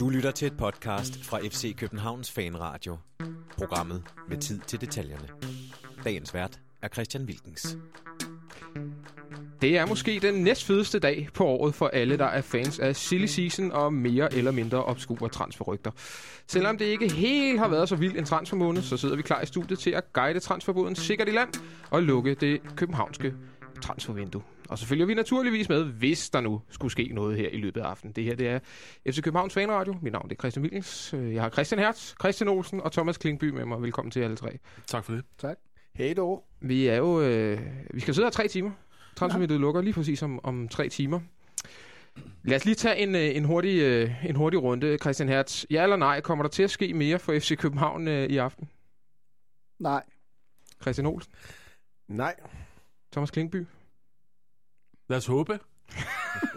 Du 0.00 0.08
lytter 0.08 0.30
til 0.30 0.46
et 0.46 0.56
podcast 0.56 1.24
fra 1.24 1.38
FC 1.38 1.76
Københavns 1.76 2.30
Fanradio. 2.30 2.98
Programmet 3.58 4.02
med 4.28 4.36
tid 4.36 4.60
til 4.66 4.80
detaljerne. 4.80 5.28
Dagens 6.04 6.34
vært 6.34 6.60
er 6.82 6.88
Christian 6.88 7.24
Wilkens. 7.24 7.78
Det 9.62 9.78
er 9.78 9.86
måske 9.86 10.18
den 10.22 10.34
næstfedeste 10.34 10.98
dag 10.98 11.28
på 11.34 11.44
året 11.44 11.74
for 11.74 11.88
alle, 11.88 12.18
der 12.18 12.24
er 12.24 12.40
fans 12.40 12.78
af 12.78 12.96
silly 12.96 13.26
season 13.26 13.72
og 13.72 13.92
mere 13.92 14.34
eller 14.34 14.50
mindre 14.50 14.84
obskure 14.84 15.28
transferrygter. 15.28 15.90
Selvom 16.46 16.78
det 16.78 16.84
ikke 16.84 17.12
helt 17.12 17.58
har 17.58 17.68
været 17.68 17.88
så 17.88 17.96
vild 17.96 18.18
en 18.18 18.24
transfermåned, 18.24 18.82
så 18.82 18.96
sidder 18.96 19.16
vi 19.16 19.22
klar 19.22 19.42
i 19.42 19.46
studiet 19.46 19.78
til 19.78 19.90
at 19.90 20.12
guide 20.12 20.40
transferboden 20.40 20.96
sikkert 20.96 21.28
i 21.28 21.32
land 21.32 21.50
og 21.90 22.02
lukke 22.02 22.34
det 22.34 22.60
københavnske 22.76 23.34
transfervindue. 23.82 24.42
Og 24.68 24.78
så 24.78 24.86
følger 24.86 25.06
vi 25.06 25.14
naturligvis 25.14 25.68
med, 25.68 25.84
hvis 25.84 26.30
der 26.30 26.40
nu 26.40 26.62
skulle 26.70 26.92
ske 26.92 27.10
noget 27.12 27.36
her 27.36 27.48
i 27.48 27.56
løbet 27.56 27.80
af 27.80 27.84
aftenen. 27.84 28.12
Det 28.12 28.24
her 28.24 28.34
det 28.34 28.48
er 28.48 28.58
FC 29.10 29.22
Københavns 29.22 29.54
Fanradio. 29.54 29.96
Mit 30.02 30.12
navn 30.12 30.30
er 30.30 30.34
Christian 30.34 30.62
Wilkens. 30.62 31.14
Jeg 31.18 31.42
har 31.42 31.50
Christian 31.50 31.78
Hertz, 31.78 32.14
Christian 32.20 32.48
Olsen 32.48 32.80
og 32.80 32.92
Thomas 32.92 33.18
Klingby 33.18 33.44
med 33.44 33.64
mig. 33.64 33.82
Velkommen 33.82 34.10
til 34.10 34.20
alle 34.20 34.36
tre. 34.36 34.58
Tak 34.86 35.04
for 35.04 35.12
det. 35.12 35.24
Tak. 35.38 35.56
Hej 35.94 36.14
då. 36.14 36.44
Vi 36.60 36.86
er 36.86 36.96
jo... 36.96 37.20
Øh, 37.20 37.60
vi 37.94 38.00
skal 38.00 38.14
sidde 38.14 38.26
her 38.26 38.30
tre 38.30 38.48
timer. 38.48 38.70
Transfervinduet 39.16 39.58
ja. 39.58 39.60
lukker 39.60 39.80
lige 39.80 39.94
præcis 39.94 40.22
om, 40.22 40.40
om 40.44 40.68
tre 40.68 40.88
timer. 40.88 41.20
Lad 42.44 42.56
os 42.56 42.64
lige 42.64 42.74
tage 42.74 42.96
en, 42.96 43.14
øh, 43.14 43.36
en, 43.36 43.44
hurtig, 43.44 43.80
øh, 43.80 44.26
en 44.26 44.36
hurtig 44.36 44.62
runde, 44.62 44.98
Christian 44.98 45.28
Hertz. 45.28 45.64
Ja 45.70 45.82
eller 45.82 45.96
nej, 45.96 46.20
kommer 46.20 46.42
der 46.42 46.50
til 46.50 46.62
at 46.62 46.70
ske 46.70 46.94
mere 46.94 47.18
for 47.18 47.38
FC 47.38 47.56
København 47.56 48.08
øh, 48.08 48.26
i 48.30 48.36
aften? 48.36 48.68
Nej. 49.78 50.02
Christian 50.82 51.06
Olsen? 51.06 51.32
Nej. 52.08 52.34
Thomas 53.12 53.30
Klingby? 53.30 53.66
Lad 55.08 55.18
os 55.18 55.26
håbe. 55.26 55.58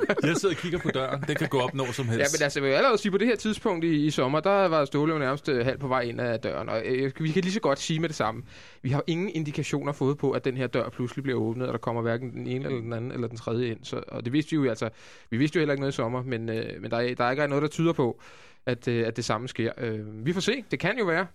jeg 0.23 0.38
sidder 0.38 0.55
og 0.55 0.62
kigger 0.62 0.80
på 0.80 0.89
døren. 0.89 1.21
Det 1.27 1.38
kan 1.38 1.48
gå 1.48 1.59
op 1.59 1.73
når 1.73 1.91
som 1.91 2.05
helst. 2.05 2.20
Ja, 2.20 2.26
men 2.38 2.44
altså, 2.44 2.59
jeg 2.59 2.70
vil 2.70 2.75
allerede 2.75 2.98
sige, 2.98 3.12
på 3.12 3.17
det 3.17 3.27
her 3.27 3.35
tidspunkt 3.35 3.85
i, 3.85 4.05
i 4.05 4.12
sommer, 4.12 4.39
der 4.39 4.67
var 4.67 4.85
Ståle 4.85 5.20
nærmest 5.20 5.49
øh, 5.49 5.66
halv 5.66 5.77
på 5.77 5.88
vej 5.88 6.02
ind 6.02 6.22
ad 6.22 6.39
døren. 6.39 6.69
Og 6.69 6.81
øh, 6.86 7.11
vi 7.19 7.31
kan 7.31 7.44
lige 7.44 7.53
så 7.53 7.59
godt 7.59 7.80
sige 7.80 8.00
med 8.00 8.09
det 8.09 8.16
samme. 8.16 8.44
Vi 8.81 8.89
har 8.89 9.03
ingen 9.08 9.30
indikationer 9.30 9.91
fået 9.91 10.17
på, 10.17 10.31
at 10.31 10.45
den 10.45 10.58
her 10.58 10.67
dør 10.67 10.89
pludselig 10.89 11.23
bliver 11.23 11.39
åbnet, 11.39 11.67
og 11.67 11.73
der 11.73 11.80
kommer 11.80 12.02
hverken 12.02 12.31
den 12.31 12.47
ene 12.47 12.66
eller 12.66 12.81
den 12.81 12.94
anden 12.94 13.11
eller 13.11 13.28
den 13.28 13.38
tredje 13.38 13.67
ind. 13.67 13.80
Så, 13.83 14.03
og 14.08 14.25
det 14.25 14.33
vidste 14.33 14.52
vi 14.52 14.56
jo 14.56 14.69
altså. 14.69 14.89
Vi 15.30 15.38
vidste 15.38 15.56
jo 15.56 15.59
heller 15.59 15.73
ikke 15.73 15.81
noget 15.81 15.94
i 15.94 15.95
sommer, 15.95 16.23
men, 16.23 16.50
øh, 16.50 16.81
men 16.81 16.91
der, 16.91 16.97
er, 16.97 17.16
der 17.16 17.23
er 17.23 17.31
ikke 17.31 17.47
noget, 17.47 17.61
der 17.61 17.67
tyder 17.67 17.94
på, 17.94 18.22
at, 18.66 18.88
øh, 18.88 19.08
at 19.08 19.17
det 19.17 19.25
samme 19.25 19.47
sker. 19.47 19.72
Øh, 19.78 20.25
vi 20.25 20.34
får 20.34 20.41
se. 20.41 20.63
Det 20.72 20.80
kan 20.80 20.97
jo 21.00 21.06
være. 21.06 21.28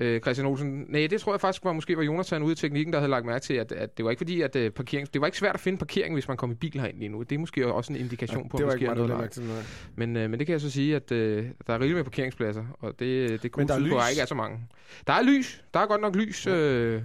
Øh, 0.00 0.20
Christian 0.20 0.46
Olsen. 0.46 0.86
Nej, 0.88 1.06
det 1.06 1.20
tror 1.20 1.32
jeg 1.32 1.40
faktisk 1.40 1.64
var 1.64 1.72
måske 1.72 1.96
var 1.96 2.02
Jonathan 2.02 2.42
ude 2.42 2.52
i 2.52 2.54
teknikken, 2.54 2.92
der 2.92 2.98
havde 2.98 3.10
lagt 3.10 3.26
mærke 3.26 3.42
til, 3.42 3.54
at, 3.54 3.72
at 3.72 3.96
det 3.96 4.04
var 4.04 4.10
ikke 4.10 4.20
fordi, 4.20 4.40
at 4.40 4.56
uh, 4.56 4.68
parkering, 4.68 5.12
det 5.14 5.20
var 5.20 5.26
ikke 5.26 5.38
svært 5.38 5.54
at 5.54 5.60
finde 5.60 5.78
parkering, 5.78 6.14
hvis 6.14 6.28
man 6.28 6.36
kom 6.36 6.50
i 6.50 6.54
bil 6.54 6.80
herind 6.80 6.98
lige 6.98 7.08
nu. 7.08 7.22
Det 7.22 7.34
er 7.34 7.38
måske 7.38 7.72
også 7.72 7.92
en 7.92 7.98
indikation 7.98 8.42
ja, 8.42 8.48
på, 8.48 8.56
at 8.56 8.62
der 8.62 8.70
sker 8.70 8.94
noget. 8.94 9.10
Meget, 9.10 9.66
men, 9.96 10.16
uh, 10.16 10.22
men 10.22 10.38
det 10.38 10.46
kan 10.46 10.52
jeg 10.52 10.60
så 10.60 10.70
sige, 10.70 10.96
at 10.96 11.12
uh, 11.12 11.18
der 11.18 11.44
er 11.66 11.78
rigeligt 11.78 11.96
med 11.96 12.04
parkeringspladser, 12.04 12.64
og 12.80 12.98
det, 12.98 13.42
det 13.42 13.52
kunne 13.52 13.68
tyde 13.68 13.90
på, 13.90 13.96
at 13.96 14.10
ikke 14.10 14.22
er 14.22 14.26
så 14.26 14.34
mange. 14.34 14.58
Der 15.06 15.12
er 15.12 15.22
lys. 15.22 15.64
Der 15.74 15.80
er 15.80 15.86
godt 15.86 16.00
nok 16.00 16.16
lys. 16.16 16.46
Ja. 16.46 16.56
Øh, 16.56 17.02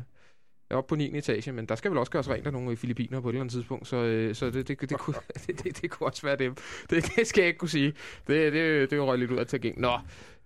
oppe 0.70 0.90
på 0.90 0.96
9. 0.96 1.18
etage, 1.18 1.52
men 1.52 1.66
der 1.66 1.76
skal 1.76 1.92
vel 1.92 1.98
også 1.98 2.12
gøres 2.12 2.30
rent 2.30 2.48
af 2.48 2.54
nogle 2.54 2.74
i 2.74 2.76
Filippiner 2.76 3.22
på 3.22 3.30
et 3.30 3.34
eller 3.34 3.42
andet 3.42 3.54
tidspunkt, 3.54 3.88
så, 3.88 3.98
øh, 3.98 4.36
så 4.36 4.46
det, 4.46 4.68
det, 4.68 4.82
det, 4.82 4.90
det, 4.90 4.98
kunne, 4.98 5.16
det, 5.48 5.64
det, 5.64 5.82
det 5.82 5.90
kunne 5.90 6.08
også 6.08 6.22
være 6.22 6.36
dem. 6.36 6.56
Det, 6.90 7.06
det 7.16 7.28
skal 7.28 7.42
jeg 7.42 7.48
ikke 7.48 7.58
kunne 7.58 7.70
sige. 7.70 7.94
Det, 8.28 8.54
det, 8.54 8.54
det 8.54 8.94
er 8.94 8.98
jo 8.98 9.06
røget 9.06 9.20
lidt 9.20 9.32
ud 9.32 9.38
af 9.38 9.48
tilgæng. 9.48 9.80
Nå, 9.80 10.00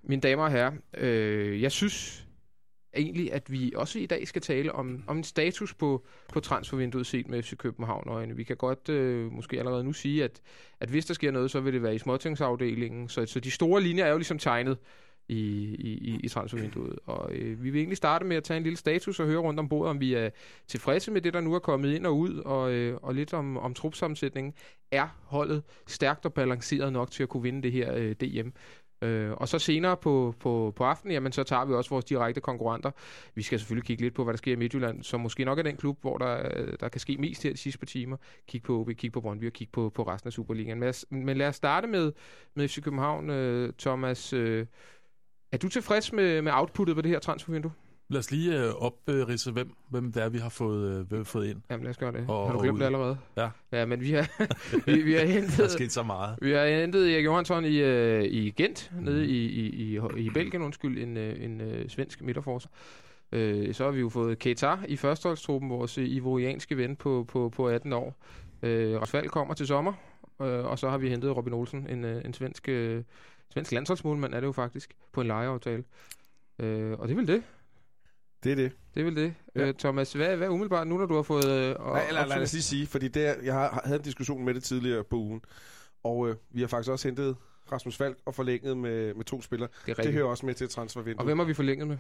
mine 0.04 0.22
damer 0.22 0.44
og 0.44 0.52
herrer, 0.52 0.72
øh, 0.98 1.62
jeg 1.62 1.72
synes, 1.72 2.28
egentlig, 2.96 3.34
at 3.34 3.52
vi 3.52 3.74
også 3.76 4.00
i 4.00 4.06
dag 4.06 4.28
skal 4.28 4.42
tale 4.42 4.72
om, 4.72 5.04
om 5.08 5.18
en 5.18 5.24
status 5.24 5.74
på, 5.74 6.06
på 6.34 6.40
transfervinduet 6.40 7.06
set 7.06 7.30
med 7.30 7.44
FC 7.44 7.58
København 7.58 8.10
øjne. 8.10 8.36
Vi 8.36 8.44
kan 8.44 8.58
godt 8.58 8.90
øh, 8.90 9.32
måske 9.32 9.60
allerede 9.60 9.84
nu 9.84 9.94
sige, 9.94 10.24
at, 10.24 10.42
at 10.80 10.90
hvis 10.90 11.06
der 11.06 11.14
sker 11.14 11.32
noget, 11.32 11.52
så 11.52 11.60
vil 11.60 11.74
det 11.74 11.84
være 11.84 11.96
i 11.96 12.00
småtingsafdelingen. 12.00 13.10
Så, 13.10 13.26
så 13.26 13.40
de 13.40 13.52
store 13.52 13.82
linjer 13.82 14.06
er 14.06 14.12
jo 14.12 14.18
ligesom 14.18 14.40
tegnet 14.40 14.78
i, 15.30 15.76
i, 15.80 16.20
i 16.24 16.28
transfervinduet. 16.28 17.00
Og 17.06 17.32
øh, 17.32 17.64
vi 17.64 17.70
vil 17.70 17.80
egentlig 17.80 17.98
starte 17.98 18.26
med 18.26 18.38
at 18.38 18.44
tage 18.44 18.58
en 18.58 18.64
lille 18.64 18.78
status 18.78 19.20
og 19.20 19.28
høre 19.28 19.40
rundt 19.40 19.60
om 19.60 19.70
bordet, 19.70 19.90
om 19.90 20.00
vi 20.00 20.14
er 20.14 20.30
tilfredse 20.68 21.12
med 21.12 21.22
det, 21.22 21.34
der 21.34 21.42
nu 21.42 21.54
er 21.54 21.60
kommet 21.60 21.94
ind 21.94 22.06
og 22.06 22.18
ud, 22.18 22.38
og, 22.38 22.72
øh, 22.72 22.98
og 23.02 23.16
lidt 23.16 23.34
om, 23.34 23.58
om 23.58 23.74
trupsammensætningen. 23.74 24.54
Er 24.92 25.08
holdet 25.24 25.64
stærkt 25.88 26.26
og 26.26 26.34
balanceret 26.34 26.94
nok 26.94 27.12
til 27.12 27.24
at 27.24 27.30
kunne 27.30 27.44
vinde 27.44 27.62
det 27.62 27.72
her 27.72 27.96
øh, 27.96 28.12
DM? 28.12 28.50
Øh, 29.02 29.32
og 29.32 29.48
så 29.48 29.60
senere 29.60 29.98
på, 29.98 30.36
på, 30.40 30.74
på 30.76 30.84
aftenen, 30.84 31.14
jamen, 31.14 31.32
så 31.32 31.44
tager 31.44 31.66
vi 31.66 31.74
også 31.74 31.90
vores 31.90 32.06
direkte 32.06 32.42
konkurrenter. 32.42 32.92
Vi 33.36 33.42
skal 33.42 33.60
selvfølgelig 33.60 33.88
kigge 33.88 34.04
lidt 34.04 34.14
på, 34.14 34.24
hvad 34.24 34.34
der 34.34 34.38
sker 34.38 34.54
i 34.54 34.56
Midtjylland, 34.56 35.04
som 35.04 35.20
måske 35.20 35.46
nok 35.46 35.60
er 35.60 35.64
den 35.64 35.78
klub, 35.78 36.02
hvor 36.02 36.18
der, 36.18 36.66
der 36.76 36.90
kan 36.90 37.02
ske 37.02 37.18
mest 37.18 37.44
her 37.44 37.52
de 37.52 37.58
sidste 37.58 37.80
par 37.80 37.86
timer. 37.86 38.18
Kig 38.48 38.64
på 38.64 38.80
OB, 38.80 38.90
kig 38.90 39.12
på 39.12 39.22
Brøndby 39.22 39.48
og 39.48 39.54
kig 39.54 39.70
på, 39.72 39.90
på 39.90 40.04
resten 40.04 40.28
af 40.28 40.34
Superligaen. 40.34 40.80
Men, 40.80 40.94
men 41.10 41.38
lad 41.38 41.48
os 41.48 41.56
starte 41.56 41.88
med, 41.88 42.12
med 42.54 42.68
FC 42.68 42.82
København. 42.82 43.30
Øh, 43.30 43.74
Thomas, 43.80 44.34
øh, 44.34 44.66
er 45.52 45.58
du 45.58 45.70
tilfreds 45.70 46.14
med, 46.14 46.42
med 46.42 46.52
outputtet 46.52 46.96
på 46.96 47.02
det 47.02 47.12
her 47.12 47.20
transfervindue? 47.20 47.72
Lad 48.12 48.20
os 48.20 48.32
lige 48.32 48.60
øh, 48.60 48.74
opridse, 48.74 49.52
hvem, 49.52 49.74
hvem 49.90 50.12
det 50.12 50.24
er, 50.24 50.30
vi 50.30 50.38
har 50.38 50.50
fået, 50.50 51.08
øh, 51.12 51.26
fået 51.26 51.48
ind. 51.48 51.62
Jamen 51.70 51.84
lad 51.84 51.90
os 51.90 51.98
gøre 51.98 52.12
det. 52.12 52.26
Og, 52.28 52.48
har 52.48 52.54
du 52.54 52.62
glemt 52.62 52.80
det 52.80 52.86
allerede? 52.86 53.18
Ja. 53.38 53.50
Ja, 53.72 53.86
men 53.86 54.02
vi 54.02 54.12
har, 54.12 54.28
vi, 54.86 55.02
vi 55.02 55.14
har 55.14 55.26
hentet... 55.36 55.58
Der 55.58 55.64
er 55.64 55.68
sket 55.68 55.92
så 55.92 56.04
meget. 56.04 56.38
Vi 56.42 56.52
har 56.52 56.66
hentet 56.66 57.14
Erik 57.14 57.26
Johansson 57.26 57.66
i, 57.66 57.78
øh, 57.78 58.24
i 58.24 58.50
Gent, 58.50 58.92
mm. 58.96 59.04
nede 59.04 59.28
i, 59.28 59.46
i, 59.46 59.96
i, 59.96 60.00
i 60.18 60.30
Belgien, 60.30 60.64
undskyld, 60.64 61.04
en, 61.04 61.18
øh, 61.18 61.44
en 61.44 61.62
øh, 61.62 61.90
svensk 61.90 62.22
midterforser. 62.22 62.70
Øh, 63.32 63.74
så 63.74 63.84
har 63.84 63.92
vi 63.92 64.00
jo 64.00 64.10
fået 64.10 64.40
Ketar 64.40 64.86
i 64.88 64.98
førsteholdstruppen, 64.98 65.70
vores 65.70 65.98
ivorianske 65.98 66.78
ven 66.78 66.96
på, 66.96 67.26
på, 67.28 67.50
på 67.50 67.68
18 67.68 67.94
år. 67.94 68.16
Øh, 68.64 69.02
Rasfald 69.02 69.30
kommer 69.30 69.54
til 69.54 69.68
sommer, 69.68 69.94
øh, 70.42 70.66
og 70.66 70.80
så 70.80 70.90
har 70.90 70.98
vi 70.98 71.10
hentet 71.10 71.38
Robin 71.38 71.54
Olsen, 71.54 71.88
en, 71.90 72.06
øh, 72.06 72.22
en 72.26 72.34
svensk, 72.34 72.70
øh, 72.70 73.04
svensk 73.50 73.72
landsholdsmålmand 73.72 74.34
er 74.34 74.40
det 74.40 74.48
jo 74.48 74.52
faktisk, 74.52 74.94
på 75.12 75.22
en 75.22 75.28
lejeaftale. 75.28 75.84
Øh, 76.60 77.00
og 77.00 77.08
det 77.08 77.14
er 77.14 77.18
vel 77.18 77.28
det. 77.28 77.44
Det 78.44 78.52
er 78.52 78.56
det. 78.56 78.72
Det 78.94 79.00
er 79.00 79.04
vel 79.04 79.16
det. 79.16 79.34
Ja. 79.56 79.68
Øh, 79.68 79.74
Thomas, 79.74 80.14
hvad, 80.14 80.38
hvad 80.38 80.50
umiddelbart 80.50 80.88
nu, 80.88 80.98
når 80.98 81.06
du 81.06 81.16
har 81.16 81.22
fået... 81.22 81.46
Øh, 81.46 81.76
Nej, 81.80 82.08
eller, 82.08 82.26
lad 82.26 82.42
os 82.42 82.54
lige 82.54 82.64
sige, 82.64 82.88
fordi 82.88 83.08
det, 83.08 83.36
jeg 83.44 83.54
har, 83.54 83.82
havde 83.86 83.98
en 83.98 84.04
diskussion 84.04 84.46
med 84.46 84.54
det 84.54 84.64
tidligere 84.64 85.04
på 85.04 85.16
ugen, 85.16 85.42
og 86.04 86.30
øh, 86.30 86.36
vi 86.52 86.62
har 86.62 86.68
faktisk 86.68 86.92
også 86.92 87.08
hentet 87.08 87.36
Rasmus 87.72 87.98
Falk 87.98 88.18
og 88.26 88.36
forlænget 88.36 88.78
med, 88.78 89.14
med 89.14 89.26
to 89.26 89.42
spillere. 89.42 89.70
Det, 89.86 89.98
det 89.98 90.14
hører 90.14 90.26
også 90.26 90.46
med 90.46 90.54
til 90.54 90.70
transfervinduet. 90.70 91.20
Og 91.20 91.26
hvem 91.26 91.40
har 91.40 91.46
vi 91.46 91.54
forlænget 91.54 91.88
med? 91.88 91.98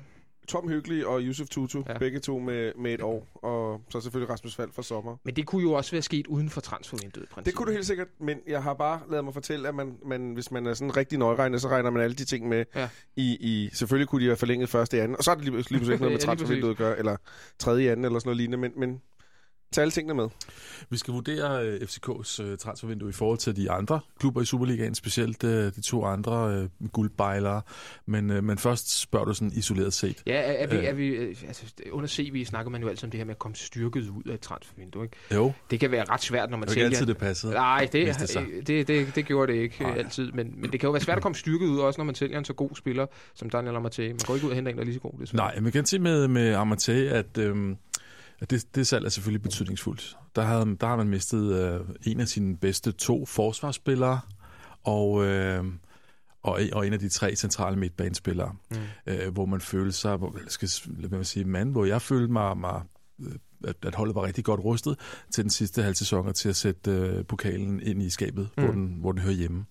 Tom 0.49 0.69
Hyggelig 0.69 1.07
og 1.07 1.21
Yusuf 1.21 1.47
Tutu, 1.47 1.83
ja. 1.89 1.97
begge 1.97 2.19
to 2.19 2.39
med, 2.39 2.71
med 2.77 2.93
et 2.93 3.01
år, 3.01 3.27
og 3.33 3.81
så 3.89 4.01
selvfølgelig 4.01 4.29
Rasmus 4.29 4.55
Fald 4.55 4.69
for 4.73 4.81
sommer. 4.81 5.15
Men 5.23 5.35
det 5.35 5.45
kunne 5.45 5.61
jo 5.61 5.73
også 5.73 5.91
være 5.91 6.01
sket 6.01 6.27
uden 6.27 6.49
for 6.49 6.61
transfervinduet, 6.61 7.27
Det 7.45 7.53
kunne 7.55 7.65
det 7.65 7.73
helt 7.73 7.85
sikkert, 7.85 8.07
men 8.19 8.37
jeg 8.47 8.63
har 8.63 8.73
bare 8.73 9.01
lavet 9.09 9.23
mig 9.23 9.33
fortælle, 9.33 9.67
at 9.67 9.75
man, 9.75 9.97
man, 10.05 10.33
hvis 10.33 10.51
man 10.51 10.65
er 10.65 10.73
sådan 10.73 10.97
rigtig 10.97 11.17
nøjregner, 11.17 11.57
så 11.57 11.67
regner 11.67 11.89
man 11.89 12.03
alle 12.03 12.15
de 12.15 12.25
ting 12.25 12.47
med. 12.47 12.65
Ja. 12.75 12.89
I, 13.15 13.37
i, 13.39 13.69
selvfølgelig 13.73 14.07
kunne 14.07 14.21
de 14.21 14.27
have 14.27 14.37
forlænget 14.37 14.69
første 14.69 14.97
i 14.97 14.99
anden, 14.99 15.17
og 15.17 15.23
så 15.23 15.31
er 15.31 15.35
det 15.35 15.43
lige, 15.43 15.55
lige 15.55 15.63
pludselig 15.63 15.93
ikke 15.93 16.03
noget 16.03 16.13
med 16.13 16.21
transfervinduet 16.27 16.71
at 16.71 16.77
gøre, 16.77 16.97
eller 16.97 17.17
tredje 17.59 17.83
i 17.83 17.87
anden, 17.87 18.05
eller 18.05 18.19
sådan 18.19 18.27
noget 18.27 18.37
lignende, 18.37 18.57
men, 18.57 18.71
men 18.77 19.01
Tag 19.71 19.81
alle 19.81 19.91
tingene 19.91 20.13
med. 20.13 20.27
Vi 20.89 20.97
skal 20.97 21.13
vurdere 21.13 21.65
øh, 21.65 21.81
FCK's 21.81 22.43
øh, 22.43 22.57
transfervindue 22.57 23.09
i 23.09 23.11
forhold 23.11 23.37
til 23.37 23.55
de 23.55 23.71
andre 23.71 23.99
klubber 24.19 24.41
i 24.41 24.45
Superligaen, 24.45 24.95
specielt 24.95 25.43
uh, 25.43 25.49
de 25.49 25.81
to 25.81 26.05
andre 26.05 26.69
guldbejlere. 26.91 27.61
Men, 28.05 28.27
men 28.27 28.57
først 28.57 28.99
spørger 28.99 29.25
du 29.25 29.33
sådan 29.33 29.51
isoleret 29.55 29.93
set. 29.93 30.23
Ja, 30.25 30.33
er, 30.33 30.39
er 30.39 30.67
vi, 30.67 30.85
er 30.85 30.93
vi, 30.93 31.15
altså, 31.47 31.63
under 31.91 32.07
CV 32.07 32.45
snakker 32.45 32.71
man 32.71 32.81
jo 32.81 32.87
altid 32.87 33.03
om 33.03 33.11
det 33.11 33.17
her 33.17 33.25
med 33.25 33.33
at 33.33 33.39
komme 33.39 33.55
styrket 33.55 34.09
ud 34.09 34.23
af 34.29 34.33
et 34.33 34.39
transfervindue. 34.39 35.03
Ikke? 35.03 35.17
Jo. 35.33 35.53
Det 35.71 35.79
kan 35.79 35.91
være 35.91 36.05
ret 36.09 36.21
svært, 36.21 36.49
når 36.49 36.57
man 36.57 36.69
sælger... 36.69 36.89
Det 36.89 36.95
altid 36.95 37.05
det 37.05 37.17
passede. 37.17 37.53
Nej, 37.53 37.89
det, 37.91 38.15
det, 38.19 38.67
det, 38.67 38.87
det, 38.87 39.15
det 39.15 39.25
gjorde 39.25 39.53
det 39.53 39.59
ikke 39.59 39.83
Nej. 39.83 39.97
altid. 39.97 40.31
Men, 40.31 40.53
men 40.61 40.71
det 40.71 40.79
kan 40.79 40.87
jo 40.87 40.91
være 40.91 41.01
svært 41.01 41.17
at 41.17 41.23
komme 41.23 41.35
styrket 41.35 41.67
ud, 41.67 41.79
også 41.79 41.99
når 41.99 42.05
man 42.05 42.15
sælger 42.15 42.37
en 42.37 42.45
så 42.45 42.53
god 42.53 42.69
spiller 42.75 43.05
som 43.33 43.49
Daniel 43.49 43.75
Amate. 43.75 44.07
Man 44.07 44.19
går 44.27 44.35
ikke 44.35 44.45
ud 44.45 44.51
og 44.51 44.55
henter 44.55 44.71
en, 44.71 44.77
der 44.77 44.81
er 44.81 44.85
lige 44.85 44.95
så 44.95 45.01
god. 45.01 45.11
Det 45.21 45.33
Nej, 45.33 45.59
man 45.59 45.71
kan 45.71 45.85
sige 45.85 45.99
med, 45.99 46.27
med 46.27 46.53
Amate, 46.53 47.09
at... 47.09 47.37
Øhm, 47.37 47.77
det, 48.45 48.75
det 48.75 48.87
salg 48.87 49.05
er 49.05 49.09
selvfølgelig 49.09 49.41
betydningsfuldt. 49.41 50.17
Der, 50.35 50.41
havde, 50.41 50.77
der 50.81 50.87
har 50.87 50.95
man 50.95 51.07
mistet 51.07 51.53
øh, 51.53 51.79
en 52.03 52.19
af 52.19 52.27
sine 52.27 52.57
bedste 52.57 52.91
to 52.91 53.25
forsvarsspillere, 53.25 54.19
og, 54.83 55.25
øh, 55.25 55.65
og, 56.43 56.59
og 56.73 56.87
en 56.87 56.93
af 56.93 56.99
de 56.99 57.09
tre 57.09 57.35
centrale 57.35 57.77
midtbanespillere, 57.77 58.55
mm. 58.71 58.77
øh, 59.07 59.33
hvor 59.33 59.45
man 59.45 59.61
følte 59.61 59.91
sig, 59.91 60.17
hvor, 60.17 60.35
skal 60.47 60.69
man 61.11 61.25
sige, 61.25 61.45
mand, 61.45 61.71
hvor 61.71 61.85
jeg 61.85 62.01
følte 62.01 62.33
mig, 62.33 62.57
mig 62.57 62.81
øh, 63.19 63.31
at, 63.63 63.75
at 63.83 63.95
holdet 63.95 64.15
var 64.15 64.23
rigtig 64.23 64.43
godt 64.43 64.63
rustet 64.63 64.99
til 65.31 65.43
den 65.43 65.51
sidste 65.51 65.83
halv 65.83 65.95
sæson 65.95 66.33
til 66.33 66.49
at 66.49 66.55
sætte 66.55 66.91
øh, 66.91 67.25
pokalen 67.25 67.81
ind 67.81 68.03
i 68.03 68.09
skabet, 68.09 68.49
mm. 68.57 68.63
hvor, 68.63 68.73
den, 68.73 68.97
hvor 68.99 69.11
den 69.11 69.21
hører 69.21 69.35
hjemme. 69.35 69.65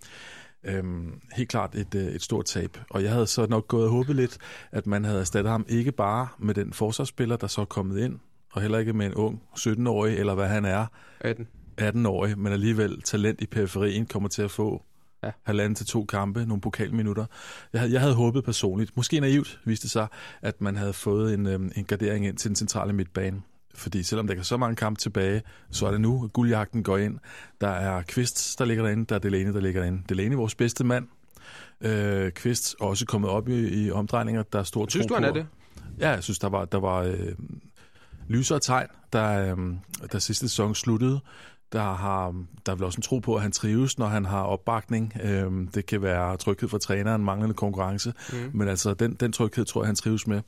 Øhm, 0.64 1.20
helt 1.36 1.48
klart 1.48 1.74
et, 1.74 1.94
øh, 1.94 2.06
et 2.06 2.22
stort 2.22 2.44
tab. 2.44 2.78
Og 2.90 3.02
jeg 3.02 3.12
havde 3.12 3.26
så 3.26 3.46
nok 3.46 3.68
gået 3.68 3.84
og 3.84 3.90
håbet 3.90 4.16
lidt, 4.16 4.38
at 4.72 4.86
man 4.86 5.04
havde 5.04 5.20
erstattet 5.20 5.50
ham 5.50 5.66
ikke 5.68 5.92
bare 5.92 6.28
med 6.38 6.54
den 6.54 6.72
forsvarsspiller, 6.72 7.36
der 7.36 7.46
så 7.46 7.60
er 7.60 7.64
kommet 7.64 7.98
ind, 7.98 8.18
og 8.52 8.62
heller 8.62 8.78
ikke 8.78 8.92
med 8.92 9.06
en 9.06 9.14
ung 9.14 9.42
17-årig, 9.58 10.18
eller 10.18 10.34
hvad 10.34 10.48
han 10.48 10.64
er. 10.64 10.86
18. 11.20 11.48
18-årig, 11.80 12.38
men 12.38 12.52
alligevel 12.52 13.02
talent 13.02 13.40
i 13.40 13.46
periferien 13.46 14.06
kommer 14.06 14.28
til 14.28 14.42
at 14.42 14.50
få 14.50 14.82
ja. 15.22 15.30
halvanden 15.42 15.74
til 15.74 15.86
to 15.86 16.04
kampe, 16.04 16.46
nogle 16.46 16.60
pokalminutter. 16.60 17.26
Jeg 17.72 17.80
havde, 17.80 17.92
jeg 17.92 18.00
havde 18.00 18.14
håbet 18.14 18.44
personligt, 18.44 18.96
måske 18.96 19.20
naivt 19.20 19.60
viste 19.64 19.82
det 19.82 19.90
sig, 19.90 20.06
at 20.42 20.60
man 20.60 20.76
havde 20.76 20.92
fået 20.92 21.34
en, 21.34 21.46
øhm, 21.46 21.72
en 21.76 21.84
gardering 21.84 22.26
ind 22.26 22.36
til 22.36 22.48
den 22.48 22.56
centrale 22.56 22.92
midtbane. 22.92 23.42
Fordi 23.74 24.02
selvom 24.02 24.26
der 24.26 24.34
kan 24.34 24.44
så 24.44 24.56
mange 24.56 24.76
kampe 24.76 25.00
tilbage, 25.00 25.42
så 25.70 25.86
er 25.86 25.90
det 25.90 26.00
nu, 26.00 26.24
at 26.24 26.32
guldjagten 26.32 26.82
går 26.82 26.98
ind. 26.98 27.18
Der 27.60 27.68
er 27.68 28.02
Kvist, 28.02 28.58
der 28.58 28.64
ligger 28.64 28.84
derinde, 28.84 29.04
der 29.04 29.14
er 29.14 29.18
Delaney, 29.18 29.52
der 29.52 29.60
ligger 29.60 29.80
derinde. 29.80 30.02
Delaney, 30.08 30.36
vores 30.36 30.54
bedste 30.54 30.84
mand, 30.84 31.08
Øh, 31.80 32.32
Kvist 32.32 32.76
er 32.80 32.84
også 32.84 33.06
kommet 33.06 33.30
op 33.30 33.48
i, 33.48 33.84
i 33.84 33.90
omdrejninger, 33.90 34.42
der 34.42 34.58
er 34.58 34.62
stor 34.62 34.86
Synes 34.88 35.06
du, 35.06 35.14
han 35.14 35.24
er 35.24 35.32
det? 35.32 35.46
Ja, 35.98 36.10
jeg 36.10 36.22
synes, 36.22 36.38
der 36.38 36.48
var, 36.48 36.64
der 36.64 36.78
var 36.78 37.02
øh, 37.02 37.32
lysere 38.28 38.60
tegn, 38.60 38.88
der, 39.12 39.56
øh, 39.56 39.74
der 40.12 40.18
sidste 40.18 40.48
sæson 40.48 40.74
sluttede 40.74 41.20
der 41.72 41.94
har 41.94 42.34
der 42.66 42.72
er 42.72 42.76
vel 42.76 42.84
også 42.84 42.98
en 42.98 43.02
tro 43.02 43.18
på, 43.18 43.34
at 43.34 43.42
han 43.42 43.52
trives, 43.52 43.98
når 43.98 44.06
han 44.06 44.24
har 44.24 44.42
opbakning. 44.42 45.12
Øhm, 45.22 45.68
det 45.68 45.86
kan 45.86 46.02
være 46.02 46.36
tryghed 46.36 46.68
for 46.68 46.78
træneren, 46.78 47.24
manglende 47.24 47.54
konkurrence, 47.54 48.12
mm. 48.32 48.50
men 48.54 48.68
altså 48.68 48.94
den, 48.94 49.14
den 49.14 49.32
tryghed 49.32 49.64
tror 49.64 49.82
jeg, 49.82 49.86
han 49.86 49.96
trives 49.96 50.26
med. 50.26 50.42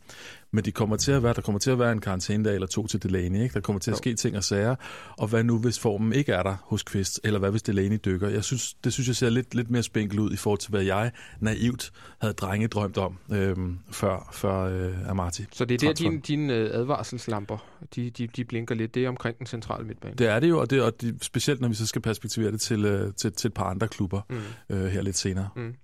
Men 0.53 0.65
de 0.65 0.73
kommer 0.73 0.97
til 0.97 1.13
at 1.13 1.23
være, 1.23 1.35
der 1.35 1.41
kommer 1.41 1.59
til 1.59 1.71
at 1.71 1.79
være 1.79 1.93
en 1.93 2.01
karantænedag 2.01 2.55
eller 2.55 2.67
to 2.67 2.87
til 2.87 3.03
Delaney. 3.03 3.43
Ikke? 3.43 3.55
Der 3.55 3.61
kommer 3.61 3.81
til 3.81 3.91
at 3.91 3.97
ske 3.97 4.15
ting 4.15 4.37
og 4.37 4.45
sager. 4.45 4.77
Og 5.19 5.29
hvad 5.29 5.45
nu, 5.45 5.59
hvis 5.59 5.79
formen 5.79 6.13
ikke 6.13 6.33
er 6.33 6.43
der 6.43 6.57
hos 6.63 6.83
Kvist? 6.83 7.21
Eller 7.25 7.39
hvad 7.39 7.51
hvis 7.51 7.63
Delaney 7.63 7.99
dykker? 8.05 8.29
Jeg 8.29 8.45
synes, 8.45 8.75
det 8.75 8.93
synes 8.93 9.09
jeg 9.09 9.17
ser 9.17 9.31
lidt, 9.31 9.55
lidt 9.55 9.71
mere 9.71 9.83
spinkel 9.83 10.21
ud 10.21 10.33
i 10.33 10.37
forhold 10.37 10.59
til, 10.59 10.71
hvad 10.71 10.83
jeg 10.83 11.13
naivt 11.41 11.93
havde 12.21 12.35
drenge 12.35 12.69
drømt 12.69 12.99
om 12.99 13.19
øhm, 13.33 13.79
før, 13.91 14.31
før 14.33 14.61
øh, 14.61 15.11
Amati. 15.11 15.45
Så 15.53 15.65
det 15.65 15.83
er 15.83 15.87
der, 15.89 15.95
dine 15.95 16.21
din, 16.21 16.51
øh, 16.51 16.71
advarselslamper, 16.75 17.67
de, 17.95 18.11
de, 18.11 18.27
de 18.27 18.45
blinker 18.45 18.75
lidt. 18.75 18.95
Det 18.95 19.05
er 19.05 19.09
omkring 19.09 19.39
den 19.39 19.47
centrale 19.47 19.87
midtbane. 19.87 20.15
Det 20.15 20.27
er 20.27 20.41
det 20.41 20.49
jo, 20.49 20.61
og, 20.61 20.71
det, 20.71 20.83
og 20.83 21.01
det, 21.01 21.25
specielt 21.25 21.61
når 21.61 21.69
vi 21.69 21.75
så 21.75 21.87
skal 21.87 22.03
perspektivere 22.03 22.53
det 22.53 22.61
til, 22.61 22.85
øh, 22.85 23.13
til, 23.15 23.33
til 23.33 23.49
et 23.49 23.55
par 23.55 23.65
andre 23.65 23.89
klubber 23.89 24.21
mm. 24.31 24.77
øh, 24.77 24.87
her 24.87 25.03
lidt 25.03 25.17
senere. 25.17 25.49
Mm. 25.57 25.75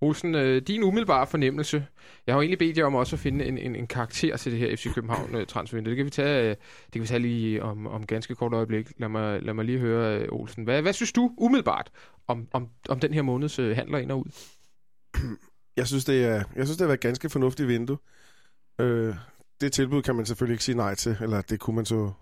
Olsen, 0.00 0.34
øh, 0.34 0.62
din 0.62 0.82
umiddelbare 0.82 1.26
fornemmelse. 1.26 1.86
Jeg 2.26 2.32
har 2.32 2.38
jo 2.38 2.42
egentlig 2.42 2.58
bedt 2.58 2.78
jer 2.78 2.84
om 2.84 2.94
også 2.94 3.16
at 3.16 3.20
finde 3.20 3.44
en, 3.44 3.58
en, 3.58 3.76
en 3.76 3.86
karakter 3.86 4.13
til 4.14 4.52
det 4.52 4.58
her 4.58 4.76
FC 4.76 4.94
København 4.94 5.34
øh, 5.34 5.46
transfervindue. 5.46 5.90
Det 5.90 5.96
kan 5.96 6.06
vi 6.06 6.10
tage, 6.10 6.42
øh, 6.42 6.48
det 6.84 6.92
kan 6.92 7.02
vi 7.02 7.06
tage 7.06 7.20
lige 7.20 7.62
om, 7.62 7.86
om 7.86 8.06
ganske 8.06 8.34
kort 8.34 8.52
øjeblik. 8.52 8.92
Lad 8.98 9.08
mig, 9.08 9.42
lad 9.42 9.54
mig 9.54 9.64
lige 9.64 9.78
høre, 9.78 10.20
øh, 10.20 10.28
Olsen. 10.32 10.64
Hvad, 10.64 10.82
hvad 10.82 10.92
synes 10.92 11.12
du 11.12 11.30
umiddelbart 11.38 11.90
om, 12.28 12.48
om, 12.52 12.68
om 12.88 13.00
den 13.00 13.14
her 13.14 13.22
måneds 13.22 13.56
handler 13.56 13.98
ind 13.98 14.10
og 14.10 14.18
ud? 14.18 14.30
Jeg 15.76 15.86
synes, 15.86 16.04
det 16.04 16.24
er, 16.24 16.34
jeg 16.56 16.66
synes, 16.66 16.70
det 16.70 16.80
har 16.80 16.86
været 16.86 16.98
et 16.98 17.00
ganske 17.00 17.30
fornuftigt 17.30 17.68
vindue. 17.68 17.98
Øh, 18.80 19.14
det 19.60 19.72
tilbud 19.72 20.02
kan 20.02 20.14
man 20.14 20.26
selvfølgelig 20.26 20.54
ikke 20.54 20.64
sige 20.64 20.76
nej 20.76 20.94
til, 20.94 21.16
eller 21.20 21.40
det 21.40 21.60
kunne 21.60 21.76
man 21.76 21.84
så 21.84 22.12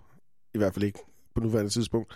i 0.53 0.57
hvert 0.57 0.73
fald 0.73 0.85
ikke 0.85 0.99
på 1.35 1.41
nuværende 1.41 1.71
tidspunkt. 1.71 2.13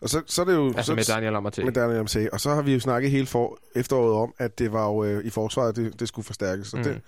Og 0.00 0.08
så, 0.08 0.22
så 0.26 0.42
er 0.42 0.46
det 0.46 0.54
jo... 0.54 0.66
Altså 0.66 0.82
så, 0.82 0.94
med 0.94 1.04
Daniel 1.04 1.34
Amartey. 1.34 1.62
Med 1.62 1.72
Daniel 1.72 1.98
Amartey. 1.98 2.28
Og 2.28 2.40
så 2.40 2.54
har 2.54 2.62
vi 2.62 2.72
jo 2.72 2.80
snakket 2.80 3.10
hele 3.10 3.26
for, 3.26 3.58
efteråret 3.74 4.12
om, 4.14 4.34
at 4.38 4.58
det 4.58 4.72
var 4.72 4.86
jo 4.86 5.04
øh, 5.04 5.24
i 5.24 5.30
forsvaret, 5.30 5.76
det, 5.76 6.00
det 6.00 6.08
skulle 6.08 6.26
forstærkes. 6.26 6.66
Så 6.66 6.76
mm. 6.76 6.82
det, 6.82 7.00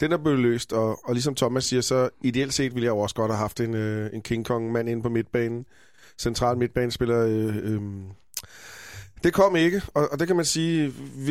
den 0.00 0.12
er 0.12 0.16
blevet 0.16 0.38
løst, 0.38 0.72
og, 0.72 1.00
og 1.04 1.14
ligesom 1.14 1.34
Thomas 1.34 1.64
siger, 1.64 1.80
så 1.80 2.08
ideelt 2.22 2.54
set 2.54 2.74
ville 2.74 2.84
jeg 2.84 2.90
jo 2.90 2.98
også 2.98 3.14
godt 3.14 3.30
have 3.30 3.38
haft 3.38 3.60
en, 3.60 3.74
øh, 3.74 4.10
en 4.12 4.22
King 4.22 4.46
Kong-mand 4.46 4.88
inde 4.88 5.02
på 5.02 5.08
midtbanen. 5.08 5.66
Central 6.18 6.58
midtbanespiller... 6.58 7.26
Øh, 7.26 7.56
øh, 7.56 7.80
det 9.24 9.32
kom 9.32 9.56
ikke, 9.56 9.82
og, 9.94 10.08
og 10.12 10.18
det 10.18 10.26
kan 10.26 10.36
man 10.36 10.44
sige, 10.44 10.88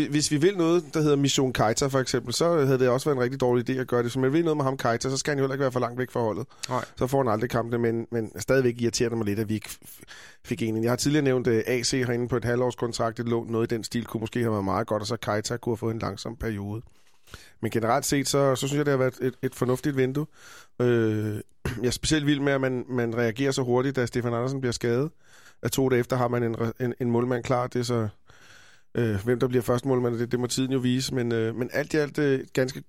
hvis 0.09 0.31
vi 0.31 0.37
vil 0.37 0.57
noget, 0.57 0.83
der 0.93 1.01
hedder 1.01 1.15
Mission 1.15 1.53
Keita 1.53 1.87
for 1.87 1.99
eksempel, 1.99 2.33
så 2.33 2.65
havde 2.65 2.79
det 2.79 2.89
også 2.89 3.09
været 3.09 3.17
en 3.17 3.23
rigtig 3.23 3.41
dårlig 3.41 3.69
idé 3.69 3.73
at 3.79 3.87
gøre 3.87 4.03
det. 4.03 4.11
Så 4.11 4.19
man 4.19 4.33
vil 4.33 4.43
noget 4.43 4.57
med 4.57 4.65
ham 4.65 4.77
Keita, 4.77 5.09
så 5.09 5.17
skal 5.17 5.31
han 5.31 5.37
jo 5.37 5.43
heller 5.43 5.53
ikke 5.53 5.61
være 5.61 5.71
for 5.71 5.79
langt 5.79 5.99
væk 5.99 6.11
fra 6.11 6.19
holdet. 6.19 6.47
Nej. 6.69 6.85
Så 6.95 7.07
får 7.07 7.17
han 7.17 7.31
aldrig 7.31 7.49
kampene, 7.49 7.77
men, 7.77 8.07
men 8.11 8.39
stadigvæk 8.39 8.81
irriterer 8.81 9.15
mig 9.15 9.25
lidt, 9.25 9.39
at 9.39 9.49
vi 9.49 9.53
ikke 9.53 9.69
fik 10.43 10.61
en. 10.61 10.83
Jeg 10.83 10.91
har 10.91 10.95
tidligere 10.95 11.23
nævnt 11.23 11.47
uh, 11.47 11.53
øh, 11.53 11.63
AC 11.67 11.91
herinde 11.91 12.27
på 12.27 12.37
et 12.37 12.45
halvårskontrakt, 12.45 13.19
et 13.19 13.29
lån, 13.29 13.47
noget 13.47 13.71
i 13.71 13.75
den 13.75 13.83
stil 13.83 14.05
kunne 14.05 14.21
måske 14.21 14.39
have 14.39 14.51
været 14.51 14.65
meget 14.65 14.87
godt, 14.87 15.01
og 15.01 15.07
så 15.07 15.17
Keita 15.17 15.57
kunne 15.57 15.71
have 15.71 15.77
fået 15.77 15.93
en 15.93 15.99
langsom 15.99 16.35
periode. 16.35 16.81
Men 17.61 17.71
generelt 17.71 18.05
set, 18.05 18.27
så, 18.27 18.55
så 18.55 18.67
synes 18.67 18.77
jeg, 18.77 18.85
det 18.85 18.91
har 18.91 18.97
været 18.97 19.17
et, 19.21 19.33
et 19.41 19.55
fornuftigt 19.55 19.97
vindue. 19.97 20.25
Øh, 20.81 21.35
jeg 21.81 21.87
er 21.87 21.91
specielt 21.91 22.25
vild 22.25 22.39
med, 22.39 22.53
at 22.53 22.61
man, 22.61 22.85
man 22.89 23.17
reagerer 23.17 23.51
så 23.51 23.61
hurtigt, 23.61 23.95
da 23.95 24.05
Stefan 24.05 24.33
Andersen 24.33 24.61
bliver 24.61 24.73
skadet 24.73 25.09
at 25.63 25.71
to 25.71 25.89
dage 25.89 25.99
efter 25.99 26.15
har 26.15 26.27
man 26.27 26.43
en, 26.43 26.55
en, 26.79 26.93
en 26.99 27.11
målmand 27.11 27.43
klar. 27.43 27.67
Det 27.67 27.79
er 27.79 27.83
så, 27.83 28.07
øh, 28.95 29.23
hvem 29.23 29.39
der 29.39 29.47
bliver 29.47 29.61
første 29.61 29.87
målmand, 29.87 30.19
det, 30.19 30.31
det 30.31 30.39
må 30.39 30.47
tiden 30.47 30.71
jo 30.71 30.79
vise. 30.79 31.15
Men, 31.15 31.31
øh, 31.31 31.55
men 31.55 31.69
alt 31.73 31.93
i 31.93 31.97
alt 31.97 32.17
øh, 32.19 32.39
ganske 32.53 32.83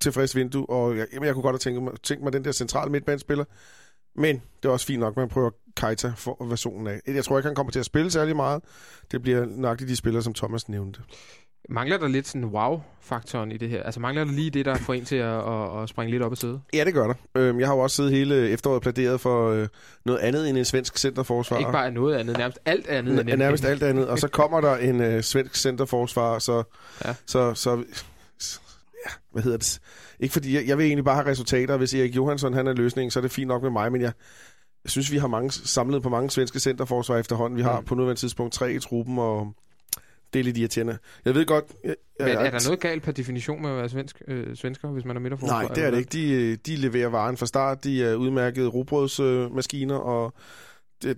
tilfreds 0.00 0.36
vindue, 0.36 0.70
og 0.70 0.96
jeg, 0.96 1.06
jamen, 1.12 1.26
jeg 1.26 1.34
kunne 1.34 1.42
godt 1.42 1.54
have 1.54 1.58
tænkt 1.58 1.82
mig, 1.82 1.92
tænkt 2.02 2.22
mig 2.22 2.32
den 2.32 2.44
der 2.44 2.52
centrale 2.52 2.90
midtbanespiller. 2.90 3.44
Men 4.14 4.42
det 4.62 4.68
er 4.68 4.72
også 4.72 4.86
fint 4.86 5.00
nok, 5.00 5.12
at 5.12 5.16
man 5.16 5.28
prøver 5.28 5.50
Keita 5.76 6.12
for 6.16 6.44
versionen 6.44 6.86
af. 6.86 7.00
Jeg 7.06 7.24
tror 7.24 7.38
ikke, 7.38 7.46
han 7.46 7.54
kommer 7.54 7.72
til 7.72 7.78
at 7.78 7.86
spille 7.86 8.10
særlig 8.10 8.36
meget. 8.36 8.62
Det 9.10 9.22
bliver 9.22 9.46
nok 9.46 9.78
de 9.78 9.96
spillere, 9.96 10.22
som 10.22 10.34
Thomas 10.34 10.68
nævnte. 10.68 11.00
Mangler 11.68 11.98
der 11.98 12.08
lidt 12.08 12.28
sådan 12.28 12.44
wow-faktoren 12.44 13.52
i 13.52 13.56
det 13.56 13.68
her? 13.68 13.82
Altså 13.82 14.00
mangler 14.00 14.24
der 14.24 14.32
lige 14.32 14.50
det, 14.50 14.64
der 14.64 14.74
får 14.74 14.94
en 14.94 15.04
til 15.04 15.16
at, 15.16 15.48
at, 15.48 15.82
at 15.82 15.88
springe 15.88 16.10
lidt 16.10 16.22
op 16.22 16.32
og 16.32 16.38
sidde? 16.38 16.60
Ja, 16.74 16.84
det 16.84 16.94
gør 16.94 17.06
der. 17.06 17.14
Øhm, 17.34 17.60
jeg 17.60 17.68
har 17.68 17.74
jo 17.74 17.80
også 17.80 17.96
siddet 17.96 18.12
hele 18.12 18.48
efteråret 18.50 18.82
pladeret 18.82 19.20
for 19.20 19.50
øh, 19.50 19.68
noget 20.04 20.18
andet 20.18 20.48
end 20.48 20.58
en 20.58 20.64
svensk 20.64 20.98
centerforsvar. 20.98 21.58
Ikke 21.58 21.72
bare 21.72 21.90
noget 21.90 22.16
andet, 22.16 22.38
nærmest 22.38 22.58
alt 22.64 22.86
andet. 22.86 23.20
N- 23.20 23.36
nærmest 23.36 23.64
alt 23.64 23.82
andet. 23.82 24.08
Og 24.08 24.18
så 24.18 24.28
kommer 24.28 24.60
der 24.60 24.76
en 24.76 25.00
øh, 25.00 25.22
svensk 25.22 25.56
centerforsvar, 25.56 26.38
så, 26.38 26.62
ja. 27.04 27.14
så, 27.26 27.54
så 27.54 27.70
ja, 29.06 29.10
hvad 29.32 29.42
hedder 29.42 29.58
det? 29.58 29.80
Ikke 30.20 30.32
fordi, 30.32 30.54
jeg, 30.54 30.66
jeg 30.66 30.78
vil 30.78 30.86
egentlig 30.86 31.04
bare 31.04 31.16
have 31.16 31.26
resultater. 31.26 31.76
Hvis 31.76 31.94
Erik 31.94 32.16
Johansson 32.16 32.54
han 32.54 32.66
er 32.66 32.72
løsningen, 32.72 33.10
så 33.10 33.18
er 33.18 33.22
det 33.22 33.30
fint 33.30 33.48
nok 33.48 33.62
med 33.62 33.70
mig, 33.70 33.92
men 33.92 34.00
jeg, 34.00 34.12
jeg 34.84 34.90
synes, 34.90 35.12
vi 35.12 35.18
har 35.18 35.28
mange, 35.28 35.50
samlet 35.50 36.02
på 36.02 36.08
mange 36.08 36.30
svenske 36.30 36.60
centerforsvar 36.60 37.16
efterhånden. 37.16 37.56
Vi 37.56 37.62
har 37.62 37.80
mm. 37.80 37.86
på 37.86 37.94
nuværende 37.94 38.20
tidspunkt 38.20 38.54
tre 38.54 38.72
i 38.72 38.78
truppen, 38.78 39.18
og 39.18 39.52
det 40.32 40.40
er 40.40 40.44
lidt 40.44 40.58
irriterende. 40.58 40.98
Jeg 41.24 41.34
ved 41.34 41.46
godt... 41.46 41.64
Jeg, 41.84 41.94
jeg, 42.18 42.26
Men 42.26 42.36
er 42.36 42.50
der 42.50 42.66
noget 42.66 42.80
galt 42.80 43.02
per 43.02 43.12
definition 43.12 43.62
med 43.62 43.70
at 43.70 43.76
være 43.76 43.88
svensk, 43.88 44.22
øh, 44.28 44.56
svensker, 44.56 44.88
hvis 44.88 45.04
man 45.04 45.16
er 45.16 45.20
midterforsvar? 45.20 45.62
Nej, 45.62 45.74
det 45.74 45.84
er 45.84 45.90
det 45.90 45.98
ikke. 45.98 46.10
De, 46.12 46.32
øh, 46.32 46.58
de 46.66 46.76
leverer 46.76 47.08
varen 47.08 47.36
fra 47.36 47.46
start. 47.46 47.84
De 47.84 48.04
er 48.04 48.14
udmærkede 48.14 48.68
robrødsmaskiner, 48.68 50.00
øh, 50.00 50.06
og 50.06 50.34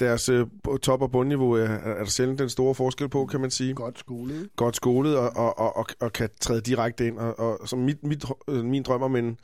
deres 0.00 0.28
øh, 0.28 0.46
top- 0.82 1.02
og 1.02 1.10
bundniveau 1.10 1.52
er, 1.52 1.64
er 1.64 1.98
der 1.98 2.04
sjældent 2.04 2.38
den 2.38 2.48
store 2.48 2.74
forskel 2.74 3.08
på, 3.08 3.26
kan 3.26 3.40
man 3.40 3.50
sige. 3.50 3.74
Godt 3.74 3.98
skolet. 3.98 4.48
Godt 4.56 4.76
skolet, 4.76 5.16
og, 5.16 5.36
og, 5.36 5.58
og, 5.58 5.76
og, 5.76 5.86
og 6.00 6.12
kan 6.12 6.28
træde 6.40 6.60
direkte 6.60 7.06
ind. 7.06 7.18
Og, 7.18 7.38
og 7.38 7.68
som 7.68 7.78
mit, 7.78 8.02
mit, 8.02 8.24
øh, 8.48 8.64
min 8.64 8.82
drøm 8.82 9.02
om 9.02 9.16
en 9.16 9.38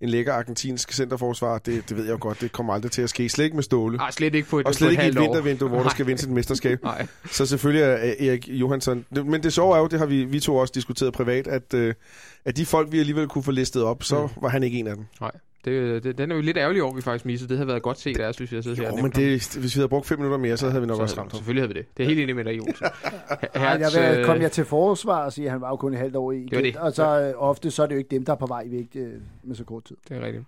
en 0.00 0.08
lækker 0.08 0.32
argentinsk 0.32 0.92
centerforsvar, 0.92 1.58
det, 1.58 1.88
det 1.88 1.96
ved 1.96 2.04
jeg 2.04 2.12
jo 2.12 2.18
godt, 2.20 2.40
det 2.40 2.52
kommer 2.52 2.74
aldrig 2.74 2.92
til 2.92 3.02
at 3.02 3.10
ske. 3.10 3.28
Slet 3.28 3.44
ikke 3.44 3.56
med 3.56 3.62
Ståle. 3.62 3.96
Nej, 3.96 4.10
slet 4.10 4.34
ikke 4.34 4.48
på 4.48 4.58
et 4.58 4.66
Og 4.66 4.74
slet 4.74 4.90
ikke 4.90 5.04
i 5.04 5.08
et 5.08 5.20
vintervindue, 5.20 5.68
hvor 5.68 5.82
der 5.82 5.90
skal 5.90 6.06
vinde 6.06 6.22
et 6.22 6.30
mesterskab. 6.30 6.82
Nej. 6.82 7.06
Så 7.30 7.46
selvfølgelig 7.46 7.82
er 7.82 8.30
Erik 8.30 8.48
Johansson... 8.48 9.04
Men 9.10 9.42
det 9.42 9.52
sjove 9.52 9.76
er 9.76 9.80
jo, 9.80 9.86
det 9.86 9.98
har 9.98 10.06
vi, 10.06 10.24
vi 10.24 10.40
to 10.40 10.56
også 10.56 10.72
diskuteret 10.74 11.12
privat, 11.12 11.46
at, 11.46 11.74
øh, 11.74 11.94
at 12.44 12.56
de 12.56 12.66
folk, 12.66 12.92
vi 12.92 12.98
alligevel 12.98 13.28
kunne 13.28 13.44
få 13.44 13.50
listet 13.50 13.82
op, 13.82 14.02
så 14.02 14.22
mm. 14.22 14.42
var 14.42 14.48
han 14.48 14.62
ikke 14.62 14.78
en 14.78 14.86
af 14.86 14.96
dem. 14.96 15.04
Nej. 15.20 15.30
Det, 15.64 16.04
det, 16.04 16.18
den 16.18 16.30
er 16.30 16.36
jo 16.36 16.40
lidt 16.40 16.56
ærgerlig 16.56 16.82
over, 16.82 16.94
vi 16.94 17.00
faktisk 17.00 17.24
missede. 17.24 17.48
Det 17.48 17.56
havde 17.56 17.68
været 17.68 17.82
godt 17.82 17.98
set 17.98 18.20
af 18.20 18.34
synes 18.34 18.52
jeg. 18.52 18.78
Jo, 18.78 18.82
her 18.82 19.02
men 19.02 19.12
det, 19.12 19.56
hvis 19.60 19.76
vi 19.76 19.78
havde 19.78 19.88
brugt 19.88 20.06
fem 20.06 20.18
minutter 20.18 20.38
mere, 20.38 20.56
så 20.56 20.68
havde 20.68 20.80
vi 20.80 20.86
nok 20.86 20.96
så, 20.96 21.02
også 21.02 21.20
ramt 21.20 21.36
Selvfølgelig 21.36 21.62
havde 21.62 21.74
vi 21.74 21.80
det. 21.80 21.96
Det 21.96 22.02
er 22.02 22.06
helt 22.06 22.20
enig 22.20 22.36
med 22.36 22.44
dig, 22.44 22.56
Jolsen. 22.56 22.86
Hertz, 23.54 23.96
jeg 23.96 24.16
vil, 24.16 24.24
kom 24.24 24.40
jeg 24.40 24.52
til 24.52 24.64
forsvar 24.64 25.24
og 25.24 25.32
sige, 25.32 25.44
at 25.44 25.50
han 25.50 25.60
var 25.60 25.68
jo 25.68 25.76
kun 25.76 25.92
et 25.92 25.98
halvt 25.98 26.16
år 26.16 26.32
i. 26.32 26.48
Det 26.50 26.64
det. 26.64 26.76
Og 26.76 26.92
så 26.92 27.04
ja. 27.04 27.28
Øh, 27.28 27.34
ofte 27.36 27.70
så 27.70 27.82
er 27.82 27.86
det 27.86 27.94
jo 27.94 27.98
ikke 27.98 28.10
dem, 28.10 28.24
der 28.24 28.32
er 28.32 28.36
på 28.36 28.46
vej 28.46 28.64
væk 28.66 28.86
øh, 28.94 29.12
med 29.42 29.56
så 29.56 29.64
kort 29.64 29.84
tid. 29.84 29.96
Det 30.08 30.16
er 30.16 30.26
rigtigt. 30.26 30.44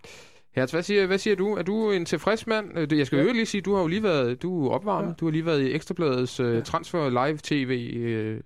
Hertz, 0.53 0.73
hvad 0.73 0.83
siger, 0.83 1.07
hvad 1.07 1.19
siger 1.19 1.37
du? 1.37 1.55
Er 1.55 1.63
du 1.63 1.91
en 1.91 2.05
tilfreds 2.05 2.47
mand? 2.47 2.79
Øh, 2.79 2.99
jeg 2.99 3.07
skal 3.07 3.27
jo 3.27 3.33
lige 3.33 3.47
sige, 3.47 3.61
du 3.61 3.75
har 3.75 3.81
jo 3.81 3.87
lige 3.87 4.03
været 4.03 4.43
du 4.43 4.67
er 4.67 4.71
opvarmet. 4.71 5.09
Ja. 5.09 5.15
Du 5.21 5.25
har 5.25 5.33
lige 5.33 5.47
været 5.47 5.63
i 5.63 5.73
Ekstrabladets 5.73 6.41
uh, 6.41 6.63
transfer 6.63 7.09
live 7.09 7.39
tv 7.43 7.93
uh, 7.97 8.41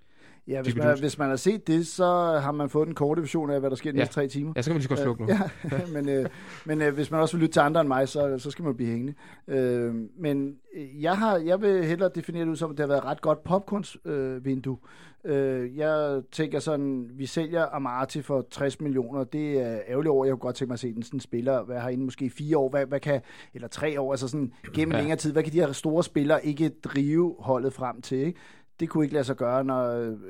Ja, 0.47 0.61
hvis 0.61 0.75
man, 0.75 0.99
hvis 0.99 1.17
man 1.17 1.29
har 1.29 1.35
set 1.35 1.67
det, 1.67 1.87
så 1.87 2.05
har 2.43 2.51
man 2.51 2.69
fået 2.69 2.87
en 2.87 2.95
korte 2.95 3.21
version 3.21 3.49
af, 3.49 3.59
hvad 3.59 3.69
der 3.69 3.75
sker 3.75 3.91
de 3.91 3.97
ja. 3.97 4.01
næste 4.01 4.13
tre 4.13 4.27
timer. 4.27 4.53
Ja, 4.55 4.61
så 4.61 4.69
kan 4.69 4.75
man 4.75 4.79
lige 4.79 4.89
godt 4.89 4.99
slukke 4.99 5.23
nu. 5.23 5.29
Ja, 5.71 5.79
men, 5.93 6.09
øh, 6.09 6.25
men 6.65 6.81
øh, 6.81 6.93
hvis 6.93 7.11
man 7.11 7.19
også 7.19 7.37
vil 7.37 7.41
lytte 7.41 7.53
til 7.53 7.59
andre 7.59 7.81
end 7.81 7.87
mig, 7.87 8.09
så, 8.09 8.35
så 8.37 8.51
skal 8.51 8.65
man 8.65 8.75
blive 8.75 8.89
hængende. 8.89 9.13
Øh, 9.47 9.95
men 10.17 10.55
øh, 10.75 11.03
jeg, 11.03 11.17
har, 11.17 11.37
jeg 11.37 11.61
vil 11.61 11.85
hellere 11.85 12.09
definere 12.15 12.43
det 12.43 12.49
ud 12.49 12.55
som, 12.55 12.71
at 12.71 12.77
det 12.77 12.83
har 12.83 12.87
været 12.87 12.97
et 12.97 13.05
ret 13.05 13.21
godt 13.21 13.43
popcornsvindue. 13.43 14.77
Øh, 15.25 15.61
øh, 15.63 15.77
jeg 15.77 16.21
tænker 16.31 16.59
sådan, 16.59 17.09
vi 17.13 17.25
sælger 17.25 17.65
Amati 17.65 18.21
for 18.21 18.45
60 18.51 18.81
millioner. 18.81 19.23
Det 19.23 19.61
er 19.61 19.79
ærgerligt 19.87 20.11
over. 20.11 20.25
Jeg 20.25 20.31
kunne 20.31 20.39
godt 20.39 20.55
tænke 20.55 20.69
mig 20.69 20.73
at 20.73 20.79
se 20.79 20.93
den 20.93 21.03
sådan 21.03 21.19
spiller, 21.19 21.63
hvad 21.63 21.79
har 21.79 21.89
inden 21.89 22.05
måske 22.05 22.29
fire 22.29 22.57
år, 22.57 22.69
hvad, 22.69 22.85
hvad 22.85 22.99
kan, 22.99 23.21
eller 23.53 23.67
tre 23.67 24.01
år, 24.01 24.11
altså 24.11 24.27
sådan 24.27 24.53
gennem 24.73 24.93
ja. 24.93 24.99
længere 24.99 25.17
tid. 25.17 25.31
Hvad 25.31 25.43
kan 25.43 25.53
de 25.53 25.59
her 25.59 25.71
store 25.71 26.03
spillere 26.03 26.45
ikke 26.45 26.69
drive 26.69 27.35
holdet 27.39 27.73
frem 27.73 28.01
til? 28.01 28.17
Ikke? 28.17 28.39
Det 28.79 28.89
kunne 28.89 29.05
ikke 29.05 29.13
lade 29.13 29.23
sig 29.23 29.35
gøre, 29.35 29.63
når 29.63 29.81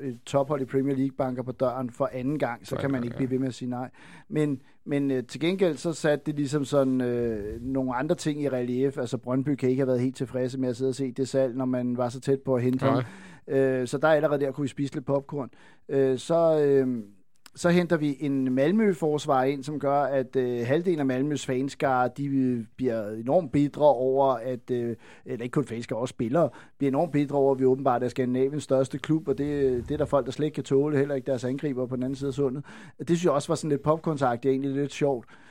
et 0.02 0.20
tophold 0.26 0.62
i 0.62 0.66
Premier 0.66 0.96
League 0.96 1.16
banker 1.18 1.44
på 1.44 1.52
døren 1.52 1.90
for 1.90 2.10
anden 2.14 2.40
gang, 2.40 2.68
så 2.68 2.76
kan 2.76 2.92
man 2.92 3.04
ikke 3.04 3.16
blive 3.16 3.30
ved 3.30 3.40
med 3.40 3.48
at 3.48 3.54
sige 3.54 3.70
nej. 3.70 3.90
Men, 4.30 4.62
men 4.86 5.12
uh, 5.12 5.18
til 5.28 5.40
gengæld 5.40 5.78
så 5.78 5.94
satte 5.94 6.26
det 6.26 6.36
ligesom 6.36 6.66
sådan 6.66 7.02
uh, 7.02 7.62
nogle 7.62 7.96
andre 7.96 8.16
ting 8.16 8.42
i 8.42 8.50
relief. 8.50 8.98
Altså 8.98 9.18
Brøndby 9.18 9.56
kan 9.56 9.70
ikke 9.70 9.80
have 9.80 9.88
været 9.88 10.02
helt 10.02 10.16
tilfredse 10.16 10.60
med 10.60 10.70
at 10.70 10.76
sidde 10.76 10.90
og 10.90 10.96
se 10.96 11.12
det 11.12 11.28
salg, 11.28 11.56
når 11.56 11.66
man 11.66 11.98
var 11.98 12.10
så 12.10 12.20
tæt 12.20 12.42
på 12.42 12.56
at 12.56 12.62
hente 12.62 12.86
ham. 12.86 12.98
Uh, 13.48 13.86
så 13.86 14.00
der 14.02 14.08
allerede 14.08 14.40
der 14.40 14.52
kunne 14.52 14.64
vi 14.64 14.68
spise 14.68 14.94
lidt 14.94 15.06
popcorn. 15.06 15.50
Uh, 15.94 16.18
så... 16.18 16.84
Uh, 16.86 17.04
så 17.56 17.70
henter 17.70 17.98
vi 17.98 18.18
en 18.20 18.54
Malmø-forsvar 18.54 19.44
ind, 19.44 19.64
som 19.64 19.80
gør, 19.80 20.02
at 20.02 20.36
øh, 20.36 20.68
halvdelen 20.68 21.00
af 21.00 21.06
Malmøs 21.06 21.46
fanskare, 21.46 22.10
de 22.18 22.26
øh, 22.26 22.64
bliver 22.76 23.10
enormt 23.10 23.52
bedre 23.52 23.86
over, 23.86 24.34
at, 24.34 24.72
øh, 24.72 24.96
eller 25.26 25.44
ikke 25.44 25.54
kun 25.54 25.66
fanskare, 25.66 26.00
også 26.00 26.12
spillere, 26.12 26.50
bliver 26.78 26.92
enormt 26.92 27.12
bedre 27.12 27.36
over, 27.38 27.54
at 27.54 27.60
vi 27.60 27.66
åbenbart 27.66 28.04
er 28.04 28.08
Skandinaviens 28.08 28.64
største 28.64 28.98
klub, 28.98 29.28
og 29.28 29.38
det, 29.38 29.46
øh, 29.46 29.84
det 29.84 29.92
er 29.92 29.98
der 29.98 30.06
folk, 30.06 30.26
der 30.26 30.32
slet 30.32 30.46
ikke 30.46 30.56
kan 30.56 30.64
tåle, 30.64 30.98
heller 30.98 31.16
ikke 31.16 31.26
deres 31.26 31.44
angriber 31.44 31.86
på 31.86 31.96
den 31.96 32.04
anden 32.04 32.16
side 32.16 32.28
af 32.28 32.34
sundet. 32.34 32.64
Det 33.00 33.08
synes 33.08 33.24
jeg 33.24 33.32
også 33.32 33.48
var 33.48 33.56
sådan 33.56 33.70
lidt 33.70 33.84
popkontakt, 33.84 34.44
det 34.44 34.50
er 34.50 34.54
egentlig 34.54 34.72
lidt 34.72 34.94
sjovt. 34.94 35.26
Øh, 35.30 35.45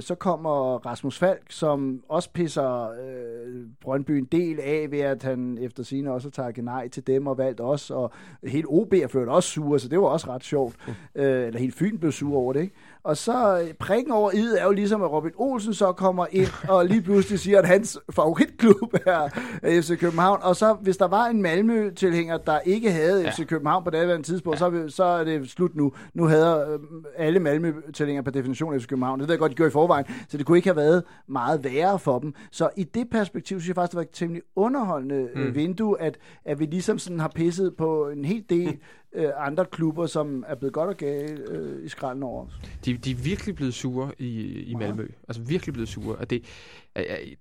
så 0.00 0.14
kommer 0.14 0.86
Rasmus 0.86 1.18
Falk, 1.18 1.42
som 1.50 2.02
også 2.08 2.30
pisser 2.32 2.90
øh, 2.90 3.66
Brøndby 3.80 4.10
en 4.10 4.24
del 4.24 4.60
af, 4.60 4.86
ved 4.90 5.00
at 5.00 5.22
han 5.22 5.58
efter 5.60 5.82
sine 5.82 6.12
også 6.12 6.28
har 6.28 6.30
taget 6.30 6.64
nej 6.64 6.88
til 6.88 7.06
dem 7.06 7.26
og 7.26 7.38
valgt 7.38 7.60
os, 7.60 7.90
og 7.90 8.12
helt 8.44 8.66
OB 8.68 8.92
er 8.92 9.06
ført 9.06 9.28
også 9.28 9.48
sure, 9.48 9.78
så 9.78 9.88
det 9.88 9.98
var 9.98 10.06
også 10.06 10.30
ret 10.30 10.44
sjovt. 10.44 10.76
Mm. 10.86 11.22
Øh, 11.22 11.46
eller 11.46 11.60
helt 11.60 11.74
Fyn 11.74 11.98
blev 11.98 12.12
sur 12.12 12.36
over 12.36 12.52
det, 12.52 12.60
ikke? 12.60 12.74
Og 13.08 13.16
så 13.16 13.60
øh, 13.60 13.74
prikken 13.74 14.12
over 14.12 14.30
i 14.30 14.44
er 14.58 14.64
jo 14.64 14.70
ligesom, 14.70 15.02
at 15.02 15.12
Robin 15.12 15.32
Olsen 15.36 15.74
så 15.74 15.92
kommer 15.92 16.26
ind 16.30 16.48
og 16.68 16.86
lige 16.86 17.02
pludselig 17.02 17.38
siger, 17.38 17.58
at 17.58 17.66
hans 17.66 17.98
favoritklub 18.10 18.94
er 19.06 19.28
FC 19.64 19.98
København. 19.98 20.38
Og 20.42 20.56
så 20.56 20.74
hvis 20.74 20.96
der 20.96 21.08
var 21.08 21.26
en 21.26 21.42
Malmø-tilhænger, 21.42 22.36
der 22.36 22.60
ikke 22.60 22.92
havde 22.92 23.22
ja. 23.22 23.30
FC 23.30 23.46
København 23.46 23.84
på 23.84 23.90
det 23.90 23.98
andet 23.98 24.24
tidspunkt, 24.24 24.60
ja. 24.60 24.70
så, 24.70 24.84
så 24.88 25.04
er 25.04 25.24
det 25.24 25.50
slut 25.50 25.76
nu. 25.76 25.92
Nu 26.14 26.24
havde 26.24 26.66
øh, 26.70 26.78
alle 27.16 27.40
Malmø-tilhængere 27.40 28.24
per 28.24 28.30
definition 28.30 28.80
FC 28.80 28.86
København. 28.86 29.20
Det 29.20 29.28
ved 29.28 29.34
jeg 29.34 29.40
godt, 29.40 29.50
de 29.50 29.56
gjorde 29.56 29.70
i 29.70 29.72
forvejen. 29.72 30.06
Så 30.28 30.38
det 30.38 30.46
kunne 30.46 30.58
ikke 30.58 30.68
have 30.68 30.76
været 30.76 31.04
meget 31.28 31.64
værre 31.64 31.98
for 31.98 32.18
dem. 32.18 32.34
Så 32.50 32.70
i 32.76 32.84
det 32.84 33.10
perspektiv 33.10 33.60
synes 33.60 33.68
jeg 33.68 33.74
faktisk, 33.74 33.90
det 33.90 33.96
var 33.96 34.02
et 34.02 34.10
temmelig 34.12 34.42
underholdende 34.56 35.28
øh, 35.34 35.46
mm. 35.46 35.54
vindue, 35.54 36.00
at, 36.00 36.18
at 36.44 36.60
vi 36.60 36.64
ligesom 36.64 36.98
sådan 36.98 37.20
har 37.20 37.32
pisset 37.34 37.76
på 37.76 38.08
en 38.08 38.24
hel 38.24 38.44
del 38.50 38.78
øh, 39.14 39.30
andre 39.36 39.64
klubber, 39.64 40.06
som 40.06 40.44
er 40.48 40.54
blevet 40.54 40.72
godt 40.72 40.90
og 40.90 40.96
gale 40.96 41.38
øh, 41.48 41.84
i 41.84 41.88
skralden 41.88 42.22
over 42.22 42.46
os. 42.46 42.60
De, 42.84 42.96
de 42.96 43.10
er 43.10 43.14
virkelig 43.14 43.54
blevet 43.54 43.74
sure 43.74 44.10
i, 44.18 44.62
i 44.62 44.74
Malmø. 44.74 45.02
Ja. 45.02 45.08
Altså 45.28 45.42
virkelig 45.42 45.72
blevet 45.72 45.88
sure. 45.88 46.16
Og 46.16 46.30
det, 46.30 46.44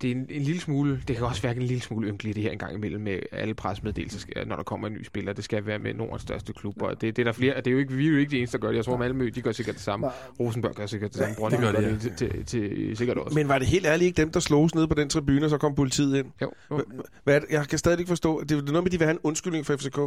det 0.01 0.11
er 0.11 0.11
en, 0.11 0.25
en 0.29 0.41
lille 0.41 0.61
smule, 0.61 1.01
det 1.07 1.15
kan 1.15 1.25
også 1.25 1.41
være 1.41 1.55
en 1.55 1.61
lille 1.61 1.81
smule 1.81 2.07
ynkeligt 2.07 2.35
det 2.35 2.43
her 2.43 2.51
en 2.51 2.57
gang 2.57 2.73
imellem 2.73 3.01
med 3.01 3.19
alle 3.31 3.53
presmeddelelser, 3.53 4.45
når 4.45 4.55
der 4.55 4.63
kommer 4.63 4.87
en 4.87 4.93
ny 4.93 5.03
spiller. 5.03 5.33
Det 5.33 5.43
skal 5.43 5.65
være 5.65 5.79
med 5.79 5.93
Nordens 5.93 6.21
største 6.21 6.53
klub. 6.53 6.81
Og 6.81 7.01
det, 7.01 7.15
det 7.15 7.21
er 7.21 7.23
der 7.23 7.31
flere, 7.31 7.57
det 7.57 7.67
er 7.67 7.71
jo 7.71 7.77
ikke, 7.77 7.93
vi 7.93 8.07
er 8.07 8.11
jo 8.11 8.17
ikke 8.17 8.31
de 8.31 8.37
eneste, 8.37 8.57
der 8.57 8.61
gør 8.61 8.67
det. 8.67 8.75
Jeg 8.75 8.85
tror, 8.85 8.97
Malmø, 8.97 9.29
de 9.35 9.41
gør 9.41 9.51
sikkert 9.51 9.75
det 9.75 9.83
samme. 9.83 10.07
Rosenberg 10.39 10.75
gør 10.75 10.85
sikkert 10.85 11.13
det 11.13 11.19
samme. 11.19 11.35
Ja, 11.41 11.49
det 11.49 11.59
gør 11.59 11.71
det, 11.71 11.91
ja. 11.91 11.97
til, 11.97 12.15
til, 12.15 12.45
til, 12.45 12.97
sikkert 12.97 13.17
også. 13.17 13.35
Men 13.35 13.47
var 13.47 13.57
det 13.57 13.67
helt 13.67 13.85
ærligt 13.85 14.07
ikke 14.07 14.21
dem, 14.21 14.31
der 14.31 14.39
sloges 14.39 14.75
ned 14.75 14.87
på 14.87 14.93
den 14.93 15.09
tribune, 15.09 15.45
og 15.45 15.49
så 15.49 15.57
kom 15.57 15.75
politiet 15.75 16.17
ind? 16.17 16.27
Jo. 16.41 16.51
jo. 16.71 16.81
Hvad, 17.23 17.41
jeg 17.49 17.67
kan 17.67 17.77
stadig 17.77 17.99
ikke 17.99 18.09
forstå. 18.09 18.43
Det 18.43 18.51
er 18.51 18.61
noget 18.61 18.83
med, 18.83 18.91
de 18.91 18.97
vil 18.97 19.05
have 19.05 19.13
en 19.13 19.19
undskyldning 19.23 19.65
for 19.65 19.75
FCK. 19.77 19.99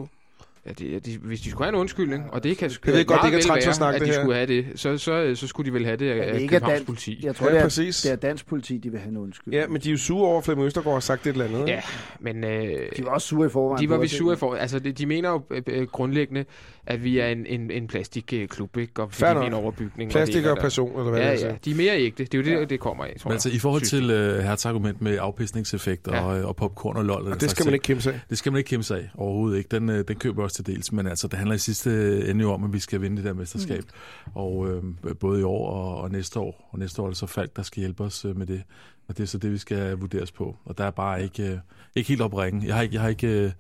Ja, 0.67 0.71
de, 0.73 1.01
de, 1.01 1.19
hvis 1.19 1.41
de 1.41 1.51
skulle 1.51 1.65
have 1.65 1.75
en 1.75 1.81
undskyldning, 1.81 2.25
og 2.33 2.45
det 2.45 2.59
kan 2.59 2.71
jeg 2.87 2.95
ved 2.95 3.05
godt, 3.05 3.21
det 3.23 3.31
kan 3.31 3.75
være, 3.81 3.95
at 3.95 4.01
de 4.01 4.07
her. 4.07 4.13
skulle 4.13 4.35
have 4.35 4.47
det, 4.47 4.67
så, 4.75 4.99
så, 4.99 5.33
så 5.35 5.47
skulle 5.47 5.71
de 5.71 5.75
vel 5.75 5.85
have 5.85 5.97
det 5.97 6.11
af 6.11 6.17
ja, 6.41 6.47
Københavns 6.47 6.79
dan- 6.79 6.85
politi. 6.87 7.21
Jeg 7.23 7.37
tror, 7.37 7.47
ja, 7.47 7.53
det, 7.53 7.59
er, 7.59 7.63
præcis. 7.63 8.03
det 8.03 8.13
er 8.13 8.17
dansk 8.17 8.47
politi, 8.47 8.79
de 8.79 8.91
vil 8.91 9.01
have 9.01 9.11
en 9.11 9.17
undskyldning. 9.17 9.63
Ja, 9.63 9.69
men 9.69 9.81
de 9.81 9.89
er 9.89 9.93
jo 9.93 9.99
sure 9.99 10.29
over, 10.29 10.39
at 10.39 10.45
Flemming 10.45 10.67
Østergaard 10.67 10.95
har 10.95 11.01
sagt 11.01 11.27
et 11.27 11.31
eller 11.31 11.45
andet. 11.45 11.69
Ja, 11.69 11.83
men... 12.21 12.45
Øh, 12.45 12.71
de 12.97 13.05
var 13.05 13.11
også 13.11 13.29
sure 13.29 13.47
i 13.47 13.51
forvejen. 13.51 13.83
De 13.83 13.91
var 13.91 13.99
vi 13.99 14.09
sure 14.09 14.35
i 14.35 14.37
forvejen. 14.37 14.61
Altså, 14.63 14.79
de, 14.79 14.93
de 14.93 15.07
mener 15.07 15.31
jo 15.31 15.43
øh, 15.51 15.63
øh, 15.67 15.87
grundlæggende, 15.87 16.45
at 16.91 17.05
vi 17.05 17.19
er 17.19 17.27
en, 17.27 17.47
en, 17.47 17.71
en 17.71 17.87
plastikklub, 17.87 18.77
ikke? 18.77 19.03
Og 19.03 19.13
Færdig. 19.13 19.47
en 19.47 19.55
overbygning. 19.55 20.11
Plastik 20.11 20.45
og, 20.45 20.51
og 20.51 20.59
passion, 20.59 20.99
eller 20.99 21.11
hvad 21.11 21.21
ja, 21.21 21.33
det 21.33 21.45
er. 21.45 21.49
Ja, 21.49 21.55
de 21.65 21.71
er 21.71 21.75
mere 21.75 21.99
ægte. 21.99 22.25
Det 22.25 22.35
er 22.35 22.39
jo 22.39 22.45
det, 22.45 22.61
ja. 22.61 22.65
det 22.65 22.81
kommer 22.81 23.05
af, 23.05 23.17
tror 23.21 23.29
Men 23.29 23.33
altså, 23.33 23.51
i 23.51 23.59
forhold 23.59 23.83
til 23.83 24.05
uh, 24.05 24.45
Hertz 24.45 24.67
argument 24.67 25.01
med 25.01 25.19
afpisningseffekter 25.21 26.15
ja. 26.15 26.23
og, 26.23 26.49
og 26.49 26.57
popcorn 26.57 26.97
og 26.97 27.05
lol. 27.05 27.33
Og 27.33 27.41
det 27.41 27.51
skal 27.51 27.65
man 27.65 27.75
ikke 27.75 27.85
kæmpe 27.85 28.03
sig 28.03 28.15
af. 28.15 28.21
Det 28.31 28.39
skal 28.39 28.53
man 28.53 28.59
ikke 28.59 28.69
kæmpe 28.69 28.85
sig 28.85 28.99
af, 28.99 29.11
overhovedet 29.15 29.59
ikke. 29.59 29.69
Den, 29.69 29.89
den 29.89 30.17
køber 30.17 30.43
også 30.43 30.57
til 30.57 30.67
dels, 30.67 30.93
men 30.93 31.07
altså, 31.07 31.29
det 31.29 31.39
handler 31.39 31.55
i 31.55 31.59
sidste 31.59 31.91
ende 32.31 32.43
jo 32.43 32.53
om, 32.53 32.65
at 32.65 32.73
vi 32.73 32.79
skal 32.79 33.01
vinde 33.01 33.17
det 33.17 33.25
der 33.25 33.33
mesterskab. 33.33 33.83
Mm. 34.27 34.33
Og 34.35 34.69
øh, 34.71 34.83
både 35.21 35.41
i 35.41 35.43
år 35.43 35.71
og, 35.71 36.01
og 36.01 36.11
næste 36.11 36.41
år. 36.41 36.69
Og 36.73 36.79
næste 36.79 37.03
år 37.03 37.07
er 37.07 37.11
det 37.11 37.19
så 37.19 37.27
Falk, 37.27 37.57
der 37.57 37.63
skal 37.63 37.81
hjælpe 37.81 38.05
os 38.05 38.25
øh, 38.25 38.37
med 38.37 38.47
det. 38.47 38.63
Og 39.09 39.17
det 39.17 39.23
er 39.23 39.27
så 39.27 39.39
det, 39.39 39.53
vi 39.53 39.59
skal 39.59 39.93
vurderes 39.93 40.33
på. 40.33 40.57
Og 40.65 40.79
der 40.79 40.85
er 40.85 40.91
bare 40.91 41.23
ikke, 41.23 41.43
øh, 41.43 41.59
ikke 41.95 42.09
helt 42.09 42.21
opringen. 42.21 42.67
Jeg 42.67 42.75
har 42.75 42.83
ikke, 42.83 42.95
jeg 42.95 43.03
har 43.03 43.09
ikke 43.09 43.45
øh, 43.45 43.51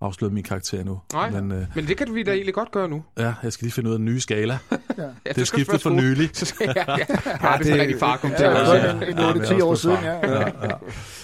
afsløret 0.00 0.34
min 0.34 0.42
karakter 0.42 0.84
nu. 0.84 1.00
Nej, 1.12 1.30
men, 1.30 1.52
øh, 1.52 1.66
men 1.74 1.86
det 1.86 1.96
kan 1.96 2.14
vi 2.14 2.22
da 2.22 2.32
egentlig 2.32 2.54
godt 2.54 2.72
gøre 2.72 2.88
nu. 2.88 3.04
Ja, 3.18 3.34
jeg 3.42 3.52
skal 3.52 3.64
lige 3.64 3.72
finde 3.72 3.88
ud 3.88 3.94
af 3.94 3.98
den 3.98 4.04
nye 4.04 4.20
skala. 4.20 4.58
ja. 4.98 5.02
Det 5.34 5.38
er 5.38 5.44
skiftet 5.44 5.82
for 5.82 5.90
nylig. 5.90 6.30
Ja, 6.60 6.66
ja, 6.76 6.96
ja, 7.52 7.58
det 7.58 7.72
er 7.72 7.80
rigtig 7.80 7.98
far 7.98 8.16
kom 8.16 8.30
til. 8.30 8.44
Ja, 8.44 8.74
ja, 8.74 8.92
en 8.92 9.18
8-10 9.18 9.64
år 9.64 9.74
siden, 9.74 9.98
ja. 10.02 10.12
ja, 10.12 10.40
ja. 10.40 10.68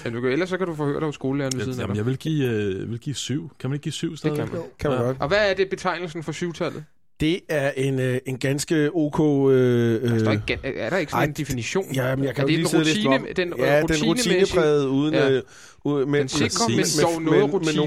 ja 0.04 0.10
du 0.10 0.20
kan, 0.20 0.30
ellers 0.30 0.48
så 0.48 0.58
kan 0.58 0.66
du 0.66 0.74
få 0.74 0.84
hørt 0.84 1.02
af 1.02 1.14
skolelæreren 1.14 1.58
ved 1.58 1.64
siden 1.74 1.90
af 1.90 1.96
jeg 1.96 2.06
vil 2.06 2.18
give, 2.18 2.50
øh, 2.50 2.90
vil 2.90 2.98
give 2.98 3.14
syv. 3.14 3.50
Kan 3.60 3.70
man 3.70 3.74
ikke 3.74 3.82
give 3.82 3.92
syv 3.92 4.16
stadig? 4.16 4.36
Det 4.36 4.50
kan 4.50 4.58
man. 4.58 4.66
Kan 4.78 4.90
man 4.90 5.00
godt. 5.00 5.16
Og 5.20 5.28
hvad 5.28 5.50
er 5.50 5.54
det 5.54 5.70
betegnelsen 5.70 6.22
for 6.22 6.32
syvtallet? 6.32 6.84
Det 7.20 7.40
er 7.48 7.72
en, 7.76 8.00
øh, 8.00 8.18
en 8.26 8.38
ganske 8.38 8.90
ok... 8.94 9.20
Øh, 9.20 10.12
er, 10.12 10.24
der 10.24 10.32
ikke, 10.32 10.58
er 10.62 10.90
der 10.90 10.96
ikke 10.96 11.10
sådan 11.10 11.22
ej, 11.22 11.28
en 11.28 11.32
definition? 11.32 11.94
Ja, 11.94 12.16
men 12.16 12.24
jeg 12.24 12.34
kan 12.34 12.44
er 12.44 12.52
jo 12.52 12.56
lige 12.56 12.68
sidde 12.68 12.82
rutine, 12.82 13.32
den, 13.36 13.52
ja, 13.58 13.82
den 13.82 14.04
rutinepræget 14.04 14.86
uden... 14.86 15.14
Ja. 15.14 15.30
Øh, 15.30 15.42
med, 16.08 16.20
den 16.20 16.28
sikrer, 16.28 16.68
men 16.68 16.84
dog 17.02 17.22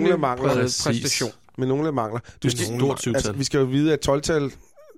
noget 0.02 0.20
mangler. 0.20 0.54
præstation. 0.54 1.32
Med 1.58 1.68
nogle 1.68 1.92
mangler. 1.92 2.20
Du 2.44 2.50
skal, 2.50 2.66
stort 2.66 3.08
altså, 3.08 3.32
vi 3.32 3.44
skal 3.44 3.58
jo 3.58 3.66
vide, 3.66 3.94
at 3.94 4.10
12-tal 4.10 4.52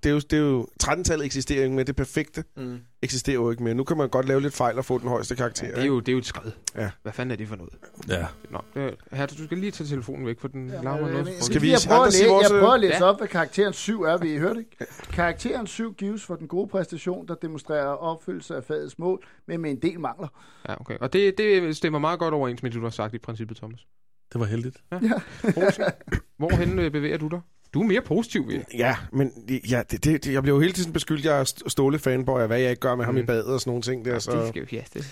det 0.03 0.10
er 0.10 0.13
jo, 0.13 0.20
det 0.20 0.34
er 0.34 0.38
jo 0.38 0.67
13-tallet 0.84 1.25
eksisterer 1.25 1.63
ikke 1.63 1.75
mere. 1.75 1.84
Det 1.84 1.96
perfekte 1.96 2.43
mm. 2.58 2.79
eksisterer 3.01 3.36
jo 3.36 3.51
ikke 3.51 3.63
mere. 3.63 3.74
Nu 3.74 3.84
kan 3.84 3.98
man 3.98 4.10
godt 4.10 4.27
lave 4.27 4.41
lidt 4.41 4.53
fejl 4.53 4.77
og 4.77 4.86
få 4.86 4.98
den 4.98 5.10
højeste 5.10 5.36
karakter. 5.36 5.67
Ja, 5.67 5.74
det, 5.74 5.81
er 5.81 5.86
jo, 5.86 6.00
det 6.00 6.08
er 6.08 6.12
jo 6.12 6.17
et 6.17 6.25
skred. 6.25 6.51
Ja. 6.75 6.91
Hvad 7.01 7.13
fanden 7.13 7.31
er 7.31 7.36
det 7.36 7.48
for 7.48 7.55
noget? 7.55 7.74
Ja. 8.08 8.25
Nå, 8.50 8.62
det, 8.74 8.96
her, 9.12 9.25
du 9.25 9.43
skal 9.43 9.58
lige 9.58 9.72
tage 9.72 9.88
telefonen 9.88 10.25
væk, 10.25 10.39
for 10.39 10.48
den 10.48 10.70
ja, 10.70 10.81
larmer 10.81 11.10
noget. 11.10 11.25
Men, 11.25 11.41
skal 11.41 11.62
vi 11.62 11.72
jeg 11.72 11.79
prøver, 11.88 12.01
at 12.01 12.13
læse, 12.13 12.27
vores... 12.27 12.50
jeg 12.50 12.60
prøver 12.60 12.74
at 12.74 12.79
læse 12.79 12.98
ja. 12.98 13.03
op, 13.03 13.17
hvad 13.17 13.27
karakteren 13.27 13.74
7 13.74 14.01
er. 14.01 14.17
Vi 14.17 14.38
hørte 14.38 14.60
ikke? 14.60 14.93
Karakteren 15.13 15.67
7 15.67 15.93
gives 15.93 16.24
for 16.24 16.36
den 16.36 16.48
gode 16.48 16.67
præstation, 16.67 17.27
der 17.27 17.36
demonstrerer 17.36 17.86
opfyldelse 17.86 18.55
af 18.55 18.63
fagets 18.63 19.00
mål, 19.00 19.25
men 19.48 19.62
med 19.62 19.72
en 19.72 19.81
del 19.81 20.00
mangler. 20.00 20.27
Ja, 20.70 20.81
okay. 20.81 20.98
Og 20.98 21.13
det, 21.13 21.38
det 21.38 21.77
stemmer 21.77 22.00
meget 22.00 22.20
godt 22.20 22.34
overens 22.34 22.63
med 22.63 22.72
det, 22.72 22.77
du 22.77 22.84
har 22.84 22.89
sagt 22.89 23.13
i 23.13 23.17
princippet, 23.17 23.58
Thomas. 23.58 23.88
Det 24.34 24.39
var 24.39 24.46
heldigt. 24.46 24.77
Ja. 24.91 25.00
ja. 25.43 25.89
Hvorhen 26.38 26.79
øh, 26.79 26.91
bevæger 26.91 27.17
du 27.17 27.27
dig? 27.27 27.41
Du 27.73 27.81
er 27.81 27.85
mere 27.85 28.01
positiv, 28.01 28.47
ved 28.47 28.59
Ja, 28.77 28.95
men 29.11 29.31
ja, 29.69 29.83
det, 29.91 30.03
det, 30.03 30.27
jeg 30.27 30.41
bliver 30.41 30.55
jo 30.55 30.61
hele 30.61 30.73
tiden 30.73 30.93
beskyldt, 30.93 31.25
jeg 31.25 31.39
er 31.39 31.53
Ståle 31.67 31.99
fanboy, 31.99 32.41
hvad 32.47 32.59
jeg 32.59 32.69
ikke 32.69 32.79
gør 32.79 32.95
med 32.95 33.05
mm. 33.05 33.07
ham 33.07 33.17
i 33.17 33.21
mm. 33.21 33.27
badet 33.27 33.45
og 33.45 33.59
sådan 33.59 33.69
nogle 33.69 33.81
ting 33.81 34.05
der. 34.05 34.19
Så. 34.19 34.31
Det 34.31 34.47
skal 34.47 34.59
jo 34.59 34.67
ja, 34.71 34.81
det. 34.93 35.05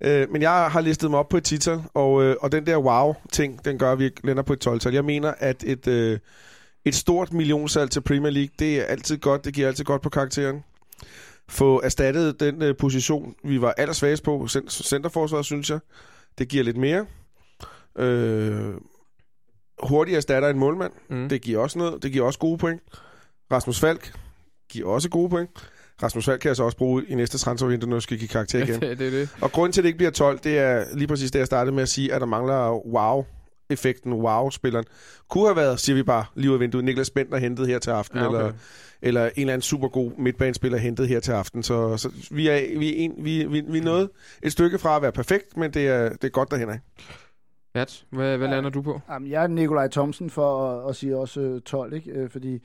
Øh, 0.00 0.30
men 0.30 0.42
jeg 0.42 0.70
har 0.70 0.80
listet 0.80 1.10
mig 1.10 1.18
op 1.18 1.28
på 1.28 1.36
et 1.36 1.44
tital, 1.44 1.82
og, 1.94 2.22
øh, 2.22 2.36
og 2.40 2.52
den 2.52 2.66
der 2.66 2.78
wow-ting, 2.78 3.64
den 3.64 3.78
gør, 3.78 3.92
at 3.92 3.98
vi 3.98 4.10
lander 4.24 4.42
på 4.42 4.52
et 4.52 4.66
12-tal. 4.66 4.94
Jeg 4.94 5.04
mener, 5.04 5.34
at 5.38 5.64
et, 5.66 5.86
øh, 5.86 6.18
et 6.84 6.94
stort 6.94 7.32
millionsalg 7.32 7.90
til 7.90 8.00
Premier 8.00 8.32
League, 8.32 8.50
det 8.58 8.80
er 8.80 8.84
altid 8.84 9.18
godt, 9.18 9.44
det 9.44 9.54
giver 9.54 9.68
altid 9.68 9.84
godt 9.84 10.02
på 10.02 10.08
karakteren. 10.08 10.64
Få 11.48 11.80
erstattet 11.84 12.40
den 12.40 12.62
øh, 12.62 12.76
position, 12.76 13.34
vi 13.44 13.60
var 13.60 13.74
allersvagest 13.78 14.22
på, 14.22 14.48
centerforsvaret, 14.68 15.44
synes 15.44 15.70
jeg. 15.70 15.78
Det 16.38 16.48
giver 16.48 16.64
lidt 16.64 16.76
mere. 16.76 17.06
Øh, 17.98 18.74
hurtigt 19.82 20.16
erstatter 20.16 20.48
en 20.48 20.58
målmand. 20.58 20.92
Mm. 21.10 21.28
Det 21.28 21.42
giver 21.42 21.58
også 21.58 21.78
noget. 21.78 22.02
Det 22.02 22.12
giver 22.12 22.26
også 22.26 22.38
gode 22.38 22.58
point. 22.58 22.82
Rasmus 23.52 23.80
Falk 23.80 24.12
giver 24.68 24.88
også 24.88 25.08
gode 25.08 25.30
point. 25.30 25.50
Rasmus 26.02 26.24
Falk 26.24 26.40
kan 26.40 26.48
jeg 26.48 26.56
så 26.56 26.62
også 26.62 26.76
bruge 26.76 27.04
i 27.08 27.14
næste 27.14 27.38
transfervindue, 27.38 27.88
når 27.88 27.96
jeg 27.96 28.02
skal 28.02 28.18
give 28.18 28.28
karakter 28.28 28.62
igen. 28.64 28.80
det, 28.80 28.98
det, 28.98 29.12
det. 29.12 29.28
Og 29.40 29.52
grunden 29.52 29.72
til, 29.72 29.80
at 29.80 29.82
det 29.82 29.88
ikke 29.88 29.96
bliver 29.96 30.10
12, 30.10 30.38
det 30.38 30.58
er 30.58 30.84
lige 30.94 31.08
præcis 31.08 31.30
det, 31.30 31.38
jeg 31.38 31.46
startede 31.46 31.74
med 31.74 31.82
at 31.82 31.88
sige, 31.88 32.14
at 32.14 32.20
der 32.20 32.26
mangler 32.26 32.86
wow 32.86 33.24
effekten 33.70 34.12
wow-spilleren. 34.12 34.84
Kunne 35.28 35.46
have 35.46 35.56
været, 35.56 35.80
siger 35.80 35.96
vi 35.96 36.02
bare, 36.02 36.24
lige 36.34 36.50
ud 36.50 36.54
af 36.54 36.60
vinduet, 36.60 36.84
Niklas 36.84 37.10
Bentner 37.10 37.38
hentet 37.38 37.66
her 37.66 37.78
til 37.78 37.90
aften, 37.90 38.18
ja, 38.18 38.26
okay. 38.28 38.38
eller, 38.38 38.52
eller 39.02 39.24
en 39.24 39.32
eller 39.36 39.52
anden 39.52 39.62
super 39.62 39.88
god 39.88 40.12
midtbanespiller 40.18 40.78
hentet 40.78 41.08
her 41.08 41.20
til 41.20 41.32
aften. 41.32 41.62
Så, 41.62 41.96
så 41.96 42.10
vi, 42.30 42.48
er, 42.48 42.78
vi, 42.78 42.88
er 42.88 42.94
en, 42.96 43.12
vi, 43.18 43.44
vi, 43.44 43.60
vi 43.60 43.78
er 43.78 43.82
nået 43.82 44.10
et 44.42 44.52
stykke 44.52 44.78
fra 44.78 44.96
at 44.96 45.02
være 45.02 45.12
perfekt, 45.12 45.56
men 45.56 45.70
det 45.74 45.88
er, 45.88 46.08
det 46.08 46.24
er 46.24 46.28
godt 46.28 46.50
derhen 46.50 46.70
af. 46.70 46.80
Hvad, 48.10 48.38
hvad 48.38 48.48
lander 48.48 48.70
du 48.70 48.82
på? 48.82 49.00
Jamen, 49.10 49.30
jeg 49.30 49.42
er 49.42 49.46
Nikolaj 49.46 49.88
Thomsen 49.88 50.30
for 50.30 50.70
at, 50.70 50.90
at 50.90 50.96
sige 50.96 51.16
også 51.16 51.60
12, 51.64 51.92
øh, 51.92 51.96
ikke? 51.96 52.10
Øh, 52.10 52.30
fordi 52.30 52.62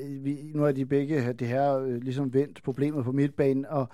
øh, 0.00 0.24
vi, 0.24 0.38
nu 0.54 0.64
er 0.64 0.72
de 0.72 0.86
begge 0.86 1.32
det 1.32 1.48
her 1.48 1.98
ligesom 1.98 2.34
vendt 2.34 2.62
problemet 2.62 3.04
på 3.04 3.12
midtbanen, 3.12 3.66
og 3.66 3.88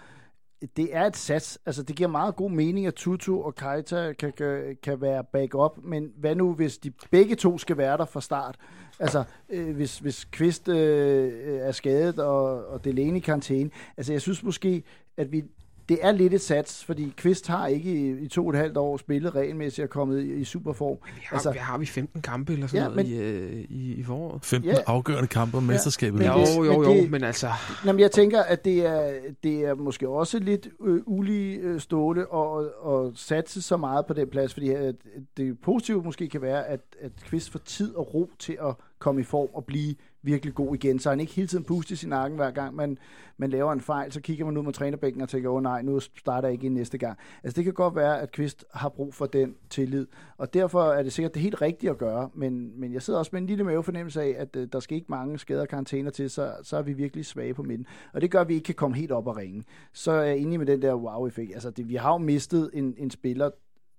det 0.77 0.97
er 0.97 1.05
et 1.05 1.17
sats. 1.17 1.59
Altså, 1.67 1.83
det 1.83 1.97
giver 1.97 2.09
meget 2.09 2.37
god 2.37 2.51
mening, 2.51 2.87
at 2.87 2.95
Tutu 2.95 3.43
og 3.43 3.55
Keita 3.55 4.13
kan, 4.13 4.33
kan, 4.33 4.77
kan 4.83 5.01
være 5.01 5.25
backup, 5.25 5.79
men 5.83 6.13
hvad 6.17 6.35
nu, 6.35 6.53
hvis 6.53 6.79
de 6.79 6.93
begge 7.11 7.35
to 7.35 7.59
skal 7.59 7.77
være 7.77 7.97
der 7.97 8.05
fra 8.05 8.21
start? 8.21 8.57
Altså, 8.99 9.25
øh, 9.49 9.75
hvis, 9.75 9.99
hvis 9.99 10.25
Kvist 10.25 10.69
øh, 10.69 11.33
er 11.61 11.73
skadet, 11.73 12.19
og, 12.19 12.67
og 12.67 12.85
Delaney 12.85 13.17
i 13.17 13.21
karantæne. 13.21 13.71
Altså, 13.97 14.13
jeg 14.13 14.21
synes 14.21 14.43
måske, 14.43 14.83
at 15.17 15.33
vi 15.33 15.45
det 15.89 15.99
er 16.01 16.13
lidt 16.13 16.35
et 16.35 16.41
sats, 16.41 16.85
fordi 16.85 17.13
Kvist 17.17 17.47
har 17.47 17.67
ikke 17.67 17.93
i, 17.93 18.25
i 18.25 18.29
to 18.29 18.47
og 18.47 18.51
et 18.51 18.57
halvt 18.57 18.77
år 18.77 18.97
spillet 18.97 19.35
regelmæssigt 19.35 19.85
og 19.85 19.91
kommet 19.91 20.23
i, 20.23 20.35
i 20.35 20.45
superform. 20.45 20.97
Vi 21.05 21.21
har, 21.25 21.37
altså, 21.37 21.51
har 21.51 21.79
vi 21.79 21.87
15 21.87 22.23
kampe 22.23 22.53
eller 22.53 22.67
sådan 22.67 22.83
ja, 22.83 22.89
noget 22.89 23.07
men, 23.07 23.17
i, 23.17 23.19
øh, 23.19 23.65
i, 23.69 23.95
i 23.95 24.03
foråret? 24.03 24.45
15 24.45 24.71
ja, 24.71 24.77
afgørende 24.87 25.29
kampe 25.29 25.57
om 25.57 25.65
ja, 25.65 25.73
mesterskabet. 25.73 26.19
Men 26.19 26.29
jo, 26.29 26.65
jo, 26.65 26.83
jo, 26.83 26.95
men, 26.95 27.11
men 27.11 27.25
altså... 27.25 27.51
Jamen, 27.87 28.01
jeg 28.01 28.11
tænker, 28.11 28.43
at 28.43 28.65
det 28.65 28.87
er, 28.87 29.13
det 29.43 29.65
er 29.65 29.75
måske 29.75 30.09
også 30.09 30.39
lidt 30.39 30.69
øh, 30.87 31.03
ulige 31.07 31.59
øh, 31.59 31.81
ståle 31.81 32.21
at, 32.35 32.65
at 32.89 33.13
satse 33.15 33.63
så 33.63 33.77
meget 33.77 34.07
på 34.07 34.15
den 34.15 34.29
plads, 34.29 34.53
fordi 34.53 34.71
at 34.71 34.95
det 35.37 35.61
positive 35.61 36.03
måske 36.03 36.29
kan 36.29 36.43
være, 36.43 36.67
at, 36.67 36.81
at 37.01 37.13
Kvist 37.25 37.51
får 37.51 37.59
tid 37.59 37.95
og 37.95 38.15
ro 38.15 38.31
til 38.39 38.59
at 38.63 38.75
komme 38.99 39.21
i 39.21 39.25
form 39.25 39.49
og 39.55 39.65
blive 39.65 39.95
virkelig 40.27 40.55
god 40.55 40.75
igen, 40.75 40.99
så 40.99 41.11
han 41.11 41.21
ikke 41.21 41.33
hele 41.33 41.49
tiden 41.49 41.65
puster 41.65 41.93
i 41.93 41.97
sin 41.97 42.09
nakken 42.09 42.37
hver 42.37 42.51
gang 42.51 42.75
man, 42.75 42.99
man 43.37 43.51
laver 43.51 43.73
en 43.73 43.81
fejl, 43.81 44.13
så 44.13 44.21
kigger 44.21 44.45
man 44.45 44.57
ud 44.57 44.63
mod 44.63 44.73
trænerbænken 44.73 45.23
og 45.23 45.29
tænker, 45.29 45.51
åh 45.51 45.57
oh, 45.57 45.63
nej, 45.63 45.83
nu 45.83 46.01
starter 46.01 46.49
jeg 46.49 46.53
ikke 46.53 46.69
næste 46.69 46.99
gang. 46.99 47.19
Altså 47.45 47.57
det 47.57 47.65
kan 47.65 47.73
godt 47.73 47.97
være, 47.97 48.21
at 48.21 48.33
Kvist 48.33 48.65
har 48.75 48.89
brug 48.89 49.15
for 49.15 49.27
den 49.27 49.55
tillid, 49.71 50.07
og 50.39 50.55
derfor 50.55 50.83
er 50.83 51.03
det 51.03 51.13
sikkert 51.13 51.35
det 51.35 51.43
helt 51.43 51.63
rigtige 51.63 51.91
at 51.91 51.99
gøre, 51.99 52.31
men, 52.35 52.81
men 52.81 52.93
jeg 52.93 53.03
sidder 53.03 53.19
også 53.19 53.31
med 53.33 53.41
en 53.41 53.47
lille 53.47 53.65
mavefornemmelse 53.65 54.23
af, 54.23 54.35
at 54.39 54.57
øh, 54.57 54.69
der 54.73 54.81
skal 54.81 54.95
ikke 54.95 55.07
mange 55.09 55.39
skader 55.39 55.61
og 55.61 55.69
karantæner 55.69 56.11
til, 56.11 56.31
så, 56.31 56.53
så 56.63 56.77
er 56.77 56.83
vi 56.83 56.93
virkelig 56.93 57.27
svage 57.27 57.55
på 57.55 57.63
midten. 57.63 57.87
Og 58.13 58.21
det 58.21 58.31
gør, 58.31 58.41
at 58.41 58.49
vi 58.49 58.55
ikke 58.55 58.65
kan 58.65 58.75
komme 58.75 58.97
helt 58.97 59.13
op 59.13 59.27
og 59.27 59.37
ringe. 59.37 59.65
Så 59.93 60.13
er 60.13 60.23
jeg 60.23 60.39
enig 60.39 60.59
med 60.59 60.67
den 60.67 60.83
der 60.83 60.95
wow-effekt. 60.95 61.53
Altså 61.55 61.71
det, 61.71 61.89
vi 61.89 61.95
har 61.95 62.13
jo 62.13 62.19
mistet 62.19 62.71
en, 62.73 62.95
en 62.99 63.11
spiller, 63.11 63.51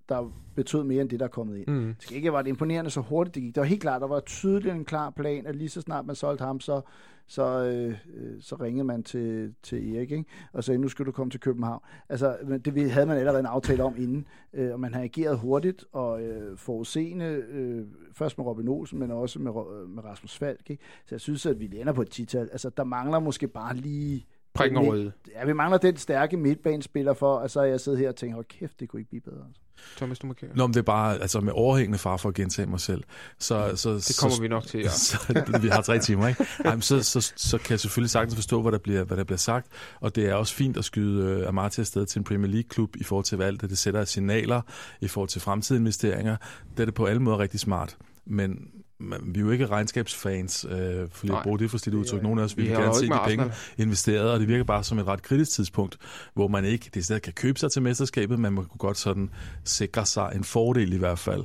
der 0.08 0.32
betød 0.54 0.84
mere 0.84 1.02
end 1.02 1.10
det, 1.10 1.20
der 1.20 1.26
er 1.26 1.30
kommet 1.30 1.56
ind. 1.56 1.68
Mm. 1.68 1.94
Det 1.94 2.02
skal 2.02 2.16
ikke 2.16 2.32
være 2.32 2.42
det 2.42 2.48
imponerende 2.48 2.90
så 2.90 3.00
hurtigt 3.00 3.34
det 3.34 3.42
gik. 3.42 3.54
Det 3.54 3.60
var 3.60 3.66
helt 3.66 3.82
klart, 3.82 4.00
der 4.00 4.06
var 4.06 4.20
tydeligt 4.20 4.74
en 4.74 4.84
klar 4.84 5.10
plan, 5.10 5.46
at 5.46 5.56
lige 5.56 5.68
så 5.68 5.80
snart 5.80 6.06
man 6.06 6.16
solgte 6.16 6.44
ham, 6.44 6.60
så, 6.60 6.80
så, 7.26 7.64
øh, 7.64 7.94
så 8.40 8.56
ringede 8.56 8.84
man 8.84 9.02
til, 9.02 9.54
til 9.62 9.96
Erik, 9.96 10.10
ikke? 10.10 10.24
og 10.52 10.64
sagde, 10.64 10.78
nu 10.78 10.88
skal 10.88 11.06
du 11.06 11.12
komme 11.12 11.30
til 11.30 11.40
København. 11.40 11.82
Altså, 12.08 12.36
det 12.64 12.90
havde 12.90 13.06
man 13.06 13.16
allerede 13.16 13.40
en 13.40 13.46
aftale 13.46 13.82
om 13.84 13.94
inden, 13.98 14.26
øh, 14.52 14.72
og 14.72 14.80
man 14.80 14.94
har 14.94 15.02
ageret 15.02 15.38
hurtigt 15.38 15.84
og 15.92 16.22
øh, 16.22 16.56
forudseende, 16.58 17.24
øh, 17.24 17.86
først 18.12 18.38
med 18.38 18.46
Robin 18.46 18.68
Olsen, 18.68 18.98
men 18.98 19.10
også 19.10 19.38
med, 19.38 19.52
med 19.88 20.04
Rasmus 20.04 20.38
Falk. 20.38 20.70
Ikke? 20.70 20.82
Så 21.06 21.14
jeg 21.14 21.20
synes, 21.20 21.46
at 21.46 21.60
vi 21.60 21.66
lander 21.66 21.92
på 21.92 22.02
et 22.02 22.10
tital. 22.10 22.48
Altså, 22.52 22.70
der 22.76 22.84
mangler 22.84 23.18
måske 23.18 23.48
bare 23.48 23.76
lige 23.76 24.26
prikken 24.58 24.78
over 24.78 25.10
Ja, 25.34 25.44
vi 25.44 25.52
mangler 25.52 25.78
den 25.78 25.96
stærke 25.96 26.36
midtbanespiller 26.36 27.14
for, 27.14 27.34
og 27.34 27.50
så 27.50 27.60
er 27.60 27.64
jeg 27.64 27.80
siddet 27.80 28.00
her 28.00 28.08
og 28.08 28.16
tænkt, 28.16 28.34
hold 28.34 28.44
kæft, 28.44 28.80
det 28.80 28.88
kunne 28.88 29.00
ikke 29.00 29.10
blive 29.10 29.20
bedre. 29.20 29.44
Altså. 29.48 29.60
Thomas, 29.96 30.18
du 30.18 30.26
må 30.26 30.32
kære. 30.32 30.50
Nå, 30.54 30.66
men 30.66 30.74
det 30.74 30.80
er 30.80 30.84
bare 30.84 31.20
altså 31.20 31.40
med 31.40 31.52
overhængende 31.56 31.98
far 31.98 32.16
for 32.16 32.28
at 32.28 32.34
gentage 32.34 32.66
mig 32.66 32.80
selv. 32.80 33.04
Så, 33.38 33.72
så, 33.76 33.94
det 33.94 34.18
kommer 34.20 34.36
så, 34.36 34.42
vi 34.42 34.48
nok 34.48 34.66
til, 34.66 34.80
ja. 34.80 34.88
så, 35.08 35.58
vi 35.62 35.68
har 35.68 35.82
tre 35.82 35.98
timer, 35.98 36.28
ikke? 36.28 36.46
Ej, 36.64 36.80
så, 36.80 37.02
så, 37.02 37.32
så, 37.36 37.58
kan 37.58 37.70
jeg 37.70 37.80
selvfølgelig 37.80 38.10
sagtens 38.10 38.34
forstå, 38.34 38.62
hvad 38.62 38.72
der, 38.72 38.78
bliver, 38.78 39.04
hvad 39.04 39.16
der 39.16 39.24
bliver 39.24 39.38
sagt, 39.38 39.66
og 40.00 40.16
det 40.16 40.28
er 40.28 40.34
også 40.34 40.54
fint 40.54 40.76
at 40.76 40.84
skyde 40.84 41.40
uh, 41.40 41.48
Amartya 41.48 41.82
afsted 41.82 42.06
til 42.06 42.18
en 42.18 42.24
Premier 42.24 42.50
League-klub 42.50 42.96
i 42.96 43.04
forhold 43.04 43.24
til, 43.24 43.42
alt 43.42 43.60
det, 43.60 43.70
det 43.70 43.78
sætter 43.78 44.04
signaler 44.04 44.60
i 45.00 45.08
forhold 45.08 45.28
til 45.28 45.40
fremtidige 45.40 45.80
investeringer. 45.80 46.36
Det 46.70 46.80
er 46.80 46.84
det 46.84 46.94
på 46.94 47.06
alle 47.06 47.22
måder 47.22 47.38
rigtig 47.38 47.60
smart. 47.60 47.96
Men 48.26 48.70
vi 49.00 49.40
er 49.40 49.44
jo 49.44 49.50
ikke 49.50 49.66
regnskabsfans, 49.66 50.66
øh, 50.70 51.08
for 51.10 51.36
at 51.36 51.42
bruge 51.42 51.58
det 51.58 51.70
for 51.70 51.78
stillet 51.78 52.00
udtryk. 52.00 52.22
Nogle 52.22 52.40
af 52.40 52.44
os 52.44 52.56
vil 52.56 52.66
gerne 52.66 52.94
se 52.94 53.06
de 53.06 53.20
penge 53.26 53.52
investeret, 53.78 54.30
og 54.30 54.40
det 54.40 54.48
virker 54.48 54.64
bare 54.64 54.84
som 54.84 54.98
et 54.98 55.06
ret 55.06 55.22
kritisk 55.22 55.50
tidspunkt, 55.50 55.98
hvor 56.34 56.48
man 56.48 56.64
ikke 56.64 56.90
det 56.94 57.04
stedet 57.04 57.22
kan 57.22 57.32
købe 57.32 57.58
sig 57.58 57.72
til 57.72 57.82
mesterskabet, 57.82 58.38
men 58.38 58.54
man 58.54 58.64
kunne 58.64 58.78
godt 58.78 58.98
sådan 58.98 59.30
sikre 59.64 60.06
sig 60.06 60.32
en 60.34 60.44
fordel 60.44 60.92
i 60.92 60.96
hvert 60.96 61.18
fald, 61.18 61.44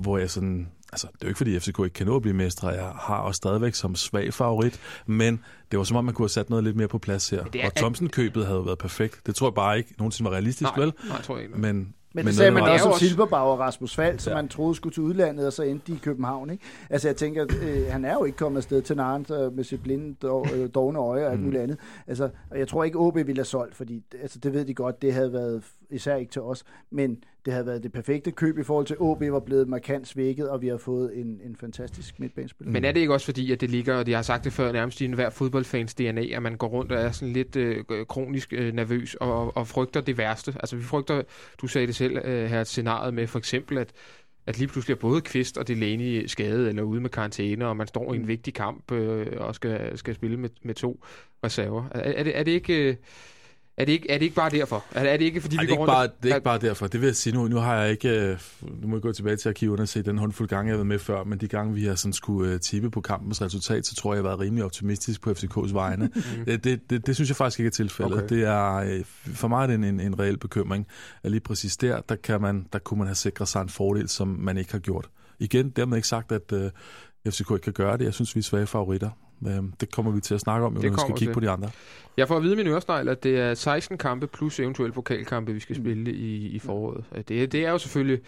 hvor 0.00 0.18
jeg 0.18 0.30
sådan, 0.30 0.68
altså 0.92 1.06
det 1.06 1.22
er 1.22 1.26
jo 1.26 1.28
ikke 1.28 1.38
fordi 1.38 1.58
FCK 1.58 1.78
ikke 1.78 1.94
kan 1.94 2.06
nå 2.06 2.16
at 2.16 2.22
blive 2.22 2.36
mestre, 2.36 2.68
jeg 2.68 2.92
har 3.00 3.16
også 3.16 3.36
stadigvæk 3.36 3.74
som 3.74 3.94
svag 3.94 4.34
favorit, 4.34 4.80
men 5.06 5.40
det 5.70 5.78
var 5.78 5.84
som 5.84 5.96
om, 5.96 6.04
man 6.04 6.14
kunne 6.14 6.24
have 6.24 6.28
sat 6.28 6.50
noget 6.50 6.64
lidt 6.64 6.76
mere 6.76 6.88
på 6.88 6.98
plads 6.98 7.30
her. 7.30 7.44
Er, 7.54 7.66
og 7.66 7.74
Thomsen-købet 7.74 8.46
havde 8.46 8.66
været 8.66 8.78
perfekt. 8.78 9.26
Det 9.26 9.34
tror 9.34 9.46
jeg 9.46 9.54
bare 9.54 9.78
ikke 9.78 9.94
nogensinde 9.98 10.30
var 10.30 10.36
realistisk, 10.36 10.70
nej, 10.76 10.84
vel? 10.84 10.92
Nej, 11.08 11.22
tror 11.22 11.36
jeg 11.36 11.44
ikke. 11.44 11.58
Men 11.58 11.94
men, 12.12 12.24
men 12.24 12.26
det 12.26 12.34
sagde 12.34 12.50
man 12.50 12.62
også 12.62 12.88
om 12.88 12.98
Silberbauer 12.98 13.52
og 13.52 13.58
Rasmus 13.58 13.94
Fald, 13.94 14.18
som 14.18 14.30
ja. 14.30 14.36
man 14.36 14.48
troede 14.48 14.74
skulle 14.74 14.94
til 14.94 15.02
udlandet, 15.02 15.46
og 15.46 15.52
så 15.52 15.62
endte 15.62 15.92
de 15.92 15.96
i 15.96 16.00
København. 16.02 16.50
Ikke? 16.50 16.64
Altså 16.90 17.08
jeg 17.08 17.16
tænker, 17.16 17.46
øh, 17.62 17.86
han 17.88 18.04
er 18.04 18.12
jo 18.12 18.24
ikke 18.24 18.38
kommet 18.38 18.58
afsted 18.58 18.82
til 18.82 18.98
øh, 18.98 19.52
med 19.52 19.64
sit 19.64 19.82
blinde, 19.82 20.26
øh, 20.54 20.68
dogne 20.74 20.98
øje 20.98 21.26
og 21.26 21.30
alt 21.30 21.40
mm. 21.40 21.44
muligt 21.44 21.62
andet. 21.62 21.78
Altså, 22.06 22.30
og 22.50 22.58
jeg 22.58 22.68
tror 22.68 22.84
ikke, 22.84 22.98
OB 22.98 23.16
ville 23.16 23.36
have 23.36 23.44
solgt, 23.44 23.76
fordi 23.76 24.02
altså, 24.22 24.38
det 24.38 24.52
ved 24.52 24.64
de 24.64 24.74
godt, 24.74 25.02
det 25.02 25.12
havde 25.12 25.32
været 25.32 25.62
især 25.90 26.16
ikke 26.16 26.32
til 26.32 26.42
os, 26.42 26.64
men 26.90 27.24
det 27.44 27.52
havde 27.52 27.66
været 27.66 27.82
det 27.82 27.92
perfekte 27.92 28.30
køb 28.30 28.58
i 28.58 28.62
forhold 28.62 28.86
til 28.86 28.96
OB 28.98 29.22
var 29.22 29.40
blevet 29.40 29.68
markant 29.68 30.08
svækket, 30.08 30.48
og 30.48 30.62
vi 30.62 30.68
har 30.68 30.76
fået 30.76 31.18
en, 31.18 31.40
en 31.44 31.56
fantastisk 31.56 32.20
midtbanespiller. 32.20 32.72
Men 32.72 32.84
er 32.84 32.92
det 32.92 33.00
ikke 33.00 33.12
også 33.12 33.24
fordi, 33.24 33.52
at 33.52 33.60
det 33.60 33.70
ligger, 33.70 33.94
og 33.94 34.06
de 34.06 34.12
har 34.12 34.22
sagt 34.22 34.44
det 34.44 34.52
før, 34.52 34.72
nærmest 34.72 35.00
i 35.00 35.04
enhver 35.04 35.30
fodboldfans 35.30 35.94
DNA, 35.94 36.22
at 36.22 36.42
man 36.42 36.56
går 36.56 36.68
rundt 36.68 36.92
og 36.92 36.98
er 36.98 37.10
sådan 37.10 37.32
lidt 37.32 37.56
øh, 37.56 37.84
kronisk 38.08 38.52
øh, 38.52 38.74
nervøs 38.74 39.14
og, 39.14 39.56
og 39.56 39.68
frygter 39.68 40.00
det 40.00 40.18
værste? 40.18 40.54
Altså 40.60 40.76
vi 40.76 40.82
frygter, 40.82 41.22
du 41.60 41.66
sagde 41.66 41.86
det 41.86 41.96
selv 41.96 42.18
øh, 42.24 42.50
her, 42.50 42.64
scenariet 42.64 43.14
med 43.14 43.26
for 43.26 43.38
eksempel, 43.38 43.78
at 43.78 43.92
at 44.46 44.58
lige 44.58 44.68
pludselig 44.68 44.94
er 44.94 44.98
både 44.98 45.20
Kvist 45.20 45.58
og 45.58 45.68
Delaney 45.68 46.26
skadet 46.26 46.68
eller 46.68 46.82
ude 46.82 47.00
med 47.00 47.10
karantæne, 47.10 47.66
og 47.66 47.76
man 47.76 47.86
står 47.86 48.12
i 48.12 48.16
en 48.16 48.22
mm. 48.22 48.28
vigtig 48.28 48.54
kamp 48.54 48.92
øh, 48.92 49.26
og 49.36 49.54
skal, 49.54 49.98
skal 49.98 50.14
spille 50.14 50.36
med, 50.36 50.50
med 50.62 50.74
to 50.74 51.04
reserver. 51.44 51.84
Er, 51.90 52.00
er, 52.00 52.22
det, 52.22 52.38
er 52.38 52.42
det 52.42 52.50
ikke... 52.50 52.88
Øh, 52.88 52.96
er 53.76 53.84
det, 53.84 53.92
ikke, 53.92 54.10
er 54.10 54.18
det 54.18 54.22
ikke 54.22 54.36
bare 54.36 54.50
derfor? 54.50 54.84
Er, 54.92 55.04
er 55.04 55.16
det 55.16 55.24
ikke, 55.24 55.40
fordi 55.40 55.56
Ej, 55.56 55.62
vi 55.62 55.66
det 55.66 55.76
går 55.76 55.86
rundt... 55.86 55.90
Bare, 55.90 56.08
det 56.22 56.30
er 56.30 56.34
ikke 56.34 56.44
bare 56.44 56.58
derfor. 56.58 56.86
Det 56.86 57.00
vil 57.00 57.06
jeg 57.06 57.16
sige 57.16 57.34
nu. 57.34 57.48
Nu 57.48 57.56
har 57.56 57.76
jeg 57.76 57.90
ikke... 57.90 58.08
Øh, 58.08 58.38
nu 58.62 58.88
må 58.88 58.96
jeg 58.96 59.02
gå 59.02 59.12
tilbage 59.12 59.36
til 59.36 59.48
arkiverne 59.48 59.82
og 59.82 59.88
se 59.88 60.02
den 60.02 60.18
håndfuld 60.18 60.48
gange, 60.48 60.68
jeg 60.68 60.72
har 60.72 60.76
været 60.76 60.86
med 60.86 60.98
før, 60.98 61.24
men 61.24 61.38
de 61.38 61.48
gange, 61.48 61.74
vi 61.74 61.84
har 61.84 61.94
sådan 61.94 62.12
skulle 62.12 62.54
uh, 62.54 62.60
tippe 62.60 62.90
på 62.90 63.00
kampens 63.00 63.42
resultat, 63.42 63.86
så 63.86 63.94
tror 63.94 64.12
jeg, 64.12 64.16
jeg 64.16 64.22
har 64.22 64.28
været 64.28 64.40
rimelig 64.40 64.64
optimistisk 64.64 65.20
på 65.20 65.30
FCK's 65.30 65.72
vegne. 65.72 66.06
mm. 66.14 66.44
det, 66.44 66.64
det, 66.64 66.90
det, 66.90 67.06
det, 67.06 67.14
synes 67.14 67.30
jeg 67.30 67.36
faktisk 67.36 67.60
ikke 67.60 67.68
er 67.68 67.70
tilfældet. 67.70 68.14
Okay. 68.14 68.28
Det 68.28 68.44
er, 68.44 68.74
øh, 68.74 69.04
for 69.34 69.48
mig 69.48 69.62
er 69.62 69.66
det 69.66 69.74
en, 69.74 69.84
en, 69.84 70.00
en 70.00 70.18
reel 70.18 70.38
bekymring. 70.38 70.86
At 71.22 71.30
lige 71.30 71.40
præcis 71.40 71.76
der, 71.76 72.00
der, 72.00 72.16
kan 72.16 72.40
man, 72.40 72.66
der 72.72 72.78
kunne 72.78 72.98
man 72.98 73.06
have 73.06 73.14
sikret 73.14 73.48
sig 73.48 73.62
en 73.62 73.68
fordel, 73.68 74.08
som 74.08 74.28
man 74.28 74.58
ikke 74.58 74.72
har 74.72 74.78
gjort. 74.78 75.08
Igen, 75.38 75.70
dermed 75.70 75.96
ikke 75.96 76.08
sagt, 76.08 76.32
at 76.32 76.52
uh, 76.52 77.32
FCK 77.32 77.50
ikke 77.50 77.64
kan 77.64 77.72
gøre 77.72 77.98
det. 77.98 78.04
Jeg 78.04 78.14
synes, 78.14 78.34
vi 78.34 78.38
er 78.38 78.44
svage 78.44 78.66
favoritter. 78.66 79.10
Øhm, 79.46 79.72
det 79.80 79.92
kommer 79.92 80.12
vi 80.12 80.20
til 80.20 80.34
at 80.34 80.40
snakke 80.40 80.66
om, 80.66 80.72
når 80.72 80.80
vi 80.80 80.88
skal 80.88 80.98
kigge 81.06 81.18
til. 81.18 81.32
på 81.32 81.40
de 81.40 81.50
andre. 81.50 81.70
Jeg 82.16 82.28
får 82.28 82.36
at 82.36 82.42
vide 82.42 82.56
min 82.56 82.66
øresnegl, 82.66 83.08
at 83.08 83.22
det 83.22 83.38
er 83.38 83.54
16 83.54 83.98
kampe 83.98 84.26
plus 84.26 84.60
eventuelt 84.60 84.94
pokalkampe, 84.94 85.52
vi 85.52 85.60
skal 85.60 85.76
mm. 85.76 85.84
spille 85.84 86.12
i, 86.12 86.46
i 86.46 86.58
foråret. 86.58 87.04
Det, 87.28 87.52
det 87.52 87.66
er 87.66 87.70
jo 87.70 87.78
selvfølgelig 87.78 88.20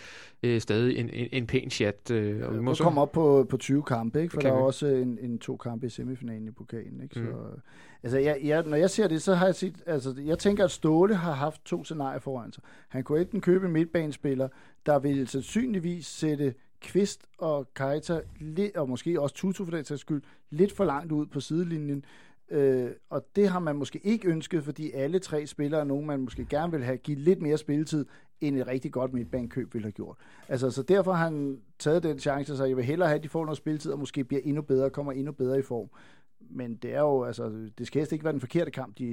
øh, 0.42 0.60
stadig 0.60 0.98
en, 0.98 1.10
en, 1.12 1.28
en 1.32 1.46
pæn 1.46 1.70
chat. 1.70 2.10
Øh, 2.10 2.48
og 2.48 2.54
vi 2.54 2.60
må 2.60 2.74
så... 2.74 2.84
komme 2.84 3.00
op 3.00 3.12
på, 3.12 3.46
på 3.50 3.56
20 3.56 3.82
kampe, 3.82 4.22
ikke? 4.22 4.32
for 4.32 4.40
der 4.40 4.48
er 4.48 4.56
vi. 4.56 4.62
også 4.62 4.86
en, 4.86 5.18
en 5.22 5.38
to 5.38 5.56
kampe 5.56 5.86
i 5.86 5.90
semifinalen 5.90 6.48
i 6.48 6.50
pokalen. 6.50 7.02
Ikke? 7.02 7.20
Mm. 7.20 7.26
Så, 7.26 7.32
altså, 8.02 8.18
jeg, 8.18 8.38
jeg, 8.44 8.62
når 8.62 8.76
jeg 8.76 8.90
ser 8.90 9.08
det, 9.08 9.22
så 9.22 9.34
har 9.34 9.46
jeg 9.46 9.54
set, 9.54 9.74
altså, 9.86 10.14
jeg 10.24 10.38
tænker, 10.38 10.64
at 10.64 10.70
Ståle 10.70 11.14
har 11.14 11.32
haft 11.32 11.64
to 11.64 11.84
scenarier 11.84 12.20
foran 12.20 12.52
sig. 12.52 12.62
Han 12.88 13.04
kunne 13.04 13.20
enten 13.20 13.40
købe 13.40 13.66
en 13.66 13.72
midtbanespiller, 13.72 14.48
der 14.86 14.98
vil 14.98 15.28
sandsynligvis 15.28 16.06
sætte 16.06 16.54
Kvist 16.82 17.26
og 17.38 17.68
Keita, 17.74 18.20
og 18.74 18.88
måske 18.88 19.20
også 19.20 19.34
Tutu 19.34 19.64
for 19.64 19.72
den 19.72 19.84
sags 19.84 20.00
skyld, 20.00 20.22
lidt 20.50 20.72
for 20.72 20.84
langt 20.84 21.12
ud 21.12 21.26
på 21.26 21.40
sidelinjen. 21.40 22.04
Øh, 22.50 22.90
og 23.10 23.26
det 23.36 23.48
har 23.48 23.58
man 23.58 23.76
måske 23.76 24.00
ikke 24.04 24.28
ønsket, 24.28 24.64
fordi 24.64 24.90
alle 24.90 25.18
tre 25.18 25.46
spillere 25.46 25.80
er 25.80 25.84
nogen, 25.84 26.06
man 26.06 26.20
måske 26.20 26.44
gerne 26.44 26.72
vil 26.72 26.84
have 26.84 26.96
givet 26.96 27.20
lidt 27.20 27.42
mere 27.42 27.58
spilletid, 27.58 28.06
end 28.40 28.56
et 28.58 28.66
rigtig 28.66 28.92
godt 28.92 29.12
midtbanekøb 29.12 29.74
ville 29.74 29.84
have 29.84 29.92
gjort. 29.92 30.16
Altså, 30.48 30.70
så 30.70 30.82
derfor 30.82 31.12
har 31.12 31.24
han 31.24 31.60
taget 31.78 32.02
den 32.02 32.18
chance, 32.18 32.56
så 32.56 32.64
jeg 32.64 32.76
vil 32.76 32.84
hellere 32.84 33.08
have, 33.08 33.16
at 33.16 33.22
de 33.22 33.28
får 33.28 33.44
noget 33.44 33.56
spilletid, 33.56 33.92
og 33.92 33.98
måske 33.98 34.24
bliver 34.24 34.40
endnu 34.44 34.62
bedre, 34.62 34.84
og 34.84 34.92
kommer 34.92 35.12
endnu 35.12 35.32
bedre 35.32 35.58
i 35.58 35.62
form. 35.62 35.88
Men 36.50 36.76
det 36.76 36.94
er 36.94 37.00
jo, 37.00 37.24
altså, 37.24 37.70
det 37.78 37.86
skal 37.86 38.00
helst 38.00 38.12
ikke 38.12 38.24
være 38.24 38.32
den 38.32 38.40
forkerte 38.40 38.70
kamp, 38.70 38.98
de, 38.98 39.04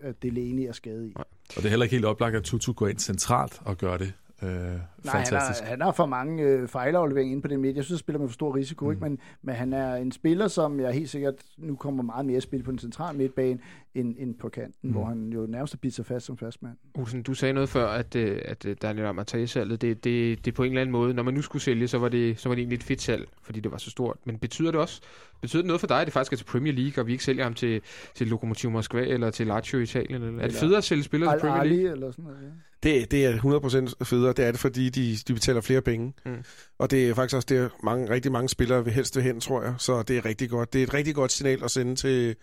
øh, 0.00 0.14
Delaney 0.22 0.62
er 0.62 0.72
skadet 0.72 1.08
i. 1.08 1.12
Og 1.16 1.26
det 1.56 1.64
er 1.64 1.68
heller 1.68 1.84
ikke 1.84 1.96
helt 1.96 2.04
oplagt, 2.04 2.36
at 2.36 2.42
Tutu 2.42 2.72
går 2.72 2.88
ind 2.88 2.98
centralt 2.98 3.60
og 3.64 3.78
gør 3.78 3.96
det. 3.96 4.12
Øh, 4.42 4.50
Nej, 4.50 4.80
fantastisk. 5.04 5.60
Han, 5.60 5.68
har, 5.68 5.70
han 5.70 5.80
har 5.80 5.92
for 5.92 6.06
mange 6.06 6.42
øh, 6.42 6.68
fejlafleveringer 6.68 7.32
inde 7.32 7.42
på 7.42 7.48
den 7.48 7.60
midt. 7.60 7.76
Jeg 7.76 7.84
synes, 7.84 7.98
han 7.98 8.02
spiller 8.02 8.18
med 8.18 8.28
for 8.28 8.34
stor 8.34 8.56
risiko, 8.56 8.84
mm. 8.84 8.90
ikke? 8.90 9.02
Men, 9.02 9.18
men 9.42 9.54
han 9.54 9.72
er 9.72 9.94
en 9.94 10.12
spiller, 10.12 10.48
som 10.48 10.80
jeg 10.80 10.92
helt 10.92 11.10
sikkert 11.10 11.34
nu 11.56 11.76
kommer 11.76 12.02
meget 12.02 12.26
mere 12.26 12.36
at 12.36 12.42
spille 12.42 12.64
på 12.64 12.70
den 12.70 12.78
centrale 12.78 13.18
midtbane 13.18 13.58
end, 13.94 14.14
end 14.18 14.34
på 14.34 14.48
kanten, 14.48 14.74
mm. 14.82 14.90
hvor 14.90 15.04
han 15.04 15.32
jo 15.32 15.46
nærmest 15.46 15.80
bidt 15.80 15.94
sig 15.94 16.06
fast 16.06 16.26
som 16.26 16.36
fastmand. 16.36 16.76
Olsen, 16.94 17.22
du 17.22 17.34
sagde 17.34 17.52
noget 17.54 17.68
før, 17.68 17.86
at, 17.88 18.16
øh, 18.16 18.42
at 18.44 18.66
øh, 18.66 18.76
Daniel 18.82 19.06
Amartey-salget, 19.06 19.82
det, 19.82 20.04
det, 20.04 20.44
det 20.44 20.54
på 20.54 20.62
en 20.62 20.68
eller 20.68 20.80
anden 20.80 20.92
måde, 20.92 21.14
når 21.14 21.22
man 21.22 21.34
nu 21.34 21.42
skulle 21.42 21.62
sælge, 21.62 21.88
så 21.88 21.98
var 21.98 22.08
det, 22.08 22.40
så 22.40 22.48
var 22.48 22.54
det 22.54 22.62
egentlig 22.62 22.76
et 22.76 22.82
fedt 22.82 23.02
salg, 23.02 23.28
fordi 23.42 23.60
det 23.60 23.72
var 23.72 23.78
så 23.78 23.90
stort. 23.90 24.16
Men 24.24 24.38
betyder 24.38 24.70
det 24.70 24.80
også, 24.80 25.00
betyder 25.40 25.62
det 25.62 25.66
noget 25.66 25.80
for 25.80 25.86
dig, 25.86 26.00
at 26.00 26.06
det 26.06 26.12
faktisk 26.12 26.32
er 26.32 26.36
til 26.36 26.44
Premier 26.44 26.72
League, 26.72 27.02
og 27.02 27.06
vi 27.06 27.12
ikke 27.12 27.24
sælger 27.24 27.44
ham 27.44 27.54
til, 27.54 27.80
til 28.14 28.26
Lokomotiv 28.26 28.70
Moskva 28.70 29.00
eller 29.00 29.30
til 29.30 29.46
Lazio 29.46 29.78
i 29.78 29.82
Italien? 29.82 30.22
Eller, 30.22 30.42
er 30.42 30.48
det 30.48 30.56
federe 30.56 30.78
at 30.78 30.84
sælge 30.84 31.02
spillere 31.02 31.34
til 31.34 31.40
Premier 31.40 31.64
League? 31.64 31.90
Eller 31.92 32.10
sådan 32.10 32.24
noget, 32.24 32.38
ja. 32.42 32.48
Det, 32.82 33.10
det 33.10 33.26
er 33.26 33.90
100% 34.00 34.04
federe. 34.04 34.32
Det 34.32 34.44
er 34.44 34.50
det, 34.50 34.60
fordi 34.60 34.88
de, 34.88 35.16
de 35.28 35.34
betaler 35.34 35.60
flere 35.60 35.80
penge. 35.80 36.12
Mm. 36.26 36.36
Og 36.78 36.90
det 36.90 37.08
er 37.08 37.14
faktisk 37.14 37.36
også 37.36 37.46
det, 37.48 37.70
mange, 37.82 38.10
rigtig 38.10 38.32
mange 38.32 38.48
spillere 38.48 38.84
vil 38.84 38.92
helst 38.92 39.16
vil 39.16 39.24
hen, 39.24 39.40
tror 39.40 39.62
jeg. 39.62 39.74
Så 39.78 40.02
det 40.02 40.16
er 40.16 40.24
rigtig 40.24 40.50
godt. 40.50 40.72
Det 40.72 40.78
er 40.78 40.86
et 40.86 40.94
rigtig 40.94 41.14
godt 41.14 41.32
signal 41.32 41.64
at 41.64 41.70
sende 41.70 41.94
til, 41.94 42.36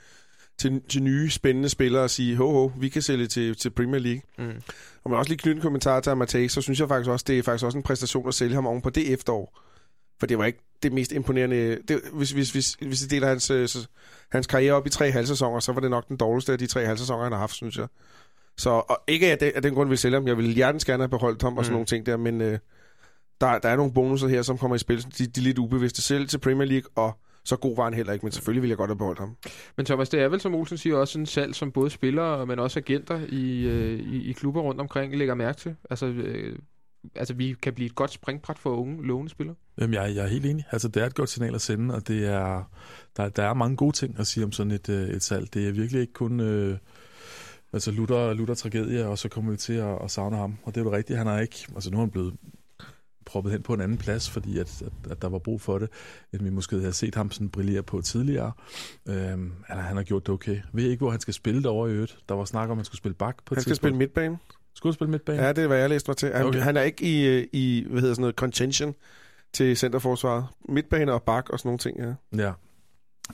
til, 0.58 0.82
til 0.90 1.04
nye, 1.04 1.30
spændende 1.30 1.70
spillere 1.70 2.04
og 2.04 2.10
sige, 2.10 2.36
ho, 2.36 2.52
ho, 2.52 2.72
vi 2.80 2.90
kan 2.90 3.02
sælge 3.02 3.28
til, 3.28 3.56
til 3.56 3.70
Premier 3.70 4.00
League. 4.00 4.22
Mm. 4.38 4.62
Og 5.04 5.10
man 5.10 5.20
også 5.20 5.30
lige 5.30 5.40
knytte 5.40 5.58
en 5.58 5.62
kommentar 5.62 6.00
til 6.00 6.10
Amadeus, 6.10 6.52
så 6.52 6.62
synes 6.62 6.80
jeg 6.80 6.88
faktisk 6.88 7.10
også, 7.10 7.26
det 7.28 7.40
er 7.40 7.44
faktisk 7.44 7.66
også 7.66 7.78
en 7.78 7.84
præstation 7.84 8.28
at 8.28 8.34
sælge 8.34 8.56
ham 8.56 8.68
oven 8.68 8.82
på 8.82 8.90
det 8.90 9.14
efterår. 9.14 9.60
For 10.20 10.28
det 10.28 10.38
var 10.38 10.46
ikke 10.46 10.60
det 10.84 10.92
mest 10.94 11.12
imponerende. 11.12 11.80
Det, 11.88 12.02
hvis, 12.14 12.32
hvis, 12.32 12.52
hvis, 12.52 12.74
hvis 12.74 13.00
det 13.00 13.12
deler 13.12 13.28
hans, 13.28 13.52
øh, 13.52 13.70
hans 14.32 14.48
karriere 14.48 14.74
op 14.74 14.88
i 14.88 14.90
tre 14.90 15.12
halvsæsoner, 15.12 15.60
så 15.60 15.72
var 15.72 15.82
det 15.82 15.90
nok 15.90 16.08
den 16.08 16.18
dårligste 16.18 16.52
af 16.52 16.58
de 16.58 16.68
tre 16.68 16.86
halvsæsoner, 16.86 17.24
han 17.24 17.32
har 17.32 17.40
haft, 17.40 17.56
synes 17.56 17.78
jeg. 17.78 17.88
Så 18.58 18.70
og 18.70 19.04
ikke 19.08 19.32
af, 19.32 19.38
det, 19.38 19.52
af 19.56 19.62
den 19.62 19.74
grund, 19.74 19.90
vi 19.90 19.96
sælge 19.96 20.16
ham. 20.16 20.28
Jeg 20.28 20.38
vil 20.38 20.46
hjertens 20.46 20.86
gerne 20.86 21.04
have 21.04 21.10
beholdt 21.10 21.42
ham 21.42 21.58
og 21.58 21.66
sådan 21.66 21.72
mm. 21.72 21.76
nogle 21.76 21.86
ting 21.86 22.06
der, 22.06 22.18
men 22.18 22.42
øh, 22.42 22.60
der, 23.42 23.60
der 23.60 23.70
er 23.70 23.76
nogle 23.76 23.94
bonusser 23.94 24.28
her, 24.28 24.42
som 24.42 24.58
kommer 24.58 24.76
i 24.76 24.80
spil. 24.80 25.06
De, 25.18 25.28
de 25.28 25.40
er 25.40 25.44
lidt 25.44 25.60
ubevidste 25.60 26.02
selv 26.02 26.28
til 26.28 26.38
Premier 26.38 26.68
League, 26.68 26.90
og 26.96 27.20
så 27.44 27.56
god 27.56 27.76
var 27.76 27.84
han 27.84 27.94
heller 27.94 28.14
ikke, 28.14 28.26
men 28.26 28.32
selvfølgelig 28.32 28.62
ville 28.62 28.72
jeg 28.72 28.78
godt 28.78 28.90
have 28.90 28.98
beholdt 28.98 29.20
ham. 29.20 29.36
Men 29.78 29.86
Thomas, 29.86 30.10
det 30.10 30.22
er 30.22 30.28
vel, 30.28 30.42
som 30.42 30.56
Olsen 30.56 30.78
siger, 30.78 30.96
også 30.96 31.20
en 31.20 31.26
salg, 31.26 31.56
som 31.56 31.72
både 31.72 31.90
spillere, 31.90 32.46
men 32.46 32.60
også 32.60 32.80
agenter 32.80 33.20
i, 33.30 33.66
øh, 33.66 34.00
i, 34.00 34.30
i 34.30 34.32
klubber 34.32 34.62
rundt 34.62 34.82
omkring 34.82 35.18
lægger 35.18 35.36
mærke 35.36 35.58
til. 35.58 35.76
Altså, 35.90 36.06
øh, 36.06 36.60
altså, 37.16 37.34
vi 37.34 37.56
kan 37.62 37.74
blive 37.74 37.86
et 37.86 37.96
godt 37.96 38.12
springbræt 38.12 38.60
for 38.60 38.70
unge, 38.70 39.08
lovende 39.08 39.30
spillere? 39.30 39.56
Jamen, 39.78 39.94
jeg, 39.94 40.16
jeg 40.16 40.24
er 40.24 40.28
helt 40.28 40.46
enig. 40.46 40.66
Altså, 40.72 40.88
det 40.88 41.02
er 41.02 41.06
et 41.06 41.16
godt 41.16 41.30
signal 41.30 41.56
at 41.56 41.62
sende, 41.62 41.96
og 41.96 42.08
det 42.08 42.26
er, 42.26 42.72
der, 43.18 43.30
der 43.30 43.44
er 43.44 43.54
mange 43.54 43.78
gode 43.78 43.96
ting 43.96 44.20
at 44.20 44.28
sige 44.28 44.44
om 44.44 44.52
sådan 44.52 44.72
et, 44.72 44.90
øh, 44.90 45.10
et 45.10 45.24
salg. 45.24 45.54
Det 45.54 45.68
er 45.68 45.72
virkelig 45.72 46.02
ikke 46.02 46.14
kun... 46.14 46.40
Øh, 46.40 46.78
altså 47.74 47.92
Luther, 47.92 48.34
Luther 48.34 48.56
tragedie, 48.56 49.08
og 49.08 49.18
så 49.18 49.30
kommer 49.30 49.52
vi 49.52 49.58
til 49.58 49.74
at, 49.74 50.04
at 50.04 50.12
savne 50.12 50.38
ham. 50.38 50.58
Og 50.64 50.76
det 50.76 50.82
er 50.82 50.86
jo 50.86 50.92
rigtigt, 50.92 51.18
han 51.18 51.28
er 51.28 51.40
ikke... 51.40 51.68
Altså 51.76 51.92
nu 51.92 51.98
er 51.98 52.02
han 52.02 52.12
blevet 52.12 52.34
proppet 53.26 53.52
hen 53.52 53.62
på 53.62 53.74
en 53.74 53.82
anden 53.82 53.98
plads, 53.98 54.30
fordi 54.30 54.60
at, 54.60 54.82
at, 54.82 55.12
at 55.12 55.22
der 55.22 55.30
var 55.30 55.40
brug 55.40 55.62
for 55.62 55.80
det, 55.80 55.90
end 56.34 56.44
vi 56.44 56.50
måske 56.50 56.80
havde 56.80 56.94
set 56.94 57.16
ham 57.16 57.32
sådan 57.32 57.50
brillere 57.50 57.84
på 57.84 58.02
tidligere. 58.02 58.52
Øhm, 59.06 59.52
han, 59.66 59.78
han 59.78 59.96
har 59.96 60.04
gjort 60.04 60.26
det 60.26 60.34
okay. 60.34 60.56
Jeg 60.56 60.64
ved 60.74 60.84
ikke, 60.84 61.02
hvor 61.02 61.12
han 61.12 61.20
skal 61.20 61.34
spille 61.34 61.60
det 61.60 61.70
over 61.70 61.88
i 61.88 61.92
øvrigt. 61.92 62.18
Der 62.30 62.36
var 62.36 62.46
snak 62.46 62.66
om, 62.66 62.72
at 62.72 62.78
han 62.78 62.86
skulle 62.86 62.98
spille 62.98 63.16
bak 63.16 63.38
på 63.46 63.56
Han 63.56 63.62
skal 63.62 63.76
spille 63.76 63.98
midtbane. 63.98 64.38
Skulle 64.76 64.94
spille 64.94 65.12
midtbane? 65.12 65.44
Ja, 65.44 65.50
det 65.50 65.64
er, 65.64 65.68
hvad 65.68 65.78
jeg 65.78 65.90
læste 65.90 66.10
mig 66.10 66.18
til. 66.18 66.34
Han, 66.34 66.46
okay. 66.46 66.60
han 66.60 66.78
er 66.78 66.82
ikke 66.82 67.06
i, 67.06 67.48
i, 67.54 67.86
hvad 67.90 68.02
hedder 68.02 68.14
sådan 68.14 68.22
noget, 68.22 68.36
contention 68.36 68.96
til 69.54 69.78
centerforsvaret. 69.78 70.46
Midtbane 70.70 71.14
og 71.14 71.24
bak 71.24 71.50
og 71.50 71.60
sådan 71.60 71.68
nogle 71.68 71.80
ting, 71.80 72.00
ja. 72.00 72.44
Ja, 72.44 72.52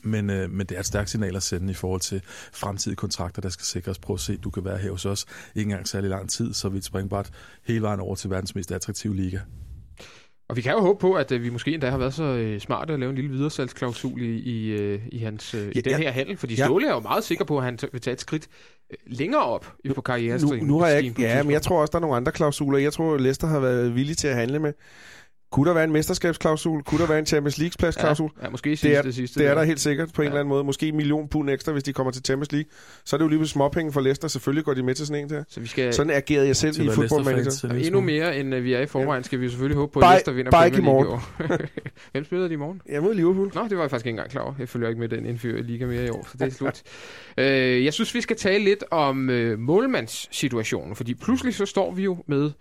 men, 0.03 0.29
øh, 0.29 0.49
men 0.49 0.67
det 0.67 0.75
er 0.75 0.79
et 0.79 0.85
stærkt 0.85 1.09
signal 1.09 1.35
at 1.35 1.43
sende 1.43 1.71
i 1.71 1.73
forhold 1.73 2.01
til 2.01 2.21
fremtidige 2.53 2.95
kontrakter, 2.95 3.41
der 3.41 3.49
skal 3.49 3.65
sikres. 3.65 3.99
Prøv 3.99 4.13
at 4.13 4.19
se, 4.19 4.37
du 4.37 4.49
kan 4.49 4.65
være 4.65 4.77
her 4.77 4.91
hos 4.91 5.05
os 5.05 5.25
ikke 5.55 5.69
engang 5.69 5.87
særlig 5.87 6.09
lang 6.09 6.29
tid, 6.29 6.53
så 6.53 6.69
vi 6.69 6.77
et 6.77 6.85
springbræt 6.85 7.31
hele 7.67 7.81
vejen 7.81 7.99
over 7.99 8.15
til 8.15 8.29
verdens 8.29 8.55
mest 8.55 8.71
attraktive 8.71 9.15
liga. 9.15 9.39
Og 10.49 10.57
vi 10.57 10.61
kan 10.61 10.71
jo 10.71 10.79
håbe 10.79 10.99
på, 10.99 11.13
at 11.13 11.31
øh, 11.31 11.43
vi 11.43 11.49
måske 11.49 11.73
endda 11.73 11.89
har 11.89 11.97
været 11.97 12.13
så 12.13 12.23
øh, 12.23 12.59
smarte 12.59 12.93
at 12.93 12.99
lave 12.99 13.09
en 13.09 13.15
lille 13.15 13.31
videresalgsklausul 13.31 14.21
i, 14.21 14.39
i, 14.39 14.71
øh, 14.71 15.01
i, 15.11 15.17
hans, 15.17 15.53
øh, 15.53 15.65
ja, 15.65 15.79
i 15.79 15.81
den 15.81 15.95
her 15.95 16.11
handel. 16.11 16.37
Fordi 16.37 16.55
ja. 16.55 16.65
Ståle 16.65 16.87
er 16.87 16.93
jo 16.93 16.99
meget 16.99 17.23
sikker 17.23 17.45
på, 17.45 17.57
at 17.57 17.63
han 17.63 17.79
vil 17.91 18.01
tage 18.01 18.13
et 18.13 18.21
skridt 18.21 18.43
øh, 18.43 18.49
længere 19.05 19.43
op 19.43 19.73
på 19.95 20.01
karrieren. 20.01 20.41
Nu, 20.41 20.65
nu 20.65 20.79
har 20.79 20.87
jeg 20.87 21.03
ikke, 21.03 21.21
ja, 21.21 21.43
men 21.43 21.51
jeg 21.51 21.61
tror 21.61 21.81
også, 21.81 21.91
der 21.91 21.97
er 21.97 22.01
nogle 22.01 22.15
andre 22.15 22.31
klausuler. 22.31 22.79
Jeg 22.79 22.93
tror, 22.93 23.17
Leicester 23.17 23.47
har 23.47 23.59
været 23.59 23.95
villig 23.95 24.17
til 24.17 24.27
at 24.27 24.35
handle 24.35 24.59
med 24.59 24.73
kunne 25.51 25.67
der 25.67 25.73
være 25.73 25.83
en 25.83 25.91
mesterskabsklausul? 25.91 26.83
Kunne 26.83 27.01
der 27.01 27.07
være 27.07 27.19
en 27.19 27.25
Champions 27.25 27.57
League-pladsklausul? 27.57 28.29
Ja, 28.37 28.45
ja, 28.45 28.49
måske 28.49 28.69
sidste, 28.69 28.87
det 28.87 28.97
er, 28.97 29.01
det 29.01 29.15
sidste. 29.15 29.39
Det 29.39 29.47
er 29.47 29.55
der 29.55 29.63
helt 29.63 29.79
sikkert 29.79 30.13
på 30.13 30.21
en 30.21 30.25
ja. 30.25 30.29
eller 30.29 30.39
anden 30.39 30.49
måde. 30.49 30.63
Måske 30.63 30.87
en 30.87 30.95
million 30.95 31.27
pund 31.27 31.49
ekstra, 31.49 31.71
hvis 31.71 31.83
de 31.83 31.93
kommer 31.93 32.11
til 32.11 32.23
Champions 32.25 32.51
League. 32.51 32.69
Så 33.05 33.15
er 33.15 33.17
det 33.17 33.25
jo 33.25 33.29
lige 33.29 33.47
småpenge 33.47 33.91
for 33.91 34.01
Leicester. 34.01 34.27
Selvfølgelig 34.27 34.65
går 34.65 34.73
de 34.73 34.83
med 34.83 34.95
til 34.95 35.07
sådan 35.07 35.23
en 35.23 35.29
der. 35.29 35.43
Så 35.49 35.59
vi 35.59 35.67
skal 35.67 35.93
sådan 35.93 36.13
agerede 36.13 36.47
jeg 36.47 36.55
selv 36.55 36.81
i 36.81 36.89
fodboldmanager. 36.89 37.73
Endnu 37.85 38.01
mere, 38.01 38.37
end 38.37 38.55
øh, 38.55 38.63
vi 38.63 38.73
er 38.73 38.81
i 38.81 38.85
forvejen, 38.85 39.23
skal 39.23 39.39
vi 39.39 39.49
selvfølgelig 39.49 39.77
håbe 39.77 39.91
på, 39.93 39.99
at 39.99 40.09
Leicester 40.09 40.31
vinder 40.31 40.51
Premier 40.51 40.69
League 40.69 40.81
i 40.81 40.85
morgen. 40.85 41.21
Hvem 42.11 42.25
spiller 42.25 42.47
de 42.47 42.53
i 42.53 42.57
morgen? 42.57 42.81
Ja, 42.89 43.01
mod 43.01 43.13
Liverpool. 43.13 43.51
Nå, 43.55 43.63
det 43.63 43.77
var 43.77 43.83
jeg 43.83 43.89
faktisk 43.89 44.05
ikke 44.05 44.09
engang 44.09 44.29
klar 44.29 44.41
over. 44.41 44.53
Jeg 44.59 44.69
følger 44.69 44.89
ikke 44.89 44.99
med 44.99 45.09
den 45.09 45.25
indfører 45.25 45.61
Liga 45.61 45.85
mere 45.85 46.05
i 46.05 46.09
år, 46.09 46.27
så 46.31 46.37
det 46.37 46.47
er 46.47 46.51
slut. 46.51 46.81
øh, 47.37 47.85
jeg 47.85 47.93
synes, 47.93 48.15
vi 48.15 48.21
skal 48.21 48.37
tale 48.37 48.63
lidt 48.63 48.83
om 48.91 49.29
øh, 49.29 49.59
målmandssituationen, 49.59 50.95
fordi 50.95 51.13
pludselig 51.13 51.55
så 51.55 51.65
står 51.65 51.91
vi 51.91 52.03
jo 52.03 52.17
med 52.27 52.51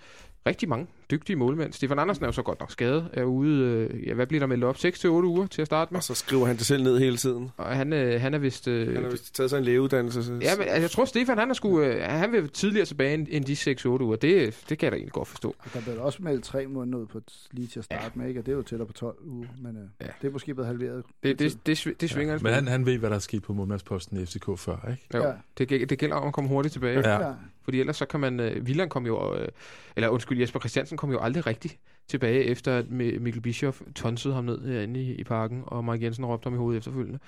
rigtig 0.47 0.69
mange 0.69 0.87
dygtige 1.11 1.37
målmænd. 1.37 1.73
Stefan 1.73 1.99
Andersen 1.99 2.25
er 2.25 2.29
jo 2.29 2.33
så 2.33 2.43
godt 2.43 2.61
nok 2.61 2.71
skadet, 2.71 3.09
er 3.13 3.25
ude, 3.25 3.65
øh, 3.65 4.07
ja, 4.07 4.15
hvad 4.15 4.27
bliver 4.27 4.41
der 4.41 4.47
meldt 4.47 4.65
op? 4.65 4.77
6-8 4.77 5.09
uger 5.09 5.47
til 5.47 5.63
at 5.63 5.67
starte 5.67 5.93
med. 5.93 5.99
Og 5.99 6.05
så 6.05 6.15
skriver 6.15 6.47
han 6.47 6.57
det 6.57 6.67
selv 6.67 6.83
ned 6.83 6.99
hele 6.99 7.17
tiden. 7.17 7.51
Og 7.57 7.67
han, 7.67 7.93
øh, 7.93 8.21
han 8.21 8.35
er 8.35 8.39
vist... 8.39 8.69
Øh, 8.69 8.95
han 8.95 9.03
har 9.03 9.11
vist 9.11 9.35
taget 9.35 9.51
sig 9.51 9.59
en 9.59 9.65
lægeuddannelse. 9.65 10.25
Så... 10.25 10.33
Ja, 10.33 10.39
men 10.39 10.43
altså, 10.43 10.81
jeg 10.81 10.91
tror, 10.91 11.05
Stefan, 11.05 11.39
han, 11.39 11.51
er 11.51 11.55
sgu, 11.55 11.81
øh, 11.81 12.03
han 12.03 12.33
vil 12.33 12.49
tidligere 12.49 12.87
tilbage 12.87 13.15
end, 13.15 13.27
end 13.31 13.45
de 13.45 13.53
6-8 13.53 13.87
uger. 13.87 14.17
Det, 14.17 14.65
det 14.69 14.79
kan 14.79 14.87
jeg 14.87 14.93
da 14.93 14.97
egentlig 14.97 15.13
godt 15.13 15.29
forstå. 15.29 15.55
Der 15.75 15.81
bliver 15.81 16.01
også 16.01 16.23
meldt 16.23 16.45
tre 16.45 16.67
måneder 16.67 16.99
ud 16.99 17.07
på 17.07 17.21
lige 17.53 17.67
til 17.67 17.79
at 17.79 17.85
starte 17.85 18.05
ja. 18.05 18.11
med, 18.15 18.29
ikke? 18.29 18.41
og 18.41 18.47
det 18.47 18.53
er 18.53 18.57
jo 18.57 18.63
tættere 18.63 18.87
på 18.87 18.93
12 18.93 19.17
uger, 19.25 19.47
men 19.59 19.77
øh, 19.77 19.83
ja. 20.01 20.07
det 20.23 20.29
er 20.29 20.33
måske 20.33 20.55
blevet 20.55 20.67
halveret. 20.67 21.05
Det, 21.23 21.39
det, 21.39 21.59
det, 21.67 21.85
det, 21.85 22.01
det 22.01 22.11
svinger 22.11 22.35
ja. 22.35 22.41
Men 22.43 22.53
han, 22.53 22.69
han 22.69 22.87
ved, 22.87 22.99
hvad 22.99 23.11
der 23.11 23.17
er 23.17 23.21
sket 23.21 23.43
på 23.43 23.53
målmandsposten 23.53 24.21
i 24.21 24.27
FCK 24.27 24.59
før, 24.59 24.91
ikke? 24.91 25.19
Jo, 25.19 25.23
ja. 25.23 25.33
det, 25.59 25.91
det 25.91 25.99
gælder 25.99 26.17
om 26.17 26.27
at 26.27 26.35
komme 26.35 26.49
hurtigt 26.51 26.73
tilbage. 26.73 27.09
Ja. 27.09 27.33
Fordi 27.65 27.81
ellers 27.81 27.97
så 27.97 28.07
kan 28.07 28.21
man... 28.21 28.41
Øh, 28.41 28.67
Villand 28.67 28.91
kom 28.91 29.07
jo... 29.07 29.37
Øh, 29.37 29.49
eller 29.97 30.09
undskyld, 30.09 30.39
Jesper 30.41 30.61
Christiansen 30.61 30.97
kom 30.97 31.11
jo 31.11 31.21
aldrig 31.21 31.47
rigtigt 31.47 31.79
tilbage, 32.09 32.45
efter 32.45 32.79
at 32.79 32.91
Mikkel 32.91 33.41
Bischoff 33.41 33.83
tonsede 33.95 34.35
ham 34.35 34.45
ned 34.45 34.73
herinde 34.73 35.03
i, 35.03 35.15
i 35.15 35.25
parken, 35.25 35.63
og 35.67 35.85
Mark 35.85 36.03
Jensen 36.03 36.27
råbte 36.27 36.47
ham 36.47 36.55
i 36.55 36.57
hovedet 36.57 36.79
efterfølgende. 36.79 37.19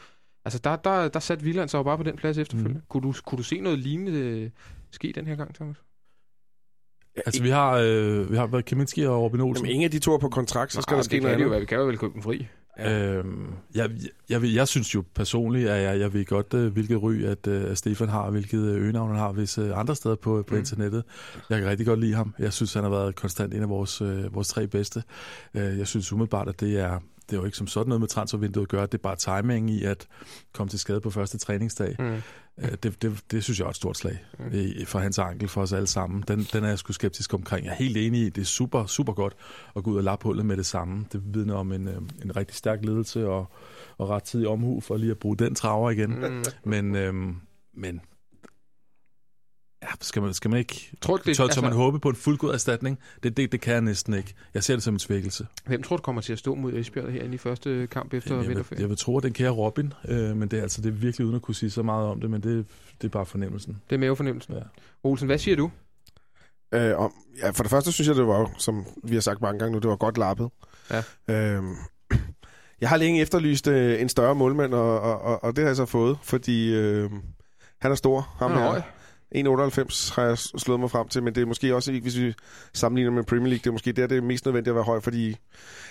Altså, 0.44 0.58
der, 0.64 0.76
der, 0.76 1.08
der 1.08 1.20
satte 1.20 1.44
Villand 1.44 1.68
sig 1.68 1.78
jo 1.78 1.82
bare 1.82 1.96
på 1.96 2.02
den 2.02 2.16
plads 2.16 2.38
efterfølgende. 2.38 2.78
Mm. 2.78 2.86
Kunne, 2.88 3.02
du, 3.02 3.14
kunne 3.26 3.36
du 3.36 3.42
se 3.42 3.60
noget 3.60 3.78
lignende 3.78 4.18
øh, 4.18 4.50
ske 4.90 5.12
den 5.14 5.26
her 5.26 5.36
gang, 5.36 5.54
Thomas? 5.54 5.76
Ja, 7.16 7.20
altså, 7.26 7.42
vi 7.42 7.48
har, 7.48 7.72
øh, 7.72 8.30
vi 8.30 8.36
har 8.36 8.46
været 8.46 8.64
Kaminski 8.64 9.02
og 9.02 9.22
Robin 9.22 9.40
Olsen. 9.40 9.66
Jamen, 9.66 9.74
ingen 9.74 9.84
af 9.84 9.90
de 9.90 9.98
to 9.98 10.14
er 10.14 10.18
på 10.18 10.28
kontrakt, 10.28 10.72
så 10.72 10.82
skal 10.82 10.94
Nå, 10.94 10.96
der 10.96 11.02
ske 11.02 11.20
noget 11.20 11.34
andet. 11.34 11.60
Vi 11.60 11.66
kan 11.66 11.78
jo 11.78 11.84
vel 11.84 11.98
købe 11.98 12.12
dem 12.14 12.22
fri. 12.22 12.46
Ja. 12.78 13.16
Øhm, 13.16 13.46
jeg, 13.74 13.90
jeg, 14.30 14.42
jeg, 14.42 14.54
jeg 14.54 14.68
synes 14.68 14.94
jo 14.94 15.04
personligt, 15.14 15.68
at 15.68 15.82
jeg, 15.82 16.00
jeg 16.00 16.12
ved 16.12 16.24
godt, 16.24 16.54
uh, 16.54 16.66
hvilket 16.66 17.02
ry, 17.02 17.22
at, 17.22 17.46
uh, 17.46 17.70
at 17.70 17.78
Stefan 17.78 18.08
har, 18.08 18.30
hvilket 18.30 18.58
øh, 18.58 18.82
øgenavn 18.82 19.10
han 19.10 19.18
har, 19.18 19.32
hvis 19.32 19.58
andre 19.58 19.96
steder 19.96 20.14
på, 20.14 20.44
på 20.46 20.54
mm. 20.54 20.58
internettet. 20.58 21.04
Jeg 21.50 21.60
kan 21.60 21.68
rigtig 21.68 21.86
godt 21.86 22.00
lide 22.00 22.14
ham. 22.14 22.34
Jeg 22.38 22.52
synes, 22.52 22.74
han 22.74 22.82
har 22.82 22.90
været 22.90 23.14
konstant 23.14 23.54
en 23.54 23.62
af 23.62 23.68
vores, 23.68 24.00
vores 24.34 24.48
tre 24.48 24.66
bedste. 24.66 25.02
Jeg 25.54 25.86
synes 25.86 26.12
umiddelbart, 26.12 26.48
at 26.48 26.60
det 26.60 26.80
er, 26.80 26.98
det 27.30 27.36
er 27.36 27.40
jo 27.40 27.44
ikke 27.44 27.56
som 27.56 27.66
sådan 27.66 27.88
noget 27.88 28.00
med 28.00 28.08
transfervinduet 28.08 28.64
at 28.64 28.68
gøre. 28.68 28.86
Det 28.86 28.94
er 28.94 28.98
bare 28.98 29.16
timing 29.16 29.70
i 29.70 29.84
at 29.84 30.08
komme 30.52 30.70
til 30.70 30.78
skade 30.78 31.00
på 31.00 31.10
første 31.10 31.38
træningsdag. 31.38 31.96
Mm. 31.98 32.22
Øh, 32.58 32.70
det, 32.82 33.02
det, 33.02 33.24
det 33.30 33.44
synes 33.44 33.58
jeg 33.58 33.64
er 33.64 33.70
et 33.70 33.76
stort 33.76 33.96
slag 33.96 34.24
mm. 34.38 34.44
i, 34.52 34.84
for 34.84 34.98
hans 34.98 35.18
ankel 35.18 35.48
for 35.48 35.62
os 35.62 35.72
alle 35.72 35.86
sammen. 35.86 36.24
Den, 36.28 36.46
den 36.52 36.64
er 36.64 36.68
jeg 36.68 36.78
sgu 36.78 36.92
skeptisk 36.92 37.34
omkring. 37.34 37.66
Jeg 37.66 37.72
er 37.72 37.76
helt 37.76 37.96
enig 37.96 38.20
i, 38.20 38.28
det 38.28 38.40
er 38.40 38.46
super, 38.46 38.86
super 38.86 39.12
godt 39.12 39.34
at 39.76 39.84
gå 39.84 39.90
ud 39.90 39.96
og 39.96 40.04
lappe 40.04 40.24
hullet 40.24 40.46
med 40.46 40.56
det 40.56 40.66
samme. 40.66 41.06
Det 41.12 41.22
vidner 41.34 41.54
om 41.54 41.72
en, 41.72 41.88
øh, 41.88 42.02
en 42.24 42.36
rigtig 42.36 42.56
stærk 42.56 42.84
ledelse 42.84 43.28
og, 43.28 43.46
og 43.98 44.08
ret 44.08 44.22
tid 44.22 44.46
omhu 44.46 44.80
for 44.80 44.96
lige 44.96 45.10
at 45.10 45.18
bruge 45.18 45.36
den 45.36 45.54
traver 45.54 45.90
igen. 45.90 46.10
Mm. 46.20 46.44
Men, 46.64 46.94
øhm, 46.94 47.36
men 47.74 48.00
Ja, 49.82 49.88
skal 50.00 50.22
man, 50.22 50.34
skal 50.34 50.50
man 50.50 50.58
ikke... 50.58 50.90
Tror 51.00 51.16
du, 51.16 51.22
det, 51.26 51.36
tør, 51.36 51.44
altså, 51.44 51.60
man 51.60 51.72
håbe 51.72 52.00
på 52.00 52.08
en 52.08 52.14
fuldgod 52.16 52.54
erstatning? 52.54 52.98
Det, 53.22 53.36
det, 53.36 53.52
det 53.52 53.60
kan 53.60 53.72
jeg 53.72 53.80
næsten 53.80 54.14
ikke. 54.14 54.34
Jeg 54.54 54.64
ser 54.64 54.74
det 54.74 54.82
som 54.82 54.94
en 54.94 54.98
svækkelse. 54.98 55.46
Hvem 55.66 55.82
tror 55.82 55.96
du 55.96 56.02
kommer 56.02 56.22
til 56.22 56.32
at 56.32 56.38
stå 56.38 56.54
mod 56.54 56.72
Esbjerg 56.72 57.12
herinde 57.12 57.34
i 57.34 57.38
første 57.38 57.86
kamp 57.86 58.14
efter 58.14 58.36
jeg 58.36 58.48
vinterferien? 58.48 58.80
Jeg 58.80 58.88
vil 58.88 58.96
tro, 58.96 59.16
at 59.16 59.22
den 59.22 59.32
kære 59.32 59.50
Robin, 59.50 59.92
øh, 60.08 60.36
men 60.36 60.48
det 60.48 60.58
er, 60.58 60.62
altså, 60.62 60.82
det 60.82 60.88
er 60.88 60.92
virkelig 60.92 61.24
uden 61.24 61.36
at 61.36 61.42
kunne 61.42 61.54
sige 61.54 61.70
så 61.70 61.82
meget 61.82 62.08
om 62.08 62.20
det, 62.20 62.30
men 62.30 62.40
det, 62.40 62.66
det 63.02 63.08
er 63.08 63.12
bare 63.12 63.26
fornemmelsen. 63.26 63.80
Det 63.90 63.96
er 63.96 64.00
mavefornemmelsen. 64.00 64.54
Ja. 64.54 64.60
Olsen, 65.02 65.26
hvad 65.26 65.38
siger 65.38 65.56
du? 65.56 65.70
Øh, 66.74 66.98
om, 66.98 67.12
ja, 67.42 67.50
for 67.50 67.62
det 67.62 67.70
første 67.70 67.92
synes 67.92 68.08
jeg, 68.08 68.16
det 68.16 68.26
var, 68.26 68.50
som 68.58 68.84
vi 69.04 69.14
har 69.14 69.20
sagt 69.20 69.40
mange 69.40 69.58
gange 69.58 69.72
nu, 69.72 69.78
det 69.78 69.90
var 69.90 69.96
godt 69.96 70.18
lappet. 70.18 70.50
Ja. 70.90 71.02
Øh, 71.28 71.62
jeg 72.80 72.88
har 72.88 72.96
længe 72.96 73.20
efterlyst 73.20 73.66
øh, 73.66 74.00
en 74.00 74.08
større 74.08 74.34
målmand, 74.34 74.74
og, 74.74 75.00
og, 75.00 75.20
og, 75.20 75.44
og 75.44 75.56
det 75.56 75.62
har 75.64 75.68
jeg 75.68 75.76
så 75.76 75.86
fået, 75.86 76.18
fordi 76.22 76.74
øh, 76.74 77.10
han 77.80 77.90
er 77.90 77.94
stor, 77.94 78.20
ham 78.38 78.52
her. 78.52 78.82
1,98 79.36 80.14
har 80.14 80.22
jeg 80.22 80.38
slået 80.38 80.80
mig 80.80 80.90
frem 80.90 81.08
til, 81.08 81.22
men 81.22 81.34
det 81.34 81.40
er 81.40 81.46
måske 81.46 81.74
også 81.74 81.92
ikke, 81.92 82.02
hvis 82.02 82.18
vi 82.18 82.34
sammenligner 82.72 83.10
med 83.12 83.24
Premier 83.24 83.48
League, 83.48 83.58
det 83.58 83.66
er 83.66 83.72
måske 83.72 83.92
der, 83.92 84.06
det 84.06 84.16
er 84.16 84.22
mest 84.22 84.44
nødvendigt 84.44 84.70
at 84.70 84.74
være 84.74 84.84
høj, 84.84 85.00
fordi 85.00 85.36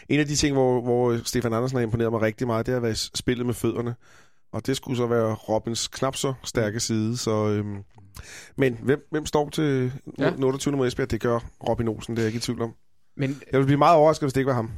en 0.10 0.20
af 0.20 0.26
de 0.26 0.36
ting, 0.36 0.54
hvor, 0.54 0.82
hvor 0.82 1.18
Stefan 1.24 1.54
Andersen 1.54 1.78
har 1.78 1.84
imponeret 1.84 2.12
mig 2.12 2.22
rigtig 2.22 2.48
meget, 2.48 2.66
det 2.66 2.72
er 2.72 2.78
at 2.78 2.84
være 2.84 2.96
spillet 2.96 3.46
med 3.46 3.54
fødderne. 3.54 3.96
Og 4.54 4.68
det 4.68 4.78
skulle 4.78 4.98
så 4.98 5.08
være 5.08 5.34
Robins 5.34 5.88
knap 5.88 6.16
så 6.16 6.34
stærke 6.44 6.80
side, 6.80 7.18
så... 7.18 7.48
Øhm, 7.48 7.78
men 8.56 8.80
hvem, 8.84 9.08
hvem 9.12 9.26
står 9.26 9.50
til 9.50 9.92
ja. 10.20 10.32
28. 10.44 10.78
mod 10.78 10.88
Esbjerg? 10.88 11.12
Det 11.12 11.22
gør 11.22 11.40
Robin 11.70 11.88
Olsen, 11.88 12.16
det 12.16 12.22
er 12.22 12.24
jeg 12.26 12.30
ikke 12.30 12.38
i 12.38 12.42
tvivl 12.42 12.62
om. 12.62 12.74
Men, 13.18 13.42
jeg 13.52 13.60
vil 13.60 13.66
blive 13.66 13.78
meget 13.78 13.98
overrasket, 13.98 14.24
hvis 14.24 14.34
det 14.34 14.42
ikke 14.42 14.50
var 14.50 14.56
ham. 14.56 14.72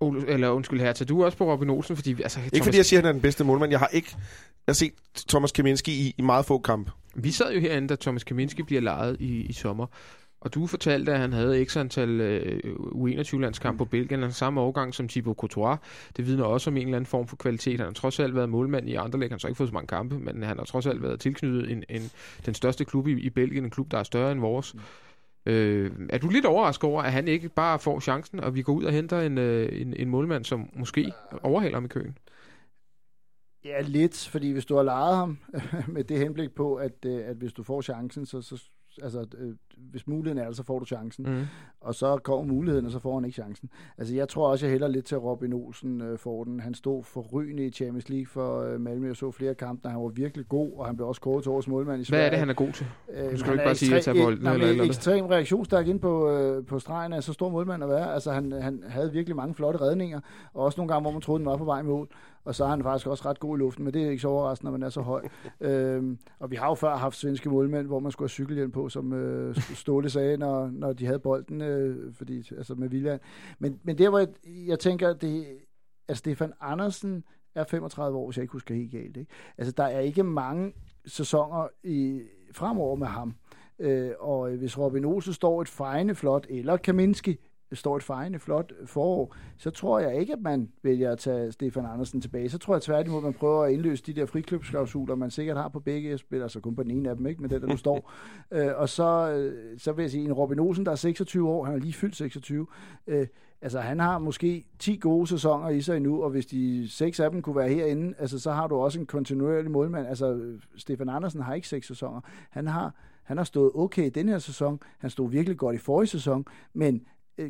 Eller 0.00 0.48
undskyld 0.48 0.80
her, 0.80 0.92
tager 0.92 1.06
du 1.06 1.24
også 1.24 1.38
på 1.38 1.52
Robin 1.52 1.70
Olsen? 1.70 1.96
Fordi, 1.96 2.22
altså, 2.22 2.40
ikke 2.52 2.64
fordi 2.64 2.76
jeg 2.76 2.86
siger, 2.86 3.00
at 3.00 3.04
han 3.04 3.08
er 3.08 3.12
den 3.12 3.22
bedste 3.22 3.44
målmand. 3.44 3.70
Jeg 3.70 3.78
har 3.78 3.88
ikke 3.92 4.16
jeg 4.68 4.72
har 4.72 4.74
set 4.74 4.92
Thomas 5.28 5.52
Kaminski 5.52 5.92
i, 5.92 6.14
i 6.18 6.22
meget 6.22 6.44
få 6.44 6.58
kampe. 6.58 6.90
Vi 7.14 7.30
sad 7.30 7.52
jo 7.52 7.60
herinde, 7.60 7.88
da 7.88 7.96
Thomas 8.00 8.24
Kaminski 8.24 8.62
bliver 8.62 8.80
lejet 8.80 9.16
i, 9.20 9.40
i 9.40 9.52
sommer. 9.52 9.86
Og 10.40 10.54
du 10.54 10.66
fortalte, 10.66 11.12
at 11.12 11.18
han 11.18 11.32
havde 11.32 11.64
x 11.64 11.76
antal 11.76 12.20
øh, 12.20 12.60
U21-landskamp 12.78 13.74
mm. 13.74 13.78
på 13.78 13.84
Belgien, 13.84 14.22
han 14.22 14.32
samme 14.32 14.60
årgang 14.60 14.94
som 14.94 15.08
Thibaut 15.08 15.36
Courtois. 15.36 15.78
Det 16.16 16.26
vidner 16.26 16.44
også 16.44 16.70
om 16.70 16.76
en 16.76 16.82
eller 16.82 16.96
anden 16.96 17.06
form 17.06 17.26
for 17.26 17.36
kvalitet. 17.36 17.80
Han 17.80 17.86
har 17.86 17.92
trods 17.92 18.20
alt 18.20 18.34
været 18.34 18.48
målmand 18.48 18.88
i 18.88 18.94
andre 18.94 19.18
læg. 19.18 19.28
Han 19.28 19.32
har 19.32 19.38
så 19.38 19.46
ikke 19.46 19.58
fået 19.58 19.68
så 19.68 19.74
mange 19.74 19.86
kampe, 19.86 20.18
men 20.18 20.42
han 20.42 20.58
har 20.58 20.64
trods 20.64 20.86
alt 20.86 21.02
været 21.02 21.20
tilknyttet 21.20 21.70
en, 21.70 21.84
en, 21.88 22.10
den 22.46 22.54
største 22.54 22.84
klub 22.84 23.08
i, 23.08 23.12
i 23.12 23.30
Belgien, 23.30 23.64
en 23.64 23.70
klub, 23.70 23.90
der 23.90 23.98
er 23.98 24.02
større 24.02 24.32
end 24.32 24.40
vores. 24.40 24.74
Mm. 24.74 24.80
Øh, 25.48 25.90
er 26.10 26.18
du 26.18 26.28
lidt 26.28 26.46
overrasket 26.46 26.84
over, 26.84 27.02
at 27.02 27.12
han 27.12 27.28
ikke 27.28 27.48
bare 27.48 27.78
får 27.78 28.00
chancen, 28.00 28.40
og 28.40 28.54
vi 28.54 28.62
går 28.62 28.72
ud 28.72 28.84
og 28.84 28.92
henter 28.92 29.20
en, 29.20 29.38
øh, 29.38 29.80
en, 29.80 29.94
en 29.96 30.08
målmand, 30.08 30.44
som 30.44 30.70
måske 30.72 31.12
overhaler 31.42 31.76
ham 31.76 31.84
i 31.84 31.88
køen? 31.88 32.18
Ja, 33.64 33.80
lidt, 33.80 34.28
fordi 34.32 34.50
hvis 34.50 34.66
du 34.66 34.76
har 34.76 34.82
lejet 34.82 35.16
ham 35.16 35.38
med 35.94 36.04
det 36.04 36.18
henblik 36.18 36.54
på, 36.54 36.74
at, 36.74 37.04
øh, 37.06 37.28
at 37.28 37.36
hvis 37.36 37.52
du 37.52 37.62
får 37.62 37.82
chancen, 37.82 38.26
så, 38.26 38.42
så 38.42 38.70
altså, 39.02 39.26
øh, 39.38 39.54
hvis 39.90 40.06
muligheden 40.06 40.38
er 40.38 40.44
der, 40.44 40.52
så 40.52 40.62
får 40.62 40.78
du 40.78 40.84
chancen. 40.84 41.24
Mm. 41.28 41.42
Og 41.80 41.94
så 41.94 42.16
kommer 42.16 42.54
muligheden, 42.54 42.86
og 42.86 42.92
så 42.92 42.98
får 42.98 43.14
han 43.14 43.24
ikke 43.24 43.34
chancen. 43.34 43.70
Altså, 43.98 44.14
jeg 44.14 44.28
tror 44.28 44.48
også, 44.48 44.66
jeg 44.66 44.72
hælder 44.72 44.88
lidt 44.88 45.04
til 45.04 45.18
Robin 45.18 45.52
Olsen 45.52 46.00
øh, 46.00 46.18
for 46.18 46.44
den. 46.44 46.60
Han 46.60 46.74
stod 46.74 47.04
forrygende 47.04 47.66
i 47.66 47.70
Champions 47.70 48.08
League 48.08 48.26
for 48.26 48.62
øh, 48.62 48.80
Malmø 48.80 49.10
og 49.10 49.16
så 49.16 49.30
flere 49.30 49.54
kampe, 49.54 49.82
der 49.82 49.88
han 49.88 50.02
var 50.02 50.08
virkelig 50.08 50.48
god, 50.48 50.72
og 50.76 50.86
han 50.86 50.96
blev 50.96 51.08
også 51.08 51.20
kåret 51.20 51.42
til 51.42 51.50
årets 51.50 51.68
målmand 51.68 52.02
i 52.02 52.04
Sverige. 52.04 52.20
Hvad 52.20 52.26
er 52.26 52.30
det, 52.30 52.38
han 52.38 52.50
er 52.50 52.54
god 52.54 52.72
til? 52.72 52.86
Øh, 53.14 53.32
du 53.32 53.38
skal 53.38 53.52
ikke 53.52 53.64
bare 53.64 53.74
sige, 53.74 53.96
at 53.96 54.04
tage 54.04 54.24
bolden. 54.24 54.46
Han 54.46 54.60
er 54.60 54.82
ekstrem 54.84 55.26
reaktionsstærk 55.26 55.86
ind 55.86 56.00
på, 56.00 56.30
øh, 56.30 56.66
på 56.66 56.78
stregen 56.78 57.12
af 57.12 57.22
så 57.22 57.32
stor 57.32 57.48
målmand 57.48 57.82
at 57.82 57.88
være. 57.88 58.14
Altså, 58.14 58.32
han, 58.32 58.52
han 58.52 58.82
havde 58.88 59.12
virkelig 59.12 59.36
mange 59.36 59.54
flotte 59.54 59.80
redninger, 59.80 60.20
og 60.54 60.64
også 60.64 60.80
nogle 60.80 60.92
gange, 60.92 61.02
hvor 61.02 61.10
man 61.10 61.20
troede, 61.20 61.38
den 61.38 61.46
var 61.46 61.56
på 61.56 61.64
vej 61.64 61.82
med 61.82 61.92
mål 61.92 62.08
og 62.48 62.54
så 62.54 62.64
er 62.64 62.68
han 62.68 62.82
faktisk 62.82 63.06
også 63.06 63.28
ret 63.28 63.40
god 63.40 63.58
i 63.58 63.60
luften, 63.60 63.84
men 63.84 63.94
det 63.94 64.02
er 64.02 64.10
ikke 64.10 64.20
så 64.20 64.28
overraskende, 64.28 64.70
når 64.70 64.78
man 64.78 64.86
er 64.86 64.90
så 64.90 65.00
høj. 65.00 65.22
øhm, 65.60 66.18
og 66.38 66.50
vi 66.50 66.56
har 66.56 66.68
jo 66.68 66.74
før 66.74 66.96
haft 66.96 67.16
svenske 67.16 67.50
målmænd, 67.50 67.86
hvor 67.86 68.00
man 68.00 68.12
skulle 68.12 68.24
have 68.24 68.30
cykelhjelm 68.30 68.70
på 68.70 68.88
som, 68.88 69.12
øh, 69.12 69.56
Ståle 69.74 70.10
sagde, 70.10 70.36
når, 70.36 70.70
når 70.70 70.92
de 70.92 71.06
havde 71.06 71.18
bolden, 71.18 71.60
øh, 71.62 72.14
fordi, 72.14 72.38
altså 72.56 72.74
med 72.74 72.88
Villand. 72.88 73.20
Men, 73.58 73.80
men 73.82 73.98
der, 73.98 74.08
hvor 74.08 74.18
jeg, 74.18 74.28
jeg 74.46 74.78
tænker, 74.78 75.12
det, 75.12 75.46
at 76.08 76.16
Stefan 76.16 76.52
Andersen 76.60 77.24
er 77.54 77.64
35 77.64 78.18
år, 78.18 78.26
hvis 78.26 78.36
jeg 78.36 78.42
ikke 78.42 78.52
husker 78.52 78.74
helt 78.74 78.92
galt. 78.92 79.16
Ikke? 79.16 79.30
Altså, 79.58 79.72
der 79.72 79.84
er 79.84 80.00
ikke 80.00 80.22
mange 80.22 80.72
sæsoner 81.06 81.68
i, 81.82 82.22
fremover 82.52 82.96
med 82.96 83.06
ham. 83.06 83.34
Øh, 83.78 84.10
og 84.18 84.50
hvis 84.50 84.78
Robin 84.78 85.04
Olsen 85.04 85.32
står 85.32 85.62
et 85.62 85.68
fejende 85.68 86.14
flot, 86.14 86.46
eller 86.50 86.76
Kaminski 86.76 87.38
står 87.72 87.96
et 87.96 88.02
fejende 88.02 88.38
flot 88.38 88.72
forår, 88.86 89.34
så 89.56 89.70
tror 89.70 89.98
jeg 89.98 90.20
ikke, 90.20 90.32
at 90.32 90.40
man 90.40 90.68
vælger 90.82 91.12
at 91.12 91.18
tage 91.18 91.52
Stefan 91.52 91.86
Andersen 91.86 92.20
tilbage. 92.20 92.48
Så 92.48 92.58
tror 92.58 92.74
jeg 92.74 92.82
tværtimod, 92.82 93.18
at 93.18 93.24
man 93.24 93.32
prøver 93.32 93.64
at 93.64 93.72
indløse 93.72 94.04
de 94.06 94.12
der 94.12 94.26
friklubsklausuler, 94.26 95.14
man 95.14 95.30
sikkert 95.30 95.56
har 95.56 95.68
på 95.68 95.80
begge 95.80 96.18
spillere, 96.18 96.44
altså 96.44 96.60
kun 96.60 96.76
på 96.76 96.82
den 96.82 96.90
ene 96.90 97.10
af 97.10 97.16
dem, 97.16 97.26
ikke? 97.26 97.42
med 97.42 97.48
den, 97.48 97.62
der 97.62 97.68
nu 97.68 97.76
står. 97.76 98.12
øh, 98.52 98.70
og 98.76 98.88
så, 98.88 99.30
øh, 99.32 99.78
så 99.78 99.92
vil 99.92 100.02
jeg 100.02 100.10
sige, 100.10 100.24
en 100.24 100.32
Robin 100.32 100.58
Olsen, 100.58 100.86
der 100.86 100.92
er 100.92 100.96
26 100.96 101.48
år, 101.48 101.64
han 101.64 101.74
er 101.74 101.78
lige 101.78 101.92
fyldt 101.92 102.16
26, 102.16 102.66
øh, 103.06 103.26
altså 103.62 103.80
han 103.80 104.00
har 104.00 104.18
måske 104.18 104.64
10 104.78 104.96
gode 104.96 105.26
sæsoner 105.26 105.68
i 105.68 105.80
sig 105.80 105.96
endnu, 105.96 106.22
og 106.22 106.30
hvis 106.30 106.46
de 106.46 106.88
seks 106.88 107.20
af 107.20 107.30
dem 107.30 107.42
kunne 107.42 107.56
være 107.56 107.68
herinde, 107.68 108.14
altså 108.18 108.38
så 108.38 108.52
har 108.52 108.66
du 108.66 108.76
også 108.76 109.00
en 109.00 109.06
kontinuerlig 109.06 109.70
målmand. 109.70 110.06
Altså 110.06 110.56
Stefan 110.76 111.08
Andersen 111.08 111.40
har 111.40 111.54
ikke 111.54 111.68
seks 111.68 111.86
sæsoner. 111.86 112.20
Han 112.50 112.66
har, 112.66 112.94
han 113.22 113.36
har 113.36 113.44
stået 113.44 113.70
okay 113.74 114.06
i 114.06 114.10
den 114.10 114.28
her 114.28 114.38
sæson. 114.38 114.80
Han 114.98 115.10
stod 115.10 115.30
virkelig 115.30 115.58
godt 115.58 115.76
i 115.76 115.78
forrige 115.78 116.08
sæson, 116.08 116.44
men 116.72 117.02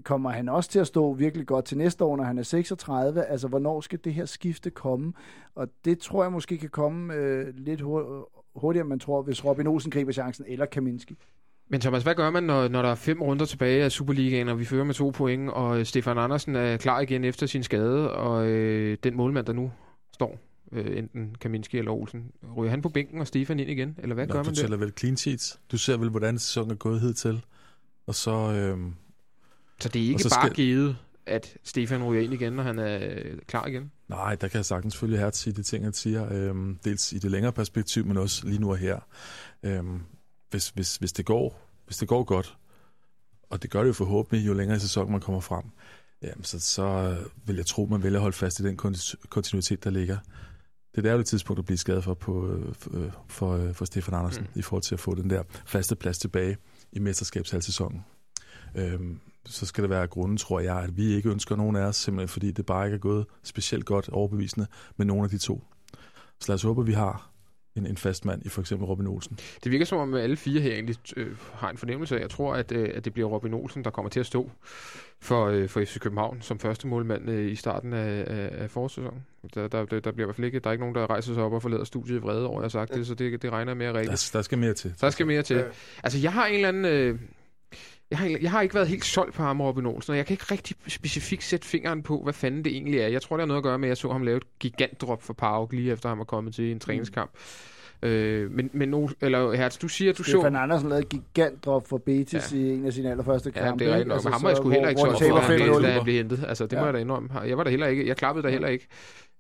kommer 0.05 0.31
han 0.31 0.49
også 0.49 0.71
til 0.71 0.79
at 0.79 0.87
stå 0.87 1.13
virkelig 1.13 1.47
godt 1.47 1.65
til 1.65 1.79
næste 1.79 2.05
år, 2.05 2.17
når 2.17 2.25
han 2.25 2.39
er 2.39 2.43
36? 2.43 3.25
Altså, 3.25 3.49
hvornår 3.49 3.81
skal 3.81 3.99
det 4.05 4.15
her 4.15 4.25
skifte 4.25 4.71
komme? 4.71 5.13
Og 5.55 5.69
det 5.85 5.99
tror 5.99 6.23
jeg 6.23 6.33
måske 6.33 6.59
kan 6.59 6.69
komme 6.69 7.15
øh, 7.15 7.47
lidt 7.57 7.81
hurtigere, 8.55 8.83
end 8.83 8.89
man 8.89 8.99
tror, 8.99 9.23
hvis 9.23 9.45
Robin 9.45 9.67
Olsen 9.67 9.91
griber 9.91 10.13
chancen, 10.13 10.45
eller 10.49 10.67
Kaminski. 10.67 11.17
Men 11.71 11.81
Thomas, 11.81 12.03
hvad 12.03 12.15
gør 12.15 12.31
man, 12.31 12.43
når, 12.43 12.69
når 12.69 12.83
der 12.83 12.89
er 12.89 12.95
fem 12.95 13.23
runder 13.23 13.47
tilbage 13.47 13.85
af 13.85 13.93
Superligaen, 13.93 14.49
og 14.49 14.59
vi 14.59 14.65
fører 14.65 14.85
med 14.85 14.95
to 14.95 15.11
point, 15.11 15.51
og 15.51 15.87
Stefan 15.87 16.19
Andersen 16.19 16.57
er 16.57 16.77
klar 16.77 17.01
igen 17.01 17.25
efter 17.25 17.47
sin 17.47 17.63
skade, 17.63 18.13
og 18.13 18.47
øh, 18.47 18.99
den 19.03 19.17
målmand, 19.17 19.47
der 19.47 19.53
nu 19.53 19.71
står, 20.15 20.39
øh, 20.73 20.99
enten 20.99 21.37
Kaminski 21.41 21.79
eller 21.79 21.91
Olsen, 21.91 22.33
ryger 22.57 22.71
han 22.71 22.83
på 22.83 22.89
bænken 22.89 23.21
og 23.21 23.27
Stefan 23.27 23.61
ind 23.61 23.71
igen? 23.71 23.99
Eller 23.99 24.15
hvad 24.15 24.27
Nå, 24.27 24.33
gør 24.33 24.43
man 24.43 24.55
du 24.55 24.61
tæller 24.61 24.77
vel 24.77 24.93
clean 24.99 25.17
sheets. 25.17 25.61
Du 25.73 25.79
ser 25.79 25.97
vel, 25.97 26.09
hvordan 26.09 26.39
sæsonen 26.39 26.71
er 26.71 26.75
gået 26.75 27.01
hed 27.01 27.15
til. 27.15 27.45
Og 28.07 28.15
så... 28.15 28.31
Øh, 28.31 28.79
så 29.81 29.89
det 29.89 30.03
er 30.03 30.07
ikke 30.07 30.23
bare 30.31 30.47
skal... 30.47 30.55
givet, 30.55 30.97
at 31.27 31.57
Stefan 31.65 32.05
ryger 32.05 32.23
ind 32.23 32.35
igen, 32.35 32.53
når 32.53 32.63
han 32.63 32.79
er 32.79 32.99
øh, 33.03 33.39
klar 33.47 33.67
igen? 33.67 33.93
Nej, 34.09 34.35
der 34.35 34.49
kan 34.49 34.57
jeg 34.57 34.65
sagtens 34.65 34.97
følge 34.97 35.19
her 35.19 35.31
sige 35.31 35.55
de 35.55 35.63
ting, 35.63 35.85
han 35.85 35.93
siger. 35.93 36.33
Øhm, 36.33 36.79
dels 36.85 37.13
i 37.13 37.19
det 37.19 37.31
længere 37.31 37.53
perspektiv, 37.53 38.07
men 38.07 38.17
også 38.17 38.47
lige 38.47 38.61
nu 38.61 38.71
og 38.71 38.77
her. 38.77 38.99
Øhm, 39.63 40.01
hvis, 40.51 40.69
hvis, 40.69 40.97
hvis, 40.97 41.13
det 41.13 41.25
går, 41.25 41.69
hvis 41.87 41.97
det 41.97 42.09
går 42.09 42.25
godt, 42.25 42.57
og 43.51 43.63
det 43.63 43.71
gør 43.71 43.81
det 43.81 43.89
jo 43.89 43.93
forhåbentlig, 43.93 44.47
jo 44.47 44.55
længere 44.55 44.77
i 44.77 44.81
sæsonen 44.81 45.13
man 45.13 45.21
kommer 45.21 45.41
frem, 45.41 45.65
jamen, 46.23 46.45
så, 46.45 46.61
så 46.61 47.17
vil 47.47 47.57
jeg 47.57 47.67
tro, 47.67 47.87
man 47.87 48.03
vælger 48.03 48.19
at 48.19 48.23
holde 48.23 48.37
fast 48.37 48.61
i 48.61 48.63
den 48.63 48.77
kontinuitet, 49.29 49.85
der 49.85 49.91
ligger. 49.91 50.19
Det 50.97 51.07
er 51.07 51.17
det 51.17 51.27
tidspunkt 51.27 51.59
at 51.59 51.65
blive 51.65 51.79
skadet 51.79 52.05
for, 52.05 52.15
på, 52.15 52.61
for, 52.73 52.91
for, 53.29 53.73
for 53.73 53.85
Stefan 53.85 54.15
Andersen, 54.15 54.43
mm. 54.43 54.59
i 54.59 54.63
forhold 54.63 54.83
til 54.83 54.95
at 54.95 55.01
få 55.01 55.15
den 55.15 55.31
der 55.31 55.43
faste 55.67 55.97
plads 55.97 56.19
tilbage 56.19 56.57
i 56.93 56.99
mesterskabshalvsæsonen. 56.99 58.05
Øhm, 58.75 59.21
så 59.49 59.67
skal 59.67 59.83
det 59.83 59.91
være 59.91 60.07
grunden, 60.07 60.37
tror 60.37 60.61
jeg, 60.61 60.77
at 60.77 60.97
vi 60.97 61.15
ikke 61.15 61.31
ønsker 61.31 61.57
nogen 61.57 61.77
af 61.77 61.83
os, 61.83 61.97
simpelthen 61.97 62.29
fordi 62.29 62.51
det 62.51 62.67
bare 62.67 62.87
ikke 62.87 62.95
er 62.95 62.99
gået 62.99 63.27
specielt 63.43 63.85
godt 63.85 64.09
overbevisende 64.09 64.67
med 64.97 65.07
nogle 65.07 65.25
af 65.25 65.31
de 65.31 65.39
to. 65.39 65.65
Så 66.41 66.45
lad 66.49 66.55
os 66.55 66.63
håbe, 66.63 66.81
at 66.81 66.87
vi 66.87 66.93
har 66.93 67.31
en, 67.79 67.87
en 67.87 67.97
fast 67.97 68.25
mand 68.25 68.47
i 68.47 68.49
for 68.49 68.61
eksempel 68.61 68.87
Robin 68.87 69.07
Olsen. 69.07 69.39
Det 69.65 69.73
virker 69.73 69.85
som 69.85 69.99
om, 69.99 70.15
at 70.15 70.23
alle 70.23 70.37
fire 70.37 70.61
her 70.61 70.73
egentlig 70.73 70.97
øh, 71.17 71.37
har 71.53 71.71
en 71.71 71.77
fornemmelse 71.77 72.17
af, 72.17 72.21
jeg 72.21 72.31
tror, 72.31 72.55
at, 72.55 72.73
øh, 72.73 72.91
at 72.95 73.05
det 73.05 73.13
bliver 73.13 73.29
Robin 73.29 73.55
Olsen, 73.55 73.85
der 73.85 73.91
kommer 73.91 74.09
til 74.09 74.21
at 74.21 74.27
stå 74.27 74.51
for, 75.21 75.47
øh, 75.47 75.69
for 75.69 75.81
FC 75.81 75.99
København 75.99 76.43
som 76.43 76.59
første 76.59 76.87
målmand 76.87 77.31
øh, 77.31 77.53
i 77.53 77.55
starten 77.55 77.93
af, 77.93 78.25
af, 78.27 78.63
af 78.63 78.71
forårssæsonen. 78.71 79.25
Der, 79.55 79.69
der, 79.69 79.85
der, 79.85 80.01
der 80.01 80.13
bliver 80.13 80.25
i 80.25 80.27
hvert 80.27 80.37
fald 80.37 80.45
ikke, 80.45 80.59
der 80.59 80.71
er 80.71 80.73
ikke 80.73 80.83
nogen, 80.83 80.95
der 80.95 81.11
rejser 81.11 81.35
sig 81.35 81.43
op 81.43 81.53
og 81.53 81.63
forlader 81.63 81.85
studiet 81.85 82.17
i 82.17 82.21
vrede 82.21 82.47
over, 82.47 82.61
jeg 82.61 82.65
har 82.65 82.69
sagt 82.69 82.95
det, 82.95 83.07
så 83.07 83.15
det, 83.15 83.43
det 83.43 83.53
regner 83.53 83.75
mere 83.75 83.93
rigtigt. 83.93 84.31
Der, 84.33 84.39
der 84.39 84.43
skal 84.43 84.59
mere 84.59 84.75
til. 84.75 84.95
Der 85.01 85.11
skal 85.11 85.27
mere 85.27 85.43
til. 85.43 85.65
Altså, 86.03 86.19
jeg 86.19 86.33
har 86.33 86.47
en 86.47 86.55
eller 86.55 86.69
anden... 86.69 86.85
Øh, 86.85 87.19
jeg 88.11 88.19
har, 88.19 88.39
jeg 88.41 88.51
har 88.51 88.63
ikke 88.63 88.75
været 88.75 88.89
helt 88.89 89.05
solgt 89.05 89.35
på 89.35 89.43
ham, 89.43 89.61
Robin 89.61 89.87
Olsen, 89.87 90.11
og 90.11 90.17
jeg 90.17 90.27
kan 90.27 90.35
ikke 90.35 90.45
rigtig 90.51 90.77
specifikt 90.87 91.45
sætte 91.45 91.67
fingeren 91.67 92.03
på, 92.03 92.21
hvad 92.23 92.33
fanden 92.33 92.65
det 92.65 92.73
egentlig 92.73 93.01
er. 93.01 93.09
Jeg 93.09 93.23
tror, 93.23 93.37
det 93.37 93.43
har 93.43 93.47
noget 93.47 93.59
at 93.59 93.65
gøre 93.65 93.79
med, 93.79 93.89
at 93.89 93.91
jeg 93.91 93.97
så 93.97 94.13
ham 94.13 94.23
lave 94.23 94.37
et 94.37 94.59
gigantdrop 94.59 95.23
for 95.23 95.33
Park 95.33 95.73
lige 95.73 95.93
efter 95.93 96.09
han 96.09 96.19
var 96.19 96.25
kommet 96.25 96.55
til 96.55 96.73
en 96.73 96.81
træningskamp. 96.81 97.31
Mm. 98.03 98.09
Øh, 98.09 98.51
men, 98.51 98.71
men 98.73 99.11
eller 99.21 99.53
Hertz, 99.53 99.79
du 99.79 99.89
siger, 99.89 100.13
du 100.13 100.23
Stefan 100.23 100.33
så... 100.33 100.41
Stefan 100.41 100.57
Andersen 100.57 100.89
lavede 100.89 101.03
et 101.03 101.09
gigantdrop 101.09 101.89
for 101.89 101.99
Betis 101.99 102.53
ja. 102.53 102.59
i 102.59 102.71
en 102.71 102.87
af 102.87 102.93
sine 102.93 103.11
allerførste 103.11 103.51
kampe. 103.51 103.85
Ja, 103.85 103.91
det 103.91 103.93
er 103.93 103.97
rigtigt 103.97 104.09
nok. 104.09 104.17
Altså, 104.17 104.31
ham 104.31 104.43
var 104.43 104.49
jeg 104.49 104.57
sgu 104.57 104.71
heller 104.71 104.89
ikke 104.89 105.01
solgt 105.01 105.19
for, 105.19 105.81
da 105.81 105.89
han 105.89 106.05
blev 106.05 106.17
hentet. 106.17 106.45
Altså, 106.49 106.67
det 106.67 106.73
ja. 106.73 106.81
må 106.81 106.85
jeg 106.85 106.95
da 106.95 106.99
indrømme. 106.99 107.41
Jeg 107.41 107.57
var 107.57 107.65
der 107.65 107.71
heller 107.71 107.87
ikke. 107.87 108.09
Jeg 108.09 108.17
klappede 108.17 108.43
der 108.47 108.51
heller 108.51 108.69
ikke. 108.69 108.87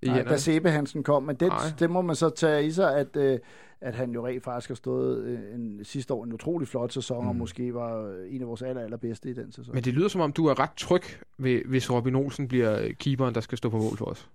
I 0.02 0.06
Nej, 0.06 0.22
da 0.22 0.36
Sebe 0.36 0.70
Hansen 0.70 1.02
kom, 1.02 1.22
men 1.22 1.36
det, 1.36 1.52
det 1.78 1.90
må 1.90 2.02
man 2.02 2.16
så 2.16 2.28
tage 2.28 2.64
i 2.64 2.70
sig, 2.70 2.96
at... 2.96 3.16
Øh, 3.16 3.38
at 3.80 3.94
han 3.94 4.10
jo 4.10 4.26
rent 4.26 4.44
faktisk 4.44 4.68
har 4.68 4.74
stået 4.74 5.24
øh, 5.24 5.54
en, 5.54 5.84
sidste 5.84 6.14
år 6.14 6.24
en 6.24 6.32
utrolig 6.32 6.68
flot 6.68 6.92
sæson, 6.92 7.22
mm. 7.22 7.28
og 7.28 7.36
måske 7.36 7.74
var 7.74 8.14
en 8.28 8.40
af 8.40 8.48
vores 8.48 8.62
aller, 8.62 8.82
allerbedste 8.82 9.30
i 9.30 9.32
den 9.32 9.52
sæson. 9.52 9.74
Men 9.74 9.84
det 9.84 9.94
lyder 9.94 10.08
som 10.08 10.20
om, 10.20 10.32
du 10.32 10.46
er 10.46 10.60
ret 10.60 10.74
tryg, 10.76 11.02
ved, 11.38 11.62
hvis 11.64 11.90
Robin 11.90 12.14
Olsen 12.14 12.48
bliver 12.48 12.92
keeperen, 12.98 13.34
der 13.34 13.40
skal 13.40 13.58
stå 13.58 13.68
på 13.68 13.78
mål 13.78 13.96
for 13.96 14.04
os. 14.04 14.30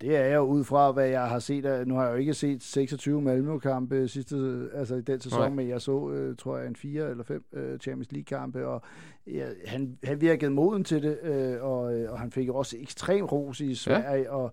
Det 0.00 0.16
er 0.16 0.24
jeg 0.24 0.42
ud 0.42 0.64
fra, 0.64 0.92
hvad 0.92 1.08
jeg 1.08 1.28
har 1.28 1.38
set. 1.38 1.84
Nu 1.86 1.94
har 1.94 2.04
jeg 2.04 2.12
jo 2.12 2.16
ikke 2.16 2.34
set 2.34 2.62
26 2.62 3.22
Malmø-kampe 3.22 4.08
sidste, 4.08 4.68
altså 4.74 4.94
i 4.94 5.00
den 5.00 5.20
sæson, 5.20 5.40
Nej. 5.40 5.48
men 5.48 5.68
jeg 5.68 5.80
så, 5.80 6.10
øh, 6.10 6.36
tror 6.36 6.58
jeg, 6.58 6.66
en 6.66 6.76
fire 6.76 7.10
eller 7.10 7.24
fem 7.24 7.44
øh, 7.52 7.78
Champions 7.78 8.12
League-kampe, 8.12 8.66
og 8.66 8.82
ja, 9.26 9.46
han, 9.66 9.98
han 10.04 10.20
virkede 10.20 10.50
moden 10.50 10.84
til 10.84 11.02
det, 11.02 11.18
øh, 11.22 11.62
og, 11.62 11.82
og 11.82 12.20
han 12.20 12.30
fik 12.30 12.48
også 12.48 12.76
ekstrem 12.80 13.24
ros 13.24 13.60
i 13.60 13.74
Sverige, 13.74 14.22
ja. 14.22 14.30
og 14.30 14.52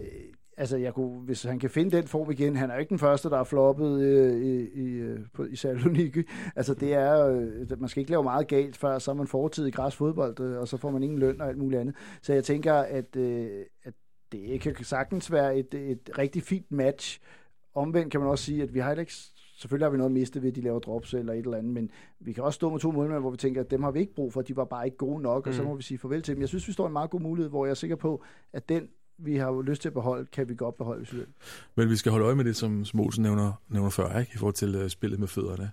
øh, 0.00 0.06
altså 0.60 0.76
jeg 0.76 0.94
kunne, 0.94 1.20
hvis 1.20 1.42
han 1.42 1.58
kan 1.58 1.70
finde 1.70 1.96
den 1.96 2.06
form 2.06 2.30
igen, 2.30 2.56
han 2.56 2.70
er 2.70 2.74
jo 2.74 2.80
ikke 2.80 2.90
den 2.90 2.98
første, 2.98 3.30
der 3.30 3.38
er 3.38 3.44
floppet 3.44 4.00
øh, 4.00 4.42
i, 4.42 4.68
i, 4.74 4.86
øh, 4.86 5.20
på, 5.34 5.44
i 5.44 5.56
Saloniki. 5.56 6.22
Altså 6.56 6.74
det 6.74 6.94
er, 6.94 7.26
øh, 7.26 7.80
man 7.80 7.88
skal 7.88 8.00
ikke 8.00 8.10
lave 8.10 8.22
meget 8.22 8.48
galt, 8.48 8.76
før 8.76 8.98
så 8.98 9.10
er 9.10 9.14
man 9.14 9.26
fortid 9.26 9.66
i 9.66 9.70
græsfodbold, 9.70 10.40
øh, 10.40 10.58
og 10.58 10.68
så 10.68 10.76
får 10.76 10.90
man 10.90 11.02
ingen 11.02 11.18
løn 11.18 11.40
og 11.40 11.48
alt 11.48 11.58
muligt 11.58 11.80
andet. 11.80 11.94
Så 12.22 12.32
jeg 12.32 12.44
tænker, 12.44 12.74
at, 12.74 13.16
øh, 13.16 13.64
at 13.82 13.94
det 14.32 14.60
kan 14.60 14.84
sagtens 14.84 15.32
være 15.32 15.56
et, 15.56 15.74
et 15.74 16.10
rigtig 16.18 16.42
fint 16.42 16.72
match. 16.72 17.20
Omvendt 17.74 18.10
kan 18.10 18.20
man 18.20 18.28
også 18.28 18.44
sige, 18.44 18.62
at 18.62 18.74
vi 18.74 18.78
har 18.78 18.94
ikke 18.94 19.12
Selvfølgelig 19.60 19.86
har 19.86 19.90
vi 19.90 19.96
noget 19.96 20.10
at 20.10 20.12
miste 20.12 20.42
ved, 20.42 20.48
at 20.48 20.56
de 20.56 20.60
laver 20.60 20.78
drops 20.78 21.14
eller 21.14 21.32
et 21.32 21.44
eller 21.44 21.58
andet, 21.58 21.72
men 21.72 21.90
vi 22.20 22.32
kan 22.32 22.44
også 22.44 22.56
stå 22.56 22.70
med 22.70 22.80
to 22.80 22.90
målmænd, 22.90 23.20
hvor 23.20 23.30
vi 23.30 23.36
tænker, 23.36 23.60
at 23.60 23.70
dem 23.70 23.82
har 23.82 23.90
vi 23.90 24.00
ikke 24.00 24.14
brug 24.14 24.32
for, 24.32 24.42
de 24.42 24.56
var 24.56 24.64
bare 24.64 24.84
ikke 24.84 24.96
gode 24.96 25.22
nok, 25.22 25.46
og 25.46 25.50
mm. 25.50 25.56
så 25.56 25.62
må 25.62 25.74
vi 25.74 25.82
sige 25.82 25.98
farvel 25.98 26.22
til 26.22 26.34
dem. 26.34 26.40
Jeg 26.40 26.48
synes, 26.48 26.68
vi 26.68 26.72
står 26.72 26.86
en 26.86 26.92
meget 26.92 27.10
god 27.10 27.20
mulighed, 27.20 27.50
hvor 27.50 27.64
jeg 27.64 27.70
er 27.70 27.74
sikker 27.74 27.96
på, 27.96 28.24
at 28.52 28.68
den 28.68 28.88
vi 29.24 29.36
har 29.36 29.46
jo 29.46 29.60
lyst 29.60 29.82
til 29.82 29.88
at 29.88 29.92
beholde, 29.92 30.26
kan 30.32 30.48
vi 30.48 30.54
godt 30.54 30.76
beholde, 30.76 30.98
hvis 30.98 31.12
vi 31.12 31.18
vil. 31.18 31.26
Men 31.74 31.90
vi 31.90 31.96
skal 31.96 32.12
holde 32.12 32.26
øje 32.26 32.34
med 32.34 32.44
det, 32.44 32.56
som, 32.56 32.84
som 32.84 33.00
Olsen 33.00 33.22
nævner, 33.22 33.52
nævner 33.68 33.90
før, 33.90 34.18
ikke? 34.18 34.32
i 34.34 34.38
forhold 34.38 34.54
til 34.54 34.82
uh, 34.82 34.88
spillet 34.88 35.20
med 35.20 35.28
fødderne. 35.28 35.70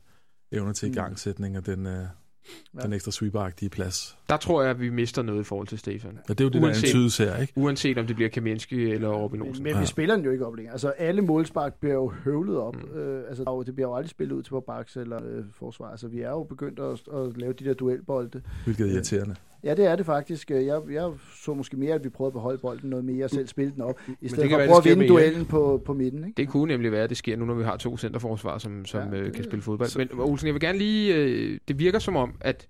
Evner 0.51 0.73
til 0.73 0.87
mm. 0.87 0.93
igangsætning 0.93 1.57
og 1.57 1.65
den, 1.65 1.85
uh, 1.85 1.91
ja. 1.93 2.81
den 2.81 2.93
ekstra 2.93 3.11
sweeper 3.11 3.69
plads. 3.71 4.17
Der 4.29 4.37
tror 4.37 4.61
jeg, 4.61 4.71
at 4.71 4.79
vi 4.79 4.89
mister 4.89 5.21
noget 5.21 5.41
i 5.41 5.43
forhold 5.43 5.67
til 5.67 5.79
Stefan. 5.79 6.19
Ja, 6.29 6.33
det 6.33 6.41
er 6.41 6.45
jo 6.45 6.49
det, 6.49 6.63
uanset, 6.63 6.83
der 6.83 6.89
antydes 6.89 7.17
her, 7.17 7.37
ikke? 7.37 7.53
Uanset 7.55 7.97
om 7.97 8.07
det 8.07 8.15
bliver 8.15 8.29
Kaminski 8.29 8.91
eller 8.91 9.09
Robin 9.09 9.41
Olsen. 9.41 9.63
Men, 9.63 9.69
men 9.69 9.73
ja. 9.73 9.79
vi 9.79 9.85
spiller 9.85 10.15
den 10.15 10.25
jo 10.25 10.31
ikke 10.31 10.45
op 10.45 10.55
længere. 10.55 10.71
Altså, 10.71 10.89
alle 10.89 11.21
målspark 11.21 11.73
bliver 11.73 11.95
jo 11.95 12.07
høvlet 12.09 12.57
op. 12.57 12.75
Mm. 12.75 12.99
Øh, 12.99 13.23
altså, 13.29 13.63
det 13.65 13.75
bliver 13.75 13.89
jo 13.89 13.95
aldrig 13.95 14.09
spillet 14.09 14.35
ud 14.35 14.43
til 14.43 14.51
vores 14.51 14.65
baks 14.67 14.97
eller 14.97 15.19
øh, 15.25 15.45
forsvar. 15.51 15.91
Altså, 15.91 16.07
vi 16.07 16.21
er 16.21 16.29
jo 16.29 16.43
begyndt 16.43 16.79
at, 16.79 17.01
at 17.13 17.37
lave 17.37 17.53
de 17.53 17.65
der 17.65 17.73
duelbolde. 17.73 18.41
Hvilket 18.63 18.87
er 18.87 18.93
irriterende. 18.93 19.35
Ja, 19.63 19.75
det 19.75 19.85
er 19.85 19.95
det 19.95 20.05
faktisk. 20.05 20.51
Jeg, 20.51 20.81
jeg 20.91 21.11
så 21.35 21.53
måske 21.53 21.77
mere, 21.77 21.93
at 21.93 22.03
vi 22.03 22.09
prøvede 22.09 22.29
at 22.29 22.33
beholde 22.33 22.57
bolden 22.57 22.89
noget 22.89 23.05
mere 23.05 23.25
og 23.25 23.29
selv 23.29 23.47
spille 23.47 23.73
den 23.73 23.81
op, 23.81 23.99
i 24.21 24.27
stedet 24.27 24.51
for 24.51 24.57
at 24.57 24.69
prøve 24.69 24.77
at 24.77 24.85
vinde 24.85 25.07
duellen 25.07 25.45
på, 25.45 25.81
på 25.85 25.93
midten. 25.93 26.23
Ikke? 26.23 26.37
Det 26.37 26.49
kunne 26.49 26.67
nemlig 26.67 26.91
være, 26.91 27.03
at 27.03 27.09
det 27.09 27.17
sker 27.17 27.37
nu, 27.37 27.45
når 27.45 27.53
vi 27.53 27.63
har 27.63 27.77
to 27.77 27.97
centerforsvar, 27.97 28.57
som, 28.57 28.85
som 28.85 29.13
ja, 29.13 29.19
øh, 29.19 29.33
kan 29.33 29.43
spille 29.43 29.61
fodbold. 29.61 29.89
Så, 29.89 29.99
Men 29.99 30.09
Olsen, 30.19 30.47
jeg 30.47 30.53
vil 30.53 30.61
gerne 30.61 30.77
lige... 30.77 31.15
Øh, 31.15 31.59
det 31.67 31.79
virker 31.79 31.99
som 31.99 32.15
om, 32.15 32.33
at 32.41 32.67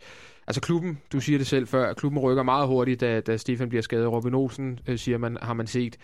Altså 0.47 0.61
klubben, 0.61 0.97
du 1.13 1.19
siger 1.19 1.37
det 1.37 1.47
selv 1.47 1.67
før, 1.67 1.93
klubben 1.93 2.19
rykker 2.19 2.43
meget 2.43 2.67
hurtigt, 2.67 3.01
da, 3.01 3.19
da 3.19 3.37
Stefan 3.37 3.69
bliver 3.69 3.81
skadet. 3.81 4.11
Robin 4.11 4.33
Olsen, 4.33 4.79
øh, 4.87 4.97
siger 4.97 5.17
man, 5.17 5.37
har 5.41 5.53
man 5.53 5.67
set 5.67 5.97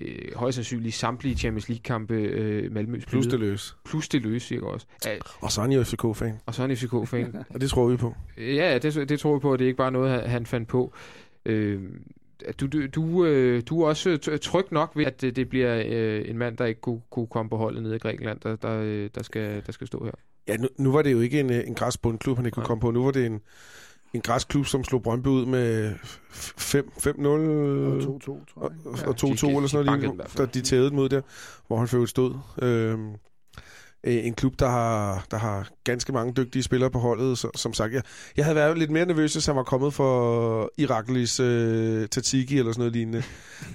øh, 0.00 0.34
højst 0.36 0.54
sandsynligt 0.54 0.94
samtlige 0.94 1.36
Champions 1.36 1.68
League-kampe 1.68 2.14
øh, 2.14 2.72
Malmø 2.72 3.00
Plus 3.06 3.26
det 3.26 3.40
løs. 3.40 3.76
Plus 3.84 4.08
det 4.08 4.22
løs, 4.22 4.42
siger 4.42 4.62
også. 4.62 4.86
Æh, 5.06 5.18
og 5.40 5.52
så 5.52 5.60
er 5.60 5.62
han 5.62 5.72
jo 5.72 5.84
FCK-fan. 5.84 6.40
Og 6.46 6.54
så 6.54 6.62
er 6.62 6.66
han 6.66 6.76
FCK-fan. 6.76 7.36
og 7.54 7.60
det 7.60 7.70
tror 7.70 7.88
vi 7.88 7.96
på. 7.96 8.14
Ja, 8.38 8.78
det, 8.78 9.08
det 9.08 9.20
tror 9.20 9.34
vi 9.34 9.40
på, 9.40 9.52
og 9.52 9.58
det 9.58 9.64
er 9.64 9.68
ikke 9.68 9.76
bare 9.76 9.92
noget, 9.92 10.22
han 10.22 10.46
fandt 10.46 10.68
på. 10.68 10.94
Øh, 11.46 11.82
du, 12.60 12.66
du, 12.66 12.86
du, 12.86 13.24
øh, 13.24 13.62
du 13.68 13.82
er 13.82 13.88
også 13.88 14.38
tryg 14.42 14.64
nok 14.70 14.92
ved, 14.96 15.04
at 15.04 15.20
det, 15.20 15.36
det 15.36 15.48
bliver 15.48 15.82
øh, 15.86 16.30
en 16.30 16.38
mand, 16.38 16.56
der 16.56 16.64
ikke 16.64 16.80
kunne, 16.80 17.00
kunne 17.10 17.26
komme 17.26 17.50
på 17.50 17.56
holdet 17.56 17.82
nede 17.82 17.96
i 17.96 17.98
Grækenland, 17.98 18.40
der, 18.40 18.56
der, 18.56 19.08
der, 19.08 19.22
skal, 19.22 19.62
der 19.66 19.72
skal 19.72 19.86
stå 19.86 20.04
her. 20.04 20.12
Ja, 20.48 20.56
nu, 20.56 20.68
nu 20.78 20.92
var 20.92 21.02
det 21.02 21.12
jo 21.12 21.20
ikke 21.20 21.40
en, 21.40 21.50
en 21.50 21.74
græsbundklub, 21.74 22.36
han 22.36 22.46
ikke 22.46 22.54
kunne 22.54 22.62
ja. 22.62 22.66
komme 22.66 22.80
på. 22.80 22.90
Nu 22.90 23.04
var 23.04 23.10
det 23.10 23.26
en, 23.26 23.40
en 24.14 24.20
græsklub, 24.20 24.66
som 24.66 24.84
slog 24.84 25.02
Brøndby 25.02 25.26
ud 25.26 25.46
med 25.46 25.94
5-0 25.94 27.28
og 27.28 27.96
2-2, 27.96 28.24
tror 28.24 28.72
jeg. 28.96 29.08
Og 29.08 29.14
2-2 29.20 29.46
ja, 29.46 29.56
eller 29.56 29.68
sådan 29.68 29.86
noget, 29.86 30.38
da 30.38 30.46
de 30.46 30.60
tævede 30.60 30.94
mod 30.94 31.08
der, 31.08 31.20
hvor 31.66 31.76
han 31.76 31.88
et 32.02 32.08
stod. 32.08 32.34
Øhm, 32.62 33.14
øh, 34.04 34.26
en 34.26 34.34
klub, 34.34 34.58
der 34.58 34.68
har, 34.68 35.26
der 35.30 35.36
har 35.36 35.68
ganske 35.84 36.12
mange 36.12 36.32
dygtige 36.32 36.62
spillere 36.62 36.90
på 36.90 36.98
holdet. 36.98 37.38
Så, 37.38 37.50
som 37.54 37.72
sagt, 37.72 37.92
jeg, 37.92 38.02
jeg 38.36 38.44
havde 38.44 38.56
været 38.56 38.78
lidt 38.78 38.90
mere 38.90 39.06
nervøs, 39.06 39.32
hvis 39.32 39.46
han 39.46 39.56
var 39.56 39.62
kommet 39.62 39.94
for 39.94 40.70
Iraklis 40.78 41.40
øh, 41.40 42.08
Tatiki 42.08 42.58
eller 42.58 42.72
sådan 42.72 42.80
noget 42.80 42.92
lignende. 42.92 43.22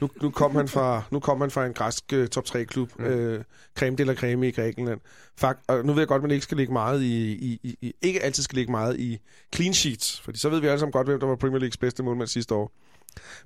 Nu, 0.01 0.09
nu, 0.21 0.29
kom 0.29 0.55
han 0.55 0.67
fra, 0.67 1.03
nu 1.11 1.19
kom 1.19 1.41
han 1.41 1.51
fra 1.51 1.65
en 1.65 1.73
græsk 1.73 2.13
øh, 2.13 2.27
top 2.27 2.43
3-klub, 2.45 2.99
mm. 2.99 3.05
øh, 3.05 3.43
Creme 3.77 3.97
de 3.97 4.03
la 4.03 4.13
Creme 4.13 4.47
i 4.47 4.51
Grækenland. 4.51 4.99
Fakt, 5.37 5.59
og 5.67 5.85
nu 5.85 5.93
ved 5.93 6.01
jeg 6.01 6.07
godt, 6.07 6.19
at 6.19 6.23
man 6.23 6.31
ikke 6.31 6.43
skal 6.43 6.57
lægge 6.57 6.73
meget 6.73 7.01
i, 7.01 7.31
i, 7.31 7.59
i, 7.63 7.77
i, 7.81 7.93
ikke 8.01 8.23
altid 8.23 8.43
skal 8.43 8.55
lægge 8.55 8.71
meget 8.71 8.99
i 8.99 9.19
clean 9.55 9.73
sheets, 9.73 10.21
fordi 10.21 10.39
så 10.39 10.49
ved 10.49 10.59
vi 10.59 10.67
alle 10.67 10.79
sammen 10.79 10.91
godt, 10.91 11.07
hvem 11.07 11.19
der 11.19 11.27
var 11.27 11.35
Premier 11.35 11.59
Leagues 11.59 11.77
bedste 11.77 12.03
målmand 12.03 12.27
sidste 12.27 12.55
år. 12.55 12.71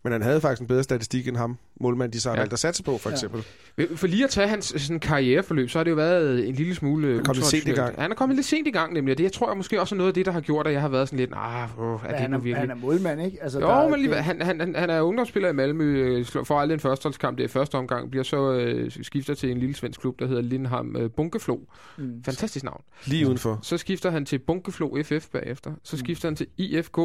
Men 0.04 0.12
han 0.12 0.22
havde 0.22 0.42
faktisk 0.42 0.62
en 0.62 0.68
bedre 0.68 0.84
statistik 0.84 1.28
end 1.28 1.38
ham, 1.38 1.58
målmand, 1.82 2.12
de 2.12 2.22
så 2.22 2.30
har 2.30 2.36
ja. 2.36 2.42
valgt 2.42 2.54
at 2.54 2.60
satse 2.60 2.84
på, 2.84 2.98
for 2.98 3.10
eksempel. 3.10 3.44
Ja. 3.78 3.84
For 3.96 4.08
lige 4.08 4.24
at 4.24 4.30
tage 4.30 4.48
hans 4.48 4.74
sådan, 4.78 5.00
karriereforløb, 5.00 5.70
så 5.70 5.80
har 5.80 5.84
det 5.84 5.92
jo 5.92 5.96
været 5.96 6.48
en 6.48 6.56
lille 6.56 6.76
smule... 6.76 7.08
Han 7.08 7.20
er 7.20 7.24
kommet 7.24 7.38
lidt 7.38 7.46
sent 7.46 7.68
i 7.68 7.72
gang. 7.72 8.02
Han 8.02 8.12
er 8.12 8.16
kommet 8.16 8.36
lidt 8.36 8.48
sent 8.48 8.68
i 8.68 8.72
gang, 8.72 8.94
nemlig. 8.94 9.12
Og 9.12 9.18
det 9.18 9.24
jeg 9.24 9.32
tror 9.32 9.50
jeg 9.50 9.58
måske 9.58 9.82
også 9.82 9.96
er 9.96 9.98
noget 9.98 10.08
af 10.08 10.14
det, 10.14 10.26
der 10.26 10.32
har 10.32 10.42
gjort, 10.42 10.68
at 10.68 10.74
jeg 10.74 10.82
har 10.82 10.90
været 10.90 11.08
sådan 11.08 11.20
lidt... 11.20 11.32
Ah, 11.36 11.80
oh, 11.80 12.00
er 12.06 12.08
det 12.08 12.20
han, 12.20 12.34
er, 12.34 12.38
virkelig... 12.38 12.58
han 12.58 12.72
er 12.72 12.76
målmand, 12.76 13.22
ikke? 13.22 13.44
Altså, 13.44 13.60
jo, 13.60 13.68
der, 13.68 13.90
men 13.90 14.00
lige, 14.00 14.12
det... 14.12 14.24
han, 14.24 14.42
han, 14.42 14.76
han 14.76 14.90
er 14.90 15.02
ungdomsspiller 15.02 15.50
i 15.50 15.54
Malmø, 15.54 15.84
øh, 15.84 16.26
får 16.26 16.60
aldrig 16.60 16.74
en 16.74 16.80
førsteholdskamp. 16.80 17.38
Det 17.38 17.44
er 17.44 17.48
første 17.48 17.76
omgang, 17.76 18.12
bliver 18.12 18.24
så 18.24 18.52
øh, 18.52 18.92
skifter 19.02 19.34
til 19.34 19.52
en 19.52 19.58
lille 19.58 19.76
svensk 19.76 20.00
klub, 20.02 20.20
der 20.20 20.28
hedder 20.28 20.42
Lindham 20.42 20.96
øh, 20.96 21.10
Bunkeflo. 21.12 21.58
Mm. 21.98 22.24
Fantastisk 22.24 22.66
navn. 22.66 22.82
Lige 23.06 23.28
udenfor. 23.28 23.60
Så 23.62 23.78
skifter 23.78 24.10
han 24.10 24.26
til 24.26 24.40
Bunkeflo 24.40 25.04
FF 25.04 25.28
bagefter. 25.32 25.72
Så 25.84 25.96
mm. 25.96 26.00
skifter 26.00 26.30
mm. 26.30 26.32
han 26.32 26.36
til 26.36 26.48
IFK 26.58 27.00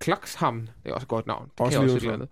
Klaxham. 0.00 0.68
Det 0.84 0.90
er 0.90 0.94
også 0.94 1.04
et 1.04 1.08
godt 1.08 1.26
navn. 1.26 1.44
Det 1.44 1.60
også 1.60 1.80
kan 1.80 1.90
også 1.90 2.08
et 2.08 2.12
andet. 2.12 2.28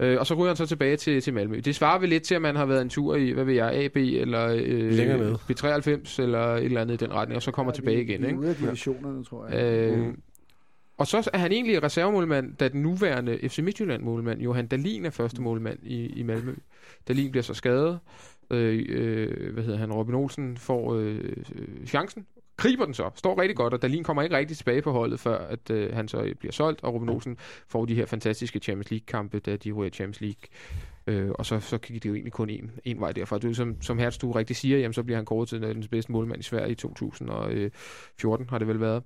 Øh, 0.00 0.18
og 0.20 0.26
så 0.26 0.34
ryger 0.34 0.48
han 0.48 0.56
så 0.56 0.66
tilbage 0.66 0.96
til, 0.96 1.20
til 1.20 1.34
Malmø. 1.34 1.60
Det 1.64 1.74
svarer 1.74 1.98
vel 1.98 2.08
lidt 2.08 2.22
til, 2.22 2.34
at 2.34 2.42
man 2.42 2.56
har 2.56 2.66
været 2.66 2.82
en 2.82 2.88
tur 2.88 3.16
i, 3.16 3.30
hvad 3.30 3.44
ved 3.44 3.54
jeg, 3.54 3.74
AB 3.74 3.96
eller 3.96 4.46
øh, 4.48 5.34
B93 5.50 6.22
eller 6.22 6.54
et 6.54 6.64
eller 6.64 6.80
andet 6.80 7.02
i 7.02 7.04
den 7.04 7.14
retning, 7.14 7.36
og 7.36 7.42
så 7.42 7.50
kommer 7.50 7.72
ja, 7.72 7.74
tilbage 7.74 8.02
igen. 8.02 8.22
De 8.22 8.26
ikke? 8.26 8.38
ude 8.38 8.48
af 8.48 8.56
divisionerne, 8.56 9.24
tror 9.24 9.46
jeg. 9.46 9.62
Øh, 9.64 9.98
mm. 9.98 10.20
Og 10.96 11.06
så 11.06 11.30
er 11.32 11.38
han 11.38 11.52
egentlig 11.52 11.82
reservemålmand, 11.82 12.56
da 12.56 12.68
den 12.68 12.82
nuværende 12.82 13.38
FC 13.48 13.58
Midtjylland-målmand, 13.58 14.40
Johan 14.40 14.66
Dalin, 14.66 15.06
er 15.06 15.10
første 15.10 15.42
målmand 15.42 15.78
i, 15.82 16.06
i 16.06 16.22
Malmø. 16.22 16.54
Dalin 17.08 17.30
bliver 17.30 17.42
så 17.42 17.54
skadet. 17.54 17.98
Øh, 18.50 18.86
øh, 18.88 19.52
hvad 19.52 19.64
hedder 19.64 19.78
han? 19.78 19.92
Robin 19.92 20.14
Olsen 20.14 20.56
får 20.56 20.94
øh, 20.94 21.20
chancen 21.86 22.26
griber 22.62 22.84
den 22.84 22.94
så, 22.94 23.10
står 23.14 23.40
rigtig 23.40 23.56
godt, 23.56 23.74
og 23.74 23.82
Dalin 23.82 24.04
kommer 24.04 24.22
ikke 24.22 24.36
rigtig 24.36 24.56
tilbage 24.56 24.82
på 24.82 24.92
holdet, 24.92 25.20
før 25.20 25.38
at 25.38 25.70
øh, 25.70 25.94
han 25.94 26.08
så 26.08 26.34
bliver 26.38 26.52
solgt, 26.52 26.84
og 26.84 26.94
Ruben 26.94 27.08
Olsen 27.08 27.36
får 27.68 27.84
de 27.84 27.94
her 27.94 28.06
fantastiske 28.06 28.58
Champions 28.58 28.90
League-kampe, 28.90 29.38
da 29.38 29.56
de 29.56 29.72
ryger 29.72 29.90
Champions 29.90 30.20
League. 30.20 30.42
Øh, 31.06 31.30
og 31.30 31.46
så, 31.46 31.60
så 31.60 31.78
gik 31.78 32.02
det 32.02 32.08
jo 32.08 32.14
egentlig 32.14 32.32
kun 32.32 32.50
en, 32.50 32.70
en 32.84 33.00
vej 33.00 33.12
derfra. 33.12 33.38
Du, 33.38 33.54
som, 33.54 33.82
som 33.82 33.98
Hertz, 33.98 34.18
du 34.18 34.32
rigtig 34.32 34.56
siger, 34.56 34.78
jamen, 34.78 34.92
så 34.92 35.02
bliver 35.02 35.16
han 35.16 35.24
kåret 35.24 35.48
til 35.48 35.62
den 35.62 35.84
bedste 35.90 36.12
målmand 36.12 36.40
i 36.40 36.42
Sverige 36.42 36.72
i 36.72 36.74
2014, 36.74 38.48
har 38.48 38.58
det 38.58 38.68
vel 38.68 38.80
været. 38.80 39.02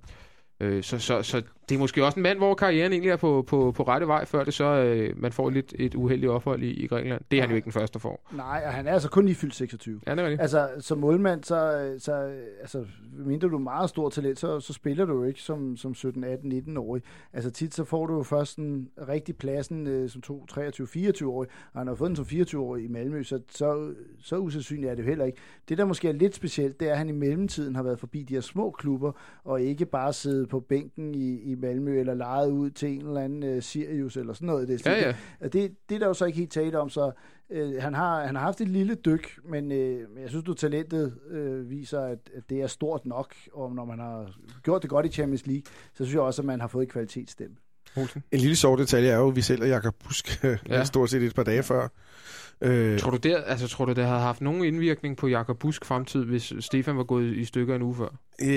Øh, 0.59 0.83
så, 0.83 0.99
så, 0.99 1.21
så 1.21 1.41
det 1.69 1.75
er 1.75 1.79
måske 1.79 2.05
også 2.05 2.19
en 2.19 2.23
mand, 2.23 2.37
hvor 2.37 2.53
karrieren 2.53 2.91
egentlig 2.91 3.11
er 3.11 3.17
på, 3.17 3.43
på, 3.47 3.71
på 3.71 3.83
rette 3.83 4.07
vej, 4.07 4.25
før 4.25 4.43
det 4.43 4.53
så 4.53 4.63
øh, 4.63 5.21
man 5.21 5.31
får 5.31 5.49
lidt 5.49 5.73
et 5.79 5.95
uheldigt 5.95 6.31
ophold 6.31 6.63
i, 6.63 6.69
i 6.69 6.87
Grækenland. 6.87 7.21
Det 7.31 7.37
er 7.37 7.41
han 7.41 7.49
jo 7.49 7.55
ikke 7.55 7.65
den 7.65 7.71
første, 7.71 7.93
der 7.93 7.99
får. 7.99 8.27
Nej, 8.31 8.63
og 8.65 8.73
han 8.73 8.87
er 8.87 8.93
altså 8.93 9.09
kun 9.09 9.25
lige 9.25 9.35
fyldt 9.35 9.55
26. 9.55 10.01
Ja, 10.07 10.15
det 10.15 10.19
er 10.19 10.41
Altså, 10.41 10.69
som 10.79 10.97
målmand, 10.97 11.43
så, 11.43 11.93
så 11.99 12.31
altså, 12.61 12.85
mindre 13.17 13.49
du 13.49 13.55
er 13.55 13.59
meget 13.59 13.89
stor 13.89 14.09
talent, 14.09 14.39
så, 14.39 14.59
så 14.59 14.73
spiller 14.73 15.05
du 15.05 15.13
jo 15.13 15.23
ikke 15.23 15.41
som, 15.41 15.77
som 15.77 15.93
17, 15.93 16.23
18, 16.23 16.51
19-årig. 16.51 17.03
Altså 17.33 17.51
tit 17.51 17.73
så 17.73 17.83
får 17.83 18.05
du 18.05 18.13
jo 18.13 18.23
først 18.23 18.57
en 18.57 18.89
rigtig 19.07 19.35
pladsen 19.37 19.87
øh, 19.87 20.09
som 20.09 20.21
2, 20.21 20.45
23, 20.45 20.87
24-årig, 20.87 21.49
og 21.73 21.79
han 21.79 21.87
har 21.87 21.95
fået 21.95 22.07
den 22.07 22.15
som 22.15 22.25
24-årig 22.25 22.83
i 22.83 22.87
Malmø, 22.87 23.23
så, 23.23 23.39
så, 23.49 23.93
så 24.19 24.37
usandsynligt 24.37 24.91
er 24.91 24.95
det 24.95 25.03
jo 25.03 25.07
heller 25.07 25.25
ikke. 25.25 25.37
Det, 25.69 25.77
der 25.77 25.85
måske 25.85 26.09
er 26.09 26.13
lidt 26.13 26.35
specielt, 26.35 26.79
det 26.79 26.87
er, 26.87 26.91
at 26.91 26.97
han 26.97 27.09
i 27.09 27.11
mellemtiden 27.11 27.75
har 27.75 27.83
været 27.83 27.99
forbi 27.99 28.23
de 28.23 28.33
her 28.33 28.41
små 28.41 28.71
klubber, 28.71 29.11
og 29.43 29.61
ikke 29.61 29.85
bare 29.85 30.13
siddet 30.13 30.49
på 30.49 30.59
bænken 30.59 31.15
i, 31.15 31.41
i 31.41 31.55
Malmø, 31.61 31.99
eller 31.99 32.13
lejet 32.13 32.51
ud 32.51 32.69
til 32.69 32.89
en 32.89 33.07
eller 33.07 33.21
anden 33.21 33.57
uh, 33.57 33.63
Sirius, 33.63 34.17
eller 34.17 34.33
sådan 34.33 34.45
noget. 34.45 34.67
Det, 34.67 34.85
ja, 34.85 34.99
ja. 34.99 35.15
Det, 35.43 35.53
det, 35.53 35.75
det 35.89 35.95
er 35.95 35.99
der 35.99 36.07
jo 36.07 36.13
så 36.13 36.25
ikke 36.25 36.37
helt 36.37 36.51
tale 36.51 36.79
om, 36.79 36.89
så 36.89 37.11
uh, 37.49 37.81
han, 37.81 37.93
har, 37.93 38.25
han 38.25 38.35
har 38.35 38.43
haft 38.43 38.61
et 38.61 38.67
lille 38.67 38.95
dyk, 38.95 39.39
men 39.49 39.71
uh, 39.71 40.21
jeg 40.21 40.29
synes, 40.29 40.43
du 40.43 40.53
talentet 40.53 41.13
uh, 41.31 41.69
viser, 41.69 42.01
at, 42.01 42.19
at 42.35 42.49
det 42.49 42.61
er 42.61 42.67
stort 42.67 43.05
nok, 43.05 43.35
og 43.53 43.75
når 43.75 43.85
man 43.85 43.99
har 43.99 44.35
gjort 44.63 44.81
det 44.81 44.89
godt 44.89 45.05
i 45.05 45.09
Champions 45.09 45.47
League, 45.47 45.63
så 45.93 46.03
synes 46.03 46.13
jeg 46.13 46.21
også, 46.21 46.41
at 46.41 46.45
man 46.45 46.61
har 46.61 46.67
fået 46.67 46.83
et 46.83 46.91
kvalitetsstempel. 46.91 47.57
En 48.31 48.39
lille 48.39 48.55
sjov 48.55 48.77
detalje 48.77 49.09
er 49.09 49.17
jo, 49.17 49.27
at 49.27 49.35
vi 49.35 49.41
sælger 49.41 49.65
Jakob 49.65 49.95
Busk 50.03 50.43
ja. 50.69 50.83
stort 50.83 51.09
set 51.09 51.23
et 51.23 51.35
par 51.35 51.43
dage 51.43 51.63
før. 51.63 51.87
Øh, 52.61 52.99
tror, 52.99 53.11
du 53.11 53.17
det, 53.17 53.43
altså, 53.45 53.67
tror 53.67 53.85
du, 53.85 53.93
det 53.93 54.05
havde 54.05 54.19
haft 54.19 54.41
nogen 54.41 54.63
indvirkning 54.63 55.17
på 55.17 55.27
Jakob 55.27 55.59
Busk 55.59 55.85
fremtid, 55.85 56.25
hvis 56.25 56.53
Stefan 56.59 56.97
var 56.97 57.03
gået 57.03 57.35
i 57.35 57.45
stykker 57.45 57.75
en 57.75 57.81
uge 57.81 57.95
før? 57.95 58.07
Øh, 58.41 58.49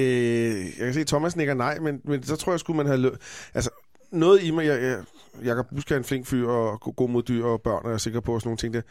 jeg 0.64 0.84
kan 0.84 0.94
se, 0.94 1.00
at 1.00 1.06
Thomas 1.06 1.36
nikker 1.36 1.54
nej, 1.54 1.78
men, 1.78 2.00
men 2.04 2.22
så 2.22 2.36
tror 2.36 2.52
jeg 2.52 2.60
skulle 2.60 2.76
man 2.76 2.86
have... 2.86 3.10
Altså, 3.54 3.70
noget 4.12 4.42
i 4.42 4.50
mig, 4.50 4.66
jeg, 4.66 4.82
jeg, 4.82 4.98
Jakob 5.44 5.66
Busk 5.74 5.90
er 5.90 5.96
en 5.96 6.04
flink 6.04 6.26
fyr 6.26 6.48
og 6.48 6.80
god 6.80 7.08
mod 7.08 7.22
dyr 7.22 7.44
og 7.44 7.62
børn, 7.62 7.80
og 7.84 7.88
jeg 7.88 7.94
er 7.94 7.98
sikker 7.98 8.20
på 8.20 8.38
sådan 8.38 8.48
nogle 8.48 8.56
ting 8.56 8.74
der. 8.74 8.82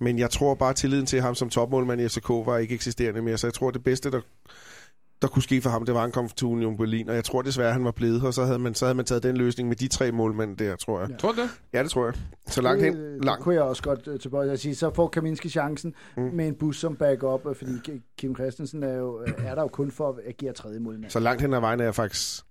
Men 0.00 0.18
jeg 0.18 0.30
tror 0.30 0.54
bare, 0.54 0.70
at 0.70 0.76
tilliden 0.76 1.06
til 1.06 1.20
ham 1.20 1.34
som 1.34 1.50
topmålmand 1.50 2.00
i 2.00 2.08
FCK 2.08 2.28
var 2.28 2.58
ikke 2.58 2.74
eksisterende 2.74 3.22
mere, 3.22 3.38
så 3.38 3.46
jeg 3.46 3.54
tror, 3.54 3.70
det 3.70 3.84
bedste, 3.84 4.10
der 4.10 4.20
der 5.24 5.30
kunne 5.30 5.42
ske 5.42 5.60
for 5.60 5.70
ham, 5.70 5.84
det 5.84 5.94
var, 5.94 6.00
at 6.00 6.04
han 6.04 6.12
kom 6.12 6.28
til 6.28 6.46
Union 6.46 6.76
Berlin, 6.76 7.08
og 7.08 7.14
jeg 7.14 7.24
tror 7.24 7.42
desværre, 7.42 7.68
at 7.68 7.74
han 7.74 7.84
var 7.84 7.90
blevet 7.90 8.22
og 8.22 8.34
så 8.34 8.44
havde 8.44 8.58
man, 8.58 8.74
så 8.74 8.84
havde 8.84 8.94
man 8.94 9.04
taget 9.04 9.22
den 9.22 9.36
løsning 9.36 9.68
med 9.68 9.76
de 9.76 9.88
tre 9.88 10.12
målmænd 10.12 10.56
der, 10.56 10.76
tror 10.76 11.00
jeg. 11.00 11.10
Ja. 11.10 11.16
Tror 11.16 11.32
du 11.32 11.40
det? 11.40 11.50
Ja, 11.72 11.82
det 11.82 11.90
tror 11.90 12.04
jeg. 12.04 12.14
Så 12.46 12.62
langt 12.62 12.84
hen. 12.84 12.94
Langt. 12.94 13.24
Det 13.24 13.38
kunne 13.38 13.54
jeg 13.54 13.62
også 13.62 13.82
godt 13.82 14.08
uh, 14.08 14.18
tilbøje 14.18 14.50
at 14.50 14.60
sige. 14.60 14.74
Så 14.74 14.90
får 14.94 15.08
Kaminski 15.08 15.48
chancen 15.48 15.94
mm. 16.16 16.22
med 16.22 16.48
en 16.48 16.54
bus 16.54 16.80
som 16.80 16.96
backup, 16.96 17.46
øh, 17.46 17.56
fordi 17.56 17.72
Kim 18.18 18.34
Christensen 18.34 18.82
er, 18.82 18.94
jo, 18.94 19.22
øh, 19.22 19.32
er 19.46 19.54
der 19.54 19.62
jo 19.62 19.68
kun 19.68 19.90
for 19.90 20.08
at 20.08 20.14
agere 20.26 20.52
tredje 20.52 20.78
målmand. 20.78 21.10
Så 21.10 21.20
langt 21.20 21.42
hen 21.42 21.54
ad 21.54 21.60
vejen 21.60 21.80
er 21.80 21.84
jeg 21.84 21.94
faktisk 21.94 22.44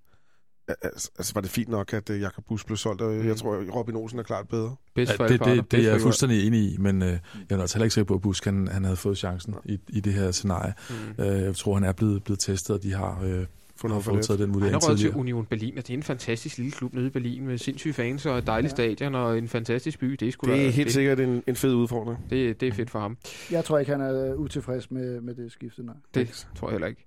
Altså, 0.67 1.31
var 1.33 1.41
det 1.41 1.49
fint 1.49 1.69
nok, 1.69 1.93
at 1.93 2.09
Jakob 2.09 2.45
Bus 2.47 2.63
blev 2.63 2.77
solgt, 2.77 3.01
og 3.01 3.15
jeg 3.15 3.23
mm. 3.23 3.35
tror, 3.35 3.55
at 3.55 3.75
Robin 3.75 3.95
Olsen 3.95 4.19
er 4.19 4.23
klart 4.23 4.47
bedre. 4.47 4.75
ja, 4.97 5.01
det, 5.01 5.19
det, 5.19 5.39
det, 5.45 5.71
det 5.71 5.87
er 5.87 5.91
jeg 5.91 6.01
fuldstændig 6.01 6.47
enig 6.47 6.59
i, 6.59 6.77
men 6.77 7.01
øh, 7.01 7.17
jeg 7.49 7.57
er 7.57 7.61
også 7.61 7.75
heller 7.75 7.85
ikke 7.85 7.93
sikker 7.93 8.07
på, 8.07 8.13
at 8.13 8.21
Busk 8.21 8.45
han, 8.45 8.67
han 8.67 8.83
havde 8.83 8.97
fået 8.97 9.17
chancen 9.17 9.55
i, 9.65 9.79
i 9.89 9.99
det 9.99 10.13
her 10.13 10.31
scenarie. 10.31 10.73
Mm. 10.89 11.23
Øh, 11.23 11.41
jeg 11.41 11.55
tror, 11.55 11.73
han 11.73 11.83
er 11.83 11.91
blevet, 11.91 12.23
blevet 12.23 12.39
testet, 12.39 12.75
og 12.75 12.83
de 12.83 12.93
har... 12.93 13.21
Øh, 13.23 13.45
har 13.91 13.99
foretaget 13.99 14.39
den 14.39 14.53
vurdering 14.53 14.73
Han 14.73 14.81
har 14.89 14.95
til 14.95 15.15
Union 15.15 15.45
Berlin, 15.45 15.77
og 15.77 15.87
det 15.87 15.93
er 15.93 15.97
en 15.97 16.03
fantastisk 16.03 16.57
lille 16.57 16.71
klub 16.71 16.93
nede 16.93 17.07
i 17.07 17.09
Berlin 17.09 17.47
med 17.47 17.57
sindssyge 17.57 17.93
fans 17.93 18.25
og 18.25 18.37
et 18.37 18.47
dejligt 18.47 18.71
ja. 18.71 18.75
stadion 18.75 19.15
og 19.15 19.37
en 19.37 19.47
fantastisk 19.47 19.99
by. 19.99 20.11
Det 20.11 20.27
er, 20.27 20.31
sgu 20.31 20.47
det 20.47 20.65
er 20.65 20.69
helt 20.69 20.85
det, 20.85 20.93
sikkert 20.93 21.19
en, 21.19 21.43
en 21.47 21.55
fed 21.55 21.73
udfordring. 21.73 22.19
Det, 22.29 22.61
det 22.61 22.67
er 22.67 22.73
fedt 22.73 22.89
for 22.89 22.99
ham. 22.99 23.17
Jeg 23.51 23.65
tror 23.65 23.79
ikke, 23.79 23.91
han 23.91 24.01
er 24.01 24.33
utilfreds 24.33 24.91
med, 24.91 25.21
med 25.21 25.35
det 25.35 25.51
skifte, 25.51 25.85
nej. 25.85 25.95
Det 26.13 26.47
tror 26.55 26.67
jeg 26.67 26.73
heller 26.73 26.87
ikke. 26.87 27.05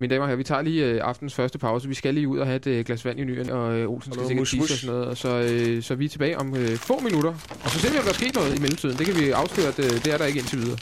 Mine 0.00 0.14
damer 0.14 0.22
og 0.22 0.28
herrer, 0.28 0.36
vi 0.36 0.44
tager 0.44 0.62
lige 0.62 0.84
øh, 0.84 1.00
aftens 1.02 1.34
første 1.34 1.58
pause. 1.58 1.88
Vi 1.88 1.94
skal 1.94 2.14
lige 2.14 2.28
ud 2.28 2.38
og 2.38 2.46
have 2.46 2.56
et 2.56 2.66
øh, 2.66 2.84
glas 2.84 3.04
vand 3.04 3.20
i 3.20 3.24
nyen, 3.24 3.50
og 3.50 3.78
øh, 3.78 3.90
Olsen 3.90 4.12
skal 4.12 4.26
sikkert 4.26 4.46
tisse 4.46 4.74
og 4.74 4.78
sådan 4.78 4.94
noget. 4.94 5.08
Og 5.08 5.16
så, 5.16 5.28
øh, 5.28 5.82
så 5.82 5.94
er 5.94 5.96
vi 5.98 6.08
tilbage 6.08 6.38
om 6.38 6.56
øh, 6.56 6.76
få 6.76 7.00
minutter. 7.00 7.34
Og 7.64 7.70
så 7.70 7.78
ser 7.78 7.90
vi, 7.90 7.98
om 7.98 8.02
der 8.04 8.10
er 8.10 8.14
sket 8.14 8.34
noget 8.34 8.58
i 8.58 8.60
mellemtiden. 8.60 8.98
Det 8.98 9.06
kan 9.06 9.16
vi 9.16 9.30
afsløre, 9.30 9.68
at 9.68 9.78
øh, 9.78 9.84
det 9.84 10.06
er 10.06 10.18
der 10.18 10.24
ikke 10.24 10.38
indtil 10.38 10.58
videre. 10.58 10.78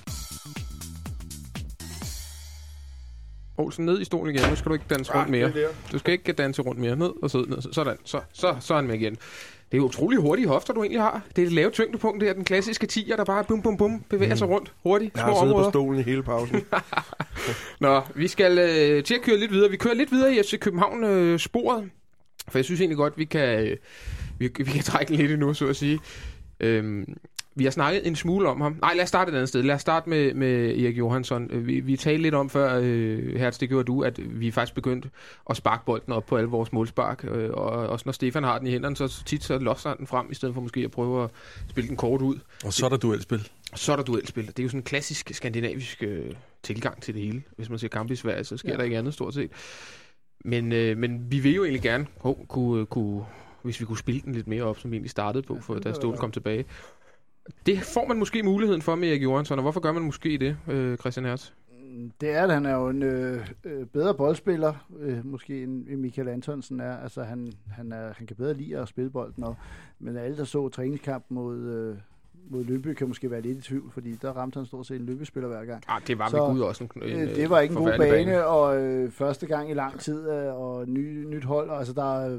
Olsen, 3.59 3.85
ned 3.85 4.01
i 4.01 4.05
stolen 4.05 4.35
igen. 4.35 4.49
Nu 4.51 4.57
skal 4.57 4.69
du 4.69 4.75
ikke 4.75 4.85
danse 4.91 5.15
rundt 5.15 5.31
mere. 5.31 5.53
Du 5.93 5.99
skal 5.99 6.13
ikke 6.13 6.33
danse 6.33 6.63
rundt 6.63 6.81
mere. 6.81 6.97
Ned 6.97 7.11
og 7.23 7.31
sidde 7.31 7.51
ned. 7.51 7.73
Sådan. 7.73 7.97
Så, 8.05 8.21
så, 8.33 8.57
så 8.61 8.75
er 8.75 8.79
han 8.79 8.87
med 8.87 8.95
igen. 8.95 9.17
Det 9.73 9.79
er 9.79 9.83
utrolig 9.83 10.19
hurtige 10.19 10.49
hofter, 10.49 10.75
du 10.75 10.83
egentlig 10.83 11.01
har. 11.01 11.23
Det 11.37 11.43
er 11.43 11.47
det 11.47 11.53
lave 11.53 11.71
tyngdepunkt, 11.71 12.21
det 12.21 12.29
er 12.29 12.33
den 12.33 12.45
klassiske 12.45 12.87
tiger, 12.87 13.17
der 13.17 13.25
bare 13.25 13.45
bum 13.45 13.63
bum 13.63 13.77
bum 13.77 14.05
bevæger 14.09 14.35
mm. 14.35 14.39
sig 14.39 14.49
rundt 14.49 14.73
hurtigt. 14.83 15.17
Jeg 15.17 15.25
har 15.25 15.35
siddet 15.35 15.57
på 15.57 15.71
stolen 15.71 16.01
i 16.01 16.03
hele 16.03 16.23
pausen. 16.23 16.65
Nå, 17.81 18.03
vi 18.15 18.29
skal 18.29 18.59
øh, 18.59 19.05
til 19.05 19.15
at 19.15 19.23
køre 19.23 19.37
lidt 19.37 19.53
videre. 19.53 19.71
Vi 19.71 19.77
kører 19.77 19.95
lidt 19.95 20.13
videre 20.13 20.35
i 20.35 20.43
FC 20.43 20.59
København-sporet. 20.59 21.83
Øh, 21.83 21.89
for 22.49 22.59
jeg 22.59 22.65
synes 22.65 22.81
egentlig 22.81 22.97
godt, 22.97 23.19
vi 23.19 23.25
kan, 23.25 23.61
øh, 23.61 23.77
vi, 24.39 24.51
vi 24.59 24.65
kan 24.65 24.83
trække 24.83 25.17
lidt 25.17 25.33
endnu, 25.33 25.55
så 25.55 25.67
at 25.67 25.77
sige. 25.77 25.99
Øhm, 26.61 27.17
vi 27.59 27.65
har 27.65 27.71
snakket 27.71 28.07
en 28.07 28.17
smule 28.17 28.49
om 28.49 28.61
ham. 28.61 28.77
Nej, 28.81 28.95
lad 28.95 29.03
os 29.03 29.09
starte 29.09 29.31
et 29.31 29.35
andet 29.35 29.49
sted. 29.49 29.63
Lad 29.63 29.75
os 29.75 29.81
starte 29.81 30.11
med, 30.11 30.35
med 30.35 30.79
Erik 30.79 30.99
Johansson. 30.99 31.49
Øh, 31.51 31.67
vi, 31.67 31.81
vi 31.81 31.97
talte 31.97 32.23
lidt 32.23 32.35
om 32.35 32.51
før, 32.51 32.81
øh, 32.83 33.37
Hertz, 33.37 33.59
det 33.59 33.69
gjorde 33.69 33.85
du, 33.85 34.03
at 34.03 34.41
vi 34.41 34.51
faktisk 34.51 34.75
begyndt 34.75 35.07
at 35.51 35.57
sparke 35.57 35.85
bolden 35.85 36.13
op 36.13 36.27
på 36.27 36.37
alle 36.37 36.51
vores 36.51 36.73
målspark. 36.73 37.25
Øh, 37.25 37.51
og 37.51 37.71
også 37.71 38.03
når 38.07 38.13
Stefan 38.13 38.45
har 38.45 38.59
den 38.59 38.67
i 38.67 38.71
hænderne, 38.71 38.97
så 38.97 39.25
tit 39.25 39.45
så 39.45 39.59
losser 39.59 39.89
han 39.89 39.99
den 39.99 40.07
frem, 40.07 40.27
i 40.31 40.35
stedet 40.35 40.55
for 40.55 40.61
måske 40.61 40.81
at 40.81 40.91
prøve 40.91 41.25
at 41.25 41.31
spille 41.69 41.89
den 41.89 41.97
kort 41.97 42.23
ud. 42.23 42.37
Og 42.65 42.73
så 42.73 42.85
er 42.85 42.91
der 42.91 42.97
duelspil. 42.97 43.49
Så 43.75 43.93
er 43.93 43.97
der 43.97 44.03
duelspil. 44.03 44.47
Det 44.47 44.59
er 44.59 44.63
jo 44.63 44.69
sådan 44.69 44.81
en 44.81 44.85
klassisk 44.85 45.31
skandinavisk 45.35 46.03
øh, 46.03 46.25
tilgang 46.63 47.03
til 47.03 47.15
det 47.15 47.23
hele. 47.23 47.43
Hvis 47.57 47.71
man 47.71 47.79
ser 47.79 47.89
kamp 47.89 48.11
i 48.11 48.17
Sverige, 48.17 48.45
så 48.45 48.57
sker 48.57 48.71
ja. 48.71 48.77
der 48.77 48.83
ikke 48.83 48.99
andet 48.99 49.15
stort 49.15 49.35
set. 49.35 49.51
Men, 50.45 50.73
øh, 50.73 50.99
men 50.99 51.31
vi 51.31 51.39
vil 51.39 51.55
jo 51.55 51.65
egentlig 51.65 51.83
gerne 51.83 52.07
oh, 52.21 52.47
kunne, 52.49 52.87
kunne, 52.87 53.25
hvis 53.63 53.81
vi 53.81 53.85
kunne 53.85 53.99
spille 53.99 54.21
den 54.21 54.35
lidt 54.35 54.47
mere 54.47 54.63
op, 54.63 54.79
som 54.79 54.91
vi 54.91 54.97
egentlig 54.97 55.11
startede 55.11 55.43
på, 55.43 55.59
for, 55.61 55.75
da 55.75 55.93
Ståle 55.93 56.17
kom 56.17 56.33
tilbage. 56.33 56.65
Det 57.67 57.79
får 57.79 58.09
man 58.09 58.19
måske 58.19 58.43
muligheden 58.43 58.83
for 58.83 58.95
med 58.95 59.09
Erik 59.09 59.23
Johansson, 59.23 59.59
og 59.59 59.63
hvorfor 59.63 59.81
gør 59.81 59.93
man 59.93 60.03
måske 60.03 60.39
det, 60.39 60.57
øh, 60.69 60.97
Christian 60.97 61.27
Hertz? 61.27 61.51
Mm, 61.89 62.13
det 62.21 62.31
er, 62.31 62.43
at 62.43 62.53
han 62.53 62.67
er 62.67 62.75
jo 62.75 62.89
en 62.89 63.03
øh, 63.03 63.47
øh 63.65 63.87
bedre 63.87 64.15
boldspiller, 64.15 64.87
øh, 64.99 65.27
måske 65.27 65.63
end 65.63 65.97
Michael 65.97 66.29
Antonsen 66.29 66.81
er. 66.81 66.97
Altså, 66.97 67.23
han, 67.23 67.53
han, 67.71 67.93
er, 67.93 68.13
han 68.17 68.27
kan 68.27 68.37
bedre 68.37 68.55
lide 68.55 68.79
at 68.79 68.89
spille 68.89 69.11
bolden, 69.11 69.45
og, 69.45 69.57
men 69.99 70.17
alle, 70.17 70.37
der 70.37 70.45
så 70.45 70.69
træningskamp 70.69 71.25
mod, 71.29 71.59
øh, 71.59 71.97
mod 72.51 72.65
Løbe 72.65 72.95
kan 72.95 73.09
måske 73.09 73.31
være 73.31 73.41
lidt 73.41 73.59
i 73.59 73.61
tvivl, 73.61 73.91
fordi 73.91 74.13
der 74.23 74.33
ramte 74.33 74.57
han 74.57 74.67
stort 74.67 74.87
set 74.87 75.01
en 75.01 75.07
løbespiller 75.07 75.49
hver 75.49 75.65
gang. 75.65 75.83
Ah, 75.89 76.03
det 76.07 76.19
var 76.19 76.29
så, 76.29 76.37
ved 76.37 76.55
Gud 76.55 76.61
også 76.61 76.85
en, 76.85 77.03
en 77.03 77.21
øh, 77.21 77.37
Det 77.37 77.51
var 77.51 77.61
ikke 77.61 77.73
en 77.73 77.79
god 77.79 77.99
bane, 77.99 78.11
bane. 78.11 78.47
og 78.47 78.83
øh, 78.83 79.11
første 79.11 79.47
gang 79.47 79.71
i 79.71 79.75
lang 79.75 80.01
tid, 80.01 80.31
øh, 80.31 80.61
og 80.61 80.89
ny, 80.89 81.25
nyt 81.25 81.45
hold, 81.45 81.71
altså 81.71 81.93
der 81.93 82.21
er 82.21 82.39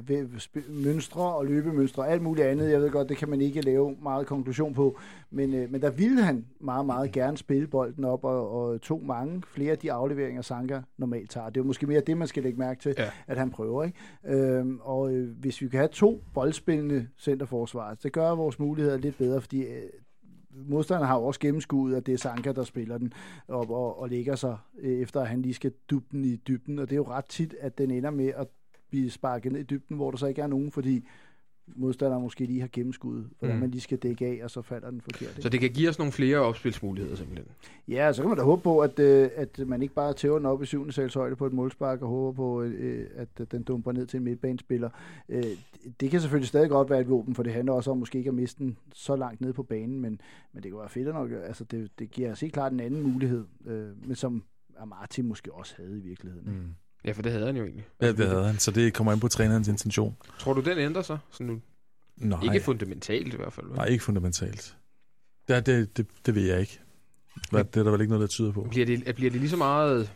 mønstre 0.86 1.36
og 1.36 1.46
løbemønstre, 1.46 2.08
alt 2.08 2.22
muligt 2.22 2.48
andet. 2.48 2.72
Jeg 2.72 2.82
ved 2.82 2.90
godt, 2.92 3.10
det 3.10 3.18
kan 3.18 3.30
man 3.30 3.42
ikke 3.42 3.62
lave 3.62 3.96
meget 4.02 4.28
konklusion 4.28 4.74
på, 4.74 4.98
men, 5.32 5.54
øh, 5.54 5.72
men 5.72 5.82
der 5.82 5.90
ville 5.90 6.22
han 6.22 6.46
meget, 6.60 6.86
meget 6.86 7.12
gerne 7.12 7.38
spille 7.38 7.68
bolden 7.68 8.06
op, 8.06 8.24
og, 8.24 8.52
og 8.52 8.82
tog 8.82 9.06
mange 9.06 9.44
flere 9.48 9.72
af 9.72 9.78
de 9.78 9.92
afleveringer, 9.92 10.42
Sanka 10.42 10.82
normalt 10.98 11.30
tager. 11.30 11.50
Det 11.50 11.60
er 11.60 11.64
måske 11.64 11.88
mere 11.88 12.02
det, 12.02 12.18
man 12.18 12.28
skal 12.28 12.44
lægge 12.44 12.60
mærke 12.60 12.82
til, 12.82 12.96
ja. 12.98 13.10
at 13.28 13.38
han 13.38 13.50
prøver. 13.52 13.84
Ikke? 13.84 13.98
Øhm, 14.28 14.80
og 14.82 15.14
øh, 15.14 15.30
hvis 15.40 15.62
vi 15.62 15.68
kan 15.68 15.78
have 15.78 15.90
to 15.92 16.22
boldspillende 16.34 17.08
centerforsvar, 17.18 17.94
det 18.04 18.12
gør 18.12 18.32
vores 18.32 18.60
muligheder 18.60 18.98
lidt 18.98 19.18
bedre, 19.18 19.42
fordi 19.42 19.62
øh, 19.62 19.82
modstanderne 20.52 21.08
har 21.08 21.18
også 21.18 21.40
gennemskuet, 21.40 21.96
at 21.96 22.06
det 22.06 22.14
er 22.14 22.18
Sanka, 22.18 22.52
der 22.52 22.64
spiller 22.64 22.98
den 22.98 23.14
op 23.48 23.70
og, 23.70 24.00
og 24.00 24.10
lægger 24.10 24.36
sig, 24.36 24.58
øh, 24.80 25.00
efter 25.00 25.22
at 25.22 25.28
han 25.28 25.42
lige 25.42 25.54
skal 25.54 25.74
dubbe 25.90 26.08
den 26.12 26.26
i 26.26 26.36
dybden. 26.36 26.80
Og 26.80 26.90
det 26.90 26.96
er 26.96 26.98
jo 26.98 27.08
ret 27.08 27.26
tit, 27.26 27.56
at 27.60 27.78
den 27.78 27.92
ender 27.92 28.10
med 28.10 28.28
at 28.28 28.48
blive 28.90 29.12
sparket 29.12 29.52
ned 29.52 29.60
i 29.60 29.64
dybden, 29.64 29.96
hvor 29.96 30.12
der 30.12 30.18
så 30.18 30.28
ikke 30.28 30.42
er 30.42 30.48
nogen, 30.48 30.72
fordi 30.72 31.06
modstanderen 31.76 32.24
måske 32.24 32.46
lige 32.46 32.62
har 32.62 32.70
gennemskuddet, 32.72 33.30
hvordan 33.40 33.56
mm. 33.56 33.62
man 33.62 33.72
lige 33.72 33.82
skal 33.82 33.98
dække 33.98 34.26
af, 34.26 34.40
og 34.44 34.52
så 34.52 34.62
falder 34.62 34.90
den 34.90 35.02
forkert. 35.02 35.38
Så 35.40 35.50
det 35.50 35.60
kan 35.60 35.70
give 35.70 35.90
os 35.90 36.00
nogle 36.00 36.12
flere 36.12 36.38
opspilsmuligheder 36.38 37.16
simpelthen? 37.16 37.48
Ja, 37.88 38.14
så 38.14 38.22
kan 38.22 38.30
man 38.30 38.38
da 38.38 38.44
håbe 38.44 38.62
på, 38.62 38.80
at, 38.80 39.00
øh, 39.00 39.30
at 39.36 39.60
man 39.68 39.82
ikke 39.82 39.94
bare 39.94 40.14
tæver 40.14 40.38
den 40.38 40.46
op 40.46 40.64
i 40.64 40.66
syvende 40.66 40.92
sals 40.94 41.14
højde 41.14 41.36
på 41.36 41.46
et 41.46 41.54
målspark, 41.54 42.02
og 42.02 42.08
håber 42.08 42.36
på, 42.36 42.62
øh, 42.62 43.08
at 43.16 43.52
den 43.52 43.64
dumper 43.64 43.92
ned 43.92 44.06
til 44.06 44.18
en 44.18 44.24
midtbanespiller. 44.24 44.90
Øh, 45.30 45.44
det 46.00 46.12
kan 46.12 46.22
selvfølgelig 46.22 46.48
stadig 46.48 46.70
godt 46.70 46.90
være 46.90 47.02
et 47.02 47.10
våben, 47.10 47.36
for 47.36 47.44
det 47.44 47.54
handler 47.54 47.74
også 47.74 47.92
om 47.92 47.98
måske 47.98 48.18
ikke 48.18 48.28
at 48.28 48.34
miste 48.34 48.64
den 48.64 48.78
så 48.94 49.16
langt 49.16 49.42
ned 49.42 49.54
på 49.54 49.64
banen, 49.64 50.00
men, 50.00 50.22
men 50.54 50.64
det 50.64 50.72
kan 50.72 50.80
være 50.80 50.90
fedt 50.90 51.08
nok. 51.08 51.32
Altså, 51.32 51.64
det, 51.64 51.92
det 52.00 52.12
giver 52.12 52.32
os 52.32 52.40
helt 52.40 52.54
klart 52.54 52.72
en 52.72 52.80
anden 52.80 53.02
mulighed, 53.02 53.46
men 54.06 54.16
som 54.16 54.44
Amati 54.80 55.22
måske 55.22 55.54
også 55.54 55.74
havde 55.78 55.98
i 55.98 56.02
virkeligheden. 56.02 56.52
Mm. 56.52 56.70
Ja, 57.06 57.12
for 57.12 57.22
det 57.22 57.32
havde 57.32 57.46
han 57.46 57.58
jo 57.58 57.64
egentlig. 57.64 57.86
Ja, 58.02 58.12
det 58.12 58.28
havde 58.28 58.44
han, 58.44 58.60
så 58.60 58.72
det 58.72 58.94
kommer 58.94 59.14
ind 59.14 59.22
på 59.22 59.28
trænerens 59.28 59.68
intention. 59.68 60.16
Tror 60.40 60.54
du, 60.54 60.62
den 60.62 60.78
ændrer 60.78 61.02
sig? 61.02 61.18
Sådan 61.32 61.48
nu? 61.48 61.62
Nej. 62.18 62.54
Ikke 62.54 62.66
fundamentalt 62.66 63.34
i 63.34 63.38
hvert 63.38 63.54
fald. 63.54 63.68
Vel? 63.68 63.76
Nej, 63.76 63.86
ikke 63.86 64.04
fundamentalt. 64.04 64.76
Det, 65.48 65.66
det, 65.66 65.98
det, 65.98 66.08
det 66.26 66.36
ved 66.36 66.48
jeg 66.48 66.60
ikke. 66.60 66.80
Hvad, 67.52 67.64
det 67.64 67.78
er 67.78 67.84
der 67.84 67.92
vel 67.92 68.02
ikke 68.02 68.12
noget, 68.12 68.22
der 68.22 68.28
tyder 68.28 68.52
på. 68.52 68.68
Bliver 68.70 68.86
det, 68.86 69.16
bliver 69.16 69.32
det 69.32 69.40
lige 69.40 69.50
så 69.50 69.58
meget... 69.58 70.12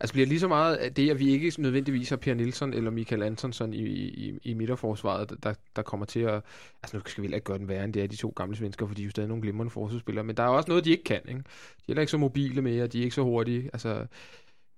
Altså 0.00 0.12
bliver 0.12 0.24
det 0.24 0.28
lige 0.28 0.40
så 0.40 0.48
meget 0.48 0.76
af 0.76 0.94
det, 0.94 1.10
at 1.10 1.18
vi 1.18 1.30
ikke 1.30 1.52
nødvendigvis 1.58 2.08
har 2.08 2.16
Per 2.16 2.34
Nielsen 2.34 2.74
eller 2.74 2.90
Michael 2.90 3.22
Antonsson 3.22 3.74
i, 3.74 3.84
i, 3.86 4.38
i 4.42 4.54
midterforsvaret, 4.54 5.32
der, 5.42 5.54
der 5.76 5.82
kommer 5.82 6.06
til 6.06 6.20
at... 6.20 6.42
Altså 6.82 6.96
nu 6.96 7.02
skal 7.06 7.22
vi 7.22 7.28
ikke 7.28 7.40
gøre 7.40 7.58
den 7.58 7.68
værre, 7.68 7.84
end 7.84 7.92
det 7.92 8.02
er 8.02 8.06
de 8.06 8.16
to 8.16 8.32
gamle 8.36 8.56
svensker, 8.56 8.86
for 8.86 8.94
de 8.94 9.02
er 9.02 9.04
jo 9.04 9.10
stadig 9.10 9.28
nogle 9.28 9.42
glimrende 9.42 9.70
forsvarsspillere, 9.70 10.24
men 10.24 10.36
der 10.36 10.42
er 10.42 10.48
også 10.48 10.68
noget, 10.68 10.84
de 10.84 10.90
ikke 10.90 11.04
kan. 11.04 11.20
Ikke? 11.28 11.38
De 11.38 11.42
er 11.42 11.84
heller 11.86 12.00
ikke 12.00 12.10
så 12.10 12.18
mobile 12.18 12.62
mere, 12.62 12.86
de 12.86 12.98
er 12.98 13.02
ikke 13.02 13.14
så 13.14 13.22
hurtige. 13.22 13.70
Altså, 13.72 14.06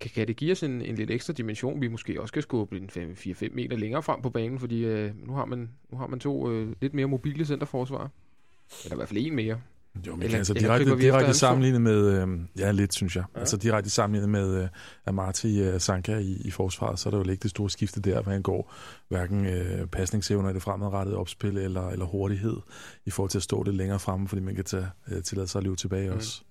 kan, 0.02 0.10
kan 0.14 0.28
det 0.28 0.36
give 0.36 0.52
os 0.52 0.62
en, 0.62 0.82
en 0.82 0.94
lidt 0.94 1.10
ekstra 1.10 1.32
dimension, 1.32 1.80
vi 1.80 1.88
måske 1.88 2.20
også 2.20 2.28
skal 2.28 2.42
skubbe 2.42 2.76
en 2.76 2.90
4-5 2.94 3.54
meter 3.54 3.76
længere 3.76 4.02
frem 4.02 4.22
på 4.22 4.30
banen, 4.30 4.58
fordi 4.58 4.84
øh, 4.84 5.26
nu, 5.26 5.32
har 5.32 5.44
man, 5.44 5.70
nu 5.92 5.98
har 5.98 6.06
man 6.06 6.20
to 6.20 6.50
øh, 6.50 6.74
lidt 6.80 6.94
mere 6.94 7.06
mobile 7.06 7.44
centerforsvar. 7.44 8.10
Eller 8.84 8.94
i 8.94 8.98
hvert 8.98 9.08
fald 9.08 9.26
en 9.26 9.36
mere. 9.36 9.60
Jo, 10.06 10.16
men 10.16 10.22
eller, 10.22 10.38
altså 10.38 10.54
direkte, 10.54 10.98
direkte 10.98 11.34
sammenlignet 11.34 11.80
med, 11.80 12.22
øh, 12.22 12.28
ja 12.58 12.70
lidt 12.70 12.94
synes 12.94 13.16
jeg, 13.16 13.24
ja. 13.34 13.40
altså 13.40 13.56
direkte 13.56 13.90
sammenlignet 13.90 14.28
med 14.28 14.62
øh, 14.62 14.68
Amati 15.06 15.62
øh, 15.62 15.80
Sanka 15.80 16.18
i, 16.18 16.36
i 16.44 16.50
forsvaret, 16.50 16.98
så 16.98 17.08
er 17.08 17.10
der 17.10 17.18
jo 17.18 17.30
ikke 17.30 17.42
det 17.42 17.50
store 17.50 17.70
skifte 17.70 18.00
der, 18.00 18.22
hvad 18.22 18.32
han 18.32 18.42
går, 18.42 18.74
hverken 19.08 19.46
øh, 19.46 19.86
pasningsevner 19.86 20.50
i 20.50 20.52
det 20.52 20.62
fremadrettede 20.62 21.16
opspil 21.16 21.58
eller, 21.58 21.88
eller 21.88 22.04
hurtighed 22.04 22.56
i 23.04 23.10
forhold 23.10 23.30
til 23.30 23.38
at 23.38 23.42
stå 23.42 23.62
lidt 23.62 23.76
længere 23.76 23.98
fremme, 23.98 24.28
fordi 24.28 24.42
man 24.42 24.54
kan 24.54 24.64
tage, 24.64 24.86
øh, 25.08 25.22
tillade 25.22 25.48
sig 25.48 25.58
at 25.58 25.64
løbe 25.64 25.76
tilbage 25.76 26.10
mm. 26.10 26.16
også. 26.16 26.42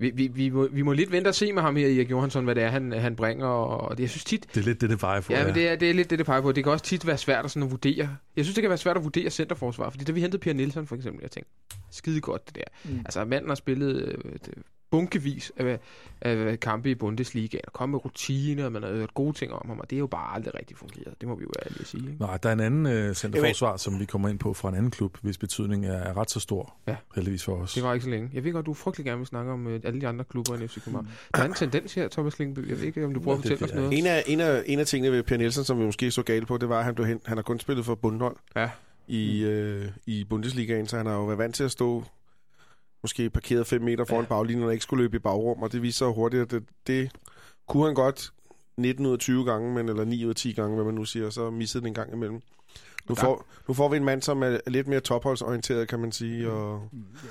Vi, 0.00 0.10
vi, 0.14 0.28
vi, 0.28 0.50
må, 0.50 0.68
vi 0.72 0.82
må 0.82 0.92
lidt 0.92 1.12
vente 1.12 1.28
og 1.28 1.34
se 1.34 1.52
med 1.52 1.62
ham 1.62 1.76
her, 1.76 1.86
Erik 1.86 2.10
Johansson, 2.10 2.44
hvad 2.44 2.54
det 2.54 2.62
er, 2.62 2.68
han, 2.68 2.92
han 2.92 3.16
bringer. 3.16 3.46
Og 3.46 3.96
det, 3.96 4.02
jeg 4.02 4.10
synes 4.10 4.24
tit... 4.24 4.46
Det 4.54 4.60
er 4.60 4.64
lidt 4.64 4.80
det, 4.80 4.90
det 4.90 4.98
peger 4.98 5.20
på. 5.20 5.32
Ja, 5.32 5.38
ja. 5.38 5.46
men 5.46 5.54
det 5.54 5.68
er, 5.68 5.76
det 5.76 5.90
er 5.90 5.94
lidt 5.94 6.10
det, 6.10 6.18
det 6.18 6.26
peger 6.26 6.40
på. 6.40 6.52
Det 6.52 6.64
kan 6.64 6.72
også 6.72 6.84
tit 6.84 7.06
være 7.06 7.18
svært 7.18 7.44
at, 7.44 7.50
sådan 7.50 7.62
at 7.62 7.70
vurdere. 7.70 8.16
Jeg 8.36 8.44
synes, 8.44 8.54
det 8.54 8.62
kan 8.62 8.68
være 8.68 8.78
svært 8.78 8.96
at 8.96 9.04
vurdere 9.04 9.30
centerforsvar, 9.30 9.90
fordi 9.90 10.04
da 10.04 10.12
vi 10.12 10.20
hentede 10.20 10.40
Per 10.40 10.52
Nielsen 10.52 10.86
for 10.86 10.96
eksempel, 10.96 11.22
jeg 11.22 11.30
tænkte, 11.30 11.52
skide 11.90 12.20
godt 12.20 12.46
det 12.46 12.54
der. 12.54 12.90
Mm. 12.92 12.98
Altså, 12.98 13.24
manden 13.24 13.48
har 13.48 13.54
spillet 13.54 14.18
øh, 14.24 14.38
bunkevis 14.90 15.52
af, 15.56 15.78
af 16.20 16.60
kampe 16.60 16.90
i 16.90 16.94
Bundesliga, 16.94 17.58
og 17.66 17.72
komme 17.72 17.90
med 17.90 18.04
rutiner, 18.04 18.64
og 18.64 18.72
man 18.72 18.82
har 18.82 18.90
hørt 18.90 19.14
gode 19.14 19.32
ting 19.32 19.52
om 19.52 19.68
ham, 19.68 19.78
og 19.78 19.90
det 19.90 19.96
er 19.96 20.00
jo 20.00 20.06
bare 20.06 20.34
aldrig 20.34 20.54
rigtig 20.54 20.76
fungeret. 20.76 21.14
Det 21.20 21.28
må 21.28 21.34
vi 21.34 21.42
jo 21.42 21.50
ærligt 21.64 21.88
sige. 21.88 22.10
Ikke? 22.10 22.20
Nej, 22.20 22.36
der 22.36 22.48
er 22.48 22.52
en 22.52 22.60
anden 22.60 23.08
uh, 23.08 23.14
centerforsvar, 23.14 23.76
som 23.76 24.00
vi 24.00 24.04
kommer 24.04 24.28
ind 24.28 24.38
på 24.38 24.54
fra 24.54 24.68
en 24.68 24.74
anden 24.74 24.90
klub, 24.90 25.18
hvis 25.22 25.38
betydning 25.38 25.86
er, 25.86 25.92
er 25.92 26.16
ret 26.16 26.30
så 26.30 26.40
stor, 26.40 26.74
ja. 26.86 26.96
heldigvis 27.14 27.44
for 27.44 27.56
os. 27.56 27.74
Det 27.74 27.82
var 27.82 27.92
ikke 27.92 28.04
så 28.04 28.10
længe. 28.10 28.30
Jeg 28.32 28.44
ved 28.44 28.52
godt, 28.52 28.66
du 28.66 28.74
frygtelig 28.74 29.04
gerne 29.04 29.18
vil 29.18 29.26
snakke 29.26 29.52
om 29.52 29.66
uh, 29.66 29.72
alle 29.84 30.00
de 30.00 30.08
andre 30.08 30.24
klubber 30.24 30.54
i 30.54 30.68
FC 30.68 30.74
København. 30.84 31.08
Der 31.34 31.42
er 31.42 31.46
en 31.46 31.54
tendens 31.54 31.94
her, 31.94 32.08
Thomas 32.08 32.38
Lingby. 32.38 32.68
Jeg 32.68 32.78
ved 32.78 32.84
ikke, 32.84 33.04
om 33.04 33.14
du 33.14 33.20
prøver 33.20 33.36
ja, 33.44 33.52
at 33.52 33.58
fortælle 33.58 33.64
os 33.64 33.76
noget. 33.76 33.98
En 33.98 34.06
af, 34.06 34.22
en, 34.26 34.40
af, 34.40 34.62
en 34.66 34.78
af 34.78 34.86
tingene 34.86 35.12
ved 35.12 35.22
Per 35.22 35.36
Nielsen, 35.36 35.64
som 35.64 35.78
vi 35.78 35.84
måske 35.84 36.10
så 36.10 36.22
galt 36.22 36.46
på, 36.48 36.58
det 36.58 36.68
var, 36.68 36.78
at 36.78 36.84
han, 36.84 36.94
blev 36.94 37.06
hen, 37.06 37.20
han 37.24 37.36
har 37.36 37.42
kun 37.42 37.60
spillet 37.60 37.84
for 37.84 37.94
Bundhold. 37.94 38.36
Ja 38.56 38.70
i, 39.10 39.42
øh, 39.44 39.88
i 40.06 40.24
Bundesligaen, 40.24 40.86
så 40.86 40.96
han 40.96 41.06
har 41.06 41.14
jo 41.14 41.24
været 41.24 41.38
vant 41.38 41.54
til 41.54 41.64
at 41.64 41.70
stå 41.70 42.04
måske 43.02 43.30
parkeret 43.30 43.66
5 43.66 43.82
meter 43.82 44.04
foran 44.04 44.22
ja. 44.22 44.28
baglinjen 44.28 44.66
og 44.66 44.72
ikke 44.72 44.82
skulle 44.82 45.02
løbe 45.04 45.16
i 45.16 45.20
bagrum, 45.20 45.62
og 45.62 45.72
det 45.72 45.82
viser 45.82 45.98
sig 45.98 46.14
hurtigt, 46.14 46.42
at 46.42 46.50
det, 46.50 46.64
det 46.86 47.10
kunne 47.68 47.84
han 47.84 47.94
godt 47.94 48.32
19 48.76 49.06
ud 49.06 49.12
af 49.12 49.18
20 49.18 49.44
gange, 49.44 49.74
men, 49.74 49.88
eller 49.88 50.04
9 50.04 50.24
ud 50.24 50.30
af 50.30 50.36
10 50.36 50.52
gange, 50.52 50.74
hvad 50.74 50.84
man 50.84 50.94
nu 50.94 51.04
siger, 51.04 51.30
så 51.30 51.50
missede 51.50 51.82
det 51.82 51.88
en 51.88 51.94
gang 51.94 52.12
imellem. 52.12 52.40
Nu, 53.08 53.14
ja. 53.18 53.24
får, 53.24 53.46
nu 53.68 53.74
får 53.74 53.88
vi 53.88 53.96
en 53.96 54.04
mand, 54.04 54.22
som 54.22 54.42
er 54.42 54.58
lidt 54.66 54.86
mere 54.86 55.00
topholdsorienteret, 55.00 55.88
kan 55.88 55.98
man 55.98 56.12
sige, 56.12 56.50
og 56.50 56.88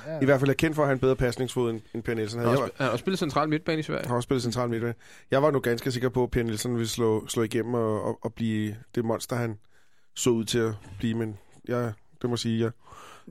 ja. 0.07 0.19
i 0.21 0.25
hvert 0.25 0.39
fald 0.39 0.49
er 0.49 0.53
kendt 0.53 0.75
for 0.75 0.83
at 0.83 0.87
have 0.87 0.93
en 0.93 0.99
bedre 0.99 1.15
pasningsfod 1.15 1.69
end, 1.69 1.81
end 1.93 2.03
Per 2.03 2.13
Nielsen. 2.13 2.39
Han 2.39 2.49
har, 2.49 2.89
også, 2.89 2.97
spillet 2.97 3.19
central 3.19 3.49
midtbane 3.49 3.79
i 3.79 3.83
Sverige. 3.83 4.01
Han 4.01 4.09
har 4.09 4.15
også 4.15 4.27
spillet 4.27 4.43
central 4.43 4.69
midtbane. 4.69 4.93
Jeg 5.31 5.43
var 5.43 5.51
nu 5.51 5.59
ganske 5.59 5.91
sikker 5.91 6.09
på, 6.09 6.23
at 6.23 6.31
Per 6.31 6.43
Nielsen 6.43 6.73
ville 6.73 6.87
slå, 6.87 7.27
slå 7.27 7.43
igennem 7.43 7.73
og, 7.73 8.03
og, 8.03 8.19
og 8.21 8.33
blive 8.33 8.75
det 8.95 9.05
monster, 9.05 9.35
han 9.35 9.57
så 10.15 10.29
ud 10.29 10.45
til 10.45 10.59
at 10.59 10.73
blive, 10.99 11.13
men 11.13 11.37
jeg, 11.67 11.93
det 12.21 12.29
må 12.29 12.37
sige, 12.37 12.59
jeg 12.59 12.71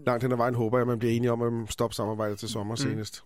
langt 0.06 0.22
hen 0.22 0.32
ad 0.32 0.36
vejen 0.36 0.54
håber 0.54 0.78
jeg, 0.78 0.82
at 0.82 0.88
man 0.88 0.98
bliver 0.98 1.14
enige 1.14 1.32
om 1.32 1.42
at 1.42 1.72
stoppe 1.72 1.94
samarbejdet 1.94 2.38
til 2.38 2.48
sommer 2.48 2.72
mm. 2.72 2.76
senest. 2.76 3.24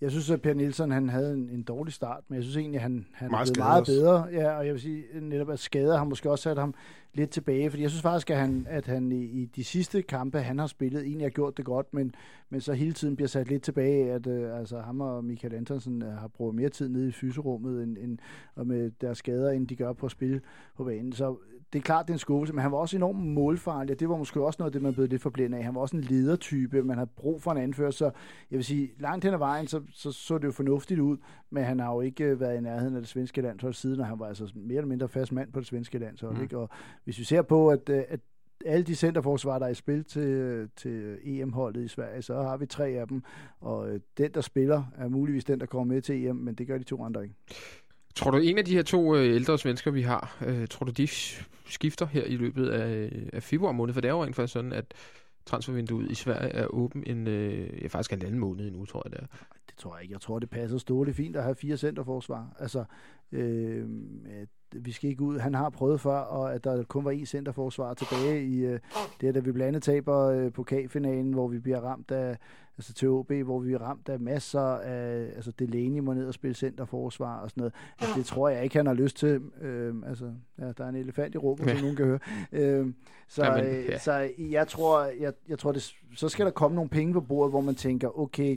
Jeg 0.00 0.10
synes, 0.10 0.30
at 0.30 0.42
Per 0.42 0.54
Nielsen 0.54 0.90
han 0.90 1.08
havde 1.08 1.32
en, 1.32 1.50
en 1.50 1.62
dårlig 1.62 1.92
start, 1.92 2.24
men 2.28 2.36
jeg 2.36 2.42
synes 2.42 2.56
egentlig, 2.56 2.78
at 2.78 2.82
han, 2.82 3.06
han 3.12 3.30
meget 3.30 3.48
er 3.48 3.52
blevet 3.52 3.68
meget 3.68 3.86
bedre. 3.86 4.26
Ja, 4.32 4.56
og 4.56 4.66
jeg 4.66 4.74
vil 4.74 4.82
sige, 4.82 5.04
netop 5.20 5.50
at 5.50 5.58
skader 5.58 5.96
har 5.96 6.04
måske 6.04 6.30
også 6.30 6.42
sat 6.42 6.58
ham 6.58 6.74
lidt 7.14 7.30
tilbage, 7.30 7.70
fordi 7.70 7.82
jeg 7.82 7.90
synes 7.90 8.02
faktisk, 8.02 8.30
at 8.30 8.36
han, 8.36 8.66
at 8.68 8.86
han 8.86 9.12
i, 9.12 9.24
i 9.24 9.44
de 9.44 9.64
sidste 9.64 10.02
kampe, 10.02 10.38
han 10.38 10.58
har 10.58 10.66
spillet, 10.66 11.02
egentlig 11.02 11.24
har 11.24 11.30
gjort 11.30 11.56
det 11.56 11.64
godt, 11.64 11.94
men, 11.94 12.14
men 12.50 12.60
så 12.60 12.72
hele 12.72 12.92
tiden 12.92 13.16
bliver 13.16 13.28
sat 13.28 13.48
lidt 13.48 13.62
tilbage, 13.62 14.12
at 14.12 14.26
uh, 14.26 14.58
altså, 14.58 14.80
ham 14.80 15.00
og 15.00 15.24
Michael 15.24 15.54
Antonsen 15.54 16.02
uh, 16.02 16.08
har 16.08 16.28
brugt 16.28 16.56
mere 16.56 16.68
tid 16.68 16.88
nede 16.88 17.08
i 17.08 17.12
fyserummet, 17.12 17.82
end, 17.82 17.98
end, 17.98 18.18
og 18.54 18.66
med 18.66 18.90
deres 19.00 19.18
skader, 19.18 19.50
end 19.50 19.68
de 19.68 19.76
gør 19.76 19.92
på 19.92 20.06
at 20.06 20.12
spille 20.12 20.40
på 20.76 20.84
banen. 20.84 21.12
Så 21.12 21.36
det 21.72 21.78
er 21.78 21.82
klart, 21.82 22.06
det 22.06 22.10
er 22.10 22.14
en 22.14 22.18
skuffelse, 22.18 22.54
men 22.54 22.62
han 22.62 22.72
var 22.72 22.78
også 22.78 22.96
enormt 22.96 23.18
målfarlig, 23.18 23.92
og 23.92 24.00
det 24.00 24.08
var 24.08 24.16
måske 24.16 24.42
også 24.42 24.56
noget 24.58 24.68
af 24.68 24.72
det, 24.72 24.82
man 24.82 24.94
blev 24.94 25.06
lidt 25.06 25.22
forblændet 25.22 25.58
af. 25.58 25.64
Han 25.64 25.74
var 25.74 25.80
også 25.80 25.96
en 25.96 26.02
ledertype, 26.02 26.82
man 26.82 26.96
havde 26.96 27.10
brug 27.16 27.42
for 27.42 27.52
en 27.52 27.58
anfører, 27.58 27.90
så 27.90 28.04
jeg 28.50 28.56
vil 28.56 28.64
sige, 28.64 28.90
langt 28.98 29.24
hen 29.24 29.34
ad 29.34 29.38
vejen, 29.38 29.66
så, 29.66 29.82
så, 29.92 30.12
så 30.12 30.38
det 30.38 30.44
jo 30.44 30.52
fornuftigt 30.52 31.00
ud, 31.00 31.16
men 31.50 31.64
han 31.64 31.80
har 31.80 31.94
jo 31.94 32.00
ikke 32.00 32.24
øh, 32.24 32.40
været 32.40 32.58
i 32.58 32.60
nærheden 32.60 32.94
af 32.94 33.00
det 33.00 33.08
svenske 33.08 33.40
landshold 33.40 33.74
siden, 33.74 34.00
og 34.00 34.06
han 34.06 34.18
var 34.18 34.26
altså 34.26 34.52
mere 34.54 34.76
eller 34.76 34.88
mindre 34.88 35.08
fast 35.08 35.32
mand 35.32 35.52
på 35.52 35.60
det 35.60 35.68
svenske 35.68 35.98
landshold. 35.98 36.36
Mm. 36.36 36.42
Ikke? 36.42 36.58
Og 36.58 36.68
hvis 37.04 37.18
vi 37.18 37.24
ser 37.24 37.42
på, 37.42 37.68
at, 37.68 37.88
øh, 37.88 38.02
at 38.08 38.20
alle 38.64 38.84
de 38.84 38.94
centerforsvar, 38.94 39.58
der 39.58 39.66
er 39.66 39.70
i 39.70 39.74
spil 39.74 40.04
til, 40.04 40.68
til 40.76 41.18
EM-holdet 41.24 41.84
i 41.84 41.88
Sverige, 41.88 42.22
så 42.22 42.42
har 42.42 42.56
vi 42.56 42.66
tre 42.66 42.88
af 42.88 43.08
dem, 43.08 43.22
og 43.60 43.90
øh, 43.90 44.00
den, 44.18 44.30
der 44.34 44.40
spiller, 44.40 44.84
er 44.96 45.08
muligvis 45.08 45.44
den, 45.44 45.60
der 45.60 45.66
kommer 45.66 45.94
med 45.94 46.02
til 46.02 46.26
EM, 46.26 46.36
men 46.36 46.54
det 46.54 46.66
gør 46.66 46.78
de 46.78 46.84
to 46.84 47.04
andre 47.04 47.22
ikke. 47.22 47.34
Tror 48.16 48.30
du, 48.30 48.36
en 48.36 48.58
af 48.58 48.64
de 48.64 48.74
her 48.74 48.82
to 48.82 49.16
øh, 49.16 49.34
ældre 49.34 49.58
svensker, 49.58 49.90
vi 49.90 50.02
har, 50.02 50.36
øh, 50.46 50.68
tror 50.68 50.84
du, 50.84 50.92
de 50.92 51.08
skifter 51.66 52.06
her 52.06 52.24
i 52.24 52.36
løbet 52.36 52.68
af, 52.68 53.12
af 53.32 53.42
februar 53.42 53.72
måned? 53.72 53.94
For 53.94 54.00
det 54.00 54.08
er 54.08 54.12
jo 54.12 54.32
faktisk 54.32 54.52
sådan, 54.52 54.72
at 54.72 54.94
transfervinduet 55.46 56.10
i 56.10 56.14
Sverige 56.14 56.52
er 56.52 56.66
åben 56.66 57.04
en, 57.06 57.26
øh, 57.26 57.82
ja, 57.82 57.86
faktisk 57.86 58.12
en 58.12 58.22
anden 58.22 58.40
måned 58.40 58.66
endnu, 58.66 58.84
tror 58.84 59.02
jeg 59.04 59.12
det 59.12 59.20
er. 59.20 59.26
Det 59.66 59.76
tror 59.76 59.96
jeg 59.96 60.02
ikke. 60.02 60.12
Jeg 60.12 60.20
tror, 60.20 60.38
det 60.38 60.50
passer 60.50 60.78
stående 60.78 61.14
fint 61.14 61.36
at 61.36 61.42
have 61.42 61.54
fire 61.54 61.76
centerforsvar. 61.76 62.56
Altså, 62.58 62.84
øh, 63.32 63.88
vi 64.72 64.92
skal 64.92 65.10
ikke 65.10 65.22
ud. 65.22 65.38
Han 65.38 65.54
har 65.54 65.70
prøvet 65.70 66.00
før, 66.00 66.18
og 66.18 66.54
at 66.54 66.64
der 66.64 66.82
kun 66.82 67.04
var 67.04 67.12
én 67.12 67.24
centerforsvar 67.24 67.94
tilbage 67.94 68.44
i 68.44 68.64
øh, 68.64 68.80
det, 69.20 69.34
da 69.34 69.40
vi 69.40 69.52
blandt 69.52 69.68
andet 69.68 69.82
taber 69.82 70.18
øh, 70.18 70.52
pokalfinalen, 70.52 71.32
hvor 71.32 71.48
vi 71.48 71.58
bliver 71.58 71.80
ramt 71.80 72.10
af 72.10 72.36
altså 72.78 72.94
til 72.94 73.08
OB, 73.08 73.32
hvor 73.32 73.58
vi 73.58 73.72
er 73.72 73.78
ramt 73.78 74.08
af 74.08 74.20
masser 74.20 74.60
af, 74.60 75.32
altså 75.36 75.50
Delaney 75.50 75.98
må 75.98 76.12
ned 76.12 76.26
og 76.26 76.34
spille 76.34 76.54
centerforsvar 76.54 77.40
og 77.40 77.50
sådan 77.50 77.60
noget. 77.60 77.74
Altså, 77.98 78.16
det 78.16 78.26
tror 78.26 78.48
jeg 78.48 78.64
ikke, 78.64 78.76
han 78.76 78.86
har 78.86 78.94
lyst 78.94 79.16
til. 79.16 79.40
Øh, 79.60 79.94
altså, 80.06 80.32
ja, 80.58 80.72
der 80.72 80.84
er 80.84 80.88
en 80.88 80.96
elefant 80.96 81.34
i 81.34 81.38
rummet, 81.38 81.70
som 81.70 81.80
nogen 81.80 81.96
kan 81.96 82.06
høre. 82.06 82.18
Øh, 82.52 82.92
så, 83.28 83.44
Jamen, 83.44 83.64
ja. 83.64 83.98
så 83.98 84.30
jeg 84.38 84.68
tror, 84.68 85.02
jeg, 85.20 85.32
jeg 85.48 85.58
tror 85.58 85.72
det, 85.72 85.94
så 86.16 86.28
skal 86.28 86.46
der 86.46 86.52
komme 86.52 86.74
nogle 86.74 86.90
penge 86.90 87.12
på 87.12 87.20
bordet, 87.20 87.52
hvor 87.52 87.60
man 87.60 87.74
tænker, 87.74 88.18
okay, 88.18 88.56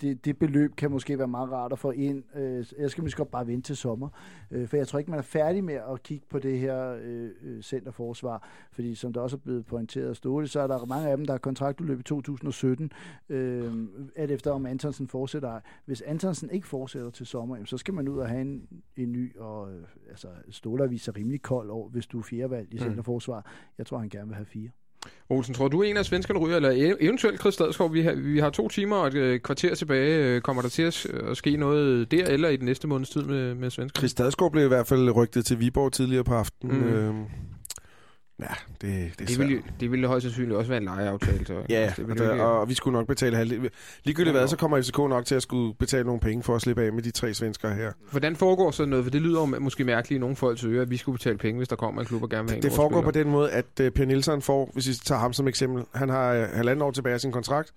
det, 0.00 0.24
det 0.24 0.38
beløb 0.38 0.76
kan 0.76 0.90
måske 0.90 1.18
være 1.18 1.28
meget 1.28 1.50
rart 1.50 1.72
at 1.72 1.78
få 1.78 1.90
ind. 1.90 2.36
Øh, 2.36 2.66
jeg 2.78 2.90
skal 2.90 3.04
måske 3.04 3.24
bare 3.24 3.46
vente 3.46 3.66
til 3.68 3.76
sommer, 3.76 4.08
øh, 4.50 4.68
for 4.68 4.76
jeg 4.76 4.88
tror 4.88 4.98
ikke, 4.98 5.10
man 5.10 5.18
er 5.18 5.22
færdig 5.22 5.64
med 5.64 5.74
at 5.74 6.02
kigge 6.02 6.26
på 6.30 6.38
det 6.38 6.58
her 6.58 6.98
øh, 7.02 7.30
øh 7.42 7.62
centerforsvar, 7.62 8.48
fordi 8.72 8.94
som 8.94 9.12
der 9.12 9.20
også 9.20 9.36
er 9.36 9.40
blevet 9.40 9.66
pointeret 9.66 10.08
af 10.08 10.16
Ståle, 10.16 10.48
så 10.48 10.60
er 10.60 10.66
der 10.66 10.86
mange 10.86 11.08
af 11.08 11.16
dem, 11.16 11.26
der 11.26 11.32
har 11.32 11.38
kontraktudløb 11.38 12.00
i 12.00 12.02
2017, 12.02 12.92
øh, 13.28 13.72
at 14.16 14.30
efter 14.30 14.50
om 14.50 14.66
Antonsen 14.66 15.08
fortsætter. 15.08 15.60
Hvis 15.84 16.02
Antonsen 16.02 16.50
ikke 16.50 16.66
fortsætter 16.66 17.10
til 17.10 17.26
sommer, 17.26 17.56
jamen, 17.56 17.66
så 17.66 17.78
skal 17.78 17.94
man 17.94 18.08
ud 18.08 18.18
og 18.18 18.28
have 18.28 18.40
en, 18.40 18.68
en 18.96 19.12
ny, 19.12 19.36
og 19.36 19.72
øh, 19.72 19.82
altså 20.08 20.28
Ståle 20.50 20.88
viser 20.90 21.16
rimelig 21.16 21.42
kold 21.42 21.70
over, 21.70 21.88
hvis 21.88 22.06
du 22.06 22.18
er 22.18 22.22
fjerdevalg 22.22 22.68
i 22.72 22.76
mm. 22.76 22.82
centerforsvar. 22.82 23.52
Jeg 23.78 23.86
tror, 23.86 23.98
han 23.98 24.08
gerne 24.08 24.26
vil 24.26 24.34
have 24.34 24.46
fire. 24.46 24.70
Olsen, 25.30 25.54
tror 25.54 25.68
du 25.68 25.82
en 25.82 25.96
af 25.96 26.04
svenskerne 26.04 26.40
ryger, 26.40 26.56
eller 26.56 26.70
e- 26.70 26.96
eventuelt 27.00 27.40
Chris 27.40 27.54
Stadskov? 27.54 27.94
Vi 27.94 28.02
har, 28.02 28.12
vi 28.12 28.38
har 28.38 28.50
to 28.50 28.68
timer 28.68 28.96
og 28.96 29.06
et 29.06 29.14
øh, 29.14 29.40
kvarter 29.40 29.74
tilbage. 29.74 30.24
Øh, 30.24 30.40
kommer 30.40 30.62
der 30.62 30.68
til 30.68 30.82
at, 30.82 31.06
ske 31.34 31.56
noget 31.56 32.10
der, 32.10 32.24
eller 32.24 32.48
i 32.48 32.56
den 32.56 32.64
næste 32.64 32.88
måneds 32.88 33.10
tid 33.10 33.22
med, 33.22 33.54
med 33.54 33.70
svenskerne? 33.70 34.00
Chris 34.00 34.10
Stadskov 34.10 34.50
blev 34.50 34.64
i 34.64 34.68
hvert 34.68 34.86
fald 34.86 35.10
rygtet 35.16 35.46
til 35.46 35.60
Viborg 35.60 35.92
tidligere 35.92 36.24
på 36.24 36.34
aftenen. 36.34 36.78
Mm. 36.78 36.88
Øhm, 36.88 37.24
Ja, 38.40 38.46
det, 38.46 38.80
det 38.80 39.20
er 39.20 39.26
det 39.26 39.38
ville, 39.38 39.62
det 39.80 39.90
ville 39.90 40.06
højst 40.06 40.22
sandsynligt 40.22 40.56
også 40.56 40.68
være 40.68 40.78
en 40.78 40.84
lejeaftale. 40.84 41.46
Så. 41.46 41.62
ja, 41.68 41.74
altså, 41.74 42.02
det 42.02 42.10
og, 42.10 42.16
der, 42.18 42.32
ikke... 42.32 42.44
og 42.44 42.68
vi 42.68 42.74
skulle 42.74 42.98
nok 42.98 43.06
betale 43.06 43.36
halvdelen. 43.36 43.70
Ligegyldigt 44.04 44.36
hvad, 44.36 44.48
så 44.48 44.56
kommer 44.56 44.82
FCK 44.82 44.98
nok 44.98 45.26
til 45.26 45.34
at 45.34 45.42
skulle 45.42 45.74
betale 45.74 46.04
nogle 46.04 46.20
penge 46.20 46.42
for 46.42 46.54
at 46.54 46.62
slippe 46.62 46.82
af 46.82 46.92
med 46.92 47.02
de 47.02 47.10
tre 47.10 47.34
svenskere 47.34 47.74
her. 47.74 47.92
Hvordan 48.10 48.36
foregår 48.36 48.70
sådan 48.70 48.88
noget? 48.88 49.04
For 49.04 49.10
det 49.10 49.22
lyder 49.22 49.44
måske 49.44 49.84
mærkeligt 49.84 50.18
i 50.18 50.20
nogle 50.20 50.36
folks 50.36 50.64
ører, 50.64 50.82
at 50.82 50.90
vi 50.90 50.96
skulle 50.96 51.18
betale 51.18 51.38
penge, 51.38 51.56
hvis 51.56 51.68
der 51.68 51.76
kommer 51.76 52.00
en 52.00 52.06
klub 52.06 52.22
og 52.22 52.30
gerne 52.30 52.42
vil 52.42 52.50
have 52.50 52.62
Det 52.62 52.72
foregår 52.72 53.02
på 53.02 53.10
den 53.10 53.30
måde, 53.30 53.50
at 53.50 53.66
uh, 53.80 53.88
Per 53.88 54.04
Nielsen 54.04 54.42
får, 54.42 54.70
hvis 54.74 54.88
vi 54.88 54.94
tager 54.94 55.18
ham 55.18 55.32
som 55.32 55.48
eksempel, 55.48 55.84
han 55.94 56.08
har 56.08 56.42
uh, 56.42 56.42
halvanden 56.42 56.82
år 56.82 56.90
tilbage 56.90 57.14
af 57.14 57.20
sin 57.20 57.32
kontrakt, 57.32 57.72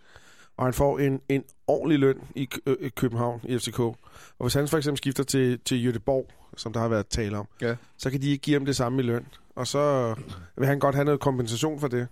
og 0.57 0.65
han 0.65 0.73
får 0.73 0.99
en, 0.99 1.21
en 1.29 1.43
ordentlig 1.67 1.99
løn 1.99 2.17
i 2.35 2.49
uh, 2.67 2.73
København 2.95 3.41
i 3.43 3.57
FCK. 3.57 3.79
Og 3.79 3.97
hvis 4.39 4.53
han 4.53 4.67
for 4.67 4.77
eksempel 4.77 4.97
skifter 4.97 5.23
til, 5.23 5.59
til 5.65 5.85
Jødeborg, 5.85 6.27
som 6.57 6.73
der 6.73 6.79
har 6.79 6.87
været 6.87 7.07
tale 7.07 7.37
om, 7.37 7.47
ja. 7.61 7.75
så 7.97 8.11
kan 8.11 8.21
de 8.21 8.29
ikke 8.29 8.41
give 8.41 8.53
ham 8.53 8.65
det 8.65 8.75
samme 8.75 9.01
i 9.01 9.05
løn 9.05 9.25
og 9.55 9.67
så 9.67 10.15
vil 10.57 10.67
han 10.67 10.79
godt 10.79 10.95
have 10.95 11.05
noget 11.05 11.19
kompensation 11.19 11.79
for 11.79 11.87
det. 11.87 12.07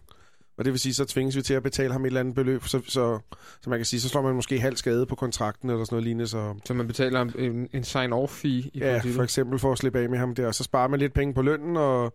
Og 0.57 0.65
det 0.65 0.73
vil 0.73 0.79
sige, 0.79 0.93
så 0.93 1.05
tvinges 1.05 1.35
vi 1.35 1.41
til 1.41 1.53
at 1.53 1.63
betale 1.63 1.91
ham 1.91 2.01
et 2.05 2.07
eller 2.07 2.19
andet 2.19 2.35
beløb, 2.35 2.63
så, 2.63 2.81
så, 2.87 3.19
så 3.61 3.69
man 3.69 3.79
kan 3.79 3.85
sige, 3.85 3.99
så 3.99 4.09
slår 4.09 4.21
man 4.21 4.35
måske 4.35 4.59
halv 4.59 4.75
skade 4.75 5.05
på 5.05 5.15
kontrakten 5.15 5.69
eller 5.69 5.85
sådan 5.85 5.95
noget 5.95 6.03
lignende. 6.03 6.27
Så, 6.27 6.55
så 6.65 6.73
man 6.73 6.87
betaler 6.87 7.21
en, 7.21 7.67
en 7.73 7.83
sign-off-fee 7.83 8.49
i 8.49 8.71
Ja, 8.75 8.91
princippet. 8.91 9.15
for 9.15 9.23
eksempel 9.23 9.59
for 9.59 9.71
at 9.71 9.77
slippe 9.77 9.99
af 9.99 10.09
med 10.09 10.17
ham 10.17 10.35
der, 10.35 10.47
og 10.47 10.55
så 10.55 10.63
sparer 10.63 10.87
man 10.87 10.99
lidt 10.99 11.13
penge 11.13 11.33
på 11.33 11.41
lønnen, 11.41 11.77
og, 11.77 12.13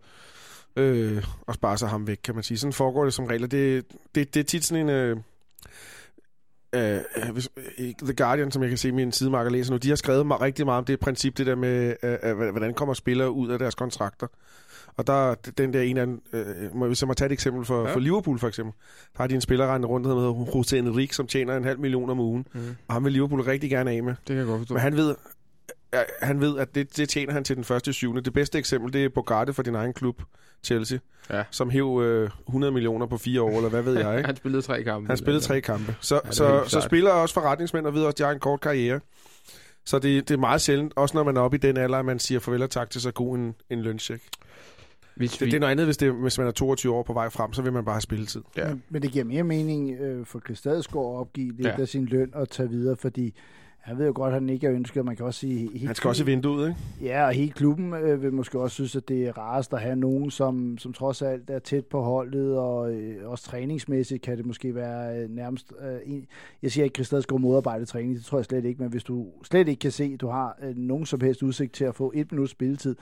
øh, 0.75 1.23
og 1.41 1.53
sparer 1.53 1.75
sig 1.75 1.89
ham 1.89 2.07
væk, 2.07 2.19
kan 2.23 2.35
man 2.35 2.43
sige. 2.43 2.57
Sådan 2.57 2.73
foregår 2.73 3.03
det 3.03 3.13
som 3.13 3.25
regel. 3.25 3.51
Det, 3.51 3.85
det, 4.15 4.33
det 4.33 4.39
er 4.39 4.43
tit 4.43 4.65
sådan 4.65 4.89
en... 4.89 4.89
Øh, 4.89 5.17
Uh, 6.75 7.29
hvis, 7.33 7.49
The 8.03 8.13
Guardian, 8.17 8.51
som 8.51 8.61
jeg 8.61 8.69
kan 8.69 8.77
se 8.77 8.91
min 8.91 9.11
sidemarker 9.11 9.51
læser 9.51 9.71
nu, 9.71 9.77
de 9.77 9.89
har 9.89 9.95
skrevet 9.95 10.41
rigtig 10.41 10.65
meget 10.65 10.77
om 10.77 10.85
det 10.85 10.99
princip, 10.99 11.37
det 11.37 11.45
der 11.45 11.55
med, 11.55 11.95
uh, 12.03 12.31
uh, 12.31 12.49
hvordan 12.49 12.73
kommer 12.73 12.93
spillere 12.93 13.31
ud 13.31 13.49
af 13.49 13.59
deres 13.59 13.75
kontrakter. 13.75 14.27
Og 14.97 15.07
der 15.07 15.35
den 15.35 15.73
der 15.73 15.81
en 15.81 15.97
anden, 15.97 16.21
øh, 16.33 16.75
må, 16.75 16.87
hvis 16.87 17.01
jeg 17.01 17.07
må 17.07 17.13
tage 17.13 17.25
et 17.25 17.31
eksempel 17.31 17.65
for, 17.65 17.87
ja. 17.87 17.93
for 17.93 17.99
Liverpool 17.99 18.39
for 18.39 18.47
eksempel, 18.47 18.73
der 19.13 19.23
har 19.23 19.27
de 19.27 19.35
en 19.35 19.41
spiller 19.41 19.85
rundt, 19.85 20.07
der 20.07 20.15
hedder 20.15 20.51
Jose 20.55 20.77
Enrique, 20.77 21.15
som 21.15 21.27
tjener 21.27 21.57
en 21.57 21.63
halv 21.63 21.79
million 21.79 22.09
om 22.09 22.19
ugen. 22.19 22.47
Mm. 22.53 22.75
Og 22.87 22.93
ham 22.93 23.05
vil 23.05 23.13
Liverpool 23.13 23.41
rigtig 23.41 23.69
gerne 23.69 23.91
af 23.91 24.03
med. 24.03 24.11
Det 24.13 24.27
kan 24.27 24.37
jeg 24.37 24.45
godt 24.45 24.59
forstå. 24.59 24.73
Men 24.73 24.81
han 24.81 24.97
ved, 24.97 25.15
han 26.21 26.41
ved, 26.41 26.57
at 26.57 26.75
det, 26.75 26.97
det 26.97 27.09
tjener 27.09 27.33
han 27.33 27.43
til 27.43 27.55
den 27.55 27.63
første 27.63 27.93
syvende. 27.93 28.21
Det 28.21 28.33
bedste 28.33 28.57
eksempel, 28.57 28.93
det 28.93 29.05
er 29.05 29.09
Bogarde 29.09 29.53
for 29.53 29.63
din 29.63 29.75
egen 29.75 29.93
klub, 29.93 30.21
Chelsea, 30.63 30.99
ja. 31.29 31.43
som 31.51 31.69
hæv 31.69 32.01
øh, 32.03 32.29
100 32.47 32.73
millioner 32.73 33.05
på 33.05 33.17
fire 33.17 33.41
år, 33.41 33.51
eller 33.51 33.69
hvad 33.69 33.81
ved 33.81 33.97
jeg. 34.05 34.17
Ikke? 34.17 34.27
han 34.27 34.35
spillede 34.35 34.61
tre 34.61 34.83
kampe. 34.83 35.07
Han 35.07 35.17
spillede 35.17 35.43
tre 35.43 35.61
kampe. 35.61 35.95
Så, 36.01 36.21
ja, 36.25 36.31
så, 36.31 36.63
så 36.67 36.81
spiller 36.81 37.11
også 37.11 37.33
forretningsmænd 37.33 37.87
og 37.87 37.93
ved 37.93 38.01
også, 38.01 38.13
at 38.13 38.17
de 38.17 38.23
har 38.23 38.31
en 38.31 38.39
kort 38.39 38.61
karriere. 38.61 38.99
Så 39.85 39.99
det, 39.99 40.27
det 40.27 40.33
er 40.33 40.39
meget 40.39 40.61
sjældent, 40.61 40.93
også 40.95 41.17
når 41.17 41.23
man 41.23 41.37
er 41.37 41.41
oppe 41.41 41.57
i 41.57 41.59
den 41.59 41.77
alder, 41.77 41.97
at 41.97 42.05
man 42.05 42.19
siger 42.19 42.39
farvel 42.39 42.63
og 42.63 42.69
tak 42.69 42.89
til 42.89 43.01
så 43.01 43.11
god 43.11 43.37
en, 43.37 43.55
en 43.69 43.81
løncheck. 43.81 44.21
Hvis 45.15 45.31
det, 45.31 45.41
vi... 45.41 45.45
det 45.45 45.55
er 45.55 45.59
noget 45.59 45.71
andet, 45.71 45.85
hvis, 45.85 45.97
det, 45.97 46.11
hvis 46.11 46.37
man 46.37 46.47
er 46.47 46.51
22 46.51 46.93
år 46.93 47.03
på 47.03 47.13
vej 47.13 47.29
frem, 47.29 47.53
så 47.53 47.61
vil 47.61 47.73
man 47.73 47.85
bare 47.85 47.95
have 47.95 48.01
spilletid. 48.01 48.41
Ja. 48.57 48.67
Men, 48.67 48.83
men 48.89 49.01
det 49.01 49.11
giver 49.11 49.25
mere 49.25 49.43
mening 49.43 49.91
øh, 49.91 50.25
for 50.25 50.39
Christiansgaard 50.39 51.15
at 51.15 51.19
opgive 51.19 51.53
lidt 51.55 51.67
ja. 51.67 51.81
af 51.81 51.87
sin 51.87 52.05
løn 52.05 52.29
og 52.33 52.49
tage 52.49 52.69
videre, 52.69 52.95
fordi 52.95 53.33
jeg 53.87 53.97
ved 53.97 54.05
jo 54.05 54.11
godt, 54.15 54.27
at 54.27 54.33
han 54.33 54.49
ikke 54.49 54.67
er 54.67 54.73
ønsket, 54.73 55.05
man 55.05 55.15
kan 55.15 55.25
også 55.25 55.39
sige... 55.39 55.69
Helt 55.71 55.85
han 55.85 55.95
skal 55.95 56.07
også 56.07 56.23
i 56.23 56.25
vinduet, 56.25 56.67
ikke? 56.69 56.79
Ja, 57.01 57.25
og 57.25 57.33
hele 57.33 57.51
klubben 57.51 57.93
øh, 57.93 58.21
vil 58.21 58.33
måske 58.33 58.59
også 58.59 58.73
synes, 58.73 58.95
at 58.95 59.07
det 59.07 59.27
er 59.27 59.37
rarest 59.37 59.73
at 59.73 59.81
have 59.81 59.95
nogen, 59.95 60.31
som, 60.31 60.77
som 60.77 60.93
trods 60.93 61.21
alt 61.21 61.49
er 61.49 61.59
tæt 61.59 61.85
på 61.85 62.01
holdet, 62.01 62.57
og 62.57 62.93
øh, 62.93 63.29
også 63.29 63.43
træningsmæssigt 63.43 64.21
kan 64.21 64.37
det 64.37 64.45
måske 64.45 64.75
være 64.75 65.17
øh, 65.17 65.29
nærmest... 65.29 65.73
Øh, 65.81 66.13
en, 66.13 66.27
jeg 66.61 66.71
siger 66.71 66.83
ikke, 66.83 66.93
at 66.93 66.95
Christian 66.95 67.21
skal 67.21 67.39
modarbejde 67.39 67.85
træning, 67.85 68.15
det 68.15 68.25
tror 68.25 68.37
jeg 68.37 68.45
slet 68.45 68.65
ikke, 68.65 68.81
men 68.81 68.91
hvis 68.91 69.03
du 69.03 69.27
slet 69.43 69.67
ikke 69.67 69.79
kan 69.79 69.91
se, 69.91 70.11
at 70.13 70.21
du 70.21 70.27
har 70.27 70.57
øh, 70.63 70.77
nogen 70.77 71.05
som 71.05 71.21
helst 71.21 71.43
udsigt 71.43 71.73
til 71.73 71.85
at 71.85 71.95
få 71.95 72.11
et 72.15 72.31
minut 72.31 72.49
spilletid, 72.49 72.95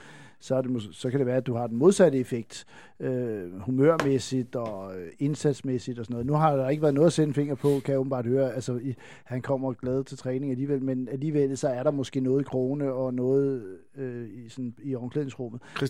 så, 0.44 0.56
er 0.56 0.62
det, 0.62 0.88
så 0.92 1.10
kan 1.10 1.20
det 1.20 1.28
være, 1.28 1.38
at 1.38 1.48
du 1.48 1.54
har 1.54 1.68
den 1.68 1.78
modsatte 1.78 2.18
effekt, 2.18 2.66
øh, 3.00 3.60
humørmæssigt 3.60 4.56
og 4.56 5.00
øh, 5.00 5.08
indsatsmæssigt 5.20 6.00
og 6.00 6.06
sådan 6.06 6.14
noget. 6.14 6.28
Nu 6.28 6.34
har 6.34 6.56
der 6.56 6.70
ikke 6.70 6.82
været 6.82 6.94
noget 6.94 7.08
at 7.08 7.14
sende 7.14 7.34
finger 7.34 7.56
på, 7.56 7.80
kan 7.86 7.92
jeg 7.92 8.00
åbenbart 8.00 8.26
høre. 8.26 8.54
Altså, 8.54 8.76
i, 8.76 8.96
han 9.24 9.42
kommer 9.42 9.74
glad 9.74 10.04
til 10.04 10.18
træning 10.18 10.52
alligevel, 10.52 10.84
men 10.84 11.08
alligevel 11.12 11.58
så 11.58 11.68
er 11.68 11.84
der 11.84 11.92
måske 11.92 12.20
noget 12.20 12.42
i 12.42 12.44
krone 12.44 12.94
og 12.94 13.14
noget 13.14 13.78
øh, 13.96 14.28
i, 14.30 14.50
sådan, 14.50 14.76
i 14.84 14.96
omklædningsrummet. 14.96 15.62
Chris 15.78 15.90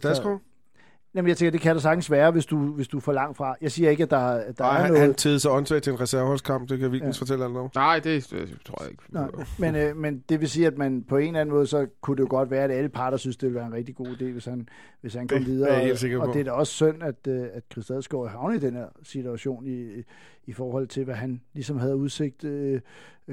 Jamen, 1.16 1.30
jeg 1.30 1.38
tænker, 1.38 1.52
det 1.52 1.62
kan 1.62 1.76
der 1.76 1.82
sagtens 1.82 2.12
være, 2.12 2.32
hvis 2.32 2.46
du, 2.46 2.58
hvis 2.58 2.88
du 2.88 2.98
er 2.98 3.02
for 3.02 3.12
langt 3.12 3.38
fra. 3.38 3.56
Jeg 3.62 3.72
siger 3.72 3.90
ikke, 3.90 4.04
at 4.04 4.12
der, 4.12 4.18
der 4.18 4.54
Nej, 4.60 4.70
er 4.70 4.82
han, 4.82 4.88
noget... 4.88 5.02
han 5.02 5.14
tede 5.14 5.40
sig 5.40 5.52
åndssvagt 5.52 5.84
til 5.84 5.94
en 5.94 6.00
reserveholdskamp, 6.00 6.70
det 6.70 6.80
kan 6.80 6.92
vi 6.92 6.98
ja. 6.98 7.10
fortælle 7.10 7.46
alt 7.46 7.58
om. 7.58 7.70
Nej, 7.76 8.00
det, 8.00 8.28
det 8.32 8.58
tror 8.66 8.84
jeg 8.84 8.92
ikke. 8.92 9.04
Nej, 9.10 9.28
men, 9.60 9.76
øh, 9.76 9.98
men 9.98 10.24
det 10.30 10.40
vil 10.40 10.50
sige, 10.50 10.68
at 10.68 10.78
man 10.78 11.04
på 11.10 11.18
en 11.18 11.28
eller 11.28 11.42
anden 11.42 11.56
måde, 11.56 11.68
så 11.68 11.88
kunne 12.02 12.18
det 12.18 12.24
jo 12.24 12.28
godt 12.30 12.52
være, 12.52 12.64
at 12.64 12.72
alle 12.72 12.90
parter 12.90 13.18
synes, 13.18 13.38
det 13.38 13.48
ville 13.48 13.58
være 13.60 13.68
en 13.68 13.74
rigtig 13.74 13.96
god 13.96 14.08
idé, 14.08 14.26
hvis 14.26 14.46
han, 14.46 14.68
hvis 15.02 15.14
han 15.14 15.28
kom 15.28 15.46
videre. 15.46 15.70
Og, 15.70 16.28
og 16.28 16.34
det 16.34 16.40
er 16.40 16.44
da 16.44 16.52
også 16.52 16.74
synd, 16.74 17.04
at, 17.04 17.28
øh, 17.28 17.46
at 17.54 17.64
Christiansgaard 17.72 18.30
havnet 18.30 18.64
i 18.64 18.66
den 18.66 18.76
her 18.76 18.88
situation 19.04 19.68
i, 19.68 20.04
i 20.48 20.54
forhold 20.54 20.88
til, 20.88 21.04
hvad 21.04 21.16
han 21.16 21.42
ligesom 21.54 21.78
havde 21.78 21.96
udsigt. 21.96 22.44
Øh, 22.44 22.82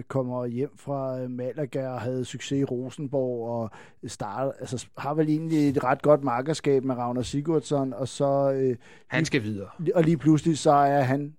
kommer 0.09 0.47
hjem 0.47 0.77
fra 0.77 1.29
Malaga 1.29 1.89
og 1.89 2.01
havde 2.01 2.25
succes 2.25 2.61
i 2.61 2.65
Rosenborg 2.65 3.49
og 3.49 3.71
starter, 4.07 4.53
altså 4.61 4.87
har 4.99 5.15
vel 5.15 5.29
egentlig 5.29 5.69
et 5.69 5.85
ret 5.85 6.03
godt 6.03 6.25
markerskab 6.25 6.85
med 6.85 6.95
Ragnar 6.95 7.23
Sigurdsson, 7.23 7.93
og 7.93 8.09
så... 8.09 8.53
Øh, 8.53 8.77
han 9.07 9.25
skal 9.25 9.43
videre. 9.43 9.69
Og 9.95 10.05
lige 10.05 10.17
pludselig 10.17 10.59
så 10.59 10.71
er 10.71 11.01
han 11.01 11.35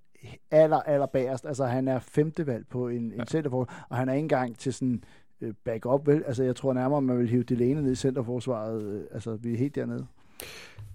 aller, 0.52 0.78
aller 0.78 1.06
bagerst. 1.06 1.46
Altså 1.46 1.66
han 1.66 1.88
er 1.88 2.00
femte 2.00 2.48
valg 2.48 2.66
på 2.70 2.88
en, 2.88 3.12
ja. 3.12 3.22
en 3.22 3.28
centerfor, 3.28 3.70
og 3.90 3.98
han 3.98 4.10
er 4.10 4.14
ikke 4.14 4.24
engang 4.24 4.58
til 4.58 4.74
sådan 4.74 5.04
øh, 5.42 5.54
back-up, 5.66 6.08
vel? 6.08 6.24
Altså 6.28 6.44
jeg 6.44 6.56
tror 6.56 6.74
nærmere, 6.74 7.02
man 7.02 7.20
vil 7.20 7.30
hive 7.30 7.44
Delaney 7.44 7.82
ned 7.82 7.92
i 7.92 7.96
centerforsvaret. 7.96 8.84
Øh, 8.84 9.02
altså 9.12 9.36
vi 9.36 9.54
er 9.54 9.58
helt 9.58 9.76
dernede. 9.76 10.08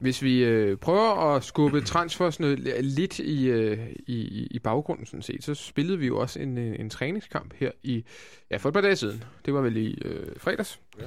Hvis 0.01 0.22
vi 0.22 0.44
øh, 0.44 0.76
prøver 0.76 1.34
at 1.34 1.44
skubbe 1.44 1.80
transfers 1.80 2.40
lidt 2.80 3.18
i, 3.18 3.49
øh, 3.49 3.78
i, 4.07 4.47
i 4.51 4.59
baggrunden, 4.59 5.07
sådan 5.07 5.22
set, 5.22 5.44
så 5.44 5.55
spillede 5.55 5.99
vi 5.99 6.07
jo 6.07 6.18
også 6.18 6.40
en, 6.40 6.59
en, 6.59 6.80
en 6.80 6.90
træningskamp 6.90 7.55
her 7.55 7.70
i, 7.82 8.05
ja, 8.51 8.57
for 8.57 8.68
et 8.68 8.72
par 8.72 8.80
dage 8.80 8.97
siden. 8.97 9.24
Det 9.44 9.55
var 9.55 9.61
vel 9.61 9.76
i 9.76 9.99
øh, 10.05 10.26
fredags 10.36 10.80
ja. 10.99 11.05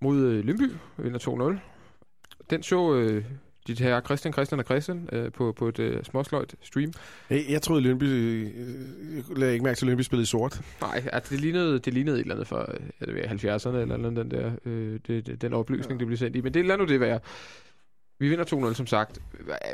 mod 0.00 0.18
øh, 0.18 0.44
Lyngby, 0.44 0.70
vinder 0.96 1.54
2-0. 1.58 2.50
Den 2.50 2.62
så 2.62 2.94
øh, 2.94 3.24
dit 3.66 3.80
her 3.80 4.00
Christian, 4.00 4.32
Christian 4.32 4.58
og 4.58 4.64
Christian 4.64 5.08
øh, 5.12 5.32
på, 5.32 5.52
på 5.52 5.68
et 5.68 5.78
øh, 5.78 6.04
småsløjt 6.04 6.54
stream. 6.62 6.92
Hey, 7.28 7.50
jeg 7.50 7.62
troede, 7.62 7.82
Lyngby... 7.82 8.04
Øh, 8.04 8.42
jeg 9.16 9.38
lagde 9.38 9.52
ikke 9.52 9.64
mærke 9.64 9.78
til, 9.78 9.84
at 9.84 9.88
Lyngby 9.88 10.02
spillede 10.02 10.26
sort. 10.26 10.60
Nej, 10.80 11.02
altså, 11.12 11.34
det, 11.34 11.40
lignede, 11.40 11.78
det 11.78 11.94
lignede 11.94 12.16
et 12.16 12.20
eller 12.20 12.34
andet 12.34 12.48
fra 12.48 12.66
ja, 13.00 13.12
det 13.12 13.44
70'erne, 13.44 13.76
eller, 13.76 13.94
eller 13.94 14.10
den 14.10 14.30
der 14.30 14.52
øh, 14.64 15.00
det, 15.06 15.42
den 15.42 15.52
opløsning, 15.52 15.92
ja. 15.92 15.98
det 15.98 16.06
blev 16.06 16.16
sendt 16.16 16.36
i. 16.36 16.40
Men 16.40 16.54
det, 16.54 16.64
lad 16.64 16.78
nu 16.78 16.84
det 16.84 17.00
være. 17.00 17.20
Vi 18.18 18.28
vinder 18.28 18.44
2-0, 18.44 18.74
som 18.74 18.86
sagt. 18.86 19.18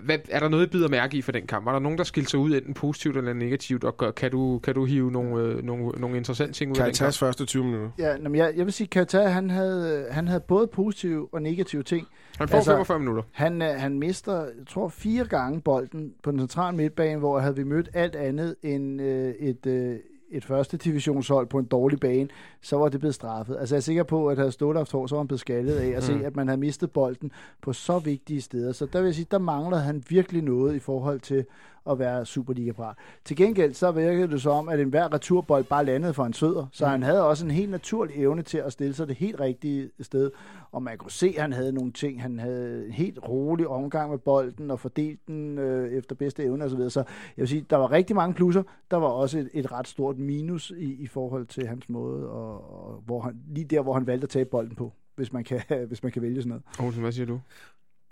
Hvad, 0.03 0.19
er 0.31 0.41
der 0.41 0.49
noget, 0.49 0.67
I 0.67 0.71
bider 0.71 0.89
mærke 0.89 1.17
i 1.17 1.23
for 1.23 1.33
den 1.33 1.47
kamp? 1.47 1.67
Var 1.67 1.73
der 1.73 1.79
nogen, 1.79 1.99
der 1.99 2.05
skilte 2.05 2.31
sig 2.31 2.41
ud, 2.41 2.51
enten 2.51 2.75
positivt 2.75 3.17
eller 3.17 3.33
negativt, 3.33 3.85
og 3.85 4.15
kan 4.15 4.31
du, 4.31 4.59
kan 4.59 4.75
du 4.75 4.85
hive 4.85 5.11
nogle, 5.13 5.43
øh, 5.43 5.65
nogle, 5.65 5.89
nogle 5.89 6.17
interessante 6.17 6.53
ting 6.53 6.71
ud 6.71 6.75
kan 6.75 6.85
af 6.85 6.93
den 6.93 6.99
kamp? 6.99 7.15
første 7.15 7.47
20 7.47 7.65
minutter? 7.65 7.91
Ja, 7.99 8.11
jamen 8.11 8.35
jeg, 8.35 8.53
jeg 8.57 8.65
vil 8.65 8.73
sige, 8.73 8.87
Katar, 8.87 9.29
han 9.29 9.51
havde, 9.51 10.07
han 10.11 10.29
havde 10.29 10.41
både 10.41 10.67
positive 10.67 11.29
og 11.33 11.43
negative 11.43 11.83
ting. 11.83 12.07
Han 12.39 12.49
får 12.49 12.57
altså, 12.57 12.71
45 12.71 12.99
minutter. 12.99 13.23
Han, 13.33 13.63
øh, 13.63 13.69
han 13.69 13.99
mister, 13.99 14.43
jeg 14.43 14.67
tror, 14.69 14.89
fire 14.89 15.25
gange 15.25 15.61
bolden 15.61 16.13
på 16.23 16.31
den 16.31 16.39
centrale 16.39 16.77
midtbane, 16.77 17.19
hvor 17.19 17.39
havde 17.39 17.57
vi 17.57 17.65
mødt 17.65 17.89
alt 17.95 18.17
andet 18.17 18.57
end 18.63 19.03
øh, 19.03 19.35
et, 19.35 19.67
øh, 19.67 19.97
et 20.31 20.45
første 20.45 20.77
divisionshold 20.77 21.47
på 21.47 21.59
en 21.59 21.65
dårlig 21.65 22.01
bane, 22.01 22.29
så 22.63 22.77
var 22.77 22.89
det 22.89 23.01
blevet 23.01 23.15
straffet. 23.15 23.57
Altså 23.61 23.75
jeg 23.75 23.79
er 23.79 23.83
sikker 23.83 24.03
på, 24.03 24.29
at 24.29 24.39
havde 24.39 24.53
Ståle 24.53 24.79
haft 24.79 24.93
hår, 24.93 25.07
så 25.07 25.15
var 25.15 25.21
han 25.21 25.29
blevet 25.29 25.41
skaldet 25.41 25.77
af 25.77 25.89
at 25.89 25.95
mm. 25.95 26.01
se, 26.01 26.27
at 26.27 26.37
man 26.37 26.49
havde 26.49 26.61
mistet 26.61 26.91
bolden 26.91 27.33
på 27.63 27.73
så 27.73 27.99
vigtige 27.99 28.41
steder. 28.41 28.73
Så 28.73 28.87
der 28.87 28.99
vil 28.99 29.07
jeg 29.07 29.15
sige, 29.15 29.27
der 29.31 29.39
manglede 29.39 29.81
han 29.81 30.03
virkelig 30.09 30.43
noget 30.43 30.75
i 30.75 30.79
forhold 30.79 31.21
til 31.21 31.45
at 31.91 31.99
være 31.99 32.27
Superliga-parat. 32.27 32.97
Til 33.25 33.37
gengæld 33.37 33.75
så 33.75 33.93
virkede 33.93 34.29
det 34.29 34.43
så 34.43 34.51
om, 34.51 34.69
at 34.69 34.81
enhver 34.81 35.15
returbold 35.15 35.65
bare 35.65 35.85
landede 35.85 36.15
for 36.15 36.25
en 36.25 36.33
søder, 36.33 36.67
så 36.73 36.85
mm. 36.85 36.91
han 36.91 37.03
havde 37.03 37.27
også 37.27 37.45
en 37.45 37.51
helt 37.51 37.71
naturlig 37.71 38.17
evne 38.17 38.43
til 38.43 38.59
at 38.59 38.73
stille 38.73 38.95
sig 38.95 39.09
det 39.09 39.17
helt 39.17 39.41
rigtige 39.41 39.91
sted, 40.01 40.31
og 40.73 40.83
man 40.83 40.99
kunne 40.99 41.11
se, 41.11 41.35
at 41.37 41.43
han 41.43 41.53
havde 41.53 41.73
nogle 41.73 41.93
ting. 41.93 42.23
Han 42.23 42.39
havde 42.39 42.87
en 42.87 42.93
helt 42.93 43.19
rolig 43.29 43.69
omgang 43.69 44.11
med 44.11 44.19
bolden 44.19 44.71
og 44.71 44.81
fordelt 44.81 45.21
den 45.27 45.59
øh, 45.59 45.93
efter 45.93 46.15
bedste 46.15 46.45
evne 46.45 46.65
osv. 46.65 46.91
Så 46.91 47.01
jeg 47.37 47.43
vil 47.43 47.49
sige, 47.49 47.67
der 47.71 47.77
var 47.77 47.93
rigtig 47.93 48.17
mange 48.17 48.35
plusser. 48.35 48.63
Der 48.91 48.97
var 48.97 49.07
også 49.07 49.39
et, 49.39 49.51
et 49.53 49.73
ret 49.73 49.89
stort 49.89 50.19
minus 50.19 50.73
i, 50.77 51.03
i 51.03 51.07
forhold 51.07 51.47
til 51.47 51.67
hans 51.67 51.89
måde, 51.89 52.29
og, 52.51 52.87
og 52.87 53.03
hvor 53.07 53.21
han, 53.21 53.41
lige 53.49 53.65
der, 53.65 53.83
hvor 53.83 53.95
han 53.95 54.07
valgte 54.07 54.25
at 54.25 54.31
tage 54.31 54.45
bolden 54.45 54.77
på 54.77 54.93
hvis 55.21 55.33
man 55.33 55.45
kan, 55.45 55.63
hvis 55.89 56.03
man 56.03 56.13
kan 56.13 56.23
vælge 56.23 56.43
sådan 56.43 56.49
noget. 56.49 56.63
Olsen, 56.79 57.03
hvad 57.03 57.13
siger 57.13 57.27
du? 57.27 57.41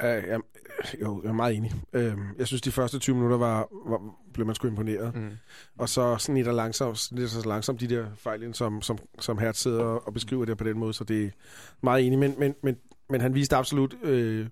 Uh, 0.03 0.09
jeg, 0.09 0.41
jo, 1.03 1.23
jeg 1.23 1.29
er 1.29 1.33
meget 1.33 1.57
enig. 1.57 1.73
Uh, 1.93 2.19
jeg 2.39 2.47
synes, 2.47 2.63
de 2.63 2.73
første 2.73 2.99
20 2.99 3.17
minutter 3.17 3.37
var, 3.37 3.69
var 3.87 4.15
blev 4.33 4.47
man 4.47 4.55
sgu 4.55 4.69
imponeret. 4.69 5.15
Mm. 5.15 5.31
Og 5.79 5.89
så 5.89 6.17
sådan 6.17 6.35
lidt 6.35 6.55
langsomt, 6.55 7.09
lidt 7.13 7.31
så 7.31 7.49
langsomt 7.49 7.81
de 7.81 7.87
der 7.87 8.07
fejl, 8.15 8.55
som, 8.55 8.83
som, 8.83 8.99
som 9.19 9.39
Hertz 9.39 9.59
sidder 9.59 9.85
og 9.85 10.15
beskriver 10.15 10.45
det 10.45 10.59
på 10.59 10.65
den 10.65 10.79
måde, 10.79 10.93
så 10.93 11.05
det 11.05 11.25
er 11.25 11.31
meget 11.83 12.07
enig. 12.07 12.19
Men, 12.19 12.35
men, 12.39 12.55
men, 12.63 12.77
men 13.11 13.21
han 13.21 13.35
viste 13.35 13.57
absolut 13.57 13.95
øh, 14.03 14.47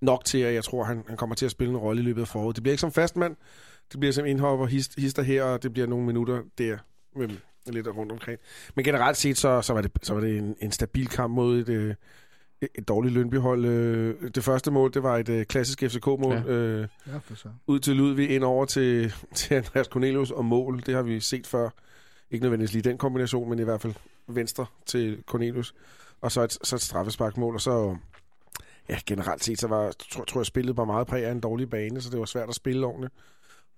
nok 0.00 0.24
til, 0.24 0.38
at 0.38 0.54
jeg 0.54 0.64
tror, 0.64 0.84
han, 0.84 1.04
han 1.08 1.16
kommer 1.16 1.36
til 1.36 1.44
at 1.44 1.50
spille 1.50 1.70
en 1.70 1.76
rolle 1.76 2.02
i 2.02 2.04
løbet 2.04 2.20
af 2.20 2.28
foråret. 2.28 2.56
Det 2.56 2.62
bliver 2.62 2.72
ikke 2.72 2.80
som 2.80 2.92
fastmand. 2.92 3.36
Det 3.92 4.00
bliver 4.00 4.12
som 4.12 4.26
indhopper, 4.26 4.66
hist, 4.66 4.94
hister 4.98 5.22
her, 5.22 5.44
og 5.44 5.62
det 5.62 5.72
bliver 5.72 5.86
nogle 5.86 6.06
minutter 6.06 6.42
der. 6.58 6.78
Med, 7.16 7.28
lidt 7.74 7.88
rundt 7.88 8.12
omkring. 8.12 8.38
Men 8.74 8.84
generelt 8.84 9.16
set, 9.16 9.38
så, 9.38 9.62
så 9.62 9.72
var 9.72 9.80
det, 9.80 9.90
så 10.02 10.14
var 10.14 10.20
det 10.20 10.38
en, 10.38 10.56
en 10.60 10.72
stabil 10.72 11.08
kamp 11.08 11.34
mod 11.34 11.58
et, 11.58 11.68
øh, 11.68 11.94
et 12.60 12.88
dårligt 12.88 13.14
Lønbyhold. 13.14 13.64
Øh, 13.64 14.30
det 14.34 14.44
første 14.44 14.70
mål, 14.70 14.94
det 14.94 15.02
var 15.02 15.16
et 15.16 15.28
øh, 15.28 15.46
klassisk 15.46 15.82
FCK-mål. 15.82 16.32
Ja. 16.32 16.52
Øh, 16.52 16.88
ja, 17.06 17.18
for 17.18 17.34
så. 17.34 17.48
Ud 17.66 17.78
til 17.80 17.96
Ludvig, 17.96 18.30
ind 18.30 18.44
over 18.44 18.64
til, 18.64 19.14
til 19.34 19.54
Andreas 19.54 19.86
Cornelius 19.86 20.30
og 20.30 20.44
mål. 20.44 20.82
Det 20.86 20.94
har 20.94 21.02
vi 21.02 21.20
set 21.20 21.46
før. 21.46 21.70
Ikke 22.30 22.44
nødvendigvis 22.44 22.72
lige 22.72 22.82
den 22.82 22.98
kombination, 22.98 23.50
men 23.50 23.58
i 23.58 23.62
hvert 23.62 23.80
fald 23.80 23.94
venstre 24.26 24.66
til 24.86 25.22
Cornelius. 25.26 25.74
Og 26.20 26.32
så 26.32 26.42
et, 26.42 26.58
så 26.62 26.76
et 26.76 26.82
straffesparkmål, 26.82 27.54
og 27.54 27.60
så... 27.60 27.96
Ja, 28.88 28.98
generelt 29.06 29.44
set, 29.44 29.60
så 29.60 29.66
var, 29.68 29.92
tror, 30.10 30.24
tror 30.24 30.40
jeg, 30.40 30.46
spillet 30.46 30.76
var 30.76 30.84
meget 30.84 31.06
præg 31.06 31.24
af 31.24 31.32
en 31.32 31.40
dårlig 31.40 31.70
bane, 31.70 32.00
så 32.00 32.10
det 32.10 32.18
var 32.18 32.24
svært 32.24 32.48
at 32.48 32.54
spille 32.54 32.86
ordentligt. 32.86 33.14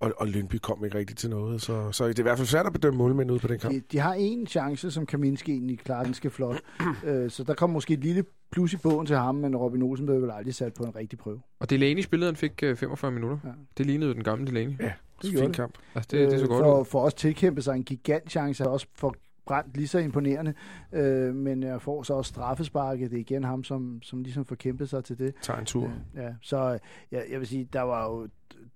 Og, 0.01 0.13
og 0.17 0.27
Lyngby 0.27 0.55
kom 0.55 0.85
ikke 0.85 0.97
rigtigt 0.97 1.19
til 1.19 1.29
noget. 1.29 1.61
Så, 1.61 1.91
så 1.91 2.07
det 2.07 2.19
er 2.19 2.21
i 2.21 2.23
hvert 2.23 2.37
fald 2.37 2.47
svært 2.47 2.65
at 2.65 2.73
bedømme 2.73 2.97
målmænd 2.97 3.31
ud 3.31 3.39
på 3.39 3.47
den 3.47 3.59
kamp. 3.59 3.73
De, 3.73 3.81
de 3.91 3.99
har 3.99 4.13
en 4.13 4.47
chance, 4.47 4.91
som 4.91 5.05
Kaminski 5.05 5.51
egentlig 5.51 5.79
klarer 5.79 6.03
den 6.03 6.13
skal 6.13 6.31
flot. 6.31 6.61
øh, 7.05 7.31
så 7.31 7.43
der 7.43 7.53
kommer 7.53 7.73
måske 7.73 7.93
et 7.93 7.99
lille 7.99 8.23
plus 8.51 8.73
i 8.73 8.77
bogen 8.77 9.07
til 9.07 9.15
ham, 9.15 9.35
men 9.35 9.55
Robin 9.55 9.81
Olsen 9.81 10.05
blev 10.05 10.21
vel 10.21 10.31
aldrig 10.31 10.55
sat 10.55 10.73
på 10.73 10.83
en 10.83 10.95
rigtig 10.95 11.19
prøve. 11.19 11.41
Og 11.59 11.69
Delaney 11.69 12.01
spillede, 12.01 12.31
han 12.31 12.35
fik 12.35 12.59
45 12.59 13.09
øh, 13.09 13.13
minutter. 13.13 13.37
Ja. 13.43 13.49
Det 13.77 13.85
lignede 13.85 14.13
den 14.13 14.23
gamle 14.23 14.47
Delaney. 14.47 14.79
Ja, 14.79 14.93
det 15.21 15.39
er 15.39 15.43
en 15.43 15.53
kamp. 15.53 15.77
Altså, 15.95 16.09
det, 16.11 16.31
det 16.31 16.39
så 16.39 16.45
øh, 16.45 16.49
godt 16.49 16.63
for, 16.63 16.83
for 16.83 17.01
os 17.01 17.13
tilkæmpe 17.13 17.61
sig 17.61 17.75
en 17.75 17.83
gigant 17.83 18.31
chance, 18.31 18.67
også 18.67 18.87
for 18.95 19.15
brændt 19.45 19.77
lige 19.77 19.87
så 19.87 19.99
imponerende, 19.99 20.53
øh, 20.93 21.35
men 21.35 21.63
jeg 21.63 21.81
får 21.81 22.03
så 22.03 22.13
også 22.13 22.29
straffesparket. 22.29 23.11
Det 23.11 23.17
er 23.17 23.21
igen 23.21 23.43
ham, 23.43 23.63
som, 23.63 23.99
som 24.03 24.23
ligesom 24.23 24.45
får 24.45 24.55
kæmpet 24.55 24.89
sig 24.89 25.03
til 25.03 25.17
det. 25.19 25.33
Tager 25.41 25.59
en 25.59 25.65
tur. 25.65 25.91
Ja, 26.15 26.21
ja. 26.21 26.33
så 26.41 26.79
ja, 27.11 27.21
jeg 27.31 27.39
vil 27.39 27.47
sige, 27.47 27.67
der 27.73 27.81
var 27.81 28.09
jo 28.09 28.27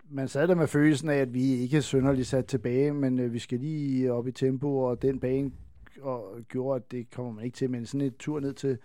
man 0.10 0.28
sad 0.28 0.47
der 0.47 0.56
med 0.56 0.68
følelsen 0.68 1.10
af, 1.10 1.16
at 1.18 1.34
vi 1.34 1.53
ikke 1.53 1.78
er 1.78 1.82
synderligt 1.82 2.28
sat 2.28 2.45
tilbage, 2.45 2.93
men 2.93 3.20
øh, 3.20 3.34
vi 3.34 3.39
skal 3.39 3.60
lige 3.60 4.14
op 4.14 4.28
i 4.28 4.32
tempo, 4.32 4.78
og 4.78 5.01
den 5.01 5.20
bane 5.20 5.51
og 6.01 6.38
gjorde, 6.49 6.76
at 6.76 6.91
det 6.91 7.12
kommer 7.12 7.32
man 7.32 7.45
ikke 7.45 7.56
til, 7.56 7.70
men 7.70 7.86
sådan 7.86 8.01
et 8.01 8.18
tur 8.18 8.39
ned 8.39 8.53
til, 8.53 8.78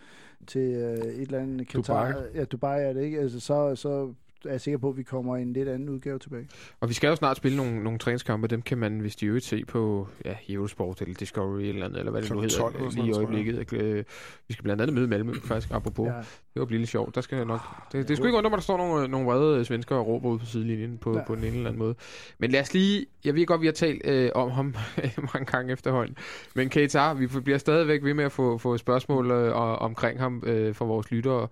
til 0.47 0.61
øh, 0.61 0.99
et 0.99 1.21
eller 1.21 1.39
andet 1.39 1.69
Qatar, 1.69 2.13
Dubai. 2.13 2.23
Ja, 2.35 2.45
Dubai 2.45 2.83
er 2.83 2.93
det 2.93 3.03
ikke, 3.03 3.21
altså 3.21 3.41
så, 3.41 3.75
så 3.77 4.15
er 4.45 4.51
jeg 4.51 4.61
sikker 4.61 4.79
på, 4.79 4.89
at 4.89 4.97
vi 4.97 5.03
kommer 5.03 5.37
en 5.37 5.53
lidt 5.53 5.69
anden 5.69 5.89
udgave 5.89 6.19
tilbage. 6.19 6.49
Og 6.81 6.89
vi 6.89 6.95
skal 6.95 7.09
jo 7.09 7.17
snart 7.17 7.37
spille 7.37 7.57
nogle, 7.57 7.85
nogle 7.85 7.99
træningskampe. 7.99 8.49
Dem 8.49 8.63
kan 8.63 8.79
man, 8.79 9.01
hvis 9.01 9.17
de 9.17 9.27
øvrigt 9.27 9.45
se 9.45 9.65
på 9.65 10.09
ja, 10.25 10.35
Eurosport 10.49 11.03
eller 11.03 11.15
Discovery 11.15 11.63
eller 11.63 11.87
andet, 11.87 11.99
eller 11.99 12.11
hvad 12.13 12.23
det 12.23 12.31
nu 12.31 12.41
hedder, 12.41 12.91
lige 12.95 13.09
i 13.09 13.13
øjeblikket. 13.13 13.73
Øh, 13.73 14.05
vi 14.49 14.53
skal 14.53 14.63
blandt 14.63 14.83
andet 14.83 14.95
møde 14.95 15.09
Malmø, 15.09 15.33
faktisk, 15.45 15.71
apropos. 15.73 16.07
Ja. 16.07 16.13
Det 16.55 16.61
var 16.61 16.65
blive 16.65 16.79
lidt 16.79 16.91
sjovt. 16.91 17.15
Der 17.15 17.21
skal 17.21 17.47
nok, 17.47 17.61
det, 17.93 18.09
det 18.09 18.17
skulle 18.17 18.29
ikke 18.29 18.39
undre 18.39 18.51
mig, 18.51 18.57
der 18.57 18.63
står 18.63 18.77
nogle, 18.77 19.09
nogle 19.09 19.27
vrede 19.27 19.65
svensker 19.65 19.97
og 19.97 20.07
råber 20.07 20.29
ud 20.29 20.39
på 20.39 20.47
sidelinjen 20.47 20.99
på, 20.99 21.17
ja. 21.17 21.25
på 21.27 21.33
en 21.33 21.45
eller 21.45 21.59
anden 21.59 21.79
måde. 21.79 21.95
Men 22.39 22.51
lad 22.51 22.61
os 22.61 22.75
lige, 22.75 23.07
jeg 23.25 23.35
ved 23.35 23.47
godt, 23.47 23.61
vi 23.61 23.67
har 23.67 23.73
talt 23.73 24.07
øh, 24.07 24.31
om 24.35 24.51
ham 24.51 24.75
mange 25.35 25.45
gange 25.45 25.73
efterhånden. 25.73 26.17
Men 26.55 26.69
Keita, 26.69 27.13
vi 27.13 27.27
bliver 27.27 27.59
stadigvæk 27.59 28.05
ved 28.05 28.15
med 28.15 28.25
at 28.25 28.33
få, 28.33 28.59
få 28.59 28.77
spørgsmål 28.77 29.31
øh, 29.31 29.83
omkring 29.83 30.21
ham 30.21 30.43
øh, 30.47 30.75
fra 30.75 30.85
vores 30.85 31.11
lyttere. 31.11 31.49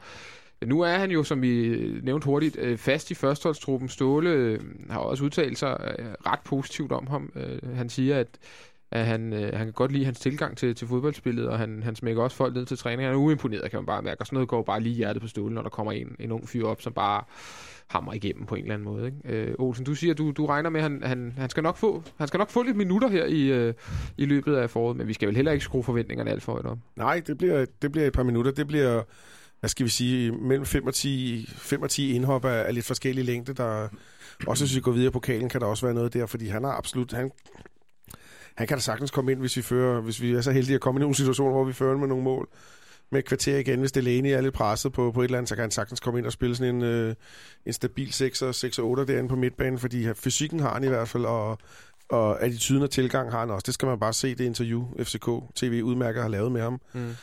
Nu 0.66 0.80
er 0.80 0.92
han 0.92 1.10
jo, 1.10 1.22
som 1.22 1.42
vi 1.42 1.78
nævnte 2.02 2.24
hurtigt, 2.24 2.56
øh, 2.60 2.78
fast 2.78 3.10
i 3.10 3.14
førsteholdstruppen. 3.14 3.88
Ståle 3.88 4.30
øh, 4.30 4.60
har 4.90 4.98
også 4.98 5.24
udtalt 5.24 5.58
sig 5.58 5.94
øh, 5.98 6.06
ret 6.26 6.40
positivt 6.44 6.92
om 6.92 7.06
ham. 7.06 7.32
Han 7.74 7.88
siger, 7.88 8.18
at 8.18 8.28
at 8.90 9.06
han, 9.06 9.32
han 9.32 9.66
kan 9.66 9.72
godt 9.72 9.92
lide 9.92 10.04
hans 10.04 10.20
tilgang 10.20 10.56
til, 10.56 10.74
til 10.74 10.88
fodboldspillet, 10.88 11.48
og 11.48 11.58
han, 11.58 11.82
han 11.82 11.96
smækker 11.96 12.22
også 12.22 12.36
folk 12.36 12.54
ned 12.54 12.66
til 12.66 12.78
træning. 12.78 13.02
Han 13.02 13.14
er 13.14 13.18
uimponeret, 13.18 13.70
kan 13.70 13.78
man 13.78 13.86
bare 13.86 14.02
mærke. 14.02 14.20
Og 14.20 14.26
sådan 14.26 14.36
noget 14.36 14.48
går 14.48 14.62
bare 14.62 14.80
lige 14.80 14.94
hjertet 14.94 15.22
på 15.22 15.28
stolen, 15.28 15.54
når 15.54 15.62
der 15.62 15.68
kommer 15.68 15.92
en, 15.92 16.16
en 16.18 16.32
ung 16.32 16.48
fyr 16.48 16.66
op, 16.66 16.82
som 16.82 16.92
bare 16.92 17.22
hammer 17.86 18.12
igennem 18.12 18.46
på 18.46 18.54
en 18.54 18.62
eller 18.62 18.74
anden 18.74 18.84
måde. 18.84 19.06
Ikke? 19.06 19.18
Øh, 19.24 19.54
Olsen, 19.58 19.84
du 19.84 19.94
siger, 19.94 20.14
du, 20.14 20.30
du 20.30 20.46
regner 20.46 20.70
med, 20.70 20.80
at 20.80 20.82
han, 20.82 21.02
han, 21.02 21.34
han, 21.36 21.50
skal 21.50 21.62
nok 21.62 21.76
få, 21.76 22.02
han 22.18 22.28
skal 22.28 22.38
nok 22.38 22.50
få 22.50 22.62
lidt 22.62 22.76
minutter 22.76 23.08
her 23.08 23.24
i, 23.24 23.52
øh, 23.52 23.74
i 24.16 24.24
løbet 24.24 24.56
af 24.56 24.70
foråret, 24.70 24.96
men 24.96 25.08
vi 25.08 25.12
skal 25.12 25.28
vel 25.28 25.36
heller 25.36 25.52
ikke 25.52 25.64
skrue 25.64 25.84
forventningerne 25.84 26.30
alt 26.30 26.42
for 26.42 26.52
højt 26.52 26.66
op. 26.66 26.78
Nej, 26.96 27.22
det 27.26 27.38
bliver, 27.38 27.66
det 27.82 27.92
bliver 27.92 28.06
et 28.06 28.12
par 28.12 28.22
minutter. 28.22 28.50
Det 28.52 28.66
bliver 28.66 29.02
hvad 29.60 29.70
skal 29.70 29.84
vi 29.84 29.90
sige, 29.90 30.32
mellem 30.32 30.66
5 30.66 30.86
og 30.86 30.94
10, 30.94 31.48
5 31.56 31.82
og 31.82 31.90
10 31.90 32.12
indhop 32.12 32.44
af, 32.44 32.66
af 32.66 32.74
lidt 32.74 32.86
forskellige 32.86 33.24
længde. 33.24 33.52
Der, 33.52 33.88
også 34.46 34.64
hvis 34.64 34.76
vi 34.76 34.80
går 34.80 34.92
videre 34.92 35.10
på 35.10 35.18
pokalen, 35.18 35.48
kan 35.48 35.60
der 35.60 35.66
også 35.66 35.86
være 35.86 35.94
noget 35.94 36.14
der, 36.14 36.26
fordi 36.26 36.48
han 36.48 36.64
har 36.64 36.72
absolut... 36.72 37.12
Han, 37.12 37.30
han 38.54 38.66
kan 38.66 38.76
da 38.76 38.80
sagtens 38.80 39.10
komme 39.10 39.32
ind, 39.32 39.40
hvis 39.40 39.56
vi, 39.56 39.62
fører, 39.62 40.00
hvis 40.00 40.22
vi 40.22 40.32
er 40.32 40.40
så 40.40 40.52
heldige 40.52 40.74
at 40.74 40.80
komme 40.80 40.98
i 40.98 41.00
nogle 41.00 41.14
situationer, 41.14 41.52
hvor 41.52 41.64
vi 41.64 41.72
fører 41.72 41.96
med 41.96 42.08
nogle 42.08 42.24
mål. 42.24 42.48
Med 43.10 43.18
et 43.18 43.24
kvarter 43.24 43.56
igen, 43.56 43.80
hvis 43.80 43.92
Delaney 43.92 44.30
er 44.30 44.40
lidt 44.40 44.54
presset 44.54 44.92
på, 44.92 45.12
på 45.12 45.20
et 45.20 45.24
eller 45.24 45.38
andet, 45.38 45.48
så 45.48 45.54
kan 45.54 45.62
han 45.62 45.70
sagtens 45.70 46.00
komme 46.00 46.18
ind 46.18 46.26
og 46.26 46.32
spille 46.32 46.56
sådan 46.56 46.74
en, 46.74 46.82
øh, 46.82 47.14
en 47.66 47.72
stabil 47.72 48.08
6'er, 48.08 48.52
6 48.52 48.78
8 48.78 49.06
derinde 49.06 49.28
på 49.28 49.36
midtbanen, 49.36 49.78
fordi 49.78 50.14
fysikken 50.14 50.60
har 50.60 50.74
han 50.74 50.84
i 50.84 50.88
hvert 50.88 51.08
fald, 51.08 51.24
og, 51.24 51.58
og 52.08 52.42
attituden 52.42 52.82
og 52.82 52.90
tilgang 52.90 53.30
har 53.30 53.40
han 53.40 53.50
også. 53.50 53.64
Det 53.66 53.74
skal 53.74 53.86
man 53.86 53.98
bare 53.98 54.12
se, 54.12 54.34
det 54.34 54.44
interview, 54.44 54.86
FCK 55.02 55.28
TV 55.54 55.80
udmærker 55.84 56.22
har 56.22 56.28
lavet 56.28 56.52
med 56.52 56.60
ham. 56.60 56.80
Mm 56.92 57.14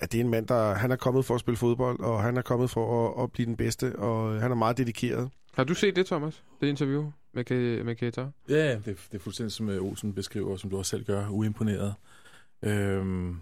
at 0.00 0.12
det 0.12 0.20
er 0.20 0.24
en 0.24 0.30
mand, 0.30 0.46
der 0.46 0.74
han 0.74 0.90
er 0.90 0.96
kommet 0.96 1.24
for 1.24 1.34
at 1.34 1.40
spille 1.40 1.56
fodbold, 1.56 2.00
og 2.00 2.22
han 2.22 2.36
er 2.36 2.42
kommet 2.42 2.70
for 2.70 3.08
at, 3.08 3.22
at 3.22 3.32
blive 3.32 3.46
den 3.46 3.56
bedste, 3.56 3.96
og 3.98 4.40
han 4.40 4.50
er 4.50 4.54
meget 4.54 4.78
dedikeret. 4.78 5.30
Har 5.54 5.64
du 5.64 5.74
set 5.74 5.96
det, 5.96 6.06
Thomas? 6.06 6.44
Det 6.60 6.66
interview 6.66 7.12
med, 7.32 7.84
med 7.84 7.94
Keita? 7.94 8.26
Ja, 8.48 8.74
det, 8.74 8.84
det 8.84 8.94
er 9.12 9.18
fuldstændig 9.18 9.52
som 9.52 9.68
øh, 9.68 9.82
Olsen 9.82 10.12
beskriver, 10.12 10.56
som 10.56 10.70
du 10.70 10.78
også 10.78 10.90
selv 10.90 11.04
gør, 11.04 11.28
uimponeret. 11.28 11.94
Øhm, 12.62 13.40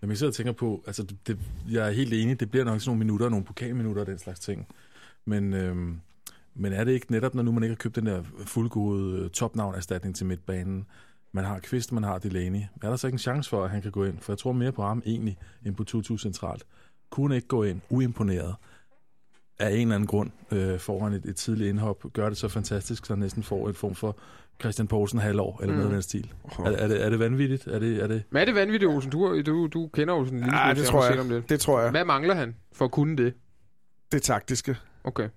men 0.00 0.10
jeg 0.10 0.18
sidder 0.18 0.30
og 0.30 0.34
tænker 0.34 0.52
på, 0.52 0.82
altså 0.86 1.02
det, 1.02 1.16
det, 1.26 1.38
jeg 1.70 1.88
er 1.88 1.92
helt 1.92 2.12
enig, 2.12 2.40
det 2.40 2.50
bliver 2.50 2.64
nok 2.64 2.80
sådan 2.80 2.88
nogle 2.88 2.98
minutter, 2.98 3.28
nogle 3.28 3.44
pokalminutter 3.44 4.02
og 4.02 4.06
den 4.06 4.18
slags 4.18 4.40
ting. 4.40 4.66
Men, 5.24 5.54
øhm, 5.54 6.00
men 6.54 6.72
er 6.72 6.84
det 6.84 6.92
ikke 6.92 7.12
netop, 7.12 7.34
når 7.34 7.42
nu 7.42 7.52
man 7.52 7.62
ikke 7.62 7.72
har 7.72 7.76
købt 7.76 7.96
den 7.96 8.06
der 8.06 8.22
fuldgode 8.44 9.18
øh, 9.18 9.30
topnavn-erstatning 9.30 10.16
til 10.16 10.26
midtbanen, 10.26 10.86
man 11.36 11.44
har 11.44 11.58
Kvist, 11.58 11.92
man 11.92 12.02
har 12.02 12.18
Delaney. 12.18 12.60
Er 12.82 12.88
der 12.88 12.96
så 12.96 13.06
ikke 13.06 13.14
en 13.14 13.18
chance 13.18 13.50
for, 13.50 13.64
at 13.64 13.70
han 13.70 13.82
kan 13.82 13.90
gå 13.90 14.04
ind? 14.04 14.18
For 14.20 14.32
jeg 14.32 14.38
tror 14.38 14.52
mere 14.52 14.72
på 14.72 14.82
ham 14.82 15.02
egentlig, 15.06 15.38
end 15.66 15.74
på 15.74 15.84
2 15.84 16.18
centralt. 16.18 16.64
Kunne 17.10 17.36
ikke 17.36 17.48
gå 17.48 17.62
ind, 17.62 17.80
uimponeret. 17.88 18.54
Af 19.58 19.70
en 19.70 19.80
eller 19.80 19.94
anden 19.94 20.06
grund 20.06 20.30
øh, 20.52 20.78
får 20.78 21.04
han 21.04 21.12
et, 21.12 21.24
et 21.24 21.36
tidligt 21.36 21.68
indhop, 21.68 22.04
gør 22.12 22.28
det 22.28 22.38
så 22.38 22.48
fantastisk, 22.48 23.06
så 23.06 23.12
han 23.12 23.20
næsten 23.20 23.42
får 23.42 23.68
en 23.68 23.74
form 23.74 23.94
for 23.94 24.16
Christian 24.60 24.88
Poulsen 24.88 25.18
halvår, 25.18 25.58
eller 25.60 25.72
mm. 25.72 25.78
noget 25.78 25.90
af 25.90 25.92
den 25.92 26.02
stil. 26.02 26.32
Er, 26.58 26.62
er, 26.64 26.88
det, 26.88 27.04
er 27.04 27.10
det 27.10 27.18
vanvittigt? 27.18 27.66
Er 27.66 27.78
det, 27.78 28.02
er 28.02 28.06
det... 28.06 28.22
Men 28.30 28.40
er 28.40 28.44
det 28.44 28.54
vanvittigt, 28.54 28.90
Olsen? 28.90 29.10
Du, 29.10 29.42
du, 29.42 29.66
du 29.66 29.88
kender 29.88 30.14
Olsen 30.14 30.36
en 30.36 30.42
lille 30.42 30.58
ja, 30.58 30.74
det 30.74 30.84
tror 30.84 31.04
jeg. 31.04 31.20
Om 31.20 31.28
det. 31.28 31.48
det 31.48 31.60
tror 31.60 31.80
jeg. 31.80 31.90
Hvad 31.90 32.04
mangler 32.04 32.34
han 32.34 32.56
for 32.72 32.84
at 32.84 32.90
kunne 32.90 33.16
det? 33.16 33.34
Det 34.12 34.22
taktiske. 34.22 34.76
Okay. 35.04 35.28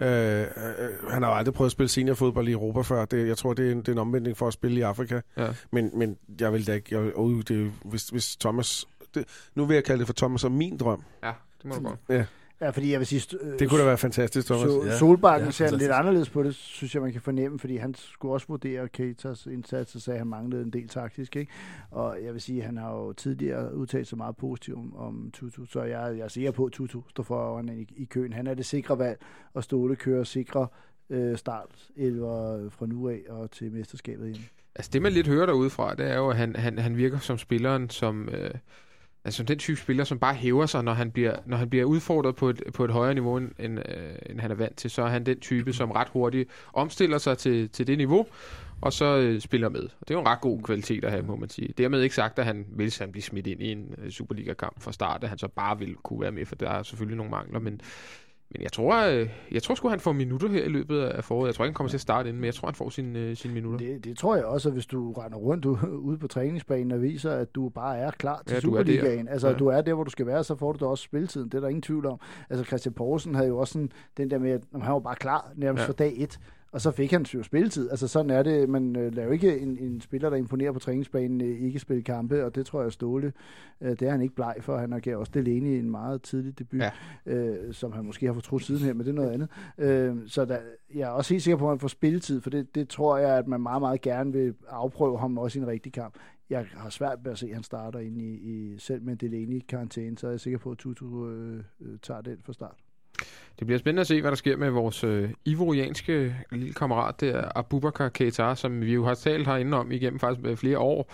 Øh, 0.00 0.40
øh, 0.40 1.10
han 1.10 1.22
har 1.22 1.30
aldrig 1.30 1.54
prøvet 1.54 1.68
at 1.68 1.72
spille 1.72 1.88
seniorfodbold 1.88 2.48
i 2.48 2.52
Europa 2.52 2.80
før. 2.80 3.04
Det, 3.04 3.28
jeg 3.28 3.36
tror, 3.36 3.52
det 3.54 3.68
er, 3.68 3.72
en, 3.72 3.78
det 3.78 3.88
er 3.88 3.92
en 3.92 3.98
omvending 3.98 4.36
for 4.36 4.46
at 4.46 4.52
spille 4.52 4.78
i 4.78 4.82
Afrika. 4.82 5.20
Ja. 5.36 5.48
Men, 5.72 5.90
men 5.94 6.16
jeg 6.40 6.52
vil 6.52 6.66
da 6.66 6.72
ikke... 6.72 7.04
Jeg, 7.04 7.12
oh, 7.16 7.42
det, 7.48 7.72
hvis, 7.84 8.08
hvis 8.08 8.36
Thomas... 8.36 8.86
Det, 9.14 9.24
nu 9.54 9.64
vil 9.64 9.74
jeg 9.74 9.84
kalde 9.84 9.98
det 9.98 10.06
for 10.06 10.14
Thomas 10.14 10.40
som 10.40 10.52
min 10.52 10.76
drøm. 10.76 11.02
Ja, 11.22 11.32
det 11.62 11.64
må 11.64 11.74
du 11.74 11.80
godt. 11.80 12.00
Ja. 12.08 12.24
Ja, 12.60 12.70
fordi 12.70 12.92
jeg 12.92 12.98
vil 12.98 13.06
sige... 13.06 13.38
Øh, 13.40 13.58
det 13.58 13.68
kunne 13.68 13.80
da 13.80 13.86
være 13.86 13.98
fantastisk, 13.98 14.46
Thomas. 14.46 14.62
So, 14.62 14.84
ja. 14.84 14.98
Solbakken 14.98 15.46
ja, 15.46 15.50
ser 15.50 15.76
lidt 15.76 15.90
anderledes 15.90 16.30
på 16.30 16.42
det, 16.42 16.54
synes 16.54 16.94
jeg, 16.94 17.02
man 17.02 17.12
kan 17.12 17.20
fornemme, 17.20 17.58
fordi 17.58 17.76
han 17.76 17.94
skulle 17.94 18.34
også 18.34 18.46
vurdere 18.48 18.88
Ketas 18.88 19.46
indsats, 19.46 19.94
og 19.94 20.00
sagde, 20.00 20.16
at 20.16 20.20
han 20.20 20.26
manglede 20.26 20.62
en 20.62 20.70
del 20.70 20.88
taktisk, 20.88 21.36
ikke? 21.36 21.52
Og 21.90 22.18
jeg 22.24 22.32
vil 22.32 22.40
sige, 22.40 22.58
at 22.58 22.66
han 22.66 22.76
har 22.76 22.90
jo 22.90 23.12
tidligere 23.12 23.74
udtalt 23.74 24.06
sig 24.08 24.18
meget 24.18 24.36
positivt 24.36 24.78
om, 24.78 24.96
om 24.96 25.30
Tutu, 25.32 25.64
så 25.64 25.82
jeg, 25.82 26.16
jeg 26.16 26.24
er 26.24 26.28
sikker 26.28 26.50
på, 26.50 26.64
at 26.64 26.72
Tutu 26.72 27.02
står 27.10 27.22
foran 27.22 27.68
i, 27.68 27.86
i 27.96 28.04
køen. 28.04 28.32
Han 28.32 28.46
er 28.46 28.54
det 28.54 28.66
sikre 28.66 28.98
valg, 28.98 29.20
og 29.54 29.64
Ståle 29.64 29.96
kører 29.96 30.24
sikre 30.24 30.66
øh, 31.10 31.36
start 31.36 31.90
fra 32.70 32.86
nu 32.86 33.08
af 33.08 33.20
og 33.28 33.50
til 33.50 33.72
mesterskabet 33.72 34.28
igen. 34.28 34.44
altså 34.74 34.90
det 34.92 35.02
man 35.02 35.12
lidt 35.12 35.28
hører 35.28 35.46
derudefra, 35.46 35.94
det 35.94 36.10
er 36.10 36.16
jo, 36.16 36.30
at 36.30 36.36
han, 36.36 36.56
han, 36.56 36.78
han 36.78 36.96
virker 36.96 37.18
som 37.18 37.38
spilleren, 37.38 37.90
som... 37.90 38.28
Øh, 38.28 38.50
altså 39.24 39.42
den 39.42 39.58
type 39.58 39.80
spiller, 39.80 40.04
som 40.04 40.18
bare 40.18 40.34
hæver 40.34 40.66
sig, 40.66 40.84
når 40.84 40.92
han 40.92 41.10
bliver, 41.10 41.36
når 41.46 41.56
han 41.56 41.70
bliver 41.70 41.84
udfordret 41.84 42.36
på 42.36 42.48
et, 42.48 42.62
på 42.74 42.84
et 42.84 42.90
højere 42.90 43.14
niveau, 43.14 43.36
end, 43.36 43.50
end, 43.58 43.78
øh, 43.78 44.14
end 44.30 44.40
han 44.40 44.50
er 44.50 44.54
vant 44.54 44.76
til, 44.76 44.90
så 44.90 45.02
er 45.02 45.08
han 45.08 45.26
den 45.26 45.40
type, 45.40 45.72
som 45.72 45.90
ret 45.90 46.08
hurtigt 46.08 46.48
omstiller 46.72 47.18
sig 47.18 47.38
til, 47.38 47.70
til 47.70 47.86
det 47.86 47.98
niveau, 47.98 48.26
og 48.80 48.92
så 48.92 49.16
øh, 49.16 49.40
spiller 49.40 49.68
med. 49.68 49.82
Og 49.82 50.08
det 50.08 50.10
er 50.10 50.14
jo 50.14 50.20
en 50.20 50.26
ret 50.26 50.40
god 50.40 50.62
kvalitet 50.62 51.04
at 51.04 51.10
have, 51.10 51.22
må 51.22 51.36
man 51.36 51.48
sige. 51.48 51.74
Dermed 51.78 52.02
ikke 52.02 52.14
sagt, 52.14 52.38
at 52.38 52.44
han, 52.44 52.66
hvis 52.68 52.98
han 52.98 53.12
bliver 53.12 53.22
smidt 53.22 53.46
ind 53.46 53.62
i 53.62 53.72
en 53.72 53.94
øh, 53.98 54.10
Superliga-kamp 54.10 54.82
fra 54.82 54.92
start, 54.92 55.22
at 55.22 55.28
han 55.28 55.38
så 55.38 55.48
bare 55.48 55.78
vil 55.78 55.94
kunne 55.94 56.20
være 56.20 56.32
med, 56.32 56.46
for 56.46 56.54
der 56.54 56.70
er 56.70 56.82
selvfølgelig 56.82 57.16
nogle 57.16 57.30
mangler, 57.30 57.60
men 57.60 57.80
men 58.50 58.62
jeg 58.62 58.72
tror, 58.72 59.06
øh, 59.06 59.28
jeg 59.50 59.62
tror 59.62 59.74
sgu, 59.74 59.88
han 59.88 60.00
får 60.00 60.12
minutter 60.12 60.48
her 60.48 60.64
i 60.64 60.68
løbet 60.68 61.00
af 61.00 61.24
foråret. 61.24 61.46
Jeg 61.46 61.54
tror 61.54 61.64
ikke, 61.64 61.70
han 61.70 61.74
kommer 61.74 61.88
til 61.88 61.96
at 61.96 62.00
starte 62.00 62.28
inden, 62.28 62.40
men 62.40 62.46
jeg 62.46 62.54
tror, 62.54 62.68
han 62.68 62.74
får 62.74 62.90
sine, 62.90 63.18
øh, 63.18 63.36
sine 63.36 63.54
minutter. 63.54 63.86
Det, 63.86 64.04
det 64.04 64.18
tror 64.18 64.36
jeg 64.36 64.44
også, 64.44 64.70
hvis 64.70 64.86
du 64.86 65.12
render 65.12 65.38
rundt 65.38 65.64
ude 66.08 66.18
på 66.18 66.26
træningsbanen 66.26 66.92
og 66.92 67.02
viser, 67.02 67.32
at 67.32 67.54
du 67.54 67.68
bare 67.68 67.98
er 67.98 68.10
klar 68.10 68.42
til 68.46 68.54
ja, 68.54 68.60
Superligaen. 68.60 69.28
Altså, 69.28 69.48
ja. 69.48 69.54
du 69.54 69.66
er 69.66 69.80
der, 69.80 69.94
hvor 69.94 70.04
du 70.04 70.10
skal 70.10 70.26
være, 70.26 70.44
så 70.44 70.56
får 70.56 70.72
du 70.72 70.84
da 70.84 70.90
også 70.90 71.04
spilletiden. 71.04 71.48
Det 71.48 71.54
er 71.54 71.60
der 71.60 71.68
ingen 71.68 71.82
tvivl 71.82 72.06
om. 72.06 72.20
Altså, 72.50 72.64
Christian 72.64 72.92
Poulsen 72.92 73.34
havde 73.34 73.48
jo 73.48 73.58
også 73.58 73.72
sådan, 73.72 73.92
den 74.16 74.30
der 74.30 74.38
med, 74.38 74.50
at 74.50 74.60
han 74.82 74.92
var 74.92 74.98
bare 74.98 75.16
klar 75.16 75.52
nærmest 75.56 75.82
ja. 75.82 75.88
fra 75.88 75.92
dag 75.92 76.12
et. 76.16 76.38
Og 76.72 76.80
så 76.80 76.90
fik 76.90 77.12
han 77.12 77.22
jo 77.22 77.42
spilletid. 77.42 77.90
Altså 77.90 78.08
sådan 78.08 78.30
er 78.30 78.42
det. 78.42 78.68
Man 78.68 78.96
øh, 78.96 79.14
laver 79.14 79.32
ikke 79.32 79.58
en, 79.58 79.78
en 79.78 80.00
spiller, 80.00 80.30
der 80.30 80.36
imponerer 80.36 80.72
på 80.72 80.78
træningsbanen, 80.78 81.40
øh, 81.40 81.60
ikke 81.60 81.78
spille 81.78 82.02
kampe, 82.02 82.44
og 82.44 82.54
det 82.54 82.66
tror 82.66 82.82
jeg 82.82 82.92
Ståle, 82.92 83.32
øh, 83.80 83.90
det 83.90 84.02
er 84.02 84.10
han 84.10 84.20
ikke 84.20 84.34
bleg 84.34 84.54
for. 84.60 84.76
Han 84.76 84.92
har 84.92 85.00
givet 85.00 85.18
også 85.18 85.32
Delaney 85.34 85.78
en 85.78 85.90
meget 85.90 86.22
tidlig 86.22 86.58
debut, 86.58 86.80
ja. 86.80 86.90
øh, 87.26 87.74
som 87.74 87.92
han 87.92 88.04
måske 88.04 88.26
har 88.26 88.32
fortrudt 88.32 88.62
siden 88.62 88.84
her, 88.84 88.94
men 88.94 89.06
det 89.06 89.10
er 89.10 89.14
noget 89.14 89.30
andet. 89.30 89.48
Øh, 89.78 90.16
så 90.26 90.44
der, 90.44 90.58
jeg 90.94 91.00
er 91.00 91.08
også 91.12 91.34
helt 91.34 91.42
sikker 91.42 91.58
på, 91.58 91.64
at 91.64 91.70
han 91.70 91.78
får 91.78 91.88
spilletid, 91.88 92.40
for 92.40 92.50
det, 92.50 92.74
det 92.74 92.88
tror 92.88 93.18
jeg, 93.18 93.38
at 93.38 93.48
man 93.48 93.60
meget, 93.60 93.82
meget 93.82 94.00
gerne 94.00 94.32
vil 94.32 94.54
afprøve 94.68 95.18
ham 95.18 95.38
også 95.38 95.58
i 95.58 95.62
en 95.62 95.68
rigtig 95.68 95.92
kamp. 95.92 96.14
Jeg 96.50 96.66
har 96.76 96.90
svært 96.90 97.18
ved 97.24 97.32
at 97.32 97.38
se, 97.38 97.46
at 97.46 97.54
han 97.54 97.62
starter 97.62 97.98
ind 97.98 98.18
i, 98.18 98.34
i 98.34 98.78
selv 98.78 99.02
med 99.02 99.16
Delaney-karantæne, 99.16 100.18
så 100.18 100.26
er 100.26 100.30
jeg 100.30 100.40
sikker 100.40 100.58
på, 100.58 100.70
at 100.70 100.78
Tutu 100.78 101.28
øh, 101.28 101.62
øh, 101.80 101.98
tager 102.02 102.20
den 102.20 102.38
fra 102.42 102.52
start. 102.52 102.87
Det 103.58 103.66
bliver 103.66 103.78
spændende 103.78 104.00
at 104.00 104.06
se, 104.06 104.20
hvad 104.20 104.30
der 104.30 104.36
sker 104.36 104.56
med 104.56 104.70
vores 104.70 105.04
øh, 105.04 105.30
ivorianske 105.44 106.36
lille 106.52 106.74
kammerat, 106.74 107.20
der 107.20 107.48
Abubakar 107.54 108.08
Keita, 108.08 108.54
som 108.54 108.80
vi 108.80 108.94
jo 108.94 109.04
har 109.04 109.14
talt 109.14 109.46
herinde 109.46 109.76
om 109.76 109.92
igennem 109.92 110.18
faktisk 110.18 110.46
øh, 110.46 110.56
flere 110.56 110.78
år. 110.78 111.12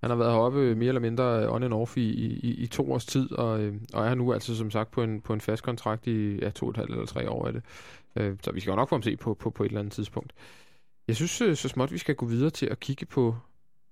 Han 0.00 0.10
har 0.10 0.16
været 0.16 0.32
heroppe 0.32 0.60
øh, 0.60 0.76
mere 0.76 0.88
eller 0.88 1.00
mindre 1.00 1.42
øh, 1.42 1.52
on 1.52 1.62
and 1.62 1.74
off 1.74 1.96
i, 1.96 2.10
i, 2.10 2.54
i 2.54 2.66
to 2.66 2.92
års 2.92 3.06
tid, 3.06 3.32
og, 3.32 3.60
øh, 3.60 3.74
og 3.94 4.06
er 4.06 4.14
nu 4.14 4.32
altså 4.32 4.56
som 4.56 4.70
sagt 4.70 4.90
på 4.90 5.02
en, 5.02 5.20
på 5.20 5.32
en 5.32 5.40
fast 5.40 5.62
kontrakt 5.62 6.06
i 6.06 6.38
ja, 6.42 6.50
to 6.50 6.66
og 6.66 6.70
et 6.70 6.76
halvt 6.76 6.90
eller 6.90 7.06
tre 7.06 7.30
år 7.30 7.46
af 7.46 7.52
det. 7.52 7.62
Øh, 8.16 8.36
så 8.42 8.52
vi 8.52 8.60
skal 8.60 8.70
jo 8.70 8.76
nok 8.76 8.88
få 8.88 8.94
ham 8.94 9.02
se 9.02 9.16
på, 9.16 9.34
på, 9.34 9.50
på 9.50 9.62
et 9.62 9.68
eller 9.68 9.80
andet 9.80 9.92
tidspunkt. 9.92 10.32
Jeg 11.08 11.16
synes 11.16 11.40
øh, 11.40 11.56
så 11.56 11.68
småt, 11.68 11.92
vi 11.92 11.98
skal 11.98 12.14
gå 12.14 12.26
videre 12.26 12.50
til 12.50 12.66
at 12.66 12.80
kigge 12.80 13.06
på 13.06 13.36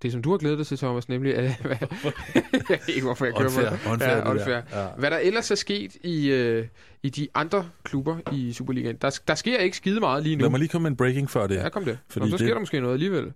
det, 0.02 0.12
som 0.12 0.22
du 0.22 0.30
har 0.30 0.38
glædet 0.38 0.58
dig 0.58 0.66
til, 0.66 0.78
Thomas, 0.78 1.08
nemlig... 1.08 1.34
At, 1.36 1.56
hvad, 1.66 1.76
jeg 2.34 2.42
ved 2.68 2.94
ikke, 2.94 3.02
hvorfor 3.02 3.24
jeg 3.24 3.34
kører 3.34 3.48
unfair, 3.48 3.70
med 3.70 3.92
unfair, 3.92 4.16
ja, 4.16 4.30
unfair. 4.30 4.62
Ja. 4.72 4.88
Hvad 4.98 5.10
der 5.10 5.18
ellers 5.18 5.50
er 5.50 5.54
sket 5.54 5.96
i, 6.04 6.30
øh, 6.30 6.66
i 7.02 7.08
de 7.08 7.28
andre 7.34 7.70
klubber 7.84 8.16
i 8.32 8.52
Superligaen. 8.52 8.96
Der, 8.96 9.20
der 9.28 9.34
sker 9.34 9.58
ikke 9.58 9.76
skide 9.76 10.00
meget 10.00 10.22
lige 10.22 10.36
nu. 10.36 10.42
Lad 10.42 10.50
mig 10.50 10.58
lige 10.58 10.68
komme 10.68 10.82
med 10.82 10.90
en 10.90 10.96
breaking 10.96 11.30
før 11.30 11.46
det. 11.46 11.54
Ja, 11.54 11.68
kom 11.68 11.84
det. 11.84 11.98
Fordi 12.10 12.26
Nå, 12.26 12.30
så 12.30 12.36
sker 12.36 12.46
det... 12.46 12.54
der 12.54 12.60
måske 12.60 12.80
noget 12.80 12.94
alligevel. 12.94 13.32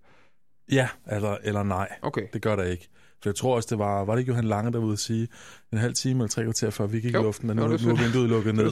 Ja, 0.73 0.89
eller, 1.13 1.37
eller 1.45 1.63
nej. 1.63 1.89
Okay. 2.03 2.23
Det 2.33 2.43
gør 2.43 2.57
der 2.57 2.65
ikke. 2.65 2.89
For 3.23 3.31
jeg 3.31 3.35
tror 3.35 3.57
også, 3.57 3.67
det 3.71 3.79
var, 3.79 4.05
var 4.05 4.15
det 4.15 4.21
ikke 4.21 4.31
Johan 4.31 4.45
Lange, 4.45 4.73
der 4.73 4.79
var 4.79 4.87
ude 4.87 4.93
at 4.93 4.99
sige, 4.99 5.29
en 5.73 5.79
halv 5.79 5.95
time 5.95 6.19
eller 6.19 6.29
tre 6.29 6.43
kvarter 6.45 6.71
før 6.71 6.87
vi 6.87 7.01
gik 7.01 7.15
jo. 7.15 7.21
i 7.21 7.23
luften, 7.23 7.51
og 7.51 7.57
nu, 7.57 7.63
jo, 7.63 7.69
nu 7.69 7.91
er 7.91 8.03
vinduet 8.03 8.29
lukket 8.29 8.55
ned. 8.55 8.67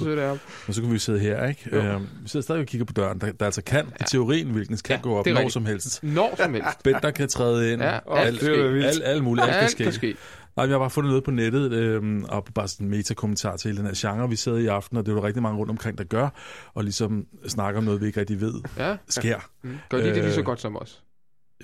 Og 0.68 0.74
så 0.74 0.80
kan 0.82 0.92
vi 0.92 0.98
sidde 0.98 1.18
her, 1.18 1.46
ikke? 1.46 1.76
Øhm, 1.76 2.06
vi 2.22 2.28
sidder 2.28 2.44
stadig 2.44 2.60
og 2.60 2.66
kigger 2.66 2.84
på 2.84 2.92
døren, 2.92 3.20
der, 3.20 3.32
der 3.32 3.44
altså 3.44 3.62
kan, 3.62 3.86
ja. 4.00 4.04
i 4.04 4.06
teorien, 4.06 4.50
hvilken 4.50 4.76
kan 4.84 4.96
ja, 4.96 5.02
gå 5.02 5.18
op 5.18 5.26
når 5.26 5.32
rigtigt. 5.32 5.52
som 5.52 5.66
helst. 5.66 6.02
Når 6.02 6.34
som 6.36 6.54
helst. 6.54 6.82
Bender 6.84 7.10
kan 7.10 7.28
træde 7.28 7.72
ind. 7.72 7.82
Ja, 7.82 7.98
alt, 8.16 8.42
alt, 8.42 8.84
alt, 8.84 9.02
alt 9.04 9.24
muligt, 9.24 9.46
alt, 9.46 9.56
alt 9.56 9.76
kan 9.76 9.92
ske. 9.92 10.16
Nej, 10.56 10.66
vi 10.66 10.72
har 10.72 10.78
bare 10.78 10.90
fundet 10.90 11.10
noget 11.10 11.24
på 11.24 11.30
nettet, 11.30 11.72
øhm, 11.72 12.24
og 12.24 12.44
bare 12.54 12.68
sådan 12.68 12.86
en 12.86 12.90
metakommentar 12.90 13.56
til 13.56 13.68
hele 13.68 13.78
den 13.78 13.86
her 13.86 13.94
genre, 13.96 14.28
vi 14.28 14.36
sidder 14.36 14.58
i 14.58 14.66
aften, 14.66 14.96
og 14.96 15.06
det 15.06 15.12
er 15.12 15.16
jo 15.16 15.24
rigtig 15.24 15.42
mange 15.42 15.58
rundt 15.58 15.70
omkring, 15.70 15.98
der 15.98 16.04
gør, 16.04 16.28
og 16.74 16.84
ligesom 16.84 17.26
snakker 17.46 17.78
om 17.78 17.84
noget, 17.84 18.00
vi 18.00 18.06
ikke 18.06 18.20
rigtig 18.20 18.40
ved, 18.40 18.54
ja. 18.78 18.96
sker. 19.08 19.38
Mm. 19.62 19.78
Gør 19.88 19.98
de 19.98 20.04
det 20.04 20.16
lige 20.16 20.32
så 20.32 20.42
godt 20.42 20.60
som 20.60 20.76
os? 20.76 21.02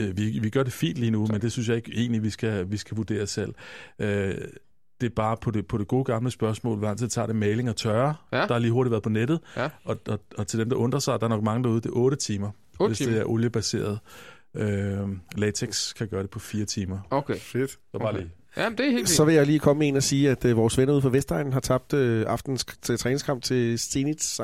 Øh, 0.00 0.16
vi, 0.16 0.38
vi 0.38 0.50
gør 0.50 0.62
det 0.62 0.72
fint 0.72 0.98
lige 0.98 1.10
nu, 1.10 1.26
så. 1.26 1.32
men 1.32 1.42
det 1.42 1.52
synes 1.52 1.68
jeg 1.68 1.76
ikke 1.76 1.92
egentlig, 1.94 2.22
vi 2.22 2.30
skal, 2.30 2.70
vi 2.70 2.76
skal 2.76 2.96
vurdere 2.96 3.26
selv. 3.26 3.54
Øh, 3.98 4.34
det 5.00 5.10
er 5.10 5.14
bare 5.16 5.36
på 5.36 5.50
det, 5.50 5.66
på 5.66 5.78
det 5.78 5.88
gode 5.88 6.04
gamle 6.04 6.30
spørgsmål, 6.30 6.78
hvor 6.78 6.94
til 6.94 7.08
tager 7.08 7.26
det 7.26 7.36
maling 7.36 7.68
og 7.68 7.76
tørre. 7.76 8.14
Ja. 8.32 8.36
Der 8.36 8.52
har 8.52 8.58
lige 8.58 8.72
hurtigt 8.72 8.90
været 8.90 9.02
på 9.02 9.08
nettet. 9.08 9.40
Ja. 9.56 9.68
Og, 9.84 9.98
og, 10.08 10.20
og 10.38 10.46
til 10.46 10.58
dem, 10.58 10.68
der 10.68 10.76
undrer 10.76 11.00
sig, 11.00 11.20
der 11.20 11.26
er 11.26 11.28
nok 11.28 11.42
mange 11.42 11.64
derude, 11.64 11.80
det 11.80 11.86
er 11.86 11.96
8 11.96 12.16
timer, 12.16 12.50
8 12.80 12.90
hvis 12.90 12.98
timer. 12.98 13.12
det 13.12 13.20
er 13.20 13.24
oliebaseret. 13.24 13.98
Øh, 14.56 15.08
latex 15.36 15.94
kan 15.94 16.08
gøre 16.08 16.22
det 16.22 16.30
på 16.30 16.38
4 16.38 16.64
timer. 16.64 16.98
Okay. 17.10 17.36
Fedt. 17.36 17.70
Så 17.70 17.78
bare 17.98 18.08
okay. 18.08 18.18
lige. 18.18 18.30
Jamen, 18.56 18.78
det 18.78 18.86
er 18.86 18.90
helt 18.90 19.08
Så 19.08 19.24
vil 19.24 19.34
jeg 19.34 19.46
lige 19.46 19.58
komme 19.58 19.78
med 19.78 19.88
en 19.88 19.96
og 19.96 20.02
sige, 20.02 20.30
at 20.30 20.44
uh, 20.44 20.56
vores 20.56 20.78
venner 20.78 20.92
ude 20.92 21.02
fra 21.02 21.08
Vestegnen 21.08 21.52
har 21.52 21.60
tabt 21.60 21.92
uh, 21.92 22.22
aftens 22.26 22.64
til 22.64 22.98
træningskamp 22.98 23.42
til 23.42 23.78
Zenit 23.78 24.22
St. 24.22 24.40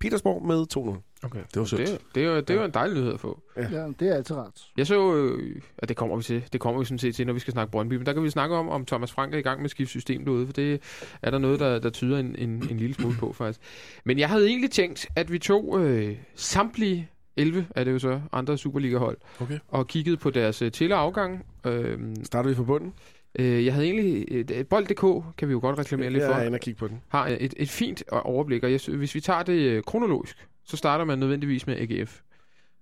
Petersborg 0.00 0.46
med 0.46 0.66
2-0. 0.76 1.22
Okay, 1.24 1.40
det 1.54 1.60
var 1.60 1.64
sødt. 1.64 1.80
Det, 1.88 1.98
det, 2.14 2.24
er, 2.24 2.40
det 2.40 2.50
er 2.50 2.54
jo 2.58 2.64
en 2.64 2.70
dejlig 2.70 2.96
nyhed 2.98 3.12
at 3.14 3.20
få. 3.20 3.40
Ja, 3.56 3.62
ja 3.72 3.86
det 4.00 4.08
er 4.08 4.14
altid 4.14 4.36
rart. 4.36 4.62
Jeg 4.76 4.86
så, 4.86 5.14
øh, 5.14 5.60
at 5.78 5.88
det 5.88 5.96
kommer 5.96 6.16
vi 6.16 6.22
til, 6.22 6.44
det 6.52 6.60
kommer 6.60 6.78
vi 6.80 6.84
sådan 6.84 6.98
set 6.98 7.14
til, 7.14 7.26
når 7.26 7.32
vi 7.32 7.38
skal 7.40 7.52
snakke 7.52 7.70
Brøndby, 7.70 7.94
men 7.94 8.06
der 8.06 8.12
kan 8.12 8.22
vi 8.22 8.30
snakke 8.30 8.56
om, 8.56 8.68
om 8.68 8.86
Thomas 8.86 9.12
Frank 9.12 9.34
er 9.34 9.38
i 9.38 9.42
gang 9.42 9.60
med 9.60 9.68
skiftsystem 9.68 10.24
derude, 10.24 10.46
for 10.46 10.52
det 10.52 10.80
er 11.22 11.30
der 11.30 11.38
noget, 11.38 11.60
der, 11.60 11.78
der 11.78 11.90
tyder 11.90 12.18
en, 12.18 12.34
en, 12.38 12.50
en 12.70 12.76
lille 12.76 12.94
smule 12.94 13.16
på 13.18 13.32
faktisk. 13.32 13.60
Men 14.04 14.18
jeg 14.18 14.28
havde 14.28 14.46
egentlig 14.46 14.70
tænkt, 14.70 15.06
at 15.16 15.32
vi 15.32 15.38
tog 15.38 15.80
øh, 15.80 16.16
samtlige 16.34 17.08
11 17.36 17.66
er 17.74 17.84
det 17.84 17.92
jo 17.92 17.98
så 17.98 18.20
andre 18.32 18.58
Superliga-hold, 18.58 19.18
okay. 19.40 19.58
og 19.68 19.86
kiggede 19.86 20.16
på 20.16 20.30
deres 20.30 20.62
uh, 20.62 20.68
til- 20.70 20.92
afgang. 20.92 21.46
Øh, 21.66 21.98
Starter 22.24 22.48
vi 22.48 22.54
fra 22.54 22.62
bunden? 22.62 22.92
Øh, 23.38 23.64
jeg 23.64 23.74
havde 23.74 23.86
egentlig... 23.86 24.66
Bold.dk 24.68 25.24
kan 25.36 25.48
vi 25.48 25.52
jo 25.52 25.60
godt 25.60 25.78
reklamere 25.78 26.10
lidt 26.10 26.24
for. 26.24 26.30
Jeg 26.30 26.42
er 26.42 26.46
inde 26.46 26.56
og 26.56 26.60
kigge 26.60 26.78
på 26.78 26.88
den. 26.88 27.02
Har 27.08 27.26
et, 27.26 27.54
et 27.56 27.70
fint 27.70 28.02
overblik, 28.10 28.64
og 28.64 28.72
jeg, 28.72 28.80
hvis 28.88 29.14
vi 29.14 29.20
tager 29.20 29.42
det 29.42 29.52
øh, 29.52 29.82
kronologisk, 29.82 30.48
så 30.64 30.76
starter 30.76 31.04
man 31.04 31.18
nødvendigvis 31.18 31.66
med 31.66 31.76
AGF. 31.76 32.20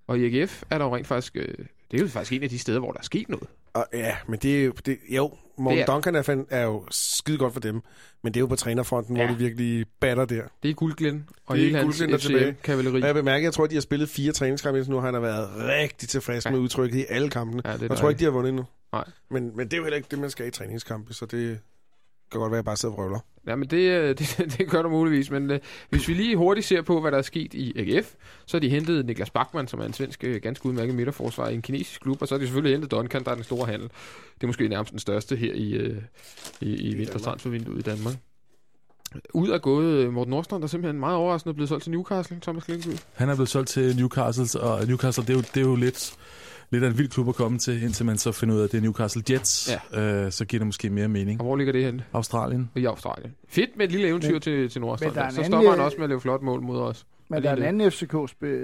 Og 0.06 0.18
i 0.18 0.40
AGF 0.40 0.62
er 0.70 0.78
der 0.78 0.84
jo 0.84 0.96
rent 0.96 1.06
faktisk... 1.06 1.36
Øh, 1.36 1.54
det 1.90 2.00
er 2.00 2.04
jo 2.04 2.08
faktisk 2.08 2.32
en 2.32 2.42
af 2.42 2.48
de 2.48 2.58
steder, 2.58 2.78
hvor 2.78 2.92
der 2.92 2.98
er 2.98 3.02
sket 3.02 3.28
noget. 3.28 3.48
Og, 3.74 3.86
ja, 3.92 4.16
men 4.28 4.38
det 4.38 4.60
er 4.60 4.64
jo... 4.64 4.72
Det, 4.86 4.98
jo, 5.08 5.30
Morten 5.58 5.80
er, 5.80 5.86
Duncan 5.86 6.14
er, 6.14 6.22
fan, 6.22 6.46
er 6.50 6.62
jo 6.62 6.84
skide 6.90 7.38
godt 7.38 7.52
for 7.52 7.60
dem, 7.60 7.82
men 8.22 8.34
det 8.34 8.36
er 8.36 8.40
jo 8.40 8.46
på 8.46 8.56
trænerfronten, 8.56 9.16
ja. 9.16 9.26
hvor 9.26 9.34
de 9.34 9.38
virkelig 9.38 9.86
batter 10.00 10.24
der. 10.24 10.42
Det 10.62 10.70
er 10.70 10.74
Guldglen 10.74 11.28
og 11.46 11.56
det 11.56 11.64
hele 11.64 11.78
hans 11.78 12.02
FCM-kavaleri. 12.02 13.02
Og 13.02 13.06
jeg 13.06 13.14
bemærker, 13.14 13.46
jeg 13.46 13.52
tror, 13.52 13.66
de 13.66 13.74
har 13.74 13.80
spillet 13.80 14.08
fire 14.08 14.32
træningskampe 14.32 14.78
indtil 14.78 14.92
nu, 14.92 15.00
han 15.00 15.14
har 15.14 15.20
været 15.20 15.48
rigtig 15.56 16.08
tilfreds 16.08 16.44
ja. 16.44 16.50
med 16.50 16.58
udtrykket 16.58 16.98
i 16.98 17.04
alle 17.08 17.30
kampene. 17.30 17.62
Ja, 17.64 17.76
jeg 17.80 17.96
tror 17.96 18.08
ikke, 18.08 18.18
de 18.18 18.24
har 18.24 18.30
vundet 18.30 18.48
endnu. 18.48 18.64
Nej. 18.92 19.04
Men, 19.30 19.56
men 19.56 19.66
det 19.66 19.72
er 19.72 19.76
jo 19.76 19.82
heller 19.82 19.96
ikke 19.96 20.08
det, 20.10 20.18
man 20.18 20.30
skal 20.30 20.46
i 20.46 20.50
træningskampe, 20.50 21.14
så 21.14 21.26
det 21.26 21.58
kan 22.34 22.40
godt 22.40 22.50
være, 22.50 22.58
at 22.58 22.62
jeg 22.62 22.64
bare 22.64 22.76
sidder 22.76 22.94
og 22.94 22.98
vrøvler. 22.98 23.18
Ja, 23.46 23.56
men 23.56 23.68
det, 23.68 23.90
øh, 23.90 24.08
det, 24.18 24.54
det 24.58 24.70
gør 24.70 24.82
du 24.82 24.88
muligvis. 24.88 25.30
Men 25.30 25.50
uh, 25.50 25.56
hvis 25.90 26.08
vi 26.08 26.14
lige 26.14 26.36
hurtigt 26.36 26.66
ser 26.66 26.82
på, 26.82 27.00
hvad 27.00 27.12
der 27.12 27.18
er 27.18 27.22
sket 27.22 27.54
i 27.54 27.72
AGF, 27.76 28.14
så 28.46 28.56
har 28.56 28.60
de 28.60 28.68
hentet 28.68 29.06
Niklas 29.06 29.30
Bachmann, 29.30 29.68
som 29.68 29.80
er 29.80 29.84
en 29.84 29.92
svensk 29.92 30.24
øh, 30.24 30.40
ganske 30.42 30.66
udmærket 30.66 30.94
midterforsvar 30.94 31.48
i 31.48 31.54
en 31.54 31.62
kinesisk 31.62 32.00
klub, 32.00 32.22
og 32.22 32.28
så 32.28 32.34
har 32.34 32.38
de 32.38 32.46
selvfølgelig 32.46 32.74
hentet 32.74 32.90
Duncan, 32.90 33.24
der 33.24 33.30
er 33.30 33.34
den 33.34 33.44
store 33.44 33.66
handel. 33.66 33.88
Det 34.34 34.42
er 34.42 34.46
måske 34.46 34.68
nærmest 34.68 34.90
den 34.90 34.98
største 34.98 35.36
her 35.36 35.54
i, 35.54 35.90
uh, 35.90 35.96
i, 36.60 36.74
i 36.74 36.94
vintertransfervinduet 36.94 37.78
i 37.78 37.82
Danmark. 37.82 38.14
Ud 39.34 39.48
af 39.48 39.62
gået 39.62 40.12
Morten 40.12 40.30
Nordstrand, 40.30 40.62
der 40.62 40.66
er 40.66 40.70
simpelthen 40.70 41.00
meget 41.00 41.16
overraskende 41.16 41.50
er 41.50 41.54
blevet 41.54 41.68
solgt 41.68 41.82
til 41.82 41.92
Newcastle, 41.92 42.38
Thomas 42.42 42.64
Klinkby. 42.64 42.90
Han 43.14 43.28
er 43.28 43.34
blevet 43.34 43.48
solgt 43.48 43.68
til 43.68 43.96
Newcastle, 43.96 44.60
og 44.60 44.86
Newcastle, 44.86 45.24
det 45.24 45.30
er 45.30 45.34
jo, 45.34 45.40
det 45.40 45.56
er 45.56 45.68
jo 45.68 45.76
lidt 45.76 46.16
lidt 46.70 46.84
af 46.84 46.88
en 46.88 46.98
vild 46.98 47.08
klub 47.08 47.28
at 47.28 47.34
komme 47.34 47.58
til, 47.58 47.82
indtil 47.82 48.06
man 48.06 48.18
så 48.18 48.32
finder 48.32 48.54
ud 48.54 48.60
af, 48.60 48.64
at 48.64 48.72
det 48.72 48.78
er 48.78 48.82
Newcastle 48.82 49.22
Jets. 49.30 49.70
Ja. 49.92 50.24
Øh, 50.24 50.32
så 50.32 50.44
giver 50.44 50.58
det 50.58 50.66
måske 50.66 50.90
mere 50.90 51.08
mening. 51.08 51.40
Og 51.40 51.46
hvor 51.46 51.56
ligger 51.56 51.72
det 51.72 51.84
hen? 51.84 52.00
Australien. 52.12 52.70
I 52.74 52.84
Australien. 52.84 53.34
Fedt 53.48 53.70
med 53.76 53.86
et 53.86 53.92
lille 53.92 54.08
eventyr 54.08 54.32
men, 54.32 54.40
til, 54.40 54.68
til 54.70 54.80
Nordstrand. 54.80 55.32
Så 55.32 55.42
stopper 55.44 55.70
han 55.70 55.80
også 55.80 55.96
med 55.96 56.04
at 56.04 56.08
lave 56.08 56.20
flot 56.20 56.42
mål 56.42 56.62
mod 56.62 56.80
os. 56.80 57.06
Men 57.28 57.42
der 57.42 57.50
er 57.50 57.56
en 57.56 57.62
anden 57.62 57.90
FCK 57.90 58.14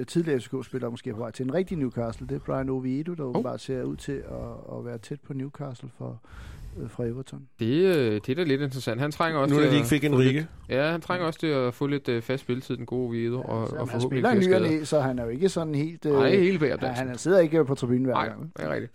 tidligere 0.08 0.40
FCK-spiller 0.40 0.90
måske 0.90 1.12
på 1.12 1.18
vej 1.18 1.30
til 1.30 1.44
en 1.44 1.54
rigtig 1.54 1.78
Newcastle. 1.78 2.26
Det 2.26 2.34
er 2.34 2.38
Brian 2.38 2.68
Oviedo, 2.68 3.14
der 3.14 3.24
oh. 3.24 3.42
bare 3.42 3.58
ser 3.58 3.82
ud 3.82 3.96
til 3.96 4.12
at, 4.12 4.78
at 4.78 4.84
være 4.84 4.98
tæt 4.98 5.20
på 5.20 5.32
Newcastle 5.32 5.88
for, 5.98 6.08
øh, 6.08 6.16
fra 6.88 7.04
Everton. 7.04 7.40
Det, 7.58 7.66
øh, 7.66 8.20
det 8.26 8.28
er 8.28 8.34
da 8.34 8.42
lidt 8.42 8.60
interessant. 8.60 9.00
Han 9.00 9.12
trænger 9.12 9.40
også 9.40 9.54
nu, 9.54 9.60
til 9.60 9.70
de 9.70 9.76
ikke 9.76 9.88
fik 9.88 10.04
en 10.04 10.18
rige. 10.18 10.46
Ja, 10.68 10.90
han 10.90 11.00
trænger 11.00 11.26
også 11.26 11.40
til 11.40 11.46
at 11.46 11.74
få 11.74 11.86
lidt 11.86 12.08
uh, 12.08 12.22
fast 12.22 12.42
spilletid, 12.42 12.76
den 12.76 12.86
gode 12.86 13.06
Oviedo. 13.06 13.36
Ja, 13.36 13.42
og, 13.42 13.68
og 13.70 13.88
han 13.88 14.00
spiller 14.00 14.60
ny 14.60 14.84
så 14.84 15.00
han 15.00 15.18
er 15.18 15.24
jo 15.24 15.28
ikke 15.28 15.48
sådan 15.48 15.74
helt... 15.74 16.06
Uh, 16.06 16.12
Nej, 16.12 16.36
helt 16.36 16.60
bag 16.60 16.78
ja, 16.82 16.88
Han 16.88 17.18
sidder 17.18 17.38
ikke 17.38 17.64
på 17.64 17.74
tribunen 17.74 18.04
hver 18.04 18.14
Nej, 18.14 18.26
gang. 18.26 18.52
det 18.56 18.64
er 18.64 18.72
rigtigt. 18.72 18.92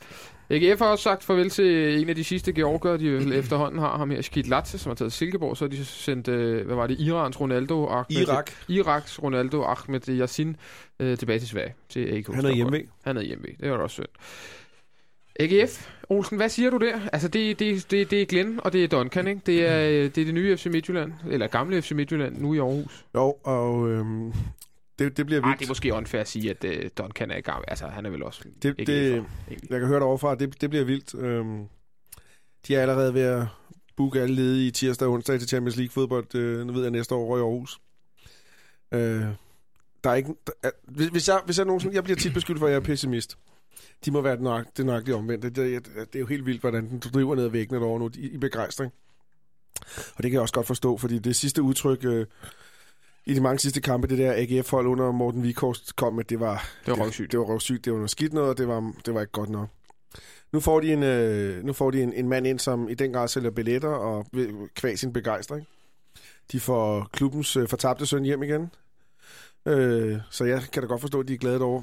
AGF 0.49 0.79
har 0.79 0.87
også 0.87 1.03
sagt 1.03 1.23
farvel 1.23 1.49
til 1.49 2.01
en 2.01 2.09
af 2.09 2.15
de 2.15 2.23
sidste 2.23 2.53
georger, 2.53 2.97
de 2.97 3.35
efterhånden 3.35 3.79
har 3.79 3.97
ham 3.97 4.09
her, 4.09 4.21
Skid 4.21 4.43
Latze, 4.43 4.77
som 4.77 4.89
har 4.89 4.95
taget 4.95 5.13
Silkeborg. 5.13 5.57
Så 5.57 5.65
har 5.65 5.69
de 5.69 5.85
sendt, 5.85 6.27
øh, 6.27 6.65
hvad 6.65 6.75
var 6.75 6.87
det, 6.87 6.99
Irans 6.99 7.41
Ronaldo, 7.41 7.85
Ahmed, 7.85 8.21
Irak. 8.21 8.51
Iraks 8.67 9.23
Ronaldo, 9.23 9.63
Ahmed 9.63 10.09
Yassin, 10.09 10.55
øh, 10.99 11.17
tilbage 11.17 11.39
til 11.39 11.47
Sverige, 11.47 11.73
til 11.89 11.99
AGF. 11.99 12.35
Han 12.35 12.45
er 12.45 12.53
hjemme. 12.53 12.81
Han 13.03 13.17
er 13.17 13.21
hjemme. 13.21 13.45
Det 13.59 13.71
var 13.71 13.77
også 13.77 13.93
synd. 13.93 14.05
AGF, 15.39 15.89
Olsen, 16.09 16.37
hvad 16.37 16.49
siger 16.49 16.69
du 16.69 16.77
der? 16.77 16.99
Altså, 17.13 17.27
det, 17.27 17.59
det, 17.59 17.91
det, 17.91 18.11
det 18.11 18.21
er 18.21 18.25
Glenn, 18.25 18.59
og 18.63 18.73
det 18.73 18.83
er 18.83 18.87
Duncan, 18.87 19.27
ikke? 19.27 19.41
Det 19.45 19.67
er, 19.67 19.79
det 20.09 20.17
er 20.17 20.25
det 20.25 20.33
nye 20.33 20.57
FC 20.57 20.65
Midtjylland, 20.65 21.13
eller 21.29 21.47
gamle 21.47 21.81
FC 21.81 21.91
Midtjylland, 21.91 22.37
nu 22.37 22.53
i 22.53 22.57
Aarhus. 22.57 23.05
Jo, 23.15 23.37
og 23.43 23.89
øhm, 23.89 24.33
det, 24.99 25.17
det 25.17 25.25
bliver 25.25 25.41
vildt. 25.41 25.45
Ej, 25.45 25.55
det 25.55 25.65
er 25.65 25.69
måske 25.69 25.93
unfair 25.93 26.21
at 26.21 26.27
sige, 26.27 26.49
at 26.49 26.65
uh, 26.65 26.89
Duncan 26.97 27.31
er 27.31 27.37
i 27.37 27.41
gang. 27.41 27.63
Altså, 27.67 27.87
han 27.87 28.05
er 28.05 28.09
vel 28.09 28.23
også 28.23 28.41
det, 28.63 28.75
ikke 28.79 28.91
det, 28.91 29.25
for, 29.47 29.53
Jeg 29.69 29.79
kan 29.79 29.87
høre 29.87 29.99
det 29.99 30.07
overfra, 30.07 30.35
det, 30.35 30.61
det 30.61 30.69
bliver 30.69 30.85
vildt. 30.85 31.15
Øhm, 31.15 31.65
de 32.67 32.75
er 32.75 32.81
allerede 32.81 33.13
ved 33.13 33.21
at 33.21 33.43
booke 33.97 34.21
alle 34.21 34.35
ledige 34.35 34.67
i 34.67 34.71
tirsdag 34.71 35.07
og 35.07 35.13
onsdag 35.13 35.39
til 35.39 35.47
Champions 35.47 35.75
League 35.75 35.91
fodbold. 35.91 36.35
Øh, 36.35 36.67
nu 36.67 36.73
ved 36.73 36.81
jeg 36.81 36.91
næste 36.91 37.15
år 37.15 37.37
i 37.37 37.39
Aarhus. 37.39 37.79
Øh, 38.91 39.25
der 40.03 40.09
er 40.09 40.15
ikke... 40.15 40.33
Der, 40.63 40.69
hvis, 41.11 41.27
jeg, 41.27 41.41
hvis 41.45 41.57
jeg 41.57 41.65
nogensinde... 41.65 41.95
Jeg 41.95 42.03
bliver 42.03 42.17
tit 42.17 42.33
beskyldt 42.33 42.59
for, 42.59 42.65
at 42.65 42.71
jeg 42.71 42.77
er 42.77 42.81
pessimist. 42.83 43.37
De 44.05 44.11
må 44.11 44.21
være 44.21 44.41
nok, 44.41 44.65
det 44.77 44.85
nøjagtige 44.85 45.15
omvendt. 45.15 45.43
Det, 45.43 45.55
det, 45.55 45.85
det, 45.85 46.15
er 46.15 46.19
jo 46.19 46.25
helt 46.25 46.45
vildt, 46.45 46.61
hvordan 46.61 46.89
den 46.89 46.99
driver 46.99 47.35
ned 47.35 47.43
ad 47.43 47.49
væggene 47.49 47.79
derovre 47.79 47.99
nu 47.99 48.09
i, 48.15 48.29
i 48.29 48.37
begejstring. 48.37 48.91
Og 50.15 50.23
det 50.23 50.31
kan 50.31 50.33
jeg 50.33 50.41
også 50.41 50.53
godt 50.53 50.67
forstå, 50.67 50.97
fordi 50.97 51.19
det 51.19 51.35
sidste 51.35 51.61
udtryk... 51.61 52.05
Øh, 52.05 52.25
i 53.27 53.33
de 53.33 53.41
mange 53.41 53.59
sidste 53.59 53.81
kampe, 53.81 54.07
det 54.07 54.17
der 54.17 54.33
AGF-hold 54.35 54.87
under 54.87 55.11
Morten 55.11 55.43
Vikhorst 55.43 55.95
kom 55.95 56.13
med, 56.13 56.23
det 56.23 56.39
var... 56.39 56.69
Det 56.85 56.91
var 56.91 57.03
røvsygt. 57.03 57.23
Det, 57.23 57.31
det 57.31 57.39
var 57.39 57.45
røvsygt, 57.45 57.85
det 57.85 57.93
var 57.93 57.97
noget 57.97 58.11
skidt 58.11 58.33
noget, 58.33 58.49
og 58.49 58.57
det 58.57 58.67
var, 58.67 58.93
det 59.05 59.13
var 59.13 59.21
ikke 59.21 59.31
godt 59.31 59.49
nok. 59.49 59.69
Nu 60.51 60.59
får 60.59 60.79
de, 60.79 60.93
en, 60.93 61.03
øh, 61.03 61.63
nu 61.63 61.73
får 61.73 61.91
de 61.91 62.03
en, 62.03 62.13
en 62.13 62.29
mand 62.29 62.47
ind, 62.47 62.59
som 62.59 62.89
i 62.89 62.93
den 62.93 63.13
grad 63.13 63.27
sælger 63.27 63.51
billetter 63.51 63.89
og 63.89 64.25
kvæg 64.75 64.99
sin 64.99 65.13
begejstring. 65.13 65.67
De 66.51 66.59
får 66.59 67.09
klubbens 67.13 67.57
øh, 67.57 67.67
fortabte 67.67 68.05
søn 68.05 68.23
hjem 68.23 68.43
igen. 68.43 68.71
Øh, 69.67 70.17
så 70.29 70.45
jeg 70.45 70.61
kan 70.73 70.81
da 70.81 70.87
godt 70.87 71.01
forstå, 71.01 71.19
at 71.19 71.27
de 71.27 71.33
er 71.33 71.37
glade 71.37 71.61
over. 71.61 71.81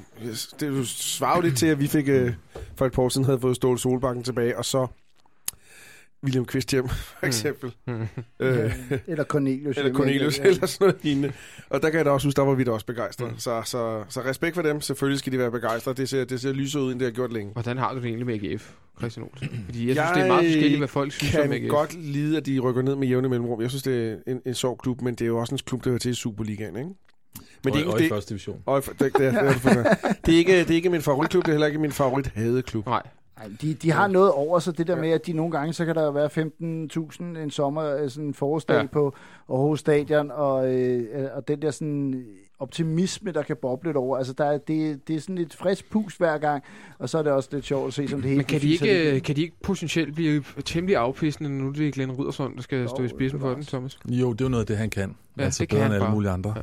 Det 0.59 0.87
svarer 0.87 1.35
jo 1.35 1.41
lidt 1.41 1.57
til, 1.57 1.67
at 1.67 1.79
vi 1.79 1.87
fik 1.87 2.07
øh, 2.07 2.33
for 2.75 2.85
et 2.85 2.91
par 2.91 3.03
år 3.03 3.09
siden 3.09 3.25
havde 3.25 3.39
fået 3.39 3.55
Ståle 3.55 3.79
Solbakken 3.79 4.23
tilbage, 4.23 4.57
og 4.57 4.65
så 4.65 4.87
William 6.23 6.45
Kvist 6.45 6.71
hjem, 6.71 6.87
for 6.89 7.17
mm. 7.21 7.27
eksempel. 7.27 7.73
Mm. 7.87 8.07
Øh, 8.39 8.73
eller 9.07 9.23
Cornelius. 9.23 9.77
Eller 9.77 9.93
Cornelius, 9.93 10.39
ja. 10.39 10.43
eller 10.43 10.65
sådan 10.65 10.85
noget 10.87 11.03
lignende. 11.03 11.33
Og 11.69 11.81
der 11.81 11.89
kan 11.89 11.97
jeg 11.97 12.05
da 12.05 12.11
også 12.11 12.27
huske, 12.27 12.35
der 12.35 12.45
var 12.45 12.53
vi 12.53 12.63
da 12.63 12.71
også 12.71 12.85
begejstrede. 12.85 13.31
Mm. 13.31 13.37
Så, 13.37 13.61
så, 13.65 14.03
så 14.09 14.21
respekt 14.21 14.55
for 14.55 14.61
dem. 14.61 14.81
Selvfølgelig 14.81 15.19
skal 15.19 15.33
de 15.33 15.39
være 15.39 15.51
begejstrede. 15.51 15.97
Det 15.97 16.09
ser, 16.09 16.25
det 16.25 16.41
ser 16.41 16.51
lyset 16.51 16.79
ud, 16.79 16.91
end 16.91 16.99
det 16.99 17.05
har 17.05 17.11
gjort 17.11 17.33
længe. 17.33 17.53
Hvordan 17.53 17.77
har 17.77 17.93
du 17.93 17.99
det 17.99 18.05
egentlig 18.05 18.25
med 18.25 18.33
AGF, 18.33 18.71
Christian 18.97 19.25
Olsen? 19.31 19.63
Fordi 19.65 19.87
jeg, 19.87 19.95
jeg 19.95 20.05
synes, 20.05 20.17
det 20.17 20.23
er 20.23 20.27
meget 20.27 20.45
forskelligt, 20.45 20.79
hvad 20.79 20.87
folk 20.87 21.11
synes 21.11 21.35
om 21.35 21.41
AGF. 21.41 21.51
Jeg 21.51 21.59
kan 21.59 21.69
godt 21.69 21.93
lide, 21.93 22.37
at 22.37 22.45
de 22.45 22.59
rykker 22.59 22.81
ned 22.81 22.95
med 22.95 23.07
jævne 23.07 23.29
mellemrum. 23.29 23.61
Jeg 23.61 23.69
synes, 23.69 23.83
det 23.83 24.11
er 24.11 24.31
en, 24.31 24.41
en 24.45 24.53
sjov 24.53 24.77
klub, 24.77 25.01
men 25.01 25.15
det 25.15 25.21
er 25.21 25.27
jo 25.27 25.37
også 25.37 25.55
en 25.55 25.59
klub, 25.65 25.83
der 25.83 25.89
hører 25.89 25.99
til 25.99 26.11
i 26.11 26.13
Superligaen, 26.13 26.77
ikke? 26.77 26.89
Men 27.63 27.73
det 27.73 27.79
er 27.79 27.83
ikke, 27.83 27.93
og 27.93 27.99
det, 27.99 28.05
i 28.05 28.09
første 28.09 28.29
division. 28.29 28.61
Og, 28.65 28.83
det, 28.85 28.99
det, 28.99 28.99
det, 28.99 29.13
det, 29.13 29.25
er, 29.25 29.95
det, 30.25 30.33
er 30.33 30.37
ikke, 30.37 30.59
det 30.59 30.69
er 30.69 30.75
ikke 30.75 30.89
min 30.89 31.01
favoritklub, 31.01 31.43
det 31.43 31.49
er 31.49 31.53
heller 31.53 31.67
ikke 31.67 31.79
min 31.79 31.91
favorit 31.91 32.27
hadeklub. 32.27 32.85
Nej. 32.85 33.01
Ej, 33.37 33.49
de, 33.61 33.73
de 33.73 33.91
har 33.91 34.07
noget 34.07 34.31
over 34.31 34.59
sig, 34.59 34.77
det 34.77 34.87
der 34.87 34.95
med, 34.95 35.09
at 35.09 35.25
de 35.25 35.33
nogle 35.33 35.51
gange, 35.51 35.73
så 35.73 35.85
kan 35.85 35.95
der 35.95 36.11
være 36.11 36.29
15.000 37.35 37.39
en 37.43 37.51
sommer, 37.51 37.95
øh, 37.97 38.09
sådan 38.09 38.27
en 38.27 38.33
forårsdag 38.33 38.81
ja. 38.81 38.87
på 38.91 39.15
Aarhus 39.49 39.79
Stadion, 39.79 40.31
og, 40.31 40.73
øh, 40.73 41.29
og 41.35 41.47
den 41.47 41.61
der 41.61 41.71
sådan 41.71 42.25
optimisme, 42.59 43.31
der 43.31 43.43
kan 43.43 43.55
boble 43.61 43.89
lidt 43.89 43.97
over. 43.97 44.17
Altså, 44.17 44.33
der 44.33 44.45
er, 44.45 44.57
det, 44.57 45.07
det 45.07 45.15
er 45.15 45.19
sådan 45.19 45.37
et 45.37 45.53
frisk 45.53 45.89
pus 45.89 46.15
hver 46.15 46.37
gang, 46.37 46.63
og 46.99 47.09
så 47.09 47.17
er 47.17 47.23
det 47.23 47.31
også 47.31 47.49
lidt 47.51 47.65
sjovt 47.65 47.87
at 47.87 47.93
se, 47.93 48.07
som 48.07 48.21
det 48.21 48.29
hele... 48.29 48.37
Men 48.37 48.45
kan 48.45 48.61
de, 48.61 48.71
ikke, 48.71 49.19
kan 49.19 49.35
de 49.35 49.41
ikke 49.41 49.55
potentielt 49.63 50.15
blive 50.15 50.43
temmelig 50.65 50.97
afpissende, 50.97 51.49
nu 51.49 51.71
det 51.71 51.87
er 51.87 51.91
Glenn 51.91 52.11
Riddersson, 52.11 52.55
der 52.55 52.61
skal 52.61 52.81
jo, 52.81 52.87
stå 52.87 53.03
i 53.03 53.07
spidsen 53.07 53.39
for 53.39 53.53
den, 53.53 53.63
Thomas? 53.63 53.99
Jo, 54.05 54.33
det 54.33 54.41
er 54.41 54.45
jo 54.45 54.49
noget 54.49 54.63
af 54.63 54.67
det, 54.67 54.77
han 54.77 54.89
kan. 54.89 55.15
Ja, 55.37 55.43
altså, 55.43 55.59
det 55.59 55.69
kan 55.69 55.79
han 55.79 55.91
end 55.91 55.95
alle 55.95 56.13
mulige 56.13 56.31
andre. 56.31 56.53
Ja. 56.55 56.61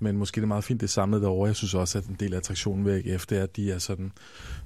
Men 0.00 0.16
måske 0.16 0.40
det 0.40 0.42
er 0.42 0.48
meget 0.48 0.64
fint, 0.64 0.80
det 0.80 0.86
er 0.86 0.90
samlet 0.90 1.22
derovre. 1.22 1.46
Jeg 1.46 1.56
synes 1.56 1.74
også, 1.74 1.98
at 1.98 2.06
en 2.06 2.16
del 2.20 2.32
af 2.32 2.38
attraktionen 2.38 2.84
ved 2.84 3.04
AGF, 3.04 3.26
det 3.26 3.38
er, 3.38 3.42
at 3.42 3.56
de 3.56 3.72
er 3.72 3.78
sådan, 3.78 4.12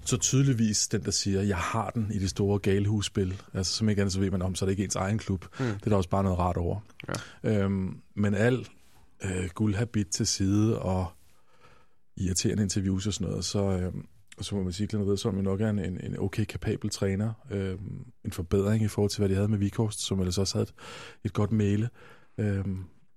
så 0.05 0.17
tydeligvis 0.17 0.89
den, 0.89 1.05
der 1.05 1.11
siger, 1.11 1.43
jeg 1.43 1.57
har 1.57 1.91
den 1.91 2.11
i 2.15 2.19
det 2.19 2.31
store 2.31 2.59
galehusspil. 2.59 3.43
Altså 3.55 3.73
som 3.73 3.89
ikke 3.89 4.03
andet, 4.03 4.13
så 4.13 4.21
ved 4.21 4.31
man 4.31 4.43
om, 4.43 4.55
så 4.55 4.65
er 4.65 4.67
det 4.67 4.73
ikke 4.73 4.85
ens 4.85 4.97
egen 4.97 5.19
klub. 5.19 5.45
Mm. 5.59 5.67
Det 5.67 5.85
er 5.85 5.91
der 5.91 5.97
også 5.97 6.11
bare 6.11 6.23
noget 6.23 6.39
rart 6.39 6.57
over. 6.57 6.81
Ja. 7.45 7.65
Øhm, 7.65 7.97
men 8.15 8.35
al 8.35 8.67
øh, 9.25 9.49
guldhabit 9.55 10.07
til 10.07 10.27
side 10.27 10.79
og 10.79 11.07
irriterende 12.17 12.63
interviews 12.63 13.07
og 13.07 13.13
sådan 13.15 13.29
noget, 13.29 13.45
så, 13.45 13.59
øh, 13.59 13.93
så 14.41 14.55
må 14.55 14.63
man 14.63 14.73
sige, 14.73 14.99
at 15.13 15.19
som 15.19 15.37
jo 15.37 15.43
nok 15.43 15.61
er 15.61 15.69
en, 15.69 15.79
en 15.79 16.19
okay 16.19 16.45
kapabel 16.45 16.91
træner. 16.91 17.33
Øh, 17.51 17.79
en 18.25 18.33
forbedring 18.33 18.85
i 18.85 18.89
forhold 18.89 19.11
til, 19.11 19.21
hvad 19.21 19.29
de 19.29 19.35
havde 19.35 19.49
med 19.49 19.59
Vikhorst, 19.59 20.01
som 20.01 20.21
ellers 20.21 20.39
også 20.39 20.55
havde 20.55 20.69
et, 20.69 20.75
et 21.25 21.33
godt 21.33 21.53
male. 21.53 21.89
Øh, 22.39 22.65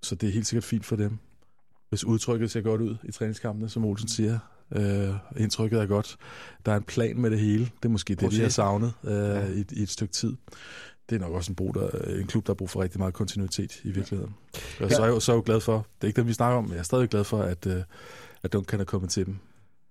så 0.02 0.16
det 0.16 0.30
er 0.30 0.34
helt 0.34 0.48
sikkert 0.48 0.64
fint 0.64 0.86
for 0.86 0.96
dem 0.96 1.18
hvis 1.90 2.04
udtrykket 2.04 2.52
ser 2.52 2.62
godt 2.62 2.82
ud 2.82 2.96
i 3.04 3.12
træningskampene, 3.12 3.70
som 3.70 3.86
Olsen 3.86 4.08
siger. 4.08 4.40
Øh, 4.76 5.10
indtrykket 5.38 5.82
er 5.82 5.86
godt. 5.86 6.18
Der 6.66 6.72
er 6.72 6.78
en 6.78 6.84
plan 6.84 7.18
med 7.18 7.32
det 7.32 7.40
hele. 7.40 7.66
Det 7.66 7.86
er 7.86 7.90
måske 7.90 8.16
Projekt. 8.16 8.32
det, 8.32 8.38
vi 8.38 8.44
har 8.44 8.50
savnet 8.50 8.94
øh, 9.04 9.14
ja. 9.14 9.48
i, 9.48 9.66
i 9.72 9.82
et 9.82 9.90
stykke 9.90 10.14
tid. 10.14 10.36
Det 11.10 11.16
er 11.16 11.20
nok 11.20 11.34
også 11.34 11.52
en, 11.52 11.56
brug, 11.56 11.74
der, 11.74 11.90
en 11.90 12.28
klub, 12.28 12.48
der 12.48 12.54
har 12.54 12.56
brug 12.56 12.70
for 12.70 12.84
rigtig 12.84 13.00
meget 13.00 13.14
kontinuitet 13.14 13.80
i 13.84 13.92
virkeligheden. 13.92 14.36
Ja. 14.80 14.86
Og 14.86 14.92
så 14.92 15.02
er, 15.02 15.12
jeg, 15.12 15.22
så 15.22 15.32
er 15.32 15.36
jeg 15.36 15.38
jo 15.38 15.44
glad 15.46 15.60
for, 15.60 15.76
det 15.76 16.04
er 16.04 16.08
ikke 16.08 16.18
det, 16.18 16.28
vi 16.28 16.34
snakker 16.34 16.58
om, 16.58 16.64
men 16.64 16.74
jeg 16.74 16.80
er 16.80 16.84
stadig 16.84 17.10
glad 17.10 17.24
for, 17.24 17.42
at, 17.42 17.68
øh, 17.68 17.84
at 18.44 18.54
Duncan 18.54 18.80
er 18.80 18.84
kommet 18.84 19.10
til 19.10 19.26
dem. 19.26 19.38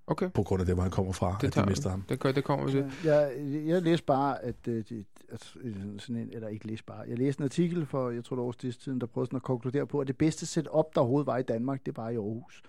Okay. 0.06 0.30
På 0.30 0.42
grund 0.42 0.60
af 0.60 0.66
det, 0.66 0.74
hvor 0.74 0.82
han 0.82 0.90
kommer 0.90 1.12
fra, 1.12 1.36
det 1.40 1.46
at 1.46 1.64
de 1.64 1.68
mister 1.68 1.90
ham. 1.90 2.02
Det, 2.08 2.20
gør, 2.20 2.32
det 2.32 2.44
kommer 2.44 2.66
vi 2.66 2.70
til. 2.72 2.92
Jeg, 3.04 3.32
jeg 3.66 3.82
læste 3.82 4.06
bare, 4.06 4.44
at, 4.44 4.68
at, 4.68 4.92
at, 5.28 5.54
sådan 5.98 6.16
en, 6.16 6.30
eller 6.32 6.48
ikke 6.48 6.66
læste 6.66 6.84
bare, 6.84 7.04
jeg 7.08 7.18
læste 7.18 7.40
en 7.40 7.44
artikel 7.44 7.86
for, 7.86 8.10
jeg 8.10 8.24
tror 8.24 8.36
det 8.36 8.44
års 8.44 8.56
tiden, 8.56 9.00
der 9.00 9.06
prøvede 9.06 9.28
sådan 9.28 9.36
at 9.36 9.42
konkludere 9.42 9.86
på, 9.86 10.00
at 10.00 10.06
det 10.06 10.18
bedste 10.18 10.46
setup, 10.46 10.94
der 10.94 11.00
overhovedet 11.00 11.26
var 11.26 11.36
i 11.36 11.42
Danmark, 11.42 11.86
det 11.86 11.96
var 11.96 12.08
i 12.08 12.14
Aarhus 12.14 12.62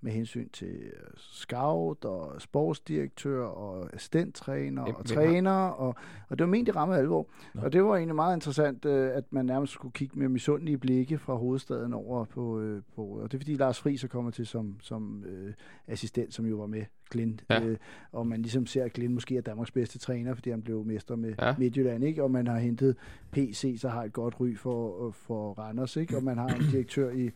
med 0.00 0.12
hensyn 0.12 0.48
til 0.48 0.66
øh, 0.66 0.92
scout 1.16 2.04
og 2.04 2.40
sportsdirektør 2.42 3.44
og 3.44 3.94
assistenttræner 3.94 4.82
og 4.82 5.04
træner, 5.04 5.50
og, 5.50 5.94
og 6.28 6.38
det 6.38 6.40
var 6.40 6.50
ment 6.50 6.68
i 6.68 6.70
ramme 6.70 6.96
alvor. 6.96 7.26
Nå. 7.54 7.62
Og 7.62 7.72
det 7.72 7.84
var 7.84 7.96
egentlig 7.96 8.14
meget 8.14 8.36
interessant, 8.36 8.84
øh, 8.84 9.10
at 9.16 9.24
man 9.30 9.46
nærmest 9.46 9.72
skulle 9.72 9.92
kigge 9.92 10.18
med 10.18 10.28
misundelige 10.28 10.78
blikke 10.78 11.18
fra 11.18 11.34
hovedstaden 11.34 11.94
over 11.94 12.24
på, 12.24 12.60
øh, 12.60 12.82
på 12.94 13.02
og 13.02 13.32
det 13.32 13.34
er 13.34 13.40
fordi 13.40 13.54
Lars 13.54 13.80
Friis 13.80 14.04
er 14.04 14.08
kommet 14.08 14.34
til 14.34 14.46
som, 14.46 14.76
som 14.82 15.24
øh, 15.24 15.52
assistent, 15.86 16.34
som 16.34 16.46
jo 16.46 16.56
var 16.56 16.66
med 16.66 16.84
Glint, 17.10 17.44
ja. 17.50 17.62
øh, 17.62 17.76
og 18.12 18.26
man 18.26 18.42
ligesom 18.42 18.66
ser, 18.66 18.84
at 18.84 18.92
Glint 18.92 19.14
måske 19.14 19.36
er 19.36 19.40
Danmarks 19.40 19.70
bedste 19.70 19.98
træner, 19.98 20.34
fordi 20.34 20.50
han 20.50 20.62
blev 20.62 20.84
mester 20.84 21.16
med 21.16 21.34
ja. 21.42 21.54
Midtjylland, 21.58 22.04
ikke? 22.04 22.22
og 22.22 22.30
man 22.30 22.46
har 22.46 22.58
hentet 22.58 22.96
PC, 23.32 23.76
så 23.80 23.88
har 23.88 24.04
et 24.04 24.12
godt 24.12 24.40
ry 24.40 24.56
for, 24.56 25.10
for 25.10 25.52
Randers, 25.52 25.96
ikke? 25.96 26.16
og 26.16 26.22
man 26.22 26.38
har 26.38 26.48
en 26.48 26.62
direktør 26.72 27.10
i 27.10 27.30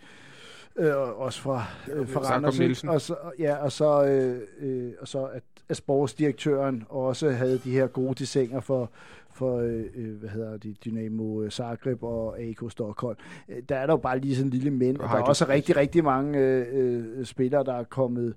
øh, 0.78 1.20
også 1.20 1.40
fra, 1.40 1.64
øh, 1.92 2.08
fra 2.08 2.20
Randers. 2.20 2.58
Nielsen. 2.58 2.88
Og 2.88 3.00
så, 3.00 3.16
ja, 3.38 3.56
og 3.56 3.72
så, 3.72 4.04
øh, 4.04 4.40
øh, 4.60 4.92
og 5.00 5.08
så 5.08 5.24
at, 5.24 5.42
at 5.68 5.76
sportsdirektøren 5.76 6.84
også 6.88 7.30
havde 7.30 7.58
de 7.58 7.70
her 7.70 7.86
gode 7.86 8.14
designer 8.14 8.60
for, 8.60 8.90
for 9.30 9.58
øh, 9.58 9.84
øh 9.94 10.16
hvad 10.16 10.28
hedder 10.28 10.56
de, 10.56 10.74
Dynamo 10.84 11.50
Zagreb 11.50 12.02
og 12.02 12.40
AK 12.40 12.58
Stockholm. 12.68 13.16
Øh, 13.48 13.62
der 13.68 13.76
er 13.76 13.86
der 13.86 13.92
jo 13.92 13.98
bare 13.98 14.18
lige 14.18 14.36
sådan 14.36 14.46
en 14.46 14.52
lille 14.52 14.70
mænd, 14.70 14.96
og 14.96 15.08
der 15.08 15.16
er 15.16 15.22
også 15.22 15.48
rigtig, 15.48 15.76
rigtig 15.76 16.04
mange 16.04 16.38
øh, 16.38 16.66
øh, 17.18 17.24
spillere, 17.24 17.64
der 17.64 17.74
er 17.74 17.84
kommet, 17.84 18.34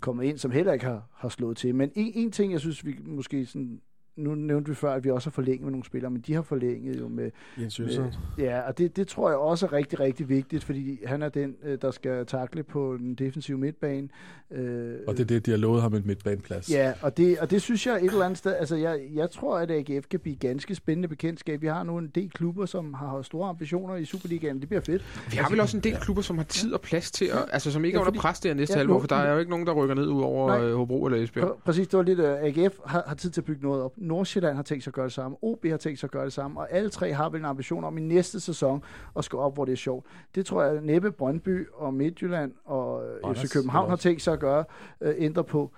kommet 0.00 0.24
ind, 0.24 0.38
som 0.38 0.50
heller 0.50 0.72
ikke 0.72 0.84
har, 0.84 1.02
har 1.14 1.28
slået 1.28 1.56
til. 1.56 1.74
Men 1.74 1.92
en, 1.94 2.12
en 2.14 2.32
ting, 2.32 2.52
jeg 2.52 2.60
synes, 2.60 2.86
vi 2.86 2.98
måske 3.06 3.46
sådan 3.46 3.80
nu 4.16 4.34
nævnte 4.34 4.68
vi 4.68 4.74
før, 4.74 4.92
at 4.92 5.04
vi 5.04 5.10
også 5.10 5.30
har 5.30 5.32
forlænget 5.32 5.62
med 5.62 5.70
nogle 5.70 5.84
spillere, 5.84 6.10
men 6.10 6.20
de 6.26 6.34
har 6.34 6.42
forlænget 6.42 7.00
jo 7.00 7.08
med... 7.08 7.30
Jens 7.60 7.80
med, 7.80 8.12
Ja, 8.38 8.60
og 8.60 8.78
det, 8.78 8.96
det 8.96 9.08
tror 9.08 9.28
jeg 9.28 9.38
også 9.38 9.66
er 9.66 9.72
rigtig, 9.72 10.00
rigtig 10.00 10.28
vigtigt, 10.28 10.64
fordi 10.64 10.98
han 11.06 11.22
er 11.22 11.28
den, 11.28 11.56
øh, 11.62 11.78
der 11.82 11.90
skal 11.90 12.26
takle 12.26 12.62
på 12.62 12.96
den 12.98 13.14
defensive 13.14 13.58
midtbane. 13.58 14.08
Øh, 14.50 14.94
og 15.06 15.16
det 15.16 15.20
er 15.20 15.26
det, 15.26 15.46
de 15.46 15.50
har 15.50 15.58
lovet 15.58 15.82
ham 15.82 15.94
en 15.94 16.02
midtbaneplads. 16.06 16.70
Ja, 16.70 16.92
og 17.02 17.16
det, 17.16 17.38
og 17.38 17.50
det 17.50 17.62
synes 17.62 17.86
jeg 17.86 17.96
et 17.96 18.04
eller 18.04 18.24
andet 18.24 18.38
sted... 18.38 18.54
Altså, 18.54 18.76
jeg, 18.76 19.00
jeg 19.14 19.30
tror, 19.30 19.58
at 19.58 19.70
AGF 19.70 20.06
kan 20.10 20.20
blive 20.20 20.36
ganske 20.36 20.74
spændende 20.74 21.08
bekendtskab. 21.08 21.62
Vi 21.62 21.66
har 21.66 21.82
nu 21.82 21.98
en 21.98 22.10
del 22.14 22.30
klubber, 22.30 22.66
som 22.66 22.94
har 22.94 23.22
store 23.22 23.48
ambitioner 23.48 23.96
i 23.96 24.04
Superligaen. 24.04 24.60
Det 24.60 24.68
bliver 24.68 24.80
fedt. 24.80 25.02
Vi 25.30 25.36
har 25.36 25.42
altså, 25.42 25.52
vel 25.52 25.60
også 25.60 25.76
en 25.76 25.82
del 25.82 25.96
klubber, 25.96 26.22
som 26.22 26.36
har 26.36 26.44
tid 26.44 26.72
og 26.72 26.80
plads 26.80 27.10
til, 27.10 27.24
at, 27.24 27.38
altså 27.52 27.72
som 27.72 27.84
ikke 27.84 27.98
ja, 27.98 28.02
er 28.02 28.06
under 28.08 28.20
pres 28.20 28.40
der 28.40 28.54
næste 28.54 28.72
ja, 28.72 28.78
halvår, 28.78 29.00
for 29.00 29.06
der 29.06 29.16
er 29.16 29.32
jo 29.32 29.38
ikke 29.38 29.50
nogen, 29.50 29.66
der 29.66 29.72
rykker 29.72 29.94
ned 29.94 30.06
ud 30.06 30.22
over 30.22 30.48
øh, 30.48 30.74
Hobro 30.74 31.06
eller 31.06 31.22
Esbjerg. 31.22 31.58
Præcis, 31.64 31.88
det 31.88 31.96
var 31.96 32.02
lidt, 32.02 32.20
uh, 32.20 32.26
AGF 32.26 32.78
har, 32.86 33.04
har 33.06 33.14
tid 33.14 33.30
til 33.30 33.40
at 33.40 33.44
bygge 33.44 33.62
noget 33.62 33.82
op. 33.82 33.92
Nordsjælland 34.00 34.56
har 34.56 34.62
tænkt 34.62 34.84
sig 34.84 34.90
at 34.90 34.94
gøre 34.94 35.04
det 35.04 35.12
samme, 35.12 35.36
OB 35.42 35.66
har 35.66 35.76
tænkt 35.76 35.98
sig 35.98 36.06
at 36.06 36.10
gøre 36.10 36.24
det 36.24 36.32
samme, 36.32 36.60
og 36.60 36.72
alle 36.72 36.90
tre 36.90 37.12
har 37.12 37.28
vel 37.28 37.40
en 37.40 37.44
ambition 37.44 37.84
om 37.84 37.98
i 37.98 38.00
næste 38.00 38.40
sæson 38.40 38.82
at 39.16 39.24
skal 39.24 39.38
op, 39.38 39.54
hvor 39.54 39.64
det 39.64 39.72
er 39.72 39.76
sjovt. 39.76 40.06
Det 40.34 40.46
tror 40.46 40.62
jeg, 40.62 40.80
næppe 40.80 41.12
Brøndby 41.12 41.68
og 41.72 41.94
Midtjylland 41.94 42.52
og 42.64 43.02
FC 43.36 43.52
København 43.52 43.88
har 43.90 43.96
tænkt 43.96 44.22
sig 44.22 44.32
at 44.32 44.40
gøre, 44.40 44.64
uh, 45.00 45.08
ændre 45.16 45.44
på. 45.44 45.72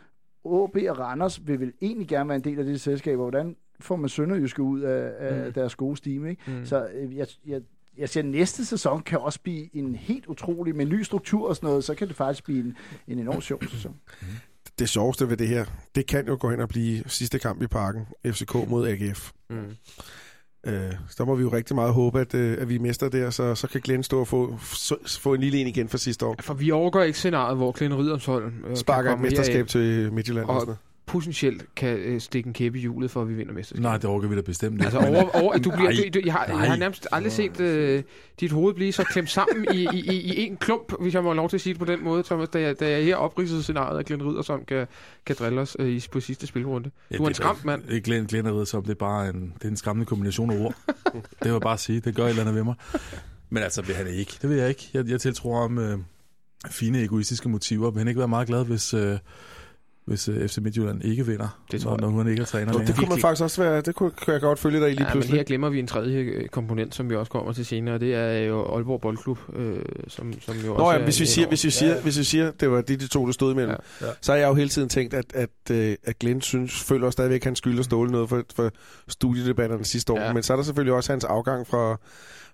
OB 0.44 0.76
og 0.88 0.98
Randers 0.98 1.46
vil 1.46 1.60
vel 1.60 1.72
egentlig 1.82 2.08
gerne 2.08 2.28
være 2.28 2.36
en 2.36 2.44
del 2.44 2.58
af 2.58 2.64
det 2.64 2.80
selskab, 2.80 3.16
hvordan 3.16 3.56
får 3.80 3.96
man 3.96 4.08
Sønderjyske 4.08 4.62
ud 4.62 4.80
af, 4.80 5.12
af 5.18 5.46
mm. 5.46 5.52
deres 5.52 5.74
gode 5.74 5.96
stime. 5.96 6.30
Ikke? 6.30 6.42
Mm. 6.46 6.64
Så 6.64 6.88
øh, 6.94 7.16
jeg, 7.16 7.26
jeg, 7.46 7.62
jeg 7.98 8.08
siger, 8.08 8.24
næste 8.24 8.64
sæson 8.64 9.02
kan 9.02 9.18
også 9.18 9.40
blive 9.42 9.76
en 9.76 9.94
helt 9.94 10.26
utrolig, 10.26 10.76
med 10.76 10.86
ny 10.86 11.02
struktur 11.02 11.48
og 11.48 11.56
sådan 11.56 11.66
noget, 11.66 11.84
så 11.84 11.94
kan 11.94 12.08
det 12.08 12.16
faktisk 12.16 12.44
blive 12.44 12.64
en, 12.64 12.76
en 13.08 13.18
enorm 13.18 13.40
sjov 13.40 13.62
sæson. 13.62 13.96
Det 14.82 14.90
sjoveste 14.90 15.30
ved 15.30 15.36
det 15.36 15.48
her, 15.48 15.64
det 15.94 16.06
kan 16.06 16.26
jo 16.26 16.36
gå 16.40 16.50
hen 16.50 16.60
og 16.60 16.68
blive 16.68 17.02
sidste 17.06 17.38
kamp 17.38 17.62
i 17.62 17.66
parken, 17.66 18.06
FCK 18.26 18.54
mod 18.54 18.88
AGF. 18.88 19.30
Mm. 19.50 19.56
Øh, 20.66 20.92
så 21.08 21.24
må 21.24 21.34
vi 21.34 21.42
jo 21.42 21.52
rigtig 21.52 21.74
meget 21.74 21.92
håbe, 21.94 22.20
at, 22.20 22.34
øh, 22.34 22.56
at 22.60 22.68
vi 22.68 22.78
mister 22.78 23.08
der, 23.08 23.30
så, 23.30 23.54
så 23.54 23.68
kan 23.68 23.80
Glenn 23.80 24.02
stå 24.02 24.20
og 24.20 24.28
få, 24.28 24.58
så, 24.62 25.18
få 25.20 25.34
en 25.34 25.40
lille 25.40 25.58
en 25.58 25.66
igen 25.66 25.88
for 25.88 25.98
sidste 25.98 26.26
år. 26.26 26.36
For 26.40 26.54
vi 26.54 26.70
overgår 26.70 27.02
ikke 27.02 27.18
scenariet, 27.18 27.56
hvor 27.56 27.72
Glenn 27.72 27.98
Riddersholm 27.98 28.52
øh, 28.66 28.76
sparker 28.76 29.14
et 29.14 29.20
mesterskab 29.20 29.68
til 29.68 30.12
Midtjylland. 30.12 30.46
Og, 30.46 30.68
og 30.68 30.76
potentielt 31.06 31.74
kan 31.74 31.96
øh, 31.96 32.20
stikke 32.20 32.46
en 32.46 32.52
kæppe 32.52 32.78
i 32.78 32.80
hjulet 32.80 33.10
for, 33.10 33.22
at 33.22 33.28
vi 33.28 33.34
vinder 33.34 33.52
mesterskabet? 33.52 33.82
Nej, 33.82 33.96
det 33.96 34.04
overgår 34.04 34.28
vi 34.28 34.36
da 34.36 34.40
bestemt 34.40 34.74
ikke. 34.74 34.84
Altså, 34.84 34.98
over, 34.98 35.42
over, 35.42 35.58
du 35.58 35.70
bliver, 35.70 35.90
du, 35.90 36.20
du, 36.20 36.20
jeg, 36.24 36.32
har, 36.32 36.44
jeg 36.46 36.58
har 36.58 36.76
nærmest 36.76 37.08
aldrig 37.12 37.32
set 37.32 37.60
øh, 37.60 38.02
dit 38.40 38.52
hoved 38.52 38.74
blive 38.74 38.92
så 38.92 39.04
klemt 39.04 39.30
sammen 39.30 39.66
i, 39.74 39.88
i, 39.92 40.00
i, 40.00 40.34
i 40.34 40.46
en 40.46 40.56
klump, 40.56 40.92
hvis 41.00 41.14
jeg 41.14 41.22
må 41.22 41.32
lov 41.32 41.48
til 41.48 41.56
at 41.56 41.60
sige 41.60 41.72
det 41.72 41.78
på 41.78 41.84
den 41.84 42.04
måde, 42.04 42.22
Thomas, 42.22 42.48
da 42.48 42.60
jeg, 42.60 42.80
da 42.80 42.90
jeg 42.90 43.04
her 43.04 43.16
opridsede 43.16 43.62
scenariet, 43.62 43.98
at 43.98 44.06
Glenn 44.06 44.22
Riddersson 44.22 44.64
kan, 44.64 44.86
kan 45.26 45.36
drille 45.38 45.60
os 45.60 45.76
øh, 45.78 46.02
på 46.12 46.20
sidste 46.20 46.46
spilrunde. 46.46 46.90
Ja, 47.10 47.16
du 47.16 47.24
er 47.24 47.28
en 47.28 47.34
skræmt 47.34 47.64
mand. 47.64 47.90
Ikke 47.90 48.04
Glenn, 48.04 48.26
Glenn 48.26 48.50
Riddersson, 48.50 48.82
det 48.82 48.90
er 48.90 48.94
bare 48.94 49.28
en, 49.28 49.52
det 49.58 49.64
er 49.64 49.68
en 49.68 49.76
skræmmende 49.76 50.06
kombination 50.06 50.50
af 50.50 50.64
ord. 50.64 50.74
det 51.42 51.52
jeg 51.52 51.60
bare 51.60 51.78
sige. 51.78 52.00
Det 52.00 52.14
gør 52.14 52.24
et 52.24 52.28
eller 52.28 52.42
andet 52.42 52.54
ved 52.54 52.64
mig. 52.64 52.74
Men 53.50 53.62
altså, 53.62 53.82
vil 53.82 53.94
han 53.94 54.06
ikke. 54.06 54.32
Det 54.42 54.50
vil 54.50 54.58
jeg 54.58 54.68
ikke. 54.68 54.90
Jeg, 54.94 55.08
jeg 55.08 55.20
tiltror 55.20 55.60
ham 55.60 55.78
øh, 55.78 55.98
fine 56.70 57.02
egoistiske 57.02 57.48
motiver. 57.48 57.90
Vil 57.90 57.98
han 57.98 58.08
ikke 58.08 58.18
være 58.18 58.28
meget 58.28 58.46
glad, 58.46 58.64
hvis... 58.64 58.94
Øh, 58.94 59.18
hvis 60.04 60.28
øh, 60.28 60.48
FC 60.48 60.58
Midtjylland 60.58 61.04
ikke 61.04 61.26
vinder, 61.26 61.62
det 61.72 61.80
tror 61.80 61.90
når, 61.90 61.96
når 61.96 62.08
hun 62.08 62.28
ikke 62.28 62.42
er 62.42 62.46
træner. 62.46 62.72
Det, 62.72 62.86
det 62.86 62.96
kunne 62.96 63.08
man 63.08 63.18
faktisk 63.20 63.42
også 63.42 63.62
være, 63.62 63.80
det 63.80 63.94
kunne, 63.94 64.10
kan 64.10 64.32
jeg 64.32 64.40
godt 64.40 64.58
følge 64.58 64.80
dig 64.80 64.88
i 64.88 64.92
lige 64.92 65.06
ja, 65.06 65.12
pludselig. 65.12 65.32
men 65.32 65.38
her 65.38 65.44
glemmer 65.44 65.68
vi 65.68 65.78
en 65.78 65.86
tredje 65.86 66.18
øh, 66.18 66.48
komponent, 66.48 66.94
som 66.94 67.10
vi 67.10 67.16
også 67.16 67.32
kommer 67.32 67.52
til 67.52 67.66
senere, 67.66 67.98
det 67.98 68.14
er 68.14 68.38
jo 68.38 68.74
Aalborg 68.74 69.00
Boldklub, 69.00 69.38
øh, 69.56 69.78
som, 70.08 70.32
som 70.40 70.56
jo 70.56 70.66
Nå, 70.66 70.74
også 70.74 70.98
ja, 70.98 71.04
hvis 71.04 71.20
vi, 71.20 71.26
siger, 71.26 71.48
hvis, 71.48 71.64
vi 71.64 71.70
siger, 71.70 71.94
ja. 71.94 72.00
hvis 72.00 72.18
vi 72.18 72.24
siger, 72.24 72.50
det 72.50 72.70
var 72.70 72.80
de, 72.80 72.96
de 72.96 73.08
to, 73.08 73.26
der 73.26 73.32
stod 73.32 73.52
imellem, 73.52 73.76
ja. 74.00 74.06
Ja. 74.06 74.12
så 74.20 74.32
har 74.32 74.38
jeg 74.38 74.48
jo 74.48 74.54
hele 74.54 74.68
tiden 74.68 74.88
tænkt, 74.88 75.14
at, 75.14 75.24
at, 75.34 75.50
at, 75.70 75.96
at 76.04 76.18
Glenn 76.18 76.40
synes, 76.40 76.82
føler 76.82 77.10
stadigvæk, 77.10 77.40
at 77.40 77.44
han 77.44 77.56
skylder 77.56 77.82
Ståle 77.82 78.10
noget 78.10 78.28
for, 78.28 78.42
for 78.54 78.70
studiedebatterne 79.08 79.84
sidste 79.84 80.12
år. 80.12 80.20
Ja. 80.20 80.32
Men 80.32 80.42
så 80.42 80.52
er 80.52 80.56
der 80.56 80.64
selvfølgelig 80.64 80.94
også 80.94 81.12
hans 81.12 81.24
afgang 81.24 81.66
fra 81.66 81.98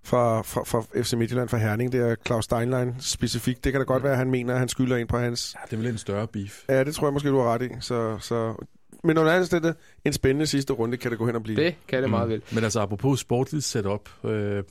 fra, 0.02 0.42
fra, 0.42 0.62
fra 0.64 1.02
FC 1.02 1.12
Midtjylland 1.12 1.48
fra 1.48 1.56
Herning, 1.56 1.92
det 1.92 2.00
er 2.00 2.14
Claus 2.26 2.44
Steinlein 2.44 2.94
specifikt. 3.00 3.64
Det 3.64 3.72
kan 3.72 3.80
da 3.80 3.84
godt 3.84 4.02
være, 4.02 4.12
at 4.12 4.18
han 4.18 4.30
mener, 4.30 4.52
at 4.52 4.58
han 4.58 4.68
skylder 4.68 4.96
ind 4.96 5.08
på 5.08 5.18
hans... 5.18 5.54
Ja, 5.54 5.60
det 5.66 5.72
er 5.72 5.76
vel 5.76 5.92
en 5.92 5.98
større 5.98 6.26
beef. 6.26 6.64
Ja, 6.68 6.84
det 6.84 6.94
tror 6.94 7.06
jeg 7.06 7.12
måske, 7.12 7.28
du 7.28 7.38
har 7.38 7.54
ret 7.54 7.62
i. 7.62 7.68
Så, 7.80 8.18
så... 8.18 8.66
Men 9.04 9.18
under 9.18 9.32
andet 9.32 9.50
det 9.50 9.76
en 10.04 10.12
spændende 10.12 10.46
sidste 10.46 10.72
runde 10.72 10.96
kan 10.96 11.10
det 11.10 11.18
gå 11.18 11.26
hen 11.26 11.34
og 11.34 11.42
blive. 11.42 11.64
Det 11.64 11.74
kan 11.88 12.02
det 12.02 12.10
meget 12.10 12.28
mm. 12.28 12.32
vel. 12.32 12.42
Men 12.52 12.64
altså, 12.64 12.80
apropos 12.80 13.20
sportligt 13.20 13.64
setup, 13.64 14.24
øh, 14.24 14.64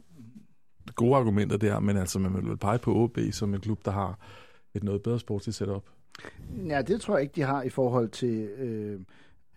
gode 0.95 1.15
argumenter 1.15 1.57
der, 1.57 1.79
men 1.79 1.97
altså, 1.97 2.19
man 2.19 2.49
vil 2.49 2.57
pege 2.57 2.79
på 2.79 2.95
OB 2.95 3.17
som 3.31 3.53
en 3.53 3.61
klub, 3.61 3.85
der 3.85 3.91
har 3.91 4.19
et 4.75 4.83
noget 4.83 5.03
bedre 5.03 5.19
sportligt 5.19 5.57
setup. 5.57 5.83
Ja, 6.67 6.81
det 6.81 7.01
tror 7.01 7.17
jeg 7.17 7.21
ikke, 7.21 7.35
de 7.35 7.41
har 7.41 7.63
i 7.63 7.69
forhold 7.69 8.09
til... 8.09 8.49
Øh, 8.57 8.99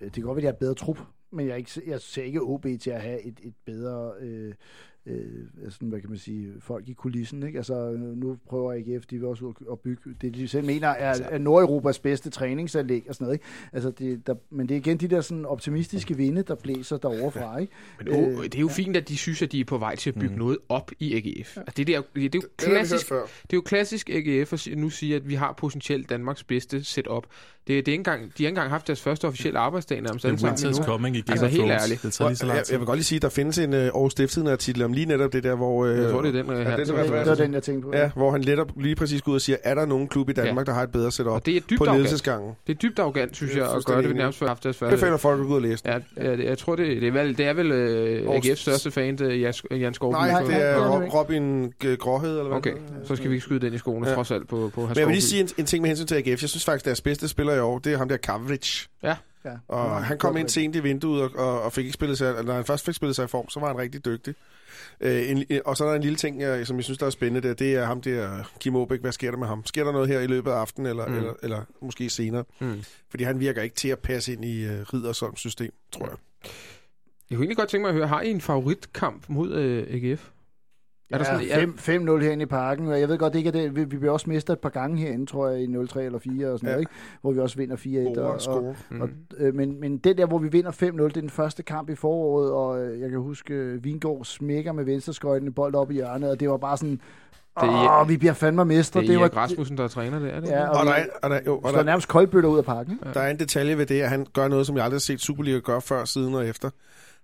det 0.01 0.13
kan 0.13 0.23
godt 0.23 0.37
være, 0.37 0.49
at 0.49 0.55
de 0.55 0.57
har 0.57 0.59
bedre 0.61 0.75
trup, 0.75 0.99
men 1.33 1.47
jeg, 1.47 1.59
ikke, 1.59 1.83
jeg 1.87 2.01
ser 2.01 2.23
ikke 2.23 2.41
OB 2.41 2.67
til 2.81 2.91
at 2.91 3.01
have 3.01 3.23
et, 3.23 3.41
et 3.43 3.55
bedre... 3.67 4.13
Øh, 4.21 4.55
øh, 5.07 5.71
sådan, 5.71 5.89
hvad 5.89 6.01
kan 6.01 6.11
man 6.11 6.19
sige, 6.19 6.53
folk 6.61 6.89
i 6.89 6.93
kulissen. 6.93 7.43
Ikke? 7.43 7.59
Altså, 7.59 7.97
nu 8.17 8.37
prøver 8.49 8.73
AGF, 8.73 9.07
de 9.07 9.19
vil 9.19 9.27
også 9.27 9.53
at 9.73 9.79
bygge 9.79 10.03
det, 10.21 10.35
de 10.35 10.49
selv 10.49 10.67
mener 10.67 10.89
er, 10.89 11.11
altså- 11.11 11.25
er 11.31 11.39
Nordeuropas 11.39 11.99
bedste 11.99 12.31
træningsanlæg 12.31 13.05
og 13.09 13.15
sådan 13.15 13.25
noget. 13.25 13.35
Ikke? 13.35 13.45
Altså, 13.73 13.91
det, 13.91 14.27
der, 14.27 14.35
men 14.51 14.69
det 14.69 14.75
er 14.75 14.79
igen 14.79 14.97
de 14.97 15.09
der 15.09 15.21
sådan 15.21 15.47
optimistiske 15.47 16.17
vinde, 16.17 16.43
der 16.43 16.55
blæser 16.55 16.97
derovre 16.97 17.31
fra. 17.31 17.59
Ikke? 17.59 17.73
Men 17.99 18.07
det, 18.07 18.39
øh, 18.39 18.45
det 18.45 18.55
er 18.55 18.61
jo 18.61 18.67
ja. 18.67 18.73
fint, 18.73 18.97
at 18.97 19.09
de 19.09 19.17
synes, 19.17 19.43
at 19.43 19.53
de 19.53 19.61
er 19.61 19.65
på 19.65 19.79
vej 19.79 19.97
til 19.97 20.11
at 20.11 20.15
bygge 20.15 20.35
mm. 20.35 20.39
noget 20.39 20.59
op 20.69 20.91
i 20.99 21.15
AGF. 21.15 21.57
Ja. 21.57 21.61
Altså, 21.61 21.75
det, 21.77 21.87
der, 21.87 22.03
det, 22.15 22.33
det, 22.33 22.35
er 22.35 22.39
jo 22.43 22.49
klassisk, 22.57 23.09
det, 23.09 23.17
det 23.43 23.53
er 23.53 23.57
jo 23.57 23.61
klassisk 23.61 24.11
AGF 24.11 24.53
at 24.53 24.69
nu 24.77 24.91
sige, 24.91 25.17
at 25.17 25.29
vi 25.29 25.35
har 25.35 25.53
potentielt 25.53 26.11
Danmarks 26.11 26.45
bedste 26.45 26.85
setup. 26.85 27.27
Det, 27.67 27.87
det 27.87 27.93
er 27.93 27.93
ikke 27.93 28.01
engang, 28.01 28.23
de 28.23 28.27
har 28.27 28.33
ikke 28.39 28.49
engang 28.49 28.71
haft 28.71 28.87
deres 28.87 29.01
første 29.01 29.25
officielle 29.25 29.59
arbejdsdag 29.59 30.01
nærmest 30.01 30.23
sammen. 30.23 30.39
Winter's 30.39 30.85
coming 30.85 31.17
i 31.17 31.23
Altså 31.29 31.47
helt 31.47 31.71
ærligt. 31.71 32.03
Det 32.03 32.13
tager 32.13 32.29
lige 32.29 32.37
så 32.37 32.47
lang 32.47 32.57
tid. 32.57 32.65
Jeg, 32.67 32.73
jeg 32.73 32.81
vil 32.81 32.87
godt 32.87 32.97
lige 32.97 33.05
sige, 33.05 33.17
at 33.17 33.23
der 33.23 33.29
findes 33.29 33.59
en 33.59 33.73
uh, 33.73 33.79
Aarhus 33.79 34.13
Stiftstidende 34.13 34.53
artikel 34.53 34.83
om 34.91 34.95
lige 34.95 35.07
netop 35.07 35.33
det 35.33 35.45
der, 35.45 35.55
hvor... 35.55 35.85
Uh, 35.85 35.99
jeg 35.99 36.11
tror, 36.11 36.23
det 36.23 36.37
er 36.37 36.43
den, 36.43 36.53
ja, 36.53 36.57
her. 36.57 36.77
Det, 36.77 36.87
det, 36.87 36.97
det, 36.97 37.27
var 37.27 37.35
den, 37.35 37.55
jeg 37.55 37.63
tænkte 37.63 37.89
på. 37.89 37.97
Ja, 37.97 38.11
hvor 38.15 38.31
han 38.31 38.41
netop 38.41 38.73
lige 38.77 38.95
præcis 38.95 39.23
går 39.23 39.33
ud 39.33 39.37
og 39.37 39.41
siger, 39.41 39.57
er 39.65 39.75
der 39.75 39.87
nogen 39.87 40.09
klub 40.09 40.31
i 40.31 40.33
Danmark, 40.33 40.67
ja. 40.67 40.71
der 40.71 40.77
har 40.77 40.83
et 40.83 40.93
bedre 40.93 41.13
setup 41.13 41.33
og 41.33 41.47
det 41.47 41.57
er 41.57 41.61
dybt 41.61 41.79
på 41.79 41.85
ledelsesgangen? 41.85 42.53
Det 42.67 42.73
er 42.73 42.79
dybt 42.79 42.99
arrogant, 42.99 43.37
synes 43.37 43.57
jeg, 43.57 43.75
at 43.75 43.85
gøre 43.85 44.03
det 44.03 44.17
nærmest 44.17 44.39
for 44.39 44.47
haft 44.47 44.65
deres 44.65 44.77
første. 44.77 44.93
Det 44.93 45.05
finder 45.05 45.17
folk 45.17 45.41
ud 45.41 45.55
og 45.55 45.63
læse 45.63 45.83
ja, 45.87 45.99
ja, 46.17 46.45
jeg 46.45 46.59
tror, 46.59 46.77
det, 46.77 47.03
det 47.03 47.09
er 47.09 47.13
vel, 47.13 47.39
det 47.39 47.47
er 47.47 47.53
vel 47.53 47.73
uh, 48.27 48.37
AGF's 48.37 48.55
største 48.55 48.91
fan, 48.91 49.17
Jan 49.71 49.95
Skovby. 49.95 50.15
Nej, 50.15 50.43
det 50.43 50.63
er 50.63 50.99
Robin 51.19 51.73
Gråhed, 51.99 52.31
eller 52.31 52.49
hvad 52.49 52.57
Okay, 52.57 52.75
så 53.05 53.17
skal 53.17 53.31
vi 53.31 53.35
ikke 53.35 53.45
skyde 53.45 53.61
den 53.61 53.75
i 53.75 53.79
skoene, 53.79 54.15
trods 54.15 54.31
alt, 54.31 54.49
på 54.49 54.71
Men 54.77 54.97
jeg 54.97 55.07
vil 55.07 55.13
lige 55.13 55.23
sige 55.23 55.49
en 55.59 55.67
ting 55.67 55.83
med 55.83 55.89
hensyn 55.89 56.07
til 56.07 56.15
AGF. 56.15 56.43
Jeg 56.43 56.49
synes 56.49 56.65
faktisk, 56.65 56.85
deres 56.85 57.01
bedste 57.01 57.29
spiller 57.29 57.55
i 57.55 57.61
år, 57.61 57.79
det 57.79 57.93
er 57.93 57.99
ham 57.99 58.09
der 58.09 58.17
Kavric. 58.17 58.87
Ja. 59.03 59.17
Ja. 59.45 59.51
Og 59.69 60.05
han 60.05 60.19
kom 60.19 60.37
ind 60.37 60.49
sent 60.49 60.77
i 60.77 60.81
vinduet 60.81 61.23
og, 61.23 61.31
og, 61.37 61.63
og 61.63 61.73
fik 61.73 61.85
ikke 61.85 61.95
spillet 61.95 62.19
sig, 62.19 62.45
når 62.45 62.55
han 62.55 62.65
først 62.65 62.85
fik 62.85 62.95
spillet 62.95 63.17
sig 63.17 63.25
i 63.25 63.29
form, 63.29 63.49
så 63.49 63.61
var 63.61 63.67
han 63.67 63.79
rigtig 63.79 64.05
dygtig. 64.05 64.35
Øh, 65.01 65.31
en, 65.31 65.45
og 65.65 65.77
så 65.77 65.85
er 65.85 65.89
der 65.89 65.97
en 65.97 66.03
lille 66.03 66.17
ting, 66.17 66.41
jeg, 66.41 66.67
som 66.67 66.77
jeg 66.77 66.85
synes, 66.85 66.99
der 66.99 67.07
er 67.07 67.11
spændende 67.11 67.49
der, 67.49 67.55
det 67.55 67.75
er 67.75 67.85
ham 67.85 68.01
der, 68.01 68.51
Kim 68.61 68.77
Aabæk, 68.77 69.01
hvad 69.01 69.13
sker 69.13 69.31
der 69.31 69.39
med 69.39 69.47
ham? 69.47 69.67
Sker 69.67 69.85
der 69.85 69.93
noget 69.93 70.09
her 70.09 70.21
i 70.21 70.27
løbet 70.27 70.51
af 70.51 70.55
aftenen, 70.55 70.87
eller, 70.91 71.07
mm. 71.07 71.17
eller, 71.17 71.33
eller 71.43 71.65
måske 71.83 72.11
senere? 72.11 72.45
Mm. 72.61 72.83
Fordi 73.11 73.25
han 73.25 73.41
virker 73.41 73.63
ikke 73.63 73.77
til 73.77 73.89
at 73.89 73.99
passe 73.99 74.33
ind 74.33 74.45
i 74.45 74.67
uh, 74.67 74.73
Riddersholms 74.73 75.41
system, 75.41 75.73
tror 75.93 76.07
jeg. 76.07 76.17
Jeg 77.31 77.37
kunne 77.37 77.45
egentlig 77.45 77.57
godt 77.57 77.69
tænke 77.69 77.83
mig 77.83 77.89
at 77.89 77.95
høre, 77.95 78.07
har 78.07 78.21
I 78.21 78.31
en 78.31 78.41
favoritkamp 78.41 79.29
mod 79.29 79.51
uh, 79.51 79.95
AGF? 79.95 80.31
Er 81.11 81.19
der 81.19 81.41
ja, 81.41 81.65
5-0 81.65 82.25
herinde 82.25 82.43
i 82.43 82.47
parken, 82.47 82.89
og 82.89 83.01
jeg 83.01 83.09
ved 83.09 83.19
godt, 83.19 83.33
det 83.33 83.39
ikke 83.39 83.49
er 83.49 83.53
det. 83.53 83.77
Vi, 83.77 83.85
vi 83.85 83.97
bliver 83.97 84.13
også 84.13 84.31
mestet 84.31 84.53
et 84.53 84.59
par 84.59 84.69
gange 84.69 84.99
herinde, 84.99 85.27
tror 85.27 85.49
jeg, 85.49 85.63
i 85.63 85.67
0-3 85.67 86.01
eller 86.01 86.19
4 86.19 86.53
og 86.53 86.59
sådan 86.59 86.69
ja. 86.69 86.73
noget, 86.73 86.81
ikke? 86.81 86.93
hvor 87.21 87.33
vi 87.33 87.41
også 87.41 87.57
vinder 87.57 87.77
4-1. 87.77 88.21
Og, 88.21 88.41
og, 88.49 88.77
mm. 88.91 89.01
og, 89.01 89.09
øh, 89.39 89.55
men, 89.55 89.81
men 89.81 89.99
det 89.99 90.19
der, 90.19 90.27
hvor 90.27 90.39
vi 90.39 90.49
vinder 90.49 90.71
5-0, 90.71 90.85
det 90.85 91.01
er 91.01 91.09
den 91.09 91.31
første 91.31 91.63
kamp 91.63 91.91
i 91.91 91.95
foråret, 91.95 92.53
og 92.53 92.85
øh, 92.85 93.01
jeg 93.01 93.11
kan 93.11 93.19
huske, 93.19 93.55
øh, 93.55 93.85
Vingård 93.85 94.25
smækker 94.25 94.73
med 94.73 94.85
venstreskøjten 94.85 95.53
bold 95.53 95.75
op 95.75 95.91
i 95.91 95.95
hjørnet, 95.95 96.31
og 96.31 96.41
det 96.41 96.51
var 96.51 96.57
bare 96.57 96.77
sådan, 96.77 97.01
det 97.61 97.69
er, 97.69 98.01
Åh, 98.01 98.09
vi 98.09 98.17
bliver 98.17 98.33
fandme 98.33 98.65
mestre. 98.65 99.01
Det 99.01 99.11
er 99.11 99.19
Erik 99.19 99.37
Rasmussen, 99.37 99.77
der 99.77 99.85
er 99.85 99.89
træner, 99.89 100.19
det 100.19 100.35
er 100.35 100.41
det? 100.41 100.49
Ja, 100.49 100.69
og, 100.69 100.81
og, 100.81 100.87
der, 100.87 100.93
er, 100.93 101.07
og, 101.23 101.31
der, 101.31 101.41
jo, 101.47 101.59
og 101.59 101.73
der, 101.73 101.83
nærmest 101.83 102.09
koldbøtter 102.09 102.51
ud 102.51 102.59
af 102.59 102.65
parken. 102.65 102.99
Ja. 103.05 103.11
Der 103.13 103.21
er 103.21 103.31
en 103.31 103.39
detalje 103.39 103.79
ved 103.79 103.87
det, 103.87 104.01
at 104.01 104.09
han 104.09 104.27
gør 104.33 104.49
noget, 104.49 104.67
som 104.67 104.77
jeg 104.77 104.85
aldrig 104.85 104.97
har 104.97 105.01
set 105.01 105.21
Superliga 105.21 105.59
gøre 105.59 105.81
før, 105.81 106.05
siden 106.05 106.35
og 106.35 106.47
efter 106.47 106.71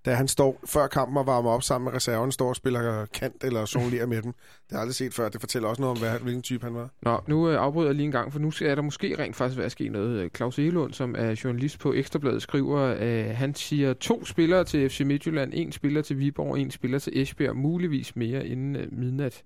da 0.07 0.14
han 0.14 0.28
står 0.28 0.61
før 0.64 0.86
kampen 0.86 1.16
og 1.16 1.26
varmer 1.26 1.51
op 1.51 1.62
sammen 1.62 1.84
med 1.84 1.94
reserven, 1.94 2.32
står 2.32 2.49
og 2.49 2.57
spiller 2.57 3.07
kant 3.07 3.44
eller 3.44 3.72
jonglerer 3.74 4.07
med 4.07 4.22
dem. 4.22 4.32
Det 4.32 4.70
har 4.70 4.76
jeg 4.76 4.80
aldrig 4.80 4.94
set 4.94 5.14
før. 5.14 5.28
Det 5.28 5.40
fortæller 5.40 5.68
også 5.68 5.82
noget 5.82 5.90
om, 5.90 5.99
hvad, 5.99 6.20
hvilken 6.20 6.42
type 6.42 6.64
han 6.64 6.74
var. 6.74 6.90
Nå, 7.03 7.20
nu 7.26 7.51
øh, 7.51 7.61
afbryder 7.61 7.88
jeg 7.88 7.94
lige 7.94 8.05
en 8.05 8.12
gang, 8.12 8.32
for 8.32 8.38
nu 8.38 8.53
er 8.62 8.74
der 8.74 8.82
måske 8.82 9.16
rent 9.18 9.36
faktisk 9.36 9.59
ved 9.59 9.64
at 9.64 9.72
ske 9.72 9.88
noget. 9.88 10.36
Claus 10.36 10.59
Elund, 10.59 10.92
som 10.92 11.14
er 11.18 11.40
journalist 11.44 11.78
på 11.78 11.92
Ekstrabladet, 11.92 12.42
skriver, 12.42 12.80
at 12.80 13.36
han 13.36 13.55
siger 13.55 13.92
to 13.92 14.24
spillere 14.24 14.64
til 14.64 14.90
FC 14.90 15.01
Midtjylland, 15.01 15.53
en 15.55 15.72
spiller 15.72 16.03
til 16.03 16.18
Viborg, 16.18 16.59
en 16.59 16.70
spiller 16.70 16.99
til 16.99 17.22
Esbjerg, 17.22 17.57
muligvis 17.57 18.16
mere 18.16 18.47
inden 18.47 18.76
øh, 18.76 18.92
midnat. 18.92 19.42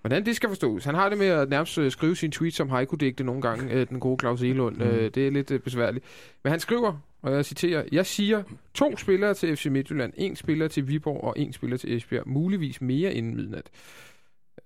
Hvordan 0.00 0.26
det 0.26 0.36
skal 0.36 0.48
forstås? 0.48 0.84
Han 0.84 0.94
har 0.94 1.08
det 1.08 1.18
med 1.18 1.26
at 1.26 1.48
nærmest 1.48 1.78
øh, 1.78 1.90
skrive 1.90 2.16
sin 2.16 2.30
tweet 2.30 2.54
som 2.54 2.68
haiku-digte 2.68 3.24
nogle 3.24 3.42
gange, 3.42 3.84
den 3.84 4.00
gode 4.00 4.20
Claus 4.20 4.42
Elund. 4.42 4.76
Mm. 4.76 5.12
Det 5.12 5.26
er 5.26 5.30
lidt 5.30 5.64
besværligt. 5.64 6.04
Men 6.44 6.50
han 6.50 6.60
skriver, 6.60 7.00
og 7.24 7.32
jeg 7.32 7.44
citerer, 7.44 7.84
jeg 7.92 8.06
siger 8.06 8.42
to 8.74 8.96
spillere 8.96 9.34
til 9.34 9.56
FC 9.56 9.66
Midtjylland, 9.66 10.12
en 10.16 10.36
spiller 10.36 10.68
til 10.68 10.88
Viborg 10.88 11.24
og 11.24 11.34
en 11.36 11.52
spiller 11.52 11.76
til 11.76 11.96
Esbjerg, 11.96 12.28
muligvis 12.28 12.80
mere 12.80 13.14
inden 13.14 13.36
midnat. 13.36 13.70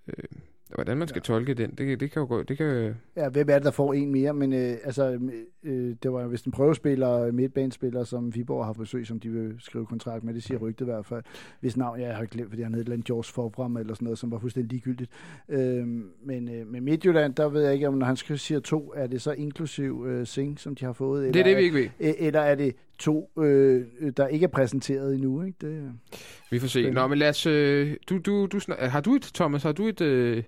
Øh, 0.09 0.25
Hvordan 0.75 0.97
man 0.97 1.09
skal 1.09 1.21
ja. 1.21 1.25
tolke 1.25 1.55
den, 1.55 1.71
det, 1.71 2.01
det 2.01 2.11
kan 2.11 2.21
jo 2.21 2.27
gå... 2.27 2.43
Det 2.43 2.57
kan... 2.57 2.95
Ja, 3.17 3.29
hvem 3.29 3.49
er 3.51 3.55
det, 3.55 3.65
der 3.65 3.71
får 3.71 3.93
en 3.93 4.13
mere? 4.13 4.35
Men 4.35 4.53
øh, 4.53 4.77
altså, 4.85 5.19
øh, 5.63 5.95
det 6.03 6.13
var 6.13 6.27
vist 6.27 6.47
en 6.47 6.53
prøvespiller, 6.53 7.33
midtbanespiller, 7.33 8.05
som 8.05 8.35
Viborg 8.35 8.67
har 8.67 8.73
besøg, 8.73 9.07
som 9.07 9.21
de 9.21 9.31
vil 9.31 9.55
skrive 9.59 9.87
kontrakt 9.87 10.25
med. 10.25 10.35
Det 10.35 10.43
siger 10.43 10.59
rygtet 10.59 10.85
i 10.85 10.91
hvert 10.91 11.07
fald. 11.07 11.23
Hvis 11.61 11.77
navn 11.77 12.01
jeg 12.01 12.17
har 12.17 12.25
glemt, 12.25 12.49
fordi 12.49 12.63
han 12.63 12.75
hed 12.75 12.89
et 12.89 13.05
George 13.05 13.33
Forbram 13.33 13.77
eller 13.77 13.95
sådan 13.95 14.05
noget, 14.05 14.19
som 14.19 14.31
var 14.31 14.39
fuldstændig 14.39 14.71
ligegyldigt. 14.71 15.11
Øh, 15.49 15.87
men 16.25 16.49
øh, 16.49 16.67
med 16.67 16.81
Midtjylland, 16.81 17.35
der 17.35 17.49
ved 17.49 17.63
jeg 17.63 17.75
ikke, 17.75 17.89
om 17.89 17.95
når 17.95 18.07
han 18.07 18.17
siger 18.17 18.61
to, 18.61 18.93
er 18.97 19.07
det 19.07 19.23
så 19.23 19.33
inklusiv 19.33 20.05
øh, 20.09 20.27
Sing, 20.27 20.61
som 20.61 20.75
de 20.75 20.85
har 20.85 20.93
fået? 20.93 21.21
Eller 21.21 21.33
det 21.33 21.41
er 21.41 21.45
det, 21.45 21.57
vi 21.57 21.63
ikke 21.63 21.79
ved. 21.79 21.89
Er, 22.01 22.15
eller 22.19 22.41
er 22.41 22.55
det 22.55 22.75
to, 22.99 23.31
øh, 23.39 23.87
der 24.17 24.27
ikke 24.27 24.45
er 24.45 24.49
præsenteret 24.49 25.15
endnu? 25.15 25.43
Ikke? 25.43 25.57
Det, 25.61 25.93
vi 26.51 26.59
får 26.59 26.67
se. 26.67 26.91
Nå, 26.91 27.07
men 27.07 27.19
lad 27.19 27.29
os... 27.29 27.47
Øh, 27.47 27.97
du, 28.09 28.19
du, 28.19 28.47
du, 28.47 28.61
har 28.79 29.01
du 29.01 29.15
et, 29.15 29.31
Thomas, 29.35 29.63
har 29.63 29.73
du 29.73 29.87
et... 29.87 30.01
Øh, 30.01 30.43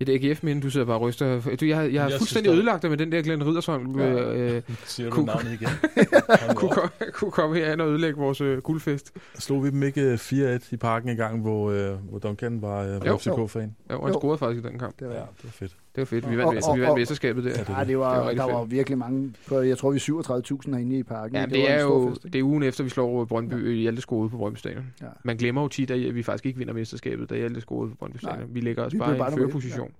et 0.00 0.08
AGF-minde, 0.08 0.62
du 0.62 0.70
sidder 0.70 0.86
bare 0.86 0.96
og 0.96 1.02
ryster. 1.02 1.40
Du, 1.40 1.64
jeg, 1.64 1.68
jeg, 1.68 1.92
jeg 1.92 2.02
har 2.02 2.10
fuldstændig 2.18 2.52
ødelagt 2.52 2.82
dig 2.82 2.90
med 2.90 2.98
den 2.98 3.12
der 3.12 3.22
Glenn 3.22 3.46
Riddersholm. 3.46 4.00
Ja. 4.00 4.32
Øh, 4.32 4.62
Siger 4.84 5.10
du 5.10 5.22
navnet 5.22 5.52
igen? 5.52 5.68
kunne, 6.56 6.70
komme, 6.70 6.90
kunne 7.12 7.30
komme 7.30 7.56
herhen 7.56 7.80
og 7.80 7.88
ødelægge 7.88 8.18
vores 8.18 8.40
øh, 8.40 8.58
guldfest. 8.58 9.12
Slog 9.38 9.64
vi 9.64 9.70
dem 9.70 9.82
ikke 9.82 10.14
4-1 10.14 10.34
øh, 10.36 10.60
i 10.70 10.76
parken 10.76 11.08
en 11.08 11.16
gang, 11.16 11.40
hvor, 11.40 11.70
øh, 11.70 11.92
hvor 12.08 12.18
Duncan 12.18 12.62
var 12.62 12.82
øh, 12.82 13.18
FCK-fan? 13.18 13.76
Ja, 13.90 13.94
og 13.94 14.06
han 14.06 14.14
scorede 14.14 14.38
faktisk 14.38 14.64
i 14.64 14.68
den 14.68 14.78
kamp. 14.78 15.00
Det 15.00 15.08
var, 15.08 15.14
ja, 15.14 15.20
det 15.20 15.44
var 15.44 15.50
fedt. 15.50 15.76
Det 15.94 16.00
var 16.00 16.04
fedt. 16.04 16.30
Vi 16.30 16.36
vandt, 16.36 16.66
og, 16.66 16.76
vi 16.76 16.80
vandt 16.80 16.98
mesterskabet 16.98 17.44
der. 17.44 17.50
Ja, 17.50 17.84
det 17.84 17.98
var, 17.98 18.28
det 18.28 18.38
var 18.38 18.46
der 18.46 18.52
var 18.52 18.64
virkelig 18.64 18.98
mange. 18.98 19.34
Jeg 19.50 19.78
tror, 19.78 19.90
vi 19.90 19.96
er 19.96 20.60
37.000 20.64 20.70
herinde 20.70 20.98
i 20.98 21.02
parken. 21.02 21.36
Ja, 21.36 21.42
det, 21.42 21.50
det 21.50 21.70
er 21.70 21.80
jo 21.80 22.10
fest, 22.10 22.22
det 22.22 22.34
er 22.34 22.42
ugen 22.42 22.62
efter, 22.62 22.84
vi 22.84 22.90
slår 22.90 23.24
Brøndby 23.24 23.64
ja. 23.64 23.70
i 23.70 23.74
Hjalte 23.74 24.02
Skole 24.02 24.30
på 24.30 24.36
Brøndby 24.36 24.58
Stadion. 24.58 24.84
Ja. 25.00 25.06
Man 25.24 25.36
glemmer 25.36 25.62
jo 25.62 25.68
tit, 25.68 25.90
at 25.90 26.14
vi 26.14 26.22
faktisk 26.22 26.46
ikke 26.46 26.58
vinder 26.58 26.74
mesterskabet, 26.74 27.30
da 27.30 27.36
Hjalte 27.36 27.60
Skole 27.60 27.90
på 27.90 27.96
Brøndby 27.96 28.16
Stadion. 28.16 28.54
Vi 28.54 28.60
ligger 28.60 28.84
os 28.84 28.94
bare 28.98 29.16
i 29.16 29.20
en 29.20 29.38
førerposition 29.38 29.92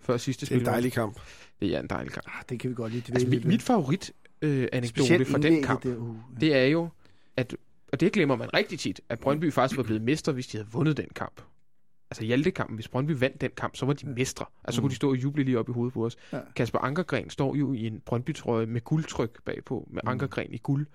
før 0.00 0.16
sidste 0.16 0.46
spil. 0.46 0.58
Det 0.58 0.66
er 0.66 0.70
en 0.70 0.74
dejlig 0.74 0.92
kamp. 0.92 1.20
Det 1.60 1.74
er 1.74 1.80
en 1.80 1.86
dejlig 1.86 2.12
kamp. 2.12 2.26
Ah, 2.26 2.42
det 2.48 2.60
kan 2.60 2.70
vi 2.70 2.74
godt 2.74 2.92
lide. 2.92 3.02
Det 3.06 3.14
altså, 3.14 3.28
mit, 3.28 3.44
mit 3.44 3.62
favorit 3.62 4.12
øh, 4.42 4.68
anekdote 4.72 5.24
fra 5.24 5.38
den 5.38 5.62
kamp, 5.62 5.82
det, 5.82 5.96
uh, 5.96 6.16
det 6.40 6.56
er 6.56 6.64
jo, 6.64 6.88
at, 7.36 7.56
og 7.92 8.00
det 8.00 8.12
glemmer 8.12 8.36
man 8.36 8.54
rigtig 8.54 8.78
tit, 8.78 9.00
at 9.08 9.20
Brøndby 9.20 9.52
faktisk 9.52 9.76
var 9.76 9.82
blevet 9.82 10.02
mester, 10.02 10.32
hvis 10.32 10.46
de 10.46 10.56
havde 10.56 10.68
vundet 10.72 10.96
den 10.96 11.06
kamp. 11.14 11.40
Altså 12.10 12.24
Hjalte-kampen, 12.24 12.74
hvis 12.74 12.88
Brøndby 12.88 13.10
vandt 13.10 13.40
den 13.40 13.50
kamp, 13.56 13.76
så 13.76 13.86
var 13.86 13.92
de 13.92 14.06
mestre. 14.06 14.46
Altså, 14.64 14.76
så 14.76 14.82
kunne 14.82 14.90
de 14.90 14.92
mm. 14.92 14.96
stå 14.96 15.10
og 15.10 15.16
juble 15.16 15.44
lige 15.44 15.58
op 15.58 15.68
i 15.68 15.72
hovedet 15.72 15.94
på 15.94 16.04
os. 16.04 16.16
Ja. 16.32 16.40
Kasper 16.56 16.78
Ankergren 16.78 17.30
står 17.30 17.54
jo 17.54 17.72
i 17.72 17.86
en 17.86 18.00
Brøndby-trøje 18.06 18.66
med 18.66 18.80
guldtryk 18.80 19.42
bagpå, 19.44 19.88
med 19.90 20.00
mm. 20.04 20.10
Ankergren 20.10 20.52
i 20.52 20.58
guld 20.58 20.86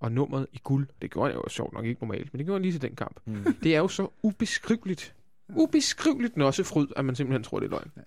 og 0.00 0.12
nummeret 0.12 0.46
i 0.52 0.60
guld. 0.64 0.88
Det 1.02 1.10
gjorde 1.10 1.32
han 1.32 1.40
jo 1.44 1.48
sjovt 1.48 1.72
nok 1.72 1.84
ikke 1.84 2.00
normalt, 2.00 2.32
men 2.32 2.38
det 2.38 2.46
gjorde 2.46 2.58
han 2.58 2.62
lige 2.62 2.72
til 2.72 2.82
den 2.82 2.96
kamp. 2.96 3.20
Mm. 3.24 3.54
Det 3.62 3.74
er 3.74 3.78
jo 3.78 3.88
så 3.88 4.08
ubeskriveligt, 4.22 5.14
ubeskriveligt 5.48 6.36
nossefryd, 6.36 6.86
at 6.96 7.04
man 7.04 7.14
simpelthen 7.14 7.42
tror, 7.42 7.60
det 7.60 7.66
er 7.66 7.70
løgn. 7.70 7.90
Ja. 7.96 8.02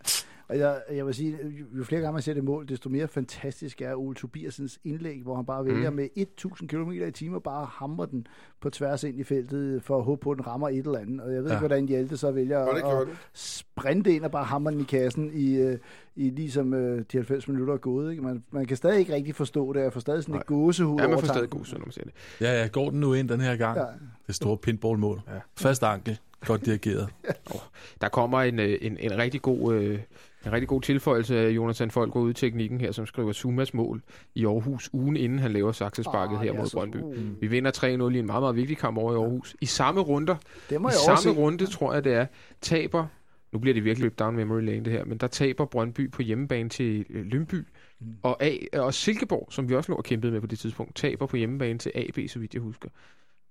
Og 0.52 0.58
jeg, 0.58 0.82
jeg 0.92 1.06
vil 1.06 1.14
sige, 1.14 1.38
jo 1.78 1.84
flere 1.84 2.02
gange 2.02 2.14
man 2.14 2.22
ser 2.22 2.34
det 2.34 2.44
mål, 2.44 2.68
desto 2.70 2.90
mere 2.90 3.08
fantastisk 3.08 3.82
er 3.82 3.96
Ole 3.96 4.16
Tobiasens 4.16 4.80
indlæg, 4.84 5.22
hvor 5.24 5.36
han 5.36 5.46
bare 5.46 5.66
vælger 5.66 5.90
mm. 5.90 5.96
med 5.96 6.08
1000 6.16 6.70
km 6.70 6.92
i 6.92 7.12
timen 7.12 7.42
bare 7.42 7.66
hamrer 7.66 8.06
den 8.06 8.28
på 8.62 8.70
tværs 8.70 9.04
ind 9.04 9.20
i 9.20 9.24
feltet, 9.24 9.84
for 9.84 9.98
at 9.98 10.04
håbe 10.04 10.20
på, 10.22 10.32
at 10.32 10.38
den 10.38 10.48
rammer 10.48 10.70
et 10.70 10.78
eller 10.78 11.00
andet. 11.00 11.22
Og 11.22 11.34
jeg 11.34 11.44
ved 11.44 11.50
ja. 11.50 11.56
ikke, 11.56 11.60
hvordan 11.60 11.88
Hjalte 11.88 12.18
så 12.18 12.32
vælger 12.32 12.60
at, 12.60 13.02
at 13.02 13.08
sprinte 13.34 14.16
ind 14.16 14.24
og 14.24 14.32
bare 14.32 14.44
hamre 14.44 14.72
den 14.72 14.80
i 14.82 14.84
kassen 14.84 15.32
i, 15.34 15.56
øh, 15.56 15.78
i 16.16 16.30
ligesom 16.30 16.74
uh, 16.74 16.80
de 16.80 17.06
90 17.14 17.48
minutter 17.48 17.74
er 17.74 17.78
gået. 17.78 18.12
Ikke? 18.12 18.24
Man, 18.24 18.44
man 18.52 18.66
kan 18.66 18.78
stadig 18.78 19.00
ikke 19.00 19.14
rigtig 19.14 19.36
forstå 19.36 19.74
det. 19.74 19.82
Jeg 19.82 19.94
får 19.94 20.00
stadig 20.00 20.24
sådan 20.24 20.34
Nej. 20.34 20.40
et 20.40 20.46
gåsehud 20.46 21.00
Ja, 21.00 21.08
man 21.08 21.20
får 21.20 21.28
stadig 21.28 21.50
gåsehud, 21.50 21.80
når 21.80 21.86
man 21.86 21.94
ser 21.94 22.04
det. 22.04 22.14
Ja, 22.42 22.62
ja, 22.62 22.68
går 22.68 22.90
den 22.90 23.00
nu 23.00 23.14
ind 23.14 23.30
den 23.30 23.42
her 23.42 23.56
gang. 23.56 23.78
Ja. 23.78 23.86
Det 24.28 24.36
store 24.36 24.58
pinballmål. 24.58 25.22
Ja. 25.28 25.40
Fast 25.58 25.84
ankel. 25.84 26.20
Godt 26.46 26.66
dirigeret. 26.66 27.10
ja. 27.28 27.34
oh, 27.56 27.62
der 28.02 28.10
kommer 28.10 28.42
en, 28.42 28.60
øh, 28.60 28.78
en, 28.82 28.98
en 29.00 29.18
rigtig 29.18 29.42
god... 29.42 29.74
Øh, 29.74 30.00
en 30.46 30.52
rigtig 30.52 30.68
god 30.68 30.82
tilføjelse 30.82 31.38
af 31.40 31.50
Jonathan 31.50 31.92
Folk 31.92 32.14
går 32.14 32.20
ud 32.20 32.30
i 32.30 32.34
teknikken 32.34 32.82
her, 32.82 32.92
som 32.92 33.06
skriver 33.06 33.32
Sumas 33.32 33.74
mål 33.74 34.02
i 34.36 34.46
Aarhus, 34.46 34.90
ugen 34.94 35.18
inden 35.18 35.40
han 35.40 35.52
laver 35.52 35.72
saksesparket 35.72 36.38
oh, 36.38 36.44
her 36.44 36.54
mod 36.54 36.70
Brøndby. 36.74 36.98
Mm. 36.98 37.36
Vi 37.42 37.48
vinder 37.48 37.72
3-0 37.78 37.86
i 37.86 37.90
en 38.20 38.26
meget, 38.26 38.26
meget 38.26 38.56
vigtig 38.56 38.78
kamp 38.78 38.98
over 38.98 39.14
i 39.14 39.16
Aarhus. 39.16 39.56
I 39.62 39.66
samme 39.66 40.02
runder, 40.02 40.36
det 40.70 40.82
må 40.82 40.90
i 40.90 40.92
samme 41.06 41.18
se. 41.18 41.30
runde, 41.30 41.66
tror 41.66 41.94
jeg 41.94 42.04
det 42.04 42.14
er, 42.14 42.26
taber, 42.62 43.08
nu 43.52 43.60
bliver 43.60 43.74
det 43.74 43.84
virkelig 43.84 44.04
løbet 44.04 44.20
down 44.20 44.36
memory 44.36 44.62
lane 44.62 44.86
det 44.86 44.94
her, 44.94 45.06
men 45.06 45.18
der 45.18 45.28
taber 45.28 45.66
Brøndby 45.66 46.12
på 46.12 46.22
hjemmebane 46.22 46.70
til 46.70 47.06
øh, 47.10 47.26
Lønby, 47.26 47.56
mm. 48.00 48.16
og, 48.24 48.44
A, 48.44 48.58
og 48.74 48.94
Silkeborg, 48.94 49.48
som 49.52 49.70
vi 49.70 49.76
også 49.76 49.92
lå 49.92 49.96
og 49.96 50.04
kæmpede 50.04 50.32
med 50.32 50.42
på 50.42 50.48
det 50.48 50.60
tidspunkt, 50.60 50.96
taber 50.96 51.26
på 51.26 51.38
hjemmebane 51.38 51.80
til 51.80 51.92
AB, 51.96 52.30
så 52.30 52.40
vidt 52.40 52.54
jeg 52.54 52.62
husker. 52.62 52.90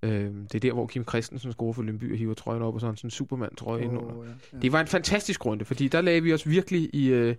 Øh, 0.03 0.11
det 0.43 0.55
er 0.55 0.59
der, 0.61 0.73
hvor 0.73 0.87
Kim 0.87 1.05
Christensen 1.09 1.53
scorer 1.53 1.73
for 1.73 1.83
Lønby 1.83 2.13
og 2.13 2.19
hiver 2.19 2.35
trøjen 2.35 2.63
op, 2.63 2.75
og 2.75 2.81
sådan 2.81 2.97
en 3.05 3.11
Superman-trøje 3.11 3.79
oh, 3.79 3.85
indenunder. 3.85 4.15
Ja, 4.25 4.31
ja. 4.53 4.59
Det 4.59 4.73
var 4.73 4.81
en 4.81 4.87
fantastisk 4.87 5.47
runde, 5.47 5.65
fordi 5.65 5.89
der 5.89 6.01
lagde 6.01 6.23
vi 6.23 6.35
os 6.35 6.49
virkelig 6.49 6.91
i, 6.93 7.09
øh, 7.09 7.35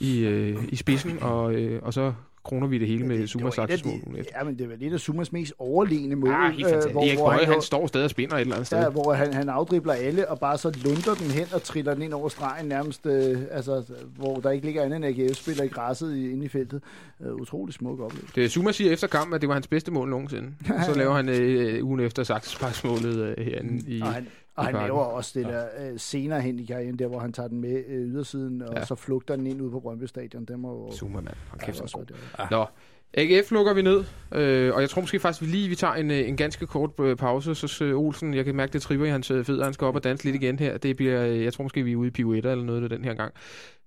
i, 0.00 0.24
øh, 0.24 0.64
i 0.68 0.76
spidsen, 0.76 1.18
og, 1.22 1.54
øh, 1.54 1.82
og 1.82 1.94
så 1.94 2.12
kroner 2.44 2.66
vi 2.66 2.78
det 2.78 2.88
hele 2.88 3.06
med 3.06 3.26
Sumas 3.26 3.58
mål. 3.58 4.16
Ja, 4.16 4.44
men 4.44 4.58
det 4.58 4.68
var 4.68 4.76
lidt 4.76 4.92
af 4.94 5.00
Sumas 5.00 5.32
mest 5.32 5.52
overlegne 5.58 6.16
mål. 6.16 6.30
Ja, 6.30 6.50
helt 6.50 6.64
fantastisk. 6.64 6.86
Øh, 6.86 6.92
hvor, 6.92 7.02
Erik 7.02 7.18
Bøje, 7.18 7.38
han, 7.38 7.52
han 7.52 7.62
står 7.62 7.86
stadig 7.86 8.04
og 8.04 8.10
spinner 8.10 8.34
et 8.34 8.40
eller 8.40 8.54
andet 8.54 8.66
sted. 8.66 8.78
Ja, 8.78 8.88
hvor 8.88 9.12
han, 9.12 9.34
han 9.34 9.48
afdribler 9.48 9.92
alle, 9.92 10.28
og 10.28 10.40
bare 10.40 10.58
så 10.58 10.78
lunder 10.84 11.14
den 11.14 11.30
hen 11.30 11.46
og 11.52 11.62
triller 11.62 11.94
den 11.94 12.02
ind 12.02 12.12
over 12.12 12.28
stregen 12.28 12.66
nærmest, 12.66 13.06
øh, 13.06 13.38
altså, 13.50 13.84
hvor 14.16 14.36
der 14.36 14.50
ikke 14.50 14.66
ligger 14.66 14.82
andet 14.82 14.96
end 14.96 15.04
AGF-spiller 15.04 15.64
i 15.64 15.68
græsset 15.68 16.16
inde 16.16 16.44
i 16.44 16.48
feltet. 16.48 16.82
Uh, 17.20 17.34
utrolig 17.34 17.74
smuk 17.74 18.00
oplevelse. 18.00 18.34
Det 18.34 18.50
Suma 18.50 18.72
siger 18.72 18.92
efter 18.92 19.06
kampen, 19.06 19.34
at 19.34 19.40
det 19.40 19.48
var 19.48 19.54
hans 19.54 19.66
bedste 19.66 19.90
mål 19.90 20.08
nogensinde. 20.08 20.52
så 20.86 20.94
laver 20.96 21.14
han 21.14 21.28
øh, 21.28 21.84
ugen 21.84 22.00
efter 22.00 22.22
Saxesparksmålet 22.22 23.16
øh, 23.16 23.44
herinde 23.44 23.90
i... 23.90 24.00
Og 24.00 24.12
han, 24.12 24.26
og 24.56 24.64
han 24.64 24.74
laver 24.74 25.00
også 25.00 25.38
det 25.38 25.46
der 25.46 25.64
øh, 25.78 25.98
senere 25.98 26.40
hen 26.40 26.58
i 26.58 26.64
karrieren, 26.64 26.98
der 26.98 27.06
hvor 27.06 27.18
han 27.18 27.32
tager 27.32 27.48
den 27.48 27.60
med 27.60 27.84
øh, 27.88 28.06
ydersiden, 28.08 28.62
og 28.62 28.74
ja. 28.76 28.84
så 28.84 28.94
flugter 28.94 29.36
den 29.36 29.46
ind 29.46 29.62
ud 29.62 29.70
på 29.70 29.80
Brøndby 29.80 30.04
Stadion. 30.04 30.44
Den 30.44 30.60
må 30.60 30.90
jo... 31.02 31.08
Mand. 31.08 31.26
Han 31.26 31.58
kæft, 31.58 31.80
ja, 31.80 31.86
så 31.86 32.04
ja. 32.38 32.44
Nå, 32.50 32.66
AGF 33.14 33.50
lukker 33.50 33.74
vi 33.74 33.82
ned, 33.82 34.04
øh, 34.32 34.74
og 34.74 34.80
jeg 34.80 34.90
tror 34.90 35.00
måske 35.00 35.20
faktisk, 35.20 35.42
vi 35.42 35.46
lige 35.46 35.68
vi 35.68 35.74
tager 35.74 35.94
en, 35.94 36.10
øh, 36.10 36.28
en 36.28 36.36
ganske 36.36 36.66
kort 36.66 36.90
øh, 37.00 37.16
pause, 37.16 37.54
så 37.54 37.84
øh, 37.84 37.98
Olsen, 37.98 38.34
jeg 38.34 38.44
kan 38.44 38.54
mærke, 38.54 38.72
det 38.72 38.82
tripper 38.82 39.06
i 39.06 39.10
hans 39.10 39.28
fødder, 39.28 39.64
han 39.64 39.72
skal 39.72 39.84
op 39.84 39.94
og 39.94 40.04
danse 40.04 40.24
lidt 40.24 40.36
igen 40.36 40.58
her. 40.58 40.78
Det 40.78 40.96
bliver, 40.96 41.20
jeg 41.22 41.52
tror 41.52 41.62
måske, 41.62 41.82
vi 41.82 41.92
er 41.92 41.96
ude 41.96 42.08
i 42.08 42.10
pirouetter 42.10 42.52
eller 42.52 42.64
noget 42.64 42.90
den 42.90 43.04
her 43.04 43.14
gang. 43.14 43.34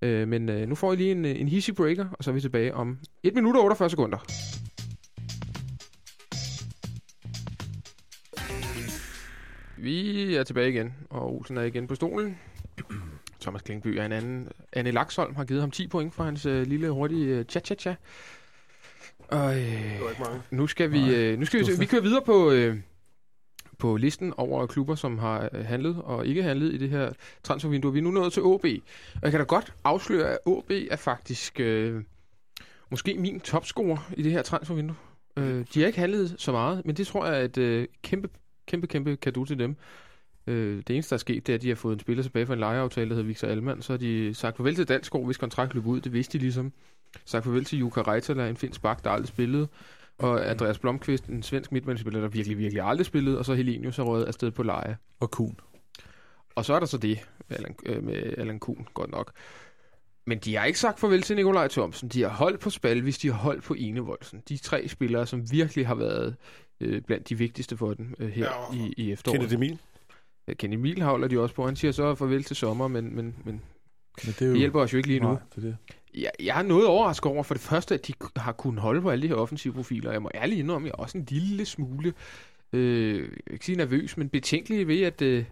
Øh, 0.01 0.27
men 0.27 0.49
øh, 0.49 0.69
nu 0.69 0.75
får 0.75 0.93
I 0.93 0.95
lige 0.95 1.11
en, 1.11 1.25
en 1.25 1.47
hissy 1.47 1.71
breaker, 1.71 2.05
og 2.11 2.23
så 2.23 2.31
er 2.31 2.33
vi 2.33 2.41
tilbage 2.41 2.73
om 2.73 2.97
1 3.23 3.35
minut 3.35 3.55
og 3.55 3.63
48 3.63 3.89
sekunder. 3.89 4.17
Vi 9.85 10.35
er 10.35 10.43
tilbage 10.43 10.69
igen, 10.69 10.93
og 11.09 11.35
Olsen 11.35 11.57
er 11.57 11.61
igen 11.61 11.87
på 11.87 11.95
stolen. 11.95 12.37
Thomas 13.41 13.61
Klingby 13.61 13.87
er 13.87 14.05
en 14.05 14.11
anden. 14.11 14.49
Anne 14.73 14.91
Laksholm 14.91 15.35
har 15.35 15.45
givet 15.45 15.61
ham 15.61 15.71
10 15.71 15.87
point 15.87 16.13
for 16.13 16.23
hans 16.23 16.45
øh, 16.45 16.67
lille 16.67 16.89
hurtige 16.89 17.25
øh, 17.25 17.45
cha-cha-cha. 17.51 17.95
Og 19.27 19.59
øh, 19.59 20.01
nu 20.51 20.67
skal 20.67 20.91
vi, 20.91 21.15
øh, 21.15 21.39
nu 21.39 21.45
skal 21.45 21.59
vi, 21.59 21.71
vi 21.79 21.85
kører 21.85 22.01
videre 22.01 22.21
på, 22.25 22.51
øh, 22.51 22.77
på 23.77 23.97
listen 23.97 24.33
over 24.37 24.65
klubber, 24.65 24.95
som 24.95 25.17
har 25.17 25.49
øh, 25.53 25.65
handlet 25.65 26.01
og 26.03 26.27
ikke 26.27 26.43
handlet 26.43 26.73
i 26.73 26.77
det 26.77 26.89
her 26.89 27.13
transfervindue. 27.43 27.93
Vi 27.93 27.99
er 27.99 28.03
nu 28.03 28.11
nået 28.11 28.33
til 28.33 28.43
OB. 28.43 28.65
Og 29.15 29.21
jeg 29.21 29.31
kan 29.31 29.39
da 29.39 29.45
godt 29.45 29.73
afsløre, 29.83 30.29
at 30.29 30.37
OB 30.45 30.71
er 30.91 30.95
faktisk 30.95 31.59
øh, 31.59 32.03
måske 32.91 33.17
min 33.19 33.39
topscorer 33.39 34.11
i 34.17 34.21
det 34.21 34.31
her 34.31 34.41
transfervindue. 34.41 34.95
Øh, 35.37 35.65
de 35.73 35.79
har 35.79 35.87
ikke 35.87 35.99
handlet 35.99 36.35
så 36.37 36.51
meget, 36.51 36.85
men 36.85 36.95
det 36.95 37.07
tror 37.07 37.25
jeg 37.25 37.39
er 37.39 37.45
et 37.45 37.57
øh, 37.57 37.87
kæmpe 38.03 38.29
kæmpe, 38.65 38.87
kæmpe 38.87 39.15
kado 39.15 39.45
til 39.45 39.59
dem. 39.59 39.75
Øh, 40.47 40.77
det 40.87 40.89
eneste, 40.89 41.09
der 41.09 41.15
er 41.15 41.19
sket, 41.19 41.47
det 41.47 41.53
er, 41.53 41.57
at 41.57 41.61
de 41.61 41.67
har 41.67 41.75
fået 41.75 41.93
en 41.93 41.99
spiller 41.99 42.23
tilbage 42.23 42.45
fra 42.45 42.53
en 42.53 42.59
lejeaftale, 42.59 43.09
der 43.09 43.15
hedder 43.15 43.27
Victor 43.27 43.47
Alman. 43.47 43.81
Så 43.81 43.93
har 43.93 43.97
de 43.97 44.33
sagt 44.33 44.57
farvel 44.57 44.75
til 44.75 44.87
Dansk 44.87 45.15
hvis 45.25 45.37
kontrakt 45.37 45.73
løb 45.73 45.85
ud. 45.85 46.01
Det 46.01 46.13
vidste 46.13 46.37
de 46.37 46.43
ligesom. 46.43 46.73
Sagt 47.25 47.43
farvel 47.45 47.65
til 47.65 47.79
Jukka 47.79 48.01
Reitala, 48.01 48.49
en 48.49 48.57
finsk 48.57 48.81
bak, 48.81 49.03
der 49.03 49.09
aldrig 49.09 49.27
spillede. 49.27 49.67
Og 50.17 50.49
Andreas 50.49 50.79
Blomqvist, 50.79 51.25
en 51.25 51.43
svensk 51.43 51.71
midtbanespiller, 51.71 52.21
der 52.21 52.27
virkelig, 52.27 52.57
virkelig 52.57 52.83
aldrig 52.83 53.05
spillede. 53.05 53.37
Og 53.37 53.45
så 53.45 53.53
Helenius 53.53 53.97
har 53.97 54.03
røget 54.03 54.25
afsted 54.25 54.51
på 54.51 54.63
leje. 54.63 54.97
Og 55.19 55.31
Kuhn. 55.31 55.59
Og 56.55 56.65
så 56.65 56.73
er 56.73 56.79
der 56.79 56.85
så 56.85 56.97
det 56.97 57.19
med 57.49 57.57
Allan, 57.57 57.75
øh, 57.85 58.03
med 58.03 58.33
Allan 58.37 58.59
Kuhn, 58.59 58.87
godt 58.93 59.11
nok. 59.11 59.31
Men 60.27 60.37
de 60.37 60.55
har 60.55 60.65
ikke 60.65 60.79
sagt 60.79 60.99
farvel 60.99 61.21
til 61.21 61.35
Nikolaj 61.35 61.67
Thomsen. 61.67 62.09
De 62.09 62.21
har 62.21 62.29
holdt 62.29 62.59
på 62.59 62.69
Spalvis, 62.69 63.17
de 63.17 63.27
har 63.27 63.37
holdt 63.37 63.63
på 63.63 63.73
Enevoldsen. 63.73 64.43
De 64.49 64.57
tre 64.57 64.87
spillere, 64.87 65.25
som 65.25 65.51
virkelig 65.51 65.87
har 65.87 65.95
været 65.95 66.35
øh, 66.81 67.01
blandt 67.01 67.29
de 67.29 67.37
vigtigste 67.37 67.77
for 67.77 67.93
dem 67.93 68.15
øh, 68.19 68.29
her 68.29 68.49
ja, 68.73 68.85
i, 68.85 68.93
i 68.97 69.11
efteråret. 69.11 69.39
Kenneth 69.39 69.55
Emil? 69.55 69.79
Ja, 70.47 70.53
Kenneth 70.53 70.79
Emil 70.79 71.01
holder 71.01 71.27
de 71.27 71.39
også 71.39 71.55
på. 71.55 71.65
Han 71.65 71.75
siger 71.75 71.91
så 71.91 72.15
farvel 72.15 72.43
til 72.43 72.55
sommer, 72.55 72.87
men, 72.87 73.15
men, 73.15 73.35
men, 73.43 73.61
men 74.23 74.33
det, 74.33 74.41
er 74.41 74.45
jo... 74.45 74.51
det 74.51 74.59
hjælper 74.59 74.81
os 74.81 74.93
jo 74.93 74.97
ikke 74.97 75.09
lige 75.09 75.19
nu. 75.19 75.27
Nej, 75.27 75.41
det 75.55 75.57
er 75.57 75.61
det. 75.61 75.77
Jeg, 76.13 76.31
jeg 76.39 76.59
er 76.59 76.63
noget 76.63 76.87
overrasket 76.87 77.31
over 77.31 77.43
for 77.43 77.53
det 77.53 77.61
første, 77.61 77.93
at 77.93 78.07
de 78.07 78.13
har 78.35 78.51
kunnet 78.51 78.81
holde 78.81 79.01
på 79.01 79.09
alle 79.09 79.21
de 79.21 79.27
her 79.27 79.35
offensive 79.35 79.73
profiler. 79.73 80.11
Jeg 80.11 80.21
må 80.21 80.31
ærligt 80.35 80.59
indrømme, 80.59 80.87
at 80.87 80.91
jeg 80.91 80.99
er 80.99 81.03
også 81.03 81.17
en 81.17 81.25
lille 81.29 81.65
smule, 81.65 82.13
øh, 82.73 83.15
jeg 83.15 83.21
vil 83.21 83.39
ikke 83.51 83.65
sige 83.65 83.75
nervøs, 83.75 84.17
men 84.17 84.29
betænkelig 84.29 84.87
ved, 84.87 85.01
at, 85.01 85.21
øh, 85.21 85.45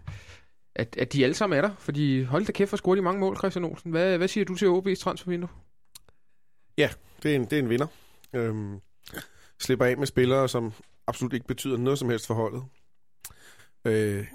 at, 0.74 0.96
at 0.98 1.12
de 1.12 1.24
alle 1.24 1.34
sammen 1.34 1.56
er 1.56 1.62
der. 1.62 1.70
Fordi 1.78 2.22
hold 2.22 2.46
da 2.46 2.52
kæft, 2.52 2.70
for 2.70 2.76
scoret 2.76 2.96
de 2.96 3.02
mange 3.02 3.20
mål, 3.20 3.36
Christian 3.36 3.64
Olsen. 3.64 3.90
Hvad, 3.90 4.18
hvad 4.18 4.28
siger 4.28 4.44
du 4.44 4.54
til 4.54 4.66
OB's 4.66 5.00
transfervindue? 5.00 5.48
Ja, 6.78 6.90
det 7.22 7.30
er 7.30 7.36
en, 7.36 7.44
det 7.44 7.52
er 7.52 7.58
en 7.58 7.68
vinder. 7.68 7.86
Øhm, 8.32 8.80
slipper 9.60 9.86
af 9.86 9.98
med 9.98 10.06
spillere, 10.06 10.48
som 10.48 10.72
absolut 11.06 11.32
ikke 11.32 11.46
betyder 11.46 11.76
noget 11.76 11.98
som 11.98 12.10
helst 12.10 12.26
for 12.26 12.34
holdet. 12.34 12.62
Øh, 13.84 14.26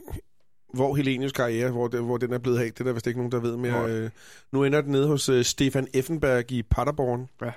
hvor 0.73 0.95
Helenius 0.95 1.31
karriere, 1.31 1.71
hvor, 1.71 1.87
det, 1.87 2.01
hvor 2.01 2.17
den 2.17 2.33
er 2.33 2.37
blevet 2.37 2.59
af, 2.59 2.71
det 2.71 2.79
er 2.79 2.83
der 2.83 2.93
vist 2.93 3.07
ikke 3.07 3.19
nogen, 3.19 3.31
der 3.31 3.39
ved 3.39 3.57
mere. 3.57 3.89
Øh, 3.89 4.09
nu 4.51 4.63
ender 4.63 4.81
den 4.81 4.91
nede 4.91 5.07
hos 5.07 5.29
uh, 5.29 5.41
Stefan 5.41 5.87
Effenberg 5.93 6.51
i 6.51 6.63
Paderborn. 6.63 7.29
Ja. 7.41 7.51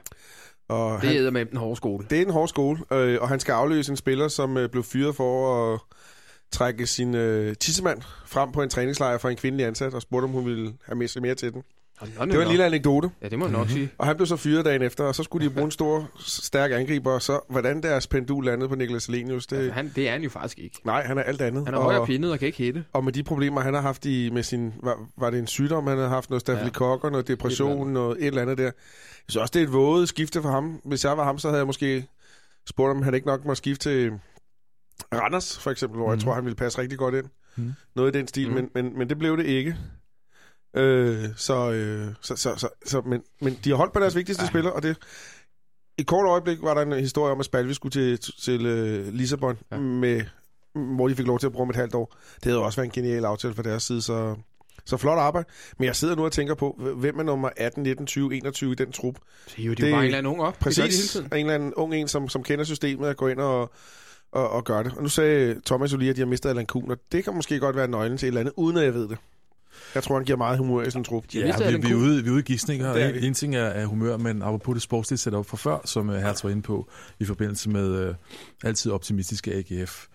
Og 0.69 1.03
det 1.03 1.17
er 1.17 1.31
med 1.31 1.47
en 1.53 1.57
hård 1.57 1.77
skole. 1.77 2.07
Det 2.11 2.19
er 2.19 2.23
en 2.23 2.31
hård 2.31 2.49
skole, 2.49 2.81
øh, 2.93 3.23
og 3.23 3.29
han 3.29 3.41
skal 3.41 3.53
afløse 3.53 3.91
en 3.91 3.97
spiller, 3.97 4.29
som 4.29 4.57
øh, 4.57 4.69
blev 4.69 4.83
fyret 4.83 5.17
for 5.17 5.75
at 5.75 5.81
trække 6.53 6.87
sin 6.87 7.15
øh, 7.15 7.57
tissemand 7.57 8.03
frem 8.27 8.53
på 8.53 8.63
en 8.63 8.69
træningslejr 8.69 9.19
for 9.19 9.29
en 9.29 9.37
kvindelig 9.37 9.67
ansat, 9.67 9.95
og 9.95 10.03
spurgte, 10.03 10.25
om 10.25 10.31
hun 10.31 10.47
ville 10.47 10.75
have 10.85 10.97
med 10.97 11.09
sig 11.09 11.23
mere 11.23 11.35
til 11.35 11.53
den. 11.53 11.63
Det 12.07 12.39
var 12.39 12.43
en 12.43 12.49
lille 12.49 12.65
anekdote. 12.65 13.11
Ja, 13.23 13.29
det 13.29 13.39
må 13.39 13.45
jeg 13.45 13.53
nok 13.53 13.61
mm-hmm. 13.61 13.77
sige. 13.77 13.91
Og 13.99 14.07
han 14.07 14.17
blev 14.17 14.27
så 14.27 14.37
fyret 14.37 14.65
dagen 14.65 14.83
efter, 14.83 15.05
og 15.05 15.15
så 15.15 15.23
skulle 15.23 15.49
de 15.49 15.51
bruge 15.55 15.65
en 15.65 15.71
stor, 15.71 16.11
stærk 16.19 16.71
angriber, 16.73 17.13
og 17.13 17.23
så 17.23 17.41
hvordan 17.51 17.83
deres 17.83 18.07
pendul 18.07 18.45
landede 18.45 18.69
på 18.69 18.75
Niklas 18.75 19.03
Selenius, 19.03 19.47
det... 19.47 19.57
Altså, 19.57 19.73
han, 19.73 19.93
det 19.97 20.09
er 20.09 20.13
han 20.13 20.23
jo 20.23 20.31
faktisk 20.31 20.59
ikke. 20.59 20.81
Nej, 20.85 21.03
han 21.03 21.19
er 21.19 21.23
alt 21.23 21.41
andet. 21.41 21.65
Han 21.65 21.75
er 21.75 21.81
højere 21.81 22.07
pindet 22.07 22.33
og 22.33 22.39
kan 22.39 22.47
ikke 22.47 22.59
hætte. 22.59 22.85
Og 22.93 23.05
med 23.05 23.13
de 23.13 23.23
problemer, 23.23 23.61
han 23.61 23.75
har 23.75 23.81
haft 23.81 24.07
i, 24.07 24.31
med 24.31 24.43
sin... 24.43 24.75
Var, 24.83 24.99
var 25.17 25.31
det 25.31 25.39
en 25.39 25.47
sygdom, 25.47 25.87
han 25.87 25.99
har 25.99 26.09
haft? 26.09 26.31
Noget 26.31 26.41
stafylokokker, 26.41 27.09
ja. 27.09 27.11
noget 27.11 27.29
depression, 27.29 27.87
et 27.87 27.93
noget 27.93 28.21
et 28.21 28.27
eller 28.27 28.43
andet 28.43 28.59
der. 28.59 28.65
Jeg 28.65 28.73
synes 29.29 29.37
også, 29.37 29.53
det 29.53 29.63
er 29.63 29.67
et 29.67 29.73
våget 29.73 30.09
skifte 30.09 30.43
for 30.43 30.51
ham. 30.51 30.81
Hvis 30.85 31.05
jeg 31.05 31.17
var 31.17 31.25
ham, 31.25 31.39
så 31.39 31.49
havde 31.49 31.59
jeg 31.59 31.67
måske 31.67 32.07
spurgt, 32.67 32.91
om 32.91 33.03
han 33.03 33.15
ikke 33.15 33.27
nok 33.27 33.45
må 33.45 33.55
skifte 33.55 33.91
til 33.91 34.13
Randers, 35.13 35.59
for 35.59 35.71
eksempel, 35.71 35.97
hvor 35.97 36.07
mm. 36.07 36.11
jeg 36.11 36.17
mhm. 36.17 36.25
tror, 36.25 36.35
han 36.35 36.45
ville 36.45 36.57
passe 36.57 36.79
rigtig 36.79 36.99
godt 36.99 37.15
ind. 37.15 37.27
Mm. 37.57 37.73
Noget 37.97 38.15
i 38.15 38.19
den 38.19 38.29
stil, 38.29 38.49
mm. 38.49 38.55
men, 38.55 38.69
men, 38.75 38.99
men 38.99 39.09
det 39.09 39.19
blev 39.19 39.37
det 39.37 39.47
ikke. 39.47 39.77
Øh, 40.77 41.29
så, 41.37 41.73
øh, 41.73 42.09
så, 42.21 42.37
så, 42.37 42.55
så, 42.57 42.69
så 42.87 43.01
men, 43.01 43.23
men 43.41 43.59
de 43.65 43.71
har 43.71 43.77
holdt 43.77 43.93
på 43.93 44.01
deres 44.01 44.15
vigtigste 44.15 44.43
ja. 44.43 44.49
spiller, 44.49 44.71
og 44.71 44.83
det... 44.83 44.97
I 45.99 46.03
kort 46.03 46.29
øjeblik 46.29 46.63
var 46.63 46.75
der 46.75 46.83
en 46.83 46.93
historie 46.93 47.33
om, 47.33 47.41
at 47.41 47.45
Spalvi 47.45 47.75
skulle 47.75 47.93
til, 47.93 48.35
til, 48.43 48.67
uh, 48.67 49.15
Lissabon, 49.15 49.59
ja. 49.73 49.79
med, 49.79 50.23
hvor 50.75 51.09
de 51.09 51.15
fik 51.15 51.27
lov 51.27 51.39
til 51.39 51.47
at 51.47 51.53
bruge 51.53 51.71
et 51.71 51.77
halvt 51.77 51.95
år. 51.95 52.17
Det 52.35 52.45
havde 52.45 52.59
også 52.59 52.77
været 52.77 52.87
en 52.87 52.93
genial 52.93 53.25
aftale 53.25 53.55
fra 53.55 53.63
deres 53.63 53.83
side, 53.83 54.03
så, 54.03 54.37
så 54.85 54.97
flot 54.97 55.19
arbejde. 55.19 55.49
Men 55.79 55.87
jeg 55.87 55.97
sidder 55.97 56.17
nu 56.17 56.25
og 56.25 56.33
tænker 56.33 56.55
på, 56.55 56.81
hvem 56.97 57.19
er 57.19 57.23
nummer 57.23 57.51
18, 57.57 57.83
19, 57.83 58.07
20, 58.07 58.35
21 58.37 58.73
i 58.73 58.75
den 58.75 58.93
trup? 58.93 59.15
Det 59.47 59.63
er 59.63 59.65
jo 59.65 59.71
det, 59.71 59.79
det 59.79 59.93
bare 59.93 60.01
en 60.01 60.05
eller 60.05 60.19
anden 60.19 60.33
ung 60.33 60.43
op. 60.43 60.59
Præcis, 60.59 61.13
det 61.13 61.31
de 61.31 61.39
en 61.39 61.47
eller 61.47 61.55
anden 61.55 61.75
ung 61.75 61.95
en, 61.95 62.09
som, 62.09 62.29
som 62.29 62.43
kender 62.43 62.65
systemet 62.65 63.09
og 63.09 63.17
går 63.17 63.29
ind 63.29 63.41
og, 63.41 63.71
og, 64.33 64.51
og 64.51 64.65
gør 64.65 64.83
det. 64.83 64.93
Og 64.97 65.03
nu 65.03 65.09
sagde 65.09 65.61
Thomas 65.67 65.93
jo 65.93 65.97
lige, 65.97 66.11
at 66.11 66.17
de 66.17 66.21
har 66.21 66.27
mistet 66.27 66.51
Alan 66.51 66.67
Kuhn, 66.67 66.91
og 66.91 66.97
det 67.13 67.25
kan 67.25 67.35
måske 67.35 67.59
godt 67.59 67.77
være 67.77 67.89
nøglen 67.89 68.19
til 68.19 68.27
et 68.27 68.29
eller 68.29 68.41
andet, 68.41 68.55
uden 68.57 68.77
at 68.77 68.85
jeg 68.85 68.95
ved 68.95 69.09
det. 69.09 69.19
Jeg 69.95 70.03
tror, 70.03 70.17
han 70.17 70.25
giver 70.25 70.39
meget 70.39 70.59
humør 70.59 70.83
i 70.83 70.91
sådan 70.91 71.01
en 71.01 71.05
trup. 71.05 71.25
Ja, 71.35 71.41
ja 71.41 71.71
vi, 71.71 71.77
vi, 71.77 71.91
er 71.91 71.95
ude, 71.95 72.23
vi 72.23 72.29
er 72.29 72.33
ude 72.33 72.41
i 72.41 72.43
gidsninger. 72.43 72.95
En, 72.95 73.15
en 73.15 73.35
ting 73.35 73.57
er, 73.57 73.65
er 73.65 73.87
humør, 73.87 74.17
men 74.17 74.43
apropos 74.43 74.75
det 74.75 74.83
sportslige 74.83 75.19
setup 75.19 75.47
fra 75.47 75.57
før, 75.57 75.79
som 75.85 76.09
uh, 76.09 76.15
Hertz 76.15 76.45
var 76.45 76.51
inde 76.51 76.63
på, 76.63 76.89
i 77.19 77.25
forbindelse 77.25 77.71
med 77.71 78.09
uh, 78.09 78.15
altid 78.65 78.93
optimistiske 78.93 79.53
AGF, 79.55 80.07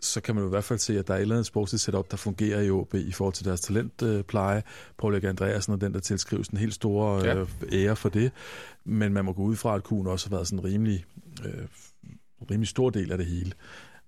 så 0.00 0.20
kan 0.20 0.34
man 0.34 0.42
jo 0.42 0.48
i 0.48 0.50
hvert 0.50 0.64
fald 0.64 0.78
se, 0.78 0.98
at 0.98 1.08
der 1.08 1.14
er 1.14 1.18
et 1.18 1.22
eller 1.22 1.34
andet 1.34 1.46
sportsligt 1.46 1.82
setup, 1.82 2.10
der 2.10 2.16
fungerer 2.16 2.60
i 2.60 2.70
OB 2.70 2.94
i 2.94 3.12
forhold 3.12 3.34
til 3.34 3.44
deres 3.44 3.60
talentpleje. 3.60 4.62
Paul 4.98 5.12
Erik 5.12 5.24
Andreasen 5.24 5.72
og 5.72 5.80
den, 5.80 5.94
der 5.94 6.00
tilskrives 6.00 6.48
en 6.48 6.58
helt 6.58 6.74
stor 6.74 7.18
uh, 7.18 7.24
ja. 7.24 7.44
ære 7.72 7.96
for 7.96 8.08
det. 8.08 8.32
Men 8.84 9.12
man 9.12 9.24
må 9.24 9.32
gå 9.32 9.42
ud 9.42 9.56
fra, 9.56 9.74
at 9.74 9.82
Kuhn 9.82 10.06
også 10.06 10.28
har 10.28 10.36
været 10.36 10.48
sådan 10.48 10.58
en 10.58 10.64
rimelig, 10.64 11.04
uh, 11.44 12.50
rimelig 12.50 12.68
stor 12.68 12.90
del 12.90 13.12
af 13.12 13.18
det 13.18 13.26
hele. 13.26 13.52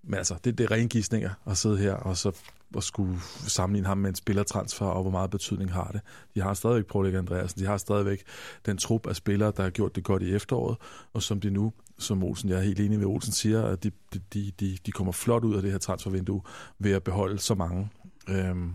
Men 0.04 0.14
altså, 0.14 0.34
det, 0.44 0.58
det 0.58 0.64
er 0.64 0.70
rene 0.70 0.88
gidsninger 0.88 1.30
at 1.46 1.56
sidde 1.56 1.78
her 1.78 1.92
og 1.92 2.16
så 2.16 2.32
at 2.76 2.82
skulle 2.82 3.20
sammenligne 3.46 3.86
ham 3.86 3.98
med 3.98 4.10
en 4.10 4.14
spillertransfer, 4.14 4.86
og 4.86 5.02
hvor 5.02 5.10
meget 5.10 5.30
betydning 5.30 5.72
har 5.72 5.90
det. 5.92 6.00
De 6.34 6.40
har 6.40 6.54
stadigvæk 6.54 6.86
Paul 6.86 7.16
Andreasen, 7.16 7.60
de 7.60 7.66
har 7.66 7.76
stadigvæk 7.76 8.22
den 8.66 8.76
trup 8.76 9.06
af 9.06 9.16
spillere, 9.16 9.52
der 9.56 9.62
har 9.62 9.70
gjort 9.70 9.96
det 9.96 10.04
godt 10.04 10.22
i 10.22 10.34
efteråret, 10.34 10.76
og 11.12 11.22
som 11.22 11.40
de 11.40 11.50
nu, 11.50 11.72
som 11.98 12.22
Olsen, 12.24 12.48
jeg 12.48 12.58
er 12.58 12.62
helt 12.62 12.80
enig 12.80 12.98
med 12.98 13.06
Olsen 13.06 13.32
siger, 13.32 13.62
at 13.62 13.84
de, 13.84 13.90
de, 14.34 14.52
de, 14.60 14.78
de 14.86 14.92
kommer 14.92 15.12
flot 15.12 15.44
ud 15.44 15.56
af 15.56 15.62
det 15.62 15.70
her 15.70 15.78
transfervindue 15.78 16.42
ved 16.78 16.92
at 16.92 17.02
beholde 17.02 17.38
så 17.38 17.54
mange 17.54 17.88
øhm, 18.28 18.72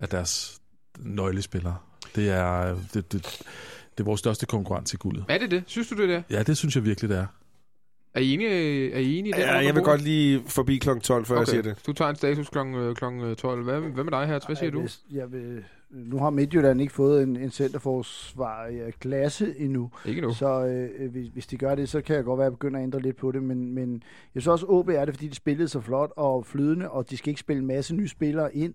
af 0.00 0.08
deres 0.08 0.60
nøglespillere. 0.98 1.76
Det 2.14 2.28
er, 2.28 2.76
det, 2.94 3.12
det, 3.12 3.22
det 3.92 4.00
er 4.00 4.04
vores 4.04 4.20
største 4.20 4.46
konkurrent 4.46 4.86
til 4.86 4.98
guldet. 4.98 5.24
Er 5.28 5.38
det 5.38 5.50
det? 5.50 5.62
Synes 5.66 5.88
du 5.88 5.96
det 5.96 6.14
er? 6.14 6.22
Ja, 6.30 6.42
det 6.42 6.56
synes 6.56 6.76
jeg 6.76 6.84
virkelig, 6.84 7.10
det 7.10 7.18
er. 7.18 7.26
Er 8.16 8.20
I 8.20 8.34
enige, 8.34 8.92
er 8.92 8.98
I 8.98 9.18
enige 9.18 9.28
i 9.28 9.32
det? 9.32 9.46
Ja, 9.46 9.54
jeg 9.54 9.74
vil 9.74 9.82
godt 9.82 10.02
lige 10.02 10.42
forbi 10.46 10.78
kl. 10.78 10.88
12, 11.02 11.24
før 11.24 11.34
okay. 11.34 11.40
jeg 11.40 11.46
siger 11.46 11.62
det. 11.62 11.86
Du 11.86 11.92
tager 11.92 12.10
en 12.10 12.16
status 12.16 12.48
kl. 12.48 12.58
kl. 12.94 13.34
12. 13.34 13.62
Hvad, 13.64 13.80
hvad 13.80 14.04
med 14.04 14.12
dig 14.12 14.26
her? 14.26 14.40
Hvad 14.46 14.56
siger 14.56 14.70
du? 14.70 14.88
Jeg 15.12 15.32
vil, 15.32 15.64
nu 15.90 16.18
har 16.18 16.30
Midtjylland 16.30 16.80
ikke 16.80 16.92
fået 16.92 17.22
en, 17.22 17.36
en 17.36 17.50
centerforsvar 17.50 18.66
i 18.66 18.90
klasse 19.00 19.54
endnu. 19.58 19.90
Ikke 20.06 20.20
nu. 20.20 20.32
Så 20.32 20.66
øh, 20.66 21.10
hvis, 21.10 21.28
hvis 21.28 21.46
de 21.46 21.56
gør 21.56 21.74
det, 21.74 21.88
så 21.88 22.00
kan 22.00 22.16
jeg 22.16 22.24
godt 22.24 22.38
være, 22.38 22.46
at 22.46 22.50
jeg 22.50 22.58
begynder 22.58 22.78
at 22.78 22.82
ændre 22.82 23.00
lidt 23.00 23.16
på 23.16 23.32
det. 23.32 23.42
Men, 23.42 23.74
men 23.74 24.02
jeg 24.34 24.42
synes 24.42 24.46
også, 24.46 24.66
at 24.66 24.72
OB 24.72 24.88
er 24.88 25.04
det, 25.04 25.14
fordi 25.14 25.28
de 25.28 25.34
spillede 25.34 25.68
så 25.68 25.80
flot 25.80 26.12
og 26.16 26.46
flydende, 26.46 26.90
og 26.90 27.10
de 27.10 27.16
skal 27.16 27.28
ikke 27.28 27.40
spille 27.40 27.60
en 27.60 27.66
masse 27.66 27.94
nye 27.94 28.08
spillere 28.08 28.56
ind. 28.56 28.74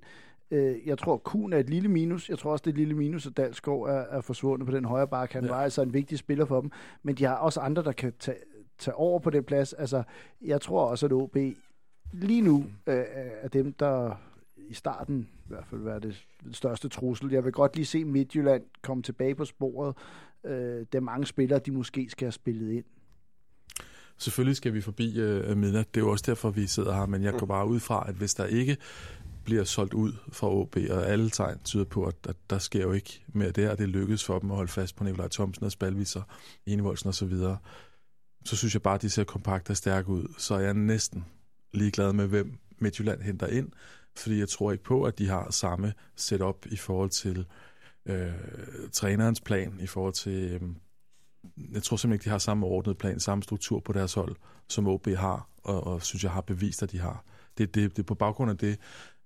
Øh, 0.51 0.75
jeg 0.85 0.97
tror, 0.97 1.17
Kuhn 1.17 1.53
er 1.53 1.57
et 1.57 1.69
lille 1.69 1.89
minus. 1.89 2.29
Jeg 2.29 2.39
tror 2.39 2.51
også, 2.51 2.63
det 2.63 2.69
er 2.69 2.73
et 2.73 2.77
lille 2.77 2.93
minus, 2.93 3.27
at 3.27 3.37
Dalsgaard 3.37 3.89
er, 3.89 4.17
er 4.17 4.21
forsvundet 4.21 4.67
på 4.67 4.75
den 4.75 4.85
højre 4.85 5.07
bakke. 5.07 5.33
Han 5.33 5.43
ja. 5.43 5.49
var 5.49 5.61
altså 5.63 5.81
en 5.81 5.93
vigtig 5.93 6.17
spiller 6.17 6.45
for 6.45 6.61
dem. 6.61 6.71
Men 7.03 7.15
de 7.15 7.23
har 7.23 7.35
også 7.35 7.59
andre, 7.59 7.83
der 7.83 7.91
kan 7.91 8.13
tage, 8.19 8.37
tage 8.81 8.95
over 8.95 9.19
på 9.19 9.29
den 9.29 9.43
plads. 9.43 9.73
Altså, 9.73 10.03
jeg 10.41 10.61
tror 10.61 10.85
også, 10.85 11.05
at 11.05 11.11
OB 11.11 11.37
lige 12.13 12.41
nu 12.41 12.65
øh, 12.87 13.03
er 13.41 13.47
dem, 13.47 13.73
der 13.73 14.15
i 14.69 14.73
starten 14.73 15.29
i 15.45 15.47
hvert 15.47 15.65
fald 15.69 15.81
være 15.81 15.99
det 15.99 16.25
største 16.51 16.89
trussel. 16.89 17.31
Jeg 17.31 17.43
vil 17.43 17.51
godt 17.51 17.75
lige 17.75 17.85
se 17.85 18.05
Midtjylland 18.05 18.63
komme 18.81 19.03
tilbage 19.03 19.35
på 19.35 19.45
sporet. 19.45 19.95
Øh, 20.45 20.85
der 20.91 20.97
er 20.97 20.99
mange 20.99 21.25
spillere, 21.25 21.59
de 21.59 21.71
måske 21.71 22.09
skal 22.09 22.25
have 22.25 22.31
spillet 22.31 22.71
ind. 22.71 22.85
Selvfølgelig 24.17 24.55
skal 24.55 24.73
vi 24.73 24.81
forbi 24.81 25.19
øh, 25.19 25.57
midnat. 25.57 25.95
Det 25.95 26.01
er 26.01 26.05
jo 26.05 26.11
også 26.11 26.23
derfor, 26.27 26.49
vi 26.49 26.67
sidder 26.67 26.93
her. 26.93 27.05
Men 27.05 27.23
jeg 27.23 27.33
går 27.33 27.45
bare 27.45 27.67
ud 27.67 27.79
fra, 27.79 28.05
at 28.07 28.15
hvis 28.15 28.33
der 28.33 28.45
ikke 28.45 28.77
bliver 29.43 29.63
solgt 29.63 29.93
ud 29.93 30.13
fra 30.31 30.49
OB, 30.49 30.77
og 30.89 31.07
alle 31.07 31.29
tegn 31.29 31.59
tyder 31.63 31.83
på, 31.83 32.05
at, 32.05 32.15
at 32.29 32.35
der 32.49 32.57
sker 32.57 32.81
jo 32.81 32.91
ikke 32.91 33.23
mere 33.27 33.51
der, 33.51 33.71
og 33.71 33.77
det 33.77 33.89
lykkes 33.89 34.23
for 34.23 34.39
dem 34.39 34.51
at 34.51 34.57
holde 34.57 34.71
fast 34.71 34.95
på 34.95 35.03
Nikolaj 35.03 35.27
Thomsen 35.27 35.65
og 35.65 35.71
Spalviser, 35.71 36.21
Enevoldsen 36.65 37.07
og 37.07 37.15
så 37.15 37.25
videre 37.25 37.57
så 38.45 38.57
synes 38.57 38.73
jeg 38.73 38.81
bare, 38.81 38.95
at 38.95 39.01
de 39.01 39.09
ser 39.09 39.23
kompakt 39.23 39.69
og 39.69 39.77
stærke 39.77 40.09
ud. 40.09 40.33
Så 40.37 40.55
er 40.55 40.59
jeg 40.59 40.73
næsten 40.73 41.25
ligeglad 41.73 42.13
med, 42.13 42.27
hvem 42.27 42.57
Midtjylland 42.77 43.21
henter 43.21 43.47
ind, 43.47 43.71
fordi 44.15 44.39
jeg 44.39 44.49
tror 44.49 44.71
ikke 44.71 44.83
på, 44.83 45.03
at 45.03 45.19
de 45.19 45.27
har 45.27 45.51
samme 45.51 45.93
setup 46.15 46.65
i 46.65 46.75
forhold 46.75 47.09
til 47.09 47.45
øh, 48.05 48.31
trænerens 48.91 49.41
plan, 49.41 49.79
i 49.79 49.87
forhold 49.87 50.13
til... 50.13 50.51
Øh, 50.51 50.61
jeg 51.71 51.83
tror 51.83 51.97
simpelthen 51.97 52.13
ikke, 52.13 52.23
de 52.23 52.29
har 52.29 52.37
samme 52.37 52.65
ordnet 52.65 52.97
plan, 52.97 53.19
samme 53.19 53.43
struktur 53.43 53.79
på 53.79 53.93
deres 53.93 54.13
hold, 54.13 54.35
som 54.67 54.87
OB 54.87 55.07
har, 55.07 55.49
og, 55.63 55.87
og 55.87 56.03
synes 56.03 56.23
jeg 56.23 56.31
har 56.31 56.41
bevist, 56.41 56.83
at 56.83 56.91
de 56.91 56.99
har. 56.99 57.23
Det, 57.57 57.75
det, 57.75 57.91
det 57.91 57.99
er 57.99 58.07
på 58.07 58.15
baggrund 58.15 58.51
af 58.51 58.57
det, 58.57 58.79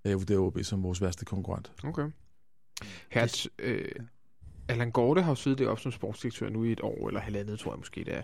at 0.04 0.10
jeg 0.10 0.18
vurderer 0.18 0.38
OB 0.38 0.58
som 0.62 0.82
vores 0.82 1.02
værste 1.02 1.24
konkurrent. 1.24 1.72
Okay. 1.84 2.10
Hertz, 3.10 3.46
øh, 3.58 3.88
Allan 4.68 4.90
Gorte 4.90 5.22
har 5.22 5.30
jo 5.30 5.34
siddet 5.34 5.58
deroppe 5.58 5.82
som 5.82 5.92
sportsdirektør 5.92 6.48
nu 6.48 6.64
i 6.64 6.72
et 6.72 6.80
år, 6.80 7.08
eller 7.08 7.20
halvandet, 7.20 7.58
tror 7.58 7.72
jeg 7.72 7.78
måske 7.78 8.04
det 8.04 8.14
er. 8.14 8.22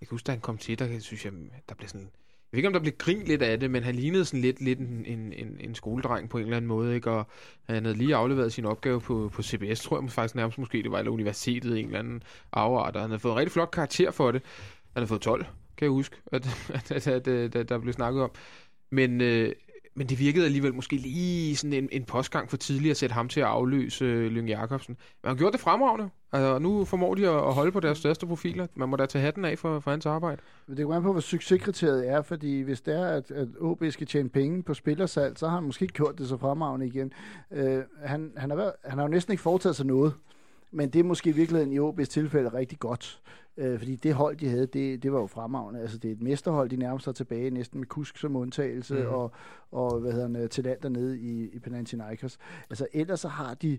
Jeg 0.00 0.08
kan 0.08 0.14
huske, 0.14 0.26
da 0.26 0.32
han 0.32 0.40
kom 0.40 0.58
til, 0.58 0.78
der 0.78 0.98
synes 0.98 1.24
jeg, 1.24 1.32
der 1.68 1.74
blev 1.74 1.88
sådan... 1.88 2.10
Jeg 2.52 2.56
ved 2.56 2.58
ikke, 2.58 2.66
om 2.66 2.72
der 2.72 2.80
blev 2.80 2.92
grin 2.98 3.22
lidt 3.22 3.42
af 3.42 3.60
det, 3.60 3.70
men 3.70 3.82
han 3.82 3.94
lignede 3.94 4.24
sådan 4.24 4.40
lidt, 4.40 4.60
lidt 4.60 4.78
en, 4.78 5.04
en, 5.06 5.32
en, 5.32 5.56
en 5.60 5.74
skoledreng 5.74 6.28
på 6.28 6.38
en 6.38 6.44
eller 6.44 6.56
anden 6.56 6.68
måde, 6.68 6.94
ikke? 6.94 7.10
Og 7.10 7.26
han 7.68 7.84
havde 7.84 7.98
lige 7.98 8.14
afleveret 8.14 8.52
sin 8.52 8.64
opgave 8.64 9.00
på, 9.00 9.30
på 9.34 9.42
CBS, 9.42 9.82
tror 9.82 10.00
jeg 10.00 10.10
faktisk 10.10 10.34
nærmest 10.34 10.58
måske, 10.58 10.82
det 10.82 10.90
var, 10.90 10.98
eller 10.98 11.12
universitetet, 11.12 11.78
en 11.78 11.86
eller 11.86 11.98
anden 11.98 12.22
afart, 12.52 12.96
og 12.96 13.02
han 13.02 13.10
havde 13.10 13.20
fået 13.20 13.32
en 13.32 13.38
rigtig 13.38 13.52
flot 13.52 13.70
karakter 13.70 14.10
for 14.10 14.32
det. 14.32 14.42
Han 14.92 15.00
havde 15.00 15.08
fået 15.08 15.20
12, 15.20 15.44
kan 15.76 15.84
jeg 15.84 15.90
huske, 15.90 16.16
at, 16.32 16.46
at, 16.74 16.92
at, 16.92 17.06
at, 17.08 17.28
at, 17.28 17.56
at 17.56 17.68
der 17.68 17.78
blev 17.78 17.92
snakket 17.92 18.22
om. 18.22 18.30
Men, 18.90 19.20
øh, 19.20 19.52
men 19.94 20.06
det 20.06 20.18
virkede 20.18 20.44
alligevel 20.44 20.74
måske 20.74 20.96
lige 20.96 21.56
sådan 21.56 21.72
en, 21.72 21.88
en 21.92 22.04
postgang 22.04 22.50
for 22.50 22.56
tidligt 22.56 22.90
at 22.90 22.96
sætte 22.96 23.12
ham 23.12 23.28
til 23.28 23.40
at 23.40 23.46
afløse 23.46 24.04
øh, 24.04 24.30
Lyng 24.30 24.48
Jacobsen. 24.48 24.96
Men 25.22 25.28
han 25.28 25.36
gjorde 25.36 25.52
det 25.52 25.60
fremragende, 25.60 26.10
altså, 26.32 26.58
nu 26.58 26.84
formår 26.84 27.14
de 27.14 27.28
at, 27.28 27.36
at 27.36 27.54
holde 27.54 27.72
på 27.72 27.80
deres 27.80 27.98
største 27.98 28.26
profiler. 28.26 28.66
Man 28.74 28.88
må 28.88 28.96
da 28.96 29.06
tage 29.06 29.22
hatten 29.24 29.44
af 29.44 29.58
for, 29.58 29.80
for 29.80 29.90
hans 29.90 30.06
arbejde. 30.06 30.42
Men 30.66 30.76
det 30.76 30.86
går 30.86 30.94
an 30.94 31.02
på, 31.02 31.12
hvad 31.12 31.22
succeskriteriet 31.22 32.08
er, 32.08 32.22
fordi 32.22 32.60
hvis 32.60 32.80
det 32.80 32.94
er, 32.94 33.06
at, 33.06 33.30
at 33.30 33.48
OB 33.60 33.84
skal 33.90 34.06
tjene 34.06 34.28
penge 34.28 34.62
på 34.62 34.74
spillersalg, 34.74 35.38
så 35.38 35.48
har 35.48 35.54
han 35.54 35.64
måske 35.64 35.82
ikke 35.82 35.94
gjort 35.94 36.18
det 36.18 36.28
så 36.28 36.36
fremragende 36.36 36.86
igen. 36.86 37.12
Øh, 37.50 37.82
han, 38.04 38.32
han, 38.36 38.50
har 38.50 38.56
været, 38.56 38.72
han 38.84 38.98
har 38.98 39.04
jo 39.04 39.10
næsten 39.10 39.32
ikke 39.32 39.42
foretaget 39.42 39.76
sig 39.76 39.86
noget. 39.86 40.14
Men 40.74 40.88
det 40.90 40.98
er 40.98 41.04
måske 41.04 41.30
i 41.30 41.32
virkeligheden 41.32 41.72
i 41.72 41.78
OB's 41.78 42.04
tilfælde 42.04 42.48
rigtig 42.48 42.78
godt. 42.78 43.22
Øh, 43.56 43.78
fordi 43.78 43.96
det 43.96 44.14
hold, 44.14 44.36
de 44.36 44.48
havde, 44.48 44.66
det, 44.66 45.02
det 45.02 45.12
var 45.12 45.20
jo 45.20 45.26
fremragende. 45.26 45.80
Altså, 45.80 45.98
det 45.98 46.08
er 46.08 46.12
et 46.12 46.22
mesterhold, 46.22 46.68
de 46.70 46.76
nærmest 46.76 47.06
er 47.06 47.12
tilbage, 47.12 47.50
næsten 47.50 47.80
med 47.80 47.86
Kusk 47.86 48.18
som 48.18 48.36
undtagelse, 48.36 48.94
mm. 48.94 49.06
og, 49.06 49.32
og 49.72 50.00
hvad 50.00 50.12
hedder 50.12 50.40
han, 50.40 50.48
talenter 50.48 50.88
nede 50.88 51.18
i, 51.18 51.48
i 51.52 51.58
Panathinaikos. 51.58 52.38
Altså, 52.70 52.86
ellers 52.92 53.20
så 53.20 53.28
har 53.28 53.54
de 53.54 53.78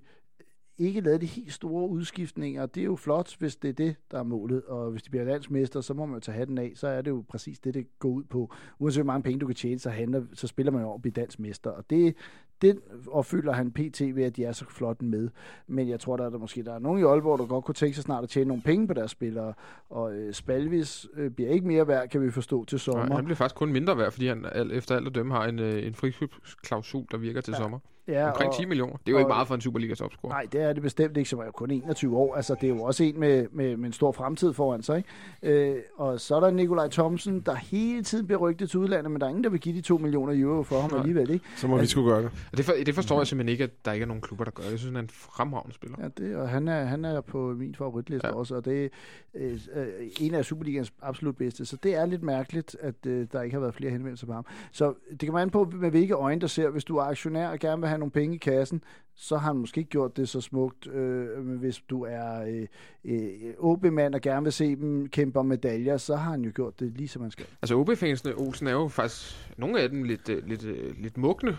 ikke 0.78 1.02
lavet 1.02 1.22
de 1.22 1.26
helt 1.26 1.54
store 1.54 1.90
udskiftninger. 1.90 2.66
Det 2.66 2.82
er 2.82 2.86
jo 2.86 2.96
flot, 2.96 3.38
hvis 3.40 3.56
det 3.56 3.70
er 3.70 3.74
det, 3.74 3.96
der 4.12 4.20
er 4.20 4.24
målet. 4.24 4.64
Og 4.64 4.92
hvis 4.92 5.04
de 5.04 5.10
bliver 5.10 5.26
landsmester, 5.26 5.82
så 5.82 5.94
må 5.94 6.06
man 6.06 6.14
jo 6.14 6.20
tage 6.20 6.38
hatten 6.38 6.58
af. 6.58 6.72
Så 6.76 6.88
er 6.88 7.02
det 7.02 7.12
jo 7.12 7.24
præcis 7.30 7.60
det, 7.60 7.74
det 7.74 8.00
går 8.00 8.10
ud 8.10 8.24
på. 8.24 8.54
Uanset 8.80 9.04
hvor 9.04 9.14
mange 9.14 9.24
penge 9.24 9.40
du 9.40 9.46
kan 9.46 9.56
tjene, 9.56 9.80
så, 9.80 9.90
handler, 9.90 10.24
så 10.34 10.48
spiller 10.48 10.72
man 10.72 10.82
jo 10.82 10.88
over 10.88 10.96
at 10.96 11.02
blive 11.02 11.14
dansk 11.14 11.40
Og 11.64 11.86
det, 11.90 12.16
det 12.62 12.80
opfylder 13.08 13.54
han 13.54 13.72
pt. 13.72 14.02
ved, 14.02 14.24
at 14.24 14.36
de 14.36 14.44
er 14.44 14.52
så 14.52 14.66
flot 14.70 15.02
med. 15.02 15.30
Men 15.68 15.90
jeg 15.90 16.00
tror, 16.00 16.18
der 16.18 16.26
er 16.26 16.30
der 16.30 16.38
måske 16.38 16.64
der 16.64 16.74
er 16.74 16.80
nogen 16.80 17.00
i 17.00 17.04
Aalborg, 17.04 17.40
der 17.40 17.46
godt 17.46 17.66
kunne 17.66 17.76
tænke 17.76 17.96
sig 17.96 18.04
snart 18.04 18.24
at 18.24 18.30
tjene 18.30 18.48
nogle 18.48 18.64
penge 18.64 18.88
på 18.88 18.94
deres 18.94 19.12
spillere. 19.12 19.54
Og 19.90 20.16
øh, 20.16 20.34
Spalvis 20.34 21.08
øh, 21.14 21.32
bliver 21.32 21.50
ikke 21.50 21.68
mere 21.68 21.88
værd, 21.88 22.10
kan 22.10 22.22
vi 22.22 22.32
forstå, 22.32 22.66
til 22.66 22.80
sommer. 22.80 23.06
Nej, 23.06 23.16
han 23.16 23.26
bliver 23.26 23.36
faktisk 23.36 23.56
kun 23.56 23.72
mindre 23.72 23.98
værd, 23.98 24.12
fordi 24.12 24.28
han 24.28 24.46
efter 24.72 24.96
alt 24.96 25.08
at 25.08 25.16
dømme 25.16 25.34
har 25.34 25.46
en, 25.46 25.60
øh, 25.60 25.88
en 25.88 25.94
frikøbsklausul, 25.94 27.06
der 27.12 27.18
virker 27.18 27.42
til 27.42 27.52
ja. 27.52 27.58
sommer. 27.58 27.80
Ja, 28.08 28.30
Omkring 28.30 28.50
og, 28.50 28.58
10 28.58 28.66
millioner. 28.66 28.94
Det 28.98 29.08
er 29.08 29.12
jo 29.12 29.16
og, 29.16 29.22
ikke 29.22 29.28
meget 29.28 29.48
for 29.48 29.56
en 29.56 29.62
Superliga 29.62 29.96
topscorer. 29.96 30.34
Nej, 30.34 30.48
det 30.52 30.62
er 30.62 30.74
det 30.74 30.84
bestemt 30.84 31.18
ikke, 31.18 31.30
som 31.30 31.40
er 31.40 31.52
kun 31.52 31.72
21 31.72 32.18
år. 32.18 32.36
Altså, 32.36 32.56
det 32.62 32.70
er 32.70 32.76
jo 32.76 32.84
også 32.84 33.04
en 33.04 33.20
med, 33.20 33.48
med, 33.52 33.78
med 33.78 33.86
en 33.86 33.94
stor 33.94 34.12
fremtid 34.12 34.54
foran 34.54 34.84
sig. 34.84 34.98
Ikke? 34.98 35.70
Øh, 35.72 35.82
og 35.98 36.20
så 36.20 36.36
er 36.36 36.40
der 36.40 36.52
Nikolaj 36.52 36.88
Thomsen, 36.88 37.40
der 37.40 37.56
hele 37.56 38.04
tiden 38.04 38.28
bliver 38.28 38.40
rygtet 38.40 38.70
til 38.70 38.80
udlandet, 38.80 39.12
men 39.12 39.22
der 39.22 39.26
er 39.26 39.30
ingen, 39.30 39.44
der 39.44 39.50
vil 39.50 39.60
give 39.60 39.76
de 39.76 39.82
2 39.82 39.98
millioner 39.98 40.34
euro 40.36 40.64
for 40.64 40.82
ham 40.82 40.90
Nej. 40.92 41.00
alligevel. 41.00 41.30
Ikke? 41.30 41.46
Så 41.56 41.68
må 41.68 41.74
altså, 41.78 41.84
vi 41.84 41.90
skulle 41.90 42.10
gøre 42.10 42.22
det. 42.24 42.32
Det, 42.58 42.66
for, 42.66 42.74
det 42.86 42.96
forstår 42.96 43.20
jeg 43.20 43.28
simpelthen 43.28 43.52
ikke, 43.52 43.64
at 43.64 43.86
der 43.86 43.92
ikke 43.92 44.04
er 44.04 44.08
nogen 44.08 44.22
klubber, 44.22 44.44
der 44.44 44.52
gør 44.52 44.64
det. 44.64 44.72
Jeg 44.72 44.80
synes, 44.80 44.90
han 44.90 44.96
er 44.96 45.02
en 45.02 45.10
fremragende 45.10 45.76
spiller. 45.76 45.98
Ja, 46.02 46.08
det, 46.18 46.36
og 46.36 46.50
han 46.50 46.68
er, 46.68 46.84
han 46.84 47.06
er 47.06 47.22
på 47.22 47.54
min 47.54 47.76
favoritliste 47.76 48.28
ja. 48.28 48.34
også, 48.34 48.56
og 48.56 48.66
det 48.66 48.86
er 48.86 48.90
øh, 49.36 49.60
øh, 49.76 49.88
en 50.20 50.34
af 50.34 50.46
Superligans 50.46 50.94
absolut 51.02 51.38
bedste. 51.38 51.66
Så 51.66 51.78
det 51.84 51.96
er 51.96 52.06
lidt 52.06 52.24
mærkeligt, 52.24 52.78
at 52.80 52.96
øh, 53.06 53.28
der 53.32 53.42
ikke 53.42 53.54
har 53.54 53.62
været 53.62 53.74
flere 53.74 53.92
henvendelser 53.92 54.28
på 54.28 54.34
ham. 54.34 54.46
Så 54.72 54.94
det 55.12 55.20
kan 55.20 55.34
man 55.34 55.42
an 55.42 55.50
på, 55.50 55.72
med 55.74 55.90
hvilke 55.90 56.14
øjne 56.14 56.42
der 56.42 56.48
ser. 56.48 56.70
Hvis 56.70 56.84
du 56.84 56.98
er 56.98 57.04
aktionær 57.04 57.50
og 57.50 57.60
gerne 57.60 57.82
vil 57.82 57.88
have 57.88 57.95
nogle 57.98 58.12
penge 58.12 58.36
i 58.36 58.38
kassen, 58.38 58.84
så 59.16 59.38
har 59.38 59.48
han 59.48 59.58
måske 59.58 59.80
ikke 59.80 59.90
gjort 59.90 60.18
det 60.18 60.30
så 60.30 60.42
smukt. 60.42 60.88
Øh, 60.88 61.58
hvis 61.58 61.82
du 61.90 62.04
er 62.04 62.42
øh, 62.42 62.68
øh, 63.06 63.54
OB-mand 63.58 64.16
og 64.16 64.22
gerne 64.22 64.44
vil 64.44 64.54
se 64.54 64.76
dem 64.76 65.10
kæmpe 65.10 65.40
om 65.40 65.46
medaljer, 65.46 65.98
så 65.98 66.16
har 66.16 66.32
han 66.32 66.42
jo 66.42 66.52
gjort 66.56 66.80
det 66.80 66.92
lige 66.98 67.08
som 67.08 67.22
man 67.22 67.32
skal. 67.32 67.46
Altså 67.62 67.76
OB-fansene, 67.76 68.34
Olsen, 68.38 68.68
er 68.68 68.72
jo 68.72 68.88
faktisk 68.88 69.54
nogle 69.58 69.80
af 69.80 69.90
dem 69.90 70.04
lidt, 70.04 70.30
øh, 70.30 70.48
lidt, 70.48 70.66
øh, 70.66 70.94
lidt 70.98 71.18
mugne 71.18 71.58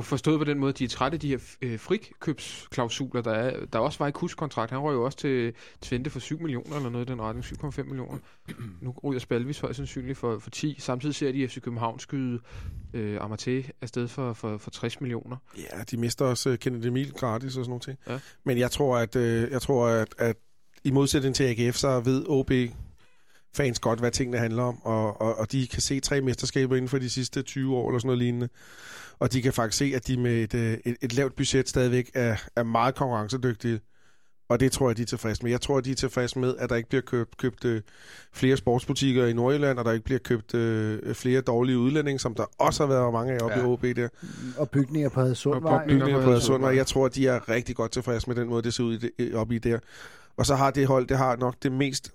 forstået 0.00 0.38
på 0.38 0.44
den 0.44 0.58
måde, 0.58 0.72
de 0.72 0.84
er 0.84 0.88
trætte 0.88 1.16
af 1.16 1.20
de 1.20 1.28
her 1.28 1.38
øh, 1.62 1.80
frikøbsklausuler, 1.80 3.22
der 3.22 3.30
er. 3.30 3.66
Der 3.66 3.78
også 3.78 3.98
var 3.98 4.06
i 4.06 4.10
kuskontrakt. 4.10 4.70
Han 4.70 4.80
røg 4.80 4.94
jo 4.94 5.04
også 5.04 5.18
til 5.18 5.54
Twente 5.80 6.10
for 6.10 6.20
7 6.20 6.40
millioner 6.40 6.76
eller 6.76 6.90
noget 6.90 7.08
i 7.08 7.12
den 7.12 7.20
retning, 7.22 7.44
7,5 7.44 7.82
millioner. 7.82 8.18
nu 8.84 8.94
ryger 9.04 9.20
Spalvis 9.20 9.60
højst 9.60 9.76
sandsynligt 9.76 10.18
for, 10.18 10.38
for 10.38 10.50
10. 10.50 10.76
Samtidig 10.78 11.14
ser 11.14 11.32
de 11.32 11.48
FC 11.48 11.60
København 11.60 11.98
skyde 11.98 12.40
øh, 12.94 13.20
Amaté 13.20 13.70
afsted 13.80 14.08
for, 14.08 14.32
for, 14.32 14.58
for 14.58 14.70
60 14.70 15.00
millioner. 15.00 15.36
Ja, 15.58 15.82
de 15.90 15.96
mister 15.96 16.24
også 16.24 16.50
uh, 16.50 16.56
Kenneth 16.56 16.86
Emil 16.86 17.12
gratis 17.12 17.56
og 17.56 17.64
sådan 17.64 17.68
noget 17.68 17.82
ting. 17.82 17.98
Ja. 18.08 18.18
Men 18.44 18.58
jeg 18.58 18.70
tror, 18.70 18.96
at, 18.96 19.16
øh, 19.16 19.50
jeg 19.50 19.62
tror 19.62 19.86
at, 19.86 20.14
at 20.18 20.36
i 20.84 20.90
modsætning 20.90 21.34
til 21.34 21.44
AGF, 21.44 21.76
så 21.76 22.00
ved 22.00 22.24
OB 22.28 22.50
fans 23.54 23.78
godt, 23.78 23.98
hvad 23.98 24.10
tingene 24.10 24.38
handler 24.38 24.62
om, 24.62 24.82
og, 24.82 25.20
og, 25.20 25.38
og 25.38 25.52
de 25.52 25.66
kan 25.66 25.80
se 25.80 26.00
tre 26.00 26.20
mesterskaber 26.20 26.76
inden 26.76 26.88
for 26.88 26.98
de 26.98 27.10
sidste 27.10 27.42
20 27.42 27.76
år, 27.76 27.88
eller 27.88 27.98
sådan 27.98 28.06
noget 28.06 28.18
lignende. 28.18 28.48
Og 29.18 29.32
de 29.32 29.42
kan 29.42 29.52
faktisk 29.52 29.78
se, 29.78 29.92
at 29.96 30.06
de 30.06 30.16
med 30.16 30.42
et, 30.42 30.54
øh, 30.54 30.78
et, 30.84 30.96
et 31.02 31.14
lavt 31.14 31.36
budget 31.36 31.68
stadigvæk 31.68 32.10
er, 32.14 32.36
er 32.56 32.62
meget 32.62 32.94
konkurrencedygtige. 32.94 33.80
Og 34.48 34.60
det 34.60 34.72
tror 34.72 34.88
jeg, 34.88 34.96
de 34.96 35.02
er 35.02 35.06
tilfredse 35.06 35.42
med. 35.42 35.50
Jeg 35.50 35.60
tror, 35.60 35.80
de 35.80 35.90
er 35.90 35.94
tilfredse 35.94 36.38
med, 36.38 36.54
at 36.58 36.70
der 36.70 36.76
ikke 36.76 36.88
bliver 36.88 37.02
købt, 37.02 37.36
købt 37.36 37.64
øh, 37.64 37.82
flere 38.32 38.56
sportsbutikker 38.56 39.26
i 39.26 39.32
Nordjylland, 39.32 39.78
og 39.78 39.84
der 39.84 39.92
ikke 39.92 40.04
bliver 40.04 40.18
købt 40.18 40.54
øh, 40.54 41.14
flere 41.14 41.40
dårlige 41.40 41.78
udlændinge, 41.78 42.18
som 42.18 42.34
der 42.34 42.44
også 42.58 42.86
har 42.86 42.94
været 42.94 43.12
mange 43.12 43.32
af 43.32 43.38
oppe 43.42 43.56
ja. 43.56 43.62
i 43.62 43.66
OB 43.66 43.82
der. 43.82 44.08
Og 44.56 44.70
bygninger 44.70 45.08
på 45.08 45.20
Hadsundvej. 45.20 45.74
Og 45.74 45.82
bygninger 45.88 46.24
på 46.24 46.30
Hadsundvej. 46.30 46.76
Jeg 46.76 46.86
tror, 46.86 47.08
de 47.08 47.26
er 47.26 47.48
rigtig 47.48 47.76
godt 47.76 47.92
tilfredse 47.92 48.30
med 48.30 48.36
den 48.36 48.48
måde, 48.48 48.62
det 48.62 48.74
ser 48.74 48.84
ud 48.84 49.08
i, 49.18 49.32
op 49.32 49.52
i 49.52 49.58
der. 49.58 49.78
Og 50.36 50.46
så 50.46 50.54
har 50.54 50.70
det 50.70 50.86
hold, 50.86 51.06
det 51.06 51.18
har 51.18 51.36
nok 51.36 51.54
det 51.62 51.72
mest 51.72 52.12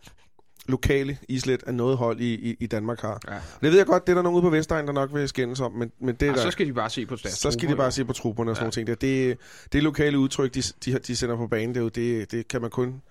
lokale 0.67 1.17
islet 1.29 1.63
af 1.63 1.73
noget 1.73 1.97
hold 1.97 2.19
i, 2.19 2.33
i, 2.33 2.55
i 2.59 2.67
Danmark 2.67 3.01
har. 3.01 3.19
Ja. 3.27 3.33
Det 3.33 3.71
ved 3.71 3.77
jeg 3.77 3.85
godt, 3.85 4.07
det 4.07 4.13
er 4.13 4.15
der 4.15 4.21
nogen 4.21 4.35
ude 4.35 4.41
på 4.41 4.49
Vestegn, 4.49 4.87
der 4.87 4.93
nok 4.93 5.13
vil 5.13 5.29
skændes 5.29 5.59
om, 5.59 5.71
men, 5.71 5.91
men 5.99 6.15
det 6.15 6.25
ja, 6.25 6.31
der, 6.31 6.37
så 6.37 6.51
skal 6.51 6.67
de 6.67 6.73
bare 6.73 6.89
se 6.89 7.05
på 7.05 7.15
deres 7.15 7.33
Så 7.33 7.51
skal 7.51 7.69
de 7.69 7.75
bare 7.75 7.91
se 7.91 8.05
på 8.05 8.13
trupperne 8.13 8.51
og 8.51 8.55
sådan 8.55 8.71
ja. 8.77 8.83
noget 8.83 8.99
ting. 8.99 9.01
Det, 9.01 9.37
det 9.73 9.83
lokale 9.83 10.19
udtryk, 10.19 10.53
de, 10.53 10.61
de, 10.85 10.99
de 10.99 11.15
sender 11.15 11.35
på 11.35 11.47
banen, 11.47 11.75
det, 11.75 11.95
det, 11.95 12.31
det 12.31 12.47
kan 12.47 12.61
man 12.61 12.69
kun 12.69 13.01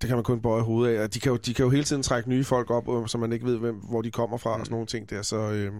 det 0.00 0.08
kan 0.08 0.16
man 0.16 0.24
kun 0.24 0.40
bøje 0.40 0.62
hovedet 0.62 0.96
af. 0.96 1.10
De 1.10 1.20
kan, 1.20 1.32
jo, 1.32 1.36
de 1.36 1.54
kan 1.54 1.64
jo 1.64 1.70
hele 1.70 1.84
tiden 1.84 2.02
trække 2.02 2.28
nye 2.28 2.44
folk 2.44 2.70
op, 2.70 3.08
så 3.08 3.18
man 3.18 3.32
ikke 3.32 3.46
ved, 3.46 3.58
hvem, 3.58 3.74
hvor 3.74 4.02
de 4.02 4.10
kommer 4.10 4.36
fra 4.36 4.56
mm. 4.56 4.60
og 4.60 4.66
sådan 4.66 4.74
nogle 4.74 4.86
ting 4.86 5.10
der. 5.10 5.22
Så, 5.22 5.36
øh, 5.36 5.72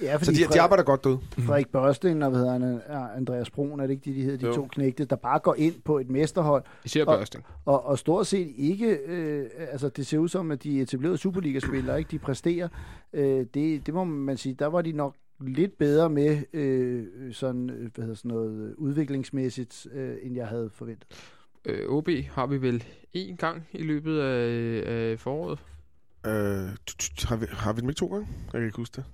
Ja, 0.00 0.18
så 0.18 0.30
de, 0.30 0.36
Frederik, 0.36 0.52
de 0.52 0.60
arbejder 0.60 0.84
godt 0.84 1.06
ud. 1.06 1.18
Frederik 1.38 1.68
Børsten 1.68 2.22
og 2.22 2.30
hvad 2.30 2.40
hedder 2.40 2.52
han, 2.52 2.80
Andreas 3.16 3.50
Brun, 3.50 3.80
er 3.80 3.86
det 3.86 3.90
ikke 3.90 4.10
de, 4.10 4.14
de 4.16 4.22
hedder, 4.22 4.38
de 4.38 4.46
jo. 4.46 4.52
to 4.52 4.66
knægte, 4.66 5.04
der 5.04 5.16
bare 5.16 5.38
går 5.38 5.54
ind 5.54 5.74
på 5.84 5.98
et 5.98 6.10
mesterhold. 6.10 6.64
Især 6.84 7.04
Børsten. 7.04 7.42
Og, 7.64 7.74
og, 7.74 7.86
og 7.86 7.98
stort 7.98 8.26
set 8.26 8.52
ikke, 8.56 8.98
øh, 9.06 9.46
altså 9.58 9.88
det 9.88 10.06
ser 10.06 10.18
ud 10.18 10.28
som, 10.28 10.50
at 10.50 10.62
de 10.62 10.80
etablerede 10.80 11.18
Superliga-spillere, 11.18 11.98
ikke, 11.98 12.10
de 12.10 12.18
præsterer. 12.18 12.68
Øh, 13.12 13.46
det, 13.54 13.86
det 13.86 13.94
må 13.94 14.04
man 14.04 14.36
sige, 14.36 14.54
der 14.54 14.66
var 14.66 14.82
de 14.82 14.92
nok 14.92 15.14
lidt 15.40 15.78
bedre 15.78 16.10
med 16.10 16.42
øh, 16.52 17.06
sådan, 17.32 17.70
øh, 17.70 17.90
hvad 17.94 18.04
hedder 18.04 18.14
sådan 18.14 18.28
noget, 18.28 18.74
udviklingsmæssigt, 18.78 19.86
øh, 19.92 20.16
end 20.22 20.34
jeg 20.36 20.46
havde 20.46 20.70
forventet. 20.74 21.06
Øh, 21.64 21.88
OB 21.88 22.08
har 22.30 22.46
vi 22.46 22.62
vel 22.62 22.84
en 23.12 23.36
gang 23.36 23.68
i 23.72 23.82
løbet 23.82 24.20
af, 24.20 24.82
af 24.86 25.20
foråret? 25.20 25.58
Øh, 26.26 26.32
har, 27.28 27.36
vi, 27.36 27.46
har 27.50 27.72
vi 27.72 27.80
dem 27.80 27.88
ikke 27.88 27.98
to 27.98 28.06
gange? 28.06 28.28
Jeg 28.52 28.60
kan 28.60 28.64
ikke 28.64 28.76
huske 28.76 28.96
det. 28.96 29.04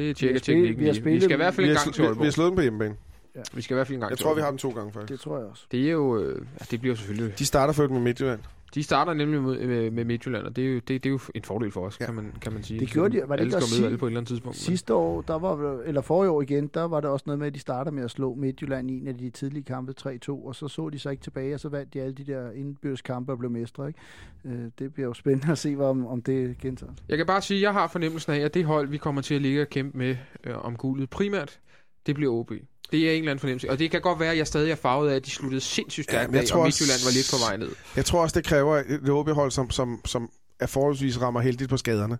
Det 0.00 0.16
tjekker 0.16 0.40
teknikken. 0.40 0.78
Vi, 0.80 0.86
har 0.86 0.92
spillet, 0.92 1.20
vi 1.20 1.24
skal 1.24 1.34
i 1.34 1.36
hvert 1.36 1.54
fald 1.54 1.68
en 1.68 1.74
gang 1.74 1.94
til 1.94 2.02
Aalborg. 2.02 2.20
Vi 2.20 2.26
har 2.26 2.32
slået 2.32 2.48
dem 2.48 2.56
på 2.56 2.62
hjemmebane. 2.62 2.94
Ja. 3.36 3.40
Vi 3.52 3.62
skal 3.62 3.74
i 3.74 3.76
hvert 3.76 3.86
fald 3.86 3.94
en 3.94 4.00
gang 4.00 4.10
Jeg 4.10 4.18
tror, 4.18 4.34
vi 4.34 4.40
har 4.40 4.48
dem 4.48 4.58
to 4.58 4.70
gange, 4.70 4.92
faktisk. 4.92 5.12
Det 5.12 5.20
tror 5.20 5.38
jeg 5.38 5.46
også. 5.46 5.64
Det 5.72 5.86
er 5.86 5.90
jo... 5.90 6.18
Øh, 6.18 6.46
ja, 6.60 6.64
det 6.70 6.80
bliver 6.80 6.96
selvfølgelig... 6.96 7.38
De 7.38 7.46
starter 7.46 7.72
først 7.72 7.90
med 7.90 8.00
Midtjylland. 8.00 8.40
De 8.74 8.82
starter 8.82 9.14
nemlig 9.14 9.42
med, 9.42 9.66
med, 9.66 9.90
med 9.90 10.04
Midtjylland, 10.04 10.46
og 10.46 10.56
det 10.56 10.66
er, 10.66 10.68
jo, 10.68 10.74
det, 10.74 10.88
det 10.88 11.06
er 11.06 11.10
jo 11.10 11.20
en 11.34 11.42
fordel 11.42 11.72
for 11.72 11.86
os, 11.86 12.00
ja. 12.00 12.04
kan, 12.06 12.14
man, 12.14 12.32
kan 12.40 12.52
man 12.52 12.62
sige. 12.62 12.80
Det 12.80 12.90
gjorde 12.90 13.16
de, 13.16 13.28
var 13.28 13.36
det 13.36 13.42
alle 13.42 13.56
ikke 13.56 13.66
skal 13.66 13.84
alle 13.84 13.98
på 13.98 14.06
et 14.06 14.10
eller 14.10 14.20
andet 14.20 14.28
tidspunkt. 14.28 14.56
Sidste 14.56 14.94
år, 14.94 15.20
der 15.20 15.38
var, 15.38 15.80
eller 15.80 16.00
forrige 16.00 16.30
år 16.30 16.42
igen, 16.42 16.66
der 16.66 16.82
var 16.82 17.00
der 17.00 17.08
også 17.08 17.22
noget 17.26 17.38
med, 17.38 17.46
at 17.46 17.54
de 17.54 17.58
starter 17.58 17.90
med 17.90 18.04
at 18.04 18.10
slå 18.10 18.34
Midtjylland 18.34 18.90
i 18.90 18.94
en 18.94 19.08
af 19.08 19.18
de 19.18 19.30
tidlige 19.30 19.64
kampe 19.64 19.94
3-2, 20.00 20.28
og 20.28 20.54
så 20.54 20.68
så 20.68 20.88
de 20.88 20.98
sig 20.98 21.10
ikke 21.12 21.22
tilbage, 21.22 21.54
og 21.54 21.60
så 21.60 21.68
vandt 21.68 21.94
de 21.94 22.00
alle 22.00 22.14
de 22.14 22.24
der 22.24 22.50
indbyrdes 22.50 23.02
kampe 23.02 23.32
og 23.32 23.38
blev 23.38 23.50
mestre. 23.50 23.88
Ikke? 23.88 24.00
Øh, 24.44 24.70
det 24.78 24.94
bliver 24.94 25.06
jo 25.06 25.14
spændende 25.14 25.52
at 25.52 25.58
se, 25.58 25.76
om, 25.80 26.06
om 26.06 26.22
det 26.22 26.58
gentager. 26.58 26.92
Jeg 27.08 27.16
kan 27.16 27.26
bare 27.26 27.42
sige, 27.42 27.58
at 27.58 27.62
jeg 27.62 27.72
har 27.72 27.88
fornemmelsen 27.88 28.32
af, 28.32 28.38
at 28.38 28.54
det 28.54 28.64
hold, 28.64 28.88
vi 28.88 28.96
kommer 28.96 29.22
til 29.22 29.34
at 29.34 29.42
ligge 29.42 29.62
og 29.62 29.68
kæmpe 29.68 29.98
med 29.98 30.16
øh, 30.44 30.64
om 30.64 30.76
guldet 30.76 31.10
primært, 31.10 31.60
det 32.06 32.14
bliver 32.14 32.32
OB. 32.32 32.52
Det 32.92 33.00
er 33.00 33.10
en 33.10 33.18
eller 33.18 33.30
anden 33.30 33.40
fornemmelse. 33.40 33.70
Og 33.70 33.78
det 33.78 33.90
kan 33.90 34.00
godt 34.00 34.20
være, 34.20 34.30
at 34.30 34.38
jeg 34.38 34.46
stadig 34.46 34.70
er 34.70 34.74
farvet 34.74 35.10
af, 35.10 35.16
at 35.16 35.26
de 35.26 35.30
sluttede 35.30 35.60
sindssygt 35.60 36.04
stærkt 36.04 36.32
ja, 36.32 36.38
jeg 36.38 36.48
tror 36.48 36.58
og 36.58 36.64
Midtjylland 36.64 37.00
var 37.04 37.12
lidt 37.12 37.30
på 37.30 37.36
vej 37.48 37.56
ned. 37.56 37.70
Jeg 37.96 38.04
tror 38.04 38.22
også, 38.22 38.34
det 38.38 38.46
kræver 38.46 38.76
et 38.76 39.08
OB-hold, 39.08 39.50
som, 39.50 39.70
som, 39.70 40.00
som 40.04 40.30
er 40.60 40.66
forholdsvis 40.66 41.20
rammer 41.20 41.40
heldigt 41.40 41.70
på 41.70 41.76
skaderne. 41.76 42.18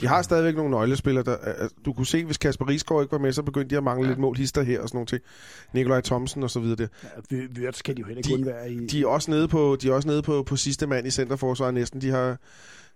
De 0.00 0.06
har 0.06 0.22
stadigvæk 0.22 0.56
nogle 0.56 0.70
nøglespillere. 0.70 1.24
Der, 1.24 1.68
du 1.84 1.92
kunne 1.92 2.06
se, 2.06 2.24
hvis 2.24 2.38
Kasper 2.38 2.68
Rigsgaard 2.68 3.02
ikke 3.02 3.12
var 3.12 3.18
med, 3.18 3.32
så 3.32 3.42
begyndte 3.42 3.70
de 3.74 3.76
at 3.76 3.84
mangle 3.84 4.04
ja. 4.04 4.10
lidt 4.10 4.18
mål 4.20 4.36
hister 4.36 4.62
her 4.62 4.80
og 4.80 4.88
sådan 4.88 4.96
nogle 4.96 5.06
ting. 5.06 5.22
Nikolaj 5.74 6.00
Thomsen 6.00 6.42
og 6.42 6.50
så 6.50 6.60
videre. 6.60 6.88
Ja, 7.30 7.36
Wirtz 7.58 7.82
kan 7.82 7.96
de 7.96 8.00
jo 8.00 8.06
heller 8.06 8.22
ikke 8.30 8.42
de, 8.42 8.46
være 8.46 8.72
i... 8.72 8.86
De 8.86 9.02
er 9.02 9.06
også 9.06 9.30
nede 9.30 9.48
på, 9.48 9.76
de 9.82 9.88
er 9.88 9.92
også 9.92 10.08
nede 10.08 10.22
på, 10.22 10.42
på 10.42 10.56
sidste 10.56 10.86
mand 10.86 11.06
i 11.06 11.10
centerforsvaret 11.10 11.74
næsten. 11.74 12.00
De 12.00 12.10
har, 12.10 12.36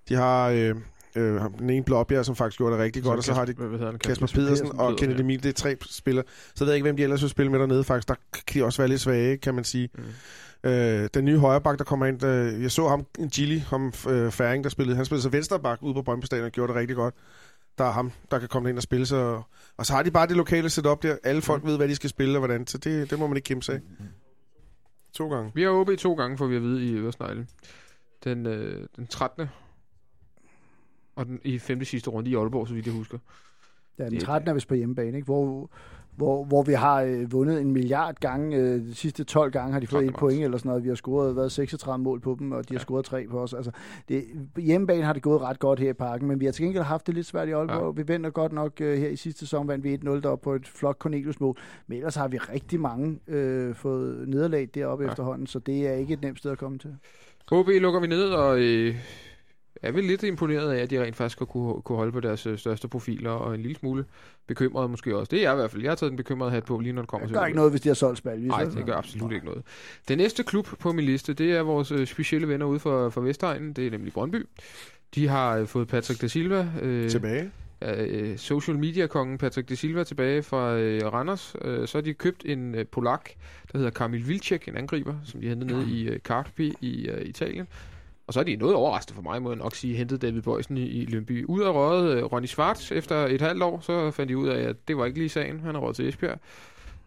de 0.09 0.14
har 0.14 0.48
øh, 0.48 0.74
Øh, 1.16 1.41
den 1.59 1.70
ene 1.70 1.85
Blåbjerg, 1.85 2.24
som 2.24 2.36
faktisk 2.36 2.59
gjorde 2.59 2.77
det 2.77 2.82
rigtig 2.85 3.03
godt, 3.03 3.16
og 3.16 3.24
så 3.24 3.32
har 3.35 3.45
de 3.45 3.55
Kasper, 3.55 3.99
Kasper 3.99 4.27
Pedersen 4.27 4.78
og 4.78 4.97
Kennedy 4.97 5.20
Emil, 5.20 5.43
det 5.43 5.49
er 5.49 5.53
tre 5.53 5.77
spillere. 5.91 6.24
Så 6.55 6.65
ved 6.65 6.73
jeg 6.73 6.77
ikke, 6.77 6.85
hvem 6.85 6.97
de 6.97 7.03
ellers 7.03 7.23
vil 7.23 7.31
spille 7.31 7.53
med 7.53 7.59
dernede 7.59 7.85
faktisk. 7.85 8.09
Der 8.09 8.15
kan 8.47 8.61
de 8.61 8.65
også 8.65 8.82
være 8.82 8.89
lidt 8.89 9.01
svage, 9.01 9.36
kan 9.36 9.55
man 9.55 9.65
sige. 9.65 9.89
Mm. 9.95 10.70
Øh, 10.70 11.09
den 11.15 11.24
nye 11.24 11.39
højreback, 11.39 11.78
der 11.78 11.85
kommer 11.85 12.07
ind, 12.07 12.24
øh, 12.24 12.62
jeg 12.62 12.70
så 12.70 12.89
ham, 12.89 13.07
Gilly, 13.32 13.59
ham 13.59 13.93
øh, 14.09 14.31
Færing, 14.31 14.65
der 14.65 14.70
spillede, 14.70 14.97
han 14.97 15.05
spillede 15.05 15.23
så 15.23 15.28
venstreback 15.28 15.82
ude 15.82 15.95
på 15.95 16.03
Brøndby 16.03 16.24
Stadion 16.24 16.47
og 16.47 16.53
gjorde 16.53 16.73
det 16.73 16.81
rigtig 16.81 16.97
godt. 16.97 17.15
Der 17.78 17.85
er 17.85 17.93
ham, 17.93 18.12
der 18.31 18.39
kan 18.39 18.49
komme 18.49 18.69
ind 18.69 18.77
og 18.77 18.82
spille 18.82 19.07
så 19.07 19.43
Og 19.77 19.86
så 19.86 19.93
har 19.93 20.03
de 20.03 20.11
bare 20.11 20.27
det 20.27 20.36
lokale 20.36 20.70
setup 20.70 21.03
der. 21.03 21.16
Alle 21.24 21.43
folk 21.43 21.62
mm. 21.62 21.69
ved, 21.69 21.77
hvad 21.77 21.89
de 21.89 21.95
skal 21.95 22.11
spille 22.11 22.35
og 22.35 22.39
hvordan, 22.39 22.66
så 22.66 22.78
det, 22.78 23.11
det 23.11 23.19
må 23.19 23.27
man 23.27 23.36
ikke 23.36 23.47
kæmpe 23.47 23.65
sig. 23.65 23.81
To 25.12 25.28
gange. 25.28 25.53
Vi 25.55 25.62
har 25.62 25.70
OB 25.70 25.91
to 25.99 26.15
gange, 26.15 26.39
får 26.39 26.47
vi 26.47 26.57
at 26.57 26.62
vide 26.62 26.85
i 26.85 26.95
Øresneglen. 26.95 27.49
Den, 28.24 28.47
øh, 28.47 28.86
den 28.97 29.07
13 29.07 29.49
og 31.16 31.27
den, 31.27 31.41
i 31.45 31.59
femte 31.59 31.85
sidste 31.85 32.11
runde 32.11 32.31
i 32.31 32.35
Aalborg, 32.35 32.69
så 32.69 32.74
vidt 32.74 32.86
jeg 32.86 32.95
husker. 32.95 33.19
Ja, 33.99 34.09
den 34.09 34.20
13 34.20 34.49
er 34.49 34.55
vist 34.55 34.69
på 34.69 34.74
hjemmebane, 34.74 35.16
ikke? 35.16 35.24
Hvor, 35.24 35.70
hvor, 36.16 36.45
hvor 36.45 36.62
vi 36.62 36.73
har 36.73 37.03
øh, 37.03 37.32
vundet 37.32 37.61
en 37.61 37.73
milliard 37.73 38.15
gange. 38.20 38.57
Øh, 38.57 38.81
de 38.81 38.95
sidste 38.95 39.24
12 39.24 39.53
gange 39.53 39.73
har 39.73 39.81
de 39.81 39.86
fået 39.86 40.05
et 40.05 40.15
point 40.15 40.45
eller 40.45 40.59
sådan 40.59 40.69
noget. 40.69 40.85
Vi 40.85 40.89
har 40.89 40.97
scoret 40.97 41.36
været 41.36 41.53
36 41.53 42.03
mål 42.03 42.20
på 42.20 42.36
dem, 42.39 42.53
og 42.53 42.69
de 42.69 42.73
ja. 42.73 42.78
har 42.78 42.81
scoret 42.81 43.05
tre 43.05 43.27
på 43.31 43.41
os. 43.41 43.55
Altså, 43.55 43.70
det, 44.09 44.24
hjemmebane 44.57 45.03
har 45.03 45.12
det 45.12 45.23
gået 45.23 45.41
ret 45.41 45.59
godt 45.59 45.81
her 45.81 45.91
i 45.91 45.93
parken, 45.93 46.28
men 46.28 46.41
vi 46.41 46.45
har 46.45 46.53
til 46.53 46.65
gengæld 46.65 46.85
haft 46.85 47.07
det 47.07 47.15
lidt 47.15 47.27
svært 47.27 47.49
i 47.49 47.51
Aalborg. 47.51 47.97
Ja. 47.97 48.03
Vi 48.03 48.09
venter 48.09 48.31
godt 48.31 48.53
nok 48.53 48.81
øh, 48.81 48.99
her 48.99 49.09
i 49.09 49.16
sidste 49.16 49.39
sæson, 49.39 49.69
vandt 49.69 49.85
vi 49.85 49.95
1-0 49.95 50.09
der 50.09 50.36
på 50.36 50.55
et 50.55 50.69
flot 50.69 50.97
Cornelius-mål. 50.99 51.59
Men 51.86 51.99
ellers 51.99 52.15
har 52.15 52.28
vi 52.28 52.39
rigtig 52.39 52.81
mange 52.81 53.19
øh, 53.27 53.74
fået 53.74 54.28
nederlag 54.28 54.69
deroppe 54.74 55.05
ja. 55.05 55.11
efterhånden, 55.11 55.47
så 55.47 55.59
det 55.59 55.89
er 55.89 55.93
ikke 55.93 56.15
et 56.15 56.23
nemt 56.23 56.39
sted 56.39 56.51
at 56.51 56.59
komme 56.59 56.78
til. 56.78 56.97
HB 57.53 57.69
lukker 57.69 58.01
vi 58.01 58.07
ned, 58.07 58.24
og 58.31 58.59
øh, 58.59 58.95
er 59.85 59.93
vi 59.93 60.01
lidt 60.01 60.23
imponeret 60.23 60.73
af, 60.73 60.82
at 60.82 60.90
de 60.90 61.02
rent 61.02 61.16
faktisk 61.16 61.39
kunne, 61.39 61.82
kunne 61.82 61.97
holde 61.97 62.12
på 62.12 62.20
deres 62.20 62.47
øh, 62.47 62.59
største 62.59 62.89
profiler, 62.89 63.31
og 63.31 63.55
en 63.55 63.62
lille 63.62 63.77
smule 63.77 64.05
bekymret 64.47 64.90
måske 64.90 65.16
også. 65.16 65.31
Det 65.31 65.39
er 65.39 65.43
jeg 65.43 65.52
i 65.52 65.56
hvert 65.56 65.70
fald. 65.70 65.82
Jeg 65.82 65.90
har 65.90 65.97
taget 65.97 66.11
den 66.11 66.16
bekymrede 66.16 66.51
hat 66.51 66.65
på, 66.65 66.78
lige 66.78 66.93
når 66.93 67.02
det 67.02 67.09
kommer 67.09 67.27
til 67.27 67.35
Det 67.35 67.40
gør 67.40 67.47
ikke 67.47 67.56
noget, 67.56 67.73
hvis 67.73 67.81
de 67.81 67.89
har 67.89 67.94
solgt 67.94 68.19
spil. 68.19 68.47
Nej, 68.47 68.65
det 68.65 68.86
gør 68.86 68.97
absolut 68.97 69.32
ikke 69.32 69.47
noget. 69.47 69.62
Den 70.09 70.19
næste 70.19 70.43
klub 70.43 70.66
på 70.78 70.93
min 70.93 71.05
liste, 71.05 71.35
det 71.35 71.52
er 71.52 71.62
vores 71.62 71.93
øh, 71.93 72.06
specielle 72.06 72.48
venner 72.48 72.66
ude 72.66 72.78
for, 72.78 73.11
for 73.11 73.20
Vestegnen. 73.20 73.73
Det 73.73 73.86
er 73.86 73.90
nemlig 73.90 74.12
Brøndby. 74.12 74.47
De 75.15 75.28
har 75.28 75.56
øh, 75.56 75.66
fået 75.66 75.89
Patrick 75.89 76.23
da 76.23 76.28
Silva. 76.28 76.69
Øh, 76.82 77.11
tilbage. 77.11 77.51
Øh, 77.82 78.39
social 78.39 78.78
media-kongen 78.78 79.39
Patrick 79.39 79.69
de 79.69 79.77
Silva 79.77 80.05
tilbage 80.05 80.43
fra 80.43 80.77
øh, 80.77 81.12
Randers. 81.12 81.56
Øh, 81.62 81.89
så 81.89 81.98
har 81.98 82.02
de 82.02 82.15
købt 82.15 82.43
en 82.44 82.74
øh, 82.74 82.86
polak, 82.86 83.31
der 83.73 83.78
hedder 83.78 83.90
Kamil 83.90 84.28
Vilcek, 84.28 84.69
en 84.69 84.77
angriber, 84.77 85.15
som 85.24 85.40
de 85.40 85.48
hentede 85.48 85.73
ned 85.73 85.86
i 85.86 86.09
øh, 86.09 86.19
Carpi 86.19 86.74
i 86.81 87.09
øh, 87.09 87.23
Italien. 87.23 87.66
Og 88.26 88.34
så 88.34 88.40
er 88.40 88.44
de 88.44 88.56
noget 88.56 88.74
overraskende 88.74 89.14
for 89.14 89.22
mig, 89.22 89.42
må 89.42 89.51
jeg 89.51 89.59
nok 89.59 89.74
sige, 89.74 89.96
hentede 89.96 90.26
David 90.26 90.42
Bøjsen 90.42 90.76
i, 90.76 90.86
i 90.86 91.05
Lønby. 91.05 91.44
Ud 91.44 91.62
af 91.62 91.70
røget 91.72 92.16
øh, 92.16 92.24
Ronny 92.24 92.46
Schwartz 92.46 92.92
efter 92.92 93.26
et 93.26 93.40
halvt 93.40 93.62
år, 93.62 93.80
så 93.80 94.10
fandt 94.10 94.28
de 94.28 94.38
ud 94.38 94.48
af, 94.48 94.68
at 94.68 94.88
det 94.88 94.96
var 94.96 95.06
ikke 95.06 95.18
lige 95.18 95.28
sagen. 95.28 95.60
Han 95.60 95.74
har 95.74 95.82
røget 95.82 95.96
til 95.96 96.09
Esbjerg. 96.09 96.38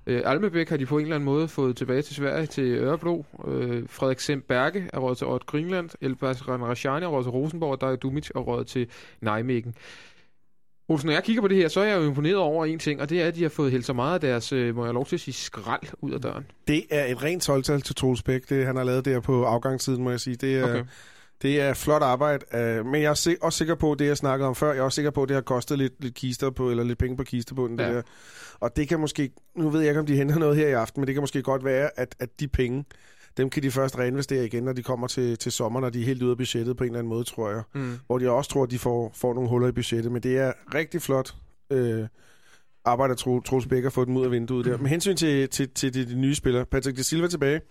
Øh, 0.08 0.22
Almebæk 0.26 0.70
har 0.70 0.78
de 0.78 0.86
på 0.86 0.98
en 0.98 1.04
eller 1.04 1.16
anden 1.16 1.26
måde 1.26 1.48
fået 1.48 1.76
tilbage 1.76 2.02
til 2.02 2.16
Sverige, 2.16 2.46
til 2.46 2.64
Ørebro. 2.64 3.26
Øh, 3.48 3.84
Frederik 3.90 4.20
Sem 4.20 4.42
Berge 4.42 4.90
er 4.94 5.00
røget 5.00 5.18
til 5.18 5.28
Odd 5.28 5.46
Greenland. 5.46 5.90
Elbas 6.02 6.48
Ranrashani 6.48 7.06
er 7.06 7.10
røget 7.10 7.26
til 7.26 7.32
Rosenborg, 7.32 7.72
og 7.72 7.82
der 7.82 7.88
er 7.88 7.96
Dumic 7.96 8.30
er 8.36 8.40
røget 8.40 8.68
til 8.68 8.88
Nijmegen. 9.22 9.76
Olsen, 10.90 11.08
når 11.08 11.14
jeg 11.14 11.24
kigger 11.24 11.42
på 11.42 11.48
det 11.48 11.58
her, 11.58 11.68
så 11.68 11.80
er 11.80 11.86
jeg 11.86 11.98
jo 11.98 12.04
imponeret 12.04 12.38
over 12.38 12.66
en 12.66 12.80
ting, 12.80 13.02
og 13.02 13.10
det 13.10 13.22
er, 13.22 13.28
at 13.28 13.36
de 13.36 13.42
har 13.42 13.50
fået 13.50 13.72
helt 13.72 13.86
så 13.86 13.94
meget 13.94 14.14
af 14.14 14.20
deres, 14.20 14.54
øh, 14.54 14.76
må 14.76 14.86
jeg 14.86 14.94
lov 14.94 15.06
til 15.06 15.16
at 15.16 15.20
sige, 15.20 15.34
skrald 15.34 15.82
ud 16.02 16.12
af 16.12 16.22
døren. 16.22 16.46
Det 16.68 16.84
er 16.90 17.06
et 17.06 17.24
rent 17.24 17.44
solgtal 17.44 17.82
til 17.82 17.96
Troels 17.96 18.24
Bæk, 18.24 18.50
det 18.50 18.66
han 18.66 18.76
har 18.76 18.84
lavet 18.84 19.06
der 19.06 19.20
på 19.20 19.46
afgangssiden, 19.46 20.04
må 20.04 20.10
jeg 20.10 20.20
sige. 20.20 20.36
Det 20.36 20.58
er, 20.58 20.64
okay. 20.64 20.84
det 21.42 21.62
er 21.62 21.74
flot 21.74 22.02
arbejde, 22.02 22.46
uh, 22.54 22.86
men 22.86 23.02
jeg 23.02 23.08
er 23.08 23.36
også 23.42 23.58
sikker 23.58 23.76
på, 23.76 23.96
det 24.00 24.06
jeg 24.06 24.18
snakkede 24.18 24.48
om 24.48 24.56
før, 24.56 24.72
jeg 24.72 24.80
er 24.80 24.84
også 24.84 24.96
sikker 24.96 25.12
på, 25.12 25.24
at 25.24 25.30
det 25.30 25.36
har 25.36 25.42
kostet 25.42 25.78
lidt, 25.78 25.94
lidt 26.00 26.16
kister 26.16 26.50
på, 26.50 26.70
eller 26.70 26.84
lidt 26.84 27.00
penge 27.00 27.18
på 27.18 27.24
kistebunden. 27.24 27.80
Ja. 27.80 27.88
Det 27.88 27.96
der. 27.96 28.02
Og 28.60 28.76
det 28.76 28.88
kan 28.88 29.00
måske, 29.00 29.32
nu 29.56 29.70
ved 29.70 29.80
jeg 29.80 29.90
ikke, 29.90 30.00
om 30.00 30.06
de 30.06 30.16
henter 30.16 30.38
noget 30.38 30.56
her 30.56 30.68
i 30.68 30.72
aften, 30.72 31.02
men 31.02 31.08
det 31.08 31.16
kan 31.16 31.22
måske 31.22 31.42
godt 31.42 31.66
være, 31.66 31.90
at, 31.96 32.16
at 32.20 32.30
de 32.40 32.48
penge, 32.48 32.86
dem 33.38 33.50
kan 33.50 33.64
de 33.64 33.72
først 33.72 33.98
reinvestere 33.98 34.46
igen, 34.46 34.64
når 34.64 34.74
de 34.74 34.84
kommer 34.84 35.08
til, 35.08 35.38
til 35.38 35.52
sommer, 35.52 35.80
når 35.80 35.90
de 35.90 36.02
er 36.02 36.06
helt 36.06 36.24
ude 36.24 36.32
af 36.32 36.38
budgettet 36.38 36.78
på 36.78 36.84
en 36.84 36.90
eller 36.90 37.00
anden 37.00 37.10
måde, 37.10 37.24
tror 37.24 37.50
jeg. 37.50 37.62
Mm. 37.74 38.00
Hvor 38.08 38.18
de 38.18 38.30
også 38.30 38.50
tror, 38.52 38.64
at 38.64 38.72
de 38.72 38.80
får, 38.80 39.12
får 39.16 39.34
nogle 39.34 39.50
huller 39.50 39.68
i 39.68 39.72
budgettet. 39.72 40.12
Men 40.12 40.24
det 40.24 40.38
er 40.38 40.54
rigtig 40.74 41.02
flot 41.02 41.36
øh, 41.72 42.08
arbejde 42.86 43.12
at 43.12 43.18
Troels 43.18 43.68
Bæk 43.68 43.86
at 43.86 43.94
få 43.94 44.06
dem 44.06 44.18
ud 44.18 44.26
af 44.26 44.32
vinduet 44.32 44.66
der. 44.66 44.78
Mm. 44.78 44.84
Med 44.84 44.90
hensyn 44.90 45.16
til, 45.16 45.50
til, 45.50 45.70
til 45.70 45.94
de, 45.94 46.06
de 46.06 46.16
nye 46.16 46.36
spillere, 46.36 46.66
Patrick 46.66 46.98
de 46.98 47.04
Silva 47.04 47.28
tilbage, 47.28 47.62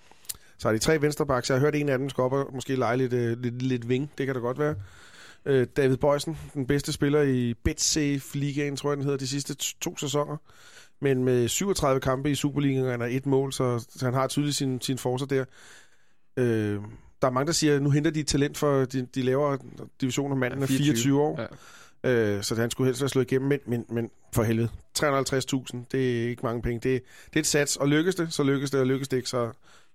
så 0.58 0.68
har 0.68 0.72
de 0.72 0.78
tre 0.78 1.02
venstrebacks. 1.02 1.50
Jeg 1.50 1.58
har 1.58 1.60
hørt, 1.60 1.74
en 1.74 1.88
af 1.88 1.98
dem 1.98 2.08
skal 2.10 2.22
op 2.22 2.32
og 2.32 2.50
måske 2.54 2.76
lege 2.76 2.96
lidt, 2.96 3.12
øh, 3.12 3.38
lidt, 3.42 3.62
lidt 3.62 3.88
ving. 3.88 4.10
Det 4.18 4.26
kan 4.26 4.34
da 4.34 4.40
godt 4.40 4.58
være. 4.58 4.74
Øh, 5.46 5.66
David 5.76 5.96
Bøjsen, 5.96 6.38
den 6.54 6.66
bedste 6.66 6.92
spiller 6.92 7.22
i 7.22 7.54
BetSafe-ligaen, 7.54 8.76
tror 8.76 8.90
jeg, 8.90 8.96
den 8.96 9.04
hedder, 9.04 9.18
de 9.18 9.28
sidste 9.28 9.54
to 9.80 9.96
sæsoner 9.96 10.36
men 11.00 11.24
med 11.24 11.48
37 11.48 12.00
kampe 12.00 12.30
i 12.30 12.34
Superligaen 12.34 13.02
og 13.02 13.14
et 13.14 13.26
mål, 13.26 13.52
så, 13.52 13.86
så 13.96 14.04
han 14.04 14.14
har 14.14 14.26
tydeligt 14.26 14.56
sin, 14.56 14.80
sin 14.80 14.98
forser 14.98 15.26
der. 15.26 15.44
Øh, 16.36 16.80
der 17.22 17.28
er 17.28 17.30
mange, 17.30 17.46
der 17.46 17.52
siger, 17.52 17.76
at 17.76 17.82
nu 17.82 17.90
henter 17.90 18.10
de 18.10 18.22
talent 18.22 18.58
for 18.58 18.84
de, 18.84 19.06
de 19.14 19.22
lavere 19.22 19.58
divisioner. 20.00 20.36
Manden 20.36 20.60
ja, 20.60 20.66
24. 20.66 20.88
er 20.88 20.94
24 20.94 21.20
år. 21.20 21.40
Ja. 21.40 21.46
Øh, 22.36 22.42
så 22.42 22.54
han 22.54 22.70
skulle 22.70 22.88
helst 22.88 23.00
være 23.00 23.08
slået 23.08 23.32
igennem, 23.32 23.48
men, 23.48 23.60
men, 23.66 23.84
men 23.88 24.10
for 24.34 24.42
helvede. 24.42 24.68
350.000, 24.98 25.84
det 25.92 26.24
er 26.24 26.28
ikke 26.28 26.42
mange 26.42 26.62
penge. 26.62 26.88
Det, 26.88 27.02
det 27.26 27.36
er 27.36 27.40
et 27.40 27.46
sats, 27.46 27.76
og 27.76 27.88
lykkes 27.88 28.14
det, 28.14 28.32
så 28.32 28.42
lykkes 28.42 28.70
det, 28.70 28.80
og 28.80 28.86
lykkes 28.86 29.08
det 29.08 29.16
ikke, 29.16 29.28
så 29.28 29.52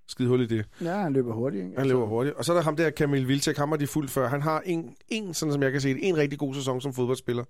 skide 0.08 0.30
hul 0.30 0.42
i 0.42 0.46
det. 0.46 0.66
Ja, 0.82 0.98
han 0.98 1.14
løber 1.14 1.34
hurtigt. 1.34 1.64
Ikke? 1.66 1.78
Han 1.78 1.88
løber 1.88 2.06
hurtigt. 2.06 2.36
Og 2.36 2.46
så 2.46 2.52
er 2.52 2.56
der 2.56 2.64
ham 2.64 2.76
der, 2.76 2.90
Kamil 2.90 3.28
Vilcek, 3.28 3.58
ham 3.58 3.70
har 3.70 3.78
de 3.78 3.88
fuldt 3.88 4.12
før. 4.12 4.28
Han 4.30 4.42
har 4.42 4.62
en, 4.66 4.96
en, 5.10 5.34
sådan 5.34 5.54
som 5.54 5.64
jeg 5.64 5.72
kan 5.72 5.82
se 5.82 5.94
det, 5.94 6.08
en 6.08 6.18
rigtig 6.18 6.40
god 6.40 6.56
sæson 6.56 6.82
som 6.82 6.94
fodboldspiller. 6.94 7.44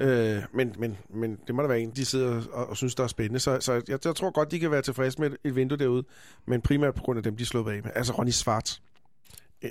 Øh, 0.00 0.42
men, 0.52 0.74
men, 0.78 0.96
men 1.08 1.38
det 1.46 1.54
må 1.54 1.62
da 1.62 1.68
være 1.68 1.80
en, 1.80 1.90
de 1.90 2.04
sidder 2.04 2.42
og, 2.52 2.66
og 2.66 2.76
synes, 2.76 2.94
der 2.94 3.04
er 3.04 3.08
spændende. 3.08 3.40
Så, 3.40 3.60
så 3.60 3.72
jeg, 3.72 3.98
jeg 4.04 4.16
tror 4.16 4.30
godt, 4.30 4.50
de 4.50 4.58
kan 4.58 4.70
være 4.70 4.82
tilfredse 4.82 5.20
med 5.20 5.30
et, 5.44 5.56
vindue 5.56 5.78
derude, 5.78 6.04
men 6.46 6.60
primært 6.60 6.94
på 6.94 7.02
grund 7.02 7.16
af 7.16 7.22
dem, 7.22 7.36
de 7.36 7.46
slår 7.46 7.62
bag 7.62 7.82
med. 7.84 7.90
Altså 7.94 8.12
Ronny 8.12 8.30
Svart. 8.30 8.80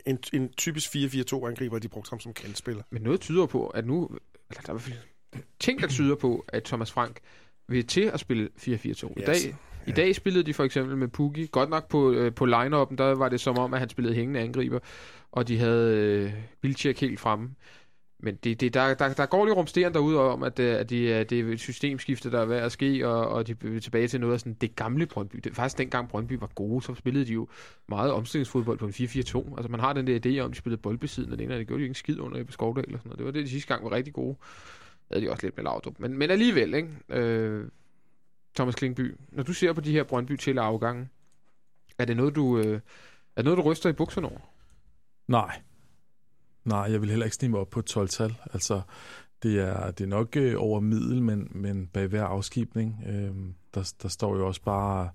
En, 0.05 0.19
en 0.33 0.49
typisk 0.49 0.95
4-4-2-angriber, 0.95 1.79
de 1.79 1.87
brugte 1.87 2.09
ham 2.09 2.19
som 2.19 2.33
kandspiller. 2.33 2.83
Men 2.89 3.01
noget 3.01 3.21
tyder 3.21 3.45
på, 3.45 3.67
at 3.67 3.85
nu... 3.85 4.09
Eller 4.49 4.61
der 4.61 4.73
er 4.73 4.79
ting, 5.59 5.81
der 5.81 5.87
tyder 5.87 6.15
på, 6.15 6.45
at 6.47 6.63
Thomas 6.63 6.91
Frank 6.91 7.19
vil 7.67 7.87
til 7.87 8.01
at 8.01 8.19
spille 8.19 8.49
4-4-2. 8.57 8.67
I 8.67 8.71
yes. 8.71 9.03
dag 9.25 9.55
i 9.87 9.91
dag 9.91 10.15
spillede 10.15 10.43
de 10.43 10.53
for 10.53 10.63
eksempel 10.63 10.97
med 10.97 11.07
Puggi. 11.07 11.47
Godt 11.51 11.69
nok 11.69 11.89
på, 11.89 12.11
øh, 12.11 12.33
på 12.33 12.45
line-up'en, 12.45 12.95
der 12.95 13.15
var 13.15 13.29
det 13.29 13.39
som 13.39 13.57
om, 13.57 13.73
at 13.73 13.79
han 13.79 13.89
spillede 13.89 14.15
hængende 14.15 14.39
angriber, 14.39 14.79
og 15.31 15.47
de 15.47 15.57
havde 15.57 15.97
øh, 15.97 16.33
Vilcek 16.61 17.01
helt 17.01 17.19
fremme. 17.19 17.49
Men 18.25 18.35
det, 18.35 18.61
det, 18.61 18.73
der, 18.73 18.93
der, 18.93 19.13
der 19.13 19.25
går 19.25 19.45
lige 19.45 19.55
rumsteren 19.55 19.93
derude 19.93 20.19
om, 20.19 20.43
at, 20.43 20.59
øh, 20.59 20.79
at, 20.79 20.89
det, 20.89 20.95
øh, 20.95 21.25
det 21.29 21.39
er 21.39 21.53
et 21.53 21.59
systemskifte, 21.59 22.31
der 22.31 22.41
er 22.41 22.45
ved 22.45 22.57
at 22.57 22.71
ske, 22.71 23.07
og, 23.07 23.27
og 23.27 23.47
de 23.47 23.75
er 23.75 23.79
tilbage 23.79 24.07
til 24.07 24.19
noget 24.19 24.33
af 24.33 24.39
sådan 24.39 24.53
det 24.53 24.75
gamle 24.75 25.05
Brøndby. 25.05 25.37
Det, 25.43 25.55
faktisk 25.55 25.77
dengang 25.77 26.09
Brøndby 26.09 26.33
var 26.33 26.49
gode, 26.55 26.81
så 26.81 26.95
spillede 26.95 27.25
de 27.25 27.33
jo 27.33 27.47
meget 27.87 28.11
omstillingsfodbold 28.11 28.77
på 28.77 28.85
en 28.85 28.91
4-4-2. 28.91 29.57
Altså 29.57 29.67
man 29.69 29.79
har 29.79 29.93
den 29.93 30.07
der 30.07 30.19
idé 30.25 30.39
om, 30.39 30.45
at 30.45 30.51
de 30.51 30.57
spillede 30.57 30.81
boldbesiddende 30.81 31.37
alene, 31.37 31.53
og 31.53 31.59
det 31.59 31.67
gjorde 31.67 31.79
de 31.79 31.83
ikke 31.83 31.91
en 31.91 31.95
skid 31.95 32.19
under 32.19 32.37
i 32.37 32.45
Skovdal 32.49 32.93
og 32.93 32.99
sådan 32.99 33.01
noget. 33.05 33.17
Det 33.17 33.25
var 33.25 33.31
det, 33.31 33.43
de 33.43 33.49
sidste 33.49 33.67
gang 33.67 33.83
var 33.83 33.91
rigtig 33.91 34.13
gode. 34.13 34.35
Det 34.37 35.15
havde 35.15 35.25
de 35.25 35.31
også 35.31 35.45
lidt 35.45 35.57
med 35.57 35.63
Laudrup. 35.63 35.99
Men, 35.99 36.17
men 36.17 36.31
alligevel, 36.31 36.73
ikke? 36.73 36.89
Øh, 37.09 37.67
Thomas 38.55 38.75
Klingby, 38.75 39.15
når 39.29 39.43
du 39.43 39.53
ser 39.53 39.73
på 39.73 39.81
de 39.81 39.91
her 39.91 40.03
Brøndby 40.03 40.35
til 40.35 40.57
afgange, 40.57 41.07
er 41.97 42.05
det 42.05 42.17
noget, 42.17 42.35
du, 42.35 42.57
øh, 42.57 42.65
er 43.35 43.41
det 43.41 43.45
noget, 43.45 43.57
du 43.57 43.63
ryster 43.63 43.89
i 43.89 43.93
bukserne 43.93 44.27
over? 44.27 44.39
Nej. 45.27 45.61
Nej, 46.65 46.79
jeg 46.79 47.01
vil 47.01 47.09
heller 47.09 47.25
ikke 47.25 47.35
snige 47.35 47.51
mig 47.51 47.59
op 47.59 47.69
på 47.69 47.79
et 47.79 47.97
12-tal. 47.97 48.35
Altså, 48.53 48.81
det 49.43 49.59
er, 49.59 49.91
det 49.91 50.03
er 50.03 50.07
nok 50.07 50.35
øh, 50.35 50.55
over 50.57 50.79
middel, 50.79 51.21
men, 51.21 51.47
men 51.51 51.87
bag 51.87 52.07
hver 52.07 52.23
afskibning, 52.23 53.03
øh, 53.07 53.31
der, 53.73 53.93
der 54.03 54.09
står 54.09 54.37
jo 54.37 54.47
også 54.47 54.61
bare 54.61 55.09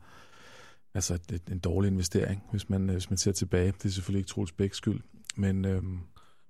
altså 0.94 1.14
et, 1.14 1.42
en 1.50 1.58
dårlig 1.58 1.90
investering, 1.90 2.42
hvis 2.50 2.68
man, 2.68 2.88
øh, 2.88 2.92
hvis 2.92 3.10
man 3.10 3.16
ser 3.16 3.32
tilbage. 3.32 3.66
Det 3.66 3.84
er 3.84 3.88
selvfølgelig 3.88 4.18
ikke 4.18 4.28
Troels 4.28 4.52
Bæks 4.52 4.76
skyld, 4.76 5.00
men... 5.36 5.64
Øh, 5.64 5.82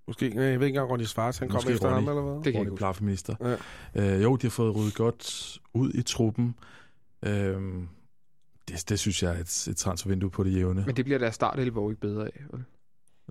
Måske, 0.07 0.27
jeg 0.35 0.37
ved 0.37 0.53
ikke 0.53 0.67
engang, 0.67 0.91
Ronny 0.91 1.05
Svart, 1.05 1.39
han 1.39 1.49
kom 1.49 1.63
efter 1.69 1.89
Ronny, 1.89 1.95
ham, 1.95 2.09
eller 2.09 2.23
hvad? 2.23 2.45
Det 2.45 2.53
kan 2.53 2.61
Ronny 2.61 2.77
Plafminister. 2.77 3.57
Ja. 3.95 4.17
Øh, 4.17 4.23
jo, 4.23 4.37
de 4.37 4.43
har 4.43 4.51
fået 4.51 4.77
ryddet 4.77 4.95
godt 4.95 5.59
ud 5.75 5.93
i 5.95 6.03
truppen. 6.03 6.55
Øhm, 7.23 7.89
det, 8.69 8.89
det 8.89 8.99
synes 8.99 9.23
jeg 9.23 9.37
er 9.37 9.39
et, 9.39 9.69
et 9.71 9.77
transfervindue 9.77 10.31
på 10.31 10.45
det 10.45 10.55
jævne. 10.55 10.83
Men 10.87 10.97
det 10.97 11.05
bliver 11.05 11.19
deres 11.19 11.35
startelver 11.35 11.91
ikke 11.91 12.01
bedre 12.01 12.25
af, 12.25 12.43
vel? 12.53 12.65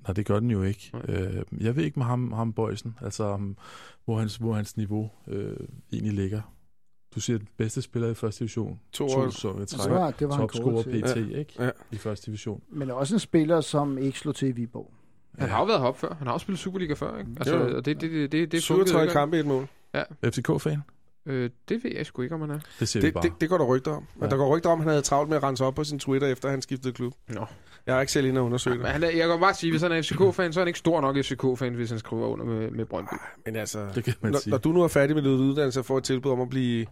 Nej, 0.07 0.13
det 0.13 0.25
gør 0.25 0.39
den 0.39 0.51
jo 0.51 0.63
ikke. 0.63 0.91
Øh, 1.07 1.43
jeg 1.61 1.75
ved 1.75 1.83
ikke 1.83 1.99
med 1.99 2.05
ham, 2.05 2.31
ham 2.31 2.53
Bøjsen, 2.53 2.97
altså 3.01 3.33
um, 3.33 3.57
hvor, 4.05 4.19
hans, 4.19 4.35
hvor 4.35 4.53
hans 4.53 4.77
niveau 4.77 5.11
øh, 5.27 5.55
egentlig 5.93 6.13
ligger. 6.13 6.41
Du 7.15 7.19
siger, 7.19 7.39
at 7.39 7.45
bedste 7.57 7.81
spiller 7.81 8.09
i 8.09 8.13
første 8.13 8.39
division. 8.39 8.79
To 8.91 9.05
år. 9.05 9.29
Så, 9.29 9.55
jeg 9.59 9.67
trækker, 9.67 10.01
ja, 10.01 10.11
det 10.19 10.29
var 10.29 10.37
Topscorer 10.37 10.83
PT, 10.83 11.31
ja. 11.31 11.37
ikke? 11.39 11.53
Ja. 11.59 11.69
I 11.91 11.97
første 11.97 12.25
division. 12.25 12.63
Men 12.69 12.91
også 12.91 13.15
en 13.15 13.19
spiller, 13.19 13.61
som 13.61 13.97
ikke 13.97 14.19
slog 14.19 14.35
til 14.35 14.47
i 14.47 14.51
Viborg. 14.51 14.91
Han 15.37 15.47
ja. 15.47 15.53
har 15.53 15.59
jo 15.59 15.65
været 15.65 15.79
hop 15.79 15.99
før. 15.99 16.15
Han 16.17 16.27
har 16.27 16.33
også 16.33 16.43
spillet 16.43 16.59
Superliga 16.59 16.93
før, 16.93 17.17
ikke? 17.17 17.31
Altså, 17.37 17.57
det, 17.57 17.85
det, 17.85 18.01
det, 18.01 18.11
det, 18.11 18.31
det, 18.31 18.51
det 18.51 18.63
37 18.63 19.11
kampe 19.11 19.37
i 19.37 19.39
et 19.39 19.45
mål. 19.45 19.67
Ja. 19.93 20.03
FCK-fan? 20.23 20.81
Øh, 21.25 21.49
det 21.69 21.83
ved 21.83 21.91
jeg 21.95 22.05
sgu 22.05 22.21
ikke, 22.21 22.35
om 22.35 22.41
han 22.41 22.49
er. 22.49 22.59
Det 22.79 22.87
siger 22.87 23.01
det, 23.01 23.13
bare. 23.13 23.23
Det, 23.23 23.33
det 23.41 23.49
går 23.49 23.57
der 23.57 23.65
rygter 23.65 23.91
om. 23.91 24.07
Men 24.15 24.23
ja. 24.23 24.29
der 24.29 24.37
går 24.37 24.55
rygter 24.55 24.69
om, 24.69 24.79
at 24.79 24.83
han 24.83 24.89
havde 24.89 25.01
travlt 25.01 25.29
med 25.29 25.37
at 25.37 25.43
rense 25.43 25.65
op 25.65 25.75
på 25.75 25.83
sin 25.83 25.99
Twitter, 25.99 26.27
efter 26.27 26.49
han 26.49 26.61
skiftede 26.61 26.93
klub. 26.93 27.13
Nå. 27.27 27.45
Jeg 27.89 27.95
har 27.95 28.01
ikke 28.01 28.13
selv 28.13 28.25
inde 28.25 28.41
og 28.41 28.45
undersøgt 28.45 28.75
ja, 28.75 28.81
det. 28.81 28.91
Han 28.91 29.03
er, 29.03 29.09
jeg 29.09 29.27
kan 29.27 29.39
bare 29.39 29.53
sige, 29.53 29.71
hvis 29.71 29.81
han 29.81 29.91
er 29.91 30.01
FCK-fan, 30.01 30.53
så 30.53 30.59
er 30.59 30.61
han 30.61 30.67
ikke 30.67 30.79
stor 30.79 31.01
nok 31.01 31.17
FCK-fan, 31.17 31.73
hvis 31.73 31.89
han 31.89 31.99
skriver 31.99 32.27
under 32.27 32.45
med, 32.45 32.71
med 32.71 32.85
Brøndby. 32.85 33.13
Ej, 33.13 33.19
men 33.45 33.55
altså, 33.55 33.87
det 33.95 34.03
kan 34.03 34.13
man 34.21 34.31
når, 34.31 34.39
sige. 34.39 34.51
når 34.51 34.57
du 34.57 34.71
nu 34.71 34.83
er 34.83 34.87
færdig 34.87 35.15
med 35.15 35.23
dit 35.23 35.29
uddannelse 35.29 35.79
og 35.79 35.85
får 35.85 35.97
et 35.97 36.03
tilbud 36.03 36.31
om 36.31 36.41
at 36.41 36.49
blive 36.49 36.85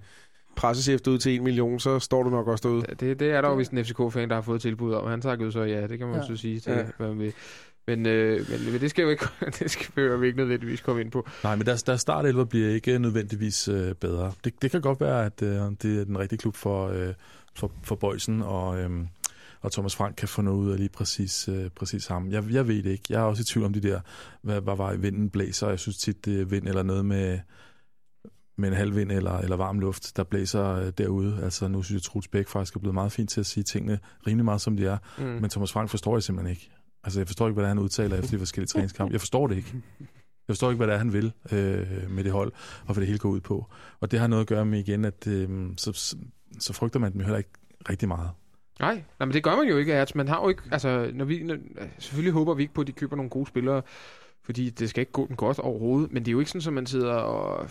pressechef 0.55 1.07
ud 1.07 1.17
til 1.17 1.35
en 1.35 1.43
million, 1.43 1.79
så 1.79 1.99
står 1.99 2.23
du 2.23 2.29
nok 2.29 2.47
også 2.47 2.67
derude. 2.67 2.85
Ja, 2.89 2.93
det, 2.93 3.19
det 3.19 3.31
er 3.31 3.41
der 3.41 3.49
jo, 3.49 3.55
hvis 3.55 3.67
en 3.67 3.85
FCK-fan, 3.85 4.29
der 4.29 4.35
har 4.35 4.41
fået 4.41 4.61
tilbud 4.61 4.93
om. 4.93 5.07
Han 5.07 5.21
takker 5.21 5.45
jo 5.45 5.51
så 5.51 5.61
ja, 5.61 5.87
det 5.87 5.97
kan 5.99 6.07
man 6.07 6.19
ja. 6.19 6.27
så 6.27 6.35
sige 6.35 6.59
til, 6.59 6.71
ja. 6.71 6.83
hvad 6.97 7.07
man 7.07 7.19
vil. 7.19 7.33
Men, 7.87 8.05
øh, 8.05 8.49
men, 8.49 8.71
men 8.71 8.81
det 8.81 8.89
skal 8.89 9.03
jo 9.03 9.09
ikke, 9.09 9.25
det 9.59 9.71
skal 9.71 10.21
vi 10.21 10.27
ikke 10.27 10.37
nødvendigvis 10.37 10.81
komme 10.81 11.01
ind 11.01 11.11
på. 11.11 11.27
Nej, 11.43 11.55
men 11.55 11.65
deres, 11.65 11.83
deres 11.83 12.01
startelver 12.01 12.43
bliver 12.43 12.69
ikke 12.69 12.99
nødvendigvis 12.99 13.67
øh, 13.67 13.93
bedre. 13.93 14.33
Det, 14.43 14.61
det 14.61 14.71
kan 14.71 14.81
godt 14.81 15.01
være, 15.01 15.25
at 15.25 15.41
øh, 15.41 15.49
det 15.81 15.99
er 15.99 16.05
den 16.05 16.19
rigtige 16.19 16.39
klub 16.39 16.55
for, 16.55 16.87
øh, 16.87 17.13
for, 17.55 17.71
for 17.83 17.95
Bøjsen, 17.95 18.41
og, 18.41 18.79
øh, 18.79 18.89
og 19.61 19.71
Thomas 19.71 19.95
Frank 19.95 20.15
kan 20.15 20.27
få 20.27 20.41
noget 20.41 20.57
ud 20.57 20.71
af 20.71 20.77
lige 20.77 20.89
præcis, 20.89 21.47
øh, 21.49 21.69
præcis 21.69 22.07
ham. 22.07 22.31
Jeg, 22.31 22.43
jeg 22.51 22.67
ved 22.67 22.83
det 22.83 22.89
ikke. 22.89 23.03
Jeg 23.09 23.19
er 23.19 23.23
også 23.23 23.41
i 23.41 23.43
tvivl 23.43 23.65
om 23.65 23.73
de 23.73 23.81
der, 23.81 23.99
hvad, 24.41 24.61
hvad 24.61 24.77
var 24.77 24.93
i 24.93 24.99
vinden 24.99 25.29
blæser. 25.29 25.69
Jeg 25.69 25.79
synes 25.79 25.97
tit, 25.97 26.25
det 26.25 26.41
er 26.41 26.45
vind 26.45 26.67
eller 26.67 26.83
noget 26.83 27.05
med, 27.05 27.39
med 28.57 28.69
en 28.69 28.75
halv 28.75 28.95
vind 28.95 29.11
eller, 29.11 29.37
eller 29.37 29.55
varm 29.55 29.79
luft, 29.79 30.17
der 30.17 30.23
blæser 30.23 30.65
øh, 30.65 30.91
derude. 30.97 31.39
Altså 31.43 31.67
nu 31.67 31.83
synes 31.83 31.91
jeg, 31.93 31.99
at 31.99 32.03
Truls 32.03 32.27
Bæk 32.27 32.47
faktisk 32.47 32.75
er 32.75 32.79
blevet 32.79 32.93
meget 32.93 33.11
fint 33.11 33.29
til 33.29 33.39
at 33.39 33.45
sige 33.45 33.63
tingene 33.63 33.99
rimelig 34.27 34.45
meget, 34.45 34.61
som 34.61 34.77
de 34.77 34.85
er. 34.85 34.97
Mm. 35.17 35.23
Men 35.23 35.49
Thomas 35.49 35.71
Frank 35.71 35.89
forstår 35.89 36.15
jeg 36.15 36.23
simpelthen 36.23 36.51
ikke. 36.51 36.71
Altså, 37.03 37.19
jeg 37.19 37.27
forstår 37.27 37.47
ikke, 37.47 37.59
hvad 37.59 37.67
han 37.67 37.79
udtaler 37.79 38.17
efter 38.17 38.31
de 38.31 38.39
forskellige 38.39 38.67
træningskampe. 38.67 39.11
Jeg 39.11 39.21
forstår 39.21 39.47
det 39.47 39.55
ikke. 39.55 39.73
Jeg 40.47 40.53
forstår 40.53 40.69
ikke, 40.69 40.77
hvad 40.77 40.87
det 40.87 40.93
er, 40.93 40.97
han 40.97 41.13
vil 41.13 41.33
øh, 41.51 42.11
med 42.11 42.23
det 42.23 42.31
hold, 42.31 42.51
og 42.85 42.93
hvad 42.93 42.95
det 42.95 43.07
hele 43.07 43.19
går 43.19 43.29
ud 43.29 43.39
på. 43.39 43.65
Og 43.99 44.11
det 44.11 44.19
har 44.19 44.27
noget 44.27 44.41
at 44.41 44.47
gøre 44.47 44.65
med 44.65 44.79
igen, 44.79 45.05
at 45.05 45.27
øh, 45.27 45.69
så, 45.77 46.15
så 46.59 46.73
frygter 46.73 46.99
man 46.99 47.13
dem 47.13 47.21
heller 47.21 47.37
ikke 47.37 47.49
rigtig 47.89 48.07
meget. 48.07 48.29
Nej, 48.79 48.93
nej, 48.93 49.25
men 49.25 49.31
det 49.31 49.43
gør 49.43 49.55
man 49.55 49.67
jo 49.67 49.77
ikke, 49.77 49.93
at 49.93 50.15
man 50.15 50.27
har 50.27 50.41
jo 50.41 50.49
ikke, 50.49 50.61
altså, 50.71 51.11
når 51.13 51.25
vi, 51.25 51.43
når, 51.43 51.57
selvfølgelig 51.99 52.33
håber 52.33 52.53
vi 52.53 52.63
ikke 52.63 52.73
på, 52.73 52.81
at 52.81 52.87
de 52.87 52.91
køber 52.91 53.15
nogle 53.15 53.29
gode 53.29 53.47
spillere, 53.47 53.81
fordi 54.43 54.69
det 54.69 54.89
skal 54.89 55.01
ikke 55.01 55.11
gå 55.11 55.27
den 55.27 55.35
godt 55.35 55.59
overhovedet, 55.59 56.11
men 56.11 56.25
det 56.25 56.31
er 56.31 56.33
jo 56.33 56.39
ikke 56.39 56.51
sådan, 56.51 56.67
at 56.67 56.73
man 56.73 56.85
sidder 56.85 57.13
og, 57.13 57.61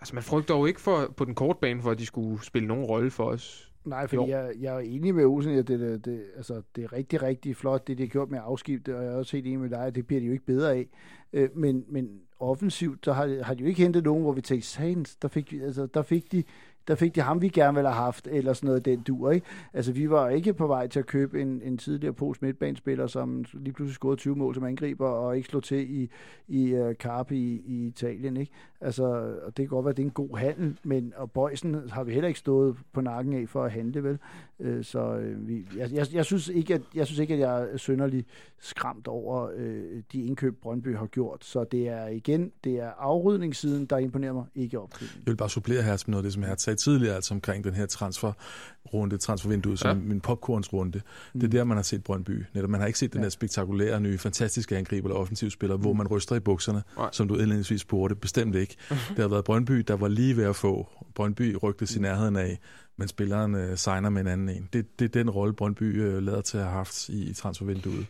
altså 0.00 0.14
man 0.14 0.22
frygter 0.22 0.56
jo 0.56 0.66
ikke 0.66 0.80
for, 0.80 1.14
på 1.16 1.24
den 1.24 1.34
korte 1.34 1.58
bane, 1.60 1.82
for 1.82 1.90
at 1.90 1.98
de 1.98 2.06
skulle 2.06 2.44
spille 2.44 2.68
nogen 2.68 2.84
rolle 2.84 3.10
for 3.10 3.24
os. 3.24 3.72
Nej, 3.84 4.06
fordi 4.06 4.30
jeg, 4.30 4.52
jeg 4.60 4.74
er 4.74 4.78
enig 4.78 5.14
med 5.14 5.24
Olsen, 5.24 5.58
at 5.58 5.68
det, 5.68 5.80
det, 5.80 6.04
det, 6.04 6.22
altså, 6.36 6.62
det 6.76 6.84
er 6.84 6.92
rigtig, 6.92 7.22
rigtig 7.22 7.56
flot, 7.56 7.86
det 7.86 7.98
de 7.98 8.02
har 8.02 8.08
gjort 8.08 8.30
med 8.30 8.38
at 8.38 8.44
afskifte, 8.44 8.96
og 8.96 9.04
jeg 9.04 9.12
er 9.12 9.16
også 9.16 9.36
helt 9.36 9.46
enig 9.46 9.58
med 9.60 9.70
dig, 9.70 9.86
at 9.86 9.94
det 9.94 10.06
bliver 10.06 10.20
de 10.20 10.26
jo 10.26 10.32
ikke 10.32 10.44
bedre 10.44 10.74
af. 10.74 10.88
Øh, 11.32 11.48
men, 11.54 11.84
men 11.88 12.20
offensivt, 12.40 13.04
så 13.04 13.12
har, 13.12 13.42
har 13.42 13.54
de 13.54 13.62
jo 13.62 13.68
ikke 13.68 13.82
hentet 13.82 14.04
nogen, 14.04 14.22
hvor 14.22 14.32
vi 14.32 14.40
tænkte, 14.40 14.68
Saints, 14.68 15.16
der 15.16 15.28
fik, 15.28 15.52
altså, 15.52 15.86
der 15.86 16.02
fik 16.02 16.32
de 16.32 16.44
der 16.88 16.94
fik 16.94 17.14
de 17.14 17.20
ham, 17.20 17.42
vi 17.42 17.48
gerne 17.48 17.74
ville 17.74 17.90
have 17.90 18.04
haft, 18.04 18.28
eller 18.30 18.52
sådan 18.52 18.66
noget 18.66 18.84
den 18.84 19.00
dur, 19.00 19.30
ikke? 19.30 19.46
Altså, 19.72 19.92
vi 19.92 20.10
var 20.10 20.28
ikke 20.28 20.52
på 20.52 20.66
vej 20.66 20.86
til 20.86 20.98
at 20.98 21.06
købe 21.06 21.42
en, 21.42 21.60
en 21.64 21.78
tidligere 21.78 22.14
pols 22.14 22.42
midtbanespiller, 22.42 23.06
som 23.06 23.44
lige 23.52 23.72
pludselig 23.72 23.94
scorede 23.94 24.16
20 24.16 24.36
mål 24.36 24.54
som 24.54 24.64
angriber, 24.64 25.08
og 25.08 25.36
ikke 25.36 25.48
slog 25.48 25.62
til 25.62 26.00
i, 26.00 26.10
i 26.48 26.66
øh, 26.68 26.88
uh, 26.88 26.94
Carpi 26.94 27.36
i, 27.36 27.62
i 27.66 27.86
Italien, 27.86 28.36
ikke? 28.36 28.52
Altså, 28.80 29.04
og 29.42 29.56
det 29.56 29.56
kan 29.56 29.66
godt 29.66 29.84
være, 29.84 29.90
at 29.90 29.96
det 29.96 30.02
er 30.02 30.06
en 30.06 30.12
god 30.12 30.38
handel, 30.38 30.78
men 30.82 31.12
og 31.16 31.30
Bøjsen 31.30 31.90
har 31.90 32.04
vi 32.04 32.12
heller 32.12 32.28
ikke 32.28 32.40
stået 32.40 32.76
på 32.92 33.00
nakken 33.00 33.34
af 33.34 33.48
for 33.48 33.64
at 33.64 33.72
handle, 33.72 34.04
vel? 34.04 34.18
Øh, 34.60 34.84
så 34.84 35.16
øh, 35.16 35.48
vi, 35.48 35.66
jeg, 35.76 35.92
jeg, 35.92 36.06
jeg, 36.12 36.24
synes 36.24 36.48
ikke, 36.48 36.74
at, 36.74 36.82
jeg 36.94 37.06
synes 37.06 37.18
ikke, 37.18 37.34
at 37.34 37.40
jeg 37.40 37.68
er 37.72 37.76
synderlig 37.76 38.24
skræmt 38.58 39.08
over 39.08 39.50
øh, 39.56 40.02
de 40.12 40.22
indkøb, 40.22 40.60
Brøndby 40.62 40.96
har 40.96 41.06
gjort. 41.06 41.44
Så 41.44 41.64
det 41.64 41.88
er 41.88 42.06
igen, 42.06 42.52
det 42.64 42.80
er 42.80 42.90
afrydningssiden, 42.98 43.86
der 43.86 43.98
imponerer 43.98 44.32
mig, 44.32 44.44
ikke 44.54 44.80
opkøbningen. 44.80 45.22
Jeg 45.26 45.30
vil 45.30 45.36
bare 45.36 45.50
supplere 45.50 45.82
her 45.82 46.04
med 46.06 46.12
noget 46.12 46.18
af 46.18 46.22
det, 46.22 46.32
som 46.32 46.42
jeg 46.42 46.50
sagde 46.78 46.90
tidligere, 46.90 47.14
altså 47.14 47.34
omkring 47.34 47.64
den 47.64 47.74
her 47.74 47.86
transferrunde, 47.86 49.18
transfervindue, 49.18 49.78
som 49.78 49.98
ja. 49.98 50.04
min 50.04 50.20
popcornsrunde. 50.20 51.00
Mm. 51.34 51.40
Det 51.40 51.46
er 51.46 51.50
der, 51.50 51.64
man 51.64 51.76
har 51.76 51.82
set 51.82 52.04
Brøndby. 52.04 52.44
Netop, 52.54 52.70
man 52.70 52.80
har 52.80 52.86
ikke 52.86 52.98
set 52.98 53.12
den 53.12 53.20
ja. 53.20 53.24
der 53.24 53.30
spektakulære, 53.30 54.00
nye, 54.00 54.18
fantastiske 54.18 54.76
angriber 54.76 55.08
eller 55.08 55.20
offensivspiller, 55.20 55.76
mm. 55.76 55.82
hvor 55.82 55.92
man 55.92 56.06
ryster 56.06 56.36
i 56.36 56.40
bukserne, 56.40 56.82
Nej. 56.96 57.08
som 57.12 57.28
du 57.28 57.34
indledningsvis 57.34 57.80
spurgte. 57.80 58.14
Bestemt 58.14 58.54
ikke. 58.54 58.76
det 59.08 59.18
har 59.18 59.28
været 59.28 59.44
Brøndby, 59.44 59.74
der 59.88 59.96
var 59.96 60.08
lige 60.08 60.36
ved 60.36 60.44
at 60.44 60.56
få. 60.56 60.88
Brøndby 61.14 61.56
rygte 61.62 61.86
sin 61.86 62.02
nærheden 62.02 62.36
af, 62.36 62.58
men 62.98 63.08
spilleren 63.08 63.54
uh, 63.54 63.76
signer 63.76 64.10
med 64.10 64.20
en 64.20 64.26
anden 64.26 64.48
en. 64.48 64.68
Det, 64.72 64.98
det 64.98 65.04
er 65.04 65.08
den 65.08 65.30
rolle, 65.30 65.54
Brøndby 65.54 66.00
uh, 66.00 66.22
lader 66.22 66.40
til 66.40 66.58
at 66.58 66.64
have 66.64 66.76
haft 66.76 67.08
i, 67.08 67.30
i 67.30 67.32
transfervinduet. 67.34 68.06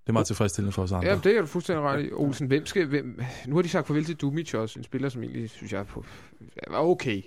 Det 0.00 0.08
er 0.08 0.12
meget 0.12 0.26
tilfredsstillende 0.26 0.72
for 0.72 0.82
os 0.82 0.92
andre. 0.92 1.08
Ja, 1.08 1.20
det 1.24 1.36
er 1.36 1.40
du 1.40 1.46
fuldstændig 1.46 1.84
ret 1.84 2.04
i. 2.04 2.12
Olsen, 2.12 2.46
hvem 2.46 2.66
skal, 2.66 2.86
hvem, 2.86 3.20
nu 3.46 3.54
har 3.54 3.62
de 3.62 3.68
sagt 3.68 3.86
farvel 3.86 4.04
til 4.04 4.16
Dumic 4.16 4.54
også, 4.54 4.78
en 4.78 4.84
spiller, 4.84 5.08
som 5.08 5.22
egentlig, 5.22 5.50
synes 5.50 5.72
jeg, 5.72 5.86
på, 5.86 6.04
var 6.70 6.78
okay. 6.78 7.22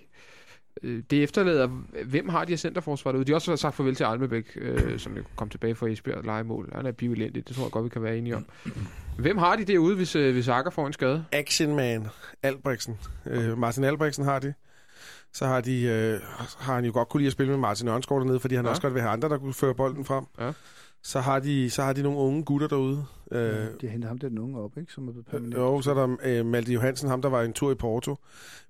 Øh, 0.83 1.03
det 1.09 1.23
efterlader, 1.23 1.67
hvem 2.05 2.29
har 2.29 2.45
de 2.45 2.51
her 2.51 2.57
centerforsvaret 2.57 3.15
ude? 3.15 3.25
De 3.25 3.31
har 3.31 3.35
også 3.35 3.57
sagt 3.57 3.75
farvel 3.75 3.95
til 3.95 4.03
Almebæk, 4.03 4.45
øh, 4.55 4.99
som 4.99 5.17
jo 5.17 5.23
kom 5.35 5.49
tilbage 5.49 5.75
fra 5.75 5.87
Esbjerg 5.87 6.23
legemål. 6.23 6.69
Han 6.75 6.85
er 6.85 6.91
bivilendig, 6.91 7.47
det 7.47 7.55
tror 7.55 7.63
jeg 7.63 7.71
godt, 7.71 7.85
vi 7.85 7.89
kan 7.89 8.03
være 8.03 8.17
enige 8.17 8.35
om. 8.35 8.45
Hvem 9.17 9.37
har 9.37 9.55
de 9.55 9.65
derude, 9.65 9.95
hvis, 9.95 10.15
øh, 10.15 10.33
hvis 10.33 10.47
Akker 10.47 10.71
får 10.71 10.87
en 10.87 10.93
skade? 10.93 11.25
Action 11.31 11.75
Man, 11.75 12.07
Albrechtsen. 12.43 12.99
Øh, 13.25 13.57
Martin 13.57 13.83
Albrechtsen 13.83 14.25
har 14.25 14.39
de. 14.39 14.53
Så 15.33 15.45
har, 15.45 15.61
de, 15.61 15.81
øh, 15.81 16.19
har 16.59 16.75
han 16.75 16.85
jo 16.85 16.91
godt 16.93 17.09
kunne 17.09 17.21
lide 17.21 17.27
at 17.27 17.31
spille 17.31 17.49
med 17.49 17.59
Martin 17.59 17.87
Ørnskov 17.87 18.19
dernede, 18.19 18.39
fordi 18.39 18.55
han 18.55 18.65
ja. 18.65 18.69
også 18.69 18.81
godt 18.81 18.93
vil 18.93 19.01
have 19.01 19.11
andre, 19.11 19.29
der 19.29 19.37
kunne 19.37 19.53
føre 19.53 19.75
bolden 19.75 20.05
frem. 20.05 20.25
Ja. 20.39 20.51
Så 21.03 21.19
har 21.19 21.39
de, 21.39 21.69
så 21.69 21.83
har 21.83 21.93
de 21.93 22.03
nogle 22.03 22.17
unge 22.17 22.43
gutter 22.43 22.67
derude. 22.67 23.05
Øh, 23.31 23.39
ja, 23.41 23.49
de 23.51 23.69
har 23.81 23.89
hentet 23.89 24.07
ham 24.07 24.17
den 24.17 24.39
unge 24.39 24.59
op, 24.59 24.77
ikke? 24.77 24.93
Som 24.93 25.07
er 25.07 25.11
permanent. 25.31 25.55
Jo, 25.55 25.81
så 25.81 25.89
er 25.89 25.95
der 25.95 26.17
øh, 26.23 26.45
Malte 26.45 26.73
Johansen, 26.73 27.09
ham 27.09 27.21
der 27.21 27.29
var 27.29 27.41
en 27.41 27.53
tur 27.53 27.71
i 27.71 27.75
Porto. 27.75 28.15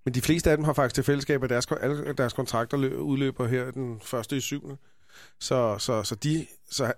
Men 0.05 0.14
de 0.14 0.22
fleste 0.22 0.51
af 0.51 0.57
dem 0.57 0.64
har 0.64 0.73
faktisk 0.73 0.95
til 0.95 1.03
fællesskab, 1.03 1.43
at 1.43 1.49
deres, 1.49 1.68
alle 1.81 2.14
deres 2.14 2.34
kontrakter 2.34 2.77
løb, 2.77 2.99
udløber 2.99 3.47
her 3.47 3.72
den 3.72 3.99
første 4.03 4.38
i 4.38 4.39
syvende. 4.39 4.77
Så, 5.39 5.76
så, 5.80 6.03
så 6.03 6.15
de... 6.15 6.45
Så, 6.69 6.93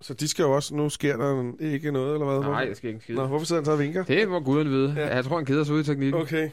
så 0.00 0.14
de 0.14 0.28
skal 0.28 0.42
jo 0.42 0.52
også... 0.52 0.74
Nu 0.74 0.88
sker 0.88 1.16
der 1.16 1.52
ikke 1.60 1.92
noget, 1.92 2.12
eller 2.12 2.26
hvad? 2.26 2.50
Nej, 2.50 2.64
det 2.64 2.76
skal 2.76 2.88
ikke 2.88 3.00
skide. 3.00 3.16
Nå, 3.16 3.26
hvorfor 3.26 3.46
sidder 3.46 3.60
han 3.60 3.66
så 3.66 3.72
og 3.72 3.78
vinker? 3.78 4.04
Det 4.04 4.28
må 4.28 4.40
guden 4.40 4.70
vide. 4.70 4.94
Ja. 4.96 5.14
Jeg 5.14 5.24
tror, 5.24 5.36
han 5.36 5.44
keder 5.44 5.64
sig 5.64 5.74
ud 5.74 5.80
i 5.80 5.84
teknikken. 5.84 6.20
Okay. 6.20 6.50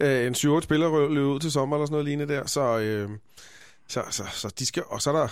Øh, 0.00 0.26
en 0.26 0.34
7 0.34 0.62
spiller 0.62 1.08
løb 1.08 1.24
ud 1.24 1.40
til 1.40 1.52
sommer, 1.52 1.76
eller 1.76 1.86
sådan 1.86 1.92
noget 1.92 2.04
lignende 2.04 2.34
der, 2.34 2.46
så... 2.46 2.78
Øh, 2.78 3.10
så, 3.88 4.02
så, 4.10 4.24
så 4.32 4.54
de 4.58 4.66
skal, 4.66 4.82
og 4.86 5.02
så 5.02 5.12
er 5.12 5.16
der 5.16 5.28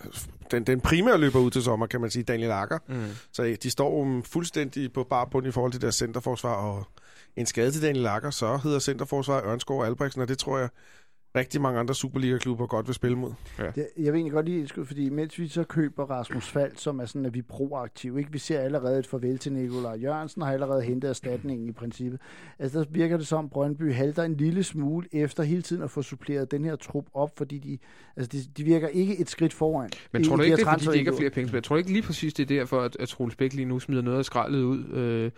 den, 0.50 0.64
den 0.64 0.80
primære 0.80 1.18
løber 1.18 1.38
ud 1.38 1.50
til 1.50 1.62
sommer, 1.62 1.86
kan 1.86 2.00
man 2.00 2.10
sige, 2.10 2.22
Daniel 2.22 2.50
Akker. 2.50 2.78
Mm. 2.88 3.04
Så 3.32 3.56
de 3.62 3.70
står 3.70 4.20
fuldstændig 4.24 4.92
på 4.92 5.04
barbund 5.04 5.46
i 5.46 5.50
forhold 5.50 5.72
til 5.72 5.80
deres 5.80 5.94
centerforsvar, 5.94 6.54
og 6.54 6.84
en 7.36 7.46
skade 7.46 7.72
til 7.72 7.82
Daniel 7.82 8.06
Akker, 8.06 8.30
så 8.30 8.56
hedder 8.56 8.78
centerforsvar 8.78 9.44
Ørnskov 9.44 9.84
Albrechtsen, 9.84 10.22
og 10.22 10.28
det 10.28 10.38
tror 10.38 10.58
jeg 10.58 10.68
rigtig 11.36 11.60
mange 11.60 11.80
andre 11.80 11.94
Superliga-klubber 11.94 12.66
godt 12.66 12.86
vil 12.86 12.94
spille 12.94 13.18
mod. 13.18 13.32
Ja. 13.58 13.64
Det, 13.74 13.88
jeg 13.96 14.12
vil 14.12 14.18
egentlig 14.18 14.32
godt 14.32 14.46
lide, 14.46 14.84
fordi 14.84 15.08
mens 15.08 15.38
vi 15.38 15.48
så 15.48 15.64
køber 15.64 16.10
Rasmus 16.10 16.48
Fald, 16.48 16.72
som 16.76 17.00
er 17.00 17.04
sådan, 17.04 17.26
at 17.26 17.34
vi 17.34 17.38
er 17.38 17.42
proaktive, 17.48 18.18
ikke? 18.18 18.32
vi 18.32 18.38
ser 18.38 18.60
allerede 18.60 18.98
et 18.98 19.06
farvel 19.06 19.38
til 19.38 19.52
Nikolaj 19.52 19.98
Jørgensen, 20.02 20.42
har 20.42 20.52
allerede 20.52 20.82
hentet 20.82 21.08
erstatningen 21.08 21.68
i 21.68 21.72
princippet. 21.72 22.20
Altså 22.58 22.78
der 22.78 22.84
virker 22.90 23.16
det 23.16 23.26
som, 23.26 23.48
Brøndby 23.48 23.94
halter 23.94 24.22
en 24.22 24.36
lille 24.36 24.62
smule 24.62 25.08
efter 25.12 25.42
hele 25.42 25.62
tiden 25.62 25.82
at 25.82 25.90
få 25.90 26.02
suppleret 26.02 26.50
den 26.50 26.64
her 26.64 26.76
trup 26.76 27.06
op, 27.14 27.30
fordi 27.38 27.58
de, 27.58 27.78
altså 28.16 28.28
de, 28.32 28.38
de 28.56 28.64
virker 28.64 28.88
ikke 28.88 29.20
et 29.20 29.30
skridt 29.30 29.52
foran. 29.52 29.90
Men 30.12 30.24
tror 30.24 30.36
du 30.36 30.42
ikke, 30.42 30.56
det 30.56 30.66
er, 30.66 30.72
fordi 30.72 30.86
de 30.86 30.98
ikke 30.98 31.10
har 31.10 31.18
flere 31.18 31.30
penge? 31.30 31.54
Jeg 31.54 31.64
tror 31.64 31.76
ikke 31.76 31.92
lige 31.92 32.02
præcis, 32.02 32.34
det 32.34 32.42
er 32.42 32.58
derfor, 32.58 32.80
at, 32.80 32.96
at 33.00 33.08
Troels 33.08 33.36
Bæk 33.36 33.52
lige 33.52 33.66
nu 33.66 33.78
smider 33.78 34.02
noget 34.02 34.18
af 34.18 34.24
skraldet 34.24 34.62
ud. 34.62 34.84
Øh, 34.84 35.30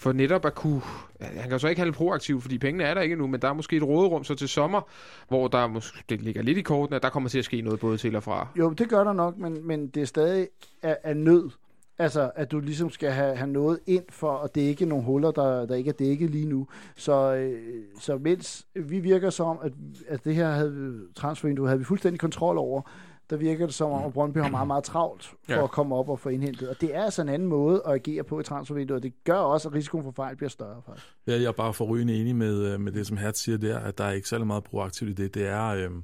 for 0.00 0.12
netop 0.12 0.44
at 0.44 0.54
kunne... 0.54 0.80
Han 1.20 1.42
kan 1.42 1.52
jo 1.52 1.58
så 1.58 1.68
ikke 1.68 1.80
have 1.80 1.92
proaktiv, 1.92 2.40
fordi 2.40 2.58
pengene 2.58 2.84
er 2.84 2.94
der 2.94 3.00
ikke 3.00 3.16
nu, 3.16 3.26
men 3.26 3.42
der 3.42 3.48
er 3.48 3.52
måske 3.52 3.76
et 3.76 3.82
råderum 3.82 4.24
så 4.24 4.34
til 4.34 4.48
sommer, 4.48 4.80
hvor 5.28 5.48
der 5.48 5.66
måske, 5.66 6.04
det 6.08 6.22
ligger 6.22 6.42
lidt 6.42 6.58
i 6.58 6.62
kortene, 6.62 6.96
at 6.96 7.02
der 7.02 7.08
kommer 7.08 7.28
til 7.28 7.38
at 7.38 7.44
ske 7.44 7.60
noget 7.60 7.80
både 7.80 7.98
til 7.98 8.16
og 8.16 8.22
fra. 8.22 8.48
Jo, 8.58 8.70
det 8.70 8.88
gør 8.88 9.04
der 9.04 9.12
nok, 9.12 9.38
men, 9.38 9.66
men 9.66 9.86
det 9.86 10.00
er 10.02 10.06
stadig 10.06 10.48
af, 10.82 10.96
af 11.04 11.16
nød. 11.16 11.50
Altså, 11.98 12.30
at 12.34 12.50
du 12.50 12.60
ligesom 12.60 12.90
skal 12.90 13.10
have, 13.10 13.36
have 13.36 13.50
noget 13.50 13.78
ind 13.86 14.04
for 14.10 14.38
at 14.38 14.54
dække 14.54 14.86
nogle 14.86 15.04
huller, 15.04 15.30
der, 15.30 15.66
der 15.66 15.74
ikke 15.74 15.88
er 15.88 15.94
dækket 15.94 16.30
lige 16.30 16.46
nu. 16.46 16.66
Så, 16.96 17.34
øh, 17.34 17.82
så 18.00 18.18
mens 18.18 18.66
vi 18.74 19.00
virker 19.00 19.30
som, 19.30 19.58
at, 19.62 19.72
at 20.08 20.24
det 20.24 20.34
her 20.34 20.50
havde, 20.50 21.00
transfervindue 21.16 21.66
havde 21.66 21.78
vi 21.78 21.84
fuldstændig 21.84 22.20
kontrol 22.20 22.58
over, 22.58 22.82
der 23.30 23.36
virker 23.36 23.66
det 23.66 23.74
som 23.74 23.90
om, 23.90 24.04
at 24.04 24.12
Brøndby 24.12 24.38
har 24.38 24.48
meget, 24.48 24.66
meget 24.66 24.84
travlt 24.84 25.24
for 25.24 25.52
ja. 25.52 25.64
at 25.64 25.70
komme 25.70 25.96
op 25.96 26.08
og 26.08 26.20
få 26.20 26.28
indhentet. 26.28 26.68
Og 26.68 26.80
det 26.80 26.94
er 26.94 27.04
altså 27.04 27.22
en 27.22 27.28
anden 27.28 27.48
måde 27.48 27.82
at 27.86 27.92
agere 27.92 28.24
på 28.24 28.40
i 28.40 28.42
transfervinduet, 28.42 28.96
og 28.96 29.02
det 29.02 29.24
gør 29.24 29.34
også, 29.34 29.68
at 29.68 29.74
risikoen 29.74 30.04
for 30.04 30.12
fejl 30.16 30.36
bliver 30.36 30.50
større. 30.50 30.82
Faktisk. 30.86 31.06
Ja, 31.26 31.32
jeg 31.32 31.44
er 31.44 31.52
bare 31.52 31.74
forrygende 31.74 32.20
enig 32.20 32.36
med, 32.36 32.72
øh, 32.72 32.80
med 32.80 32.92
det, 32.92 33.06
som 33.06 33.16
Hertz 33.16 33.40
siger 33.40 33.58
der, 33.58 33.78
at 33.78 33.98
der 33.98 34.04
er 34.04 34.12
ikke 34.12 34.28
særlig 34.28 34.46
meget 34.46 34.64
proaktivt 34.64 35.10
i 35.10 35.12
det. 35.12 35.34
Det 35.34 35.46
er 35.46 35.66
øhm, 35.66 36.02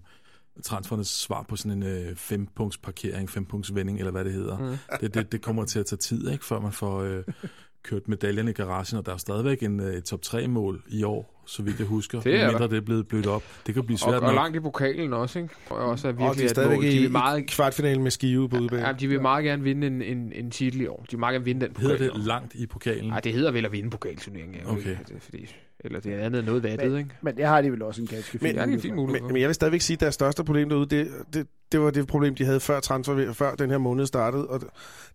transfernes 0.64 1.08
svar 1.08 1.42
på 1.42 1.56
sådan 1.56 1.82
en 1.82 1.82
øh, 1.82 2.16
fempunkts 2.16 2.78
parkering, 2.78 3.30
fempunkts 3.30 3.74
vending, 3.74 3.98
eller 3.98 4.12
hvad 4.12 4.24
det 4.24 4.32
hedder. 4.32 4.58
Mm. 4.58 4.98
Det, 5.00 5.14
det, 5.14 5.32
det 5.32 5.42
kommer 5.42 5.64
til 5.64 5.78
at 5.78 5.86
tage 5.86 5.98
tid, 5.98 6.30
ikke, 6.30 6.44
før 6.44 6.60
man 6.60 6.72
får 6.72 7.00
øh, 7.00 7.24
kørt 7.82 8.08
medaljerne 8.08 8.50
i 8.50 8.54
garagen, 8.54 8.98
og 8.98 9.06
der 9.06 9.12
er 9.12 9.16
stadigvæk 9.16 9.62
en, 9.62 9.80
øh, 9.80 9.94
et 9.94 10.04
top 10.04 10.20
3-mål 10.26 10.82
i 10.88 11.02
år 11.02 11.36
så 11.46 11.62
vidt 11.62 11.78
jeg 11.78 11.86
husker. 11.86 12.20
Det 12.20 12.40
er 12.40 12.48
mindre 12.48 12.68
det 12.68 12.76
er 12.76 12.80
blevet 12.80 13.08
blødt 13.08 13.26
op. 13.26 13.42
Det 13.66 13.74
kan 13.74 13.84
blive 13.84 13.98
svært 13.98 14.14
Og, 14.14 14.28
og 14.28 14.34
langt 14.34 14.56
i 14.56 14.60
pokalen 14.60 15.12
også, 15.12 15.38
ikke? 15.38 15.54
Og 15.70 15.76
også 15.76 16.08
er 16.08 16.12
virkelig 16.12 16.30
og 16.30 16.36
de 16.36 16.44
er 16.44 16.48
stadigvæk 16.48 16.82
i, 16.82 16.96
de 16.96 17.00
vil 17.00 17.10
meget, 17.10 17.46
kvartfinalen 17.46 18.02
med 18.02 18.10
Skive 18.10 18.48
på 18.48 18.56
udbanen. 18.56 18.84
Ja, 18.84 18.92
de 18.92 19.08
vil 19.08 19.20
meget 19.20 19.44
gerne 19.44 19.62
vinde 19.62 19.86
en, 19.86 20.02
en, 20.02 20.32
en 20.32 20.50
titel 20.50 20.80
i 20.80 20.86
år. 20.86 20.96
De 20.96 21.10
vil 21.10 21.18
meget 21.18 21.32
gerne 21.32 21.44
vinde 21.44 21.66
den 21.66 21.74
pokal. 21.74 21.90
Hedder 21.90 22.12
det 22.12 22.24
langt 22.24 22.54
i 22.54 22.66
pokalen? 22.66 23.08
Nej, 23.08 23.20
det 23.20 23.32
hedder 23.32 23.50
vel 23.50 23.64
at 23.64 23.72
vinde 23.72 23.90
pokalturneringen. 23.90 24.66
Okay. 24.66 24.96
Det, 25.08 25.22
fordi, 25.22 25.54
eller 25.80 26.00
det 26.00 26.14
er 26.14 26.18
andet 26.18 26.44
noget 26.44 26.62
vattet, 26.62 26.90
men, 26.90 26.98
ikke? 26.98 27.10
Men 27.22 27.36
det 27.36 27.44
har 27.44 27.62
de 27.62 27.72
vel 27.72 27.82
også 27.82 28.02
en 28.02 28.08
ganske 28.08 28.38
fin 28.38 28.56
men, 28.56 28.94
mulighed. 28.94 29.22
Men, 29.22 29.32
men, 29.32 29.40
jeg 29.40 29.48
vil 29.48 29.54
stadigvæk 29.54 29.80
sige, 29.80 29.94
at 29.94 30.00
deres 30.00 30.14
største 30.14 30.44
problem 30.44 30.68
derude, 30.68 30.86
det, 30.86 31.08
det, 31.32 31.46
det 31.72 31.80
var 31.80 31.90
det 31.90 32.06
problem, 32.06 32.34
de 32.34 32.44
havde 32.44 32.60
før 32.60 32.80
transfer, 32.80 33.32
før 33.32 33.54
den 33.54 33.70
her 33.70 33.78
måned 33.78 34.06
startede. 34.06 34.46
Og 34.46 34.60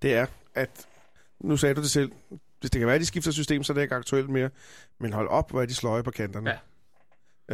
det 0.02 0.14
er, 0.14 0.26
at 0.56 0.70
nu 1.40 1.58
sagde 1.58 1.76
du 1.76 1.82
det 1.82 1.90
selv, 1.90 2.12
hvis 2.62 2.72
det 2.72 2.80
kan 2.80 2.88
være, 2.88 2.96
at 2.96 3.02
de 3.02 3.06
skifter 3.06 3.32
system, 3.32 3.64
så 3.64 3.74
er 3.74 3.76
det 3.76 3.82
ikke 3.82 3.96
aktuelt 3.96 4.30
mere. 4.30 4.50
Men 5.00 5.14
hold 5.14 5.28
op, 5.28 5.52
hvor 5.52 5.62
er 5.62 5.66
de 5.66 5.76
sløje 5.76 6.04
på 6.04 6.12
kanterne. 6.12 6.50
Ja. 6.50 6.58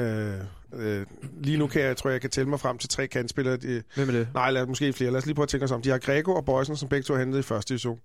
Øh, 0.01 0.41
øh, 0.73 1.05
lige 1.39 1.57
nu 1.57 1.67
kan 1.67 1.81
jeg, 1.81 1.97
tror 1.97 2.09
jeg, 2.09 2.13
jeg 2.13 2.21
kan 2.21 2.29
tælle 2.29 2.49
mig 2.49 2.59
frem 2.59 2.77
til 2.77 2.89
tre 2.89 3.07
kantspillere. 3.07 3.57
De, 3.57 3.84
Hvem 3.95 4.07
er 4.09 4.13
det? 4.13 4.27
Nej, 4.34 4.51
lad, 4.51 4.65
måske 4.65 4.93
flere. 4.93 5.11
Lad 5.11 5.17
os 5.17 5.25
lige 5.25 5.35
prøve 5.35 5.43
at 5.43 5.49
tænke 5.49 5.63
os 5.63 5.71
om. 5.71 5.81
De 5.81 5.89
har 5.89 5.97
Grego 5.97 6.34
og 6.34 6.45
Bøjsen, 6.45 6.77
som 6.77 6.89
begge 6.89 7.03
to 7.03 7.13
har 7.13 7.19
hentet 7.19 7.39
i 7.39 7.41
første 7.41 7.69
division. 7.69 7.99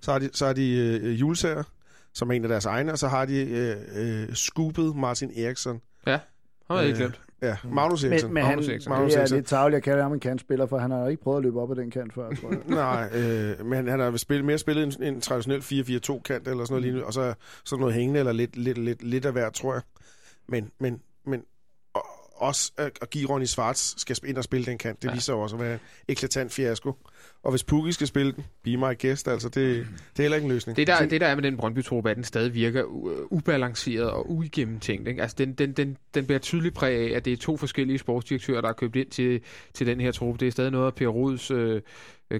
Så 0.00 0.12
har 0.12 0.18
de, 0.18 0.30
så 0.32 0.46
har 0.46 0.52
de 0.52 0.70
øh, 1.02 1.20
Julesager, 1.20 1.62
som 2.14 2.30
er 2.30 2.34
en 2.34 2.42
af 2.44 2.48
deres 2.48 2.66
egne, 2.66 2.92
og 2.92 2.98
så 2.98 3.08
har 3.08 3.24
de 3.24 3.40
øh, 3.40 3.76
øh, 3.94 4.34
Scoopet 4.34 4.96
Martin 4.96 5.32
Eriksson. 5.36 5.80
Ja, 6.06 6.18
har 6.70 6.78
jeg 6.78 6.86
ikke 6.86 6.98
glemt. 6.98 7.20
Ja, 7.42 7.56
Magnus 7.64 8.04
Eriksen. 8.04 8.28
Men, 8.28 8.34
men 8.34 8.44
Magnus 8.44 8.66
han, 8.66 8.72
Eriksen. 8.72 8.90
Magnus 8.90 9.12
det 9.12 9.22
er 9.22 9.34
lidt 9.34 9.46
tageligt 9.46 9.76
at 9.76 9.82
kalde 9.82 10.02
ham 10.02 10.12
en 10.12 10.20
kantspiller, 10.20 10.66
for 10.66 10.78
han 10.78 10.90
har 10.90 11.08
ikke 11.08 11.22
prøvet 11.22 11.36
at 11.36 11.42
løbe 11.42 11.60
op 11.60 11.70
ad 11.70 11.76
den 11.76 11.90
kant 11.90 12.14
før, 12.14 12.30
tror 12.30 12.50
jeg. 12.50 12.60
Nej, 12.84 13.08
øh, 13.14 13.66
men 13.66 13.88
han 13.88 14.00
har 14.00 14.16
spillet, 14.16 14.44
mere 14.44 14.58
spillet 14.58 15.00
en, 15.00 15.14
en 15.14 15.20
traditionel 15.20 15.60
4-4-2-kant, 15.60 16.48
eller 16.48 16.64
sådan 16.64 16.72
noget 16.72 16.72
mm. 16.72 16.82
lignende, 16.82 17.04
og 17.04 17.12
så 17.12 17.34
sådan 17.64 17.80
noget 17.80 17.94
hængende, 17.94 18.18
eller 18.18 18.32
lidt, 18.32 18.56
lidt, 18.56 18.78
lidt, 18.78 19.02
lidt 19.02 19.24
af 19.24 19.32
hver, 19.32 19.50
tror 19.50 19.72
jeg. 19.72 19.82
Men, 20.48 20.70
men, 20.80 21.00
men 21.26 21.42
også 22.42 22.72
at 22.76 23.10
give 23.10 23.30
Ronny 23.30 23.44
Svarts 23.44 24.00
skal 24.00 24.16
ind 24.26 24.36
og 24.36 24.44
spille 24.44 24.66
den 24.66 24.78
kant, 24.78 25.02
det 25.02 25.08
ja. 25.08 25.14
viser 25.14 25.34
også 25.34 25.56
at 25.56 25.62
være 25.62 25.74
en 25.74 25.80
eklatant 26.08 26.52
fiasko. 26.52 26.96
Og 27.42 27.50
hvis 27.50 27.64
Pukki 27.64 27.92
skal 27.92 28.06
spille 28.06 28.32
den, 28.32 28.44
be 28.62 28.76
my 28.76 29.00
guest, 29.00 29.28
altså 29.28 29.48
det, 29.48 29.54
det 29.54 30.18
er 30.18 30.22
heller 30.22 30.36
ikke 30.36 30.44
en 30.44 30.52
løsning. 30.52 30.76
Det 30.76 30.86
der, 30.86 31.06
det 31.06 31.20
der 31.20 31.26
er 31.26 31.34
med 31.34 31.42
den 31.42 31.56
brøndby 31.56 31.78
at 32.06 32.16
den 32.16 32.24
stadig 32.24 32.54
virker 32.54 32.84
ubalanceret 33.32 34.10
og 34.10 34.30
uigennemtænkt. 34.30 35.08
Ikke? 35.08 35.22
Altså 35.22 35.36
den, 35.38 35.52
den, 35.52 35.72
den, 35.72 35.96
den 36.14 36.26
bliver 36.26 36.38
tydeligt 36.38 36.74
præg 36.74 37.12
af, 37.12 37.16
at 37.16 37.24
det 37.24 37.32
er 37.32 37.36
to 37.36 37.56
forskellige 37.56 37.98
sportsdirektører, 37.98 38.60
der 38.60 38.68
har 38.68 38.74
købt 38.74 38.96
ind 38.96 39.10
til, 39.10 39.40
til 39.74 39.86
den 39.86 40.00
her 40.00 40.12
trup. 40.12 40.40
Det 40.40 40.48
er 40.48 40.52
stadig 40.52 40.70
noget 40.70 40.86
af 40.86 40.94
Per 40.94 41.08
Rods 41.08 41.50
øh, 41.50 41.82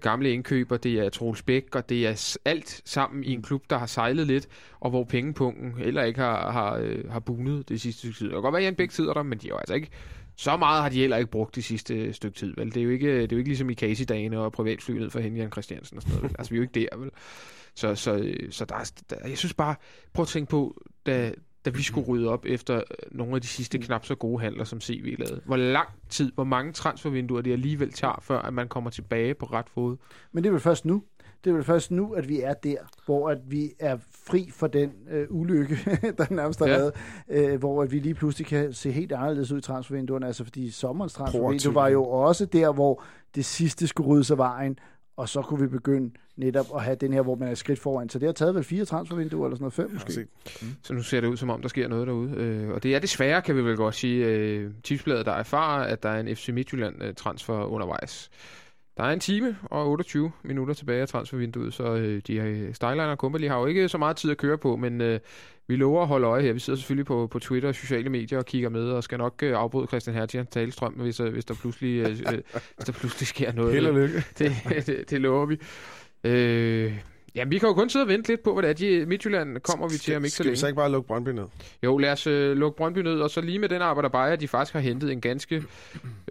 gamle 0.00 0.32
indkøber, 0.32 0.76
det 0.76 0.98
er 0.98 1.08
Troels 1.08 1.42
Bæk, 1.42 1.76
og 1.76 1.88
det 1.88 2.06
er 2.06 2.38
alt 2.44 2.82
sammen 2.84 3.24
i 3.24 3.32
en 3.32 3.42
klub, 3.42 3.62
der 3.70 3.78
har 3.78 3.86
sejlet 3.86 4.26
lidt, 4.26 4.48
og 4.80 4.90
hvor 4.90 5.04
pengepunkten 5.04 5.78
heller 5.78 6.02
ikke 6.02 6.20
har, 6.20 6.50
har, 6.50 6.76
øh, 6.76 7.10
har 7.10 7.20
bunet 7.20 7.68
det 7.68 7.80
sidste 7.80 7.98
stykke 7.98 8.18
tid. 8.18 8.26
Det 8.26 8.32
kan 8.32 8.42
godt 8.42 8.52
være, 8.52 8.62
at 8.62 8.66
Jan 8.66 8.74
Bæk 8.74 8.90
sidder 8.90 9.12
der, 9.12 9.22
men 9.22 9.38
de 9.38 9.46
har 9.46 9.54
jo 9.54 9.58
altså 9.58 9.74
ikke 9.74 9.90
så 10.36 10.56
meget 10.56 10.82
har 10.82 10.88
de 10.88 10.98
heller 10.98 11.16
ikke 11.16 11.30
brugt 11.30 11.54
det 11.54 11.64
sidste 11.64 12.12
stykke 12.12 12.38
tid, 12.38 12.54
vel? 12.56 12.66
Det 12.66 12.76
er 12.76 12.84
jo 12.84 12.90
ikke, 12.90 13.14
det 13.22 13.32
er 13.32 13.36
jo 13.36 13.38
ikke 13.38 13.50
ligesom 13.50 13.70
i 13.70 13.74
Casey-dagene 13.74 14.38
og 14.38 14.52
privatflyet 14.52 15.12
for 15.12 15.20
Henrik 15.20 15.52
Christiansen 15.52 15.96
og 15.96 16.02
sådan 16.02 16.16
noget. 16.16 16.30
Vel? 16.30 16.36
Altså, 16.38 16.50
vi 16.50 16.56
er 16.56 16.58
jo 16.58 16.62
ikke 16.62 16.80
der, 16.80 16.96
vel? 16.96 17.10
Så, 17.74 17.94
så, 17.94 18.34
så 18.50 18.64
der, 18.64 18.92
der, 19.10 19.28
jeg 19.28 19.38
synes 19.38 19.54
bare, 19.54 19.74
prøv 20.12 20.22
at 20.22 20.28
tænke 20.28 20.50
på, 20.50 20.82
da, 21.06 21.32
da 21.64 21.70
vi 21.70 21.82
skulle 21.82 22.06
rydde 22.06 22.28
op 22.28 22.44
efter 22.48 22.82
nogle 23.10 23.34
af 23.34 23.40
de 23.40 23.46
sidste 23.46 23.78
knap 23.78 24.04
så 24.04 24.14
gode 24.14 24.40
handler, 24.40 24.64
som 24.64 24.80
CV 24.80 25.14
lavede. 25.18 25.40
Hvor 25.44 25.56
lang 25.56 25.88
tid, 26.08 26.32
hvor 26.34 26.44
mange 26.44 26.72
transfervinduer 26.72 27.40
det 27.40 27.52
alligevel 27.52 27.92
tager, 27.92 28.18
før 28.22 28.38
at 28.38 28.54
man 28.54 28.68
kommer 28.68 28.90
tilbage 28.90 29.34
på 29.34 29.46
ret 29.46 29.68
fod. 29.68 29.96
Men 30.32 30.44
det 30.44 30.48
er 30.48 30.52
vel 30.52 30.60
først 30.60 30.84
nu? 30.84 31.02
det 31.44 31.50
er 31.50 31.54
vel 31.54 31.64
først 31.64 31.90
nu, 31.90 32.12
at 32.12 32.28
vi 32.28 32.40
er 32.40 32.54
der, 32.54 32.76
hvor 33.04 33.28
at 33.28 33.38
vi 33.46 33.72
er 33.78 33.96
fri 34.26 34.50
for 34.50 34.66
den 34.66 34.92
øh, 35.10 35.26
ulykke, 35.30 35.74
der 36.18 36.26
nærmest 36.34 36.58
har 36.58 36.66
ja. 36.66 36.76
været, 36.76 36.92
øh, 37.28 37.58
hvor 37.58 37.82
at 37.82 37.92
vi 37.92 37.98
lige 37.98 38.14
pludselig 38.14 38.46
kan 38.46 38.72
se 38.72 38.92
helt 38.92 39.12
anderledes 39.12 39.52
ud 39.52 39.58
i 39.58 39.60
transfervinduerne, 39.60 40.26
altså 40.26 40.44
fordi 40.44 40.70
sommerens 40.70 41.12
transfervindue 41.12 41.74
var 41.74 41.88
jo 41.88 42.04
også 42.04 42.46
der, 42.46 42.72
hvor 42.72 43.02
det 43.34 43.44
sidste 43.44 43.86
skulle 43.86 44.08
rydde 44.08 44.24
sig 44.24 44.38
vejen, 44.38 44.78
og 45.16 45.28
så 45.28 45.42
kunne 45.42 45.60
vi 45.60 45.66
begynde 45.66 46.10
netop 46.36 46.66
at 46.74 46.82
have 46.82 46.96
den 46.96 47.12
her, 47.12 47.22
hvor 47.22 47.34
man 47.34 47.48
er 47.48 47.54
skridt 47.54 47.78
foran. 47.78 48.08
Så 48.08 48.18
det 48.18 48.28
har 48.28 48.32
taget 48.32 48.54
vel 48.54 48.64
fire 48.64 48.84
transfervinduer, 48.84 49.46
eller 49.46 49.56
sådan 49.56 49.62
noget, 49.62 49.72
fem 49.72 49.90
måske. 49.92 50.26
Mm. 50.62 50.68
Så 50.82 50.94
nu 50.94 51.02
ser 51.02 51.20
det 51.20 51.28
ud, 51.28 51.36
som 51.36 51.50
om 51.50 51.62
der 51.62 51.68
sker 51.68 51.88
noget 51.88 52.06
derude. 52.06 52.30
Øh, 52.36 52.68
og 52.68 52.82
det 52.82 52.94
er 52.94 52.98
desværre, 52.98 53.42
kan 53.42 53.56
vi 53.56 53.64
vel 53.64 53.76
godt 53.76 53.94
sige, 53.94 54.26
øh, 54.26 54.70
tipsbladet, 54.82 55.26
der 55.26 55.32
erfarer, 55.32 55.84
at 55.84 56.02
der 56.02 56.08
er 56.08 56.20
en 56.20 56.36
FC 56.36 56.48
Midtjylland-transfer 56.48 57.60
øh, 57.60 57.72
undervejs. 57.72 58.30
Der 58.96 59.04
er 59.04 59.12
en 59.12 59.20
time 59.20 59.56
og 59.62 59.90
28 59.90 60.32
minutter 60.42 60.74
tilbage 60.74 61.02
af 61.02 61.08
transfervinduet, 61.08 61.74
så 61.74 61.94
øh, 61.94 62.22
de 62.26 62.40
her 62.40 62.72
Styliner 62.72 63.04
og 63.04 63.16
Company 63.16 63.48
har 63.48 63.58
jo 63.58 63.66
ikke 63.66 63.88
så 63.88 63.98
meget 63.98 64.16
tid 64.16 64.30
at 64.30 64.36
køre 64.36 64.58
på, 64.58 64.76
men 64.76 65.00
øh, 65.00 65.20
vi 65.68 65.76
lover 65.76 66.02
at 66.02 66.08
holde 66.08 66.26
øje 66.26 66.42
her. 66.42 66.52
Vi 66.52 66.58
sidder 66.58 66.78
selvfølgelig 66.78 67.06
på, 67.06 67.26
på 67.26 67.38
Twitter 67.38 67.68
og 67.68 67.74
sociale 67.74 68.10
medier 68.10 68.38
og 68.38 68.46
kigger 68.46 68.68
med, 68.68 68.90
og 68.90 69.04
skal 69.04 69.18
nok 69.18 69.42
øh, 69.42 69.56
afbryde 69.56 69.86
Christian 69.86 70.16
Hertjans 70.16 70.48
talestrøm, 70.50 70.92
hvis, 70.92 71.20
øh, 71.20 71.32
hvis, 71.32 71.44
der 71.44 71.54
pludselig, 71.54 71.98
øh, 71.98 72.10
øh, 72.10 72.40
hvis 72.76 72.86
der 72.86 72.92
pludselig 72.92 73.26
sker 73.26 73.52
noget. 73.52 73.72
Held 73.72 73.86
og 73.86 73.94
lykke. 73.94 74.24
Det, 74.38 74.52
det, 74.86 75.10
det 75.10 75.20
lover 75.20 75.46
vi. 75.46 75.58
Øh, 76.24 76.98
Ja, 77.34 77.44
vi 77.44 77.58
kan 77.58 77.68
jo 77.68 77.74
kun 77.74 77.88
sidde 77.88 78.02
og 78.02 78.08
vente 78.08 78.28
lidt 78.28 78.42
på, 78.42 78.52
hvad 78.52 78.62
det 78.62 78.70
er. 78.70 79.00
De, 79.00 79.06
Midtjylland 79.06 79.58
kommer 79.60 79.88
vi 79.88 79.96
til 79.96 80.16
om 80.16 80.24
ikke 80.24 80.36
så 80.36 80.42
længe. 80.42 80.46
Skal 80.46 80.50
vi 80.50 80.56
så 80.56 80.66
ikke 80.66 80.76
bare 80.76 80.90
lukke 80.90 81.06
Brøndby 81.06 81.28
ned? 81.28 81.44
Jo, 81.82 81.98
lad 81.98 82.12
os 82.12 82.26
uh, 82.26 82.32
lukke 82.32 82.76
Brøndby 82.76 82.98
ned, 82.98 83.20
og 83.20 83.30
så 83.30 83.40
lige 83.40 83.58
med 83.58 83.68
den 83.68 83.82
arbejder 83.82 84.08
bare, 84.08 84.32
at 84.32 84.40
de 84.40 84.48
faktisk 84.48 84.72
har 84.72 84.80
hentet 84.80 85.12
en 85.12 85.20
ganske 85.20 85.64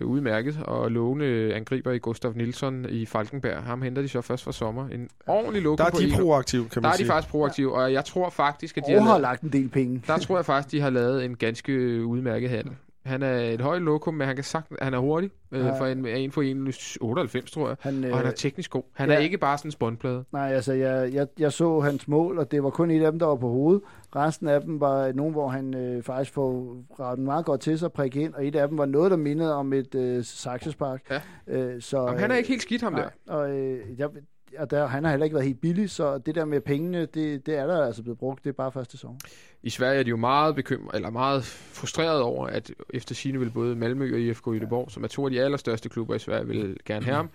uh, 0.02 0.08
udmærket 0.08 0.60
og 0.64 0.92
lovende 0.92 1.54
angriber 1.54 1.92
i 1.92 1.98
Gustav 1.98 2.34
Nilsson 2.36 2.86
i 2.90 3.06
Falkenberg. 3.06 3.64
Ham 3.64 3.82
henter 3.82 4.02
de 4.02 4.08
så 4.08 4.22
først 4.22 4.44
fra 4.44 4.52
sommer. 4.52 4.88
En 4.88 5.10
ordentlig 5.28 5.64
lukke 5.64 5.84
Der 5.84 5.90
er 5.90 5.94
de 5.94 6.12
proaktive, 6.22 6.70
kan 6.70 6.82
man 6.82 6.94
sige. 6.98 7.06
Der 7.08 7.14
er 7.14 7.18
de 7.18 7.22
faktisk 7.22 7.32
proaktive, 7.32 7.74
og 7.74 7.94
jeg 7.94 8.06
tror 8.06 8.30
faktisk, 8.30 8.78
at 8.78 8.84
de 8.88 8.92
har, 8.92 9.06
lavet, 9.06 9.22
lagt 9.22 9.42
en 9.42 9.50
del 9.50 9.70
penge. 9.70 10.04
Der 10.08 10.18
tror 10.18 10.38
jeg 10.38 10.46
faktisk, 10.46 10.72
de 10.72 10.82
har 10.82 10.90
lavet 10.90 11.26
en 11.26 11.36
ganske 11.36 11.72
udmærket 12.06 12.50
handel. 12.50 12.74
Han 13.06 13.24
er 13.24 13.40
et 13.40 13.62
højt 13.62 13.82
lokum, 13.82 14.14
men 14.14 14.28
han 14.28 14.36
kan 14.36 14.44
sagt, 14.44 14.72
han 14.82 14.94
er 14.94 14.98
hurtig. 14.98 15.32
Øh, 15.52 15.66
ja. 15.66 15.80
for 15.80 15.86
en, 15.86 16.06
en 16.06 16.32
for 16.32 16.42
en 16.42 16.74
98, 17.02 17.52
tror 17.52 17.68
jeg. 17.68 17.78
Han, 17.80 18.04
og 18.04 18.18
han 18.18 18.26
er 18.26 18.32
øh, 18.32 18.36
teknisk 18.36 18.72
god. 18.72 18.84
Han 18.94 19.10
ja. 19.10 19.16
er 19.16 19.20
ikke 19.20 19.38
bare 19.38 19.58
sådan 19.58 19.68
en 19.68 19.72
spåndplade. 19.72 20.24
Nej, 20.32 20.54
altså, 20.54 20.74
jeg, 20.74 21.14
jeg, 21.14 21.28
jeg 21.40 21.52
så 21.52 21.80
hans 21.80 22.08
mål, 22.08 22.40
og 22.40 22.52
det 22.52 22.64
var 22.64 22.70
kun 22.70 22.92
et 22.92 23.04
af 23.04 23.12
dem, 23.12 23.20
der 23.20 23.26
var 23.26 23.36
på 23.36 23.50
hovedet. 23.50 23.82
Resten 24.16 24.48
af 24.48 24.62
dem 24.62 24.80
var 24.80 25.12
nogen, 25.12 25.34
hvor 25.34 25.50
han 25.50 25.74
øh, 25.74 26.04
faktisk 26.04 26.34
får 26.34 26.78
ret 27.00 27.20
meget 27.20 27.46
godt 27.46 27.62
til 27.62 27.80
sig 27.80 27.86
at 27.86 27.94
prikke 27.94 28.22
ind, 28.22 28.34
og 28.34 28.48
et 28.48 28.56
af 28.56 28.68
dem 28.68 28.78
var 28.78 28.86
noget, 28.86 29.12
der 29.12 29.18
mindede 29.18 29.56
om 29.56 29.74
et 29.74 29.96
øh, 29.96 30.24
saksespark. 30.24 31.02
Ja. 31.12 31.22
Øh, 31.48 31.82
så, 31.82 32.02
Jamen, 32.02 32.20
han 32.20 32.32
er 32.32 32.36
ikke 32.36 32.50
helt 32.50 32.62
skidt, 32.62 32.82
ham 32.82 32.94
nej, 32.94 33.10
der. 33.28 33.34
Og, 33.34 33.52
øh, 33.58 33.80
jeg, 33.98 34.10
og 34.58 34.72
der, 34.72 34.88
han 34.88 35.04
har 35.04 35.12
heller 35.12 35.24
ikke 35.24 35.34
været 35.34 35.46
helt 35.46 35.62
billig, 35.62 35.90
så 35.90 36.18
det 36.18 36.36
der 36.36 36.46
med 36.46 36.62
pengene, 36.62 37.06
det, 37.06 37.46
det 37.46 37.58
er 37.58 37.68
der 37.68 37.86
altså 37.86 38.04
blevet 38.04 38.20
brugt. 38.20 38.44
Det 38.44 38.50
er 38.50 38.54
bare 38.54 38.72
første 38.72 38.92
sæson. 38.92 39.20
I 39.64 39.70
Sverige 39.70 40.00
er 40.00 40.04
de 40.04 40.10
jo 40.10 40.18
meget 40.18 40.56
bekymret, 40.56 40.96
eller 40.96 41.10
meget 41.10 41.44
frustreret 41.46 42.22
over, 42.22 42.48
at 42.48 42.72
efter 42.90 43.16
sine 43.16 43.40
vil 43.40 43.50
både 43.50 43.76
Malmø 43.76 44.14
og 44.14 44.20
IFK 44.20 44.48
Göteborg, 44.48 44.84
ja. 44.84 44.90
som 44.90 45.04
er 45.04 45.08
to 45.08 45.26
af 45.26 45.32
de 45.32 45.42
allerstørste 45.42 45.90
klubber 45.90 46.16
i 46.16 46.20
Sverige, 46.20 46.48
vil 46.48 46.78
gerne 46.86 47.06
have 47.06 47.16
ham 47.16 47.30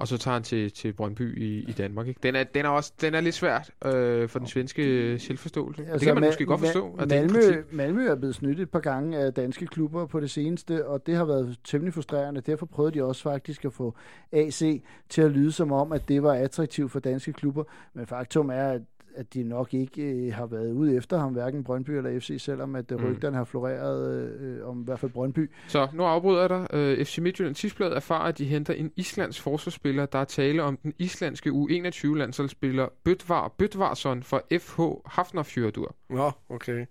og 0.00 0.08
så 0.08 0.18
tager 0.18 0.32
han 0.32 0.42
til, 0.42 0.72
til 0.72 0.92
Brøndby 0.92 1.42
i, 1.42 1.64
i 1.68 1.72
Danmark. 1.72 2.08
Ikke? 2.08 2.20
Den, 2.22 2.36
er, 2.36 2.44
den, 2.44 2.64
er 2.64 2.68
også, 2.68 2.92
den 3.00 3.14
er 3.14 3.20
lidt 3.20 3.34
svært 3.34 3.70
øh, 3.84 4.28
for 4.28 4.38
den 4.38 4.48
svenske 4.48 5.18
selvforståelse. 5.18 5.82
Altså, 5.82 5.98
det 5.98 6.06
kan 6.06 6.14
man 6.14 6.24
måske 6.24 6.46
godt 6.46 6.60
forstå. 6.60 6.96
At 6.98 7.08
Malmø, 7.08 7.38
er 7.38 7.62
Malmø 7.72 8.06
er 8.06 8.14
blevet 8.14 8.34
snyttet 8.34 8.62
et 8.62 8.70
par 8.70 8.80
gange 8.80 9.18
af 9.18 9.34
danske 9.34 9.66
klubber 9.66 10.06
på 10.06 10.20
det 10.20 10.30
seneste, 10.30 10.86
og 10.86 11.06
det 11.06 11.16
har 11.16 11.24
været 11.24 11.58
temmelig 11.64 11.94
frustrerende. 11.94 12.40
Derfor 12.40 12.66
prøvede 12.66 12.94
de 12.94 13.04
også 13.04 13.22
faktisk 13.22 13.64
at 13.64 13.72
få 13.72 13.94
AC 14.32 14.82
til 15.08 15.22
at 15.22 15.30
lyde 15.30 15.52
som 15.52 15.72
om, 15.72 15.92
at 15.92 16.08
det 16.08 16.22
var 16.22 16.34
attraktivt 16.34 16.92
for 16.92 17.00
danske 17.00 17.32
klubber. 17.32 17.64
Men 17.94 18.06
faktum 18.06 18.50
er, 18.50 18.68
at 18.68 18.82
at 19.20 19.34
de 19.34 19.42
nok 19.42 19.74
ikke 19.74 20.02
øh, 20.02 20.34
har 20.34 20.46
været 20.46 20.72
ude 20.72 20.96
efter 20.96 21.18
ham, 21.18 21.32
hverken 21.32 21.64
Brøndby 21.64 21.90
eller 21.90 22.20
FC, 22.20 22.36
selvom 22.38 22.74
at 22.74 22.92
øh, 22.92 23.00
mm. 23.00 23.06
rygterne 23.06 23.36
har 23.36 23.44
floreret 23.44 24.30
øh, 24.40 24.68
om 24.68 24.80
i 24.80 24.84
hvert 24.84 25.00
fald 25.00 25.12
Brøndby. 25.12 25.50
Så 25.68 25.88
nu 25.94 26.02
afbryder 26.02 26.40
jeg 26.40 26.48
dig. 26.48 26.66
Øh, 26.72 27.04
FC 27.04 27.18
Midtjylland 27.18 27.54
Tidsblad 27.54 27.92
erfarer, 27.92 28.28
at 28.28 28.38
de 28.38 28.44
henter 28.44 28.74
en 28.74 28.92
islands 28.96 29.40
forsvarsspiller, 29.40 30.06
der 30.06 30.18
er 30.18 30.24
tale 30.24 30.62
om 30.62 30.76
den 30.76 30.92
islandske 30.98 31.50
U21-landsholdsspiller 31.50 32.88
Bøtvar 33.04 33.54
Bøtvarsson 33.58 34.22
fra 34.22 34.40
FH 34.58 34.80
Hafnarfjörður. 35.06 35.96
Nå, 36.10 36.30
okay. 36.48 36.86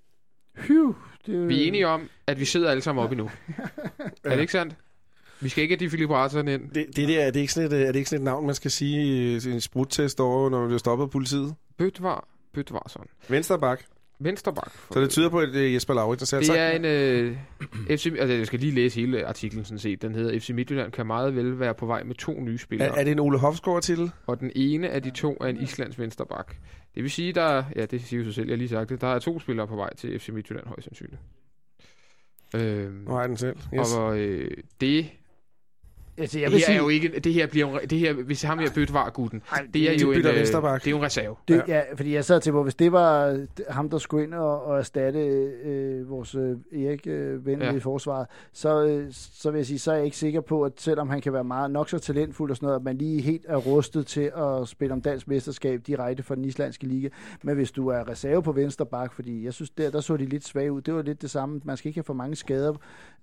Hyv, 0.57 0.95
det... 1.25 1.47
Vi 1.47 1.63
er 1.63 1.67
enige 1.67 1.87
om, 1.87 2.01
at 2.27 2.39
vi 2.39 2.45
sidder 2.45 2.69
alle 2.71 2.81
sammen 2.81 3.03
oppe 3.03 3.15
nu. 3.15 3.29
ja. 3.59 3.63
Er 4.29 4.29
det 4.29 4.39
ikke 4.39 4.51
sandt? 4.51 4.75
Vi 5.41 5.49
skal 5.49 5.61
ikke 5.61 5.75
have 5.75 5.85
de 5.85 5.89
Philip 5.89 6.09
Ratson 6.09 6.47
ind. 6.47 6.71
Det, 6.71 6.85
det 6.95 7.07
der, 7.07 7.19
er, 7.21 7.31
det 7.31 7.39
ikke 7.39 7.53
sådan 7.53 7.71
et, 7.71 7.87
er 7.87 7.91
det 7.91 7.99
ikke 7.99 8.09
sådan 8.09 8.21
et 8.21 8.25
navn, 8.25 8.45
man 8.45 8.55
skal 8.55 8.71
sige 8.71 9.01
i 9.37 9.51
en 9.51 9.61
spruttest 9.61 10.19
over, 10.19 10.49
når 10.49 10.59
man 10.59 10.67
bliver 10.67 10.79
stoppet 10.79 11.05
af 11.05 11.09
politiet? 11.09 11.55
Bøtvar 11.79 12.27
Bøtvarsson. 12.53 13.07
Venstre 13.29 13.59
bak. 13.59 13.83
Venstre 14.19 14.53
bak. 14.53 14.71
Så 14.91 15.01
det 15.01 15.09
tyder 15.09 15.29
på, 15.29 15.39
at 15.39 15.49
det 15.53 15.67
er 15.67 15.73
Jesper 15.73 15.93
Lauritz, 15.93 16.19
der 16.19 16.25
selv 16.25 16.41
Det 16.41 16.59
er 16.59 16.71
en... 16.71 16.85
Øh, 16.85 17.37
FC, 17.87 18.05
altså, 18.19 18.35
jeg 18.35 18.47
skal 18.47 18.59
lige 18.59 18.71
læse 18.71 19.01
hele 19.01 19.27
artiklen 19.27 19.65
sådan 19.65 19.79
set. 19.79 20.01
Den 20.01 20.15
hedder 20.15 20.39
FC 20.39 20.49
Midtjylland 20.49 20.91
kan 20.91 21.07
meget 21.07 21.35
vel 21.35 21.59
være 21.59 21.73
på 21.73 21.85
vej 21.85 22.03
med 22.03 22.15
to 22.15 22.41
nye 22.41 22.57
spillere. 22.57 22.89
Er, 22.89 22.93
er 22.93 23.03
det 23.03 23.11
en 23.11 23.19
Ole 23.19 23.39
Hofsgaard-titel? 23.39 24.11
Og 24.27 24.39
den 24.39 24.51
ene 24.55 24.89
af 24.89 25.03
de 25.03 25.11
to 25.11 25.37
er 25.41 25.47
en 25.47 25.61
Islands 25.61 25.99
venstre 25.99 26.25
bak. 26.25 26.55
Det 26.95 27.03
vil 27.03 27.11
sige, 27.11 27.33
der... 27.33 27.63
Ja, 27.75 27.85
det 27.85 28.01
siger 28.01 28.19
jo 28.19 28.25
sig 28.25 28.33
selv, 28.33 28.47
jeg 28.47 28.53
har 28.53 28.57
lige 28.57 28.69
sagt 28.69 28.89
det. 28.89 29.01
Der 29.01 29.07
er 29.07 29.19
to 29.19 29.39
spillere 29.39 29.67
på 29.67 29.75
vej 29.75 29.95
til 29.95 30.19
FC 30.19 30.29
Midtjylland, 30.29 30.67
højst 30.67 30.83
sandsynligt. 30.83 31.21
Øh, 32.55 33.07
har 33.07 33.19
jeg 33.19 33.29
den 33.29 33.37
selv. 33.37 33.57
Yes. 33.73 33.95
Og 33.95 34.19
øh, 34.19 34.51
det 34.81 35.09
Altså, 36.19 36.39
jeg 36.39 36.51
det 36.51 36.59
her 36.59 36.65
sige... 36.65 36.75
er 36.75 36.81
jo 36.81 36.89
ikke, 36.89 37.19
det 37.19 37.33
her 37.33 37.47
bliver 37.47 37.79
det 37.79 37.99
her, 37.99 38.13
hvis 38.13 38.41
ham 38.41 38.59
her 38.59 38.69
bytte 38.75 38.93
var 38.93 39.09
gutten, 39.09 39.41
det 39.73 39.91
er 39.91 39.97
jo 40.01 40.11
en, 40.11 40.17
øh, 40.17 40.23
det 40.23 40.87
er 40.87 40.91
jo 40.91 40.97
en 40.97 41.03
reserve. 41.03 41.35
Det, 41.47 41.63
ja. 41.67 41.75
ja. 41.75 41.81
fordi 41.95 42.13
jeg 42.13 42.25
sad 42.25 42.41
til, 42.41 42.51
hvor 42.51 42.63
hvis 42.63 42.75
det 42.75 42.91
var 42.91 43.39
ham, 43.69 43.89
der 43.89 43.97
skulle 43.97 44.23
ind 44.23 44.33
og, 44.33 44.63
og 44.63 44.77
erstatte 44.77 45.19
øh, 45.19 46.09
vores 46.09 46.35
øh, 46.35 46.83
Erik 46.85 47.07
øh, 47.07 47.45
ven 47.45 47.61
ja. 47.61 47.73
i 47.73 47.79
forsvaret, 47.79 48.27
så, 48.53 48.85
øh, 48.85 49.07
så 49.11 49.51
vil 49.51 49.59
jeg 49.59 49.65
sige, 49.65 49.79
så 49.79 49.91
er 49.91 49.95
jeg 49.95 50.05
ikke 50.05 50.17
sikker 50.17 50.41
på, 50.41 50.63
at 50.63 50.71
selvom 50.77 51.09
han 51.09 51.21
kan 51.21 51.33
være 51.33 51.43
meget 51.43 51.71
nok 51.71 51.89
så 51.89 51.99
talentfuld 51.99 52.51
og 52.51 52.57
sådan 52.57 52.67
noget, 52.67 52.79
at 52.79 52.83
man 52.83 52.97
lige 52.97 53.21
helt 53.21 53.45
er 53.47 53.57
rustet 53.57 54.07
til 54.07 54.31
at 54.37 54.67
spille 54.67 54.93
om 54.93 55.01
dansk 55.01 55.27
mesterskab 55.27 55.81
direkte 55.87 56.23
for 56.23 56.35
den 56.35 56.45
islandske 56.45 56.87
liga. 56.87 57.09
Men 57.43 57.55
hvis 57.55 57.71
du 57.71 57.87
er 57.87 58.09
reserve 58.09 58.43
på 58.43 58.51
venstre 58.51 58.85
bak, 58.85 59.13
fordi 59.13 59.45
jeg 59.45 59.53
synes, 59.53 59.69
der, 59.69 59.91
der 59.91 60.01
så 60.01 60.17
de 60.17 60.25
lidt 60.25 60.47
svage 60.47 60.71
ud, 60.71 60.81
det 60.81 60.93
var 60.93 61.01
lidt 61.01 61.21
det 61.21 61.29
samme. 61.29 61.61
Man 61.63 61.77
skal 61.77 61.89
ikke 61.89 61.97
have 61.97 62.03
for 62.03 62.13
mange 62.13 62.35
skader. 62.35 62.73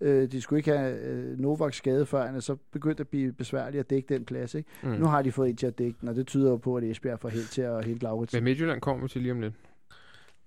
Øh, 0.01 0.32
de 0.32 0.40
skulle 0.40 0.59
ikke 0.59 0.77
have 0.77 1.01
øh, 1.01 1.39
Novak 1.39 1.74
skade 1.74 2.06
før, 2.06 2.40
så 2.40 2.56
begyndt 2.86 3.00
at 3.00 3.08
blive 3.08 3.32
besværligt 3.32 3.80
at 3.80 3.90
dække 3.90 4.14
den 4.14 4.24
plads. 4.24 4.54
Ikke? 4.54 4.68
Mm. 4.82 4.88
Nu 4.88 5.06
har 5.06 5.22
de 5.22 5.32
fået 5.32 5.50
en 5.50 5.56
til 5.56 5.66
at 5.66 5.78
dække 5.78 5.96
den, 6.00 6.08
og 6.08 6.14
det 6.14 6.26
tyder 6.26 6.50
jo 6.50 6.56
på, 6.56 6.76
at 6.76 6.84
Esbjerg 6.84 7.20
får 7.20 7.28
helt 7.28 7.50
til 7.50 7.62
at 7.62 7.84
hente 7.84 8.02
Laurits. 8.02 8.32
Men 8.32 8.44
Midtjylland 8.44 8.80
kommer 8.80 9.08
til 9.08 9.22
lige 9.22 9.32
om 9.32 9.40
lidt. 9.40 9.54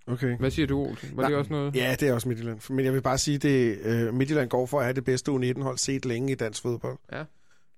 Okay. 0.08 0.38
Hvad 0.38 0.52
siger 0.52 0.68
du, 0.68 0.80
Olsen? 0.86 1.10
Var 1.18 1.24
Nej, 1.24 1.30
det 1.30 1.38
også 1.38 1.54
noget? 1.54 1.76
Ja, 1.76 1.96
det 2.00 2.10
er 2.10 2.14
også 2.14 2.28
Midtjylland. 2.28 2.74
Men 2.74 2.86
jeg 2.86 2.94
vil 2.94 3.02
bare 3.02 3.18
sige, 3.18 3.50
at 3.50 4.08
uh, 4.10 4.14
Midtjylland 4.14 4.50
går 4.50 4.66
for 4.66 4.80
at 4.80 4.86
have 4.86 4.94
det 4.94 5.04
bedste 5.04 5.32
U19-hold 5.32 5.78
set 5.78 6.06
længe 6.06 6.32
i 6.32 6.36
dansk 6.36 6.62
fodbold. 6.62 6.98
Ja. 7.12 7.24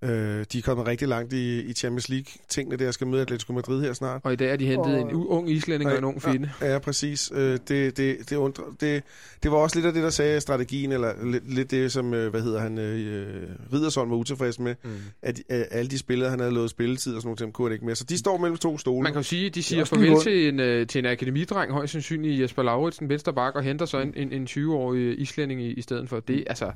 Øh, 0.03 0.45
de 0.51 0.57
er 0.57 0.61
kommet 0.61 0.87
rigtig 0.87 1.07
langt 1.07 1.33
i, 1.33 1.61
i 1.61 1.73
Champions 1.73 2.09
League-tingene 2.09 2.77
der, 2.77 2.91
skal 2.91 3.07
møde 3.07 3.21
Atletico 3.21 3.53
Madrid 3.53 3.81
her 3.81 3.93
snart. 3.93 4.21
Og 4.23 4.33
i 4.33 4.35
dag 4.35 4.51
er 4.51 4.55
de 4.55 4.65
hentet 4.65 4.95
og, 4.95 5.01
en 5.01 5.11
ung 5.13 5.51
islænding 5.51 5.89
og, 5.89 5.93
og 5.93 5.97
en 5.97 6.03
ung 6.03 6.21
finde. 6.21 6.51
Ja, 6.61 6.71
ja 6.71 6.79
præcis. 6.79 7.31
Øh, 7.35 7.59
det, 7.67 7.97
det, 7.97 8.29
det, 8.29 8.35
undre, 8.35 8.63
det, 8.79 9.03
det 9.43 9.51
var 9.51 9.57
også 9.57 9.75
lidt 9.75 9.85
af 9.85 9.93
det, 9.93 10.03
der 10.03 10.09
sagde 10.09 10.41
strategien, 10.41 10.91
eller 10.91 11.25
lidt, 11.25 11.53
lidt 11.53 11.71
det, 11.71 11.91
som, 11.91 12.13
øh, 12.13 12.29
hvad 12.29 12.41
hedder 12.41 12.59
han, 12.59 12.77
øh, 12.77 13.49
Ridersson 13.73 14.09
var 14.09 14.15
utilfreds 14.15 14.59
med, 14.59 14.75
mm. 14.83 14.89
at 15.21 15.39
øh, 15.49 15.63
alle 15.71 15.91
de 15.91 15.97
spillere, 15.97 16.29
han 16.29 16.39
havde 16.39 16.53
lovet 16.53 16.69
spilletid 16.69 17.15
og 17.15 17.21
sådan 17.21 17.35
noget, 17.39 17.53
kunne 17.53 17.73
ikke 17.73 17.85
mere. 17.85 17.95
Så 17.95 18.03
de 18.03 18.17
står 18.17 18.37
mellem 18.37 18.57
to 18.57 18.77
stole. 18.77 19.03
Man 19.03 19.11
kan 19.11 19.19
jo 19.19 19.23
sige, 19.23 19.49
de 19.49 19.63
siger 19.63 19.83
farvel 19.83 20.21
til 20.23 20.47
en, 20.47 20.59
øh, 20.59 20.87
til 20.87 20.99
en 20.99 21.05
akademidreng, 21.05 21.71
højst 21.71 21.91
sandsynligt 21.91 22.41
Jesper 22.41 22.63
Lauritsen, 22.63 23.09
venstre 23.09 23.33
bak, 23.33 23.55
og 23.55 23.63
henter 23.63 23.85
så 23.85 23.99
en, 23.99 24.13
en, 24.15 24.31
en 24.31 24.47
20-årig 24.49 25.19
islænding 25.19 25.61
i, 25.61 25.71
i 25.73 25.81
stedet 25.81 26.09
for. 26.09 26.19
Det, 26.19 26.43
altså, 26.47 26.71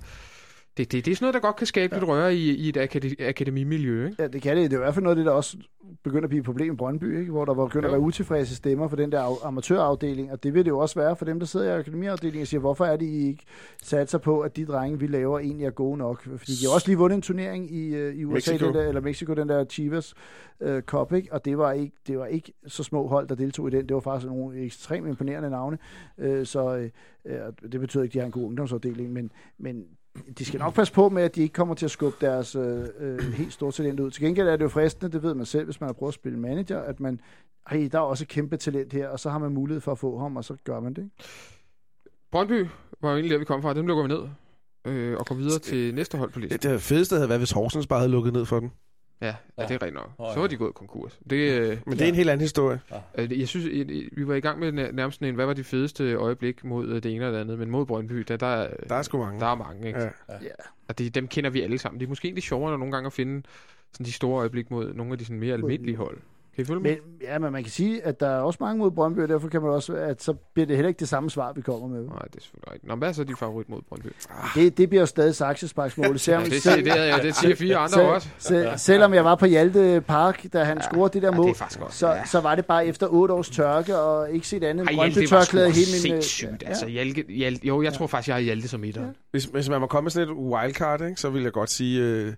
det, 0.77 0.91
det, 0.91 1.05
det 1.05 1.11
er 1.11 1.15
sådan 1.15 1.23
noget, 1.23 1.33
der 1.33 1.39
godt 1.39 1.55
kan 1.55 1.67
skabe 1.67 1.95
ja. 1.95 1.99
lidt 1.99 2.09
røre 2.09 2.35
i, 2.35 2.55
i 2.55 2.69
et 2.69 2.77
akademi, 2.77 3.15
akademimiljø, 3.19 4.05
ikke? 4.05 4.21
Ja, 4.23 4.27
det 4.27 4.41
kan 4.41 4.57
det. 4.57 4.71
Det 4.71 4.77
er 4.77 4.79
i 4.79 4.83
hvert 4.83 4.93
fald 4.93 5.03
noget 5.03 5.15
af 5.15 5.19
det, 5.19 5.25
der 5.25 5.31
også 5.31 5.57
begynder 6.03 6.23
at 6.23 6.29
blive 6.29 6.39
et 6.39 6.45
problem 6.45 6.73
i 6.73 6.75
Brøndby, 6.75 7.19
ikke? 7.19 7.31
hvor 7.31 7.45
der 7.45 7.53
begynder 7.53 7.87
ja. 7.87 7.87
at 7.87 7.91
være 7.91 7.99
utilfredse 7.99 8.55
stemmer 8.55 8.87
for 8.87 8.95
den 8.95 9.11
der 9.11 9.45
amatørafdeling, 9.45 10.31
og 10.31 10.43
det 10.43 10.53
vil 10.53 10.65
det 10.65 10.71
jo 10.71 10.79
også 10.79 10.99
være 10.99 11.15
for 11.15 11.25
dem, 11.25 11.39
der 11.39 11.45
sidder 11.45 11.75
i 11.75 11.79
akademiafdelingen 11.79 12.41
og 12.41 12.47
siger, 12.47 12.61
hvorfor 12.61 12.85
er 12.85 12.97
de 12.97 13.27
ikke 13.27 13.43
sat 13.83 14.11
sig 14.11 14.21
på, 14.21 14.39
at 14.39 14.55
de 14.55 14.65
drenge, 14.65 14.99
vi 14.99 15.07
laver, 15.07 15.39
egentlig 15.39 15.65
er 15.65 15.71
gode 15.71 15.97
nok? 15.97 16.23
Fordi 16.23 16.51
de 16.51 16.65
har 16.65 16.73
også 16.73 16.87
lige 16.87 16.97
vundet 16.97 17.15
en 17.15 17.21
turnering 17.21 17.71
i, 17.71 18.07
uh, 18.07 18.15
i 18.15 18.25
USA, 18.25 18.33
Mexico. 18.33 18.65
Den 18.65 18.75
der, 18.75 18.87
eller 18.87 19.01
Mexico, 19.01 19.33
den 19.33 19.49
der 19.49 19.65
Chivas 19.65 20.13
uh, 20.59 20.79
Cup, 20.79 21.13
ikke? 21.13 21.33
og 21.33 21.45
det 21.45 21.57
var, 21.57 21.71
ikke, 21.71 21.95
det 22.07 22.17
var 22.17 22.25
ikke 22.25 22.53
så 22.67 22.83
små 22.83 23.07
hold, 23.07 23.27
der 23.27 23.35
deltog 23.35 23.67
i 23.67 23.71
den. 23.71 23.87
Det 23.89 23.93
var 23.93 24.01
faktisk 24.01 24.27
nogle 24.27 24.57
ekstremt 24.57 25.07
imponerende 25.07 25.49
navne, 25.49 25.77
uh, 26.17 26.43
så 26.43 26.89
uh, 27.25 27.31
det 27.71 27.79
betyder 27.79 28.03
ikke, 28.03 28.11
at 28.11 28.13
de 28.13 28.19
har 28.19 28.25
en 28.25 28.31
god 28.31 28.43
ungdomsafdeling, 28.43 29.13
men, 29.13 29.31
men 29.57 29.85
de 30.37 30.45
skal 30.45 30.59
nok 30.59 30.73
passe 30.73 30.93
på 30.93 31.09
med, 31.09 31.23
at 31.23 31.35
de 31.35 31.41
ikke 31.41 31.53
kommer 31.53 31.75
til 31.75 31.85
at 31.85 31.91
skubbe 31.91 32.17
deres 32.21 32.55
øh, 32.55 32.85
øh, 32.99 33.33
helt 33.33 33.53
store 33.53 33.71
talent 33.71 33.99
ud. 33.99 34.11
Til 34.11 34.23
gengæld 34.23 34.47
er 34.47 34.55
det 34.55 34.63
jo 34.63 34.69
fristende, 34.69 35.11
det 35.11 35.23
ved 35.23 35.33
man 35.33 35.45
selv, 35.45 35.65
hvis 35.65 35.81
man 35.81 35.87
har 35.87 35.93
prøvet 35.93 36.09
at 36.09 36.13
spille 36.13 36.39
manager, 36.39 36.79
at 36.79 36.99
man, 36.99 37.19
hey, 37.69 37.89
der 37.91 37.97
er 37.97 38.03
også 38.03 38.25
kæmpe 38.25 38.57
talent 38.57 38.93
her, 38.93 39.07
og 39.07 39.19
så 39.19 39.29
har 39.29 39.37
man 39.37 39.51
mulighed 39.51 39.81
for 39.81 39.91
at 39.91 39.97
få 39.97 40.19
ham, 40.19 40.37
og 40.37 40.43
så 40.43 40.55
gør 40.63 40.79
man 40.79 40.93
det. 40.93 41.01
Ikke? 41.01 41.15
Brøndby 42.31 42.67
var 43.01 43.09
jo 43.09 43.15
egentlig 43.15 43.31
der, 43.31 43.37
vi 43.37 43.45
kom 43.45 43.61
fra. 43.61 43.73
Dem 43.73 43.87
lukker 43.87 44.03
vi 44.03 44.09
ned 44.09 44.27
øh, 44.85 45.17
og 45.17 45.25
går 45.25 45.35
videre 45.35 45.59
til 45.59 45.95
næste 45.95 46.17
hold 46.17 46.31
på 46.31 46.39
listen. 46.39 46.59
Det, 46.59 46.69
det 46.71 46.81
fedeste 46.81 47.15
havde 47.15 47.29
været, 47.29 47.39
hvis 47.39 47.51
Horsens 47.51 47.87
bare 47.87 47.99
havde 47.99 48.11
lukket 48.11 48.33
ned 48.33 48.45
for 48.45 48.59
den. 48.59 48.71
Ja, 49.21 49.35
ja, 49.57 49.63
det 49.63 49.71
er 49.71 49.71
rigtigt 49.71 49.93
nok. 49.93 50.11
Oh, 50.17 50.27
ja. 50.29 50.33
Så 50.33 50.39
var 50.39 50.47
de 50.47 50.57
gået 50.57 50.73
konkurs. 50.73 51.19
Det, 51.29 51.35
øh, 51.35 51.77
Men 51.85 51.93
det 51.93 52.01
er 52.01 52.05
ja. 52.05 52.09
en 52.09 52.15
helt 52.15 52.29
anden 52.29 52.41
historie. 52.41 52.79
Ja. 52.91 53.23
Øh, 53.23 53.39
jeg 53.39 53.47
synes, 53.47 53.65
vi 54.11 54.27
var 54.27 54.35
i 54.35 54.39
gang 54.39 54.59
med 54.59 54.71
nærmest 54.71 55.21
en, 55.21 55.35
hvad 55.35 55.45
var 55.45 55.53
de 55.53 55.63
fedeste 55.63 56.13
øjeblik 56.13 56.63
mod 56.63 56.87
øh, 56.87 57.03
det 57.03 57.05
ene 57.05 57.15
eller 57.15 57.31
det 57.31 57.39
andet, 57.39 57.59
men 57.59 57.69
mod 57.69 57.85
Brøndby, 57.85 58.15
der, 58.27 58.37
der, 58.37 58.67
der 58.89 58.95
er 58.95 59.01
sgu 59.01 59.17
mange. 59.17 59.39
Der 59.39 59.45
er 59.45 59.55
mange, 59.55 59.87
ikke? 59.87 59.99
Ja. 59.99 60.09
ja. 60.29 60.49
Og 60.87 60.97
det, 60.97 61.15
dem 61.15 61.27
kender 61.27 61.49
vi 61.49 61.61
alle 61.61 61.77
sammen. 61.77 61.99
Det 61.99 62.05
er 62.05 62.09
måske 62.09 62.31
lidt 62.31 62.45
sjovere 62.45 62.79
nogle 62.79 62.91
gange 62.91 63.07
at 63.07 63.13
finde 63.13 63.43
sådan 63.93 64.05
de 64.05 64.11
store 64.11 64.39
øjeblik 64.39 64.71
mod 64.71 64.93
nogle 64.93 65.11
af 65.11 65.17
de 65.17 65.25
sådan 65.25 65.39
mere 65.39 65.53
almindelige 65.53 65.97
hold. 65.97 66.17
Kan 66.55 66.63
I 66.63 66.65
følge 66.65 66.81
med? 66.81 66.91
Men, 66.91 66.99
ja, 67.21 67.39
men 67.39 67.51
man 67.51 67.63
kan 67.63 67.71
sige, 67.71 68.05
at 68.05 68.19
der 68.19 68.27
er 68.27 68.39
også 68.39 68.57
mange 68.61 68.79
mod 68.79 68.91
Brøndby, 68.91 69.19
og 69.19 69.27
derfor 69.27 69.47
kan 69.47 69.61
man 69.61 69.71
også, 69.71 69.93
at 69.93 70.23
så 70.23 70.33
bliver 70.33 70.67
det 70.67 70.75
heller 70.75 70.87
ikke 70.87 70.99
det 70.99 71.09
samme 71.09 71.29
svar, 71.29 71.53
vi 71.53 71.61
kommer 71.61 71.87
med. 71.87 72.01
Nej, 72.01 72.19
det 72.19 72.35
er 72.35 72.41
selvfølgelig 72.41 72.73
ikke. 72.73 72.87
Nå, 72.87 72.95
hvad 72.95 73.07
er 73.07 73.13
så 73.13 73.23
din 73.23 73.35
favorit 73.35 73.69
mod 73.69 73.81
Brøndby? 73.89 74.07
Det, 74.55 74.77
det 74.77 74.89
bliver 74.89 75.01
jo 75.01 75.05
stadig 75.05 75.35
saksesparksmål. 75.35 76.07
ja, 76.27 76.41
det, 76.43 76.61
siger, 76.61 76.75
det, 76.75 77.09
er, 77.13 77.21
det 77.21 77.35
siger 77.35 77.55
fire 77.55 77.77
andre 77.77 77.89
selv, 77.89 78.07
også. 78.07 78.29
Selv, 78.37 78.69
selvom 78.77 79.13
jeg 79.13 79.25
var 79.25 79.35
på 79.35 79.45
Hjalte 79.45 80.03
Park, 80.07 80.45
da 80.53 80.63
han 80.63 80.77
ja, 80.77 80.83
scorede 80.83 81.13
det 81.13 81.21
der 81.21 81.31
mål, 81.31 81.45
ja, 81.45 81.65
det 81.69 81.93
så, 81.93 82.07
ja. 82.07 82.25
så 82.25 82.39
var 82.39 82.55
det 82.55 82.65
bare 82.65 82.87
efter 82.87 83.07
otte 83.07 83.33
års 83.33 83.49
tørke, 83.49 83.97
og 83.97 84.31
ikke 84.31 84.47
set 84.47 84.63
andet 84.63 84.89
end 84.89 84.97
Brøndby-tørklæde 84.97 85.71
hele 85.71 85.87
min... 85.91 86.01
Sindssygt, 86.01 86.63
ja. 86.63 86.67
altså. 86.67 86.87
Hjalte, 86.87 87.23
Hjalte, 87.29 87.67
jo, 87.67 87.81
jeg 87.81 87.93
tror 87.93 88.07
faktisk, 88.07 88.27
jeg 88.27 88.35
har 88.35 88.41
Hjalte 88.41 88.67
som 88.67 88.83
etter. 88.83 89.01
Ja. 89.01 89.07
Hvis, 89.31 89.45
hvis 89.45 89.69
man 89.69 89.81
må 89.81 89.87
komme 89.87 90.05
med 90.05 90.11
sådan 90.11 90.29
et 90.29 90.35
wildcard, 90.35 91.01
ikke, 91.01 91.21
så 91.21 91.29
vil 91.29 91.43
jeg 91.43 91.51
godt 91.51 91.69
sige... 91.69 92.01
Øh, 92.01 92.33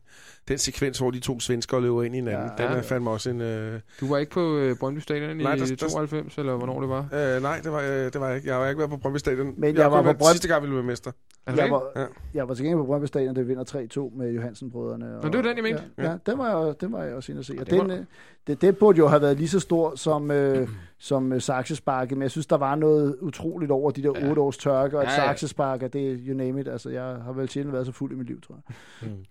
den 0.48 0.58
sekvens, 0.58 1.00
hvor 1.00 1.12
de 1.12 1.20
to 1.20 1.40
svensker 1.40 1.80
løber 1.80 2.04
ind 2.04 2.16
i 2.16 2.18
hinanden, 2.18 2.50
ja, 2.58 2.64
den 2.64 2.78
er 2.78 2.82
fandme 2.82 3.10
også 3.10 3.30
en... 3.30 3.42
Øh... 3.42 3.80
Du 4.00 4.08
var 4.08 4.18
ikke 4.18 4.32
på 4.32 4.58
øh, 4.58 4.78
Brøndby 4.78 5.00
Stadion 5.00 5.38
nej, 5.38 5.54
i 5.54 5.60
der, 5.60 5.76
92, 5.76 6.36
der, 6.36 6.42
eller 6.42 6.56
hvornår 6.56 6.80
det 6.80 6.90
var? 6.90 7.36
Øh, 7.36 7.42
nej, 7.42 7.60
det 7.64 7.72
var, 7.72 7.82
øh, 7.82 7.88
det 7.88 8.20
var 8.20 8.28
jeg 8.28 8.36
ikke. 8.36 8.50
Jeg 8.50 8.58
har 8.58 8.68
ikke 8.68 8.80
været 8.80 8.90
på 8.90 8.98
Brøndby 8.98 9.18
Stadion. 9.18 9.54
Men 9.58 9.64
jeg, 9.64 9.82
jeg 9.82 9.92
var 9.92 10.02
på 10.02 10.04
Brøndby... 10.04 10.32
Sidste 10.32 10.48
gang, 10.48 10.64
vi 10.64 10.68
blev 10.68 10.84
mester. 10.84 11.12
Jeg 11.48 11.72
var, 11.72 11.84
ja. 11.96 12.06
jeg 12.34 12.48
var 12.48 12.54
til 12.54 12.66
gengæld 12.66 12.82
på 12.82 12.86
Brøndby 12.86 13.06
Stadion, 13.06 13.36
der 13.36 13.44
vinder 13.44 13.64
3-2 14.12 14.18
med 14.18 14.32
Johansen-brødrene. 14.32 15.18
Og, 15.18 15.24
det 15.24 15.38
var 15.38 15.42
den, 15.42 15.56
jeg 15.56 15.64
mente? 15.64 15.84
Ja, 15.98 16.12
ja 16.12 16.18
den, 16.26 16.38
var 16.38 16.66
jeg, 16.66 16.82
den 16.82 16.92
var 16.92 17.04
jeg 17.04 17.16
også 17.16 17.32
inde 17.32 17.40
at 17.40 17.46
se. 17.46 17.58
Og 17.60 17.70
den, 17.70 17.92
øh, 17.92 18.06
det, 18.48 18.62
det 18.62 18.78
burde 18.78 18.98
jo 18.98 19.08
have 19.08 19.22
været 19.22 19.38
lige 19.38 19.50
så 19.50 19.60
stor 19.60 19.96
som, 19.96 20.32
øh, 20.32 20.68
som 20.98 21.34
øh, 21.34 21.42
saksesparket, 21.42 22.18
men 22.18 22.22
jeg 22.22 22.32
synes, 22.32 22.48
der 22.48 22.58
var 22.58 22.76
noget 22.76 23.18
utroligt 23.22 23.72
over 23.72 23.92
de 23.92 24.04
der 24.04 24.14
ja. 24.20 24.30
8 24.30 24.42
års 24.42 24.58
tørke, 24.58 24.98
og 24.98 25.04
et 25.04 25.08
ja, 25.08 25.12
ja. 25.12 25.28
saksespark, 25.28 25.82
og 25.84 25.94
det 25.94 26.20
you 26.28 26.38
name 26.38 26.62
it. 26.62 26.68
Altså, 26.68 26.90
jeg 26.90 27.04
har 27.04 27.34
vel 27.34 27.50
sjældent 27.50 27.74
været 27.74 27.86
så 27.86 27.92
fuld 27.92 28.12
i 28.12 28.16
mit 28.16 28.28
liv, 28.28 28.42
tror 28.42 28.56
jeg. 28.56 29.10
Mm. 29.10 29.26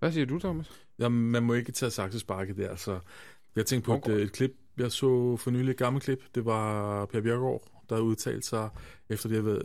Hvad 0.00 0.12
siger 0.12 0.26
du, 0.26 0.38
Thomas? 0.38 0.70
Jamen, 0.98 1.30
man 1.30 1.42
må 1.42 1.54
ikke 1.54 1.72
tage 1.72 1.90
saksesparket 1.90 2.56
der, 2.56 2.76
så 2.76 2.98
jeg 3.56 3.66
tænkte 3.66 3.86
på 3.86 4.10
et, 4.12 4.22
et 4.22 4.32
klip, 4.32 4.50
jeg 4.78 4.92
så 4.92 5.36
for 5.36 5.50
nylig 5.50 5.70
et 5.70 5.76
gammelt 5.76 6.04
klip. 6.04 6.20
Det 6.34 6.44
var 6.44 7.06
Per 7.06 7.20
Bjergård, 7.20 7.62
der 7.90 7.98
udtalte 7.98 8.48
sig, 8.48 8.68
efter 9.08 9.28
de 9.28 9.34
havde 9.34 9.46
været 9.46 9.62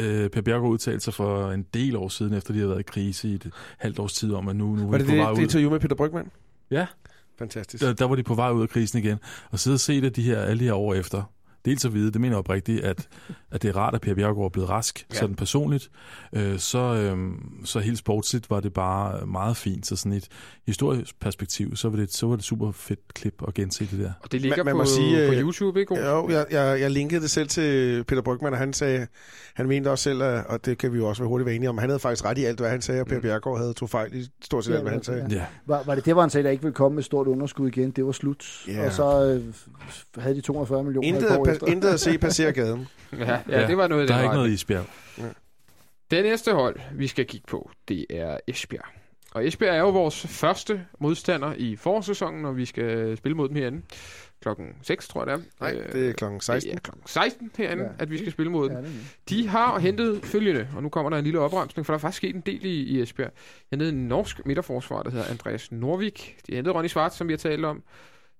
øh, 0.00 0.30
Per 0.30 0.40
Bjergård 0.40 0.70
udtalte 0.70 1.00
sig 1.00 1.14
for 1.14 1.50
en 1.50 1.66
del 1.74 1.96
år 1.96 2.08
siden, 2.08 2.34
efter 2.34 2.52
de 2.52 2.58
havde 2.58 2.70
været 2.70 2.80
i 2.80 2.82
krise 2.82 3.28
i 3.28 3.34
et 3.34 3.50
halvt 3.78 3.98
års 3.98 4.12
tid 4.12 4.32
om, 4.32 4.48
at 4.48 4.56
nu, 4.56 4.76
nu 4.76 4.90
var 4.90 4.98
de 4.98 5.04
på 5.04 5.10
vej 5.10 5.16
ud. 5.16 5.22
Var 5.22 5.28
det 5.28 5.36
det 5.36 5.42
interview 5.42 5.70
med 5.70 5.80
Peter 5.80 5.96
Brygman? 5.96 6.30
Ja. 6.70 6.86
Fantastisk. 7.38 7.84
Der, 7.84 7.92
der 7.92 8.04
var 8.04 8.16
de 8.16 8.22
på 8.22 8.34
vej 8.34 8.50
ud 8.50 8.62
af 8.62 8.68
krisen 8.68 8.98
igen. 8.98 9.18
Og 9.50 9.58
sidde 9.58 9.74
og 9.74 9.80
se 9.80 10.00
det 10.00 10.16
de 10.16 10.22
her, 10.22 10.42
alle 10.42 10.60
de 10.60 10.64
her 10.64 10.74
år 10.74 10.94
efter, 10.94 11.32
dels 11.64 11.84
at 11.84 11.94
vide, 11.94 12.12
det 12.12 12.20
mener 12.20 12.34
jeg 12.34 12.38
oprigtigt, 12.38 12.80
at, 12.84 13.08
at 13.50 13.62
det 13.62 13.68
er 13.68 13.76
rart, 13.76 13.94
at 13.94 14.00
Per 14.00 14.14
Bjergård 14.14 14.44
er 14.44 14.48
blevet 14.48 14.70
rask, 14.70 15.06
ja. 15.12 15.18
sådan 15.18 15.36
personligt. 15.36 15.90
Øh, 16.32 16.58
så, 16.58 16.78
øh, 16.78 17.16
så 17.64 17.78
helt 17.78 17.98
sportsligt 17.98 18.50
var 18.50 18.60
det 18.60 18.72
bare 18.72 19.26
meget 19.26 19.56
fint. 19.56 19.86
Så 19.86 19.96
sådan 19.96 20.12
et 20.12 20.28
historisk 20.66 21.20
perspektiv, 21.20 21.76
så 21.76 21.88
var 21.88 21.96
det, 21.96 22.14
så 22.14 22.26
var 22.26 22.36
det 22.36 22.44
super 22.44 22.72
fedt 22.72 23.14
klip 23.14 23.42
at 23.48 23.54
gense 23.54 23.88
det 23.90 23.98
der. 23.98 24.12
Og 24.22 24.32
det 24.32 24.40
ligger 24.40 24.64
man, 24.64 24.76
man 24.76 24.86
på, 24.86 24.90
sige, 24.90 25.28
på 25.28 25.32
øh, 25.32 25.40
YouTube, 25.40 25.80
ikke? 25.80 26.00
Jo, 26.00 26.28
jeg, 26.28 26.46
jeg, 26.50 26.80
jeg 26.80 26.90
linkede 26.90 27.20
det 27.20 27.30
selv 27.30 27.48
til 27.48 28.04
Peter 28.04 28.22
Brygman, 28.22 28.52
og 28.52 28.58
han 28.58 28.72
sagde, 28.72 29.06
han 29.54 29.68
mente 29.68 29.90
også 29.90 30.02
selv, 30.02 30.22
og 30.22 30.64
det 30.64 30.78
kan 30.78 30.92
vi 30.92 30.98
jo 30.98 31.08
også 31.08 31.22
være 31.22 31.28
hurtigt 31.28 31.46
være 31.46 31.54
enige 31.54 31.68
om, 31.68 31.78
han 31.78 31.88
havde 31.88 32.00
faktisk 32.00 32.24
ret 32.24 32.38
i 32.38 32.44
alt, 32.44 32.60
hvad 32.60 32.70
han 32.70 32.82
sagde, 32.82 33.00
og 33.00 33.06
Per 33.06 33.16
mm. 33.16 33.22
Bjergård 33.22 33.58
havde 33.58 33.72
to 33.72 33.86
fejl 33.86 34.14
i 34.14 34.26
stort 34.44 34.64
set 34.64 34.70
ja, 34.70 34.76
alt, 34.76 34.84
hvad 34.84 34.92
han 34.92 35.02
sagde. 35.02 35.26
Ja. 35.30 35.44
Var, 35.66 35.82
var 35.86 35.94
det 35.94 36.04
det, 36.04 36.14
hvor 36.14 36.20
han 36.20 36.30
sagde, 36.30 36.44
der 36.44 36.50
ikke 36.50 36.62
ville 36.62 36.74
komme 36.74 36.94
med 36.94 37.02
stort 37.02 37.26
underskud 37.26 37.68
igen? 37.68 37.90
Det 37.90 38.06
var 38.06 38.12
slut. 38.12 38.64
Ja. 38.68 38.86
Og 38.86 38.92
så 38.92 39.24
øh, 39.24 39.54
havde 40.22 40.36
de 40.36 40.40
240 40.40 40.84
millioner 40.84 41.08
Intet, 41.08 41.26
pa- 41.26 41.51
intet 41.66 41.88
at 41.88 42.00
se 42.00 42.18
passere 42.18 42.52
gaden. 42.52 42.88
ja, 43.12 43.30
ja, 43.48 43.60
ja, 43.60 43.66
det 43.66 43.76
var 43.76 43.88
noget 43.88 44.08
Der 44.08 44.14
er 44.14 44.22
ikke 44.22 44.34
noget 44.34 44.50
isbjerg. 44.50 44.84
Ja. 45.18 45.22
Det 46.10 46.24
næste 46.24 46.52
hold, 46.52 46.80
vi 46.92 47.06
skal 47.06 47.26
kigge 47.26 47.46
på, 47.46 47.70
det 47.88 48.06
er 48.10 48.38
Esbjerg. 48.46 48.84
Og 49.34 49.46
Esbjerg 49.46 49.76
er 49.76 49.80
jo 49.80 49.88
vores 49.90 50.26
første 50.26 50.86
modstander 51.00 51.54
i 51.56 51.76
forårssæsonen, 51.76 52.42
når 52.42 52.52
vi 52.52 52.64
skal 52.64 53.16
spille 53.16 53.36
mod 53.36 53.48
dem 53.48 53.56
herinde. 53.56 53.82
Klokken 54.42 54.66
6, 54.82 55.08
tror 55.08 55.20
jeg 55.20 55.26
det 55.26 55.44
er. 55.44 55.48
Nej, 55.60 55.86
det 55.92 56.08
er 56.08 56.12
klokken 56.12 56.40
16. 56.40 56.70
Det 56.70 56.76
er 56.76 56.80
klokken 56.80 57.02
16 57.06 57.50
herinde, 57.56 57.84
ja. 57.84 57.90
at 57.98 58.10
vi 58.10 58.18
skal 58.18 58.32
spille 58.32 58.52
mod 58.52 58.68
dem. 58.68 58.86
De 59.28 59.48
har 59.48 59.78
hentet 59.78 60.24
følgende, 60.24 60.68
og 60.76 60.82
nu 60.82 60.88
kommer 60.88 61.10
der 61.10 61.18
en 61.18 61.24
lille 61.24 61.40
opremsning, 61.40 61.86
for 61.86 61.92
der 61.92 61.98
er 61.98 62.00
faktisk 62.00 62.16
sket 62.16 62.34
en 62.34 62.40
del 62.40 62.64
i, 62.64 62.82
i 62.82 63.02
Esbjerg. 63.02 63.32
Hentet 63.70 63.88
en 63.88 64.08
norsk 64.08 64.46
midterforsvar, 64.46 65.02
der 65.02 65.10
hedder 65.10 65.30
Andreas 65.30 65.72
Norvik. 65.72 66.36
De 66.46 66.52
har 66.52 66.56
hentet 66.56 66.74
Ronny 66.74 66.88
Svart, 66.88 67.14
som 67.14 67.28
vi 67.28 67.32
har 67.32 67.38
talt 67.38 67.64
om. 67.64 67.82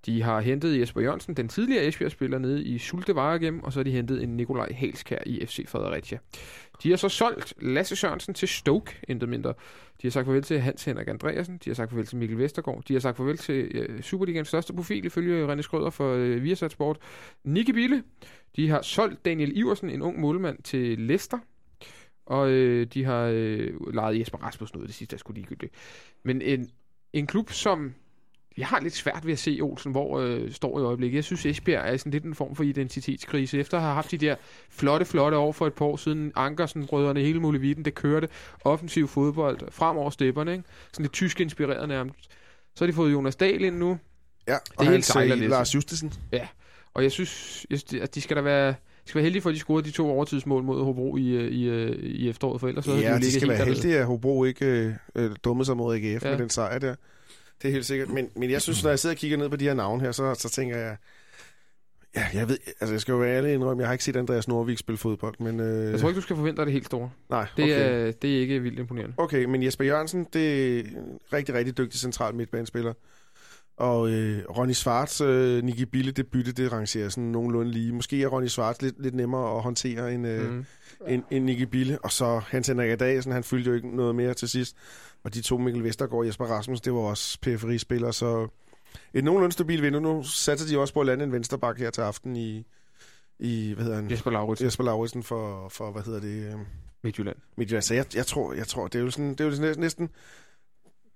De 0.07 0.23
har 0.23 0.41
hentet 0.41 0.81
Jesper 0.81 1.01
Jørgensen, 1.01 1.35
den 1.35 1.49
tidligere 1.49 1.85
Esbjerg-spiller, 1.85 2.39
nede 2.39 2.65
i 2.65 2.79
Sulte 2.79 3.15
Varegem, 3.15 3.63
og 3.63 3.73
så 3.73 3.79
har 3.79 3.85
de 3.85 3.91
hentet 3.91 4.23
en 4.23 4.37
Nikolaj 4.37 4.73
Halskær 4.73 5.19
i 5.27 5.47
FC 5.47 5.69
Fredericia. 5.69 6.19
De 6.83 6.91
har 6.91 6.97
så 6.97 7.09
solgt 7.09 7.55
Lasse 7.61 7.97
Sørensen 7.97 8.35
til 8.35 8.49
Stoke, 8.49 9.01
intet 9.09 9.29
mindre. 9.29 9.55
De 10.03 10.07
har 10.07 10.11
sagt 10.11 10.27
farvel 10.27 10.43
til 10.43 10.61
Hans 10.61 10.85
Henrik 10.85 11.09
Andreasen, 11.09 11.59
de 11.65 11.71
har 11.71 11.75
sagt 11.75 11.91
farvel 11.91 12.07
til 12.07 12.17
Mikkel 12.19 12.39
Vestergaard, 12.39 12.83
de 12.89 12.93
har 12.93 13.01
sagt 13.01 13.17
farvel 13.17 13.37
til 13.39 13.71
øh, 13.75 14.03
Superligans 14.03 14.49
største 14.49 14.73
profil, 14.73 15.05
ifølge 15.05 15.53
René 15.53 15.61
Skrøder 15.61 15.91
for 15.91 16.15
øh, 16.15 16.43
Viasat 16.43 16.71
Sport, 16.71 16.99
Nicky 17.45 17.71
Bille. 17.71 18.03
De 18.57 18.69
har 18.69 18.83
solgt 18.83 19.25
Daniel 19.25 19.57
Iversen, 19.57 19.91
en 19.91 20.03
ung 20.03 20.21
målmand, 20.21 20.63
til 20.63 20.99
Leicester. 20.99 21.39
Og 22.27 22.51
øh, 22.51 22.87
de 22.87 23.05
har 23.05 23.25
øh, 23.35 23.95
lejet 23.95 24.19
Jesper 24.19 24.39
Rasmussen 24.39 24.81
ud, 24.81 24.87
det 24.87 24.95
sidste 24.95 25.15
er 25.15 25.19
sgu 25.19 25.33
ligegyldigt. 25.33 25.75
Men 26.23 26.43
en, 26.43 26.71
en 27.13 27.27
klub, 27.27 27.51
som 27.51 27.95
jeg 28.57 28.67
har 28.67 28.81
lidt 28.81 28.95
svært 28.95 29.27
ved 29.27 29.33
at 29.33 29.39
se 29.39 29.59
Olsen, 29.63 29.93
hvor 29.93 30.21
øh, 30.21 30.53
står 30.53 30.81
i 30.81 30.83
øjeblikket. 30.83 31.17
Jeg 31.17 31.25
synes, 31.25 31.47
Esbjerg 31.47 31.93
er 31.93 31.97
sådan 31.97 32.13
lidt 32.13 32.25
en 32.25 32.35
form 32.35 32.57
for 32.57 32.63
identitetskrise. 32.63 33.59
Efter 33.59 33.77
at 33.77 33.83
have 33.83 33.95
haft 33.95 34.11
de 34.11 34.19
der 34.19 34.35
flotte, 34.71 35.07
flotte 35.07 35.37
år 35.37 35.53
for 35.53 35.67
et 35.67 35.75
par 35.75 35.85
år 35.85 35.97
siden, 35.97 36.33
Ankersen, 36.37 36.87
brødrene, 36.87 37.21
hele 37.21 37.41
muligheden, 37.41 37.85
det 37.85 37.95
kørte 37.95 38.29
offensiv 38.65 39.09
fodbold, 39.09 39.59
fremover 39.71 40.11
stepperne, 40.11 40.53
ikke? 40.53 40.65
sådan 40.93 41.05
lidt 41.05 41.13
tysk 41.13 41.41
inspireret 41.41 41.89
nærmest. 41.89 42.31
Så 42.75 42.85
har 42.85 42.87
de 42.87 42.93
fået 42.93 43.13
Jonas 43.13 43.37
Dahl 43.37 43.65
ind 43.65 43.77
nu. 43.77 43.99
Ja, 44.49 44.55
og 44.77 44.85
det 44.87 45.05
er 45.07 45.21
helt 45.21 45.51
Lars 45.51 45.75
Justesen. 45.75 46.13
Ja, 46.33 46.49
og 46.95 47.03
jeg 47.03 47.13
synes, 47.13 47.67
at 48.03 48.15
de 48.15 48.21
skal 48.21 48.37
da 48.37 48.43
være 48.43 48.75
de 49.05 49.09
skal 49.09 49.19
være 49.19 49.23
heldige 49.23 49.43
for, 49.43 49.51
at 49.51 49.55
de 49.55 49.61
scorede 49.61 49.87
de 49.87 49.91
to 49.91 50.11
overtidsmål 50.11 50.63
mod 50.63 50.85
Hobro 50.85 51.17
i, 51.17 51.29
øh, 51.29 51.51
i, 51.51 51.69
øh, 51.69 51.97
i 52.03 52.29
efteråret, 52.29 52.61
for 52.61 52.69
ellers 52.69 52.85
så 52.85 52.95
ja, 52.95 53.15
de, 53.15 53.21
de 53.21 53.33
skal 53.33 53.49
være 53.49 53.65
heldige, 53.65 53.99
at 53.99 54.07
Hobro 54.07 54.45
ikke 54.45 54.97
øh, 55.15 55.31
dummede 55.45 55.67
sig 55.67 55.77
mod 55.77 55.95
AGF 55.95 56.25
ja. 56.25 56.31
med 56.31 56.39
den 56.39 56.51
sejr 56.51 56.79
der. 56.79 56.95
Det 57.63 57.69
er 57.69 57.73
helt 57.73 57.87
sikkert. 57.87 58.09
Men, 58.09 58.29
men 58.37 58.51
jeg 58.51 58.63
synes, 58.63 58.83
når 58.83 58.91
jeg 58.91 58.99
sidder 58.99 59.15
og 59.15 59.19
kigger 59.19 59.37
ned 59.37 59.49
på 59.49 59.57
de 59.57 59.65
her 59.65 59.75
navne 59.75 60.03
her, 60.03 60.13
så, 60.13 60.35
så 60.35 60.49
tænker 60.49 60.77
jeg... 60.77 60.97
Ja, 62.17 62.27
jeg 62.35 62.49
ved, 62.49 62.59
altså 62.81 62.95
jeg 62.95 63.01
skal 63.01 63.13
jo 63.13 63.19
være 63.19 63.37
ærlig 63.37 63.55
indrømme, 63.55 63.81
jeg 63.81 63.89
har 63.89 63.93
ikke 63.93 64.05
set 64.05 64.17
Andreas 64.17 64.49
Norvig 64.49 64.79
spille 64.79 64.99
fodbold, 64.99 65.35
men... 65.41 65.61
Øh... 65.61 65.93
Jeg 65.93 66.01
tror 66.01 66.09
ikke, 66.09 66.17
du 66.17 66.23
skal 66.23 66.37
forvente 66.37 66.57
dig 66.57 66.67
det 66.67 66.73
helt 66.73 66.87
store. 66.87 67.11
Nej, 67.31 67.47
det, 67.57 67.65
okay. 67.65 68.07
er, 68.07 68.13
det 68.13 68.37
er 68.37 68.41
ikke 68.41 68.61
vildt 68.61 68.79
imponerende. 68.79 69.15
Okay, 69.17 69.45
men 69.45 69.63
Jesper 69.63 69.85
Jørgensen, 69.85 70.27
det 70.33 70.79
er 70.79 70.81
en 70.81 71.19
rigtig, 71.33 71.55
rigtig 71.55 71.79
dygtig 71.79 72.01
central 72.01 72.35
midtbanespiller. 72.35 72.93
Og 73.77 74.11
øh, 74.11 74.43
Ronny 74.57 74.73
Svarts, 74.73 75.21
øh, 75.21 75.65
Nicky 75.65 75.83
Bille, 75.83 76.13
det 76.13 76.27
bytte, 76.27 76.53
det 76.53 76.73
rangerer 76.73 77.09
sådan 77.09 77.25
nogenlunde 77.25 77.73
lige. 77.73 77.93
Måske 77.93 78.23
er 78.23 78.27
Ronny 78.27 78.47
Svarts 78.47 78.83
lidt, 78.83 79.03
lidt 79.03 79.15
nemmere 79.15 79.57
at 79.57 79.63
håndtere 79.63 80.15
end, 80.15 80.27
øh, 80.27 80.51
mm. 80.51 80.65
end, 81.09 81.23
end 81.31 81.45
Nicky 81.45 81.63
Bille. 81.63 81.99
Og 81.99 82.13
så 82.13 82.39
Hans 82.47 82.67
Henrik 82.69 82.91
Adagsen, 82.91 83.33
han 83.33 83.45
fyldte 83.45 83.71
jo 83.71 83.77
ikke 83.77 83.97
noget 83.97 84.15
mere 84.15 84.35
til 84.35 84.49
sidst. 84.49 84.77
Og 85.25 85.35
de 85.35 85.43
to 85.43 85.59
Mikkel 85.59 85.85
Vestergaard 85.85 86.19
og 86.19 86.27
Jesper 86.27 86.45
Rasmus, 86.45 86.81
det 86.81 86.93
var 86.93 86.99
også 86.99 87.39
periferispillere, 87.41 88.13
så 88.13 88.49
et 89.15 89.25
nogenlunde 89.25 89.53
stabilt 89.53 89.83
vindue. 89.83 90.03
Nu 90.03 90.23
satte 90.23 90.69
de 90.69 90.79
også 90.79 90.95
på 90.95 91.01
at 91.01 91.07
lande 91.07 91.25
en 91.25 91.33
vensterbak 91.33 91.79
her 91.79 91.91
til 91.91 92.01
aften 92.01 92.37
i, 92.37 92.67
i 93.39 93.73
hvad 93.73 93.85
hedder 93.85 94.01
han? 94.01 94.11
Jesper 94.11 94.31
Lauritsen. 94.31 94.65
Jesper 94.65 94.85
Lauritsen 94.85 95.23
for, 95.23 95.69
for 95.69 95.91
hvad 95.91 96.03
hedder 96.03 96.21
det? 96.21 96.53
Øh, 96.53 96.59
Midtjylland. 97.03 97.37
Midtjylland. 97.57 97.83
Så 97.83 97.95
jeg, 97.95 98.07
jeg, 98.15 98.27
tror, 98.27 98.53
jeg 98.53 98.67
tror, 98.67 98.87
det 98.87 98.99
er 98.99 99.03
jo 99.03 99.11
sådan, 99.11 99.31
det 99.31 99.41
er 99.41 99.45
jo 99.45 99.55
sådan 99.55 99.79
næsten 99.79 100.11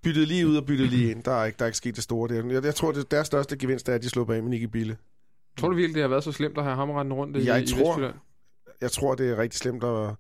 byttet 0.03 0.29
lige 0.29 0.47
ud 0.47 0.57
og 0.57 0.67
byttet 0.67 0.89
lige 0.89 1.11
ind. 1.11 1.23
Der 1.23 1.33
er 1.33 1.45
ikke, 1.45 1.57
der 1.57 1.65
er 1.65 1.67
ikke 1.67 1.79
sket 1.79 1.97
det 1.97 2.05
store 2.05 2.35
der. 2.35 2.53
Jeg, 2.53 2.65
jeg 2.65 2.75
tror, 2.75 2.93
det 2.93 3.11
deres 3.11 3.27
største 3.27 3.57
gevinst 3.57 3.89
er, 3.89 3.95
at 3.95 4.03
de 4.03 4.09
slår 4.09 4.25
bag 4.25 4.43
med 4.43 4.51
Nicky 4.51 4.65
Bille. 4.65 4.97
Tror 5.59 5.69
du 5.69 5.75
virkelig, 5.75 5.95
det 5.95 6.03
har 6.03 6.09
været 6.09 6.25
så 6.25 6.33
slemt 6.33 6.59
at 6.59 6.65
have 6.65 6.77
ham 6.77 6.91
rundt 6.91 7.37
jeg 7.37 7.63
i, 7.63 7.67
tror, 7.67 7.79
i 7.79 7.89
Vestjylland? 7.89 8.15
Jeg 8.81 8.93
tror, 8.93 9.15
det 9.15 9.31
er 9.31 9.39
rigtig 9.39 9.59
slemt 9.59 9.85
at 9.85 10.15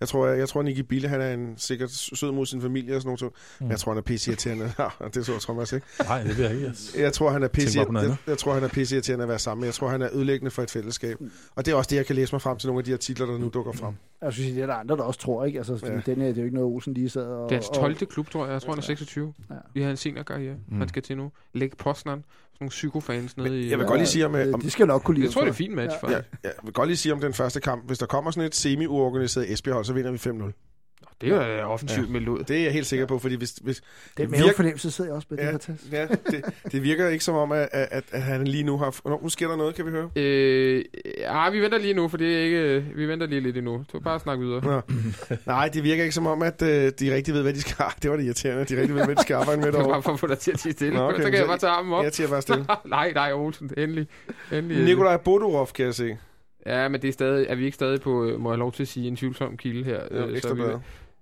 jeg 0.00 0.08
tror, 0.08 0.26
jeg, 0.26 0.38
jeg 0.38 0.48
tror 0.48 0.62
Nicky 0.62 0.80
Bille, 0.80 1.08
han 1.08 1.20
er 1.20 1.34
en 1.34 1.54
sikkert 1.56 1.90
sød 1.90 2.32
mod 2.32 2.46
sin 2.46 2.62
familie 2.62 2.96
og 2.96 3.02
sådan 3.02 3.16
noget. 3.20 3.32
Mm. 3.32 3.64
Men 3.64 3.70
jeg 3.70 3.78
tror, 3.78 3.92
han 3.92 3.98
er 3.98 4.02
pisse-irriterende. 4.02 4.72
Ja, 4.78 5.08
det 5.14 5.26
så 5.26 5.38
Thomas 5.40 5.72
ikke. 5.72 5.86
Nej, 6.04 6.22
det 6.22 6.38
vil 6.38 6.44
jeg 6.44 6.54
ikke. 6.54 6.72
Jeg 6.98 7.12
tror, 7.12 7.30
han 7.30 7.42
er 7.42 7.48
pisse 7.48 7.78
jeg, 7.78 8.16
jeg 8.26 8.38
tror, 8.38 8.54
han 8.54 8.64
er 8.64 8.68
pisse 8.68 8.96
at 8.96 9.28
være 9.28 9.38
sammen. 9.38 9.66
Jeg 9.66 9.74
tror, 9.74 9.88
han 9.88 10.02
er 10.02 10.08
ødelæggende 10.12 10.50
for 10.50 10.62
et 10.62 10.70
fællesskab. 10.70 11.16
Og 11.54 11.66
det 11.66 11.72
er 11.72 11.76
også 11.76 11.88
det, 11.90 11.96
jeg 11.96 12.06
kan 12.06 12.16
læse 12.16 12.34
mig 12.34 12.42
frem 12.42 12.58
til 12.58 12.66
nogle 12.66 12.80
af 12.80 12.84
de 12.84 12.90
her 12.90 12.98
titler, 12.98 13.26
der 13.26 13.38
nu 13.38 13.50
dukker 13.54 13.72
frem. 13.72 13.94
Jeg 14.22 14.32
synes, 14.32 14.52
det 14.52 14.62
er 14.62 14.66
der 14.66 14.74
andre, 14.74 14.96
der 14.96 15.02
også 15.02 15.20
tror, 15.20 15.44
ikke? 15.44 15.58
Altså, 15.58 15.80
ja. 15.82 16.12
den 16.12 16.20
her, 16.20 16.28
det 16.28 16.36
er 16.36 16.42
jo 16.42 16.44
ikke 16.44 16.56
noget, 16.56 16.74
Olsen 16.74 16.94
lige 16.94 17.08
sad 17.08 17.26
og... 17.26 17.50
Det 17.50 17.56
er 17.56 17.60
hans 17.60 17.68
12. 17.68 17.96
Og... 18.02 18.08
klub, 18.08 18.30
tror 18.30 18.44
jeg. 18.44 18.52
Jeg 18.52 18.62
tror, 18.62 18.72
han 18.72 18.78
er 18.78 18.82
26. 18.82 19.34
Ja. 19.50 19.54
Vi 19.74 19.82
har 19.82 19.90
en 19.90 19.96
seniorkarriere. 19.96 20.56
Mm. 20.68 20.78
Han 20.78 20.88
skal 20.88 21.02
til 21.02 21.16
nu. 21.16 21.32
Lægge 21.54 21.76
Poznan 21.76 22.24
nogle 22.60 22.70
psykofans 22.70 23.36
nede 23.36 23.60
i... 23.60 23.70
Jeg 23.70 23.78
vil 23.78 23.86
godt 23.86 24.00
lige 24.00 24.08
sige 24.08 24.26
om... 24.26 24.34
om 24.54 24.60
de 24.60 24.70
skal 24.70 24.86
nok 24.86 25.02
kunne 25.02 25.14
lide 25.14 25.26
Jeg 25.26 25.32
tror, 25.32 25.40
det 25.40 25.48
er 25.48 25.52
et 25.52 25.56
fint 25.56 25.74
match, 25.74 25.96
ja. 26.02 26.10
Ja, 26.10 26.20
jeg 26.44 26.52
vil 26.62 26.72
godt 26.72 26.88
lige 26.88 26.96
sige 26.96 27.12
om 27.12 27.20
den 27.20 27.34
første 27.34 27.60
kamp. 27.60 27.86
Hvis 27.86 27.98
der 27.98 28.06
kommer 28.06 28.30
sådan 28.30 28.46
et 28.46 28.54
semi-uorganiseret 28.54 29.52
Esbjerg, 29.52 29.86
så 29.86 29.92
vinder 29.92 30.10
vi 30.10 30.18
5-0. 30.18 30.71
Det 31.22 31.32
er 31.32 31.60
jo 31.60 31.68
offensivt 31.68 32.14
ja. 32.14 32.30
ud. 32.30 32.44
Det 32.44 32.58
er 32.58 32.62
jeg 32.62 32.72
helt 32.72 32.86
sikker 32.86 33.06
på, 33.06 33.18
fordi 33.18 33.34
hvis... 33.34 33.50
hvis 33.50 33.82
det 34.16 34.24
er 34.24 34.28
mavefornemmelse, 34.28 34.90
sidder 34.90 35.10
jeg 35.10 35.16
også 35.16 35.26
med 35.30 35.38
ja, 35.38 35.52
det 35.52 35.66
her 35.90 35.98
Ja, 35.98 36.06
det, 36.06 36.44
det 36.72 36.82
virker 36.82 37.08
ikke 37.08 37.24
som 37.24 37.34
om, 37.34 37.52
at, 37.52 37.68
at, 37.72 38.04
at 38.12 38.22
han 38.22 38.46
lige 38.46 38.64
nu 38.64 38.78
har... 38.78 39.00
Nå, 39.04 39.20
nu 39.22 39.28
sker 39.28 39.48
der 39.48 39.56
noget, 39.56 39.74
kan 39.74 39.86
vi 39.86 39.90
høre? 39.90 40.10
Øh, 40.16 40.84
ja, 41.18 41.50
vi 41.50 41.60
venter 41.60 41.78
lige 41.78 41.94
nu, 41.94 42.08
for 42.08 42.16
det 42.16 42.36
er 42.36 42.42
ikke... 42.42 42.86
Vi 42.94 43.08
venter 43.08 43.26
lige 43.26 43.40
lidt 43.40 43.56
endnu. 43.56 43.84
Du 43.92 44.00
bare 44.00 44.20
snakke 44.20 44.44
videre. 44.44 44.64
Nå. 44.64 44.80
Nej, 45.46 45.68
det 45.68 45.84
virker 45.84 46.02
ikke 46.02 46.14
som 46.14 46.26
om, 46.26 46.42
at 46.42 46.62
uh, 46.62 46.68
de 46.68 47.14
rigtig 47.14 47.34
ved, 47.34 47.42
hvad 47.42 47.52
de 47.52 47.60
skal... 47.60 47.84
Det 48.02 48.10
var 48.10 48.16
det 48.16 48.24
irriterende. 48.24 48.64
De 48.64 48.80
rigtig 48.80 48.94
ved, 48.94 49.04
hvad 49.04 49.16
de 49.16 49.22
skal 49.22 49.34
arbejde 49.34 49.60
med 49.60 49.72
derovre. 49.72 49.82
Det 49.82 49.88
var 49.88 49.94
bare 49.94 50.02
for 50.02 50.12
at 50.12 50.20
få 50.20 50.26
dig 50.26 50.38
til 50.38 50.52
at 50.52 50.60
sige 50.60 50.72
stille. 50.72 50.94
Nå, 50.94 51.08
okay, 51.08 51.22
så 51.22 51.30
kan 51.30 51.38
jeg 51.38 51.46
bare 51.46 51.58
tage 51.58 51.72
armen 51.72 51.92
op. 51.92 52.04
Jeg 52.04 52.12
siger 52.12 52.28
bare 52.28 52.42
stille. 52.42 52.66
nej, 52.84 53.12
nej, 53.12 53.32
Olsen. 53.32 53.70
Endelig. 53.76 54.06
endelig 54.52 54.84
Nikolaj 54.84 55.16
Bodorov, 55.16 55.68
kan 55.74 55.86
jeg 55.86 55.94
se. 55.94 56.16
Ja, 56.66 56.88
men 56.88 57.02
det 57.02 57.08
er 57.08 57.12
stadig, 57.12 57.46
er 57.48 57.54
vi 57.54 57.64
ikke 57.64 57.74
stadig 57.74 58.00
på, 58.00 58.36
må 58.38 58.50
jeg 58.50 58.58
lov 58.58 58.72
til 58.72 58.82
at 58.82 58.88
sige, 58.88 59.08
en 59.08 59.16
tvivlsom 59.16 59.56
kilde 59.56 59.84
her. 59.84 60.00
Ja, 60.10 60.16
øh, 60.16 60.32
ekstra 60.32 60.48
så 60.48 60.54
vi, 60.54 60.62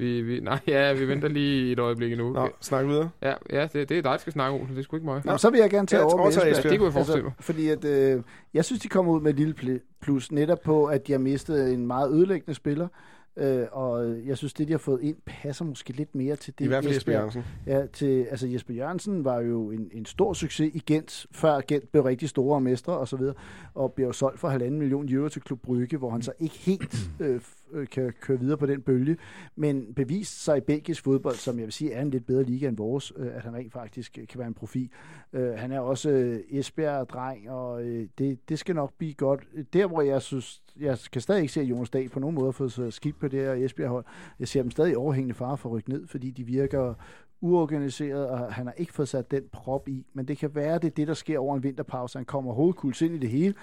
vi, 0.00 0.22
vi, 0.22 0.40
nej, 0.40 0.58
ja, 0.66 0.92
vi 0.92 1.08
venter 1.08 1.28
lige 1.28 1.72
et 1.72 1.78
øjeblik 1.78 2.12
endnu. 2.12 2.32
Nå, 2.32 2.48
snak 2.60 2.86
videre. 2.86 3.10
Ja, 3.22 3.34
ja 3.50 3.62
det, 3.62 3.88
det 3.88 3.98
er 3.98 4.02
dig, 4.02 4.02
der 4.02 4.18
skal 4.18 4.32
snakke, 4.32 4.58
Olsen. 4.58 4.76
Det 4.76 4.80
er 4.80 4.84
sgu 4.84 4.96
ikke 4.96 5.06
mig. 5.06 5.22
Nå, 5.24 5.36
så 5.36 5.50
vil 5.50 5.60
jeg 5.60 5.70
gerne 5.70 5.86
tage 5.86 6.00
ja, 6.00 6.06
over 6.06 6.24
med 6.24 6.32
Ja, 6.32 6.68
det 6.70 6.78
kunne 6.78 6.86
jeg 6.86 6.92
forestille 6.92 7.22
mig. 7.22 7.32
Altså, 7.38 7.46
fordi 7.46 7.68
at, 7.68 7.84
øh, 7.84 8.22
jeg 8.54 8.64
synes, 8.64 8.80
de 8.80 8.88
kommer 8.88 9.12
ud 9.12 9.20
med 9.20 9.30
et 9.30 9.36
lille 9.36 9.80
plus, 10.00 10.32
netop 10.32 10.60
på, 10.60 10.84
at 10.84 11.06
de 11.06 11.12
har 11.12 11.18
mistet 11.18 11.72
en 11.72 11.86
meget 11.86 12.12
ødelæggende 12.12 12.54
spiller. 12.54 12.88
Øh, 13.36 13.66
og 13.72 14.16
jeg 14.26 14.38
synes, 14.38 14.52
det, 14.52 14.68
de 14.68 14.72
har 14.72 14.78
fået 14.78 15.02
ind, 15.02 15.16
passer 15.26 15.64
måske 15.64 15.92
lidt 15.92 16.14
mere 16.14 16.36
til 16.36 16.54
det. 16.58 16.64
I 16.64 16.68
hvert 16.68 16.84
fald 16.84 16.94
Jesper 16.94 17.12
Jørgensen. 17.12 17.44
Ja, 17.66 17.86
til, 17.86 18.26
altså 18.30 18.46
Jesper 18.46 18.74
Jørgensen 18.74 19.24
var 19.24 19.40
jo 19.40 19.70
en, 19.70 19.90
en 19.92 20.06
stor 20.06 20.32
succes 20.32 20.70
i 20.74 20.82
Gent, 20.86 21.26
før 21.32 21.60
Gent 21.68 21.92
blev 21.92 22.02
rigtig 22.02 22.28
store 22.28 22.54
og 22.54 22.62
mestre 22.62 22.92
og 22.98 23.08
så 23.08 23.16
videre, 23.16 23.34
og 23.74 23.92
blev 23.92 24.12
solgt 24.12 24.40
for 24.40 24.48
halvanden 24.48 24.78
million 24.78 25.08
euro 25.08 25.28
til 25.28 25.42
Klub 25.42 25.62
Brygge, 25.62 25.96
hvor 25.96 26.10
han 26.10 26.22
så 26.22 26.32
ikke 26.38 26.54
helt 26.54 26.96
øh, 27.20 27.40
øh, 27.72 27.88
kan 27.88 28.12
køre 28.20 28.40
videre 28.40 28.56
på 28.56 28.66
den 28.66 28.82
bølge, 28.82 29.16
men 29.56 29.94
bevist 29.94 30.44
sig 30.44 30.56
i 30.56 30.60
belgisk 30.60 31.04
fodbold, 31.04 31.34
som 31.34 31.58
jeg 31.58 31.64
vil 31.64 31.72
sige 31.72 31.92
er 31.92 32.02
en 32.02 32.10
lidt 32.10 32.26
bedre 32.26 32.42
liga 32.42 32.68
end 32.68 32.76
vores, 32.76 33.12
øh, 33.16 33.36
at 33.36 33.42
han 33.42 33.54
rent 33.54 33.72
faktisk 33.72 34.18
øh, 34.18 34.26
kan 34.26 34.38
være 34.38 34.48
en 34.48 34.54
profil. 34.54 34.90
Øh, 35.32 35.52
han 35.52 35.72
er 35.72 35.80
også 35.80 36.10
øh, 36.10 36.40
Esbjerg-dreng, 36.48 37.50
og 37.50 37.82
øh, 37.82 38.08
det, 38.18 38.48
det 38.48 38.58
skal 38.58 38.74
nok 38.74 38.92
blive 38.98 39.14
godt. 39.14 39.46
Der, 39.72 39.86
hvor 39.86 40.02
jeg 40.02 40.22
synes, 40.22 40.62
jeg 40.80 40.98
kan 41.12 41.20
stadig 41.20 41.40
ikke 41.40 41.52
se, 41.52 41.60
at 41.60 41.66
Jonas 41.66 41.90
Dahl 41.90 42.08
på 42.08 42.20
nogen 42.20 42.34
måde 42.34 42.46
har 42.46 42.52
fået 42.52 42.94
skidt 42.94 43.20
på 43.20 43.28
det 43.28 43.40
her 43.40 43.52
Esbjerg-hold. 43.52 44.04
Jeg 44.38 44.48
ser 44.48 44.62
dem 44.62 44.70
stadig 44.70 44.96
overhængende 44.96 45.34
fare 45.34 45.56
for 45.56 45.68
at 45.68 45.72
rykke 45.72 45.90
ned, 45.90 46.06
fordi 46.06 46.30
de 46.30 46.44
virker 46.44 46.94
uorganiseret, 47.40 48.28
og 48.28 48.52
han 48.52 48.66
har 48.66 48.72
ikke 48.72 48.92
fået 48.92 49.08
sat 49.08 49.30
den 49.30 49.42
prop 49.52 49.88
i. 49.88 50.06
Men 50.12 50.28
det 50.28 50.38
kan 50.38 50.54
være, 50.54 50.78
det 50.78 50.84
er 50.84 50.94
det, 50.94 51.08
der 51.08 51.14
sker 51.14 51.38
over 51.38 51.56
en 51.56 51.62
vinterpause. 51.62 52.18
Han 52.18 52.24
kommer 52.24 52.52
hovedkuls 52.52 53.02
ind 53.02 53.14
i 53.14 53.18
det 53.18 53.30
hele. 53.30 53.54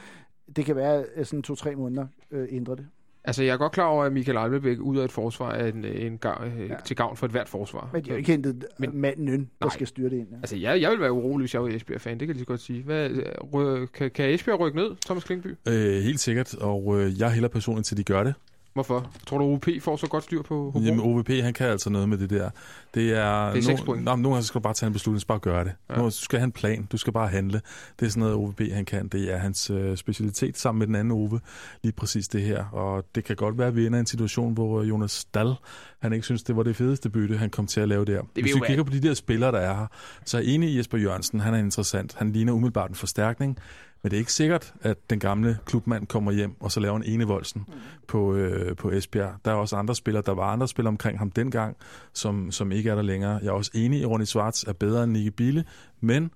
Det 0.55 0.65
kan 0.65 0.75
være, 0.75 1.05
at 1.15 1.27
sådan 1.27 1.43
to-tre 1.43 1.75
måneder 1.75 2.07
øh, 2.31 2.47
ændrer 2.51 2.75
det. 2.75 2.87
Altså, 3.27 3.43
jeg 3.43 3.53
er 3.53 3.57
godt 3.57 3.71
klar 3.71 3.85
over, 3.85 4.03
at 4.03 4.13
Michael 4.13 4.37
Almebæk 4.37 4.79
ud 4.79 4.97
af 4.97 5.05
et 5.05 5.11
forsvar 5.11 5.51
er 5.51 5.67
en, 5.67 5.85
en 5.85 6.17
gavn, 6.17 6.43
øh, 6.59 6.69
ja. 6.69 6.75
til 6.85 6.95
gavn 6.95 7.17
for 7.17 7.25
et 7.25 7.31
hvert 7.31 7.49
forsvar. 7.49 7.89
Men 7.93 8.03
de 8.03 8.09
har 8.09 8.15
jo 8.15 8.17
ikke 8.17 8.31
hentet 8.31 8.65
Men, 8.77 9.01
manden, 9.01 9.27
der 9.27 9.65
nej. 9.65 9.73
skal 9.73 9.87
styre 9.87 10.09
det 10.09 10.17
ind. 10.17 10.27
Ja. 10.31 10.35
Altså, 10.35 10.55
jeg, 10.55 10.81
jeg 10.81 10.91
vil 10.91 10.99
være 10.99 11.11
urolig, 11.11 11.43
hvis 11.43 11.53
jeg 11.53 11.63
var 11.63 11.67
Esbjerg-fan. 11.69 12.13
Det 12.13 12.19
kan 12.19 12.27
jeg 12.27 12.35
lige 12.35 12.45
godt 12.45 12.61
sige. 12.61 12.83
Hvad, 12.83 13.09
øh, 13.55 13.87
kan, 13.93 14.11
kan 14.11 14.29
Esbjerg 14.29 14.59
rykke 14.59 14.77
ned, 14.77 14.91
Thomas 15.05 15.23
Klingby? 15.23 15.47
Øh, 15.67 16.01
helt 16.01 16.19
sikkert, 16.19 16.55
og 16.55 16.99
øh, 16.99 17.19
jeg 17.19 17.31
hælder 17.31 17.49
personligt 17.49 17.87
til, 17.87 17.97
de 17.97 18.03
gør 18.03 18.23
det. 18.23 18.33
Hvorfor? 18.77 19.11
Tror 19.27 19.37
du, 19.37 19.43
OVP 19.43 19.67
får 19.81 19.97
så 19.97 20.07
godt 20.07 20.23
styr 20.23 20.41
på 20.41 20.63
Hobro? 20.63 20.79
Jamen, 20.79 20.99
OVP, 20.99 21.29
han 21.29 21.53
kan 21.53 21.67
altså 21.67 21.89
noget 21.89 22.09
med 22.09 22.17
det 22.17 22.29
der. 22.29 22.49
Det 22.93 23.13
er, 23.13 23.51
det 23.53 23.57
er 23.57 23.61
6 23.61 23.81
point. 23.81 24.03
Nå, 24.03 24.15
nogle 24.15 24.35
gange 24.35 24.43
skal 24.43 24.59
du 24.59 24.63
bare 24.63 24.73
tage 24.73 24.87
en 24.87 24.93
beslutning, 24.93 25.27
bare 25.27 25.39
gøre 25.39 25.63
det. 25.63 25.71
Ja. 25.89 25.97
Nu, 25.97 26.03
du 26.03 26.11
skal 26.11 26.39
have 26.39 26.45
en 26.45 26.51
plan, 26.51 26.87
du 26.91 26.97
skal 26.97 27.13
bare 27.13 27.27
handle. 27.27 27.61
Det 27.99 28.05
er 28.05 28.09
sådan 28.09 28.21
noget, 28.21 28.35
OVP 28.35 28.61
han 28.73 28.85
kan. 28.85 29.07
Det 29.07 29.33
er 29.33 29.37
hans 29.37 29.69
øh, 29.69 29.97
specialitet 29.97 30.57
sammen 30.57 30.79
med 30.79 30.87
den 30.87 30.95
anden 30.95 31.11
Ove. 31.11 31.39
Lige 31.83 31.93
præcis 31.93 32.27
det 32.27 32.41
her. 32.41 32.65
Og 32.65 33.05
det 33.15 33.23
kan 33.23 33.35
godt 33.35 33.57
være, 33.57 33.67
at 33.67 33.75
vi 33.75 33.85
ender 33.85 33.97
i 33.97 33.99
en 33.99 34.05
situation, 34.05 34.53
hvor 34.53 34.83
Jonas 34.83 35.25
Dahl, 35.25 35.53
han 36.01 36.13
ikke 36.13 36.25
synes, 36.25 36.43
det 36.43 36.57
var 36.57 36.63
det 36.63 36.75
fedeste 36.75 37.09
bytte, 37.09 37.37
han 37.37 37.49
kom 37.49 37.67
til 37.67 37.81
at 37.81 37.87
lave 37.87 38.05
der. 38.05 38.21
Det 38.35 38.43
Hvis 38.43 38.55
vi 38.55 38.61
kigger 38.67 38.83
på 38.83 38.91
de 38.91 39.01
der 39.01 39.13
spillere, 39.13 39.51
der 39.51 39.59
er 39.59 39.75
her, 39.75 39.87
så 40.25 40.37
er 40.37 40.41
enig 40.45 40.77
Jesper 40.77 40.97
Jørgensen, 40.97 41.39
han 41.39 41.53
er 41.53 41.57
interessant. 41.57 42.15
Han 42.17 42.31
ligner 42.31 42.53
umiddelbart 42.53 42.89
en 42.89 42.95
forstærkning. 42.95 43.57
Men 44.03 44.11
det 44.11 44.17
er 44.17 44.19
ikke 44.19 44.33
sikkert, 44.33 44.73
at 44.81 44.97
den 45.09 45.19
gamle 45.19 45.57
klubmand 45.65 46.07
kommer 46.07 46.31
hjem 46.31 46.55
og 46.59 46.71
så 46.71 46.79
laver 46.79 46.97
en 46.97 47.03
enevoldsen 47.03 47.65
mm. 47.67 47.73
på, 48.07 48.33
øh, 48.35 48.75
på 48.75 48.91
Esbjerg. 48.91 49.35
Der 49.45 49.51
er 49.51 49.55
også 49.55 49.75
andre 49.75 49.95
spillere, 49.95 50.23
der 50.25 50.31
var 50.31 50.53
andre 50.53 50.67
spillere 50.67 50.89
omkring 50.89 51.19
ham 51.19 51.31
dengang, 51.31 51.77
som, 52.13 52.51
som 52.51 52.71
ikke 52.71 52.89
er 52.89 52.95
der 52.95 53.01
længere. 53.01 53.39
Jeg 53.41 53.47
er 53.47 53.51
også 53.51 53.71
enig 53.73 53.99
i, 53.99 54.03
at 54.03 54.09
Ronny 54.09 54.25
Schwartz 54.25 54.63
er 54.63 54.73
bedre 54.73 55.03
end 55.03 55.11
Nicky 55.11 55.33
Bille, 55.37 55.65
men... 56.01 56.31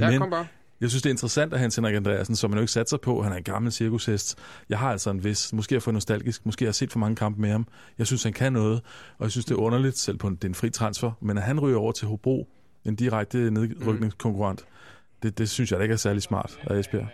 Ja, 0.00 0.10
men, 0.10 0.18
kom 0.18 0.30
bare. 0.30 0.46
Jeg 0.80 0.90
synes, 0.90 1.02
det 1.02 1.10
er 1.10 1.12
interessant, 1.12 1.52
at 1.52 1.60
Hans 1.60 1.76
Henrik 1.76 1.94
Andreasen, 1.94 2.36
som 2.36 2.50
man 2.50 2.58
jo 2.58 2.60
ikke 2.60 2.72
satser 2.72 2.96
på, 2.96 3.22
han 3.22 3.32
er 3.32 3.36
en 3.36 3.42
gammel 3.42 3.72
cirkushest. 3.72 4.38
Jeg 4.68 4.78
har 4.78 4.90
altså 4.90 5.10
en 5.10 5.24
vis, 5.24 5.52
måske 5.52 5.76
er 5.76 5.80
for 5.80 5.92
nostalgisk, 5.92 6.46
måske 6.46 6.64
har 6.64 6.68
jeg 6.68 6.74
set 6.74 6.92
for 6.92 6.98
mange 6.98 7.16
kampe 7.16 7.40
med 7.40 7.50
ham. 7.50 7.66
Jeg 7.98 8.06
synes, 8.06 8.22
han 8.22 8.32
kan 8.32 8.52
noget, 8.52 8.82
og 9.18 9.24
jeg 9.24 9.30
synes, 9.30 9.44
det 9.44 9.54
er 9.54 9.58
underligt, 9.58 9.98
selv 9.98 10.18
på 10.18 10.26
en, 10.26 10.34
det 10.34 10.44
er 10.44 10.48
en 10.48 10.54
fri 10.54 10.70
transfer, 10.70 11.12
men 11.20 11.38
at 11.38 11.44
han 11.44 11.60
ryger 11.60 11.78
over 11.78 11.92
til 11.92 12.08
Hobro, 12.08 12.48
en 12.84 12.96
direkte 12.96 13.50
nedrykningskonkurrent, 13.50 14.60
mm 14.60 14.71
det, 15.22 15.38
det 15.38 15.50
synes 15.50 15.70
jeg 15.70 15.78
da 15.78 15.82
ikke 15.82 15.92
er 15.92 15.96
særlig 15.96 16.22
smart 16.22 16.60
af 16.62 16.78
Esbjerg. 16.78 17.08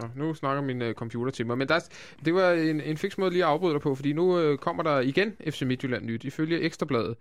Nå, 0.00 0.08
nu 0.16 0.34
snakker 0.34 0.62
min 0.62 0.82
uh, 0.82 0.92
computer 0.92 1.32
til 1.32 1.46
mig, 1.46 1.58
men 1.58 1.68
der, 1.68 1.78
det 2.24 2.34
var 2.34 2.52
en, 2.52 2.80
en 2.80 2.96
fix 2.96 3.18
måde 3.18 3.30
lige 3.30 3.44
at 3.44 3.50
afbryde 3.50 3.72
dig 3.72 3.80
på, 3.80 3.94
fordi 3.94 4.12
nu 4.12 4.50
uh, 4.50 4.58
kommer 4.58 4.82
der 4.82 5.00
igen 5.00 5.32
FC 5.50 5.62
Midtjylland 5.62 6.04
nyt. 6.04 6.24
Ifølge 6.24 6.60
Ekstrabladet 6.60 7.16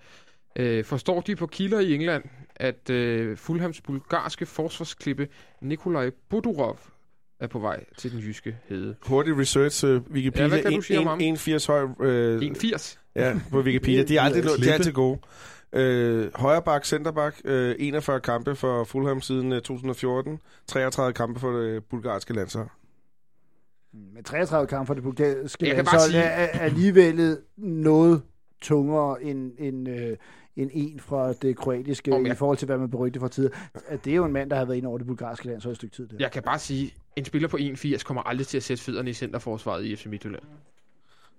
uh, 0.60 0.86
forstår 0.86 1.22
de 1.22 1.36
på 1.36 1.48
kilder 1.48 1.80
i 1.80 1.94
England, 1.94 2.24
at 2.56 2.90
uh, 2.90 3.38
Fulhams 3.38 3.82
bulgarske 3.82 4.46
forsvarsklippe 4.46 5.28
Nikolaj 5.62 6.12
Budurov 6.30 6.80
er 7.40 7.48
på 7.48 7.60
vej 7.60 7.84
til 7.98 8.12
den 8.12 8.20
jyske 8.20 8.58
hede. 8.70 8.96
Hurtig 9.02 9.38
research, 9.38 9.86
uh, 9.86 9.92
Wikipedia. 10.12 10.44
Ja, 10.44 10.50
hvad 10.50 10.62
kan 10.62 10.74
du 10.74 10.82
sige 10.82 11.00
om 11.00 11.08
ham? 11.08 11.20
1,80 11.20 11.68
høj. 11.68 11.84
Uh, 11.84 12.42
1,80? 12.42 12.98
Ja, 13.16 13.40
på 13.52 13.62
Wikipedia. 13.62 14.04
De 14.10 14.18
er 14.18 14.22
aldrig 14.22 14.44
de 14.44 14.70
er 14.70 14.78
til 14.78 14.94
gode. 14.94 15.20
Øh, 15.74 16.30
højre 16.36 16.62
bak, 16.62 16.86
centerback, 16.86 17.42
øh, 17.46 17.76
41 17.80 18.20
kampe 18.20 18.56
for 18.56 18.84
Fulham 18.84 19.22
siden 19.22 19.52
øh, 19.52 19.62
2014, 19.62 20.40
33 20.68 21.14
kampe 21.14 21.40
for 21.40 21.52
det 21.52 21.84
bulgarske 21.84 22.34
landshold. 22.34 22.68
Men 23.94 24.24
33 24.24 24.68
kampe 24.68 24.88
for 24.88 24.94
det 24.94 25.04
bulgarske 25.04 25.66
landshold 25.66 26.12
sige... 26.12 26.24
er, 26.24 26.48
alligevel 26.60 27.38
noget 27.58 28.22
tungere 28.62 29.24
end, 29.24 29.52
end, 29.58 29.90
øh, 29.90 30.18
end 30.56 30.70
en 30.74 31.00
fra 31.00 31.34
det 31.34 31.58
kroatiske, 31.58 32.14
oh, 32.14 32.24
jeg... 32.24 32.32
i 32.32 32.36
forhold 32.36 32.58
til, 32.58 32.66
hvad 32.66 32.78
man 32.78 32.90
berygte 32.90 33.20
fra 33.20 33.28
tid. 33.28 33.50
Det 34.06 34.12
er 34.12 34.16
jo 34.16 34.26
en 34.26 34.34
mand, 34.34 34.50
der 34.50 34.56
har 34.56 34.66
været 34.66 34.78
ind 34.78 34.86
over 34.86 34.98
det 34.98 35.08
bulgarske 35.08 35.48
landshold 35.48 35.72
et 35.72 35.78
stykke 35.78 35.96
tid. 35.96 36.08
Der. 36.08 36.16
Jeg 36.20 36.32
kan 36.32 36.44
bare 36.44 36.60
sige, 36.60 36.94
en 37.16 37.26
spiller 37.26 37.48
på 37.48 37.58
81 37.58 38.04
kommer 38.04 38.24
aldrig 38.24 38.48
til 38.48 38.58
at 38.58 38.64
sætte 38.64 38.84
fødderne 38.84 39.10
i 39.10 39.14
centerforsvaret 39.14 39.86
i 39.86 39.96
FC 39.96 40.06
Midtjylland. 40.06 40.44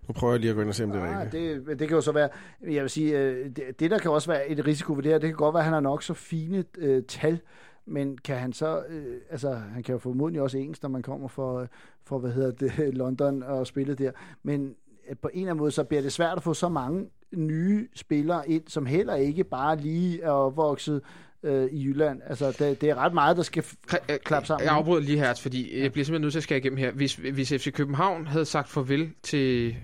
Nu 0.09 0.13
prøver 0.13 0.33
jeg 0.33 0.41
lige 0.41 0.51
at 0.51 0.57
gå 0.57 0.61
ind 0.61 0.69
og 0.69 0.75
se, 0.75 0.85
om 0.85 0.91
det 0.91 1.01
er 1.01 1.05
ah, 1.05 1.21
rigtigt. 1.21 1.67
Det, 1.67 1.79
det 1.79 1.89
kan 1.89 1.95
jo 1.95 2.01
så 2.01 2.13
være, 2.13 2.29
jeg 2.63 2.83
vil 2.83 2.91
sige, 2.91 3.19
øh, 3.19 3.47
det, 3.47 3.81
det 3.81 3.91
der 3.91 3.99
kan 3.99 4.11
også 4.11 4.31
være 4.31 4.49
et 4.49 4.67
risiko 4.67 4.93
ved 4.93 5.03
det 5.03 5.13
her, 5.13 5.19
det 5.19 5.29
kan 5.29 5.37
godt 5.37 5.55
være, 5.55 5.61
at 5.61 5.65
han 5.65 5.73
har 5.73 5.81
nok 5.81 6.03
så 6.03 6.15
fine 6.15 6.65
øh, 6.79 7.03
tal, 7.09 7.41
men 7.87 8.19
kan 8.19 8.37
han 8.37 8.53
så, 8.53 8.83
øh, 8.89 9.17
altså 9.31 9.55
han 9.55 9.83
kan 9.83 9.93
jo 9.93 9.99
formodentlig 9.99 10.43
også 10.43 10.59
engelsk, 10.59 10.83
når 10.83 10.91
man 10.91 11.03
kommer 11.03 11.29
for, 11.29 11.69
for 12.05 12.19
hvad 12.19 12.31
hedder 12.31 12.51
det, 12.51 12.95
London 12.95 13.43
og 13.43 13.67
spille 13.67 13.95
der, 13.95 14.11
men 14.43 14.75
øh, 15.11 15.17
på 15.23 15.29
en 15.33 15.39
eller 15.39 15.51
anden 15.51 15.63
måde, 15.63 15.71
så 15.71 15.85
bliver 15.85 16.03
det 16.03 16.13
svært 16.13 16.37
at 16.37 16.43
få 16.43 16.55
så 16.55 16.69
mange 16.69 17.07
nye 17.33 17.89
spillere 17.95 18.51
ind, 18.51 18.63
som 18.67 18.87
heller 18.87 19.15
ikke 19.15 19.45
bare 19.45 19.77
lige 19.77 20.23
er 20.23 20.31
opvokset 20.31 21.03
øh, 21.43 21.69
i 21.73 21.85
Jylland. 21.85 22.21
Altså, 22.27 22.57
det, 22.59 22.81
det 22.81 22.91
er 22.91 22.95
ret 22.95 23.15
meget, 23.15 23.37
der 23.37 23.43
skal 23.43 23.65
øh, 24.11 24.19
klappe 24.19 24.47
sammen. 24.47 24.65
Jeg 24.65 24.75
afbryder 24.75 25.01
lige 25.01 25.19
her, 25.19 25.35
fordi 25.35 25.83
jeg 25.83 25.93
bliver 25.93 26.05
simpelthen 26.05 26.23
nødt 26.23 26.33
til 26.33 26.39
at 26.39 26.43
skære 26.43 26.59
igennem 26.59 26.77
her. 26.77 26.91
Hvis, 26.91 27.15
hvis 27.15 27.49
FC 27.49 27.73
København 27.73 28.27
havde 28.27 28.45
sagt 28.45 28.69
farvel 28.69 29.11
til 29.23 29.77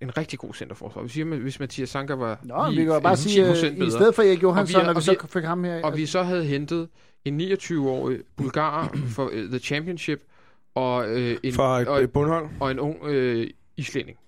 en 0.00 0.16
rigtig 0.16 0.38
god 0.38 0.54
centerforsvar. 0.54 1.02
Hvis, 1.02 1.14
hvis 1.14 1.60
Mathias 1.60 1.88
Sanka 1.90 2.14
var 2.14 2.38
Nå, 2.42 2.70
vi 2.70 2.84
kan 2.84 3.02
bare 3.02 3.16
sige, 3.16 3.42
bedre. 3.42 3.86
i 3.86 3.90
stedet 3.90 4.14
for 4.14 4.22
Erik 4.22 4.42
Johansson, 4.42 4.80
og 4.80 4.86
vi, 4.86 4.90
og 4.90 4.96
vi 4.96 5.00
så 5.02 5.26
fik 5.28 5.44
ham 5.44 5.64
her. 5.64 5.82
Og 5.82 5.96
vi 5.96 6.06
så 6.06 6.22
havde 6.22 6.44
hentet 6.44 6.88
en 7.24 7.40
29-årig 7.40 8.18
bulgarer 8.36 8.88
for 9.08 9.24
uh, 9.24 9.32
The 9.32 9.58
Championship, 9.58 10.20
og, 10.74 11.08
uh, 11.10 11.34
en, 11.42 11.52
fra 11.52 11.80
et, 11.80 11.88
og, 11.88 12.02
et 12.02 12.12
bundhold. 12.12 12.48
og 12.60 12.70
en 12.70 12.78
ung 12.80 13.02
uh, 13.02 13.44
islænding. 13.76 14.18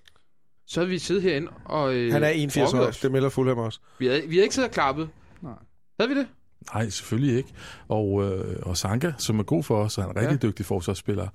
Så 0.67 0.79
havde 0.79 0.89
vi 0.89 0.97
siddet 0.99 1.23
herinde 1.23 1.47
og... 1.65 1.83
Uh, 1.89 2.11
Han 2.11 2.23
er 2.23 2.29
81 2.29 2.73
år, 2.73 2.91
det 3.01 3.11
melder 3.11 3.29
Fulham 3.29 3.57
også. 3.57 3.79
Vi 3.99 4.05
havde, 4.05 4.21
vi 4.21 4.35
havde 4.35 4.43
ikke 4.43 4.55
siddet 4.55 4.69
og 4.69 4.73
klappet. 4.73 5.09
Nej. 5.41 5.51
Havde 5.99 6.13
vi 6.13 6.19
det? 6.19 6.27
Nej, 6.73 6.89
selvfølgelig 6.89 7.37
ikke. 7.37 7.49
Og, 7.87 8.23
øh, 8.23 8.55
og 8.61 8.77
Sanka, 8.77 9.11
som 9.17 9.39
er 9.39 9.43
god 9.43 9.63
for 9.63 9.83
os, 9.83 9.97
og 9.97 10.03
han 10.03 10.09
er 10.09 10.13
en 10.13 10.27
rigtig 10.27 10.43
ja. 10.43 10.47
dygtig 10.47 10.65
forsvarsspiller, 10.65 11.27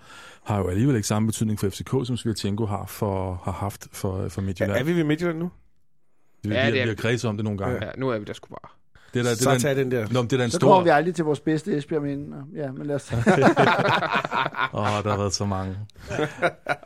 har 0.44 0.58
jo 0.58 0.68
alligevel 0.68 0.96
ikke 0.96 1.08
samme 1.08 1.26
betydning 1.26 1.58
for 1.58 1.68
FCK, 1.68 1.90
som 1.90 2.16
Svirtjenko 2.16 2.66
har, 2.66 2.86
for, 2.86 3.42
har 3.44 3.52
haft 3.52 3.86
for, 3.92 4.28
for 4.28 4.40
Midtjylland. 4.40 4.72
Ja, 4.72 4.80
er 4.80 4.84
vi 4.84 4.96
ved 4.96 5.04
Midtjylland 5.04 5.38
nu? 5.38 5.50
Vi, 6.42 6.50
ja, 6.50 6.66
vi, 6.66 6.72
det 6.72 6.80
er 6.80 6.84
vi 6.84 6.88
har 6.88 6.94
kredset 6.94 7.30
om 7.30 7.36
det 7.36 7.44
nogle 7.44 7.58
gange. 7.58 7.86
Ja, 7.86 7.90
nu 7.96 8.08
er 8.08 8.18
vi 8.18 8.24
der 8.24 8.32
sgu 8.32 8.48
bare. 8.48 8.70
Det 9.14 9.24
der, 9.24 9.30
det 9.30 9.38
så 9.38 9.58
tag 9.58 9.76
den 9.76 9.90
der. 9.90 10.06
Nå, 10.10 10.22
det 10.22 10.40
er 10.40 10.44
en 10.44 10.50
så 10.50 10.56
stor... 10.56 10.68
kommer 10.68 10.82
vi 10.82 10.90
aldrig 10.90 11.14
til 11.14 11.24
vores 11.24 11.40
bedste 11.40 11.76
Esbjerg 11.76 12.02
med 12.02 12.42
Ja, 12.54 12.72
men 12.72 12.86
lad 12.86 12.96
os 12.96 13.12
Åh, 13.12 13.18
oh, 14.72 15.02
der 15.04 15.10
har 15.10 15.16
været 15.16 15.34
så 15.34 15.44
mange. 15.44 15.76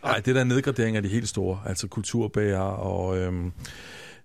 Nej, 0.04 0.16
det 0.24 0.34
der 0.34 0.40
er 0.40 0.44
nedgradering 0.44 0.96
af 0.96 1.02
de 1.02 1.08
helt 1.08 1.28
store, 1.28 1.60
altså 1.66 1.88
kulturbærer 1.88 2.60
og 2.60 3.18
øhm, 3.18 3.52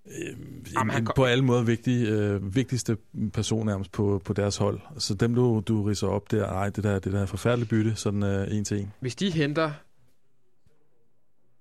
øh, 0.07 0.37
Jamen, 0.73 0.97
en, 0.97 1.07
på 1.15 1.25
alle 1.25 1.43
måder 1.43 1.63
vigtig, 1.63 2.07
øh, 2.07 2.55
vigtigste 2.55 2.97
person 3.33 3.65
nærmest 3.65 3.91
på, 3.91 4.21
på 4.25 4.33
deres 4.33 4.57
hold. 4.57 4.79
Så 4.97 5.13
dem, 5.13 5.35
du, 5.35 5.63
du 5.67 5.83
riser 5.83 6.07
op 6.07 6.31
der, 6.31 6.51
nej, 6.51 6.69
det 6.69 6.83
der, 6.83 6.99
det 6.99 7.13
der 7.13 7.21
er 7.21 7.25
forfærdeligt 7.25 7.69
bytte, 7.69 7.95
sådan 7.95 8.23
øh, 8.23 8.57
en 8.57 8.63
til 8.63 8.77
en. 8.77 8.91
Hvis 8.99 9.15
de 9.15 9.31
henter 9.31 9.71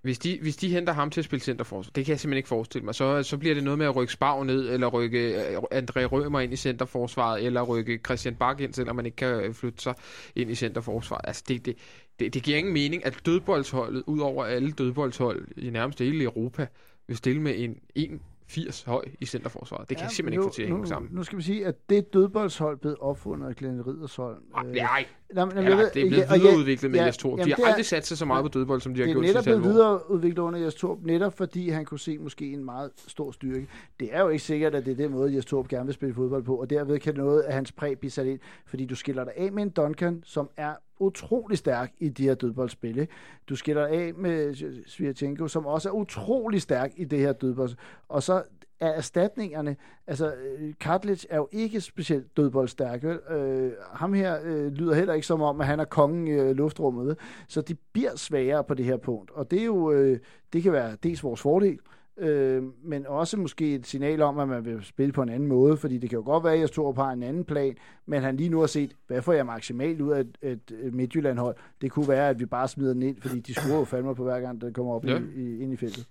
hvis 0.07 0.19
de, 0.19 0.39
hvis 0.43 0.57
de 0.57 0.69
henter 0.69 0.93
ham 0.93 1.11
til 1.11 1.21
at 1.21 1.25
spille 1.25 1.43
centerforsvar, 1.43 1.91
det 1.95 2.05
kan 2.05 2.13
jeg 2.13 2.21
simpelthen 2.21 2.37
ikke 2.37 2.49
forestille 2.49 2.85
mig, 2.85 2.95
så, 2.95 3.23
så 3.23 3.37
bliver 3.37 3.55
det 3.55 3.65
noget 3.65 3.79
med 3.79 3.87
at 3.87 3.97
rykke 3.97 4.13
Spav 4.13 4.45
ned, 4.45 4.69
eller 4.69 4.87
rykke 4.87 5.35
uh, 5.59 5.79
André 5.79 6.05
Rømer 6.05 6.41
ind 6.41 6.53
i 6.53 6.57
centerforsvaret, 6.57 7.45
eller 7.45 7.63
rykke 7.63 8.01
Christian 8.07 8.35
Bak 8.35 8.61
ind, 8.61 8.75
selvom 8.75 8.97
man 8.97 9.07
ikke 9.07 9.17
kan 9.17 9.55
flytte 9.55 9.83
sig 9.83 9.95
ind 10.37 10.51
i 10.51 10.55
centerforsvaret. 10.55 11.21
Altså, 11.25 11.45
det, 11.49 11.67
det, 11.67 11.77
det, 12.21 12.35
det 12.35 12.43
giver 12.43 12.59
ingen 12.59 12.73
mening, 12.73 13.07
at 13.07 13.21
dødboldsholdet, 13.27 14.03
ud 14.07 14.21
over 14.21 14.45
alle 14.45 14.73
dødboldshold 14.73 15.49
i 15.57 15.71
nærmest 15.71 15.99
hele 15.99 16.25
Europa, 16.25 16.67
vil 17.07 17.17
stille 17.17 17.43
med 17.43 17.55
en, 17.57 17.79
en 17.95 18.21
80 18.49 18.83
høj 18.83 19.05
i 19.21 19.27
centerforsvaret. 19.27 19.89
Det 19.89 19.97
kan 19.97 20.03
ja, 20.03 20.07
jeg 20.07 20.13
simpelthen 20.13 20.41
nu, 20.41 20.45
ikke 20.45 20.53
få 20.53 20.55
til 20.55 20.63
at 20.63 20.69
hænge 20.69 20.87
sammen. 20.87 21.11
Nu 21.15 21.23
skal 21.23 21.39
vi 21.39 21.43
sige, 21.43 21.67
at 21.67 21.91
det 21.91 22.13
dødboldshold 22.13 22.79
blev 22.79 22.97
opfundet 23.01 23.49
af 23.49 23.57
Glenn 23.57 23.87
Riddersholm. 23.87 24.43
Nej, 24.51 24.67
øh, 24.67 24.75
nej. 24.75 25.07
Jamen, 25.35 25.57
jamen, 25.57 25.73
ja, 25.73 25.85
det 25.95 26.03
er 26.03 26.09
blevet 26.09 26.29
videreudviklet 26.35 26.91
med 26.91 27.01
ja, 27.01 27.07
Jes 27.07 27.17
Torp. 27.17 27.39
De 27.45 27.51
har 27.51 27.67
aldrig 27.67 27.85
sat 27.85 28.07
sig 28.07 28.19
så 28.19 28.25
meget 28.25 28.45
på 28.45 28.49
dødbold, 28.49 28.81
som 28.81 28.95
de 28.95 29.01
har 29.01 29.13
gjort 29.13 29.25
sidste 29.25 29.41
Det 29.41 29.47
er 29.47 29.51
netop 29.51 29.63
blevet 29.63 29.75
videreudviklet 29.75 30.39
under 30.39 30.61
Jes 30.61 30.75
Torp, 30.75 30.99
netop 31.03 31.37
fordi 31.37 31.69
han 31.69 31.85
kunne 31.85 32.01
se 32.01 32.19
måske 32.19 32.53
en 32.53 32.65
meget 32.65 32.91
stor 32.97 33.33
styrke. 33.33 33.67
Det 34.01 34.09
er 34.13 34.21
jo 34.21 34.29
ikke 34.29 34.45
sikkert, 34.45 34.75
at 34.75 34.87
det 34.87 34.93
er 34.93 34.97
den 34.97 35.11
måde, 35.11 35.35
Jes 35.35 35.45
Torp 35.45 35.69
gerne 35.69 35.85
vil 35.85 35.95
spille 35.95 36.15
fodbold 36.15 36.43
på, 36.43 36.57
og 36.57 36.71
derved 36.71 36.99
kan 36.99 37.15
noget 37.15 37.41
af 37.41 37.55
hans 37.55 37.73
præg 37.73 37.99
blive 37.99 38.11
sat 38.11 38.27
ind, 38.27 38.39
fordi 38.67 38.87
du 38.87 38.95
skiller 38.95 39.25
dig 39.25 39.33
af 39.37 39.53
med 39.53 39.63
en 39.63 39.71
Duncan, 39.71 40.23
som 40.25 40.51
er 40.57 40.75
utrolig 40.99 41.59
stærk 41.59 41.93
i 41.99 42.09
de 42.09 42.23
her 42.23 42.35
dødboldspil. 42.35 43.09
Du 43.49 43.57
skiller 43.57 43.87
af 43.87 44.13
med 44.15 44.55
Svirchenko, 44.87 45.49
som 45.49 45.67
også 45.67 45.89
er 45.89 45.93
utrolig 45.93 46.63
stærk 46.63 46.93
i 46.97 47.05
det 47.05 47.19
her 47.19 47.33
dødbold. 47.33 47.71
Og 48.09 48.23
så 48.23 48.43
er 48.81 48.89
erstatningerne, 48.89 49.77
altså 50.07 50.33
Kartlich 50.81 51.27
er 51.31 51.37
jo 51.37 51.49
ikke 51.53 51.81
specielt 51.81 52.37
dødboldstærk. 52.37 53.05
Øh, 53.31 53.73
ham 53.93 54.15
her 54.15 54.39
øh, 54.45 54.73
lyder 54.73 54.95
heller 54.95 55.15
ikke 55.15 55.27
som 55.27 55.43
om, 55.43 55.61
at 55.61 55.67
han 55.67 55.81
er 55.81 55.85
kongen 55.85 56.27
i 56.29 56.31
øh, 56.31 56.57
luftrummet. 56.57 57.19
Så 57.49 57.61
de 57.61 57.75
bliver 57.93 58.17
sværere 58.17 58.65
på 58.65 58.75
det 58.75 58.85
her 58.85 58.97
punkt. 58.97 59.31
Og 59.31 59.51
det 59.51 59.61
er 59.61 59.65
jo, 59.65 59.93
øh, 59.93 60.19
det 60.53 60.63
kan 60.63 60.73
være 60.73 60.97
dels 61.03 61.25
vores 61.25 61.41
fordel, 61.41 61.79
øh, 62.19 62.63
men 62.85 63.07
også 63.07 63.37
måske 63.37 63.75
et 63.75 63.87
signal 63.87 64.23
om, 64.23 64.39
at 64.39 64.49
man 64.49 64.65
vil 64.65 64.85
spille 64.85 65.13
på 65.13 65.23
en 65.23 65.29
anden 65.29 65.49
måde, 65.49 65.77
fordi 65.77 65.99
det 65.99 66.11
kan 66.11 66.17
jo 66.17 66.25
godt 66.25 66.45
være, 66.45 66.55
at 66.55 66.61
jeg 66.61 66.69
står 66.69 66.93
på 66.93 67.03
en 67.03 67.23
anden 67.23 67.45
plan, 67.45 67.77
men 68.07 68.23
han 68.23 68.37
lige 68.37 68.49
nu 68.49 68.61
har 68.61 68.67
set, 68.67 68.97
hvad 69.07 69.23
får 69.23 69.33
jeg 69.33 69.47
maksimalt 69.47 70.01
ud 70.01 70.13
af 70.13 70.21
et, 70.21 70.39
et, 70.43 70.73
et 70.83 70.95
Midtjylland-hold? 70.95 71.57
Det 71.81 71.91
kunne 71.91 72.09
være, 72.09 72.29
at 72.29 72.41
vi 72.41 72.47
bare 72.47 72.69
smider 72.69 72.93
den 72.93 73.03
ind, 73.03 73.17
fordi 73.21 73.41
de 73.41 73.55
skruer 73.55 73.79
jo 73.79 73.85
fandme 73.85 74.15
på 74.15 74.25
hver 74.25 74.41
gang, 74.41 74.61
der 74.61 74.71
kommer 74.71 74.93
op 74.93 75.05
ja. 75.05 75.19
i, 75.19 75.23
i, 75.37 75.61
ind 75.61 75.73
i 75.73 75.77
feltet. 75.77 76.07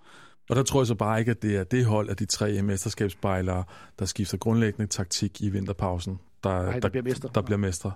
Og 0.50 0.56
der 0.56 0.64
tror 0.64 0.82
jeg 0.82 0.88
så 0.88 0.96
bare 0.96 1.20
ikke, 1.20 1.32
at 1.32 1.42
det 1.42 1.56
er 1.56 1.64
det 1.64 1.86
hold 1.86 2.10
af 2.10 2.18
de 2.18 2.26
tre 2.26 2.62
mesterskabsspejlere, 2.62 3.64
der 4.00 4.06
skifter 4.06 4.38
grundlæggende 4.38 4.88
taktik 4.88 5.42
i 5.42 5.50
vinterpausen, 5.50 6.20
der, 6.44 6.50
Ej, 6.50 6.72
der, 6.72 6.80
der, 6.80 6.90
bliver, 6.90 7.04
mestre. 7.04 7.30
der 7.36 7.42
bliver 7.42 7.58
mestre. 7.58 7.92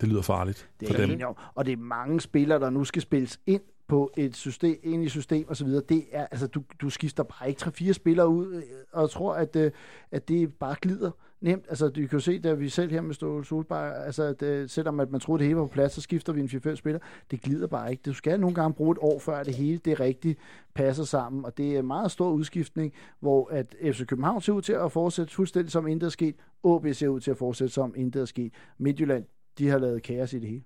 Det 0.00 0.08
lyder 0.08 0.22
farligt 0.22 0.70
det 0.80 0.88
er 0.88 0.94
for 0.94 1.06
dem. 1.06 1.20
Og 1.54 1.66
det 1.66 1.72
er 1.72 1.76
mange 1.76 2.20
spillere, 2.20 2.60
der 2.60 2.70
nu 2.70 2.84
skal 2.84 3.02
spilles 3.02 3.40
ind 3.46 3.62
på 3.88 4.10
et 4.16 4.36
system, 4.36 4.78
ind 4.82 5.04
i 5.04 5.08
system 5.08 5.48
og 5.48 5.56
så 5.56 5.64
videre. 5.64 5.82
Det 5.88 6.04
er, 6.12 6.26
altså, 6.26 6.46
du, 6.46 6.62
du 6.80 6.90
skifter 6.90 7.22
bare 7.22 7.48
ikke 7.48 7.62
3-4 7.62 7.92
spillere 7.92 8.28
ud, 8.28 8.54
øh, 8.54 8.62
og 8.92 9.10
tror, 9.10 9.34
at, 9.34 9.56
øh, 9.56 9.70
at 10.10 10.28
det 10.28 10.54
bare 10.54 10.76
glider 10.80 11.10
nemt. 11.40 11.64
Altså, 11.68 11.88
du 11.88 12.00
kan 12.00 12.08
jo 12.12 12.20
se, 12.20 12.38
da 12.38 12.52
vi 12.52 12.68
selv 12.68 12.90
her 12.90 13.00
med 13.00 13.14
Ståle 13.14 13.44
Solberg, 13.44 14.06
altså, 14.06 14.32
det, 14.32 14.46
øh, 14.46 14.68
selvom 14.68 15.00
at 15.00 15.10
man 15.10 15.20
troede, 15.20 15.38
det 15.38 15.46
hele 15.46 15.56
var 15.56 15.66
på 15.66 15.72
plads, 15.72 15.92
så 15.92 16.00
skifter 16.00 16.32
vi 16.32 16.40
en 16.40 16.48
4-5 16.48 16.74
spiller. 16.74 17.00
Det 17.30 17.40
glider 17.40 17.66
bare 17.66 17.90
ikke. 17.90 18.02
Du 18.06 18.12
skal 18.12 18.40
nogle 18.40 18.54
gange 18.54 18.74
bruge 18.74 18.92
et 18.92 18.98
år, 19.00 19.18
før 19.18 19.42
det 19.42 19.54
hele 19.54 19.78
det 19.78 20.00
rigtigt 20.00 20.38
passer 20.74 21.04
sammen, 21.04 21.44
og 21.44 21.56
det 21.56 21.74
er 21.74 21.78
en 21.78 21.86
meget 21.86 22.10
stor 22.10 22.30
udskiftning, 22.30 22.92
hvor 23.20 23.48
at 23.52 23.74
FC 23.82 24.06
København 24.06 24.40
ser 24.40 24.52
ud 24.52 24.62
til 24.62 24.72
at 24.72 24.92
fortsætte 24.92 25.34
fuldstændig 25.34 25.72
som 25.72 25.86
intet 25.86 26.06
er 26.06 26.10
sket. 26.10 26.34
OB 26.62 26.86
ser 26.92 27.08
ud 27.08 27.20
til 27.20 27.30
at 27.30 27.36
fortsætte 27.36 27.74
som 27.74 27.94
intet 27.96 28.22
er 28.22 28.26
sket. 28.26 28.52
Midtjylland, 28.78 29.24
de 29.58 29.68
har 29.68 29.78
lavet 29.78 30.02
kaos 30.02 30.32
i 30.32 30.38
det 30.38 30.48
hele. 30.48 30.62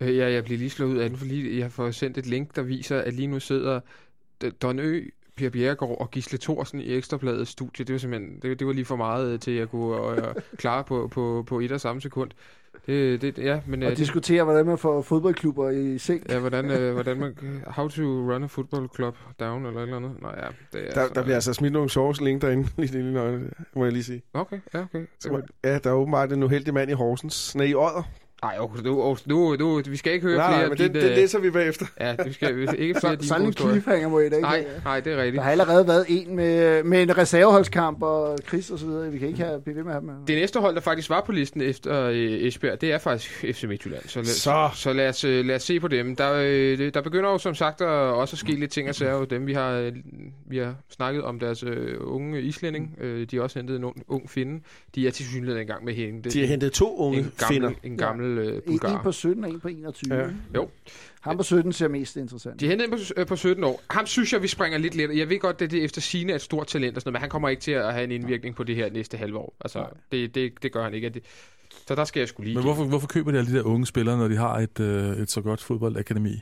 Øh, 0.00 0.16
ja, 0.16 0.32
jeg 0.32 0.44
bliver 0.44 0.58
lige 0.58 0.70
slået 0.70 0.90
ud 0.90 0.98
af 0.98 1.08
den, 1.08 1.18
fordi 1.18 1.56
jeg 1.56 1.64
har 1.64 1.70
fået 1.70 1.94
sendt 1.94 2.18
et 2.18 2.26
link, 2.26 2.56
der 2.56 2.62
viser, 2.62 2.98
at 2.98 3.14
lige 3.14 3.26
nu 3.26 3.40
sidder 3.40 3.80
Don 4.62 4.78
Ø, 4.78 5.04
Per 5.36 5.50
Bjerregaard 5.50 6.00
og 6.00 6.10
Gisle 6.10 6.38
Thorsen 6.38 6.80
i 6.80 6.94
Ekstrabladets 6.94 7.50
studie. 7.50 7.84
Det 7.84 7.92
var 7.92 7.98
simpelthen, 7.98 8.38
det, 8.42 8.58
det 8.58 8.66
var 8.66 8.72
lige 8.72 8.84
for 8.84 8.96
meget 8.96 9.32
øh, 9.32 9.40
til, 9.40 9.50
at 9.50 9.56
jeg 9.58 9.68
kunne 9.68 10.26
øh, 10.26 10.34
klare 10.56 10.84
på, 10.84 11.08
på, 11.12 11.44
på 11.46 11.60
et 11.60 11.72
og 11.72 11.80
samme 11.80 12.02
sekund. 12.02 12.30
Det, 12.86 13.22
det, 13.22 13.38
ja, 13.38 13.60
men, 13.66 13.82
og 13.82 13.90
uh, 13.90 13.96
diskutere, 13.96 14.44
hvordan 14.44 14.66
man 14.66 14.78
får 14.78 15.02
fodboldklubber 15.02 15.70
i 15.70 15.98
seng. 15.98 16.26
Ja, 16.28 16.38
hvordan, 16.38 16.64
uh, 16.64 16.92
hvordan 16.94 17.16
man... 17.16 17.36
How 17.66 17.88
to 17.88 18.02
run 18.02 18.42
a 18.42 18.46
football 18.46 18.88
club 18.94 19.16
down, 19.40 19.66
eller 19.66 19.78
et 19.80 19.82
eller 19.82 19.96
andet. 19.96 20.12
Nå, 20.22 20.28
ja, 20.28 20.46
det 20.72 20.88
er 20.88 20.92
der, 20.92 21.00
altså, 21.00 21.14
der 21.14 21.22
bliver 21.22 21.34
altså 21.34 21.52
smidt 21.52 21.72
nogle 21.72 21.90
sjove 21.90 22.14
link 22.20 22.42
derinde, 22.42 22.68
lige 22.78 22.92
lige 22.92 23.12
nøgne, 23.12 23.50
må 23.74 23.84
jeg 23.84 23.92
lige 23.92 24.04
sige. 24.04 24.22
Okay, 24.32 24.60
ja, 24.74 24.82
okay. 24.82 25.06
Så, 25.20 25.42
ja, 25.64 25.78
der 25.78 25.90
er 25.90 25.94
åbenbart 25.94 26.32
en 26.32 26.42
uheldig 26.42 26.74
mand 26.74 26.90
i 26.90 26.94
Horsens. 26.94 27.56
Nej, 27.56 27.66
i 27.66 27.74
Odder. 27.74 28.10
Nej, 28.42 28.56
nu, 28.84 29.16
nu, 29.26 29.56
nu, 29.56 29.82
vi 29.86 29.96
skal 29.96 30.12
ikke 30.12 30.26
høre 30.26 30.36
nej, 30.36 30.48
flere 30.48 30.60
nej, 30.60 30.68
men 30.68 30.78
det, 30.78 30.94
det, 30.94 31.16
det, 31.16 31.30
så 31.30 31.38
vi 31.38 31.50
bagefter. 31.50 31.86
Ja, 32.00 32.16
vi 32.26 32.32
skal 32.32 32.56
vi 32.56 32.66
ikke 32.78 33.00
flere 33.00 33.16
så, 33.20 33.28
Sådan 33.28 33.46
en 33.46 33.52
cliffhanger 33.52 34.08
må 34.08 34.18
I 34.18 34.28
da 34.28 34.36
ikke 34.36 34.40
Nej, 34.40 34.64
nej, 34.84 35.00
det 35.00 35.12
er 35.12 35.16
rigtigt. 35.16 35.36
Der 35.36 35.42
har 35.42 35.50
allerede 35.50 35.88
været 35.88 36.04
en 36.08 36.36
med, 36.36 36.82
med 36.82 37.02
en 37.02 37.18
reserveholdskamp 37.18 38.02
og 38.02 38.38
Chris 38.48 38.70
og 38.70 38.78
så 38.78 38.86
videre. 38.86 39.10
Vi 39.10 39.18
kan 39.18 39.28
ikke 39.28 39.40
have, 39.40 39.60
blive 39.60 39.76
ved 39.76 39.84
med 39.84 39.92
at 39.94 40.02
have 40.02 40.26
Det 40.26 40.36
næste 40.36 40.60
hold, 40.60 40.74
der 40.74 40.80
faktisk 40.80 41.10
var 41.10 41.22
på 41.26 41.32
listen 41.32 41.60
efter 41.60 42.04
øh, 42.04 42.16
Esbjerg, 42.16 42.80
det 42.80 42.92
er 42.92 42.98
faktisk 42.98 43.44
FC 43.52 43.64
Midtjylland. 43.64 44.02
Så, 44.06 44.18
lad, 44.18 44.24
så. 44.24 44.70
så 44.74 44.92
lad, 44.92 45.08
os, 45.08 45.24
øh, 45.24 45.44
lad 45.44 45.56
os 45.56 45.62
se 45.62 45.80
på 45.80 45.88
dem. 45.88 46.16
Der, 46.16 46.32
øh, 46.32 46.94
der 46.94 47.00
begynder 47.00 47.30
jo 47.30 47.38
som 47.38 47.54
sagt 47.54 47.80
at, 47.80 47.88
også 47.88 48.34
at 48.34 48.38
ske 48.38 48.52
lidt 48.52 48.70
ting 48.70 48.88
og 48.88 48.94
sager 48.94 49.24
dem. 49.24 49.46
Vi 49.46 49.52
har, 49.52 49.70
øh, 49.70 49.92
vi 50.46 50.58
har 50.58 50.74
snakket 50.90 51.22
om 51.22 51.38
deres 51.38 51.62
øh, 51.62 51.96
unge 52.00 52.42
islænding. 52.42 52.96
Øh, 53.00 53.26
de 53.30 53.36
har 53.36 53.42
også 53.42 53.58
hentet 53.58 53.76
en 53.76 53.84
ung, 53.84 54.02
ung 54.08 54.30
finde. 54.30 54.62
De 54.94 55.06
er 55.06 55.10
til 55.10 55.26
synligheden 55.26 55.60
engang 55.60 55.84
med 55.84 55.94
hende. 55.94 56.30
De 56.30 56.40
har 56.40 56.46
hentet 56.46 56.72
to 56.72 56.96
unge 56.96 57.18
en 57.18 57.32
gammel, 57.38 57.54
finder. 57.54 57.70
En 57.82 57.96
gammel 57.96 58.29
øh, 58.38 58.62
bulgar 58.62 59.02
på 59.02 59.12
17 59.12 59.44
og 59.44 59.50
en 59.50 59.60
på 59.60 59.68
21. 59.68 60.14
Ja. 60.14 60.28
Jo. 60.54 60.68
Ham 61.20 61.36
på 61.36 61.42
17 61.42 61.72
ser 61.72 61.88
mest 61.88 62.16
interessant. 62.16 62.60
De 62.60 62.68
hentede 62.68 62.92
en 62.92 62.98
på, 62.98 62.98
øh, 63.16 63.26
på 63.26 63.36
17 63.36 63.64
år. 63.64 63.80
Ham 63.90 64.06
synes 64.06 64.32
jeg, 64.32 64.42
vi 64.42 64.48
springer 64.48 64.78
lidt 64.78 64.94
let. 64.94 65.18
Jeg 65.18 65.28
ved 65.28 65.38
godt, 65.38 65.62
at 65.62 65.70
det 65.70 65.84
efter 65.84 66.00
sine 66.00 66.32
er 66.32 66.36
et 66.36 66.42
stort 66.42 66.66
talent, 66.66 66.96
og 66.96 67.02
sådan 67.02 67.08
noget, 67.08 67.14
men 67.14 67.20
han 67.20 67.30
kommer 67.30 67.48
ikke 67.48 67.62
til 67.62 67.72
at 67.72 67.92
have 67.92 68.04
en 68.04 68.10
indvirkning 68.10 68.56
på 68.56 68.64
det 68.64 68.76
her 68.76 68.90
næste 68.90 69.16
halve 69.16 69.38
år. 69.38 69.56
Altså, 69.60 69.86
det, 70.12 70.34
det, 70.34 70.62
det 70.62 70.72
gør 70.72 70.84
han 70.84 70.94
ikke. 70.94 71.08
Det, 71.08 71.22
så 71.86 71.94
der 71.94 72.04
skal 72.04 72.20
jeg 72.20 72.28
skulle 72.28 72.44
lige... 72.46 72.54
Men 72.54 72.64
hvorfor, 72.64 72.84
hvorfor 72.84 73.06
køber 73.06 73.30
de 73.30 73.38
alle 73.38 73.52
de 73.52 73.56
der 73.56 73.62
unge 73.62 73.86
spillere, 73.86 74.18
når 74.18 74.28
de 74.28 74.36
har 74.36 74.58
et, 74.58 74.80
øh, 74.80 75.16
et 75.16 75.30
så 75.30 75.40
godt 75.40 75.62
fodboldakademi? 75.62 76.40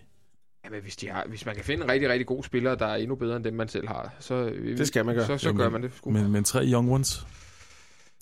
Jamen, 0.65 0.83
hvis, 0.83 0.97
de 0.97 1.09
har, 1.09 1.25
hvis 1.29 1.47
man 1.47 1.55
kan 1.55 1.65
finde 1.65 1.85
en 1.85 1.91
rigtig, 1.91 2.09
rigtig 2.09 2.27
god 2.27 2.43
spiller, 2.43 2.75
der 2.75 2.87
er 2.87 2.97
endnu 2.97 3.15
bedre 3.15 3.37
end 3.37 3.45
dem, 3.45 3.55
man 3.55 3.69
selv 3.69 3.89
har, 3.89 4.15
så, 4.19 4.45
det 4.51 4.87
skal 4.87 5.05
man 5.05 5.15
gøre. 5.15 5.27
så, 5.27 5.39
så 5.39 5.51
jo, 5.51 5.57
gør 5.57 5.69
man 5.69 5.83
det. 5.83 5.93
Men, 6.07 6.33
men 6.33 6.45
tre 6.45 6.67
young 6.67 6.93
ones? 6.93 7.27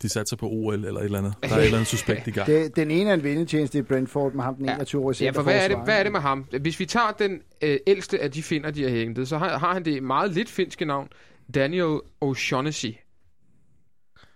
De 0.02 0.08
satser 0.08 0.36
på 0.36 0.48
OL 0.48 0.74
eller 0.74 1.00
et 1.00 1.04
eller 1.04 1.18
andet. 1.18 1.34
Der 1.42 1.48
er 1.48 1.56
et 1.58 1.64
eller 1.64 1.78
andet 1.78 1.88
suspekt 1.88 2.26
i 2.26 2.30
gang. 2.30 2.46
Det, 2.46 2.76
den 2.76 2.90
ene 2.90 3.10
er 3.10 3.14
en 3.14 3.22
vindetjeneste 3.22 3.78
i 3.78 3.82
Brentford 3.82 4.32
med 4.32 4.44
ham, 4.44 4.54
den 4.54 4.68
21-årige 4.68 5.24
Ja, 5.24 5.30
for 5.30 5.42
hvad 5.42 5.64
er, 5.64 5.68
det, 5.68 5.78
hvad 5.84 5.98
er 5.98 6.02
det 6.02 6.12
med 6.12 6.20
ham? 6.20 6.46
Hvis 6.60 6.80
vi 6.80 6.86
tager 6.86 7.10
den 7.18 7.40
øh, 7.62 7.78
ældste 7.86 8.20
af 8.20 8.30
de 8.30 8.42
finder, 8.42 8.70
de 8.70 8.82
har 8.82 8.90
hentet, 8.90 9.28
så 9.28 9.38
har, 9.38 9.58
har 9.58 9.72
han 9.72 9.84
det 9.84 10.02
meget 10.02 10.30
lidt 10.30 10.48
finske 10.48 10.84
navn, 10.84 11.08
Daniel 11.54 12.00
O'Shaughnessy. 12.24 13.02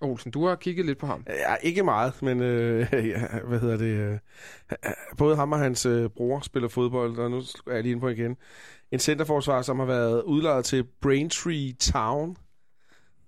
Olsen, 0.00 0.30
du 0.30 0.46
har 0.46 0.54
kigget 0.54 0.86
lidt 0.86 0.98
på 0.98 1.06
ham. 1.06 1.24
Ja, 1.28 1.54
ikke 1.62 1.82
meget, 1.82 2.22
men 2.22 2.42
øh, 2.42 2.86
ja, 2.92 3.20
hvad 3.48 3.60
hedder 3.60 3.76
det? 3.76 3.84
Øh, 3.84 4.18
både 5.18 5.36
ham 5.36 5.52
og 5.52 5.58
hans 5.58 5.86
øh, 5.86 6.10
bror 6.10 6.40
spiller 6.40 6.68
fodbold, 6.68 7.18
og 7.18 7.30
nu 7.30 7.38
er 7.66 7.74
jeg 7.74 7.82
lige 7.82 7.90
inde 7.90 8.00
på 8.00 8.08
igen. 8.08 8.36
En 8.92 8.98
centerforsvar, 8.98 9.62
som 9.62 9.78
har 9.78 9.86
været 9.86 10.22
udlejet 10.22 10.64
til 10.64 10.84
Braintree 11.02 11.72
Town 11.72 12.36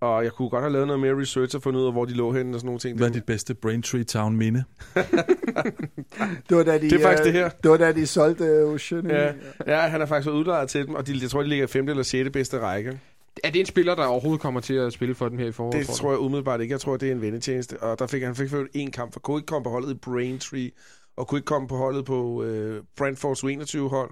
og 0.03 0.25
jeg 0.25 0.33
kunne 0.33 0.49
godt 0.49 0.63
have 0.63 0.73
lavet 0.73 0.87
noget 0.87 1.01
mere 1.01 1.21
research 1.21 1.57
og 1.57 1.63
fundet 1.63 1.81
ud 1.81 1.87
af, 1.87 1.93
hvor 1.93 2.05
de 2.05 2.13
lå 2.13 2.33
henne 2.33 2.57
og 2.57 2.61
sådan 2.61 2.67
nogle 2.67 2.79
ting. 2.79 2.97
Hvad 2.97 3.09
er 3.09 3.13
dit 3.13 3.25
bedste 3.25 3.55
Braintree 3.55 4.05
Town 4.05 4.37
minde? 4.37 4.65
det, 6.49 6.57
var 6.57 6.63
da 6.63 6.79
de, 6.79 6.91
det 6.91 6.93
er 6.93 7.03
faktisk 7.03 7.25
det 7.25 7.33
her. 7.33 7.49
Det 7.49 7.71
var 7.71 7.77
da 7.77 7.93
de 7.93 8.07
solgte 8.07 8.65
Ocean. 8.65 9.07
Ja, 9.07 9.33
ja 9.67 9.79
han 9.79 10.01
er 10.01 10.07
faktisk 10.07 10.31
udlejet 10.31 10.69
til 10.69 10.87
dem, 10.87 10.95
og 10.95 11.07
de, 11.07 11.19
jeg 11.23 11.31
tror, 11.31 11.43
de 11.43 11.49
ligger 11.49 11.65
i 11.65 11.69
femte 11.69 11.91
eller 11.91 12.03
sjette 12.03 12.31
bedste 12.31 12.61
række. 12.61 13.01
Er 13.45 13.51
det 13.51 13.61
en 13.61 13.67
spiller, 13.67 13.95
der 13.95 14.05
overhovedet 14.05 14.41
kommer 14.41 14.61
til 14.61 14.75
at 14.75 14.93
spille 14.93 15.15
for 15.15 15.29
dem 15.29 15.39
her 15.39 15.47
i 15.47 15.53
foråret? 15.53 15.75
Det 15.75 15.87
tror 15.87 16.11
jeg 16.11 16.19
umiddelbart 16.19 16.61
ikke. 16.61 16.73
Jeg 16.73 16.81
tror, 16.81 16.97
det 16.97 17.09
er 17.09 17.13
en 17.13 17.23
vendetjeneste. 17.23 17.83
Og 17.83 17.99
der 17.99 18.07
fik 18.07 18.23
han 18.23 18.35
fik 18.35 18.53
en 18.75 18.91
kamp, 18.91 19.13
for 19.13 19.21
kunne 19.21 19.39
ikke 19.39 19.47
komme 19.47 19.65
på 19.65 19.71
holdet 19.71 19.91
i 19.91 19.95
Braintree, 19.95 20.71
og 21.17 21.29
kunne 21.29 21.39
ikke 21.39 21.47
komme 21.47 21.69
på 21.69 21.77
holdet 21.77 22.05
på 22.05 22.43
øh, 22.45 22.83
Brentfords 22.97 23.43
21 23.43 23.89
hold. 23.89 24.11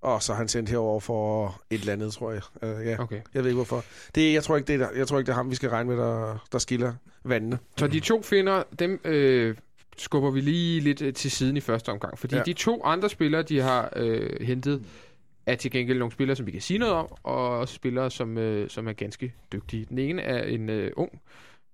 Og 0.00 0.22
så 0.22 0.32
har 0.32 0.38
han 0.38 0.48
sendt 0.48 0.68
herover 0.68 1.00
for 1.00 1.60
et 1.70 1.80
eller 1.80 1.92
andet, 1.92 2.12
tror 2.12 2.32
jeg. 2.32 2.42
Uh, 2.62 2.86
ja. 2.86 3.00
okay. 3.00 3.20
Jeg 3.34 3.42
ved 3.42 3.50
ikke 3.50 3.56
hvorfor. 3.56 3.84
Det, 4.14 4.32
jeg, 4.32 4.42
tror 4.42 4.56
ikke, 4.56 4.72
det 4.72 4.82
er, 4.82 4.88
jeg 4.96 5.06
tror 5.06 5.18
ikke, 5.18 5.26
det 5.26 5.32
er 5.32 5.36
ham, 5.36 5.50
vi 5.50 5.54
skal 5.54 5.70
regne 5.70 5.88
med, 5.88 5.96
der, 5.96 6.46
der 6.52 6.58
skiller 6.58 6.94
vandene. 7.24 7.58
Så 7.76 7.86
de 7.86 8.00
to 8.00 8.22
finder, 8.22 8.62
dem 8.78 9.00
øh, 9.04 9.56
skubber 9.96 10.30
vi 10.30 10.40
lige 10.40 10.80
lidt 10.80 11.02
øh, 11.02 11.14
til 11.14 11.30
siden 11.30 11.56
i 11.56 11.60
første 11.60 11.88
omgang. 11.88 12.18
Fordi 12.18 12.36
ja. 12.36 12.42
de 12.42 12.52
to 12.52 12.84
andre 12.84 13.08
spillere, 13.08 13.42
de 13.42 13.60
har 13.60 13.92
øh, 13.96 14.40
hentet, 14.40 14.84
er 15.46 15.54
til 15.54 15.70
gengæld 15.70 15.98
nogle 15.98 16.12
spillere, 16.12 16.36
som 16.36 16.46
vi 16.46 16.50
kan 16.50 16.60
sige 16.60 16.78
noget 16.78 16.94
om, 16.94 17.12
og 17.22 17.58
også 17.58 17.74
spillere, 17.74 18.10
som, 18.10 18.38
øh, 18.38 18.70
som 18.70 18.88
er 18.88 18.92
ganske 18.92 19.34
dygtige. 19.52 19.86
Den 19.88 19.98
ene 19.98 20.22
er 20.22 20.44
en 20.44 20.68
øh, 20.68 20.92
ung, 20.96 21.20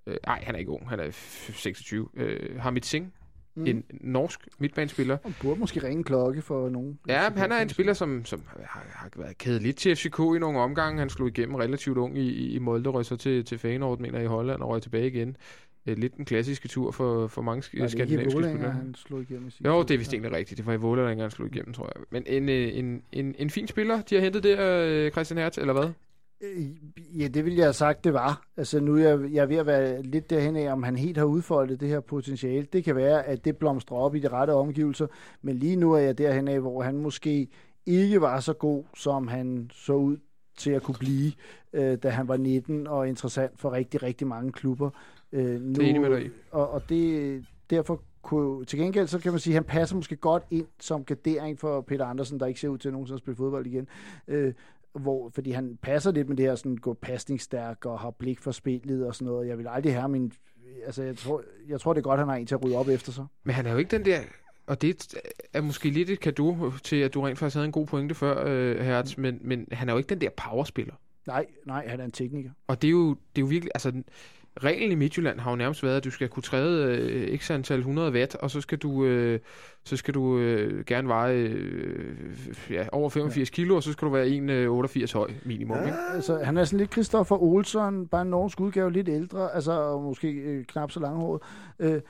øh, 0.07 0.17
nej, 0.27 0.43
han 0.45 0.55
er 0.55 0.59
ikke 0.59 0.71
ung, 0.71 0.89
han 0.89 1.01
er 1.01 1.11
26, 1.11 2.09
øh, 2.15 2.61
Hamid 2.61 2.83
Singh, 2.83 3.11
Mm. 3.57 3.67
En 3.67 3.85
norsk 3.91 4.49
midtbanespiller. 4.59 5.17
Og 5.25 5.33
burde 5.43 5.61
måske 5.61 5.83
ringe 5.83 6.05
klokke 6.05 6.43
for 6.43 6.69
nogen. 6.69 6.99
Ja, 7.09 7.31
han 7.37 7.53
er 7.53 7.57
en 7.57 7.69
spiller, 7.69 7.93
som, 7.93 8.25
som 8.25 8.43
har, 8.47 8.87
har 8.91 9.11
været 9.17 9.39
kædet 9.39 9.63
lidt 9.63 9.77
til 9.77 9.97
FCK 9.97 10.19
i 10.19 10.39
nogle 10.39 10.59
omgange. 10.59 10.99
Han 10.99 11.11
slog 11.11 11.29
igennem 11.29 11.55
relativt 11.55 11.99
ung 11.99 12.19
i, 12.19 12.55
i 12.55 12.59
Molde, 12.59 12.91
røg 12.91 13.05
så 13.05 13.17
til, 13.17 13.45
til 13.45 13.59
Feyenoord, 13.59 13.99
mener 13.99 14.21
i 14.21 14.27
Holland, 14.27 14.63
og 14.63 14.69
røg 14.69 14.83
tilbage 14.83 15.07
igen. 15.07 15.37
Lidt 15.87 16.17
den 16.17 16.25
klassiske 16.25 16.69
tur 16.69 16.91
for, 16.91 17.27
for 17.27 17.43
mange 17.43 17.69
ja, 17.75 17.89
skandinaviske 17.89 18.43
spillere. 18.43 18.73
han 18.73 18.95
slog 18.95 19.23
igennem 19.23 19.51
Jo, 19.65 19.83
det 19.83 19.95
er 19.95 19.99
vist 19.99 20.13
egentlig 20.13 20.33
rigtigt. 20.33 20.59
Det 20.59 20.67
var 20.67 20.73
i 20.73 20.77
Vålerenga, 20.77 21.23
han 21.23 21.31
slog 21.31 21.49
igennem, 21.49 21.73
tror 21.73 21.93
jeg. 21.95 22.05
Men 22.11 22.23
en, 22.27 22.49
øh, 22.49 22.79
en, 22.79 23.03
en, 23.13 23.35
en 23.39 23.51
fin 23.51 23.69
spiller, 23.69 24.03
de 24.03 24.15
har 24.15 24.23
hentet 24.23 24.43
der, 24.43 24.85
øh, 24.87 25.11
Christian 25.11 25.39
Hertz, 25.39 25.59
eller 25.59 25.73
hvad? 25.73 25.89
Øh, 26.41 26.67
ja, 27.21 27.29
det 27.29 27.45
ville 27.45 27.59
jeg 27.59 27.67
have 27.67 27.73
sagt, 27.73 28.05
det 28.05 28.13
var. 28.13 28.47
Altså 28.57 28.81
nu 28.81 28.95
er 28.95 29.01
jeg, 29.01 29.33
jeg 29.33 29.43
er 29.43 29.47
ved 29.47 29.57
at 29.57 29.67
være 29.67 30.03
lidt 30.03 30.31
derhen 30.31 30.57
af, 30.57 30.73
om 30.73 30.83
han 30.83 30.97
helt 30.97 31.19
har 31.19 31.25
udfoldet 31.25 31.81
det 31.81 31.89
her 31.89 32.01
potentiale. 32.01 32.67
Det 32.73 32.85
kan 32.85 32.97
være, 32.97 33.27
at 33.27 33.45
det 33.45 33.57
blomstrer 33.57 33.97
op 33.97 34.15
i 34.15 34.19
de 34.19 34.29
rette 34.29 34.51
omgivelser, 34.51 35.07
men 35.43 35.57
lige 35.57 35.77
nu 35.77 35.93
er 35.93 35.99
jeg 35.99 36.19
derhen 36.19 36.49
af, 36.49 36.61
hvor 36.61 36.83
han 36.83 36.97
måske 36.97 37.49
ikke 37.87 38.21
var 38.21 38.41
så 38.41 38.53
god, 38.53 38.85
som 38.95 39.29
han 39.29 39.71
så 39.73 39.93
ud 39.93 40.17
til 40.57 40.71
at 40.71 40.83
kunne 40.83 40.99
blive, 40.99 41.33
øh, 41.73 41.99
da 42.03 42.09
han 42.09 42.29
var 42.29 42.37
19 42.37 42.87
og 42.87 43.09
interessant 43.09 43.61
for 43.61 43.73
rigtig, 43.73 44.03
rigtig 44.03 44.27
mange 44.27 44.53
klubber. 44.53 44.91
Øh, 45.33 45.61
nu, 45.61 45.75
det 45.75 45.85
er 45.85 45.89
enig 45.89 46.01
med 46.01 46.11
dig 46.11 46.31
Og, 46.51 46.71
og 46.71 46.89
det, 46.89 47.45
derfor 47.71 48.03
kunne, 48.23 48.65
til 48.65 48.79
gengæld, 48.79 49.07
så 49.07 49.19
kan 49.19 49.33
man 49.33 49.41
sige, 49.41 49.53
at 49.53 49.55
han 49.55 49.65
passer 49.65 49.97
måske 49.97 50.17
godt 50.17 50.43
ind 50.51 50.67
som 50.81 51.05
gardering 51.05 51.59
for 51.59 51.81
Peter 51.81 52.07
Andersen, 52.07 52.41
der 52.41 52.47
ikke 52.47 52.61
ser 52.61 52.69
ud 52.69 52.79
til 52.79 52.89
at 52.89 52.93
nogensinde 52.93 53.19
spille 53.19 53.37
fodbold 53.37 53.67
igen. 53.67 53.89
Øh, 54.29 54.53
hvor, 54.99 55.31
fordi 55.35 55.51
han 55.51 55.79
passer 55.83 56.13
lidt 56.13 56.29
med 56.29 56.37
det 56.37 56.45
her 56.45 56.55
sådan, 56.55 56.77
gå 56.77 56.95
pasningsstærk 56.95 57.87
og 57.87 58.01
har 58.01 58.11
blik 58.11 58.41
for 58.41 58.51
spillet 58.51 59.07
og 59.07 59.15
sådan 59.15 59.27
noget. 59.27 59.49
Jeg 59.49 59.59
vil 59.59 59.67
aldrig 59.69 59.95
have 59.95 60.09
min... 60.09 60.33
Altså, 60.87 61.03
jeg 61.03 61.17
tror, 61.17 61.43
jeg 61.69 61.81
tror, 61.81 61.93
det 61.93 62.01
er 62.01 62.03
godt, 62.03 62.21
han 62.21 62.29
har 62.29 62.37
en 62.37 62.47
til 62.47 62.55
at 62.55 62.65
rydde 62.65 62.77
op 62.77 62.89
efter 62.89 63.13
sig. 63.13 63.27
Men 63.45 63.55
han 63.55 63.67
er 63.67 63.73
jo 63.73 63.79
ikke 63.79 63.91
den 63.91 64.05
der 64.05 64.21
og 64.67 64.83
det 64.83 65.15
er 65.53 65.61
måske 65.61 65.91
lidt 65.91 66.11
et 66.11 66.21
kado 66.21 66.73
til, 66.85 66.97
at 66.97 67.15
du 67.15 67.21
rent 67.21 67.39
faktisk 67.39 67.55
havde 67.55 67.67
en 67.67 67.73
god 67.73 67.87
pointe 67.87 68.15
før, 68.15 68.45
øh, 68.47 68.81
Hertz, 68.85 69.17
men, 69.17 69.39
men 69.41 69.69
han 69.73 69.89
er 69.89 69.93
jo 69.93 69.99
ikke 69.99 70.09
den 70.09 70.21
der 70.21 70.31
powerspiller. 70.37 70.95
Nej, 71.27 71.47
nej, 71.67 71.89
han 71.89 72.01
er 72.01 72.05
en 72.05 72.13
tekniker. 72.13 72.51
Og 72.67 72.83
det 72.83 72.89
er 72.89 72.93
jo, 72.93 73.09
det 73.09 73.17
er 73.37 73.41
jo 73.41 73.47
virkelig, 73.47 73.71
altså 73.75 74.03
reglen 74.65 74.93
i 74.93 74.95
Midtjylland 74.95 75.41
har 75.41 75.51
jo 75.51 75.57
nærmest 75.57 75.83
været, 75.83 75.97
at 75.97 76.05
du 76.05 76.11
skal 76.11 76.29
kunne 76.29 76.43
træde 76.43 76.97
øh, 76.97 77.39
x 77.39 77.51
antal 77.51 77.79
100 77.79 78.13
watt, 78.13 78.35
og 78.35 78.51
så 78.51 78.61
skal 78.61 78.79
du, 78.79 79.05
øh, 79.05 79.41
så 79.85 79.97
skal 79.97 80.15
du 80.15 80.39
øh, 80.39 80.85
gerne 80.85 81.09
veje 81.09 81.37
øh, 81.37 82.17
ja, 82.71 82.87
over 82.93 83.11
85 83.11 83.51
ja. 83.51 83.55
kilo, 83.55 83.77
og 83.77 83.83
så 83.83 83.93
skal 83.93 84.07
du 84.07 84.13
være 84.13 84.27
1,88 84.27 85.03
øh, 85.03 85.09
høj 85.15 85.31
minimum. 85.45 85.77
Ja, 85.77 85.85
ikke? 85.85 85.99
Altså, 86.15 86.39
han 86.45 86.57
er 86.57 86.65
sådan 86.65 86.79
lidt 86.79 86.93
Christoffer 86.93 87.43
Olsson, 87.43 88.07
bare 88.07 88.23
en 88.23 88.29
norsk 88.29 88.61
udgave, 88.61 88.93
lidt 88.93 89.09
ældre, 89.09 89.55
altså 89.55 89.73
og 89.73 90.03
måske 90.03 90.29
øh, 90.29 90.65
knap 90.65 90.91
så 90.91 91.01
langhåret. 91.01 91.43
Øh, 91.79 92.01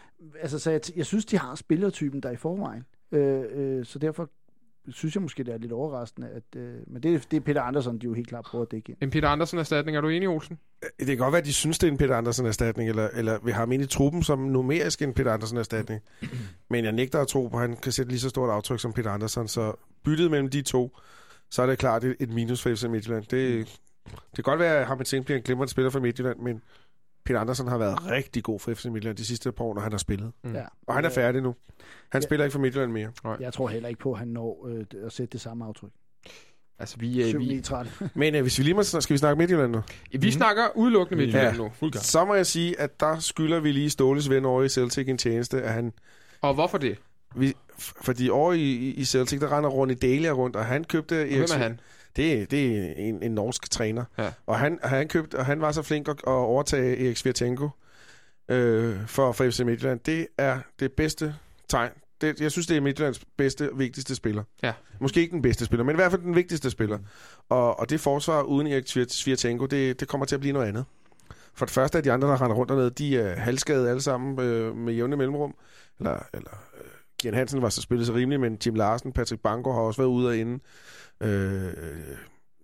altså, 0.41 0.59
så 0.59 0.71
jeg, 0.71 0.81
jeg 0.97 1.07
synes, 1.07 1.25
de 1.25 1.39
har 1.39 1.55
spillertypen 1.55 2.21
der 2.21 2.31
i 2.31 2.37
forvejen. 2.37 2.85
Øh, 3.13 3.45
øh, 3.55 3.85
så 3.85 3.99
derfor 3.99 4.31
synes 4.89 5.15
jeg 5.15 5.23
måske, 5.23 5.45
det 5.45 5.55
er 5.55 5.59
lidt 5.59 5.73
overraskende. 5.73 6.29
At, 6.29 6.43
øh, 6.57 6.75
men 6.87 7.03
det, 7.03 7.31
det 7.31 7.37
er 7.37 7.41
Peter 7.41 7.63
Andersen, 7.63 7.99
de 7.99 8.05
jo 8.05 8.13
helt 8.13 8.29
klart 8.29 8.45
prøver 8.45 8.65
at 8.65 8.71
dække 8.71 8.91
ind. 8.91 8.99
En 9.01 9.11
Peter 9.11 9.29
Andersen-erstatning, 9.29 9.97
er 9.97 10.01
du 10.01 10.09
enig, 10.09 10.29
Olsen? 10.29 10.59
Øh, 10.85 10.91
det 10.99 11.07
kan 11.07 11.17
godt 11.17 11.33
være, 11.33 11.41
at 11.41 11.47
de 11.47 11.53
synes, 11.53 11.79
det 11.79 11.87
er 11.87 11.93
en 11.93 11.99
Peter 11.99 12.17
Andersen-erstatning, 12.17 12.89
eller, 12.89 13.09
eller 13.15 13.39
vi 13.45 13.51
har 13.51 13.59
ham 13.59 13.73
ind 13.73 13.83
i 13.83 13.87
truppen 13.87 14.23
som 14.23 14.39
numerisk 14.39 15.03
en 15.03 15.15
Peter 15.15 15.33
Andersen-erstatning. 15.33 16.01
men 16.71 16.85
jeg 16.85 16.93
nægter 16.93 17.21
at 17.21 17.29
tro 17.29 17.49
på, 17.49 17.57
at 17.57 17.63
han 17.63 17.77
kan 17.77 17.93
sætte 17.93 18.13
lige 18.13 18.21
så 18.21 18.29
stort 18.29 18.51
aftryk 18.51 18.81
som 18.81 18.93
Peter 18.93 19.11
Andersen, 19.11 19.49
så 19.49 19.73
byttet 20.05 20.31
mellem 20.31 20.51
de 20.51 20.63
to, 20.63 20.99
så 21.51 21.63
er 21.63 21.67
det 21.67 21.79
klart 21.79 22.05
et, 22.05 22.31
minus 22.31 22.63
for 22.63 22.75
FC 22.75 22.85
Midtjylland. 22.85 23.25
Det, 23.25 23.67
det 24.07 24.35
kan 24.35 24.45
godt 24.45 24.61
være, 24.61 24.77
at 24.77 24.87
Hamid 24.87 25.23
bliver 25.23 25.37
en 25.39 25.43
glimrende 25.43 25.71
spiller 25.71 25.91
for 25.91 26.01
Midtjylland, 26.01 26.39
men 26.39 26.63
Peter 27.27 27.41
Andersen 27.41 27.69
har 27.69 27.79
været 27.79 28.11
rigtig 28.11 28.43
god 28.43 28.61
for 28.61 28.75
FC 28.75 28.85
Midtjylland 28.85 29.17
de 29.17 29.25
sidste 29.25 29.53
par 29.53 29.65
år, 29.65 29.75
når 29.75 29.81
han 29.81 29.93
har 29.93 29.99
spillet. 29.99 30.33
Mm. 30.45 30.55
Ja. 30.55 30.65
Og 30.87 30.95
han 30.95 31.05
er 31.05 31.11
færdig 31.11 31.43
nu. 31.43 31.55
Han 32.09 32.23
ja. 32.23 32.27
spiller 32.27 32.45
ikke 32.45 32.53
for 32.53 32.61
Midtjylland 32.61 32.93
mere. 32.93 33.11
Nej. 33.25 33.37
Jeg 33.41 33.53
tror 33.53 33.69
heller 33.69 33.89
ikke 33.89 34.01
på, 34.01 34.13
at 34.13 34.19
han 34.19 34.29
når 34.29 34.69
øh, 34.69 34.85
at 35.07 35.13
sætte 35.13 35.33
det 35.33 35.41
samme 35.41 35.65
aftryk. 35.65 35.91
Altså, 36.79 36.97
vi, 36.99 37.33
øh, 37.33 37.41
vi... 37.41 37.63
Men 38.15 38.35
øh, 38.35 38.43
hvis 38.43 38.59
vi 38.59 38.65
lige 38.65 38.75
må, 38.75 38.83
skal 38.83 39.15
vi 39.15 39.19
snakke 39.19 39.39
Midtjylland 39.39 39.73
nu? 39.73 39.83
Vi 40.13 40.19
mm. 40.19 40.31
snakker 40.31 40.63
udelukkende 40.77 41.23
Midtjylland 41.23 41.57
ja. 41.57 41.63
nu. 41.83 41.93
Så 41.93 42.25
må 42.25 42.35
jeg 42.35 42.47
sige, 42.47 42.81
at 42.81 43.01
der 43.01 43.19
skylder 43.19 43.61
vi 43.61 43.73
lige 43.73 43.91
Ståles 43.91 44.31
ven 44.31 44.45
over 44.45 44.63
i 44.63 44.69
Celtic 44.69 45.09
en 45.09 45.19
tjeneste, 45.19 45.63
at 45.63 45.73
han... 45.73 45.93
Og 46.41 46.55
hvorfor 46.55 46.79
det? 46.79 46.99
Vi, 47.37 47.55
fordi 47.79 48.29
over 48.29 48.53
i, 48.53 48.75
i 48.75 49.05
Celtic, 49.05 49.41
der 49.41 49.57
render 49.57 49.71
rundt 49.71 49.93
i 49.93 49.97
Dalia 49.97 50.31
rundt, 50.31 50.57
og 50.57 50.65
han 50.65 50.85
købte... 50.85 51.17
Erik, 51.17 51.37
Hvem 51.37 51.49
er 51.55 51.63
han? 51.63 51.81
Det, 52.17 52.51
det 52.51 52.79
er 52.79 52.93
en, 52.97 53.23
en 53.23 53.31
norsk 53.31 53.71
træner. 53.71 54.05
Ja. 54.19 54.33
Og, 54.47 54.59
han, 54.59 54.79
han 54.83 55.09
købte, 55.09 55.35
og 55.35 55.47
han 55.47 55.61
var 55.61 55.73
så 55.73 55.83
flink 55.83 56.09
at, 56.09 56.17
at 56.19 56.33
overtage 56.33 57.07
Erik 57.07 57.17
Svirtenko 57.17 57.69
øh, 58.49 59.07
for, 59.07 59.33
for 59.33 59.51
FC 59.51 59.61
Midtjylland. 59.61 60.01
Det 60.01 60.27
er 60.39 60.59
det 60.81 60.93
bedste 60.93 61.35
tegn. 61.69 61.91
Det, 62.21 62.41
jeg 62.41 62.53
synes, 62.53 62.67
det 62.67 62.77
er 62.77 62.81
Midtjyllands 62.81 63.21
bedste 63.37 63.73
og 63.73 63.79
vigtigste 63.79 64.15
spiller. 64.15 64.43
Ja. 64.63 64.73
Måske 65.01 65.21
ikke 65.21 65.33
den 65.33 65.43
bedste 65.43 65.65
spiller, 65.65 65.85
men 65.85 65.95
i 65.95 65.97
hvert 65.97 66.11
fald 66.11 66.23
den 66.23 66.35
vigtigste 66.35 66.71
spiller. 66.71 66.99
Og, 67.49 67.81
og 67.81 67.91
det 67.91 68.01
forsvar 68.01 68.43
uden 68.43 68.67
Erik 68.67 68.87
Svirtenko, 69.09 69.67
det, 69.67 70.01
det 70.01 70.09
kommer 70.09 70.27
til 70.27 70.35
at 70.35 70.41
blive 70.41 70.53
noget 70.53 70.69
andet. 70.69 70.85
For 71.55 71.67
det 71.67 71.73
første 71.73 71.99
er 71.99 72.03
de 72.03 72.13
andre, 72.13 72.29
der 72.29 72.43
render 72.43 72.57
rundt 72.57 72.69
dernede, 72.71 72.91
de 72.91 73.19
er 73.19 73.37
halvskadede 73.37 73.91
alle 73.91 74.03
sammen 74.03 74.41
øh, 74.41 74.77
med 74.77 74.95
jævne 74.95 75.17
mellemrum. 75.17 75.55
Eller, 75.99 76.19
eller 76.35 76.51
øh, 76.81 76.91
Kian 77.19 77.35
Hansen 77.35 77.63
var 77.63 77.69
så 77.69 77.81
spillet 77.81 78.07
så 78.07 78.15
rimelig, 78.15 78.41
men 78.41 78.59
Jim 78.67 78.75
Larsen, 78.75 79.13
Patrick 79.13 79.43
Banko 79.43 79.73
har 79.73 79.81
også 79.81 80.03
været 80.03 80.11
ude 80.11 80.29
og 80.29 80.37
inde. 80.37 80.59
Øh, 81.21 81.73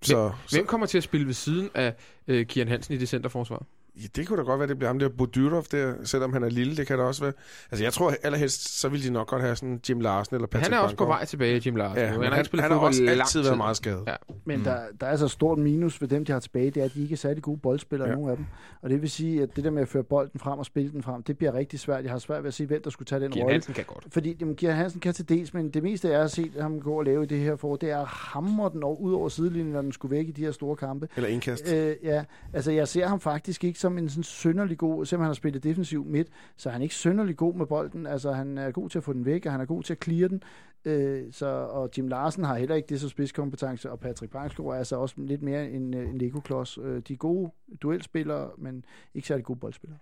så, 0.02 0.22
hvem, 0.22 0.32
så, 0.46 0.56
hvem 0.56 0.66
kommer 0.66 0.86
til 0.86 0.98
at 0.98 1.04
spille 1.04 1.26
ved 1.26 1.34
siden 1.34 1.70
af 1.74 1.94
øh, 2.28 2.46
Kian 2.46 2.68
Hansen 2.68 2.94
i 2.94 2.98
det 2.98 3.08
centerforsvar? 3.08 3.66
Ja, 3.97 4.06
det 4.16 4.28
kunne 4.28 4.39
da 4.39 4.43
godt 4.43 4.59
være, 4.59 4.69
det 4.69 4.78
bliver 4.78 4.89
ham 4.89 4.98
der 4.98 5.09
Bodyrov 5.09 5.64
der, 5.70 5.94
selvom 6.05 6.32
han 6.32 6.43
er 6.43 6.48
lille, 6.48 6.77
det 6.77 6.86
kan 6.86 6.98
da 6.98 7.05
også 7.05 7.23
være. 7.24 7.32
Altså 7.70 7.85
jeg 7.85 7.93
tror 7.93 8.14
allerhelst, 8.23 8.81
så 8.81 8.89
vil 8.89 9.05
de 9.05 9.10
nok 9.10 9.27
godt 9.27 9.43
have 9.43 9.56
sådan 9.56 9.81
Jim 9.89 10.01
Larsen 10.01 10.35
eller 10.35 10.47
Patrick 10.47 10.73
Han 10.73 10.78
er 10.78 10.82
også 10.82 10.97
på 10.97 11.05
vej 11.05 11.24
tilbage, 11.24 11.62
Jim 11.66 11.77
Larsen. 11.77 11.98
Ja, 11.98 12.06
han, 12.06 12.23
han, 12.23 12.32
har, 12.32 12.60
han 12.60 12.70
har 12.70 12.78
også 12.78 13.06
altid 13.09 13.43
været 13.43 13.56
meget 13.56 13.77
skadet. 13.77 14.05
Ja. 14.06 14.14
Men 14.44 14.59
mm. 14.59 14.64
der, 14.64 14.81
der 15.01 15.06
er 15.06 15.16
så 15.16 15.28
stort 15.28 15.59
minus 15.59 15.98
for 15.98 16.06
dem, 16.06 16.24
de 16.24 16.32
har 16.32 16.40
tilbage, 16.40 16.70
det 16.70 16.81
er, 16.81 16.85
at 16.85 16.94
de 16.94 17.02
ikke 17.02 17.12
er 17.12 17.16
særlig 17.16 17.43
gode 17.43 17.59
boldspillere, 17.59 18.09
ja. 18.09 18.14
nogen 18.14 18.31
af 18.31 18.36
dem. 18.36 18.47
Og 18.82 18.90
det 18.90 19.02
vil 19.02 19.10
sige, 19.10 19.43
at 19.43 19.56
det 19.56 19.64
der 19.64 19.70
med 19.70 19.82
at 19.82 19.89
føre 19.89 20.05
bolden 20.05 20.40
frem 20.40 20.59
og 20.59 20.66
spille 20.66 20.93
den 20.93 21.02
frem, 21.02 21.23
det 21.23 21.39
bliver 21.39 21.55
rigtig 21.55 21.81
svært. 21.81 22.05
Jeg 22.05 22.12
har 22.12 22.19
svært 22.19 22.43
ved 22.43 22.48
at 22.48 22.55
se, 22.55 22.66
hvem 22.66 22.82
der 22.82 22.90
skulle 22.90 23.06
tage 23.06 23.20
den 23.20 23.35
rolle. 23.35 23.52
Hansen 23.52 23.74
kan 23.74 23.85
godt. 23.85 24.06
Fordi 24.10 24.36
jamen, 24.40 24.56
Kian 24.56 24.74
Hansen 24.74 25.01
kan 25.01 25.14
til 25.14 25.28
dels, 25.28 25.55
men 25.55 25.70
det 25.70 25.82
meste, 25.82 26.09
jeg 26.09 26.20
har 26.20 26.27
set 26.27 26.52
ham 26.60 26.81
gå 26.81 26.98
og 26.98 27.05
lave 27.05 27.23
i 27.23 27.27
det 27.27 27.39
her 27.39 27.56
for, 27.56 27.77
det 27.77 27.90
er 27.90 27.98
at 27.98 28.06
hamre 28.06 28.70
den 28.73 28.82
over, 28.82 28.97
ud 28.97 29.12
over 29.12 29.28
sidelinjen, 29.28 29.73
når 29.73 29.82
den 29.82 29.93
skulle 29.93 30.16
væk 30.16 30.28
i 30.28 30.31
de 30.31 30.44
her 30.44 30.52
store 30.52 30.77
kampe. 30.77 31.09
Eller 31.16 31.28
indkast. 31.28 31.73
Øh, 31.73 31.97
ja, 32.02 32.24
altså 32.52 32.73
jeg 32.73 32.89
ser 32.89 33.06
ham 33.06 33.20
faktisk 33.20 33.64
ikke 33.64 33.78
som 33.82 33.98
en 33.98 34.09
sådan 34.09 34.22
sønderlig 34.22 34.78
god, 34.78 35.06
selvom 35.06 35.20
han 35.20 35.28
har 35.28 35.34
spillet 35.34 35.64
defensiv 35.64 36.04
midt, 36.04 36.28
så 36.56 36.68
er 36.68 36.72
han 36.72 36.82
ikke 36.82 36.94
sønderlig 36.94 37.36
god 37.36 37.54
med 37.54 37.66
bolden. 37.66 38.06
Altså, 38.06 38.32
han 38.32 38.59
er 38.59 38.70
god 38.70 38.88
til 38.88 38.98
at 38.98 39.04
få 39.04 39.12
den 39.12 39.24
væk, 39.24 39.46
og 39.46 39.52
han 39.52 39.60
er 39.60 39.64
god 39.64 39.82
til 39.82 39.92
at 39.92 40.04
clear 40.04 40.28
den. 40.28 40.42
Øh, 40.84 41.32
så, 41.32 41.46
og 41.46 41.90
Jim 41.98 42.09
Larsen 42.09 42.44
har 42.44 42.56
heller 42.56 42.74
ikke 42.74 42.88
det 42.88 43.00
så 43.00 43.09
spidskompetence, 43.09 43.90
og 43.90 44.00
Patrick 44.00 44.32
Bangsgaard 44.32 44.70
er 44.70 44.74
altså 44.74 44.96
også 44.96 45.14
lidt 45.18 45.42
mere 45.42 45.70
en, 45.70 45.94
øh, 45.94 46.09
en 46.09 46.18
Lego-klods. 46.18 46.78
Øh, 46.78 47.02
de 47.09 47.12
er 47.12 47.16
gode 47.16 47.50
duelspillere, 47.82 48.50
men 48.59 48.84
ikke 49.14 49.28
særlig 49.28 49.44
gode 49.44 49.59
boldspillere. 49.59 49.98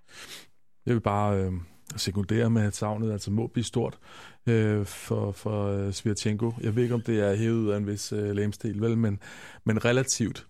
Jeg 0.86 0.94
vil 0.94 1.00
bare 1.00 1.44
øh, 1.44 1.52
sekundere 1.96 2.50
med, 2.50 2.62
at 2.62 2.76
savnet 2.76 3.12
altså 3.12 3.30
må 3.30 3.46
blive 3.46 3.64
stort 3.64 3.98
øh, 4.46 4.86
for, 4.86 5.32
for 5.32 5.86
uh, 5.86 5.92
Svirtjenko. 5.92 6.52
Jeg 6.60 6.76
ved 6.76 6.82
ikke, 6.82 6.94
om 6.94 7.00
det 7.00 7.20
er 7.20 7.34
hævet 7.34 7.72
af 7.72 7.76
en 7.76 7.86
vis 7.86 8.12
øh, 8.12 8.30
læmstil, 8.30 8.80
vel, 8.80 8.98
men, 8.98 9.20
men 9.64 9.84
relativt 9.84 10.46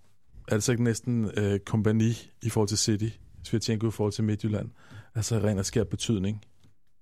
er 0.50 0.54
det 0.56 0.62
så 0.62 0.72
ikke 0.72 0.84
næsten 0.84 1.30
øh, 1.36 1.58
kompani 1.58 2.30
i 2.42 2.50
forhold 2.50 2.68
til 2.68 2.78
City 2.78 3.08
Svirtjenko 3.44 3.88
i 3.88 3.90
forhold 3.90 4.12
til 4.12 4.24
Midtjylland. 4.24 4.68
Altså 5.14 5.38
ren 5.38 5.58
og 5.58 5.64
skær 5.64 5.84
betydning. 5.84 6.44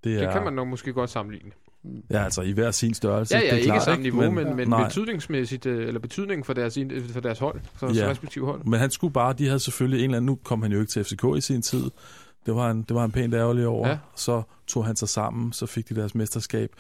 Det, 0.05 0.15
er, 0.15 0.21
det 0.21 0.33
kan 0.33 0.45
man 0.45 0.53
nok 0.53 0.69
måske 0.69 0.93
godt 0.93 1.11
sammenligne. 1.11 1.51
Ja, 2.11 2.25
altså 2.25 2.43
i 2.43 2.53
hver 2.53 2.71
sin 2.71 2.95
størrelse. 2.95 3.37
Ja, 3.37 3.41
ja, 3.41 3.47
det 3.47 3.53
er 3.53 3.57
ikke 3.57 3.67
klart, 3.67 3.83
samme 3.83 4.03
niveau, 4.03 4.31
men, 4.31 4.57
men, 4.57 4.57
men 4.57 4.85
betydningsmæssigt, 4.85 5.67
øh, 5.67 5.89
eller 5.89 6.01
betydningen 6.01 6.45
for 6.45 6.53
deres, 6.53 6.79
for 7.11 7.21
deres 7.21 7.39
hold, 7.39 7.61
for 7.75 7.95
ja. 7.95 8.11
respektive 8.11 8.47
hold. 8.47 8.65
Men 8.65 8.81
han 8.81 8.91
skulle 8.91 9.13
bare, 9.13 9.33
de 9.33 9.47
havde 9.47 9.61
selvfølgelig 9.61 9.99
en 9.99 10.05
eller 10.05 10.17
anden, 10.17 10.27
nu 10.27 10.39
kom 10.45 10.63
han 10.63 10.73
jo 10.73 10.81
ikke 10.81 10.91
til 10.91 11.05
FCK 11.05 11.25
i 11.37 11.41
sin 11.41 11.63
tid, 11.63 11.91
det 12.47 12.55
var 12.55 12.67
han, 12.67 12.83
det 12.83 12.95
var 12.95 13.01
han 13.01 13.11
pænt 13.11 13.35
ærgerlig 13.35 13.67
over. 13.67 13.89
Ja. 13.89 13.99
Så 14.17 14.43
tog 14.67 14.87
han 14.87 14.97
sig 14.97 15.09
sammen, 15.09 15.53
så 15.53 15.67
fik 15.67 15.89
de 15.89 15.95
deres 15.95 16.15
mesterskab. 16.15 16.71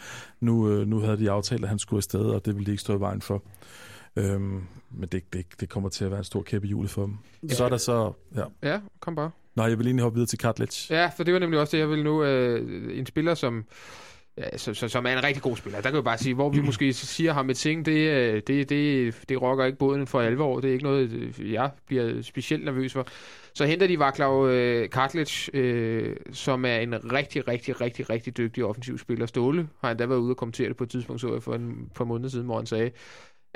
Nu, 0.40 0.70
øh, 0.70 0.86
nu 0.86 0.98
havde 1.00 1.18
de 1.18 1.30
aftalt, 1.30 1.62
at 1.62 1.68
han 1.68 1.78
skulle 1.78 1.98
afsted, 1.98 2.20
og 2.20 2.44
det 2.44 2.54
ville 2.54 2.66
de 2.66 2.70
ikke 2.70 2.80
stå 2.80 2.96
i 2.96 3.00
vejen 3.00 3.22
for. 3.22 3.42
Øhm, 4.16 4.62
men 4.90 5.08
det, 5.12 5.32
det, 5.32 5.46
det 5.60 5.68
kommer 5.68 5.88
til 5.88 6.04
at 6.04 6.10
være 6.10 6.18
en 6.18 6.24
stor 6.24 6.42
kæppe 6.42 6.68
jule 6.68 6.88
for 6.88 7.02
dem. 7.02 7.16
Ja. 7.42 7.54
Så 7.54 7.64
er 7.64 7.68
der 7.68 7.76
så... 7.76 8.12
Ja, 8.36 8.44
ja 8.62 8.80
kom 9.00 9.14
bare. 9.14 9.30
Nej, 9.56 9.66
jeg 9.66 9.78
vil 9.78 9.86
egentlig 9.86 10.02
hoppe 10.02 10.16
videre 10.16 10.26
til 10.26 10.38
Kartlic. 10.38 10.90
Ja, 10.90 11.10
for 11.16 11.24
det 11.24 11.34
var 11.34 11.40
nemlig 11.40 11.60
også 11.60 11.76
det, 11.76 11.80
jeg 11.80 11.90
vil 11.90 12.04
nu. 12.04 12.24
Øh, 12.24 12.98
en 12.98 13.06
spiller, 13.06 13.34
som, 13.34 13.64
ja, 14.38 14.56
så, 14.56 14.88
som 14.88 15.06
er 15.06 15.10
en 15.10 15.24
rigtig 15.24 15.42
god 15.42 15.56
spiller. 15.56 15.80
Der 15.80 15.88
kan 15.88 15.96
jeg 15.96 16.04
bare 16.04 16.18
sige, 16.18 16.34
hvor 16.34 16.50
vi 16.50 16.60
måske 16.60 16.92
siger 16.92 17.32
ham 17.32 17.50
et 17.50 17.56
ting, 17.56 17.86
det, 17.86 18.10
øh, 18.10 18.42
det, 18.46 18.68
det, 18.68 19.14
det 19.28 19.42
rokker 19.42 19.64
ikke 19.64 19.78
båden 19.78 20.06
for 20.06 20.20
alvor. 20.20 20.60
Det 20.60 20.68
er 20.68 20.72
ikke 20.72 20.84
noget, 20.84 21.34
jeg 21.40 21.70
bliver 21.86 22.22
specielt 22.22 22.64
nervøs 22.64 22.92
for. 22.92 23.06
Så 23.54 23.66
henter 23.66 23.86
de 23.86 23.98
Vaclav 23.98 24.48
øh, 24.48 24.90
Kartlic, 24.90 25.48
øh, 25.54 26.16
som 26.32 26.64
er 26.64 26.76
en 26.76 27.12
rigtig, 27.12 27.48
rigtig, 27.48 27.80
rigtig, 27.80 28.10
rigtig 28.10 28.36
dygtig 28.36 28.64
offensiv 28.64 28.98
spiller. 28.98 29.26
Ståle 29.26 29.68
har 29.80 29.90
endda 29.90 30.06
været 30.06 30.18
ude 30.18 30.32
og 30.32 30.36
kommentere 30.36 30.68
det 30.68 30.76
på 30.76 30.84
et 30.84 30.90
tidspunkt, 30.90 31.20
så 31.20 31.32
jeg 31.32 31.42
for 31.42 31.54
en 31.54 31.90
par 31.94 32.04
måneder 32.04 32.30
siden, 32.30 32.46
hvor 32.46 32.56
han 32.56 32.66
sagde, 32.66 32.90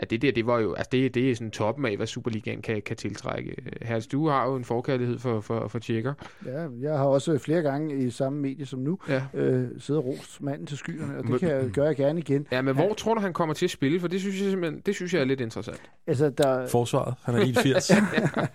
at 0.03 0.11
det 0.11 0.23
der, 0.23 0.33
det 0.33 0.47
var 0.47 0.59
jo, 0.59 0.75
altså 0.75 0.89
det, 0.93 1.15
det 1.15 1.31
er 1.31 1.35
sådan 1.35 1.51
toppen 1.51 1.85
af, 1.85 1.97
hvad 1.97 2.07
Superligaen 2.07 2.63
kan, 2.63 2.83
kan 2.83 2.97
tiltrække. 2.97 3.57
Herres, 3.83 4.07
du 4.07 4.29
har 4.29 4.49
jo 4.49 4.57
en 4.57 4.65
forkærlighed 4.65 5.19
for, 5.19 5.41
for, 5.41 5.69
for 5.69 5.79
tjekker. 5.79 6.15
Ja, 6.47 6.67
jeg 6.81 6.99
har 6.99 7.05
også 7.05 7.39
flere 7.39 7.63
gange 7.63 8.07
i 8.07 8.11
samme 8.11 8.41
medie 8.41 8.67
som 8.67 8.81
nu 8.81 8.99
ja. 9.09 9.23
øh, 9.35 9.69
siddet 9.79 10.03
og 10.03 10.09
rost 10.09 10.43
manden 10.43 10.67
til 10.67 10.79
skyerne, 10.79 11.19
og 11.19 11.25
det 11.25 11.41
kan 11.41 11.49
jeg, 11.49 11.71
gøre 11.71 11.87
jeg 11.87 11.97
gerne 11.97 12.19
igen. 12.21 12.47
Ja, 12.53 12.63
men 12.63 12.75
hvor 12.75 12.95
tror 12.95 13.15
du, 13.15 13.21
han 13.21 13.33
kommer 13.33 13.55
til 13.55 13.67
at 13.67 13.71
spille? 13.71 14.01
For 14.01 14.09
det 14.09 14.21
synes 14.21 14.41
jeg 14.41 14.51
simpelthen, 14.51 14.83
det 14.87 14.95
synes 14.95 15.15
jeg 15.15 15.21
er 15.21 15.25
lidt 15.25 15.41
interessant. 15.41 15.83
Altså, 16.07 16.31
der... 16.31 16.67
Forsvaret, 16.67 17.15
han 17.23 17.35
er 17.35 17.39
81. 17.39 17.91
ja. 17.91 17.97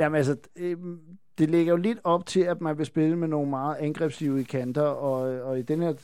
Jamen 0.00 0.16
altså, 0.16 0.36
øh, 0.56 0.76
det 1.38 1.50
ligger 1.50 1.72
jo 1.72 1.76
lidt 1.76 1.98
op 2.04 2.26
til, 2.26 2.40
at 2.40 2.60
man 2.60 2.78
vil 2.78 2.86
spille 2.86 3.16
med 3.16 3.28
nogle 3.28 3.50
meget 3.50 3.76
angrebslive 3.76 4.44
kanter, 4.44 4.82
og, 4.82 5.42
og 5.42 5.58
i 5.58 5.62
den 5.62 5.82
her 5.82 5.94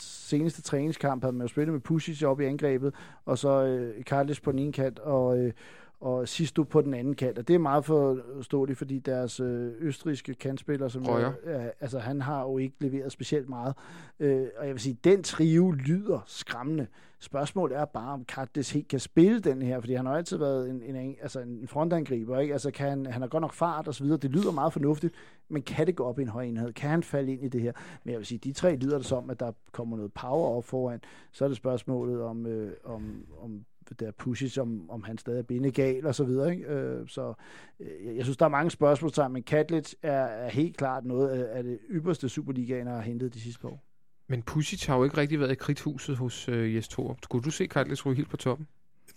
seneste 0.00 0.62
træningskamp 0.62 1.22
havde 1.22 1.36
man 1.36 1.44
jo 1.44 1.48
spillet 1.48 1.72
med 1.72 1.80
Pusic 1.80 2.22
op 2.22 2.40
i 2.40 2.44
angrebet, 2.44 2.94
og 3.24 3.38
så 3.38 3.64
øh, 3.64 4.04
Karlis 4.04 4.40
på 4.40 4.52
den 4.52 4.58
ene 4.58 4.72
kant, 4.72 4.98
og, 4.98 5.38
øh, 5.38 5.52
og 6.00 6.28
Sisto 6.28 6.62
på 6.62 6.80
den 6.80 6.94
anden 6.94 7.14
kant. 7.14 7.38
Og 7.38 7.48
det 7.48 7.54
er 7.54 7.58
meget 7.58 7.84
forståeligt, 7.84 8.78
fordi 8.78 8.98
deres 8.98 9.40
øh, 9.40 9.72
østriske 9.78 10.34
kantspiller, 10.34 10.88
som 10.88 11.02
Røger. 11.06 11.32
er, 11.44 11.70
altså 11.80 11.98
han 11.98 12.20
har 12.20 12.42
jo 12.42 12.58
ikke 12.58 12.76
leveret 12.80 13.12
specielt 13.12 13.48
meget. 13.48 13.74
Øh, 14.20 14.46
og 14.58 14.66
jeg 14.66 14.74
vil 14.74 14.80
sige, 14.80 14.98
den 15.04 15.22
trio 15.22 15.70
lyder 15.70 16.20
skræmmende. 16.26 16.86
Spørgsmålet 17.20 17.78
er 17.78 17.84
bare, 17.84 18.12
om 18.12 18.24
Kattis 18.24 18.70
helt 18.70 18.88
kan 18.88 19.00
spille 19.00 19.40
den 19.40 19.62
her, 19.62 19.80
fordi 19.80 19.94
han 19.94 20.06
har 20.06 20.16
altid 20.16 20.36
været 20.36 20.70
en, 20.70 20.96
en, 20.96 21.16
altså 21.22 21.40
en 21.40 21.68
frontangriber. 21.68 22.38
Ikke? 22.38 22.52
Altså 22.52 22.70
kan 22.70 22.88
han, 22.88 23.06
han 23.06 23.22
har 23.22 23.28
godt 23.28 23.40
nok 23.40 23.52
fart 23.52 23.88
og 23.88 23.94
så 23.94 24.04
videre. 24.04 24.18
Det 24.18 24.30
lyder 24.30 24.52
meget 24.52 24.72
fornuftigt, 24.72 25.14
men 25.48 25.62
kan 25.62 25.86
det 25.86 25.96
gå 25.96 26.04
op 26.04 26.18
i 26.18 26.22
en 26.22 26.28
høj 26.28 26.44
enhed? 26.44 26.72
Kan 26.72 26.90
han 26.90 27.02
falde 27.02 27.32
ind 27.32 27.44
i 27.44 27.48
det 27.48 27.60
her? 27.60 27.72
Men 28.04 28.12
jeg 28.12 28.18
vil 28.18 28.26
sige, 28.26 28.38
de 28.38 28.52
tre 28.52 28.76
lyder 28.76 28.96
det 28.96 29.06
som, 29.06 29.30
at 29.30 29.40
der 29.40 29.52
kommer 29.72 29.96
noget 29.96 30.12
power 30.12 30.56
op 30.56 30.64
foran. 30.64 31.00
Så 31.32 31.44
er 31.44 31.48
det 31.48 31.56
spørgsmålet 31.56 32.22
om, 32.22 32.46
øh, 32.46 32.72
om, 32.84 33.26
om 33.40 33.64
der 34.00 34.10
pushes, 34.10 34.58
om, 34.58 34.90
om 34.90 35.02
han 35.02 35.18
stadig 35.18 35.38
er 35.38 35.42
bindegal 35.42 36.06
og 36.06 36.14
så 36.14 36.24
videre. 36.24 36.52
Ikke? 36.52 36.64
Øh, 36.64 37.08
så 37.08 37.34
øh, 37.80 38.16
jeg 38.16 38.24
synes, 38.24 38.36
der 38.36 38.44
er 38.44 38.50
mange 38.50 38.70
spørgsmål, 38.70 39.30
men 39.30 39.42
Katlitz 39.42 39.94
er, 40.02 40.12
er 40.12 40.48
helt 40.48 40.76
klart 40.76 41.04
noget 41.04 41.28
af, 41.28 41.58
af 41.58 41.62
det 41.62 41.78
ypperste 41.90 42.28
Superligaen, 42.28 42.86
har 42.86 43.00
hentet 43.00 43.34
de 43.34 43.40
sidste 43.40 43.60
par 43.60 43.68
år. 43.68 43.87
Men 44.28 44.42
Pusic 44.42 44.86
har 44.86 44.96
jo 44.96 45.04
ikke 45.04 45.16
rigtig 45.16 45.40
været 45.40 45.52
i 45.52 45.54
kridthuset 45.54 46.16
hos 46.16 46.48
øh, 46.48 46.74
Jes 46.74 46.88
Thor. 46.88 47.18
Skulle 47.22 47.44
du 47.44 47.50
se 47.50 47.66
Katlitz 47.66 48.06
ryge 48.06 48.16
helt 48.16 48.30
på 48.30 48.36
toppen? 48.36 48.66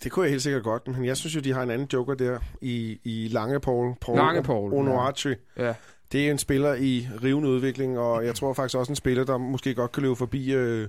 Det 0.02 0.12
kunne 0.12 0.24
jeg 0.24 0.30
helt 0.30 0.42
sikkert 0.42 0.62
godt, 0.62 0.88
men 0.88 1.04
jeg 1.04 1.16
synes 1.16 1.36
jo, 1.36 1.40
de 1.40 1.52
har 1.52 1.62
en 1.62 1.70
anden 1.70 1.88
joker 1.92 2.14
der 2.14 2.38
i, 2.60 3.00
i 3.04 3.28
Lange 3.28 3.60
Paul. 3.60 3.94
Paul 4.00 4.18
Lange 4.18 4.42
Paul. 4.42 4.74
Onoachi. 4.74 5.34
Ja. 5.58 5.74
Det 6.12 6.26
er 6.26 6.30
en 6.30 6.38
spiller 6.38 6.74
i 6.74 7.08
rivende 7.22 7.48
udvikling, 7.48 7.98
og 7.98 8.26
jeg 8.26 8.34
tror 8.34 8.52
faktisk 8.52 8.78
også 8.78 8.92
en 8.92 8.96
spiller, 8.96 9.24
der 9.24 9.38
måske 9.38 9.74
godt 9.74 9.92
kan 9.92 10.02
løbe 10.02 10.16
forbi 10.16 10.52
øh, 10.52 10.88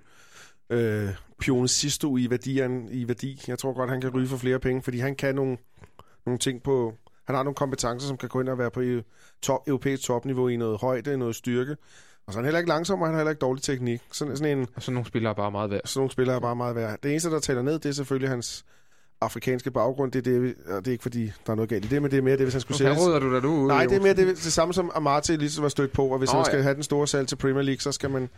øh, 0.69 1.09
Pione 1.39 1.67
Sisto 1.67 2.17
i, 2.17 2.29
værdien, 2.29 2.87
i 2.91 3.07
værdi. 3.07 3.41
Jeg 3.47 3.59
tror 3.59 3.73
godt, 3.73 3.89
han 3.89 4.01
kan 4.01 4.09
ryge 4.09 4.27
for 4.27 4.37
flere 4.37 4.59
penge, 4.59 4.81
fordi 4.81 4.97
han 4.97 5.15
kan 5.15 5.35
nogle, 5.35 5.57
nogle 6.25 6.39
ting 6.39 6.63
på... 6.63 6.93
Han 7.25 7.35
har 7.35 7.43
nogle 7.43 7.55
kompetencer, 7.55 8.07
som 8.07 8.17
kan 8.17 8.29
gå 8.29 8.41
ind 8.41 8.49
og 8.49 8.57
være 8.57 8.71
på 8.71 8.81
top, 9.41 9.67
europæisk 9.67 10.03
topniveau 10.03 10.47
i 10.47 10.55
noget 10.55 10.81
højde, 10.81 11.17
noget 11.17 11.35
styrke. 11.35 11.75
Og 12.27 12.33
så 12.33 12.39
er 12.39 12.41
han 12.41 12.45
heller 12.45 12.59
ikke 12.59 12.69
langsom, 12.69 13.01
og 13.01 13.07
han 13.07 13.13
har 13.13 13.19
heller 13.19 13.31
ikke 13.31 13.39
dårlig 13.39 13.63
teknik. 13.63 14.01
Sådan, 14.11 14.37
sådan 14.37 14.57
en, 14.57 14.67
og 14.75 14.83
så 14.83 14.91
nogle 14.91 15.07
spillere 15.07 15.31
er 15.31 15.35
bare 15.35 15.51
meget 15.51 15.71
værd. 15.71 15.81
Så 15.85 15.99
nogle 15.99 16.11
spillere 16.11 16.35
er 16.35 16.39
bare 16.39 16.55
meget 16.55 16.75
værd. 16.75 16.97
Det 17.03 17.11
eneste, 17.11 17.29
der 17.29 17.39
tæller 17.39 17.63
ned, 17.63 17.79
det 17.79 17.85
er 17.85 17.93
selvfølgelig 17.93 18.29
hans 18.29 18.65
afrikanske 19.21 19.71
baggrund. 19.71 20.11
Det 20.11 20.27
er, 20.27 20.31
det, 20.31 20.55
og 20.67 20.79
det 20.79 20.87
er 20.87 20.91
ikke, 20.91 21.01
fordi 21.01 21.25
der 21.25 21.51
er 21.51 21.55
noget 21.55 21.69
galt 21.69 21.85
i 21.85 21.87
det, 21.87 22.01
men 22.01 22.11
det 22.11 22.17
er 22.17 22.21
mere 22.21 22.37
det, 22.37 22.45
hvis 22.45 22.53
han 22.53 22.61
skulle 22.61 22.77
sælges. 22.77 23.05
Hvad 23.05 23.19
du 23.19 23.33
da 23.33 23.39
du 23.39 23.67
Nej, 23.67 23.85
det 23.85 23.97
er 23.97 24.01
mere 24.01 24.13
det, 24.13 24.27
det 24.27 24.53
samme 24.53 24.73
som 24.73 24.91
Amarte 24.95 25.35
lige 25.37 25.61
var 25.61 25.69
stødt 25.69 25.91
på, 25.91 26.07
og 26.07 26.17
hvis 26.17 26.29
oh, 26.29 26.35
han 26.35 26.45
skal 26.45 26.57
ja. 26.57 26.63
have 26.63 26.75
den 26.75 26.83
store 26.83 27.07
salg 27.07 27.27
til 27.27 27.35
Premier 27.35 27.61
League, 27.61 27.81
så 27.81 27.91
skal 27.91 28.09
man 28.09 28.29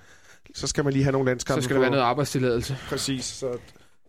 så 0.53 0.67
skal 0.67 0.83
man 0.83 0.93
lige 0.93 1.03
have 1.03 1.11
nogle 1.11 1.25
landskampe. 1.25 1.61
Så 1.61 1.65
skal 1.65 1.75
der 1.75 1.81
være 1.81 1.91
noget 1.91 2.03
arbejdstilladelse. 2.03 2.77
Præcis. 2.89 3.25
Så, 3.25 3.57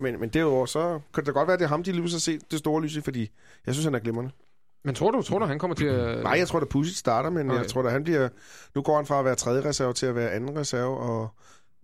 men, 0.01 0.21
men 0.21 0.29
derudover, 0.29 0.67
så 0.67 1.01
kan 1.15 1.21
det 1.21 1.27
da 1.27 1.33
godt 1.33 1.47
være, 1.47 1.55
at 1.55 1.61
det 1.61 1.65
er 1.65 1.69
ham, 1.69 1.83
de 1.83 1.93
lige 1.93 2.11
så 2.11 2.21
se 2.21 2.39
det 2.51 2.59
store 2.59 2.83
lys 2.83 2.97
i, 2.97 3.01
fordi 3.01 3.31
jeg 3.67 3.75
synes, 3.75 3.85
han 3.85 3.95
er 3.95 3.99
glimrende. 3.99 4.31
Men 4.87 4.95
tror 4.95 5.11
du, 5.11 5.23
tror 5.23 5.39
du, 5.39 5.45
han 5.45 5.59
kommer 5.59 5.75
til 5.75 5.87
at... 5.87 6.23
Nej, 6.23 6.33
jeg 6.39 6.49
tror, 6.49 6.61
at 6.61 6.69
Pusic 6.69 6.97
starter, 6.97 7.31
men 7.31 7.51
okay. 7.51 7.61
jeg 7.61 7.69
tror, 7.69 7.83
at 7.83 7.93
han 7.93 8.05
bliver... 8.05 8.29
Nu 8.75 8.83
går 8.83 8.97
han 8.97 9.07
fra 9.07 9.19
at 9.19 9.25
være 9.25 9.35
tredje 9.35 9.69
reserve 9.69 9.93
til 9.93 10.07
at 10.07 10.15
være 10.15 10.31
anden 10.31 10.59
reserve, 10.59 10.99
og 10.99 11.29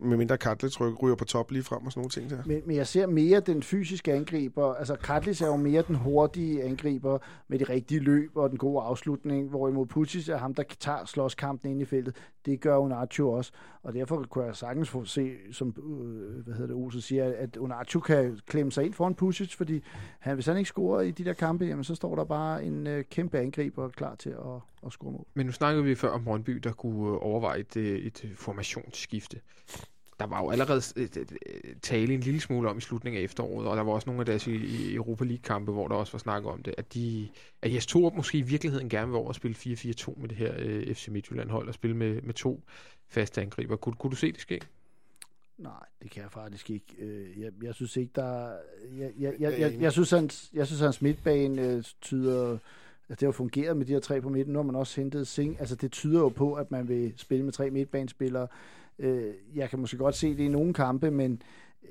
med 0.03 0.16
mindre 0.16 0.39
Katlis 0.39 0.81
ryger 0.81 1.15
på 1.15 1.24
top 1.24 1.51
lige 1.51 1.62
frem 1.62 1.87
og 1.87 1.93
sådan 1.93 2.01
nogle 2.01 2.11
ting 2.11 2.31
der. 2.31 2.43
Men, 2.47 2.62
men 2.66 2.77
jeg 2.77 2.87
ser 2.87 3.07
mere 3.07 3.41
den 3.41 3.62
fysiske 3.62 4.12
angriber. 4.12 4.74
Altså 4.74 4.97
Katlis 4.97 5.41
er 5.41 5.47
jo 5.47 5.57
mere 5.57 5.83
den 5.89 5.97
hurtige 5.97 6.62
angriber 6.65 7.19
med 7.49 7.59
de 7.59 7.65
rigtige 7.65 8.01
løb 8.01 8.37
og 8.37 8.51
den 8.51 8.59
gode 8.59 8.83
afslutning, 8.83 9.49
hvorimod 9.49 9.87
Putis 9.87 10.29
er 10.29 10.37
ham, 10.37 10.55
der 10.55 10.62
tager 10.81 11.05
slåskampen 11.05 11.70
ind 11.70 11.83
i 11.83 11.85
feltet. 11.85 12.16
Det 12.47 12.61
gør 12.61 12.77
Unacho 12.77 13.33
også. 13.33 13.53
Og 13.83 13.95
derfor 13.95 14.27
kunne 14.31 14.45
jeg 14.45 14.57
sagtens 14.57 14.89
få 14.89 15.05
se, 15.05 15.31
som 15.53 15.69
øh, 15.69 16.45
hvad 16.45 16.55
hedder 16.55 16.66
det, 16.66 16.77
Ose 16.77 17.03
siger, 17.03 17.33
at 17.39 17.57
Unacho 17.57 18.01
kan 18.01 18.41
klemme 18.47 18.73
sig 18.73 18.85
ind 18.85 18.95
foran 18.95 19.15
Pusic, 19.15 19.55
fordi 19.55 19.83
han, 20.19 20.35
hvis 20.35 20.47
han 20.47 20.57
ikke 20.57 20.69
scorer 20.69 21.01
i 21.01 21.11
de 21.11 21.24
der 21.24 21.33
kampe, 21.33 21.65
jamen, 21.65 21.85
så 21.85 21.95
står 21.95 22.16
der 22.16 22.24
bare 22.24 22.65
en 22.65 22.87
øh, 22.87 23.05
kæmpe 23.11 23.39
angriber 23.39 23.89
klar 23.89 24.15
til 24.15 24.31
at, 24.31 24.72
at 24.87 24.93
score 24.93 25.13
mål. 25.13 25.27
Men 25.35 25.47
nu 25.47 25.53
snakkede 25.53 25.85
vi 25.85 25.95
før 25.95 26.11
om 26.11 26.25
Brøndby, 26.25 26.53
der 26.53 26.73
kunne 26.73 27.09
øh, 27.09 27.19
overveje 27.21 27.61
et, 27.61 27.77
øh, 27.77 27.99
et 27.99 28.33
formationsskifte 28.37 29.41
der 30.23 30.29
var 30.29 30.43
jo 30.43 30.51
allerede 30.51 30.83
øh, 30.97 31.09
tale 31.83 32.15
en 32.15 32.21
lille 32.21 32.41
smule 32.41 32.71
om 32.71 32.79
i 32.79 32.81
slutningen 32.81 33.21
af 33.21 33.25
efteråret, 33.25 33.69
og 33.69 33.77
der 33.77 33.83
var 33.83 33.93
også 33.93 34.07
nogle 34.11 34.21
af 34.21 34.27
deres 34.27 34.47
i, 34.47 34.95
Europa 34.95 35.25
League-kampe, 35.25 35.73
hvor 35.73 35.89
der 35.89 35.95
også 35.95 36.13
var 36.13 36.19
snak 36.19 36.45
om 36.45 36.63
det, 36.63 36.75
at, 36.79 36.95
de, 36.95 37.29
at 37.63 37.75
Jes 37.75 37.87
Torup 37.87 38.15
måske 38.15 38.39
i 38.39 38.43
virkeligheden 38.43 38.89
gerne 38.89 39.09
vil 39.09 39.17
over 39.17 39.31
at 39.31 39.37
spille 39.37 39.57
4-4-2 39.57 40.21
med 40.21 40.29
det 40.29 40.37
her 40.37 40.55
øh, 40.59 40.95
FC 40.95 41.09
Midtjylland-hold, 41.09 41.69
og 41.69 41.75
spille 41.75 41.97
med, 41.97 42.23
med 42.23 42.35
to 42.35 42.63
faste 43.09 43.41
angriber. 43.41 43.77
Kunne, 43.77 43.95
kunne 43.95 44.11
du 44.11 44.17
se 44.17 44.33
det 44.33 44.41
ske? 44.41 44.61
Nej, 45.59 45.73
det 46.03 46.11
kan 46.11 46.23
jeg 46.23 46.31
faktisk 46.31 46.71
ikke. 46.71 46.97
Øh, 46.99 47.41
jeg, 47.41 47.53
jeg 47.63 47.75
synes 47.75 47.97
ikke, 47.97 48.13
der... 48.15 48.53
Jeg, 48.99 49.11
jeg, 49.19 49.35
jeg, 49.39 49.61
jeg, 49.61 49.81
jeg, 49.81 49.93
synes, 49.93 50.11
hans, 50.11 50.51
jeg 50.53 50.67
synes, 50.67 50.81
hans 50.81 51.03
midtbane 51.03 51.83
tyder... 51.83 52.59
Altså, 53.12 53.20
det 53.20 53.26
har 53.26 53.32
fungeret 53.32 53.76
med 53.76 53.86
de 53.86 53.93
her 53.93 54.01
tre 54.01 54.20
på 54.20 54.28
midten. 54.28 54.52
Nu 54.52 54.59
har 54.59 54.64
man 54.64 54.76
også 54.76 55.01
hentet 55.01 55.26
Sing. 55.26 55.56
Altså, 55.60 55.74
det 55.74 55.93
tyder 55.93 56.20
jo 56.20 56.28
på, 56.28 56.55
at 56.55 56.70
man 56.70 56.89
vil 56.89 57.12
spille 57.16 57.44
med 57.44 57.52
tre 57.52 57.70
midtbanespillere. 57.70 58.47
Øh, 58.98 59.34
jeg 59.55 59.70
kan 59.70 59.78
måske 59.78 59.97
godt 59.97 60.14
se 60.14 60.30
det 60.36 60.40
i 60.40 60.48
nogle 60.48 60.74
kampe, 60.74 61.10
men 61.10 61.43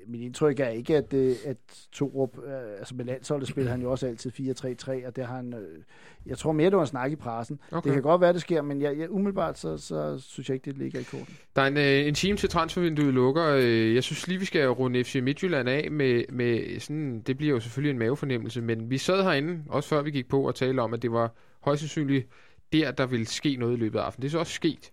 mit 0.08 0.22
indtryk 0.22 0.60
er 0.60 0.68
ikke, 0.68 0.98
at, 0.98 1.14
øh, 1.14 1.36
at 1.46 1.58
Torup, 1.92 2.38
øh, 2.38 2.54
altså 2.80 2.96
med 2.96 3.06
landsholdet 3.06 3.48
spiller 3.48 3.72
han 3.72 3.82
jo 3.82 3.92
også 3.92 4.08
altid 4.08 4.32
4-3-3, 4.32 5.08
og 5.08 5.16
det 5.16 5.26
har 5.26 5.36
han, 5.36 5.54
øh, 5.54 5.84
jeg 6.26 6.38
tror 6.38 6.52
mere, 6.52 6.70
det 6.70 6.76
var 6.76 6.84
en 6.84 6.88
snak 6.88 7.12
i 7.12 7.16
pressen. 7.16 7.60
Okay. 7.72 7.88
Det 7.88 7.94
kan 7.94 8.02
godt 8.02 8.22
være, 8.22 8.34
det 8.34 8.42
sker, 8.42 8.62
men 8.62 8.82
jeg, 8.82 8.98
jeg, 8.98 9.12
umiddelbart, 9.12 9.60
så, 9.60 9.78
så 9.78 10.20
synes 10.20 10.50
jeg 10.50 10.56
ikke, 10.56 10.66
det 10.66 10.78
ligger 10.78 11.00
i 11.00 11.04
korten. 11.04 11.38
Der 11.56 11.62
er 11.62 11.68
en, 11.68 11.78
en 11.78 12.14
time 12.14 12.38
til 12.38 12.50
transfervinduet 12.50 13.14
lukker. 13.14 13.46
Jeg 13.94 14.04
synes 14.04 14.28
lige, 14.28 14.40
vi 14.40 14.46
skal 14.46 14.70
runde 14.70 15.04
FC 15.04 15.16
Midtjylland 15.24 15.70
af 15.70 15.92
med, 15.92 16.24
med 16.30 16.80
sådan, 16.80 17.22
det 17.22 17.38
bliver 17.38 17.54
jo 17.54 17.60
selvfølgelig 17.60 17.92
en 17.92 18.00
mavefornemmelse, 18.00 18.62
men 18.62 18.90
vi 18.90 18.98
sad 18.98 19.24
herinde, 19.24 19.64
også 19.70 19.90
før 19.90 20.02
vi 20.02 20.12
gik 20.12 20.30
på, 20.30 20.48
og 20.48 20.56
talte 20.56 20.80
om, 20.80 20.94
at 20.94 21.02
det 21.02 21.12
var 21.12 21.36
højst 21.62 21.80
sandsynligt 21.80 22.28
der, 22.74 22.92
der 22.92 23.06
ville 23.06 23.26
ske 23.26 23.56
noget 23.56 23.74
i 23.74 23.80
løbet 23.80 24.00
af 24.00 24.04
aftenen. 24.04 24.22
Det 24.22 24.28
er 24.28 24.32
så 24.32 24.40
også 24.40 24.54
sket. 24.54 24.92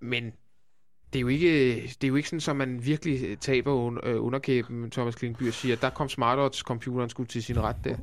Men 0.00 0.32
det 1.12 1.18
er 1.18 1.20
jo 1.20 1.28
ikke, 1.28 1.82
det 1.82 2.04
er 2.04 2.08
jo 2.08 2.16
ikke 2.16 2.28
sådan, 2.28 2.62
at 2.62 2.68
man 2.68 2.84
virkelig 2.86 3.38
taber 3.38 3.98
øh, 4.02 4.24
underkæben, 4.24 4.90
Thomas 4.90 5.14
Klingby, 5.14 5.48
og 5.48 5.54
siger, 5.54 5.76
at 5.76 5.82
der 5.82 5.90
kom 5.90 6.08
Smartwatch 6.08 6.62
computeren 6.62 7.10
skulle 7.10 7.26
til 7.26 7.42
sin 7.42 7.60
ret 7.60 7.76
der. 7.84 7.96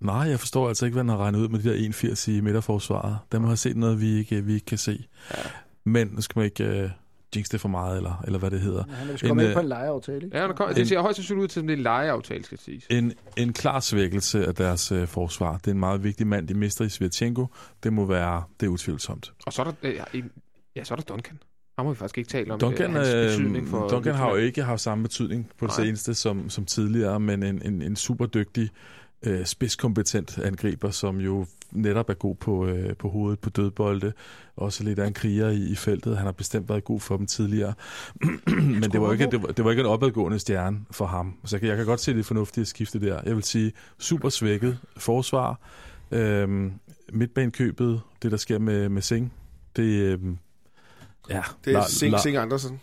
Nej, 0.00 0.16
jeg 0.16 0.40
forstår 0.40 0.68
altså 0.68 0.84
ikke, 0.84 0.94
hvad 0.94 1.04
han 1.04 1.08
har 1.08 1.16
regnet 1.16 1.38
ud 1.38 1.48
med 1.48 1.58
de 1.58 1.68
der 1.68 1.74
81 1.74 2.28
i 2.28 2.40
midterforsvaret. 2.40 3.18
Dem 3.32 3.44
har 3.44 3.54
set 3.54 3.76
noget, 3.76 4.00
vi 4.00 4.18
ikke, 4.18 4.44
vi 4.44 4.54
ikke 4.54 4.66
kan 4.66 4.78
se. 4.78 5.04
Ja. 5.30 5.42
Men 5.84 6.08
nu 6.08 6.20
skal 6.20 6.38
man 6.38 6.44
ikke 6.44 6.84
uh, 6.84 6.90
jinx 7.36 7.48
det 7.48 7.60
for 7.60 7.68
meget, 7.68 7.96
eller, 7.96 8.22
eller 8.26 8.38
hvad 8.38 8.50
det 8.50 8.60
hedder. 8.60 8.84
Ja, 8.88 8.94
han 8.94 9.10
er 9.10 9.18
kommet 9.28 9.44
ind 9.44 9.54
på 9.54 9.60
en 9.60 9.68
lejeaftale, 9.68 10.24
ikke? 10.24 10.38
Ja, 10.38 10.42
der 10.42 10.52
kom, 10.52 10.74
det 10.74 10.88
ser 10.88 11.00
højst 11.00 11.16
sandsynligt 11.16 11.42
ud 11.42 11.48
til, 11.48 11.60
at 11.60 11.64
det 11.64 11.72
er 11.72 11.76
en 11.76 11.82
lejeaftale, 11.82 12.44
skal 12.44 12.58
siges. 12.58 12.86
En, 12.90 13.12
en 13.36 13.52
klar 13.52 13.80
svækkelse 13.80 14.46
af 14.46 14.54
deres 14.54 14.92
uh, 14.92 15.06
forsvar. 15.06 15.58
Det 15.58 15.66
er 15.66 15.72
en 15.72 15.80
meget 15.80 16.04
vigtig 16.04 16.26
mand, 16.26 16.48
de 16.48 16.54
mister 16.54 16.84
i 16.84 16.88
Svirtjenko. 16.88 17.46
Det 17.82 17.92
må 17.92 18.04
være, 18.04 18.42
det 18.60 18.66
er 18.66 18.70
utvivlsomt. 18.70 19.32
Og 19.46 19.52
så 19.52 19.62
er 19.62 19.64
der, 19.64 20.04
øh, 20.14 20.22
ja, 20.76 20.84
så 20.84 20.94
er 20.94 20.96
der 20.96 21.14
Duncan. 21.14 21.38
Har 21.84 21.92
vi 21.92 21.96
faktisk 21.96 22.18
ikke 22.18 22.30
talt 22.30 22.50
om 22.50 22.58
Duncan, 22.60 22.94
det, 22.94 23.06
hans 23.06 23.36
betydning 23.36 23.68
for... 23.68 23.88
Duncan 23.88 24.14
har 24.14 24.30
jo 24.30 24.36
ikke 24.36 24.62
haft 24.62 24.80
samme 24.80 25.02
betydning 25.02 25.50
på 25.58 25.66
det 25.66 25.78
Nej. 25.78 25.86
seneste 25.86 26.14
som, 26.14 26.50
som 26.50 26.64
tidligere, 26.64 27.20
men 27.20 27.42
en, 27.42 27.62
en, 27.64 27.82
en 27.82 27.96
super 27.96 28.26
dygtig, 28.26 28.70
øh, 29.22 29.46
spidskompetent 29.46 30.38
angriber, 30.38 30.90
som 30.90 31.20
jo 31.20 31.46
netop 31.72 32.10
er 32.10 32.14
god 32.14 32.34
på, 32.34 32.66
øh, 32.66 32.96
på 32.96 33.08
hovedet, 33.08 33.38
på 33.38 33.50
dødbolde, 33.50 34.12
også 34.56 34.84
lidt 34.84 34.98
af 34.98 35.06
en 35.06 35.12
kriger 35.12 35.48
i, 35.48 35.62
i 35.62 35.74
feltet. 35.74 36.16
Han 36.16 36.24
har 36.24 36.32
bestemt 36.32 36.68
været 36.68 36.84
god 36.84 37.00
for 37.00 37.16
dem 37.16 37.26
tidligere. 37.26 37.74
men 38.80 38.82
det 38.82 39.00
var, 39.00 39.12
ikke, 39.12 39.26
det, 39.26 39.42
var, 39.42 39.48
det 39.48 39.64
var 39.64 39.70
ikke 39.70 39.80
en 39.80 39.86
opadgående 39.86 40.38
stjerne 40.38 40.80
for 40.90 41.06
ham. 41.06 41.34
Så 41.44 41.56
jeg 41.56 41.60
kan, 41.60 41.68
jeg 41.68 41.76
kan 41.76 41.86
godt 41.86 42.00
se 42.00 42.14
det 42.14 42.26
fornuftige 42.26 42.64
skifte 42.64 43.00
der. 43.00 43.20
Jeg 43.26 43.34
vil 43.34 43.44
sige, 43.44 43.72
super 43.98 44.28
svækket 44.28 44.78
forsvar. 44.96 45.60
Øhm, 46.10 46.72
midtbanekøbet, 47.12 48.00
det 48.22 48.30
der 48.30 48.36
sker 48.36 48.58
med, 48.58 48.88
med 48.88 49.02
Sing, 49.02 49.32
det, 49.76 49.82
øh, 49.82 50.18
Ja. 51.30 51.42
Det 51.64 51.74
er 51.74 51.84
Sing, 51.88 52.20
Sing 52.20 52.36
Andersen. 52.36 52.80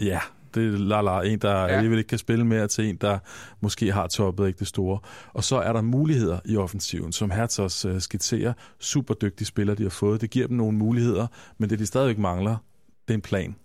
Ja, 0.00 0.20
det 0.54 0.74
er 0.74 0.78
la, 0.78 1.00
la, 1.00 1.20
en, 1.20 1.38
der 1.38 1.50
ja. 1.50 1.66
alligevel 1.66 1.98
ikke 1.98 2.08
kan 2.08 2.18
spille 2.18 2.44
mere, 2.44 2.68
til 2.68 2.84
en, 2.84 2.96
der 2.96 3.18
måske 3.60 3.92
har 3.92 4.06
toppet 4.06 4.46
ikke 4.46 4.58
det 4.58 4.66
store. 4.66 4.98
Og 5.32 5.44
så 5.44 5.56
er 5.56 5.72
der 5.72 5.82
muligheder 5.82 6.40
i 6.44 6.56
offensiven, 6.56 7.12
som 7.12 7.30
Hertz 7.30 7.58
også 7.58 7.90
uh, 7.90 8.00
skitserer. 8.00 8.52
Super 8.78 9.14
dygtige 9.14 9.46
spillere, 9.46 9.76
de 9.76 9.82
har 9.82 9.90
fået. 9.90 10.20
Det 10.20 10.30
giver 10.30 10.46
dem 10.46 10.56
nogle 10.56 10.78
muligheder, 10.78 11.26
men 11.58 11.70
det, 11.70 11.78
de 11.78 11.86
stadigvæk 11.86 12.18
mangler, 12.18 12.56
det 13.08 13.14
er 13.14 13.18
en 13.18 13.22
plan. 13.22 13.56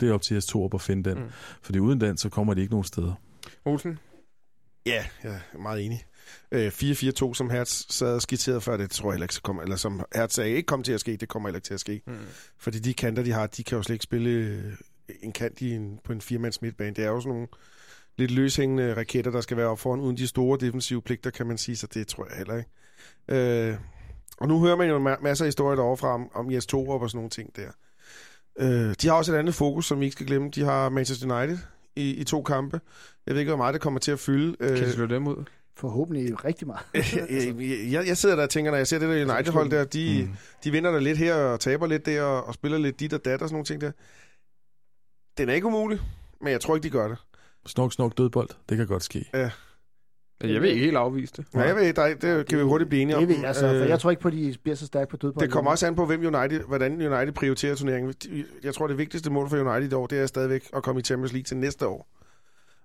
Det 0.00 0.08
er 0.08 0.14
op 0.14 0.22
til 0.22 0.42
Torup 0.42 0.74
at 0.74 0.80
finde 0.80 1.10
den. 1.10 1.18
Mm. 1.18 1.30
Fordi 1.62 1.78
uden 1.78 2.00
den, 2.00 2.16
så 2.16 2.28
kommer 2.28 2.54
de 2.54 2.60
ikke 2.60 2.72
nogen 2.72 2.84
steder. 2.84 3.12
Olsen? 3.64 3.98
Ja, 4.86 5.04
jeg 5.24 5.40
er 5.52 5.58
meget 5.58 5.84
enig. 5.84 6.04
4-4-2, 6.54 7.34
som 7.34 7.50
Hertz 7.50 7.82
sad 7.94 8.14
og 8.14 8.22
skitserede 8.22 8.60
før, 8.60 8.76
det 8.76 8.90
tror 8.90 9.10
jeg 9.10 9.14
heller 9.14 9.24
ikke 9.24 9.40
kommer, 9.42 9.62
eller 9.62 9.76
som 9.76 10.04
Hertz 10.14 10.34
sagde, 10.34 10.50
ikke 10.50 10.66
kommer 10.66 10.84
til 10.84 10.92
at 10.92 11.00
ske, 11.00 11.16
det 11.16 11.28
kommer 11.28 11.48
heller 11.48 11.58
ikke 11.58 11.66
til 11.66 11.74
at 11.74 11.80
ske. 11.80 12.02
Mm. 12.06 12.14
Fordi 12.58 12.78
de 12.78 12.94
kanter, 12.94 13.22
de 13.22 13.32
har, 13.32 13.46
de 13.46 13.64
kan 13.64 13.76
jo 13.76 13.82
slet 13.82 13.94
ikke 13.94 14.02
spille 14.02 14.30
øh, 14.30 14.72
en 15.22 15.32
kant 15.32 15.60
i 15.60 15.72
en, 15.72 15.98
på 16.04 16.12
en 16.12 16.20
firemands 16.20 16.62
midtbane. 16.62 16.94
Det 16.94 17.04
er 17.04 17.08
jo 17.08 17.20
sådan 17.20 17.32
nogle 17.32 17.48
lidt 18.16 18.30
løshængende 18.30 18.96
raketter, 18.96 19.30
der 19.30 19.40
skal 19.40 19.56
være 19.56 19.66
op 19.66 19.78
foran, 19.78 20.00
uden 20.00 20.16
de 20.16 20.26
store 20.26 20.58
defensive 20.60 21.02
pligter, 21.02 21.30
kan 21.30 21.46
man 21.46 21.58
sige, 21.58 21.76
så 21.76 21.86
det 21.86 22.06
tror 22.06 22.26
jeg 22.28 22.36
heller 22.36 22.56
ikke. 22.56 22.70
Øh, 23.28 23.76
og 24.38 24.48
nu 24.48 24.60
hører 24.60 24.76
man 24.76 24.88
jo 24.88 24.98
masser 24.98 25.44
af 25.44 25.48
historier 25.48 25.76
derovre 25.76 25.96
fra 25.96 26.14
om, 26.14 26.30
om 26.34 26.52
Jes 26.52 26.66
Torup 26.66 27.02
og 27.02 27.10
sådan 27.10 27.18
nogle 27.18 27.30
ting 27.30 27.56
der. 27.56 27.70
Øh, 28.58 28.94
de 29.02 29.08
har 29.08 29.14
også 29.14 29.34
et 29.34 29.38
andet 29.38 29.54
fokus, 29.54 29.86
som 29.86 30.00
vi 30.00 30.04
ikke 30.04 30.12
skal 30.12 30.26
glemme. 30.26 30.50
De 30.50 30.62
har 30.62 30.88
Manchester 30.88 31.38
United 31.38 31.58
i, 31.96 32.10
i 32.10 32.24
to 32.24 32.42
kampe. 32.42 32.80
Jeg 33.26 33.34
ved 33.34 33.40
ikke, 33.40 33.50
hvor 33.50 33.56
meget 33.56 33.74
det 33.74 33.82
kommer 33.82 34.00
til 34.00 34.12
at 34.12 34.18
fylde. 34.18 34.56
Kan 34.56 34.76
de 34.76 34.92
slå 34.92 35.06
dem 35.06 35.26
ud? 35.26 35.44
Forhåbentlig 35.76 36.44
rigtig 36.44 36.66
meget. 36.66 36.86
jeg, 36.94 37.92
jeg, 37.92 38.06
jeg 38.06 38.16
sidder 38.16 38.36
der 38.36 38.42
og 38.42 38.50
tænker, 38.50 38.70
når 38.70 38.78
jeg 38.78 38.86
ser 38.86 38.98
det 38.98 39.08
der 39.08 39.34
United-hold 39.34 39.70
der, 39.70 39.84
de, 39.84 40.28
mm. 40.28 40.36
de 40.64 40.70
vinder 40.70 40.90
der 40.90 41.00
lidt 41.00 41.18
her 41.18 41.34
og 41.34 41.60
taber 41.60 41.86
lidt 41.86 42.06
der 42.06 42.22
og, 42.22 42.44
og 42.44 42.54
spiller 42.54 42.78
lidt 42.78 43.00
dit 43.00 43.12
og 43.12 43.24
dat 43.24 43.42
og 43.42 43.48
sådan 43.48 43.54
nogle 43.54 43.64
ting 43.64 43.80
der. 43.80 43.92
Den 45.38 45.48
er 45.48 45.54
ikke 45.54 45.66
umulig, 45.66 46.00
men 46.40 46.52
jeg 46.52 46.60
tror 46.60 46.76
ikke, 46.76 46.84
de 46.84 46.90
gør 46.90 47.08
det. 47.08 47.18
Snok, 47.66 47.92
snok, 47.92 48.18
dødbold. 48.18 48.48
Det 48.68 48.76
kan 48.76 48.86
godt 48.86 49.02
ske. 49.02 49.30
Ja. 49.34 49.50
Jeg 50.42 50.62
vil 50.62 50.70
ikke 50.70 50.84
helt 50.84 50.96
afvise 50.96 51.32
det. 51.36 51.46
Ja, 51.54 51.60
jeg 51.60 51.76
ved, 51.76 51.92
der, 51.92 52.14
det 52.14 52.46
kan 52.48 52.58
vi 52.58 52.62
hurtigt 52.62 52.88
blive 52.90 53.02
enige 53.02 53.16
om. 53.16 53.26
Det 53.26 53.36
vil, 53.36 53.44
altså, 53.44 53.68
for 53.68 53.74
øh, 53.74 53.88
jeg 53.88 54.00
tror 54.00 54.10
ikke 54.10 54.22
på, 54.22 54.28
at 54.28 54.34
de 54.34 54.54
bliver 54.62 54.76
så 54.76 54.86
stærke 54.86 55.10
på 55.10 55.16
dødbold. 55.16 55.42
Det 55.46 55.52
kommer 55.52 55.70
også 55.70 55.86
an 55.86 55.94
på, 55.94 56.06
hvem 56.06 56.20
United, 56.20 56.60
hvordan 56.60 56.92
United 56.92 57.32
prioriterer 57.32 57.74
turneringen. 57.74 58.14
Jeg 58.62 58.74
tror, 58.74 58.86
det 58.86 58.98
vigtigste 58.98 59.30
mål 59.30 59.48
for 59.48 59.56
United 59.56 59.92
i 59.92 59.94
år, 59.94 60.06
det 60.06 60.18
er 60.18 60.26
stadigvæk 60.26 60.68
at 60.76 60.82
komme 60.82 61.00
i 61.00 61.04
Champions 61.04 61.32
League 61.32 61.44
til 61.44 61.56
næste 61.56 61.86
år. 61.86 62.15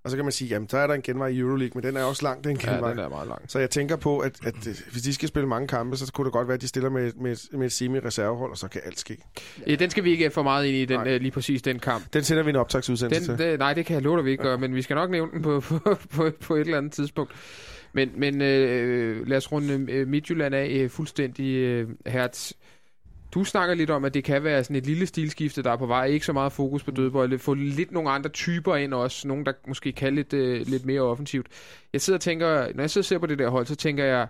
Og 0.03 0.09
så 0.09 0.15
kan 0.15 0.25
man 0.25 0.31
sige, 0.31 0.47
jamen, 0.49 0.69
så 0.69 0.77
er 0.77 0.87
der 0.87 0.93
en 0.93 1.01
genvej 1.01 1.27
i 1.27 1.39
Euroleague, 1.39 1.71
men 1.75 1.83
den 1.83 1.97
er 1.97 2.03
også 2.03 2.23
lang, 2.23 2.43
den 2.43 2.57
genvej. 2.57 2.87
Ja, 2.87 2.89
den 2.89 2.99
er 2.99 3.09
meget 3.09 3.27
lang. 3.27 3.41
Så 3.47 3.59
jeg 3.59 3.69
tænker 3.69 3.95
på, 3.95 4.19
at, 4.19 4.45
at 4.45 4.55
hvis 4.91 5.01
de 5.03 5.13
skal 5.13 5.27
spille 5.27 5.49
mange 5.49 5.67
kampe, 5.67 5.97
så 5.97 6.11
kunne 6.13 6.25
det 6.25 6.33
godt 6.33 6.47
være, 6.47 6.55
at 6.55 6.61
de 6.61 6.67
stiller 6.67 6.89
med, 6.89 7.11
med, 7.13 7.57
med 7.57 7.65
et 7.65 7.71
semi-reservehold, 7.71 8.51
og 8.51 8.57
så 8.57 8.67
kan 8.67 8.81
alt 8.85 8.99
ske. 8.99 9.17
Ja, 9.67 9.75
den 9.75 9.89
skal 9.89 10.03
vi 10.03 10.11
ikke 10.11 10.31
for 10.31 10.43
meget 10.43 10.65
ind 10.65 10.75
i, 10.75 10.85
den, 10.85 10.99
uh, 10.99 11.05
lige 11.05 11.31
præcis 11.31 11.61
den 11.61 11.79
kamp. 11.79 12.13
Den 12.13 12.23
sender 12.23 12.43
vi 12.43 12.49
en 12.49 12.55
optagsudsendelse 12.55 13.27
den, 13.31 13.37
til. 13.37 13.47
Det, 13.47 13.59
nej, 13.59 13.73
det 13.73 13.85
kan 13.85 13.93
jeg 13.93 14.03
love 14.03 14.17
dig, 14.17 14.25
vi 14.25 14.31
ikke 14.31 14.43
gør, 14.43 14.57
men 14.57 14.75
vi 14.75 14.81
skal 14.81 14.95
nok 14.95 15.09
nævne 15.09 15.31
den 15.31 15.41
på, 15.41 15.59
på, 15.69 15.79
på, 16.09 16.29
på 16.41 16.55
et 16.55 16.61
eller 16.61 16.77
andet 16.77 16.91
tidspunkt. 16.91 17.31
Men, 17.93 18.09
men 18.15 18.41
øh, 18.41 19.27
lad 19.27 19.37
os 19.37 19.51
runde 19.51 19.85
øh, 19.89 20.07
Midtjylland 20.07 20.55
af 20.55 20.67
øh, 20.67 20.89
fuldstændig 20.89 21.55
øh, 21.55 21.89
Hertz. 22.05 22.51
Du 23.33 23.43
snakker 23.43 23.75
lidt 23.75 23.89
om, 23.89 24.05
at 24.05 24.13
det 24.13 24.23
kan 24.23 24.43
være 24.43 24.63
sådan 24.63 24.75
et 24.75 24.85
lille 24.85 25.05
stilskifte, 25.05 25.63
der 25.63 25.71
er 25.71 25.77
på 25.77 25.85
vej. 25.85 26.05
Ikke 26.05 26.25
så 26.25 26.33
meget 26.33 26.51
fokus 26.51 26.83
på 26.83 26.91
dødbold. 26.91 27.39
Få 27.39 27.53
lidt 27.53 27.91
nogle 27.91 28.09
andre 28.09 28.29
typer 28.29 28.75
ind 28.75 28.93
også. 28.93 29.27
Nogle, 29.27 29.45
der 29.45 29.53
måske 29.67 29.91
kan 29.91 30.15
lidt, 30.15 30.33
øh, 30.33 30.67
lidt 30.67 30.85
mere 30.85 31.01
offensivt. 31.01 31.47
Jeg 31.93 32.01
sidder 32.01 32.17
og 32.17 32.21
tænker, 32.21 32.73
når 32.75 32.83
jeg 32.83 32.89
sidder 32.89 33.03
og 33.03 33.05
ser 33.05 33.17
på 33.17 33.25
det 33.25 33.39
der 33.39 33.49
hold, 33.49 33.65
så 33.65 33.75
tænker 33.75 34.03
jeg, 34.05 34.27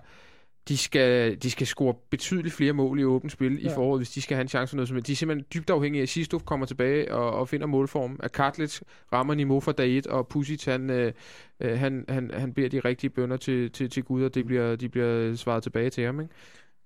de 0.67 0.77
skal, 0.77 1.37
de 1.43 1.51
skal 1.51 1.67
score 1.67 1.93
betydeligt 2.09 2.55
flere 2.55 2.73
mål 2.73 2.99
i 2.99 3.03
åbent 3.03 3.31
spil 3.31 3.61
ja. 3.61 3.71
i 3.71 3.73
foråret, 3.75 3.99
hvis 3.99 4.09
de 4.09 4.21
skal 4.21 4.35
have 4.35 4.41
en 4.41 4.47
chance 4.47 4.69
for 4.69 4.75
noget. 4.75 4.87
Som, 4.89 5.01
de 5.01 5.11
er 5.11 5.15
simpelthen 5.15 5.45
dybt 5.53 5.69
afhængige 5.69 6.01
af, 6.01 6.03
at 6.03 6.09
Sistuf 6.09 6.43
kommer 6.43 6.65
tilbage 6.65 7.13
og, 7.13 7.31
og 7.31 7.49
finder 7.49 7.67
målform. 7.67 8.19
At 8.23 8.31
Kartlitz 8.31 8.81
rammer 9.13 9.33
niveau 9.33 9.59
for 9.59 9.71
dag 9.71 9.97
1, 9.97 10.07
og 10.07 10.27
Pusic, 10.27 10.65
han, 10.65 10.89
øh, 10.89 11.13
øh, 11.59 11.79
han, 11.79 12.05
han, 12.09 12.31
han 12.33 12.53
beder 12.53 12.69
de 12.69 12.79
rigtige 12.79 13.09
bønder 13.09 13.37
til, 13.37 13.71
til, 13.71 13.89
til 13.89 14.03
Gud, 14.03 14.23
og 14.23 14.35
det 14.35 14.45
bliver, 14.45 14.75
de 14.75 14.89
bliver 14.89 15.35
svaret 15.35 15.63
tilbage 15.63 15.89
til 15.89 16.05
ham. 16.05 16.21
Ikke? 16.21 16.33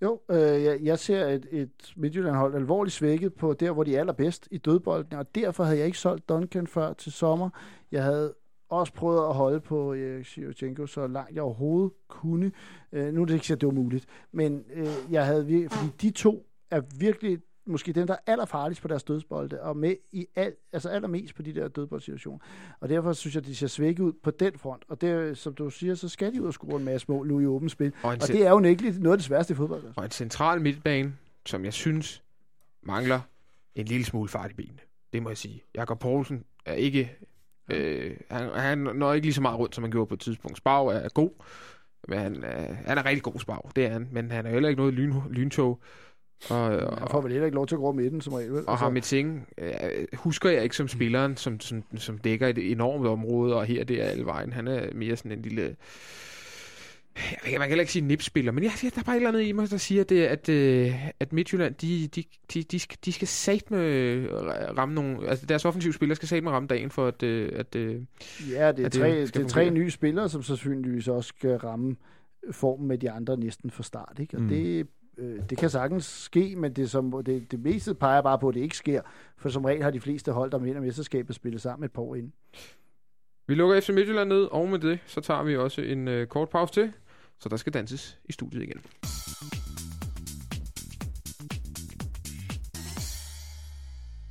Jo, 0.02 0.22
øh, 0.30 0.38
jeg, 0.64 0.80
jeg 0.82 1.00
ser 1.00 1.26
et, 1.26 1.48
et 1.52 1.94
Midtjylland-hold 1.96 2.56
alvorligt 2.56 2.96
svækket 2.96 3.34
på 3.34 3.54
der, 3.54 3.72
hvor 3.72 3.84
de 3.84 3.96
er 3.96 4.00
allerbedst 4.00 4.48
i 4.52 4.58
dødbolden, 4.58 5.14
og 5.14 5.36
derfor 5.36 5.64
havde 5.64 5.78
jeg 5.78 5.86
ikke 5.86 5.98
solgt 5.98 6.30
Duncan 6.30 6.68
før 6.68 6.94
til 6.94 7.12
sommer. 7.12 7.50
Jeg 7.92 8.04
havde 8.04 8.34
også 8.70 8.94
prøvet 8.94 9.28
at 9.28 9.34
holde 9.34 9.60
på 9.60 9.94
Erik 9.94 10.26
Shevchenko 10.26 10.88
så 10.88 11.08
langt 11.08 11.36
jeg 11.36 11.44
overhovedet 11.44 11.92
kunne. 12.08 12.52
Øh, 12.92 13.14
nu 13.14 13.22
er 13.22 13.26
det 13.26 13.34
ikke 13.34 13.48
så, 13.48 13.56
det 13.56 13.68
var 13.68 13.74
muligt, 13.74 14.06
men 14.32 14.66
øh, 14.74 14.88
jeg 15.12 15.26
havde 15.26 15.46
virkelig, 15.46 15.72
fordi 15.72 15.92
de 16.02 16.12
to 16.12 16.46
er 16.72 16.82
virkelig 17.00 17.40
måske 17.68 17.94
dem, 17.94 18.08
der 18.08 18.14
er 18.14 18.32
allerfarligst 18.32 18.82
på 18.82 18.88
deres 18.88 19.04
dødsbolde, 19.04 19.62
og 19.62 19.78
med 19.78 19.96
i 20.12 20.28
al, 20.36 20.54
altså 20.74 20.90
allermest 20.90 21.36
på 21.36 21.42
de 21.42 21.56
der 21.56 21.68
dødboldsituationer. 21.68 22.40
Og 22.80 22.90
derfor 22.90 23.14
synes 23.14 23.36
jeg, 23.36 23.46
de 23.46 23.56
ser 23.56 23.68
svækket 23.68 24.04
ud 24.04 24.14
på 24.24 24.32
den 24.32 24.58
front. 24.58 24.84
Og 24.88 25.02
det, 25.02 25.38
som 25.38 25.54
du 25.54 25.70
siger, 25.70 25.96
så 25.96 26.10
skal 26.10 26.34
de 26.34 26.42
ud 26.42 26.48
og 26.48 26.54
score 26.54 26.78
en 26.78 26.86
masse 26.86 27.06
mål 27.10 27.28
nu 27.28 27.40
i 27.40 27.46
åbent 27.46 27.72
spil. 27.72 27.94
Og, 28.04 28.10
og 28.10 28.28
det 28.28 28.46
er 28.46 28.50
jo 28.50 28.64
ikke 28.64 28.90
noget 28.90 29.14
af 29.14 29.18
det 29.18 29.26
sværeste 29.26 29.54
i 29.54 29.56
fodbold. 29.56 29.86
Altså. 29.86 30.00
Og 30.02 30.06
en 30.06 30.12
central 30.12 30.62
midtbane, 30.62 31.14
som 31.46 31.66
jeg 31.66 31.74
synes 31.74 32.24
mangler 32.84 33.20
en 33.76 33.86
lille 33.86 34.06
smule 34.06 34.30
fart 34.30 34.52
i 34.52 34.54
benene. 34.54 34.80
Det 35.14 35.24
må 35.24 35.30
jeg 35.30 35.38
sige. 35.38 35.64
Jakob 35.76 36.00
Poulsen 36.00 36.44
er 36.66 36.74
ikke... 36.74 37.18
Øh, 37.72 38.18
han, 38.30 38.50
han 38.50 38.78
når 38.78 39.14
ikke 39.14 39.26
lige 39.26 39.34
så 39.34 39.42
meget 39.42 39.60
rundt, 39.60 39.76
som 39.76 39.84
han 39.84 39.92
gjorde 39.92 40.08
på 40.08 40.14
et 40.14 40.20
tidspunkt. 40.20 40.58
Spag 40.58 40.88
er 40.88 41.10
god, 41.10 41.32
men 42.08 42.20
han, 42.20 42.44
øh, 42.44 42.78
han 42.86 42.98
er 42.98 43.06
rigtig 43.06 43.24
god 43.24 43.40
Spag, 43.40 43.72
det 43.76 43.86
er 43.86 43.90
han. 43.90 44.08
Men 44.12 44.32
han 44.32 44.46
er 44.46 44.50
heller 44.50 44.70
ikke 44.70 44.80
noget 44.80 44.94
lyn, 44.94 45.14
lyntog. 45.30 45.82
Og, 46.50 46.58
og, 46.58 46.98
han 46.98 47.08
får 47.12 47.22
vel 47.22 47.32
heller 47.32 47.46
ikke 47.46 47.56
lov 47.56 47.68
til 47.68 47.76
at 47.76 47.80
gå 47.80 47.92
midten 47.92 48.22
som 48.22 48.34
regel. 48.34 48.68
Og 48.68 48.86
altså. 48.86 49.10
Singh 49.10 49.42
øh, 49.58 49.72
husker 50.14 50.50
jeg 50.50 50.64
ikke 50.64 50.76
som 50.76 50.88
spilleren, 50.88 51.38
som, 51.38 51.60
som, 51.60 51.84
som 51.98 52.18
dækker 52.18 52.48
et 52.48 52.72
enormt 52.72 53.08
område, 53.08 53.56
og 53.56 53.66
her 53.66 53.84
det 53.84 54.02
er 54.02 54.06
alle 54.06 54.26
vejen. 54.26 54.54
Han 54.54 54.68
er 54.68 54.94
mere 54.94 55.16
sådan 55.16 55.32
en 55.32 55.42
lille... 55.42 55.76
Jeg 57.16 57.52
ved, 57.52 57.52
man 57.52 57.60
kan 57.60 57.70
heller 57.70 57.82
ikke 57.82 57.92
sige 57.92 58.06
nipspiller, 58.06 58.52
men 58.52 58.64
jeg, 58.64 58.72
der 58.82 58.90
er 59.00 59.04
bare 59.04 59.16
et 59.16 59.20
eller 59.20 59.30
andet 59.30 59.42
i 59.42 59.52
mig, 59.52 59.70
der 59.70 59.78
siger, 59.78 60.04
det, 60.04 60.26
at, 60.26 60.50
øh, 60.50 61.08
at 61.20 61.34
Midtjylland, 61.34 61.76
de, 61.76 62.08
de, 62.08 62.24
de, 62.54 62.64
de, 62.64 62.80
skal, 62.80 62.98
de 63.06 63.12
skal 63.12 63.28
sat 63.28 63.72
med 63.72 64.28
ramme 64.78 64.96
nogle... 64.96 65.28
Altså 65.28 65.46
deres 65.46 65.66
offensive 65.66 65.94
spillere 65.94 66.16
skal 66.16 66.28
sat 66.28 66.44
med 66.44 66.52
ramme 66.52 66.68
dagen 66.68 66.92
for, 66.92 67.08
at... 67.08 67.24
Øh, 67.24 67.52
at 67.56 67.76
ja, 67.76 68.72
det 68.72 68.80
er, 68.80 68.86
at 68.86 68.92
tre, 68.92 69.22
det, 69.22 69.34
det 69.36 69.44
er 69.44 69.48
tre 69.48 69.70
nye 69.70 69.92
spillere, 69.92 70.30
som 70.30 70.44
sandsynligvis 70.44 71.08
også 71.08 71.28
skal 71.28 71.56
ramme 71.56 71.96
formen 72.52 72.88
med 72.88 72.98
de 72.98 73.12
andre 73.12 73.38
næsten 73.38 73.72
fra 73.72 73.84
start. 73.84 74.18
Ikke? 74.20 74.38
Og 74.38 74.44
mm. 74.44 74.50
det 74.50 74.88
øh, 75.18 75.40
det 75.50 75.58
kan 75.58 75.70
sagtens 75.70 76.06
ske, 76.06 76.56
men 76.56 76.74
det, 76.74 76.92
som, 76.92 77.24
det, 77.26 77.52
det 77.52 77.60
meste 77.60 77.94
peger 77.94 78.22
bare 78.22 78.40
på, 78.40 78.50
at 78.50 78.56
det 78.56 78.62
ikke 78.62 78.78
sker. 78.78 79.02
For 79.38 79.50
som 79.50 79.66
regel 79.66 79.84
har 79.84 79.92
de 79.92 80.00
fleste 80.00 80.32
hold, 80.32 80.52
der 80.52 80.58
vinder 80.58 80.82
mesterskabet, 80.82 81.36
spillet 81.36 81.62
sammen 81.62 81.86
et 81.86 81.92
par 81.92 82.02
år 82.02 82.16
inden. 82.16 82.34
Vi 83.48 83.56
lukker 83.56 83.80
FC 83.80 83.90
Midtjylland 83.90 84.30
ned, 84.30 84.44
og 84.44 84.68
med 84.68 84.80
det, 84.80 85.00
så 85.06 85.22
tager 85.22 85.44
vi 85.44 85.58
også 85.58 85.82
en 85.82 86.08
øh, 86.08 86.28
kort 86.28 86.50
pause 86.50 86.74
til, 86.74 86.94
så 87.40 87.50
der 87.50 87.58
skal 87.58 87.74
danses 87.74 88.20
i 88.26 88.32
studiet 88.32 88.64
igen. 88.64 88.82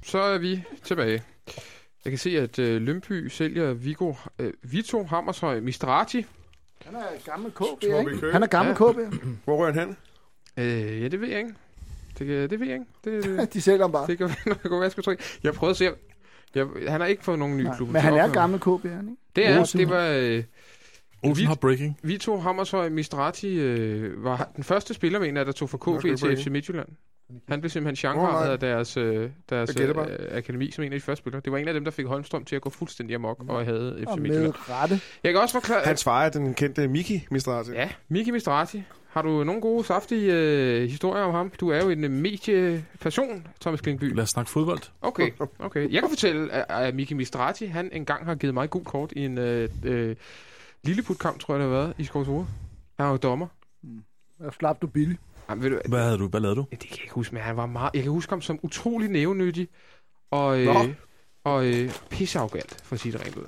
Så 0.02 0.18
er 0.18 0.38
vi 0.38 0.64
tilbage. 0.82 1.22
Jeg 2.04 2.10
kan 2.10 2.18
se, 2.18 2.38
at 2.38 2.58
øh, 2.58 2.82
Lømby 2.82 3.28
sælger 3.28 3.72
Vigo, 3.72 4.14
øh, 4.38 4.52
Vito 4.62 5.04
Hammershøj 5.04 5.60
Mistrati. 5.60 6.26
Han 6.84 6.94
er 6.94 7.00
gammel 7.24 7.52
KB, 7.52 7.82
ikke? 7.82 8.32
Han 8.32 8.42
er 8.42 8.46
gammel 8.46 8.76
ja. 8.80 8.92
KB. 8.92 9.14
Hvor 9.44 9.56
rører 9.56 9.72
han 9.72 9.88
hen? 9.88 9.96
Øh, 10.56 11.02
ja, 11.02 11.08
det 11.08 11.20
ved 11.20 11.28
jeg 11.28 11.38
ikke. 11.38 11.54
Det, 12.18 12.50
det 12.50 12.60
ved 12.60 12.66
jeg 12.66 12.74
ikke. 12.74 13.26
Det, 13.38 13.52
de 13.54 13.60
sælger 13.60 13.80
ham 13.80 13.92
bare. 13.92 14.06
Det 14.06 14.18
kan, 14.18 14.28
være, 14.28 14.82
jeg 15.08 15.18
Jeg 15.44 15.54
prøvede 15.54 15.70
at 15.70 15.76
se... 15.76 15.90
Jeg, 16.54 16.66
han 16.88 17.00
har 17.00 17.06
ikke 17.06 17.24
fået 17.24 17.38
nogen 17.38 17.56
nye 17.56 17.68
klubber. 17.76 17.92
Men 17.92 18.02
han 18.02 18.14
er 18.14 18.32
gammel 18.32 18.60
KB, 18.60 18.66
han, 18.66 19.08
ikke? 19.08 19.22
Det 19.36 19.48
er, 19.48 19.64
det 19.64 19.88
var... 19.88 20.06
Øh, 20.08 20.44
Olsen 21.22 21.46
har 21.46 21.54
breaking. 21.54 21.98
Vito 22.02 22.36
Hammershøj 22.36 22.88
Mistrati 22.88 23.58
øh, 23.58 24.24
var 24.24 24.50
den 24.56 24.64
første 24.64 24.94
spiller, 24.94 25.18
mener 25.18 25.44
der 25.44 25.52
tog 25.52 25.70
fra 25.70 25.78
KV 25.78 26.16
til 26.16 26.36
FC 26.36 26.46
Midtjylland. 26.46 26.88
Han 27.48 27.60
blev 27.60 27.70
simpelthen 27.70 27.96
chancret 27.96 28.50
af 28.50 28.58
deres, 28.58 28.96
øh, 28.96 29.30
deres 29.50 29.76
øh, 29.80 29.94
akademi 30.30 30.70
som 30.70 30.84
en 30.84 30.92
af 30.92 30.98
de 30.98 31.04
første 31.04 31.22
spillere. 31.22 31.42
Det 31.44 31.52
var 31.52 31.58
en 31.58 31.68
af 31.68 31.74
dem, 31.74 31.84
der 31.84 31.90
fik 31.90 32.06
Holmstrøm 32.06 32.44
til 32.44 32.56
at 32.56 32.62
gå 32.62 32.70
fuldstændig 32.70 33.14
amok 33.14 33.44
og 33.48 33.64
havde 33.64 34.04
FC 34.08 34.18
Midtjylland. 34.18 34.42
med 34.44 34.70
rette. 34.70 35.00
Jeg 35.24 35.32
kan 35.32 35.40
også 35.42 35.52
forklare... 35.52 35.80
Hans 35.84 36.04
far 36.04 36.24
er 36.24 36.28
den 36.28 36.54
kendte 36.54 36.88
Miki 36.88 37.26
Mistrati. 37.30 37.72
Ja, 37.72 37.90
Miki 38.08 38.30
Mistrati. 38.30 38.82
Har 39.08 39.22
du 39.22 39.44
nogle 39.44 39.60
gode, 39.60 39.84
saftige 39.84 40.32
øh, 40.32 40.82
historier 40.88 41.22
om 41.22 41.34
ham? 41.34 41.50
Du 41.60 41.68
er 41.68 41.82
jo 41.82 41.90
en 41.90 42.04
øh, 42.04 42.10
medieperson, 42.10 43.46
Thomas 43.60 43.80
Klingby. 43.80 44.14
Lad 44.14 44.22
os 44.22 44.30
snakke 44.30 44.50
fodbold. 44.50 44.80
Okay, 45.02 45.30
okay. 45.58 45.92
Jeg 45.92 46.02
kan 46.02 46.08
fortælle, 46.10 46.52
at, 46.52 46.86
at 46.86 46.94
Miki 46.94 47.14
Mistrati, 47.14 47.66
han 47.66 47.90
engang 47.92 48.26
har 48.26 48.34
givet 48.34 48.54
mig 48.54 48.70
god 48.70 48.84
kort 48.84 49.12
i 49.12 49.24
en 49.24 49.38
øh, 49.38 49.68
øh, 49.84 50.16
Lilleput-kamp, 50.82 51.40
tror 51.40 51.54
jeg, 51.54 51.60
det 51.60 51.70
har 51.70 51.76
været, 51.76 51.94
i 51.98 52.04
Skovsure. 52.04 52.46
Han 52.96 53.06
var 53.06 53.10
jo 53.12 53.16
dommer. 53.16 53.46
Mm. 53.82 54.04
Jeg 54.40 54.52
slap 54.58 54.82
du 54.82 54.86
billigt. 54.86 55.20
Jamen, 55.50 55.72
du, 55.72 55.80
hvad 55.88 56.04
havde 56.04 56.18
du? 56.18 56.28
Hvad 56.28 56.40
lavede 56.40 56.56
du? 56.56 56.66
Det 56.70 56.78
kan 56.78 56.88
jeg 56.90 57.02
ikke 57.02 57.14
huske, 57.14 57.34
men 57.34 57.42
han 57.42 57.56
var 57.56 57.66
meget... 57.66 57.90
Jeg 57.94 58.02
kan 58.02 58.12
huske 58.12 58.30
ham 58.30 58.40
som 58.40 58.58
utrolig 58.62 59.08
nævnyttig 59.08 59.68
og, 60.30 60.60
øh, 60.60 60.76
og 61.44 61.66
øh, 61.66 61.90
pisseafgalt, 62.10 62.80
for 62.84 62.94
at 62.94 63.00
sige 63.00 63.12
det 63.12 63.26
rent 63.26 63.36
ud 63.36 63.44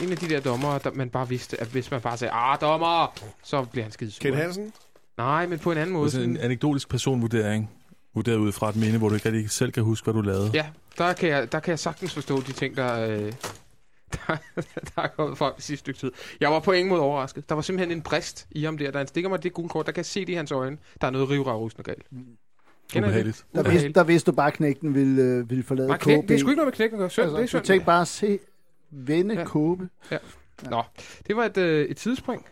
en 0.00 0.10
af 0.10 0.16
de 0.16 0.28
der 0.28 0.40
dommer, 0.40 0.78
der 0.78 0.90
man 0.94 1.10
bare 1.10 1.28
vidste, 1.28 1.60
at 1.60 1.66
hvis 1.68 1.90
man 1.90 2.00
bare 2.00 2.16
sagde, 2.16 2.32
ah, 2.32 2.60
dommer, 2.60 3.14
så 3.42 3.64
bliver 3.64 3.84
han 3.84 3.92
skide 3.92 4.10
sur. 4.10 4.22
Ken 4.22 4.34
Hansen? 4.34 4.72
Nej, 5.16 5.46
men 5.46 5.58
på 5.58 5.72
en 5.72 5.78
anden 5.78 5.92
måde. 5.92 6.10
Det 6.10 6.20
er 6.20 6.24
en 6.24 6.36
anekdotisk 6.36 6.88
personvurdering, 6.88 7.70
vurderet 8.14 8.36
ud 8.36 8.52
fra 8.52 8.68
et 8.68 8.76
minde, 8.76 8.98
hvor 8.98 9.08
du 9.08 9.14
ikke 9.14 9.28
rigtig 9.28 9.50
selv 9.50 9.72
kan 9.72 9.82
huske, 9.82 10.04
hvad 10.04 10.14
du 10.14 10.20
lavede. 10.20 10.50
Ja, 10.54 10.66
der 10.98 11.12
kan 11.12 11.28
jeg, 11.28 11.52
der 11.52 11.60
kan 11.60 11.70
jeg 11.70 11.78
sagtens 11.78 12.14
forstå 12.14 12.40
de 12.40 12.52
ting, 12.52 12.76
der, 12.76 13.08
øh, 13.08 13.32
der, 14.12 14.36
der 14.94 15.02
er 15.02 15.08
kommet 15.08 15.38
frem 15.38 15.52
i 15.58 15.62
sidste 15.62 15.80
stykke 15.80 16.00
tid. 16.00 16.12
Jeg 16.40 16.50
var 16.50 16.60
på 16.60 16.72
ingen 16.72 16.88
måde 16.88 17.00
overrasket. 17.00 17.48
Der 17.48 17.54
var 17.54 17.62
simpelthen 17.62 17.98
en 17.98 18.02
brist 18.02 18.46
i 18.50 18.64
ham 18.64 18.78
der. 18.78 18.90
Da 18.90 18.98
han 18.98 19.06
stikker 19.06 19.30
mig 19.30 19.42
det 19.42 19.52
gule 19.52 19.68
kort, 19.68 19.86
der 19.86 19.92
kan 19.92 19.98
jeg 19.98 20.06
se 20.06 20.20
det 20.20 20.28
i 20.28 20.34
hans 20.34 20.52
øjne. 20.52 20.78
Der 21.00 21.06
er 21.06 21.10
noget 21.10 21.30
rivragrusende 21.30 21.82
galt. 21.82 22.06
Mm. 22.10 22.26
Ubehageligt. 22.96 23.46
Der, 23.54 23.70
vidste, 23.70 23.92
der 23.92 24.04
vidste 24.04 24.30
du 24.30 24.36
bare, 24.36 24.46
at 24.46 24.52
knægten 24.52 24.94
ville, 24.94 25.22
øh, 25.22 25.50
ville 25.50 25.64
forlade 25.64 25.98
KB. 25.98 26.06
Det 26.06 26.30
er 26.30 26.38
sgu 26.38 26.48
ikke 26.48 26.56
noget 26.56 26.66
med 26.66 26.72
knækken. 26.72 27.02
Altså, 27.02 27.22
det 27.22 27.42
er 27.42 27.46
synd. 27.46 27.60
Du 27.60 27.66
tænkte 27.66 27.86
bare, 27.86 28.06
se, 28.06 28.38
Vende 28.92 29.34
ja. 29.34 29.44
kåbe. 29.44 29.88
Ja. 30.10 30.18
Nå, 30.70 30.82
det 31.26 31.36
var 31.36 31.44
et, 31.44 31.56
øh, 31.56 31.86
et 31.86 31.96
tidsspring. 31.96 32.46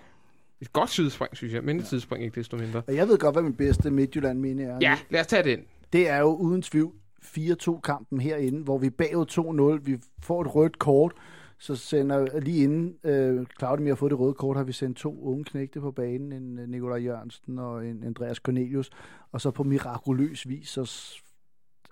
Et 0.61 0.73
godt 0.73 0.91
tidsspring, 0.91 1.37
synes 1.37 1.55
jeg, 1.55 1.65
men 1.65 1.77
et 1.77 1.83
ja. 1.83 1.87
tidsspring 1.87 2.25
ikke 2.25 2.41
desto 2.41 2.57
mindre. 2.57 2.83
Og 2.87 2.95
jeg 2.97 3.09
ved 3.09 3.19
godt, 3.19 3.35
hvad 3.35 3.43
min 3.43 3.55
bedste 3.55 3.91
Midtjylland 3.91 4.39
mine 4.39 4.63
er. 4.63 4.79
Ja, 4.81 4.99
lad 5.11 5.21
os 5.21 5.27
tage 5.27 5.43
den. 5.43 5.61
Det 5.93 6.09
er 6.09 6.19
jo 6.19 6.35
uden 6.35 6.63
tvivl 6.63 6.93
4-2-kampen 7.25 8.21
herinde, 8.21 8.63
hvor 8.63 8.79
vi 8.79 8.91
bagud 8.91 9.79
2-0. 9.81 9.85
Vi 9.85 9.99
får 10.23 10.41
et 10.41 10.55
rødt 10.55 10.79
kort, 10.79 11.13
så 11.61 11.77
sender 11.77 12.41
lige 12.41 12.65
inden 12.65 12.97
øh, 13.05 13.47
Claudia 13.59 13.89
har 13.89 13.95
fået 13.95 14.11
det 14.11 14.19
røde 14.19 14.35
kort, 14.35 14.57
har 14.57 14.65
vi 14.65 14.73
sendt 14.73 14.97
to 14.97 15.23
unge 15.23 15.45
knægte 15.45 15.81
på 15.81 15.91
banen, 15.91 16.33
en 16.33 16.59
øh, 16.59 16.69
Nikolaj 16.69 16.99
Jørgensen 16.99 17.59
og 17.59 17.87
en 17.87 18.05
Andreas 18.05 18.37
Cornelius, 18.37 18.91
og 19.33 19.41
så 19.41 19.51
på 19.51 19.63
mirakuløs 19.63 20.49
vis, 20.49 20.69
så 20.69 21.13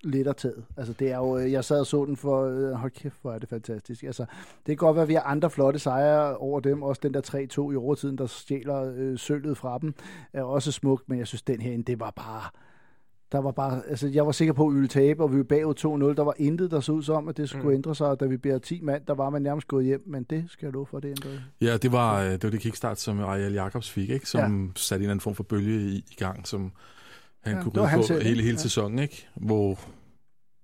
letter 0.05 0.33
taget. 0.33 0.65
Altså, 0.77 0.93
det 0.93 1.13
er 1.13 1.17
jo, 1.17 1.39
øh, 1.39 1.53
jeg 1.53 1.65
sad 1.65 1.81
og 1.81 1.87
så 1.87 2.05
den 2.05 2.17
for, 2.17 2.45
øh, 2.45 2.71
hold 2.71 2.91
kæft, 2.91 3.19
hvor 3.23 3.33
er 3.33 3.39
det 3.39 3.49
fantastisk. 3.49 4.05
Altså, 4.05 4.23
det 4.67 4.67
kan 4.67 4.77
godt 4.77 4.95
være, 4.95 5.03
at 5.03 5.09
vi 5.09 5.15
har 5.15 5.23
andre 5.23 5.51
flotte 5.51 5.79
sejre 5.79 6.37
over 6.37 6.61
dem. 6.61 6.83
Også 6.83 7.01
den 7.03 7.15
der 7.15 7.21
3-2 7.21 7.73
i 7.73 7.77
overtiden, 7.77 8.19
der 8.19 8.27
stjæler 8.27 8.93
øh, 8.97 9.19
sølvet 9.19 9.57
fra 9.57 9.79
dem, 9.79 9.95
er 10.33 10.43
også 10.43 10.73
smukt, 10.73 11.09
men 11.09 11.19
jeg 11.19 11.27
synes, 11.27 11.43
den 11.43 11.61
her, 11.61 11.83
det 11.83 12.01
var 12.01 12.11
bare 12.11 12.51
der 13.33 13.39
var 13.39 13.51
bare, 13.51 13.83
altså 13.89 14.09
jeg 14.09 14.27
var 14.27 14.33
sikker 14.33 14.53
på, 14.53 14.67
at 14.67 14.71
vi 14.71 14.75
ville 14.75 14.89
tabe, 14.89 15.23
og 15.23 15.33
vi 15.33 15.37
var 15.39 15.45
bagud 15.45 15.75
2-0. 16.11 16.17
Der 16.17 16.25
var 16.25 16.35
intet, 16.37 16.71
der 16.71 16.81
så 16.81 16.93
ud 16.93 17.03
som, 17.03 17.29
at 17.29 17.37
det 17.37 17.49
skulle 17.49 17.65
mm. 17.65 17.75
ændre 17.75 17.95
sig, 17.95 18.07
og 18.07 18.21
da 18.21 18.27
vi 18.27 18.37
bliver 18.37 18.59
10 18.59 18.81
mand, 18.81 19.07
der 19.07 19.15
var 19.15 19.31
man 19.31 19.43
nærmest 19.43 19.69
gået 19.69 19.85
hjem, 19.85 20.03
men 20.07 20.25
det 20.25 20.45
skal 20.49 20.67
jeg 20.67 20.73
love 20.73 20.87
for, 20.87 21.01
det 21.01 21.09
ændrede. 21.09 21.43
Ja, 21.61 21.77
det 21.77 21.93
var 21.93 22.23
det, 22.23 22.45
var 22.45 22.51
det 22.51 22.61
kickstart, 22.61 23.01
som 23.01 23.21
Ariel 23.21 23.53
Jacobs 23.53 23.91
fik, 23.91 24.11
ikke? 24.11 24.29
som 24.29 24.67
ja. 24.67 24.73
satte 24.77 25.01
en 25.01 25.03
eller 25.03 25.11
anden 25.11 25.21
form 25.21 25.35
for 25.35 25.43
bølge 25.43 25.81
i, 25.81 25.97
i 26.11 26.15
gang, 26.19 26.47
som 26.47 26.73
han 27.41 27.57
ja, 27.57 27.63
kunne 27.63 27.73
ride 27.83 27.97
på 27.97 28.03
selv, 28.03 28.23
hele, 28.23 28.43
hele 28.43 28.57
ja. 28.57 28.63
sæsonen, 28.63 28.99
ikke? 28.99 29.29
hvor 29.35 29.79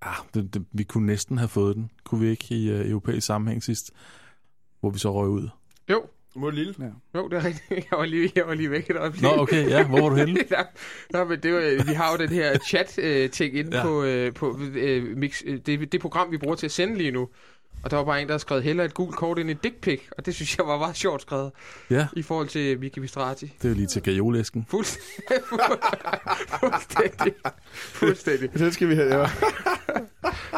ah, 0.02 0.16
det, 0.34 0.54
det, 0.54 0.64
vi 0.72 0.82
kunne 0.82 1.06
næsten 1.06 1.38
have 1.38 1.48
fået 1.48 1.76
den, 1.76 1.90
kunne 2.04 2.20
vi 2.20 2.26
ikke 2.26 2.54
i 2.54 2.72
uh, 2.72 2.90
europæisk 2.90 3.26
sammenhæng 3.26 3.62
sidst, 3.62 3.90
hvor 4.80 4.90
vi 4.90 4.98
så 4.98 5.12
røg 5.12 5.28
ud. 5.28 5.48
Jo, 5.90 6.02
mod 6.36 6.52
Lille? 6.52 6.74
Ja. 6.78 7.18
Jo, 7.18 7.28
det 7.28 7.36
er 7.36 7.44
rigtigt. 7.44 7.70
Jeg 7.90 7.98
var 7.98 8.04
lige, 8.04 8.32
jeg 8.36 8.46
var 8.46 8.54
lige 8.54 8.70
væk 8.70 8.90
et 8.90 8.96
øjeblik. 8.96 9.22
Nå, 9.22 9.28
okay, 9.36 9.68
ja. 9.68 9.86
Hvor 9.86 10.00
var 10.00 10.08
du 10.08 10.14
henne? 10.14 10.34
der, 10.48 10.62
der, 11.12 11.24
men 11.24 11.40
det 11.40 11.54
var, 11.54 11.84
vi 11.86 11.92
har 11.92 12.12
jo 12.12 12.16
den 12.18 12.28
her 12.28 12.58
chat-ting 12.58 13.56
inde 13.56 13.76
ja. 13.76 13.82
på, 13.82 14.04
øh, 14.04 14.34
på 14.34 14.60
øh, 14.74 15.16
mix, 15.16 15.42
det, 15.66 15.92
det 15.92 16.00
program, 16.00 16.30
vi 16.30 16.38
bruger 16.38 16.56
til 16.56 16.66
at 16.66 16.72
sende 16.72 16.98
lige 16.98 17.10
nu. 17.10 17.28
Og 17.84 17.90
der 17.90 17.96
var 17.96 18.04
bare 18.04 18.20
en, 18.20 18.26
der 18.26 18.32
havde 18.32 18.40
skrevet 18.40 18.64
heller 18.64 18.84
et 18.84 18.94
gult 18.94 19.16
kort 19.16 19.38
ind 19.38 19.50
i 19.50 19.52
dick 19.52 19.80
pic, 19.80 20.00
og 20.18 20.26
det 20.26 20.34
synes 20.34 20.58
jeg 20.58 20.66
var 20.66 20.78
meget 20.78 20.96
sjovt 20.96 21.22
skrevet. 21.22 21.52
Ja. 21.90 22.06
I 22.16 22.22
forhold 22.22 22.48
til 22.48 22.80
Miki 22.80 23.00
Vistrati. 23.00 23.46
Det 23.46 23.64
er 23.64 23.68
jo 23.68 23.74
lige 23.74 23.86
til 23.86 24.02
gajolæsken. 24.02 24.66
Fuldstændig. 24.70 25.42
Fuldstændig. 26.60 27.32
Fuldstændig. 27.72 28.52
Det 28.52 28.74
skal 28.74 28.88
vi 28.88 28.94
have, 28.94 29.14
ja. 29.14 29.28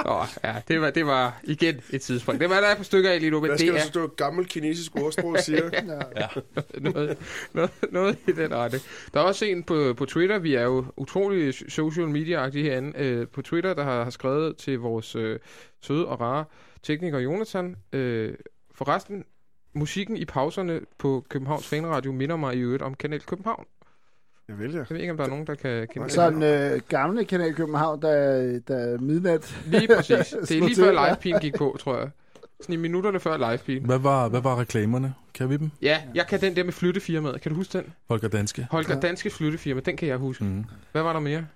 Åh, 0.06 0.26
ja, 0.44 0.54
det 0.68 0.80
var, 0.80 0.90
det 0.90 1.06
var 1.06 1.40
igen 1.44 1.80
et 1.90 2.00
tidsspring. 2.02 2.40
Det 2.40 2.50
var 2.50 2.60
der 2.60 2.66
er 2.68 2.76
på 2.76 2.84
stykker 2.84 3.10
af 3.10 3.20
lige 3.20 3.30
nu, 3.30 3.40
men 3.40 3.50
Hvad 3.50 3.58
skal 3.58 3.72
det 3.72 3.80
er... 3.80 3.84
stå 3.84 4.06
gammel 4.06 4.46
kinesisk 4.46 4.96
ordsprog 4.96 5.38
siger? 5.38 5.70
ja. 5.72 5.80
ja. 6.20 6.26
noget, 6.80 7.18
noget, 7.52 7.70
noget, 7.92 8.18
i 8.28 8.32
den 8.32 8.54
rette. 8.54 8.80
Der 9.14 9.20
er 9.20 9.24
også 9.24 9.44
en 9.44 9.62
på, 9.62 9.94
på 9.96 10.04
Twitter, 10.04 10.38
vi 10.38 10.54
er 10.54 10.62
jo 10.62 10.84
utrolig 10.96 11.54
social 11.68 12.06
media-agtige 12.08 12.62
herinde, 12.62 12.98
øh, 12.98 13.28
på 13.28 13.42
Twitter, 13.42 13.74
der 13.74 13.84
har, 13.84 14.04
har 14.04 14.10
skrevet 14.10 14.56
til 14.56 14.78
vores 14.78 15.16
øh, 15.16 15.38
søde 15.80 16.06
og 16.06 16.20
rare 16.20 16.44
tekniker 16.86 17.18
Jonathan. 17.18 17.76
Øh, 17.92 18.34
forresten, 18.74 19.24
musikken 19.72 20.16
i 20.16 20.24
pauserne 20.24 20.80
på 20.98 21.24
Københavns 21.28 21.68
Fanradio 21.68 22.12
minder 22.12 22.36
mig 22.36 22.54
i 22.54 22.58
øvrigt 22.58 22.82
om 22.82 22.94
Kanal 22.94 23.20
København. 23.20 23.66
Jeg 24.48 24.58
vil 24.58 24.72
ja. 24.72 24.78
Jeg 24.78 24.86
ved 24.90 25.00
ikke, 25.00 25.10
om 25.10 25.16
der 25.16 25.24
er 25.24 25.28
nogen, 25.28 25.46
der 25.46 25.54
kan 25.54 25.88
kende 25.88 26.10
Sådan 26.10 26.42
øh, 26.42 26.80
gamle 26.88 27.24
Kanal 27.24 27.54
København, 27.54 28.02
der, 28.02 28.12
der 28.68 28.76
er 28.76 28.98
midnat. 28.98 29.62
Lige 29.66 29.88
præcis. 29.96 30.36
Det 30.48 30.50
er 30.50 30.60
lige 30.60 30.76
før 30.76 31.18
live 31.22 31.40
gik 31.40 31.54
på, 31.54 31.76
tror 31.80 31.98
jeg. 31.98 32.10
Sådan 32.60 32.72
i 32.72 32.76
minutterne 32.76 33.20
før 33.20 33.36
live 33.36 33.80
Hvad 33.80 33.98
var, 33.98 34.28
hvad 34.28 34.40
var 34.40 34.60
reklamerne? 34.60 35.14
Kan 35.34 35.50
vi 35.50 35.56
dem? 35.56 35.70
Ja, 35.82 36.02
jeg 36.14 36.26
kan 36.26 36.40
den 36.40 36.56
der 36.56 36.64
med 36.64 36.72
flyttefirmaet. 36.72 37.40
Kan 37.40 37.50
du 37.50 37.56
huske 37.56 37.78
den? 37.78 37.92
Holger 38.08 38.28
Danske. 38.28 38.66
Holger 38.70 38.94
ja. 38.94 39.00
Danske 39.00 39.30
flyttefirma, 39.30 39.80
den 39.80 39.96
kan 39.96 40.08
jeg 40.08 40.16
huske. 40.16 40.44
Mm. 40.44 40.64
Hvad 40.92 41.02
var 41.02 41.12
der 41.12 41.20
mere? 41.20 41.46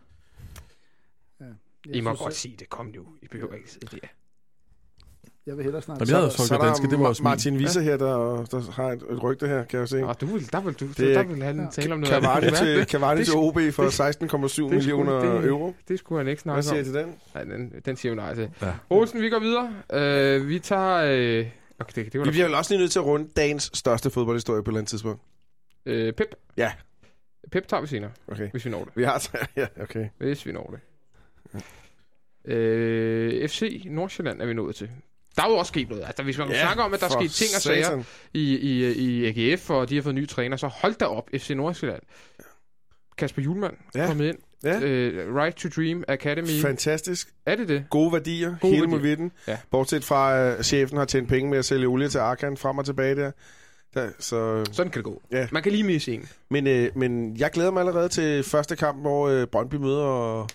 Ja, 1.40 1.44
I 1.92 2.00
må 2.00 2.14
godt 2.14 2.34
sige 2.34 2.56
det. 2.58 2.68
Kom 2.68 2.86
nu. 2.86 3.06
I 3.22 3.28
behøver 3.28 3.54
ikke 3.54 3.70
sidde 3.70 3.86
der. 3.96 4.08
Jeg 5.46 5.56
vil 5.56 5.62
hellere 5.62 5.82
snakke. 5.82 6.04
Jamen, 6.08 6.24
jeg 6.24 6.32
så, 6.32 6.46
så 6.46 6.54
der 6.54 6.64
danske, 6.64 6.90
det 6.90 6.98
var 7.00 7.06
også 7.06 7.22
Martin 7.22 7.56
Wieser 7.56 7.80
ja. 7.80 7.84
her, 7.84 7.96
der, 7.96 8.44
der 8.50 8.72
har 8.72 8.92
et, 8.92 9.02
et 9.10 9.22
rygte 9.22 9.46
her, 9.46 9.64
kan 9.64 9.80
jeg 9.80 9.88
se. 9.88 10.02
Ah, 10.02 10.14
du 10.20 10.26
vil, 10.26 10.52
der 10.52 10.60
vil, 10.60 10.74
du, 10.74 10.86
det, 10.86 10.96
der 10.98 11.22
vil 11.22 11.42
han 11.42 11.60
ja. 11.60 11.66
tale 11.70 11.94
om 11.94 12.00
noget. 12.00 12.22
Cavani 12.22 12.50
til, 12.56 12.84
Cavani 12.84 13.24
til 13.24 13.34
OB 13.34 13.58
for 13.72 14.62
16,7 14.66 14.74
millioner 14.74 15.20
det, 15.20 15.48
euro. 15.48 15.74
Det 15.88 15.98
skulle 15.98 16.18
han 16.18 16.28
ikke 16.28 16.42
snakke 16.42 16.68
om. 16.68 16.74
Hvad 16.74 16.84
siger 16.84 16.84
til 16.84 16.94
den? 16.94 17.14
Nej, 17.34 17.44
den, 17.44 17.72
den 17.84 17.96
siger 17.96 18.12
jo 18.12 18.16
nej 18.16 18.34
til. 18.34 18.50
Ja. 18.62 18.72
Olsen, 18.90 19.20
vi 19.22 19.28
går 19.28 19.38
videre. 19.38 20.40
Uh, 20.40 20.48
vi 20.48 20.58
tager... 20.58 21.40
Uh, 21.40 21.46
okay, 21.80 22.04
det, 22.04 22.12
det 22.12 22.20
var 22.20 22.24
vi 22.24 22.30
bliver 22.30 22.46
vel 22.46 22.54
også 22.54 22.72
lige 22.72 22.80
nødt 22.80 22.90
til 22.92 22.98
at 22.98 23.04
runde 23.04 23.28
dagens 23.36 23.70
største 23.74 24.10
fodboldhistorie 24.10 24.62
på 24.62 24.70
et 24.70 24.72
eller 24.72 24.78
andet 24.78 24.90
tidspunkt. 24.90 25.22
Uh, 25.86 25.92
Pep. 25.92 26.34
Ja. 26.56 26.72
Pep 27.52 27.68
tager 27.68 27.80
vi 27.80 27.86
senere, 27.86 28.10
okay. 28.28 28.50
hvis 28.50 28.64
vi 28.64 28.70
når 28.70 28.84
det. 28.84 28.92
Vi 28.96 29.04
har 29.04 29.28
ja, 29.56 29.66
okay. 29.80 30.08
Hvis 30.18 30.46
vi 30.46 30.52
når 30.52 30.74
det. 30.74 30.80
Uh, 32.44 33.48
FC 33.48 33.82
Nordsjælland 33.90 34.42
er 34.42 34.46
vi 34.46 34.54
nået 34.54 34.76
til 34.76 34.90
der 35.36 35.42
er 35.42 35.48
jo 35.48 35.56
også 35.56 35.70
sket 35.70 35.88
noget. 35.88 36.04
Altså, 36.06 36.22
hvis 36.22 36.38
man 36.38 36.50
ja, 36.50 36.62
snakker 36.62 36.84
om, 36.84 36.94
at 36.94 37.00
der 37.00 37.06
er 37.06 37.10
sket 37.10 37.30
ting 37.30 37.50
og 37.56 37.62
sager 37.62 38.02
i, 38.34 38.56
i, 38.56 38.92
i 38.92 39.26
AGF, 39.26 39.70
og 39.70 39.88
de 39.88 39.94
har 39.94 40.02
fået 40.02 40.14
nye 40.14 40.26
træner, 40.26 40.56
så 40.56 40.66
hold 40.66 40.94
da 40.94 41.04
op, 41.04 41.30
FC 41.38 41.50
Nordsjælland. 41.50 42.02
Kasper 43.18 43.42
Julemand 43.42 43.74
ja. 43.94 44.06
kommet 44.06 44.28
ind. 44.28 44.38
Ja. 44.64 44.76
Uh, 44.76 45.34
right 45.36 45.56
to 45.56 45.68
Dream 45.68 46.04
Academy. 46.08 46.60
Fantastisk. 46.62 47.28
Er 47.46 47.56
det 47.56 47.68
det? 47.68 47.84
Gode 47.90 48.12
værdier, 48.12 48.56
Gode 48.60 48.74
hele 48.74 48.86
med 48.86 48.98
vidden. 48.98 49.32
Ja. 49.48 49.58
Bortset 49.70 50.04
fra, 50.04 50.38
at 50.38 50.58
uh, 50.58 50.62
chefen 50.62 50.98
har 50.98 51.04
tjent 51.04 51.28
penge 51.28 51.50
med 51.50 51.58
at 51.58 51.64
sælge 51.64 51.86
olie 51.86 52.08
til 52.08 52.18
Arkan 52.18 52.56
frem 52.56 52.78
og 52.78 52.84
tilbage 52.84 53.16
der. 53.16 53.30
der 53.94 54.08
så, 54.18 54.64
Sådan 54.72 54.92
kan 54.92 54.98
det 54.98 55.04
gå. 55.04 55.22
Ja. 55.32 55.48
Man 55.52 55.62
kan 55.62 55.72
lige 55.72 55.84
misse 55.84 56.12
en. 56.12 56.28
Men, 56.50 56.66
uh, 56.66 56.98
men 56.98 57.36
jeg 57.36 57.50
glæder 57.50 57.70
mig 57.70 57.80
allerede 57.80 58.08
til 58.08 58.42
første 58.44 58.76
kamp, 58.76 59.00
hvor 59.00 59.40
uh, 59.40 59.44
Brøndby 59.52 59.74
møder 59.74 60.46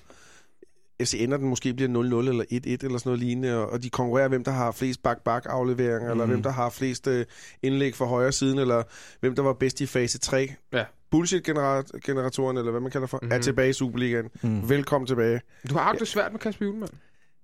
FC 1.02 1.14
ender 1.20 1.38
den 1.38 1.50
måske 1.50 1.74
bliver 1.74 1.90
0-0 1.90 2.30
eller 2.30 2.44
1-1 2.44 2.56
eller 2.56 2.78
sådan 2.80 3.00
noget 3.06 3.20
lignende, 3.20 3.68
og, 3.70 3.84
de 3.84 3.90
konkurrerer, 3.90 4.28
hvem 4.28 4.44
der 4.44 4.52
har 4.52 4.72
flest 4.72 5.04
bak-bak-afleveringer, 5.04 6.14
mm. 6.14 6.20
eller 6.20 6.26
hvem 6.26 6.44
der 6.44 6.50
har 6.50 6.70
flest 6.70 7.08
uh, 7.08 7.22
indlæg 7.64 7.96
fra 7.96 8.06
højre 8.06 8.32
siden, 8.32 8.60
eller 8.60 8.84
hvem 9.20 9.36
der 9.36 9.44
var 9.44 9.54
bedst 9.54 9.82
i 9.82 9.86
fase 9.86 10.18
3. 10.20 10.54
Ja. 10.74 10.86
Bullshit-generatoren, 11.12 12.58
eller 12.58 12.72
hvad 12.72 12.82
man 12.82 12.92
kalder 12.92 13.08
for, 13.08 13.20
mm. 13.22 13.32
er 13.32 13.40
tilbage 13.40 13.70
i 13.70 13.74
Superligaen. 13.74 14.30
Mm. 14.42 14.70
Velkommen 14.70 15.08
tilbage. 15.08 15.42
Du 15.70 15.74
har 15.76 15.84
haft 15.84 16.00
det 16.00 16.08
svært 16.08 16.32
med 16.32 16.40
Kasper 16.40 16.66
Julemand. 16.66 16.92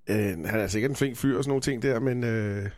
Uh, 0.09 0.15
han 0.45 0.59
er 0.59 0.67
sikkert 0.67 0.89
en 0.89 0.95
flink 0.95 1.17
fyr 1.17 1.37
og 1.37 1.43
sådan 1.43 1.49
nogle 1.49 1.61
ting 1.61 1.81
der, 1.81 1.99
men 1.99 2.23
uh, 2.23 2.69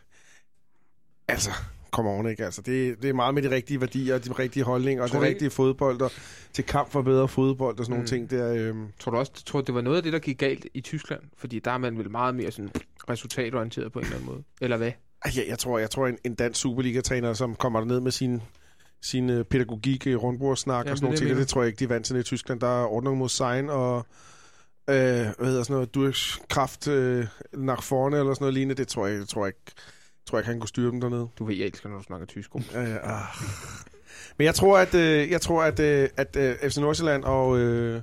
altså, 1.28 1.50
come 1.94 2.10
on, 2.10 2.28
ikke? 2.28 2.44
Altså, 2.44 2.62
det, 2.62 3.02
det 3.02 3.08
er 3.08 3.14
meget 3.14 3.34
med 3.34 3.42
de 3.42 3.50
rigtige 3.50 3.80
værdier, 3.80 4.18
de 4.18 4.32
rigtige 4.32 4.64
holdninger, 4.64 5.02
og 5.02 5.10
det 5.10 5.20
rigtige 5.20 5.50
fodbold, 5.50 6.00
og 6.00 6.10
til 6.52 6.64
kamp 6.64 6.90
for 6.90 7.02
bedre 7.02 7.28
fodbold 7.28 7.78
og 7.78 7.84
sådan 7.84 7.92
mm. 7.92 7.96
nogle 7.96 8.08
ting 8.08 8.30
der. 8.30 8.54
Øhm. 8.54 8.86
Tror 9.00 9.12
du 9.12 9.18
også, 9.18 9.32
tror 9.46 9.60
det 9.60 9.74
var 9.74 9.80
noget 9.80 9.96
af 9.96 10.02
det, 10.02 10.12
der 10.12 10.18
gik 10.18 10.38
galt 10.38 10.66
i 10.74 10.80
Tyskland? 10.80 11.22
Fordi 11.36 11.58
der 11.58 11.70
er 11.70 11.78
man 11.78 11.98
vel 11.98 12.10
meget 12.10 12.34
mere 12.34 12.50
sådan 12.50 12.70
resultatorienteret 13.08 13.92
på 13.92 13.98
en 13.98 14.04
eller 14.04 14.16
anden 14.16 14.30
måde. 14.30 14.42
Eller 14.60 14.76
hvad? 14.76 14.92
Ja, 15.36 15.42
jeg 15.48 15.58
tror, 15.58 15.78
jeg 15.78 15.90
tror 15.90 16.06
en, 16.06 16.18
en 16.24 16.34
dansk 16.34 16.60
Superliga-træner, 16.60 17.32
som 17.32 17.54
kommer 17.54 17.84
ned 17.84 18.00
med 18.00 18.10
sin 18.10 18.42
sin 19.02 19.30
øh, 19.30 19.44
pædagogik, 19.44 20.06
øh, 20.06 20.16
rundbordssnak 20.16 20.86
og 20.86 20.96
sådan 20.96 21.04
nogle 21.04 21.18
ting, 21.18 21.30
det, 21.30 21.36
det 21.36 21.48
tror 21.48 21.62
jeg 21.62 21.66
ikke, 21.66 21.78
de 21.78 21.84
er 21.84 21.88
vant 21.88 22.06
til 22.06 22.16
i 22.16 22.22
Tyskland. 22.22 22.60
Der 22.60 22.82
er 22.82 22.86
ordning 22.86 23.16
mod 23.16 23.28
sign 23.28 23.68
og 23.68 24.06
øh, 24.90 24.94
hvad 24.94 25.46
hedder 25.46 25.62
sådan 25.62 25.74
noget, 25.74 25.94
Durchkraft 25.94 26.88
øh, 26.88 27.26
nach 27.52 27.90
vorne 27.90 28.18
eller 28.18 28.34
sådan 28.34 28.42
noget 28.42 28.54
lignende. 28.54 28.74
Det 28.74 28.88
tror 28.88 29.06
jeg, 29.06 29.18
det 29.18 29.28
tror 29.28 29.44
jeg 29.44 29.48
ikke 29.48 29.72
tror 30.26 30.38
jeg 30.38 30.42
ikke, 30.42 30.50
han 30.50 30.60
kunne 30.60 30.68
styre 30.68 30.90
dem 30.90 31.00
dernede. 31.00 31.28
Du 31.38 31.44
ved, 31.44 31.54
jeg 31.54 31.66
elsker, 31.66 31.88
når 31.88 31.96
du 31.96 32.02
snakker 32.02 32.26
tysk. 32.26 32.50
Ja, 32.74 32.80
ja, 32.82 32.96
ah. 33.02 33.22
Men 34.38 34.44
jeg 34.44 34.54
tror, 34.54 34.78
at, 34.78 34.94
øh, 34.94 35.30
jeg 35.30 35.40
tror, 35.40 35.62
at, 35.62 35.80
øh, 35.80 36.08
at 36.16 36.36
øh, 36.36 36.70
FC 36.70 36.76
Nordsjælland 36.76 37.24
og, 37.24 37.58
øh, 37.58 38.00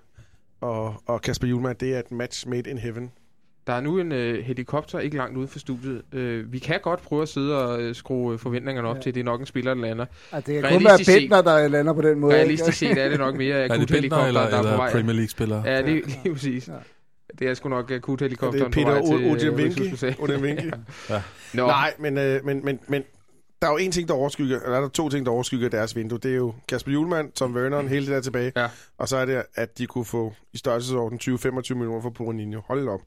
og, 0.61 1.03
og 1.05 1.21
Kasper 1.21 1.47
Julemand, 1.47 1.75
det 1.77 1.95
er 1.95 1.99
et 1.99 2.11
match 2.11 2.47
made 2.47 2.69
in 2.69 2.77
heaven. 2.77 3.11
Der 3.67 3.73
er 3.73 3.81
nu 3.81 3.99
en 3.99 4.11
øh, 4.11 4.43
helikopter 4.43 4.99
ikke 4.99 5.17
langt 5.17 5.37
ude 5.37 5.47
for 5.47 5.59
studiet. 5.59 6.01
Øh, 6.13 6.53
vi 6.53 6.59
kan 6.59 6.79
godt 6.83 7.01
prøve 7.01 7.21
at 7.21 7.29
sidde 7.29 7.65
og 7.65 7.81
øh, 7.81 7.95
skrue 7.95 8.37
forventningerne 8.37 8.87
op 8.87 8.95
ja. 8.95 9.01
til, 9.01 9.09
at 9.09 9.15
det 9.15 9.21
er 9.21 9.25
nok 9.25 9.39
en 9.39 9.45
spiller, 9.45 9.73
der 9.73 9.81
lander. 9.81 10.05
Ja, 10.31 10.37
det 10.37 10.45
kan 10.45 10.73
kun 10.73 10.85
være 10.85 10.99
Bentner, 11.05 11.41
der 11.41 11.67
lander 11.67 11.93
på 11.93 12.01
den 12.01 12.19
måde. 12.19 12.33
Realistisk 12.33 12.77
set 12.77 12.97
er 12.97 13.09
det 13.09 13.19
nok 13.19 13.35
mere 13.35 13.63
akut 13.65 13.91
helikopter, 13.91 14.25
eller, 14.25 14.49
der 14.49 14.57
er 14.57 14.71
på 14.71 14.77
vej. 14.77 14.91
Premier 14.91 15.13
League-spiller. 15.13 15.63
Ja, 15.65 15.81
det 15.81 15.97
er 15.97 16.07
lige 16.23 16.33
præcis. 16.33 16.67
Ja. 16.67 16.73
Det 17.39 17.47
er 17.47 17.53
sgu 17.53 17.69
nok 17.69 17.91
akut 17.91 18.21
helikopteren 18.21 18.71
på 18.71 18.79
vej 18.79 19.01
til... 19.01 19.17
Det 19.19 19.47
er 19.47 19.97
Peter 19.97 20.21
Odemwinki. 20.23 20.65
ja. 21.09 21.15
ja. 21.15 21.21
Nej, 21.53 21.93
men, 21.99 22.17
øh, 22.17 22.45
men, 22.45 22.65
men, 22.65 22.79
men 22.87 23.03
der 23.61 23.67
er 23.67 23.71
jo 23.71 23.77
en 23.77 23.91
ting, 23.91 24.07
der 24.07 24.13
overskygger, 24.13 24.59
eller 24.59 24.77
der 24.77 24.85
er 24.85 24.89
to 24.89 25.09
ting, 25.09 25.25
der 25.25 25.31
overskygger 25.31 25.69
deres 25.69 25.95
vindue. 25.95 26.19
Det 26.19 26.31
er 26.31 26.35
jo 26.35 26.53
Kasper 26.67 26.91
Julemand, 26.91 27.31
Tom 27.31 27.55
Werner, 27.55 27.81
hele 27.81 28.05
det 28.05 28.13
der 28.13 28.21
tilbage. 28.21 28.51
Ja. 28.55 28.67
Og 28.97 29.07
så 29.07 29.17
er 29.17 29.25
det, 29.25 29.43
at 29.55 29.77
de 29.77 29.87
kunne 29.87 30.05
få 30.05 30.33
i 30.53 30.57
størrelsesorden 30.57 31.19
20-25 31.23 31.73
millioner 31.73 32.01
for 32.01 32.09
Porinho. 32.09 32.61
Hold 32.67 32.87
op. 32.87 33.01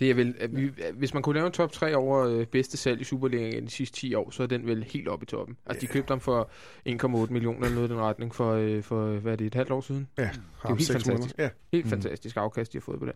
Det 0.00 0.10
er 0.10 0.14
vel, 0.14 0.34
vi, 0.50 0.70
hvis 0.94 1.14
man 1.14 1.22
kunne 1.22 1.34
lave 1.34 1.46
en 1.46 1.52
top 1.52 1.72
3 1.72 1.96
over 1.96 2.26
øh, 2.26 2.46
bedste 2.46 2.76
salg 2.76 3.00
i 3.00 3.04
Superligaen 3.04 3.64
de 3.64 3.70
sidste 3.70 3.96
10 3.96 4.14
år, 4.14 4.30
så 4.30 4.42
er 4.42 4.46
den 4.46 4.66
vel 4.66 4.84
helt 4.84 5.08
oppe 5.08 5.22
i 5.22 5.26
toppen. 5.26 5.56
Altså, 5.66 5.84
yeah. 5.84 5.88
de 5.88 5.92
købte 5.92 6.12
dem 6.12 6.20
for 6.20 6.50
1,8 6.88 7.32
millioner 7.32 7.64
eller 7.64 7.74
noget 7.74 7.88
i 7.88 7.92
den 7.92 8.00
retning 8.00 8.34
for, 8.34 8.52
øh, 8.52 8.82
for, 8.82 9.06
hvad 9.06 9.32
er 9.32 9.36
det, 9.36 9.46
et 9.46 9.54
halvt 9.54 9.70
år 9.70 9.80
siden? 9.80 10.08
Ja, 10.18 10.22
det 10.22 10.30
er 10.64 10.68
jo 10.68 10.74
helt 10.74 10.92
fantastisk. 10.92 11.38
Ja. 11.38 11.48
Helt 11.72 11.84
mm. 11.84 11.90
fantastisk 11.90 12.36
afkast, 12.36 12.72
de 12.72 12.78
har 12.78 12.82
fået 12.82 13.00
på 13.00 13.06
det. 13.06 13.14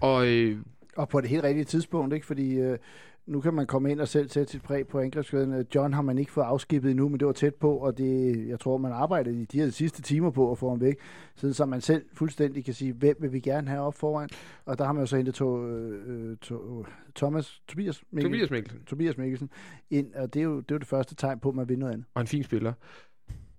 Og, 0.00 0.26
øh, 0.26 0.58
og 0.96 1.08
på 1.08 1.20
det 1.20 1.30
helt 1.30 1.44
rigtige 1.44 1.64
tidspunkt, 1.64 2.14
ikke? 2.14 2.26
Fordi 2.26 2.54
øh, 2.54 2.78
nu 3.26 3.40
kan 3.40 3.54
man 3.54 3.66
komme 3.66 3.90
ind 3.90 4.00
og 4.00 4.08
selv 4.08 4.28
sætte 4.28 4.52
sit 4.52 4.62
præg 4.62 4.86
på 4.86 4.98
angrebskæden. 4.98 5.66
John 5.74 5.92
har 5.92 6.02
man 6.02 6.18
ikke 6.18 6.32
fået 6.32 6.44
afskibet 6.44 6.90
endnu, 6.90 7.08
men 7.08 7.20
det 7.20 7.26
var 7.26 7.32
tæt 7.32 7.54
på, 7.54 7.76
og 7.76 7.98
det, 7.98 8.48
jeg 8.48 8.60
tror, 8.60 8.78
man 8.78 8.92
arbejdede 8.92 9.42
i 9.42 9.44
de 9.44 9.60
her 9.60 9.70
sidste 9.70 10.02
timer 10.02 10.30
på 10.30 10.50
at 10.50 10.58
få 10.58 10.68
ham 10.68 10.80
væk, 10.80 10.96
siden 11.36 11.54
så 11.54 11.66
man 11.66 11.80
selv 11.80 12.04
fuldstændig 12.12 12.64
kan 12.64 12.74
sige, 12.74 12.92
hvem 12.92 13.16
vil 13.20 13.32
vi 13.32 13.40
gerne 13.40 13.68
have 13.68 13.80
op 13.80 13.94
foran. 13.94 14.28
Og 14.64 14.78
der 14.78 14.84
har 14.84 14.92
man 14.92 15.02
jo 15.02 15.06
så 15.06 15.16
hentet 15.16 15.34
to, 15.34 15.66
øh, 15.66 16.36
to, 16.36 16.86
Thomas, 17.14 17.62
Tobias, 17.68 18.02
Mikkel, 18.10 18.30
Tobias 18.30 18.50
Mikkelsen. 18.50 18.80
Tobias 18.86 19.18
Mikkelsen 19.18 19.50
ind, 19.90 20.14
og 20.14 20.34
det 20.34 20.40
er, 20.40 20.44
jo, 20.44 20.56
det 20.60 20.70
er 20.70 20.74
jo 20.74 20.78
det 20.78 20.86
første 20.86 21.14
tegn 21.14 21.38
på, 21.38 21.48
at 21.48 21.54
man 21.54 21.68
vil 21.68 21.78
noget 21.78 21.92
andet. 21.92 22.06
Og 22.14 22.20
en 22.20 22.26
fin 22.26 22.42
spiller. 22.42 22.72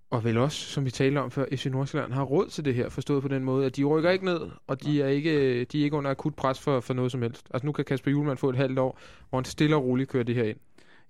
Og 0.10 0.24
vel 0.24 0.38
også, 0.38 0.58
som 0.58 0.86
vi 0.86 0.92
talte 0.92 1.20
om 1.20 1.32
før, 1.32 1.46
FC 1.52 1.66
Nordsjælland 1.66 2.14
har 2.14 2.24
råd 2.24 2.48
til 2.48 2.66
det 2.66 2.76
her, 2.76 2.90
forstået 2.90 3.22
på 3.22 3.28
den 3.28 3.44
måde, 3.44 3.66
at 3.66 3.76
de 3.76 3.84
rykker 3.84 4.10
ikke 4.10 4.26
ned, 4.26 4.40
og 4.68 4.84
de 4.84 5.02
er 5.02 5.08
ikke, 5.08 5.64
de 5.64 5.80
er 5.80 5.84
ikke 5.84 5.98
under 5.98 6.12
akut 6.12 6.36
pres 6.36 6.60
for, 6.60 6.80
for 6.80 6.94
noget 6.94 7.12
som 7.12 7.22
helst. 7.22 7.48
Altså 7.54 7.66
nu 7.66 7.72
kan 7.72 7.86
Kasper 7.86 8.12
Julemand 8.12 8.38
få 8.38 8.50
et 8.50 8.56
halvt 8.56 8.80
år, 8.80 9.00
hvor 9.30 9.40
han 9.40 9.46
stille 9.46 9.76
og 9.76 9.84
roligt 9.84 10.10
kører 10.10 10.24
det 10.24 10.36
her 10.36 10.44
ind. 10.44 10.58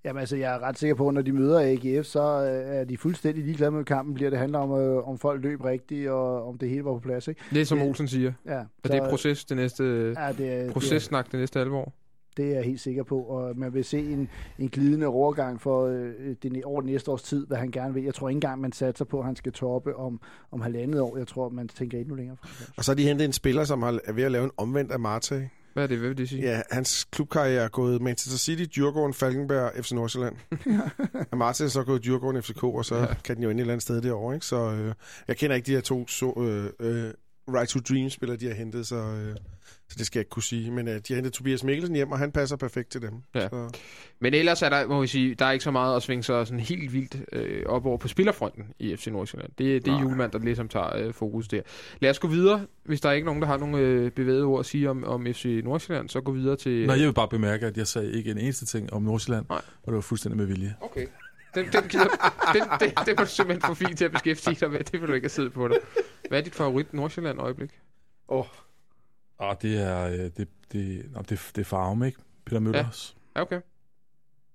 Jamen 0.06 0.20
altså, 0.20 0.36
jeg 0.36 0.56
er 0.56 0.60
ret 0.60 0.80
sikker 0.80 0.96
på, 0.96 1.08
at 1.08 1.14
når 1.14 1.22
de 1.22 1.32
møder 1.32 1.60
AGF, 1.60 2.06
så 2.06 2.22
øh, 2.22 2.76
er 2.76 2.84
de 2.84 2.98
fuldstændig 2.98 3.44
ligeglade 3.44 3.72
med 3.72 3.86
kampen. 3.86 4.14
Bliver 4.14 4.30
det 4.30 4.40
handler 4.40 4.60
om, 4.60 4.72
øh, 4.72 5.08
om 5.08 5.18
folk 5.18 5.44
løb 5.44 5.64
rigtigt, 5.64 6.10
og 6.10 6.48
om 6.48 6.58
det 6.58 6.70
hele 6.70 6.86
var 6.86 6.94
på 6.94 7.00
plads. 7.00 7.28
Ikke? 7.28 7.42
Det 7.50 7.62
er 7.62 7.66
som 7.66 7.82
Olsen 7.82 8.08
siger. 8.08 8.34
Ja, 8.46 8.60
og 8.60 8.66
så, 8.86 8.92
det 8.92 9.02
er 9.02 9.10
proces 9.10 9.46
det 9.46 9.58
næste, 9.58 9.84
ja, 10.18 10.32
det 10.32 10.54
er, 10.54 10.72
processnak 10.72 11.26
det, 11.26 11.28
er, 11.28 11.32
det 11.32 11.40
næste 11.40 11.60
alvor. 11.60 11.94
Det 12.38 12.52
er 12.52 12.56
jeg 12.56 12.64
helt 12.64 12.80
sikker 12.80 13.04
på, 13.04 13.20
og 13.20 13.58
man 13.58 13.74
vil 13.74 13.84
se 13.84 14.00
en, 14.00 14.30
en 14.60 14.70
glidende 14.70 15.08
overgang 15.08 15.62
for 15.62 15.86
øh, 15.86 16.36
det, 16.44 16.64
over 16.64 16.82
det 16.82 16.90
næste 16.90 17.12
års 17.12 17.24
tid, 17.24 17.48
hvad 17.48 17.58
han 17.58 17.72
gerne 17.72 17.94
vil. 17.94 18.04
Jeg 18.04 18.14
tror 18.14 18.30
ikke 18.30 18.38
engang, 18.38 18.62
man 18.62 18.72
satser 18.72 19.06
på, 19.06 19.20
at 19.20 19.26
han 19.26 19.36
skal 19.36 19.52
toppe 19.52 19.96
om, 19.96 20.20
om 20.52 20.62
halvandet 20.62 21.02
år. 21.02 21.18
Jeg 21.18 21.28
tror, 21.28 21.50
man 21.50 21.68
tænker 21.68 22.00
endnu 22.00 22.16
længere 22.16 22.38
frem. 22.42 22.74
Og 22.78 22.84
så 22.84 22.92
har 22.92 22.96
de 22.96 23.04
hentet 23.04 23.26
en 23.26 23.34
spiller, 23.34 23.64
som 23.64 23.84
er 23.84 24.14
ved 24.14 24.24
at 24.24 24.32
lave 24.32 24.44
en 24.44 24.52
omvendt 24.58 24.92
af 24.92 25.00
Marte. 25.00 25.50
Hvad 25.76 25.84
er 25.84 25.88
det, 25.88 25.98
hvad 25.98 26.08
vil 26.08 26.18
det 26.18 26.30
sige? 26.30 26.42
Ja, 26.42 26.62
hans 26.72 27.04
klubkarriere 27.12 27.64
er 27.64 27.68
gået 27.68 28.02
Manchester 28.02 28.38
City, 28.38 28.64
Djurgården, 28.76 29.14
Falkenberg, 29.14 29.72
FC 29.84 29.92
Nordsjælland. 29.92 30.36
og 31.32 31.38
Martin 31.44 31.66
er 31.66 31.70
så 31.70 31.84
gået 31.84 32.04
Djurgården, 32.04 32.44
FCK, 32.44 32.64
og 32.64 32.86
så 32.86 32.96
ja. 32.96 33.14
kan 33.24 33.36
den 33.36 33.44
jo 33.44 33.50
ind 33.50 33.60
et 33.60 33.62
eller 33.62 33.74
andet 33.74 33.84
sted 33.84 34.02
derovre. 34.02 34.34
Ikke? 34.34 34.46
Så 34.46 34.72
øh, 34.72 34.94
jeg 35.28 35.38
kender 35.38 35.56
ikke 35.56 35.66
de 35.66 35.72
her 35.72 35.82
to 35.82 36.08
så, 36.08 36.34
øh, 36.80 37.06
øh, 37.06 37.14
Right 37.48 37.70
to 37.70 37.80
Dream 37.80 38.10
spillere, 38.10 38.38
de 38.38 38.48
har 38.48 38.54
hentet, 38.54 38.88
så, 38.88 38.96
øh, 38.96 39.36
så 39.90 39.96
det 39.98 40.06
skal 40.06 40.20
jeg 40.20 40.22
ikke 40.22 40.30
kunne 40.30 40.44
sige. 40.44 40.72
Men 40.72 40.88
øh, 40.88 40.94
de 40.94 41.02
har 41.08 41.16
hentet 41.16 41.34
Tobias 41.34 41.64
Mikkelsen 41.64 41.96
hjem, 41.96 42.12
og 42.12 42.20
han 42.20 42.32
passer 42.32 42.56
perfekt 42.56 42.90
til 42.90 43.02
dem. 43.02 43.14
Ja. 43.36 43.50
Så. 43.50 43.80
Men 44.20 44.34
ellers 44.34 44.62
er 44.62 44.70
der, 44.70 44.88
må 44.88 45.02
vi 45.02 45.08
sige, 45.08 45.36
der 45.36 45.46
er 45.46 45.52
ikke 45.52 45.64
så 45.64 45.72
meget 45.72 45.96
at 45.96 46.04
svinge 46.04 46.24
sig 46.24 46.48
sådan 46.48 46.60
helt 46.60 46.94
vildt 46.94 47.18
øh, 47.32 47.64
op 47.66 47.86
over 47.86 47.98
på 47.98 48.08
spillerfronten 48.08 48.64
i 48.80 48.96
FC 48.96 49.08
Nordsjælland. 49.08 49.52
Det, 49.58 49.86
det 49.86 49.94
er 49.94 50.00
julemand, 50.00 50.32
der 50.32 50.40
ligesom 50.40 50.68
tager 50.68 50.98
øh, 50.98 51.14
fokus 51.14 51.48
der. 51.48 51.62
Lad 52.00 52.10
os 52.10 52.20
gå 52.20 52.28
videre. 52.28 52.66
Hvis 52.84 53.02
der 53.02 53.10
er 53.10 53.14
ikke 53.14 53.26
nogen, 53.26 53.42
der 53.42 53.48
har 53.48 53.58
nogle 53.58 53.78
øh, 53.78 54.12
bevægede 54.12 54.44
ord 54.44 54.60
at 54.60 54.66
sige 54.66 54.90
om, 54.90 55.04
om 55.04 55.26
FC 55.26 55.62
Nordsjælland, 55.64 56.10
så 56.10 56.22
gå 56.22 56.32
videre 56.32 56.56
til... 56.56 56.72
Øh... 56.72 56.88
Nej, 56.88 56.98
jeg 56.98 57.08
vil 57.08 57.14
bare 57.14 57.28
bemærke, 57.28 57.66
at 57.66 57.78
jeg 57.78 57.88
sagde 57.88 58.12
ikke 58.12 58.32
en 58.32 58.38
eneste 58.38 58.66
ting 58.66 58.94
om 58.94 59.02
Nordsjælland, 59.02 59.46
Nej. 59.50 59.62
og 59.84 59.88
det 59.88 59.96
var 59.96 60.02
fuldstændig 60.02 60.38
med 60.38 60.46
vilje. 60.46 60.76
Okay. 60.82 61.06
Den, 61.56 61.66
den, 61.66 61.84
den, 61.84 62.10
den, 62.54 62.64
den, 62.80 63.06
det 63.06 63.18
var 63.18 63.24
du 63.24 63.30
simpelthen 63.30 63.62
for 63.62 63.74
fint 63.74 63.98
til 63.98 64.06
at 64.06 64.12
beskæftige 64.12 64.56
dig 64.56 64.72
med. 64.72 64.80
Det 64.80 65.02
vil 65.02 65.10
du 65.10 65.14
ikke 65.14 65.26
have 65.26 65.30
siddet 65.30 65.54
på 65.54 65.68
dig. 65.68 65.78
Hvad 66.30 66.40
er 66.40 66.44
dit 66.44 66.56
favorit 66.56 66.94
Nordsjælland-øjeblik? 66.94 67.80
Åh. 68.28 68.40
Oh. 68.40 68.46
Ah, 69.40 69.56
det 69.62 69.82
er, 69.82 70.08
øh, 70.08 70.14
det, 70.14 70.38
det, 70.38 70.48
det, 71.30 71.52
det 71.56 71.58
er 71.58 71.64
farven, 71.64 72.04
ikke? 72.04 72.20
Peter 72.46 72.60
Møllers. 72.60 73.18
Ja, 73.36 73.42
okay. 73.42 73.62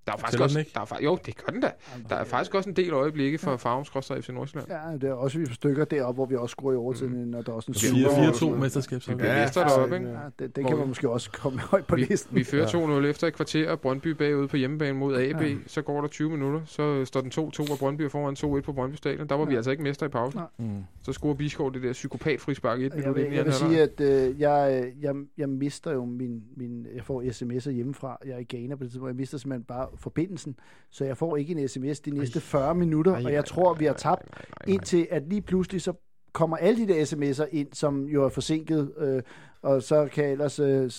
Der 0.07 0.13
er 0.13 0.17
faktisk 0.17 0.41
også, 0.41 0.59
ikke? 0.59 0.71
Der 0.73 0.79
er, 0.81 1.03
jo, 1.03 1.17
det 1.25 1.37
gør 1.37 1.51
den 1.51 1.61
da. 1.61 1.71
Der 2.09 2.15
er 2.15 2.23
faktisk 2.23 2.55
også 2.55 2.69
en 2.69 2.75
del 2.75 2.93
øjeblikke 2.93 3.37
for 3.37 3.51
ja. 3.51 3.57
Farum 3.57 3.85
FC 3.85 4.29
Nordsjælland. 4.29 4.71
Ja, 4.71 4.97
det 4.97 5.09
er 5.09 5.13
også 5.13 5.39
vi 5.39 5.53
stykker 5.53 5.85
deroppe, 5.85 6.17
hvor 6.17 6.25
vi 6.25 6.35
også 6.35 6.55
går 6.55 6.71
i 6.71 6.75
overtiden, 6.75 7.25
mm. 7.25 7.33
og 7.33 7.45
der 7.45 7.51
er 7.51 7.55
også 7.55 7.71
en 7.71 8.55
4-2 8.55 8.59
mesterskab. 8.59 9.01
Vi 9.07 9.25
ja, 9.25 9.41
mester 9.41 9.67
deroppe, 9.67 9.95
ikke? 9.95 10.09
Ja, 10.09 10.17
det, 10.39 10.55
det 10.55 10.67
kan 10.67 10.77
man 10.77 10.87
måske 10.87 11.09
også 11.09 11.31
komme 11.31 11.59
højt 11.71 11.85
på 11.85 11.95
vi, 11.95 12.01
listen. 12.01 12.35
Vi 12.35 12.43
fører 12.43 12.67
2-0 13.01 13.05
efter 13.05 13.27
et 13.27 13.33
kvarter, 13.33 13.71
og 13.71 13.79
Brøndby 13.79 14.07
bagud 14.07 14.47
på 14.47 14.57
hjemmebane 14.57 14.97
mod 14.97 15.17
AB. 15.17 15.41
Ja. 15.41 15.55
Så 15.67 15.81
går 15.81 16.01
der 16.01 16.07
20 16.07 16.29
minutter, 16.29 16.61
så 16.65 17.05
står 17.05 17.21
den 17.21 17.31
2-2, 17.35 17.71
og 17.71 17.77
Brøndby 17.79 18.01
er 18.01 18.09
foran 18.09 18.59
2-1 18.59 18.61
på 18.61 18.73
Brøndby 18.73 18.95
Stadion. 18.95 19.27
Der 19.27 19.35
var 19.35 19.43
ja. 19.43 19.49
vi 19.49 19.55
altså 19.55 19.71
ikke 19.71 19.83
mester 19.83 20.05
i 20.05 20.09
pausen. 20.09 20.39
Ja. 20.39 20.63
Mm. 20.65 20.83
Så 21.03 21.13
scorer 21.13 21.33
Biskov 21.33 21.73
det 21.73 21.83
der 21.83 21.93
psykopat 21.93 22.41
frispark 22.41 22.79
i 22.79 22.85
et 22.85 22.95
minut. 22.95 23.17
Jeg, 23.17 23.33
jeg 23.33 23.45
vil 23.45 23.53
sige, 23.53 23.81
at 23.81 24.01
øh, 24.01 24.41
jeg, 24.41 24.91
jeg, 25.01 25.15
jeg 25.37 25.49
mister 25.49 25.91
jo 25.91 26.05
min, 26.05 26.43
min... 26.57 26.87
Jeg 26.95 27.03
får 27.03 27.21
sms'er 27.21 27.71
hjemmefra. 27.71 28.17
Jeg 28.25 28.31
er 28.31 28.37
i 28.37 28.43
Ghana 28.43 28.75
på 28.75 28.83
det 28.83 28.91
tidspunkt. 28.91 29.09
Jeg 29.09 29.15
mister 29.15 29.37
simpelthen 29.37 29.63
bare 29.63 29.87
forbindelsen 29.95 30.55
så 30.91 31.05
jeg 31.05 31.17
får 31.17 31.37
ikke 31.37 31.51
en 31.51 31.67
sms 31.67 31.99
de 31.99 32.11
næste 32.11 32.41
40 32.41 32.75
minutter, 32.75 33.25
og 33.25 33.33
jeg 33.33 33.45
tror, 33.45 33.73
vi 33.73 33.85
har 33.85 33.93
tabt 33.93 34.23
indtil, 34.67 35.07
at 35.11 35.23
lige 35.29 35.41
pludselig 35.41 35.81
så 35.81 35.93
kommer 36.33 36.57
alle 36.57 36.87
de 36.87 36.93
der 36.93 37.05
sms'er 37.05 37.47
ind, 37.51 37.67
som 37.73 38.05
jo 38.05 38.23
er 38.25 38.29
forsinket, 38.29 38.91
øh, 38.97 39.21
og 39.61 39.83
så 39.83 40.07
kan 40.13 40.23
jeg 40.23 40.31
ellers 40.31 40.59
øh, 40.59 40.91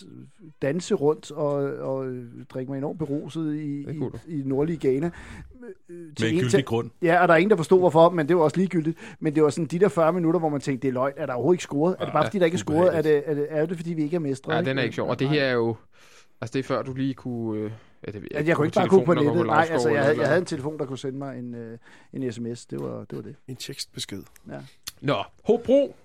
danse 0.62 0.94
rundt 0.94 1.30
og, 1.30 1.54
og 1.78 2.06
drikke 2.50 2.72
mig 2.72 2.78
enormt 2.78 2.98
beruset 2.98 3.54
i, 3.54 3.80
i, 3.80 4.00
i 4.28 4.42
nordlige 4.44 4.88
Ghana. 4.88 5.10
Øh, 5.88 5.96
med 6.20 6.32
en 6.32 6.40
gyldig 6.40 6.64
grund. 6.64 6.90
Ja, 7.02 7.22
og 7.22 7.28
der 7.28 7.34
er 7.34 7.38
ingen, 7.38 7.50
der 7.50 7.56
forstod 7.56 7.78
hvorfor, 7.78 8.10
men 8.10 8.28
det 8.28 8.36
var 8.36 8.42
også 8.42 8.56
ligegyldigt. 8.56 8.98
Men 9.20 9.34
det 9.34 9.42
var 9.42 9.50
sådan 9.50 9.66
de 9.66 9.78
der 9.78 9.88
40 9.88 10.12
minutter, 10.12 10.40
hvor 10.40 10.48
man 10.48 10.60
tænkte, 10.60 10.82
det 10.82 10.88
er 10.88 10.92
løgn. 10.92 11.12
Er 11.16 11.26
der 11.26 11.32
overhovedet 11.32 11.56
ikke 11.56 11.62
scoret? 11.62 11.96
Ja, 11.98 12.02
er 12.02 12.06
det 12.06 12.12
bare, 12.12 12.24
fordi 12.24 12.38
der 12.38 12.44
ikke 12.44 12.54
er 12.54 12.58
scoret? 12.58 12.96
Er 12.96 13.02
det, 13.02 13.22
er, 13.26 13.34
det, 13.34 13.46
er 13.50 13.66
det, 13.66 13.76
fordi 13.76 13.92
vi 13.92 14.02
ikke 14.02 14.16
er 14.16 14.20
mestre? 14.20 14.54
Ja, 14.54 14.62
den 14.62 14.78
er 14.78 14.82
ikke 14.82 14.94
sjov. 14.94 15.08
Og 15.08 15.18
det 15.18 15.28
her 15.28 15.44
er 15.44 15.52
jo... 15.52 15.76
Altså, 16.40 16.52
det 16.52 16.58
er 16.58 16.62
før, 16.62 16.82
du 16.82 16.92
lige 16.92 17.14
kunne... 17.14 17.60
Øh 17.60 17.70
Ja, 18.06 18.12
det, 18.12 18.28
jeg, 18.30 18.46
jeg 18.46 18.56
kunne 18.56 18.66
ikke 18.66 18.74
bare 18.74 18.88
gå 18.88 19.04
på 19.04 19.14
nettet. 19.14 19.46
Nej, 19.46 19.68
altså, 19.70 19.88
jeg 19.88 20.02
havde, 20.02 20.18
jeg 20.18 20.26
havde 20.26 20.38
en 20.38 20.46
telefon, 20.46 20.78
der 20.78 20.86
kunne 20.86 20.98
sende 20.98 21.18
mig 21.18 21.38
en, 21.38 21.54
øh, 21.54 21.78
en 22.12 22.32
sms. 22.32 22.66
Det 22.66 22.80
var, 22.80 23.04
det 23.04 23.16
var 23.16 23.22
det. 23.22 23.36
En 23.48 23.56
tekstbesked. 23.56 24.22
Ja. 24.48 24.60
Nå, 25.00 25.24
Hobro. 25.44 25.96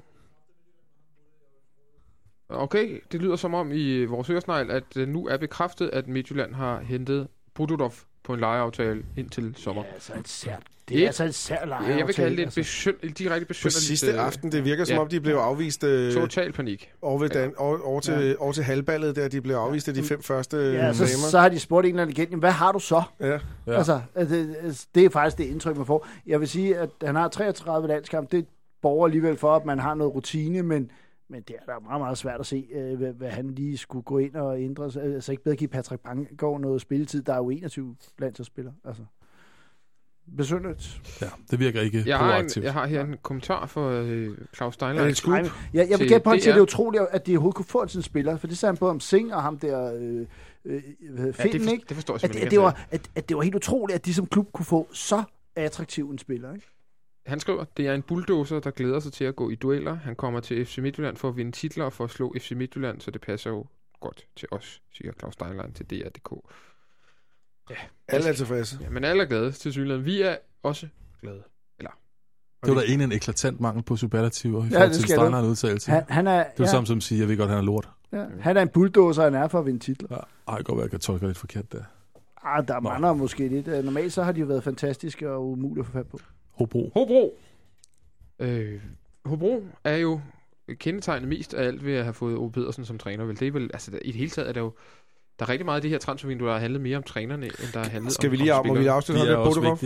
Okay, 2.49 2.99
det 3.11 3.21
lyder 3.21 3.35
som 3.35 3.53
om 3.53 3.71
i 3.71 4.05
vores 4.05 4.27
høresnegl, 4.27 4.71
at 4.71 4.97
øh, 4.97 5.07
nu 5.07 5.27
er 5.27 5.37
bekræftet, 5.37 5.89
at 5.89 6.07
Midtjylland 6.07 6.53
har 6.53 6.79
hentet 6.79 7.27
Bududov 7.53 7.93
på 8.23 8.33
en 8.33 8.39
lejeaftale 8.39 9.05
indtil 9.17 9.55
sommer. 9.55 9.83
Ja, 9.83 9.93
altså 9.93 10.13
et 10.19 10.27
sært 10.27 10.63
det 10.89 11.03
er 11.03 11.07
altså 11.07 11.23
en 11.23 11.31
sær 11.31 11.65
Ja, 11.67 11.97
jeg 11.97 12.07
vil 12.07 12.15
kalde 12.15 12.37
det 12.37 12.43
altså. 12.43 12.59
besøn, 12.59 12.93
direkte 12.99 13.45
besønderligt. 13.45 13.63
På 13.63 13.69
sidste 13.69 14.11
øh, 14.11 14.25
aften, 14.25 14.51
det 14.51 14.65
virker 14.65 14.83
som 14.83 14.93
ja. 14.93 15.01
om, 15.01 15.07
de 15.07 15.21
blev 15.21 15.35
afvist... 15.35 15.83
Øh, 15.83 16.13
Total 16.13 16.51
panik. 16.51 16.91
Over, 17.01 17.19
ved 17.19 17.29
Dan, 17.29 17.53
over, 17.57 17.79
over, 17.79 17.99
til, 17.99 18.13
ja. 18.13 18.33
over 18.39 18.51
til 18.51 18.63
halvballet, 18.63 19.15
der 19.15 19.27
de 19.27 19.41
blev 19.41 19.55
afvist 19.55 19.87
af 19.87 19.93
de 19.93 20.03
fem 20.03 20.23
første 20.23 20.57
ja, 20.57 20.93
så, 20.93 21.07
så 21.29 21.39
har 21.39 21.49
de 21.49 21.59
spurgt 21.59 21.85
en 21.85 21.89
eller 21.89 22.01
anden 22.01 22.17
igen, 22.17 22.39
hvad 22.39 22.51
har 22.51 22.71
du 22.71 22.79
så? 22.79 23.03
Ja. 23.19 23.39
ja. 23.67 23.77
Altså, 23.77 24.01
det, 24.15 24.87
det 24.95 25.05
er 25.05 25.09
faktisk 25.09 25.37
det 25.37 25.43
indtryk, 25.43 25.77
man 25.77 25.85
får. 25.85 26.07
Jeg 26.27 26.39
vil 26.39 26.47
sige, 26.47 26.77
at 26.77 26.89
han 27.03 27.15
har 27.15 27.27
33 27.27 27.87
landskamp. 27.87 28.31
Det 28.31 28.45
borger 28.81 29.05
alligevel 29.05 29.37
for, 29.37 29.55
at 29.55 29.65
man 29.65 29.79
har 29.79 29.93
noget 29.93 30.15
rutine, 30.15 30.63
men 30.63 30.91
men 31.29 31.41
det 31.41 31.55
er 31.55 31.73
da 31.73 31.79
meget, 31.79 32.01
meget 32.01 32.17
svært 32.17 32.39
at 32.39 32.45
se, 32.45 32.67
øh, 32.71 32.97
hvad, 32.97 33.13
hvad 33.13 33.29
han 33.29 33.51
lige 33.51 33.77
skulle 33.77 34.03
gå 34.03 34.17
ind 34.17 34.35
og 34.35 34.61
ændre. 34.61 34.83
Altså 34.83 35.31
ikke 35.31 35.43
bedre 35.43 35.55
give 35.55 35.67
Patrick 35.67 36.03
Banggaard 36.03 36.61
noget 36.61 36.81
spilletid. 36.81 37.23
Der 37.23 37.33
er 37.33 37.37
jo 37.37 37.49
21 37.49 37.95
landsholdsspillere. 38.19 38.73
Altså 38.85 39.03
besynderligt. 40.37 41.01
Ja, 41.21 41.27
det 41.51 41.59
virker 41.59 41.81
ikke 41.81 42.03
jeg 42.05 42.19
proaktivt. 42.19 42.65
Har 42.65 42.83
en, 42.85 42.91
jeg 42.91 43.01
har 43.01 43.05
her 43.05 43.13
en 43.13 43.17
kommentar 43.21 43.65
for 43.65 43.89
øh, 43.89 44.37
Claus 44.55 44.73
Steiner. 44.73 45.03
Ja, 45.03 45.13
scoop 45.13 45.35
ja, 45.73 45.85
jeg 45.89 45.99
vil 45.99 46.07
gætte 46.07 46.23
på, 46.23 46.29
at 46.29 46.39
det 46.43 46.47
er 46.47 46.61
utroligt, 46.61 47.03
at 47.11 47.27
de 47.27 47.31
overhovedet 47.31 47.55
kunne 47.55 47.65
få 47.65 47.81
en 47.81 47.89
sådan 47.89 48.03
spiller, 48.03 48.37
for 48.37 48.47
det 48.47 48.57
sagde 48.57 48.71
han 48.71 48.77
både 48.77 48.91
om 48.91 48.99
Sing 48.99 49.33
og 49.33 49.41
ham 49.41 49.59
der 49.59 49.93
øh, 49.93 50.25
øh, 50.65 50.81
Finn, 51.33 51.35
ja, 51.37 51.43
det, 51.43 51.61
for, 51.61 51.71
ikke? 51.71 51.85
det 51.89 51.95
forstår 51.95 52.13
jeg 52.21 52.23
at, 52.23 52.35
at, 52.35 52.51
det 52.51 52.59
var, 52.59 52.85
at, 52.91 53.09
at 53.15 53.29
det 53.29 53.37
var 53.37 53.43
helt 53.43 53.55
utroligt, 53.55 53.95
at 53.95 54.05
de 54.05 54.13
som 54.13 54.25
klub 54.25 54.51
kunne 54.51 54.65
få 54.65 54.89
så 54.91 55.23
attraktiv 55.55 56.09
en 56.09 56.17
spiller, 56.17 56.53
ikke? 56.53 56.67
Han 57.25 57.39
skriver, 57.39 57.65
det 57.77 57.87
er 57.87 57.93
en 57.93 58.01
bulldozer, 58.01 58.59
der 58.59 58.71
glæder 58.71 58.99
sig 58.99 59.13
til 59.13 59.23
at 59.23 59.35
gå 59.35 59.49
i 59.49 59.55
dueller. 59.55 59.93
Han 59.93 60.15
kommer 60.15 60.39
til 60.39 60.65
FC 60.65 60.77
Midtjylland 60.77 61.17
for 61.17 61.29
at 61.29 61.37
vinde 61.37 61.51
titler 61.51 61.85
og 61.85 61.93
for 61.93 62.03
at 62.03 62.09
slå 62.09 62.33
FC 62.39 62.51
Midtjylland, 62.51 63.01
så 63.01 63.11
det 63.11 63.21
passer 63.21 63.49
jo 63.49 63.65
godt 63.99 64.27
til 64.35 64.47
os, 64.51 64.81
siger 64.91 65.11
Claus 65.11 65.33
Steinlein 65.33 65.73
til 65.73 65.85
DR.dk. 65.85 66.31
Ja. 67.69 67.75
Alle 68.07 68.29
er 68.29 68.33
tilfredse. 68.33 68.77
Ja, 68.81 68.89
men 68.89 69.03
alle 69.03 69.23
er 69.23 69.27
glade 69.27 69.51
til 69.51 69.71
synligheden. 69.71 70.05
Vi 70.05 70.21
er 70.21 70.35
også 70.63 70.87
glade. 71.21 71.43
Eller, 71.79 71.91
det 72.65 72.75
var 72.75 72.81
da 72.81 72.87
en 72.87 73.01
en 73.01 73.11
eklatant 73.11 73.59
mangel 73.59 73.83
på 73.83 73.95
superlativer 73.95 74.65
i 74.65 74.69
forhold 74.69 74.87
ja, 74.87 74.93
til 74.93 75.03
Steiner 75.03 75.43
udtalelse. 75.43 75.91
Han, 75.91 76.03
han 76.09 76.27
er, 76.27 76.43
det 76.43 76.59
er 76.59 76.63
ja. 76.63 76.65
samme 76.65 76.87
som 76.87 77.01
siger, 77.01 77.19
jeg 77.19 77.29
ved 77.29 77.37
godt, 77.37 77.49
han 77.49 77.57
er 77.57 77.63
lort. 77.63 77.89
Ja. 78.11 78.25
Han 78.39 78.57
er 78.57 78.61
en 78.61 78.69
bulldozer, 78.69 79.23
han 79.23 79.35
er 79.35 79.47
for 79.47 79.59
at 79.59 79.65
vinde 79.65 79.79
titler. 79.79 80.07
Ja. 80.11 80.15
Ej, 80.15 80.57
det 80.57 80.65
kan 80.65 80.73
godt 80.73 80.77
være, 80.77 80.83
jeg 80.83 80.91
kan 80.91 80.99
tolke 80.99 81.27
lidt 81.27 81.37
forkert 81.37 81.71
der. 81.71 81.83
Ah, 82.43 82.67
der 82.67 82.79
mangler 82.79 83.13
måske 83.13 83.47
lidt. 83.47 83.67
Øh, 83.67 83.83
normalt 83.83 84.13
så 84.13 84.23
har 84.23 84.31
de 84.31 84.39
jo 84.39 84.45
været 84.45 84.63
fantastiske 84.63 85.29
og 85.29 85.51
umulige 85.51 85.79
at 85.79 85.85
få 85.85 85.91
fat 85.91 86.07
på. 86.07 86.19
Hobro. 86.51 86.91
Hobro. 86.93 87.37
Øh, 88.39 88.81
Hobro 89.25 89.63
er 89.83 89.95
jo 89.95 90.21
kendetegnet 90.73 91.29
mest 91.29 91.53
af 91.53 91.63
alt 91.63 91.85
ved 91.85 91.93
at 91.93 92.03
have 92.03 92.13
fået 92.13 92.37
Ove 92.37 92.51
Pedersen 92.51 92.85
som 92.85 92.97
træner. 92.97 93.25
Vel, 93.25 93.39
det 93.39 93.47
er 93.47 93.51
vel, 93.51 93.69
altså, 93.73 93.99
i 94.01 94.11
det 94.11 94.15
hele 94.15 94.29
taget 94.29 94.49
er 94.49 94.53
der 94.53 94.61
jo 94.61 94.73
der 95.39 95.45
er 95.45 95.49
rigtig 95.49 95.65
meget 95.65 95.75
af 95.75 95.81
det 95.81 95.91
her 95.91 95.97
transfervindue, 95.97 96.47
der 96.47 96.53
har 96.53 96.59
handlet 96.59 96.81
mere 96.81 96.97
om 96.97 97.03
trænerne, 97.03 97.45
end 97.45 97.73
der 97.73 97.79
har 97.79 97.89
handlet 97.89 98.13
Skal 98.13 98.27
om 98.27 98.31
vi 98.31 98.37
lige 98.37 98.53
om, 98.53 98.67
må 98.67 98.75
vi 98.75 98.87
afslutte 98.87 99.19
ham 99.19 99.27
med 99.27 99.35
Bodogov? 99.45 99.77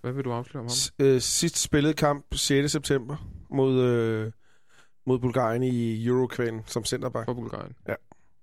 Hvad 0.00 0.12
vil 0.12 0.24
du 0.24 0.32
afsløre 0.32 0.60
om 0.60 0.64
ham? 0.64 0.70
S- 0.70 0.92
øh, 0.98 1.20
sidst 1.20 1.62
spillet 1.62 1.96
kamp 1.96 2.26
6. 2.32 2.72
september 2.72 3.16
mod, 3.50 3.82
øh, 3.82 4.32
mod 5.06 5.18
Bulgarien 5.18 5.62
i 5.62 6.06
Eurokvæden 6.06 6.60
som 6.66 6.84
centerback. 6.84 7.24
For 7.24 7.34
Bulgarien? 7.34 7.72
Ja. 7.88 7.94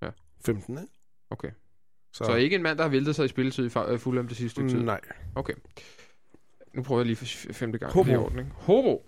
ja. 0.02 0.10
15, 0.46 0.78
ikke? 0.78 0.94
Okay. 1.30 1.50
Så. 2.14 2.24
så 2.24 2.36
ikke 2.36 2.56
en 2.56 2.64
mand, 2.64 2.78
der 2.78 2.84
har 2.84 2.90
væltet 2.92 3.16
sig 3.16 3.26
i 3.26 3.28
spilletid 3.28 3.66
i 3.66 3.80
øh, 3.88 4.00
fuldt 4.00 4.30
det 4.30 4.38
sidste 4.38 4.50
stykke 4.50 4.70
tid? 4.70 4.80
Nej. 4.80 5.00
Okay. 5.36 5.54
Nu 6.76 6.84
prøver 6.84 7.02
jeg 7.02 7.06
lige 7.06 7.16
for 7.16 7.54
femte 7.54 7.80
gang. 7.80 7.94
Hobo. 7.94 8.24
Ordning. 8.24 8.54
Hobo. 8.56 9.06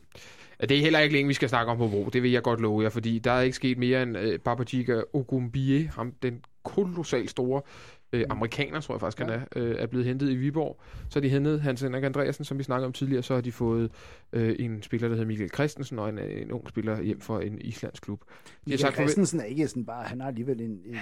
Ja, 0.61 0.65
det 0.65 0.77
er 0.77 0.81
heller 0.81 0.99
ikke 0.99 1.15
længe, 1.15 1.27
vi 1.27 1.34
skal 1.34 1.49
snakke 1.49 1.72
om 1.72 1.77
Hobo. 1.77 2.10
Det 2.14 2.23
vil 2.23 2.31
jeg 2.31 2.44
godt 2.44 2.61
love 2.61 2.84
jer, 2.84 2.90
fordi 2.90 3.19
der 3.19 3.31
er 3.31 3.41
ikke 3.41 3.56
sket 3.56 3.77
mere 3.77 4.03
end 4.03 4.18
uh, 4.18 4.23
Babajiga 4.45 5.02
Ogumbie, 5.14 5.88
ham 5.95 6.14
den 6.22 6.41
kolossalt 6.64 7.30
store 7.30 7.61
øh, 8.14 8.19
mm. 8.19 8.26
amerikaner, 8.30 8.80
tror 8.80 8.95
jeg 8.95 8.99
faktisk, 8.99 9.19
ja. 9.19 9.26
han 9.26 9.34
er, 9.34 9.45
øh, 9.56 9.76
er 9.80 9.88
blevet 9.88 10.06
hentet 10.06 10.30
i 10.31 10.36
Viborg. 10.36 10.81
Så 11.10 11.19
har 11.19 11.22
de 11.22 11.30
hentet 11.30 11.61
Hans 11.61 11.81
Henrik 11.81 12.03
Andreasen, 12.03 12.45
som 12.45 12.57
vi 12.57 12.64
snakkede 12.64 12.86
om 12.86 12.94
tidligere. 12.94 13.23
Så 13.23 13.34
har 13.34 13.41
de 13.41 13.52
fået 13.52 13.91
øh, 14.34 14.56
en 14.60 14.84
spiller, 14.84 15.07
der 15.07 15.15
hedder 15.15 15.27
Michael 15.27 15.49
Christensen, 15.53 15.99
og 15.99 16.10
en, 16.10 16.19
en 16.19 16.52
ung 16.52 16.69
spiller 16.69 17.02
hjem 17.02 17.22
for 17.22 17.40
en 17.40 17.61
islandsk 17.61 18.03
klub. 18.03 18.22
Michael 18.65 18.80
sagt, 18.80 18.95
Christensen 18.95 19.40
er 19.40 19.44
ikke 19.44 19.68
sådan 19.68 19.86
bare, 19.86 20.03
han 20.03 20.22
har 20.22 20.27
alligevel 20.27 20.61
en, 20.61 20.72
en 20.86 20.98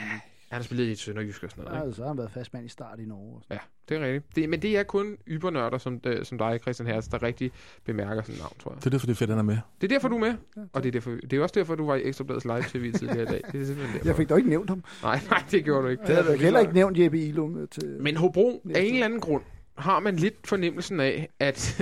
Han 0.49 0.57
har 0.57 0.63
spillet 0.63 0.85
i 0.85 0.95
Sønderjysk 0.95 1.43
og 1.43 1.51
sådan 1.51 1.63
noget. 1.63 1.87
Ja, 1.87 1.91
så 1.91 2.01
har 2.01 2.07
han 2.07 2.17
været 2.17 2.31
fastmand 2.31 2.65
i 2.65 2.69
start 2.69 2.99
i 2.99 3.05
Norge. 3.05 3.41
Ja, 3.49 3.57
det 3.89 3.97
er 3.97 4.01
rigtigt. 4.01 4.35
Det, 4.35 4.49
men 4.49 4.61
det 4.61 4.77
er 4.77 4.83
kun 4.83 5.17
ybernørder 5.27 5.77
som, 5.77 6.01
øh, 6.03 6.25
som 6.25 6.37
dig, 6.37 6.59
Christian 6.61 6.87
Hertz, 6.87 7.07
der 7.07 7.23
rigtig 7.23 7.51
bemærker 7.85 8.21
sådan 8.21 8.39
navn, 8.39 8.53
tror 8.59 8.71
jeg. 8.71 8.77
Det 8.79 8.85
er 8.85 8.89
derfor, 8.89 9.05
det 9.07 9.13
er 9.13 9.17
fedt, 9.17 9.29
han 9.29 9.39
er 9.39 9.43
med. 9.43 9.57
Det 9.81 9.91
er 9.91 9.95
derfor, 9.95 10.07
du 10.07 10.15
er 10.15 10.19
med. 10.19 10.33
Ja, 10.57 10.61
og 10.73 10.83
det 10.83 10.89
er, 10.89 10.91
derfor, 10.91 11.11
det 11.11 11.33
er 11.33 11.41
også 11.41 11.53
derfor, 11.59 11.75
du 11.75 11.85
var 11.85 11.95
i 11.95 12.03
Ekstrabladets 12.03 12.45
live-tv 12.45 12.93
tidligere 12.93 13.21
i 13.21 13.25
dag. 13.25 13.41
Det 13.51 13.61
er 13.61 13.65
simpelthen 13.65 13.95
derfor. 13.95 14.07
Jeg 14.07 14.15
fik 14.15 14.29
dog 14.29 14.37
ikke 14.37 14.49
nævnt 14.49 14.69
ham. 14.69 14.83
Nej, 15.03 15.19
nej, 15.29 15.43
det 15.51 15.63
gjorde 15.63 15.83
du 15.83 15.87
ikke. 15.87 16.03
Det 16.07 16.15
havde 16.15 16.27
du 16.27 16.37
heller 16.41 16.59
ikke 16.59 16.73
nævnt 16.73 16.99
Jeppe 16.99 17.19
Ilum 17.19 17.67
til... 17.71 17.97
Men 18.01 18.17
Hobro, 18.17 18.61
af 18.75 18.81
en 18.81 18.93
eller 18.93 19.05
anden 19.05 19.19
grund, 19.19 19.43
har 19.77 19.99
man 19.99 20.15
lidt 20.15 20.47
fornemmelsen 20.47 20.99
af, 20.99 21.29
at 21.39 21.81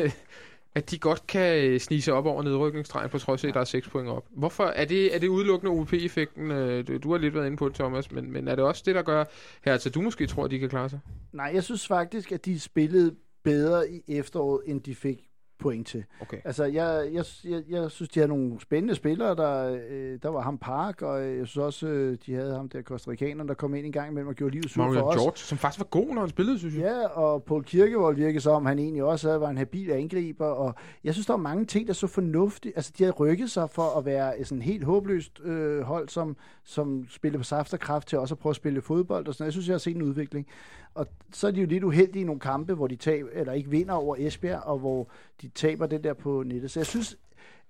at 0.76 0.91
de 0.91 0.99
godt 0.99 1.27
kan 1.27 1.65
øh, 1.65 1.80
snige 1.80 2.02
sig 2.02 2.14
op 2.14 2.26
over 2.26 2.43
nedrykningsstregen, 2.43 3.10
på 3.10 3.19
trods 3.19 3.43
af, 3.43 3.47
at 3.47 3.53
der 3.53 3.60
er 3.60 3.65
6 3.65 3.89
point 3.89 4.10
op. 4.10 4.26
Hvorfor? 4.30 4.64
Er 4.64 4.85
det, 4.85 5.15
er 5.15 5.19
det 5.19 5.27
udelukkende 5.27 5.72
OVP-effekten? 5.72 6.52
Øh, 6.52 6.88
du, 6.88 6.97
du 6.97 7.11
har 7.11 7.18
lidt 7.18 7.34
været 7.34 7.45
inde 7.45 7.57
på 7.57 7.68
det, 7.68 7.76
Thomas, 7.76 8.11
men, 8.11 8.31
men 8.31 8.47
er 8.47 8.56
det 8.56 8.65
også 8.65 8.84
det, 8.85 8.95
der 8.95 9.02
gør 9.02 9.26
her, 9.65 9.72
altså 9.73 9.89
du 9.89 10.02
måske 10.02 10.27
tror, 10.27 10.45
at 10.45 10.52
de 10.52 10.60
kan 10.60 10.69
klare 10.69 10.89
sig? 10.89 10.99
Nej, 11.34 11.52
jeg 11.53 11.64
synes 11.64 11.88
faktisk, 11.88 12.31
at 12.31 12.45
de 12.45 12.60
spillede 12.60 13.15
bedre 13.43 13.89
i 13.89 14.02
efteråret, 14.07 14.61
end 14.65 14.81
de 14.81 14.95
fik 14.95 15.27
point 15.60 15.88
til. 15.88 16.03
Okay. 16.22 16.38
Altså, 16.45 16.64
jeg, 16.64 17.10
jeg, 17.14 17.26
jeg, 17.44 17.64
jeg 17.69 17.91
synes, 17.91 18.10
de 18.10 18.19
har 18.19 18.27
nogle 18.27 18.60
spændende 18.61 18.95
spillere. 18.95 19.36
Der, 19.36 19.77
øh, 19.90 20.19
der 20.23 20.30
var 20.30 20.41
ham 20.41 20.57
Park, 20.57 21.02
og 21.02 21.22
jeg 21.22 21.48
synes 21.48 21.57
også, 21.57 21.88
øh, 21.88 22.18
de 22.26 22.34
havde 22.34 22.56
ham 22.56 22.69
der 22.69 22.82
Kostarikaneren, 22.82 23.48
der 23.48 23.53
kom 23.53 23.76
ind 23.76 23.86
en 23.86 23.91
gang 23.91 24.11
imellem 24.11 24.27
og 24.27 24.36
gjorde 24.36 24.53
livet 24.53 24.69
surt 24.69 24.94
for 24.94 25.02
os. 25.02 25.15
George, 25.15 25.38
som 25.38 25.57
faktisk 25.57 25.80
var 25.80 25.86
god, 25.86 26.14
når 26.14 26.22
han 26.22 26.30
spillede, 26.30 26.60
synes 26.60 26.76
jeg. 26.76 26.84
Ja, 26.84 27.07
og 27.07 27.44
Paul 27.44 27.64
Kirkevold 27.64 28.15
virkede 28.15 28.41
som, 28.41 28.65
han 28.65 28.80
egentlig 28.80 29.03
også 29.03 29.27
havde, 29.27 29.41
var 29.41 29.49
en 29.49 29.57
habil 29.57 29.91
angriber, 29.91 30.45
og 30.45 30.76
jeg 31.03 31.14
synes, 31.14 31.26
der 31.27 31.34
var 31.34 31.41
mange 31.41 31.65
ting, 31.65 31.88
der 31.88 31.94
så 31.94 32.07
fornuftigt. 32.07 32.76
Altså, 32.76 32.91
de 32.98 33.03
havde 33.03 33.15
rykket 33.15 33.52
sig 33.52 33.69
for 33.69 33.98
at 33.98 34.06
være 34.06 34.45
sådan 34.45 34.61
helt 34.61 34.84
håbløst 34.84 35.40
øh, 35.44 35.82
hold, 35.82 36.10
som, 36.10 36.38
som 36.64 37.06
spiller 37.10 37.38
på 37.40 37.44
saft 37.44 37.73
og 37.73 37.80
kraft 37.80 38.07
til 38.07 38.18
også 38.19 38.34
at 38.34 38.40
prøve 38.40 38.52
at 38.52 38.56
spille 38.56 38.82
fodbold 38.82 39.27
og 39.27 39.34
sådan 39.34 39.45
Jeg 39.45 39.53
synes, 39.53 39.68
jeg 39.68 39.73
har 39.73 39.80
set 39.80 39.95
en 39.95 40.02
udvikling. 40.02 40.48
Og 40.95 41.07
så 41.34 41.47
er 41.47 41.51
de 41.51 41.61
jo 41.61 41.67
lidt 41.67 41.84
uheldige 41.84 42.22
i 42.22 42.26
nogle 42.26 42.39
kampe, 42.39 42.73
hvor 42.73 42.88
de 42.88 42.95
taber, 42.95 43.30
eller 43.34 43.53
ikke 43.53 43.69
vinder 43.69 43.93
over 43.93 44.15
Esbjerg, 44.19 44.63
og 44.63 44.80
hvor 44.80 45.07
de 45.41 45.47
taber 45.47 45.85
den 45.85 46.03
der 46.03 46.13
på 46.13 46.43
nettet. 46.43 46.72
Så 46.72 46.80
jeg 46.80 46.88
synes, 46.88 47.17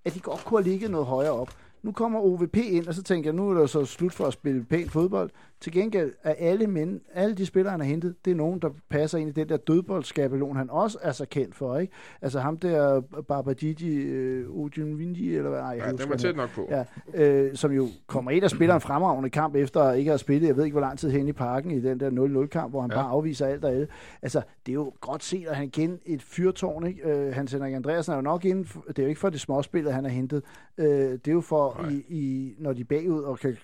at 0.05 0.13
de 0.13 0.19
godt 0.19 0.45
kunne 0.45 0.59
have 0.59 0.69
ligget 0.69 0.91
noget 0.91 1.07
højere 1.07 1.31
op. 1.31 1.49
Nu 1.85 1.91
kommer 1.91 2.19
OVP 2.19 2.57
ind, 2.57 2.87
og 2.87 2.93
så 2.93 3.03
tænker 3.03 3.29
jeg, 3.29 3.35
nu 3.35 3.49
er 3.49 3.59
det 3.59 3.69
så 3.69 3.85
slut 3.85 4.13
for 4.13 4.25
at 4.25 4.33
spille 4.33 4.63
pænt 4.63 4.91
fodbold. 4.91 5.29
Til 5.61 5.71
gengæld 5.73 6.13
er 6.23 6.33
alle 6.37 6.67
mænd, 6.67 6.99
alle 7.13 7.35
de 7.35 7.45
spillere, 7.45 7.71
han 7.71 7.79
har 7.79 7.87
hentet, 7.87 8.15
det 8.25 8.31
er 8.31 8.35
nogen, 8.35 8.59
der 8.59 8.69
passer 8.89 9.17
ind 9.17 9.29
i 9.29 9.31
den 9.31 9.49
der 9.49 9.57
dødboldskabelon, 9.57 10.55
han 10.55 10.69
også 10.69 10.97
er 11.01 11.11
så 11.11 11.25
kendt 11.25 11.55
for, 11.55 11.77
ikke? 11.77 11.93
Altså 12.21 12.39
ham 12.39 12.57
der 12.57 13.01
Babajiji 13.01 13.95
øh, 13.95 14.49
Ujunvinji, 14.49 15.35
eller 15.35 15.49
hvad? 15.49 15.59
Ej, 15.59 15.81
ja, 15.85 15.91
den 15.91 16.09
var 16.09 16.15
tæt 16.15 16.35
nok 16.35 16.49
på. 16.49 16.69
Ja, 16.71 16.83
øh, 17.13 17.55
som 17.55 17.71
jo 17.71 17.87
kommer 18.07 18.31
ind 18.31 18.43
og 18.43 18.49
spiller 18.49 18.75
en 18.75 18.81
fremragende 18.81 19.29
kamp, 19.29 19.55
efter 19.55 19.81
at 19.81 19.97
ikke 19.97 20.09
have 20.09 20.19
spillet, 20.19 20.47
jeg 20.47 20.57
ved 20.57 20.63
ikke, 20.63 20.73
hvor 20.73 20.81
lang 20.81 20.99
tid 20.99 21.09
hen 21.09 21.27
i 21.27 21.33
parken, 21.33 21.71
i 21.71 21.79
den 21.79 21.99
der 21.99 22.09
0-0-kamp, 22.43 22.71
hvor 22.71 22.81
han 22.81 22.91
ja. 22.91 22.95
bare 22.95 23.09
afviser 23.09 23.45
alt 23.45 23.65
og 23.65 23.71
alle. 23.71 23.87
Altså, 24.21 24.41
det 24.65 24.71
er 24.71 24.73
jo 24.73 24.93
godt 25.01 25.23
set, 25.23 25.47
at 25.47 25.55
han 25.55 25.65
igen 25.65 25.99
et 26.05 26.21
fyrtårn, 26.21 26.87
ikke? 26.87 27.09
Øh, 27.09 27.33
Hans 27.33 27.51
Henrik 27.51 27.73
Andreasen 27.73 28.11
er 28.11 28.15
jo 28.15 28.21
nok 28.21 28.45
inden, 28.45 28.65
for, 28.65 28.83
det 28.87 28.99
er 28.99 29.03
jo 29.03 29.09
ikke 29.09 29.21
for 29.21 29.29
det 29.29 29.39
småspillet, 29.39 29.93
han 29.93 30.03
har 30.03 30.11
hentet. 30.11 30.43
Øh, 30.77 30.87
det 30.87 31.27
er 31.27 31.31
jo 31.31 31.41
for, 31.41 31.74
i, 31.91 32.03
i, 32.09 32.53
når 32.57 32.73
de 32.73 32.81
er 32.81 32.85
bagud 32.85 33.23
og 33.23 33.39
kan 33.39 33.57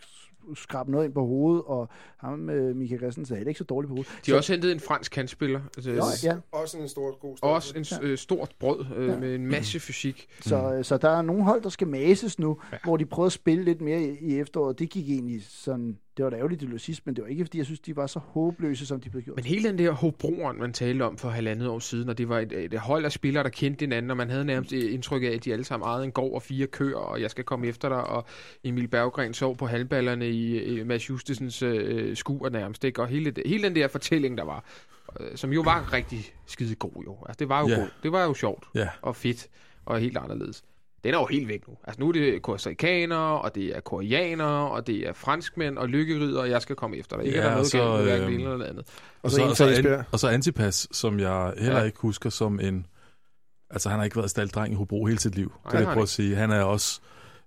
skrabe 0.56 0.92
noget 0.92 1.06
ind 1.06 1.14
på 1.14 1.26
hovedet, 1.26 1.64
og 1.66 1.90
ham, 2.18 2.40
med 2.40 2.74
Michael 2.74 3.02
Christensen, 3.02 3.36
er 3.36 3.40
ikke 3.40 3.58
så 3.58 3.64
dårligt 3.64 3.88
på 3.88 3.94
hovedet. 3.94 4.12
De 4.26 4.32
har 4.32 4.36
så, 4.36 4.38
også 4.38 4.54
hentet 4.54 4.72
en 4.72 4.80
fransk 4.80 5.12
kantspiller. 5.12 5.62
Altså, 5.78 5.92
ja, 5.92 6.34
ja. 6.34 6.38
Også 6.52 6.78
en 6.78 6.90
stor, 6.90 7.20
god 7.20 7.38
stort 7.38 7.52
Også 7.52 7.78
en 7.78 8.10
ja. 8.10 8.16
stort 8.16 8.56
brød 8.60 8.86
øh, 8.96 9.08
ja. 9.08 9.20
med 9.20 9.36
en 9.36 9.48
masse 9.48 9.80
fysik. 9.80 10.28
Så, 10.40 10.74
mm. 10.78 10.84
så 10.84 10.98
der 10.98 11.10
er 11.10 11.22
nogle 11.22 11.44
hold, 11.44 11.62
der 11.62 11.70
skal 11.70 11.88
mases 11.88 12.40
nu, 12.40 12.58
ja. 12.72 12.78
hvor 12.84 12.98
de 12.98 13.06
prøver 13.06 13.28
at 13.28 13.32
spille 13.32 13.64
lidt 13.64 13.82
mere 13.82 14.02
i, 14.02 14.18
i 14.22 14.40
efteråret. 14.40 14.80
Det 14.80 14.90
gik 14.90 15.10
egentlig 15.10 15.46
sådan 15.50 15.98
det 16.18 16.26
var 16.26 16.30
da 16.30 16.38
ærgerligt, 16.38 16.62
det 16.62 16.68
blev 16.68 16.80
sidst, 16.80 17.06
men 17.06 17.16
det 17.16 17.24
var 17.24 17.28
ikke, 17.28 17.46
fordi 17.46 17.58
jeg 17.58 17.66
synes, 17.66 17.80
de 17.80 17.96
var 17.96 18.08
så 18.08 18.20
håbløse, 18.20 18.86
som 18.86 19.02
de 19.02 19.10
blev 19.10 19.24
gjort. 19.24 19.36
Men 19.36 19.46
hele 19.46 19.70
den 19.70 19.78
der 19.78 19.92
Hobroen, 19.92 20.60
man 20.60 20.74
talte 20.74 21.04
om 21.04 21.18
for 21.18 21.30
halvandet 21.30 21.68
år 21.68 21.80
siden, 21.80 22.10
og 22.10 22.18
det 22.18 22.30
var 22.30 22.40
et, 22.40 22.52
et 22.52 22.80
hold 22.80 23.06
af 23.06 23.12
spillere, 23.12 23.44
der 23.44 23.50
kendte 23.50 23.84
hinanden, 23.84 24.12
og 24.12 24.18
man 24.18 24.30
havde 24.30 24.46
nærmest 24.46 24.72
indtryk 24.72 25.24
af, 25.24 25.28
at 25.28 25.46
de 25.46 25.54
alle 25.54 25.66
sammen 25.66 25.88
ejede 25.88 26.04
en 26.04 26.12
gård 26.12 26.34
og 26.34 26.42
fire 26.42 26.68
køer, 26.68 26.98
og 26.98 27.22
jeg 27.22 27.32
skal 27.32 27.44
komme 27.44 27.68
efter 27.68 27.90
dig, 27.90 28.04
og 28.04 28.26
Emil 28.64 28.88
Berggren 28.88 29.34
sov 29.34 29.58
på 29.58 29.68
halvballerne 29.68 30.30
i, 30.30 30.64
i 30.64 30.84
Mads 30.84 31.10
Justesens 31.10 31.62
øh, 31.62 32.16
skuer 32.16 32.50
nærmest, 32.50 32.84
ikke? 32.84 33.02
og 33.02 33.08
hele, 33.08 33.34
hele 33.46 33.64
den 33.64 33.76
der 33.76 33.88
fortælling, 33.88 34.38
der 34.38 34.44
var, 34.44 34.66
øh, 35.20 35.38
som 35.38 35.54
jo 35.54 35.62
var 35.62 35.94
rigtig 35.94 36.34
skide 36.46 36.76
god 36.76 37.04
jo. 37.06 37.18
Altså, 37.26 37.40
det 37.40 37.50
var 37.50 37.62
jo 37.62 37.70
yeah. 37.70 37.80
god. 37.80 37.88
Det 38.04 38.12
var 38.12 38.24
jo 38.24 38.34
sjovt 38.34 38.66
yeah. 38.78 38.88
og 39.02 39.16
fedt 39.16 39.48
og 39.86 40.00
helt 40.00 40.18
anderledes 40.18 40.64
den 41.04 41.14
er 41.14 41.18
jo 41.20 41.26
helt 41.26 41.48
væk 41.48 41.68
nu. 41.68 41.78
Altså 41.84 42.02
nu 42.02 42.08
er 42.08 42.14
det 42.14 42.42
kostarikanere, 42.42 43.42
og 43.42 43.56
det 43.56 43.76
er 43.76 43.80
koreanere, 43.80 44.70
og 44.72 44.88
det 44.88 45.08
er 45.08 45.14
franskmænd 45.14 45.78
og 45.78 45.90
lykkerider, 45.90 46.42
og 46.42 46.50
jeg 46.50 46.62
skal 46.62 46.76
komme 46.76 46.98
efter 46.98 47.18
dig. 47.18 47.26
Ikke 47.26 47.38
ja, 47.38 47.44
er 47.44 47.50
der 47.50 47.56
noget 47.56 47.72
så, 47.72 47.78
galt 47.78 48.06
med 48.06 48.14
øh, 48.14 48.28
det 48.28 48.40
ene 48.40 48.54
eller 48.54 48.66
andet. 48.66 48.86
Og 49.24 49.32
så, 49.32 49.44
og, 49.44 49.58
så, 49.58 49.68
an, 49.68 50.04
og 50.12 50.20
så 50.20 50.28
Antipas, 50.28 50.88
som 50.92 51.20
jeg 51.20 51.54
heller 51.58 51.80
ja. 51.80 51.86
ikke 51.86 52.00
husker 52.00 52.30
som 52.30 52.60
en... 52.60 52.86
Altså 53.70 53.90
han 53.90 54.00
har 54.00 54.04
ikke 54.04 54.16
været 54.16 54.30
staldreng 54.30 54.74
i 54.74 54.76
Hobro 54.76 55.06
hele 55.06 55.20
sit 55.20 55.36
liv. 55.36 55.54
Det 55.64 55.72
kan 55.72 55.80
jeg 55.80 55.88
prøve 55.88 56.04
at 56.04 56.10
sige. 56.10 56.36
Han 56.36 56.52
er 56.52 56.64
også 56.64 57.02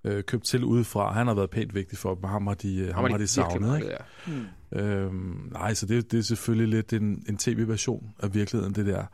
øh, 0.05 0.25
købt 0.25 0.45
til 0.45 0.65
udefra. 0.65 1.13
Han 1.13 1.27
har 1.27 1.35
været 1.35 1.51
pænt 1.51 1.75
vigtig 1.75 1.99
for 1.99 2.15
dem. 2.15 2.25
Ham 2.25 2.47
har 2.47 2.55
de, 2.55 2.85
ham, 2.85 2.95
ham 2.95 3.11
har 3.11 3.19
de 3.19 3.27
savnet. 3.27 3.77
Ikke? 3.77 3.89
Ja. 3.91 3.97
Hmm. 4.27 4.47
Øhm, 4.81 5.49
nej, 5.53 5.75
så 5.75 5.87
det, 5.87 6.13
det 6.13 6.19
er 6.19 6.23
selvfølgelig 6.23 6.69
lidt 6.69 6.93
en, 6.93 7.25
en 7.29 7.37
tv-version 7.37 8.15
af 8.23 8.35
virkeligheden, 8.35 8.75
det 8.75 8.87
der. 8.87 9.05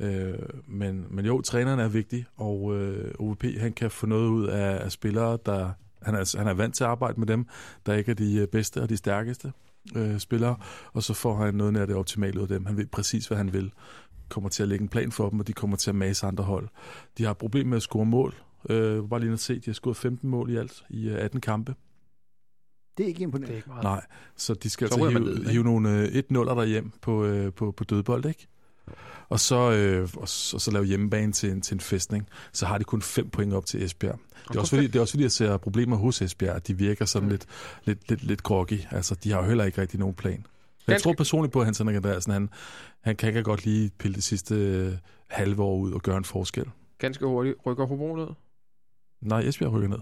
Øh, 0.00 0.34
men, 0.66 1.06
men 1.10 1.26
jo, 1.26 1.40
træneren 1.40 1.80
er 1.80 1.88
vigtig, 1.88 2.26
og 2.36 2.76
øh, 2.76 3.14
OVP 3.18 3.44
han 3.58 3.72
kan 3.72 3.90
få 3.90 4.06
noget 4.06 4.28
ud 4.28 4.46
af, 4.46 4.84
af 4.84 4.92
spillere, 4.92 5.38
der 5.46 5.70
han 6.02 6.14
er, 6.14 6.38
han 6.38 6.46
er 6.46 6.54
vant 6.54 6.74
til 6.74 6.84
at 6.84 6.90
arbejde 6.90 7.20
med 7.20 7.26
dem, 7.26 7.46
der 7.86 7.94
ikke 7.94 8.10
er 8.10 8.14
de 8.14 8.36
øh, 8.36 8.46
bedste 8.46 8.82
og 8.82 8.88
de 8.88 8.96
stærkeste 8.96 9.52
øh, 9.96 10.18
spillere, 10.18 10.56
og 10.92 11.02
så 11.02 11.14
får 11.14 11.36
han 11.36 11.54
noget 11.54 11.76
af 11.76 11.86
det 11.86 11.96
optimale 11.96 12.36
ud 12.36 12.42
af 12.42 12.48
dem. 12.48 12.66
Han 12.66 12.76
ved 12.76 12.86
præcis, 12.86 13.26
hvad 13.26 13.38
han 13.38 13.52
vil. 13.52 13.72
Kommer 14.28 14.50
til 14.50 14.62
at 14.62 14.68
lægge 14.68 14.82
en 14.82 14.88
plan 14.88 15.12
for 15.12 15.30
dem, 15.30 15.40
og 15.40 15.46
de 15.46 15.52
kommer 15.52 15.76
til 15.76 15.90
at 15.90 15.96
mase 15.96 16.26
andre 16.26 16.44
hold. 16.44 16.68
De 17.18 17.24
har 17.24 17.32
problemer 17.32 17.68
med 17.70 17.76
at 17.76 17.82
score 17.82 18.06
mål. 18.06 18.34
Øh, 18.70 19.08
bare 19.08 19.20
lige 19.20 19.32
at 19.32 19.40
se, 19.40 19.54
de 19.54 19.62
har 19.66 19.72
scoret 19.72 19.96
15 19.96 20.30
mål 20.30 20.50
i 20.50 20.56
alt 20.56 20.84
i 20.90 21.08
18 21.08 21.36
øh, 21.36 21.40
kampe. 21.40 21.74
Det 22.98 23.04
er 23.04 23.08
ikke 23.08 23.22
imponerende. 23.22 23.46
Det 23.46 23.52
er 23.52 23.56
ikke 23.56 23.68
meget. 23.68 23.82
Nej, 23.82 24.06
så 24.36 24.54
de 24.54 24.70
skal 24.70 24.88
så 24.88 24.94
altså 24.94 25.08
hive, 25.08 25.20
ned, 25.20 25.46
hive 25.46 25.64
nogle 25.64 26.06
1-0'er 26.06 26.54
derhjem 26.54 26.92
på, 27.00 27.24
øh, 27.24 27.52
på, 27.52 27.72
på 27.72 27.84
dødbold, 27.84 28.24
ikke? 28.24 28.46
Og 29.28 29.40
så, 29.40 29.72
øh, 29.72 30.08
og 30.16 30.28
så, 30.28 30.56
og 30.56 30.60
så 30.60 30.70
lave 30.70 30.84
hjemmebane 30.84 31.32
til 31.32 31.50
en, 31.50 31.60
til 31.60 31.74
en 31.74 31.80
festning, 31.80 32.28
så 32.52 32.66
har 32.66 32.78
de 32.78 32.84
kun 32.84 33.02
fem 33.02 33.30
point 33.30 33.52
op 33.52 33.66
til 33.66 33.82
Esbjerg. 33.82 34.18
Det 34.48 34.56
er, 34.56 34.60
også 34.60 34.76
fordi, 34.76 34.86
det 34.86 34.96
er 34.96 35.00
også 35.00 35.12
fordi, 35.12 35.22
jeg 35.22 35.32
ser 35.32 35.56
problemer 35.56 35.96
hos 35.96 36.22
Esbjerg, 36.22 36.56
at 36.56 36.68
de 36.68 36.78
virker 36.78 37.04
sådan 37.04 37.26
mm. 37.26 37.30
lidt, 37.30 37.46
lidt, 37.84 38.08
lidt, 38.08 38.22
lidt 38.22 38.42
groggy. 38.42 38.80
Altså, 38.90 39.14
de 39.14 39.32
har 39.32 39.42
jo 39.42 39.46
heller 39.46 39.64
ikke 39.64 39.80
rigtig 39.80 40.00
nogen 40.00 40.14
plan. 40.14 40.46
Jeg 40.88 41.02
tror 41.02 41.12
personligt 41.12 41.52
på, 41.52 41.60
at 41.60 41.64
Hans 41.64 41.78
Henrik 41.78 41.96
Andreasen, 41.96 42.32
han, 42.32 42.50
han 43.00 43.16
kan 43.16 43.28
ikke 43.28 43.42
godt 43.42 43.64
lige 43.64 43.90
pille 43.98 44.14
det 44.14 44.22
sidste 44.22 44.54
øh, 44.54 44.92
halve 45.26 45.62
år 45.62 45.76
ud 45.76 45.92
og 45.92 46.02
gøre 46.02 46.16
en 46.16 46.24
forskel. 46.24 46.64
Ganske 46.98 47.26
hurtigt. 47.26 47.56
Rykker 47.66 47.86
Hobro 47.86 48.16
ned? 48.16 48.26
Nej, 49.20 49.40
Esbjerg 49.40 49.72
rykker 49.72 49.88
ned. 49.88 49.98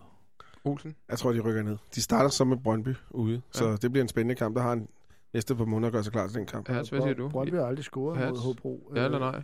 Olsen? 0.65 0.95
Jeg 1.09 1.19
tror, 1.19 1.33
de 1.33 1.41
rykker 1.41 1.63
ned. 1.63 1.77
De 1.95 2.03
starter 2.03 2.31
så 2.31 2.45
med 2.45 2.57
Brøndby 2.57 2.95
ude, 3.11 3.35
ja. 3.35 3.59
så 3.59 3.77
det 3.77 3.93
bliver 3.93 4.03
en 4.03 4.09
spændende 4.09 4.35
kamp. 4.35 4.57
Der 4.57 4.63
har 4.63 4.73
en 4.73 4.89
næste 5.35 5.57
par 5.57 5.65
måneder 5.65 5.93
gør 5.93 6.03
sig 6.03 6.13
klar 6.13 6.27
til 6.27 6.37
den 6.37 6.47
kamp. 6.47 6.69
Ja, 6.69 6.75
hvad 6.75 6.85
siger 6.85 7.15
du? 7.15 7.29
Brøndby 7.29 7.55
har 7.55 7.67
aldrig 7.67 7.85
scoret 7.85 8.21
ja. 8.21 8.31
mod 8.31 8.39
Hobro. 8.39 8.93
Ja 8.97 9.05
eller 9.05 9.19
nej? 9.19 9.43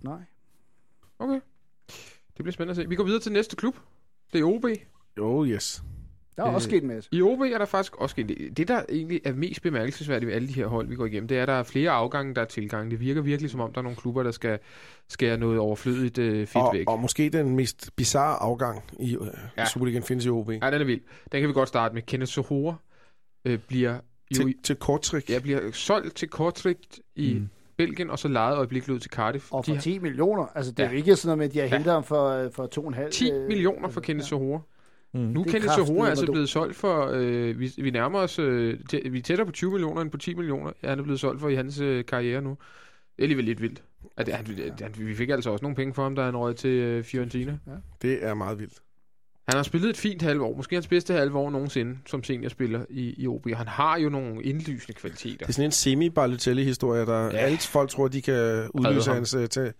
Nej. 0.00 0.20
Okay. 1.18 1.40
Det 2.36 2.44
bliver 2.44 2.52
spændende 2.52 2.70
at 2.70 2.76
se. 2.76 2.88
Vi 2.88 2.96
går 2.96 3.04
videre 3.04 3.20
til 3.20 3.32
næste 3.32 3.56
klub. 3.56 3.76
Det 4.32 4.40
er 4.40 4.44
OB. 4.44 4.64
Oh, 5.20 5.48
yes. 5.48 5.82
Der 6.36 6.42
er 6.42 6.48
øh, 6.48 6.54
også 6.54 6.68
sket 6.68 6.82
en 6.82 6.88
masse. 6.88 7.08
I 7.12 7.22
OB 7.22 7.40
er 7.40 7.58
der 7.58 7.64
faktisk 7.64 7.96
også 7.96 8.12
sket 8.12 8.56
det. 8.56 8.68
der 8.68 8.82
egentlig 8.88 9.20
er 9.24 9.32
mest 9.32 9.62
bemærkelsesværdigt 9.62 10.26
ved 10.26 10.34
alle 10.34 10.48
de 10.48 10.52
her 10.52 10.66
hold, 10.66 10.88
vi 10.88 10.94
går 10.94 11.06
igennem, 11.06 11.28
det 11.28 11.38
er, 11.38 11.42
at 11.42 11.48
der 11.48 11.54
er 11.54 11.62
flere 11.62 11.90
afgange, 11.90 12.34
der 12.34 12.40
er 12.40 12.46
tilgang. 12.46 12.90
Det 12.90 13.00
virker 13.00 13.20
virkelig, 13.20 13.50
som 13.50 13.60
om 13.60 13.72
der 13.72 13.78
er 13.78 13.82
nogle 13.82 13.96
klubber, 13.96 14.22
der 14.22 14.30
skal 14.30 14.58
skære 15.08 15.36
noget 15.36 15.58
overflødigt 15.58 16.18
øh, 16.18 16.46
fedt 16.46 16.64
og, 16.64 16.74
væk. 16.74 16.90
Og 16.90 17.00
måske 17.00 17.30
den 17.30 17.56
mest 17.56 17.90
bizarre 17.96 18.36
afgang 18.36 18.84
i 19.00 19.16
øh, 19.16 19.26
ja. 19.56 19.64
Superligaen 19.64 20.02
findes 20.02 20.26
i 20.26 20.28
OB. 20.28 20.50
Ja, 20.50 20.54
den 20.70 20.80
er 20.80 20.84
vild. 20.84 21.00
Den 21.32 21.40
kan 21.40 21.48
vi 21.48 21.52
godt 21.52 21.68
starte 21.68 21.94
med. 21.94 22.02
Kenneth 22.02 22.30
Sohora 22.30 22.74
øh, 23.44 23.58
bliver 23.58 23.94
jo... 23.94 24.36
Til, 24.36 24.54
til 24.62 24.76
Kortrik? 24.76 25.30
Ja, 25.30 25.38
bliver 25.38 25.70
solgt 25.72 26.16
til 26.16 26.28
Kortrik 26.28 26.78
i... 27.16 27.34
Mm. 27.34 27.48
Belgien, 27.86 28.10
og 28.10 28.18
så 28.18 28.28
lejet 28.28 28.56
øjeblikkeligt 28.56 28.94
ud 28.94 29.00
til 29.00 29.10
Cardiff. 29.10 29.52
Og 29.52 29.64
for 29.64 29.72
de 29.72 29.80
10 29.80 29.92
har... 29.92 30.00
millioner. 30.00 30.46
Altså, 30.54 30.72
det 30.72 30.80
er 30.80 30.84
ja. 30.84 30.90
jo 30.90 30.96
ikke 30.96 31.16
sådan 31.16 31.28
noget 31.28 31.38
med, 31.38 31.46
at 31.46 31.52
de 31.52 31.58
har 31.58 31.66
hentet 31.66 31.90
ja. 31.90 31.92
ham 31.92 32.04
for, 32.04 32.28
øh, 32.28 32.52
for 32.52 32.90
2,5. 33.06 33.10
10 33.10 33.30
øh, 33.30 33.48
millioner 33.48 33.88
for 33.88 34.00
Kenneth 34.00 34.28
Sohora. 34.28 34.60
Mm. 35.14 35.20
Nu 35.20 35.40
er 35.40 35.44
Kenneth 35.44 35.74
Sohora 35.74 36.06
er 36.06 36.10
altså 36.10 36.26
blevet 36.26 36.48
solgt 36.48 36.76
for, 36.76 37.10
øh, 37.14 37.60
vi, 37.60 37.72
vi 37.78 37.90
nærmer 37.90 38.18
os, 38.18 38.38
øh, 38.38 38.78
tæ, 38.88 38.98
vi 39.10 39.18
er 39.18 39.22
tættere 39.22 39.46
på 39.46 39.52
20 39.52 39.70
millioner 39.70 40.02
end 40.02 40.10
på 40.10 40.18
10 40.18 40.34
millioner. 40.34 40.72
Ja, 40.82 40.88
han 40.88 40.98
er 40.98 41.02
blevet 41.02 41.20
solgt 41.20 41.40
for 41.40 41.48
i 41.48 41.54
hans 41.54 41.80
øh, 41.80 42.04
karriere 42.04 42.42
nu. 42.42 42.50
Det 42.50 42.56
er 43.18 43.22
alligevel 43.22 43.44
lidt 43.44 43.62
vildt. 43.62 43.82
At, 44.16 44.28
han, 44.28 44.46
han, 44.80 44.94
vi 44.98 45.14
fik 45.14 45.28
altså 45.28 45.50
også 45.50 45.62
nogle 45.62 45.76
penge 45.76 45.94
for 45.94 46.02
ham, 46.02 46.14
der 46.14 46.22
er 46.22 46.28
en 46.28 46.36
røg 46.36 46.56
til 46.56 46.70
øh, 46.70 47.04
Fiorentina. 47.04 47.58
Ja. 47.66 47.72
Det 48.02 48.24
er 48.24 48.34
meget 48.34 48.58
vildt. 48.58 48.82
Han 49.50 49.56
har 49.56 49.62
spillet 49.62 49.90
et 49.90 49.96
fint 49.96 50.22
halvt 50.22 50.42
år, 50.42 50.56
måske 50.56 50.76
hans 50.76 50.88
bedste 50.88 51.14
halve 51.14 51.38
år 51.38 51.50
nogensinde 51.50 51.98
som 52.06 52.24
seniorspiller 52.24 52.84
i, 52.90 53.14
i 53.22 53.26
OB. 53.26 53.46
Han 53.54 53.68
har 53.68 53.98
jo 53.98 54.08
nogle 54.08 54.42
indlysende 54.42 54.98
kvaliteter. 54.98 55.36
Det 55.38 55.48
er 55.48 55.52
sådan 55.52 55.64
en 55.64 55.72
semi 55.72 56.10
balotelli 56.10 56.64
historie 56.64 57.06
der 57.06 57.24
ja. 57.24 57.30
alle 57.30 57.58
folk 57.58 57.90
tror, 57.90 58.08
de 58.08 58.22
kan 58.22 58.68
udløse 58.74 59.12
hans 59.12 59.34
uh, 59.34 59.46
til... 59.46 59.72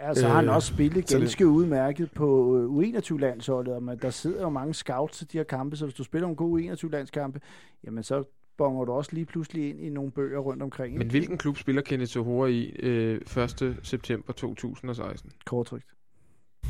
Ja, 0.00 0.14
så 0.14 0.26
har 0.26 0.34
han 0.34 0.48
øh, 0.48 0.54
også 0.54 0.74
spillet 0.74 1.06
ganske 1.06 1.46
udmærket 1.46 2.10
på 2.10 2.56
øh, 2.56 2.98
U21-landsholdet, 2.98 3.82
men 3.82 3.98
der 3.98 4.10
sidder 4.10 4.42
jo 4.42 4.48
mange 4.48 4.74
scouts 4.74 5.18
til 5.18 5.32
de 5.32 5.38
her 5.38 5.44
kampe, 5.44 5.76
så 5.76 5.84
hvis 5.84 5.94
du 5.94 6.04
spiller 6.04 6.28
en 6.28 6.36
god 6.36 6.60
U21-landskampe, 6.60 7.40
jamen 7.84 8.02
så 8.02 8.24
bonger 8.58 8.84
du 8.84 8.92
også 8.92 9.10
lige 9.12 9.26
pludselig 9.26 9.70
ind 9.70 9.80
i 9.80 9.88
nogle 9.88 10.10
bøger 10.10 10.38
rundt 10.38 10.62
omkring. 10.62 10.98
Men 10.98 11.10
hvilken 11.10 11.38
klub 11.38 11.58
spiller 11.58 11.82
Kenneth 11.82 12.10
Sohora 12.10 12.48
i 12.48 12.64
øh, 12.64 13.20
1. 13.60 13.76
september 13.82 14.32
2016? 14.32 15.32
Kortrygt. 15.46 15.86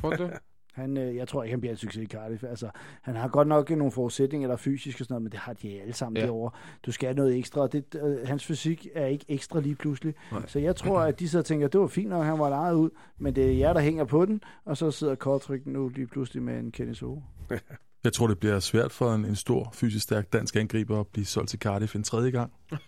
Tror 0.00 0.10
du 0.10 0.30
Han, 0.78 0.96
øh, 0.96 1.16
jeg 1.16 1.28
tror 1.28 1.42
ikke, 1.42 1.52
han 1.52 1.60
bliver 1.60 1.72
en 1.72 1.76
succes 1.76 2.02
i 2.02 2.06
Cardiff. 2.06 2.44
Altså, 2.44 2.70
han 3.02 3.16
har 3.16 3.28
godt 3.28 3.48
nok 3.48 3.70
nogle 3.70 3.92
forudsætninger, 3.92 4.48
der 4.48 4.52
er 4.52 4.58
fysiske 4.58 5.02
og 5.02 5.04
sådan 5.04 5.12
noget, 5.14 5.22
men 5.22 5.32
det 5.32 5.40
har 5.40 5.52
de 5.52 5.80
alle 5.80 5.92
sammen 5.92 6.16
ja. 6.16 6.26
derovre. 6.26 6.50
Du 6.86 6.92
skal 6.92 7.06
have 7.06 7.16
noget 7.16 7.36
ekstra, 7.36 7.60
og 7.60 7.72
det, 7.72 7.84
øh, 8.02 8.28
hans 8.28 8.44
fysik 8.44 8.88
er 8.94 9.06
ikke 9.06 9.24
ekstra 9.28 9.60
lige 9.60 9.74
pludselig. 9.74 10.14
Nej. 10.32 10.46
Så 10.46 10.58
jeg 10.58 10.76
tror, 10.76 11.00
at 11.00 11.20
de 11.20 11.28
så 11.28 11.42
tænker, 11.42 11.68
det 11.68 11.80
var 11.80 11.86
fint 11.86 12.08
nok, 12.08 12.24
han 12.24 12.38
var 12.38 12.48
lejet 12.48 12.74
ud, 12.74 12.90
men 13.18 13.36
det 13.36 13.44
er 13.44 13.52
jer, 13.52 13.72
der 13.72 13.80
hænger 13.80 14.04
på 14.04 14.26
den, 14.26 14.40
og 14.64 14.76
så 14.76 14.90
sidder 14.90 15.14
Kortryk 15.14 15.66
nu 15.66 15.88
lige 15.88 16.06
pludselig 16.06 16.42
med 16.42 16.58
en 16.58 16.70
Kenny 16.72 16.92
Soho. 16.92 17.22
Jeg 18.04 18.12
tror, 18.12 18.26
det 18.26 18.38
bliver 18.38 18.60
svært 18.60 18.92
for 18.92 19.14
en, 19.14 19.24
en 19.24 19.36
stor, 19.36 19.70
fysisk 19.74 20.02
stærk 20.02 20.32
dansk 20.32 20.56
angriber 20.56 21.00
at 21.00 21.06
blive 21.06 21.26
solgt 21.26 21.50
til 21.50 21.58
Cardiff 21.58 21.94
en 21.94 22.02
tredje 22.02 22.30
gang. 22.30 22.52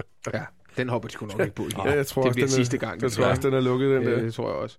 den 0.76 0.88
hopper 0.88 1.08
de 1.08 1.12
sgu 1.12 1.26
nok 1.26 1.40
ikke 1.46 1.54
på. 1.54 1.66
Ja, 1.76 1.90
jeg 1.90 2.06
tror 2.06 2.22
det 2.22 2.28
også, 2.28 2.34
bliver 2.34 2.46
den 2.46 2.54
sidste 2.54 2.76
er, 2.76 2.80
gang. 2.80 3.02
Jeg 3.02 3.12
tror 3.12 3.24
også, 3.24 3.42
den 3.42 3.54
er 3.54 3.60
lukket, 3.60 3.90
den 3.90 4.02
ja, 4.02 4.10
der. 4.10 4.22
det 4.22 4.34
tror 4.34 4.48
jeg 4.48 4.56
også. 4.56 4.78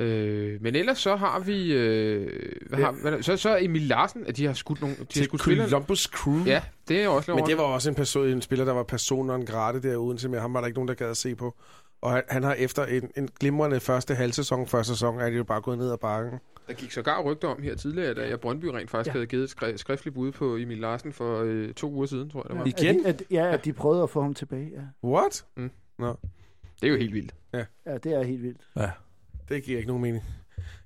Øh, 0.00 0.62
men 0.62 0.76
ellers 0.76 0.98
så 0.98 1.16
har 1.16 1.40
vi... 1.40 1.72
Øh, 1.72 2.28
hvad 2.68 2.78
har, 2.78 2.92
hvad, 2.92 3.22
så, 3.22 3.36
så 3.36 3.58
Emil 3.60 3.82
Larsen, 3.82 4.26
at 4.26 4.36
de 4.36 4.46
har 4.46 4.52
skudt 4.52 4.80
nogle... 4.80 4.96
De 4.96 5.04
til 5.04 5.20
har 5.20 5.24
skudt 5.24 5.42
spillere. 5.42 5.68
Columbus 5.68 6.02
Crew. 6.02 6.44
Ja, 6.46 6.62
det 6.88 7.02
er 7.02 7.08
også 7.08 7.34
Men 7.34 7.46
det 7.46 7.56
var 7.56 7.62
også 7.62 7.88
en, 7.88 7.94
person, 7.94 8.26
en 8.26 8.42
spiller, 8.42 8.64
der 8.64 8.72
var 8.72 8.82
person 8.82 9.26
non 9.26 9.46
grate 9.46 9.82
der 9.82 9.96
uden 9.96 10.18
til 10.18 10.30
med. 10.30 10.40
Ham 10.40 10.54
var 10.54 10.60
der 10.60 10.66
ikke 10.66 10.76
nogen, 10.76 10.88
der 10.88 10.94
gad 10.94 11.10
at 11.10 11.16
se 11.16 11.34
på. 11.34 11.54
Og 12.02 12.12
han, 12.12 12.22
han 12.28 12.42
har 12.42 12.52
efter 12.54 12.84
en, 12.84 13.10
en 13.16 13.28
glimrende 13.40 13.80
første 13.80 14.14
halvsæson, 14.14 14.66
første 14.66 14.92
sæson, 14.92 15.20
er 15.20 15.30
det 15.30 15.36
jo 15.36 15.44
bare 15.44 15.60
gået 15.60 15.78
ned 15.78 15.92
ad 15.92 15.98
bakken. 15.98 16.38
Der 16.68 16.72
gik 16.74 16.90
sågar 16.92 17.22
rygter 17.22 17.48
om 17.48 17.62
her 17.62 17.74
tidligere, 17.74 18.08
at 18.10 18.30
jeg 18.30 18.40
Brøndby 18.40 18.64
rent 18.64 18.90
faktisk 18.90 19.06
ja. 19.06 19.12
havde 19.12 19.26
givet 19.26 19.50
skri- 19.50 19.76
skriftligt 19.76 20.14
bud 20.14 20.32
på 20.32 20.56
Emil 20.56 20.78
Larsen 20.78 21.12
for 21.12 21.42
øh, 21.44 21.74
to 21.74 21.90
uger 21.92 22.06
siden, 22.06 22.30
tror 22.30 22.42
jeg 22.48 22.50
det 22.50 22.58
var. 22.58 22.66
Igen? 22.66 23.06
At 23.06 23.18
de, 23.18 23.24
at, 23.24 23.30
ja, 23.30 23.52
at 23.54 23.64
de 23.64 23.72
prøvede 23.72 24.02
at 24.02 24.10
få 24.10 24.22
ham 24.22 24.34
tilbage, 24.34 24.70
ja. 24.74 25.08
What? 25.08 25.44
Mm. 25.56 25.70
Nå. 25.98 26.16
Det 26.80 26.86
er 26.88 26.92
jo 26.92 26.98
helt 26.98 27.14
vildt. 27.14 27.34
Ja, 27.52 27.64
det 27.98 28.06
er 28.14 28.22
helt 28.22 28.42
vildt. 28.42 28.60
Ja. 28.76 28.90
Det 29.48 29.62
giver 29.62 29.78
ikke 29.78 29.88
nogen 29.88 30.02
mening. 30.02 30.24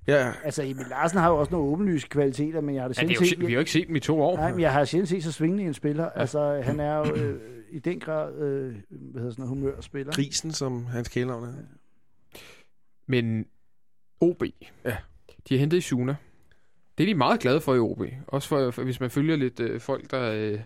Ja, 0.07 0.33
Altså, 0.43 0.63
Emil 0.63 0.85
Larsen 0.89 1.19
har 1.19 1.29
jo 1.29 1.37
også 1.37 1.51
nogle 1.51 1.71
åbenlyse 1.71 2.07
kvaliteter, 2.07 2.61
men 2.61 2.75
jeg 2.75 2.83
har 2.83 2.87
det 2.87 2.97
Ja, 2.97 3.01
det 3.01 3.09
er 3.11 3.13
jo, 3.15 3.19
set... 3.19 3.29
se- 3.29 3.37
vi 3.39 3.45
har 3.45 3.51
jo 3.51 3.59
ikke 3.59 3.71
set 3.71 3.87
dem 3.87 3.95
i 3.95 3.99
to 3.99 4.21
år. 4.21 4.35
Nej, 4.37 4.51
men 4.51 4.59
jeg 4.59 4.73
har 4.73 4.85
sjældent 4.85 5.09
set 5.09 5.23
så 5.23 5.31
svingende 5.31 5.63
en 5.63 5.73
spiller. 5.73 6.03
Ja. 6.03 6.19
Altså, 6.19 6.61
han 6.63 6.79
er 6.79 6.97
jo 6.97 7.15
øh, 7.15 7.39
i 7.71 7.79
den 7.79 7.99
grad, 7.99 8.35
øh, 8.35 8.41
hvad 8.89 9.21
hedder 9.21 9.31
sådan 9.31 9.45
noget, 9.45 9.49
humørspiller. 9.49 10.13
grisen, 10.13 10.51
som 10.51 10.85
hans 10.85 11.07
kælenavn 11.07 11.43
er. 11.43 11.53
Men 13.07 13.45
OB, 14.21 14.43
Ja. 14.85 14.97
De 15.49 15.53
har 15.53 15.59
hentet 15.59 15.77
i 15.77 15.81
Suna. 15.81 16.15
Det 16.97 17.03
er 17.03 17.07
de 17.07 17.15
meget 17.15 17.39
glade 17.39 17.61
for 17.61 17.75
i 17.75 17.79
OB. 17.79 18.01
Også 18.27 18.47
for, 18.47 18.71
for 18.71 18.83
hvis 18.83 18.99
man 18.99 19.09
følger 19.09 19.35
lidt 19.35 19.59
øh, 19.59 19.79
folk, 19.79 20.11
der, 20.11 20.31
øh, 20.31 20.59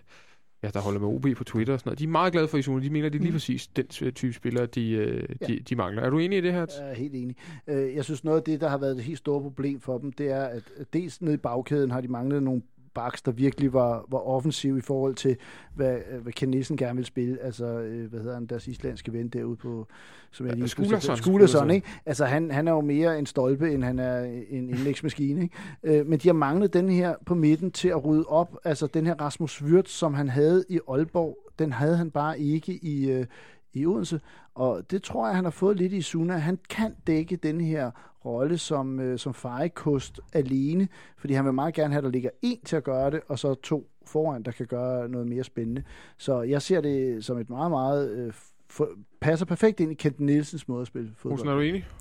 ja, 0.62 0.68
der 0.74 0.80
holder 0.80 1.00
med 1.00 1.08
OB 1.08 1.26
på 1.36 1.44
Twitter 1.44 1.74
og 1.74 1.80
sådan 1.80 1.88
noget. 1.90 1.98
De 1.98 2.04
er 2.04 2.08
meget 2.08 2.32
glade 2.32 2.48
for 2.48 2.58
Isuna. 2.58 2.82
De 2.84 2.90
mener, 2.90 3.08
det 3.08 3.18
er 3.18 3.22
lige 3.22 3.30
Mm. 3.30 3.34
præcis 3.34 3.66
den 3.66 3.84
øh, 4.02 4.12
type 4.12 4.32
spillere, 4.32 4.66
de, 4.66 4.90
øh, 4.90 5.28
Ja. 5.40 5.46
de, 5.46 5.60
de 5.60 5.76
mangler. 5.76 6.02
Er 6.02 6.10
du 6.10 6.18
enig 6.18 6.38
i 6.38 6.40
det 6.40 6.52
her? 6.52 6.66
Jeg 6.80 6.90
er 6.90 6.94
helt 6.94 7.14
enig. 7.14 7.36
Øh, 7.66 7.94
Jeg 7.94 8.04
synes, 8.04 8.24
noget 8.24 8.38
af 8.38 8.44
det, 8.44 8.60
der 8.60 8.68
har 8.68 8.78
været 8.78 8.96
det 8.96 9.04
helt 9.04 9.18
store 9.18 9.40
problem 9.42 9.80
for 9.80 9.98
dem, 9.98 10.12
det 10.12 10.30
er, 10.30 10.44
at 10.44 10.62
dels 10.92 11.20
nede 11.22 11.34
i 11.34 11.38
bagkæden 11.38 11.90
har 11.90 12.00
de 12.00 12.08
manglet 12.08 12.42
nogle 12.42 12.62
backs, 12.94 13.22
der 13.22 13.32
virkelig 13.32 13.72
var, 13.72 14.04
var 14.08 14.18
offensiv 14.18 14.78
i 14.78 14.80
forhold 14.80 15.14
til, 15.14 15.36
hvad, 15.74 15.96
hvad 16.22 16.32
Ken 16.32 16.48
Nielsen 16.48 16.76
gerne 16.76 16.96
vil 16.96 17.04
spille. 17.04 17.38
Altså, 17.42 17.64
øh, 17.66 18.10
hvad 18.10 18.20
hedder 18.20 18.34
han, 18.34 18.46
deres 18.46 18.68
islandske 18.68 19.12
ven 19.12 19.28
derude 19.28 19.56
på... 19.56 19.86
Som 20.30 20.46
jeg 20.46 20.56
lige 20.56 20.68
Skulason. 20.68 21.16
Skulason, 21.16 21.70
ikke? 21.70 21.86
Altså, 22.06 22.24
han, 22.24 22.50
han 22.50 22.68
er 22.68 22.72
jo 22.72 22.80
mere 22.80 23.18
en 23.18 23.26
stolpe, 23.26 23.72
end 23.72 23.84
han 23.84 23.98
er 23.98 24.20
en 24.50 24.68
indlægsmaskine, 24.68 25.42
ikke? 25.42 25.56
Øh, 25.82 26.06
Men 26.06 26.18
de 26.18 26.28
har 26.28 26.32
manglet 26.32 26.72
den 26.72 26.88
her 26.88 27.14
på 27.26 27.34
midten 27.34 27.70
til 27.70 27.88
at 27.88 28.04
rydde 28.04 28.24
op. 28.24 28.56
Altså, 28.64 28.86
den 28.86 29.06
her 29.06 29.14
Rasmus 29.14 29.62
Wirtz, 29.62 29.90
som 29.90 30.14
han 30.14 30.28
havde 30.28 30.64
i 30.68 30.78
Aalborg, 30.88 31.38
den 31.58 31.72
havde 31.72 31.96
han 31.96 32.10
bare 32.10 32.40
ikke 32.40 32.72
i, 32.72 33.10
øh, 33.10 33.26
i 33.74 33.86
Odense. 33.86 34.20
Og 34.54 34.90
det 34.90 35.02
tror 35.02 35.26
jeg, 35.26 35.36
han 35.36 35.44
har 35.44 35.50
fået 35.50 35.76
lidt 35.76 35.92
i 35.92 36.02
Suna. 36.02 36.36
Han 36.36 36.58
kan 36.70 36.94
dække 37.06 37.36
den 37.36 37.60
her 37.60 37.90
rolle 38.24 38.58
som, 38.58 39.00
øh, 39.00 39.18
som 39.18 39.34
fejkost 39.34 40.20
alene, 40.32 40.88
fordi 41.16 41.34
han 41.34 41.44
vil 41.44 41.52
meget 41.52 41.74
gerne 41.74 41.92
have, 41.92 41.98
at 41.98 42.04
der 42.04 42.10
ligger 42.10 42.30
en 42.42 42.60
til 42.64 42.76
at 42.76 42.84
gøre 42.84 43.10
det, 43.10 43.20
og 43.28 43.38
så 43.38 43.54
to 43.54 43.90
foran, 44.06 44.42
der 44.42 44.50
kan 44.50 44.66
gøre 44.66 45.08
noget 45.08 45.26
mere 45.26 45.44
spændende. 45.44 45.82
Så 46.18 46.42
jeg 46.42 46.62
ser 46.62 46.80
det 46.80 47.24
som 47.24 47.38
et 47.38 47.50
meget, 47.50 47.70
meget... 47.70 48.10
Øh, 48.10 48.32
for, 48.68 48.88
passer 49.20 49.46
perfekt 49.46 49.80
ind 49.80 49.92
i 49.92 49.94
Kent 49.94 50.20
Nielsens 50.20 50.68
måde 50.68 50.80
at 50.80 50.86
spille 50.86 51.10
fodbold. 51.16 51.32
Olsen, 51.32 51.48
er 51.48 51.54
du 51.54 51.60
enig? 51.60 51.86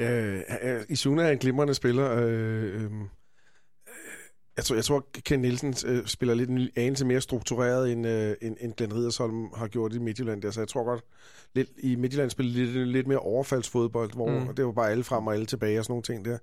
Øh, 0.00 0.40
øh, 0.62 0.80
Isuna 0.88 1.22
er 1.22 1.30
en 1.30 1.38
glimrende 1.38 1.74
spiller. 1.74 2.16
Øh, 2.16 2.84
øh, 2.84 2.90
jeg 4.58 4.64
tror, 4.64 4.74
jeg 4.76 4.84
tror 4.84 5.06
Ken 5.24 5.40
Nielsen 5.40 5.74
øh, 5.86 6.06
spiller 6.06 6.34
lidt 6.34 6.50
en 6.50 6.68
anelse 6.76 7.04
mere 7.04 7.20
struktureret, 7.20 7.92
end, 7.92 8.06
øh, 8.06 8.34
end, 8.42 8.56
end 8.60 8.72
Glenn 8.72 8.94
Ridersholm 8.94 9.46
har 9.56 9.66
gjort 9.68 9.94
i 9.94 9.98
Midtjylland. 9.98 10.42
Der. 10.42 10.50
Så 10.50 10.60
jeg 10.60 10.68
tror 10.68 10.84
godt, 10.84 11.04
lidt, 11.54 11.68
i 11.78 11.96
Midtjylland 11.96 12.30
spiller 12.30 12.52
lidt, 12.64 12.88
lidt 12.88 13.06
mere 13.06 13.18
overfaldsfodbold, 13.18 14.12
hvor 14.14 14.28
Mm. 14.30 14.54
det 14.54 14.64
var 14.66 14.72
bare 14.72 14.90
alle 14.90 15.04
frem 15.04 15.26
og 15.26 15.34
alle 15.34 15.46
tilbage 15.46 15.78
og 15.78 15.84
sådan 15.84 15.92
nogle 15.92 16.02
ting 16.02 16.24
der. 16.24 16.38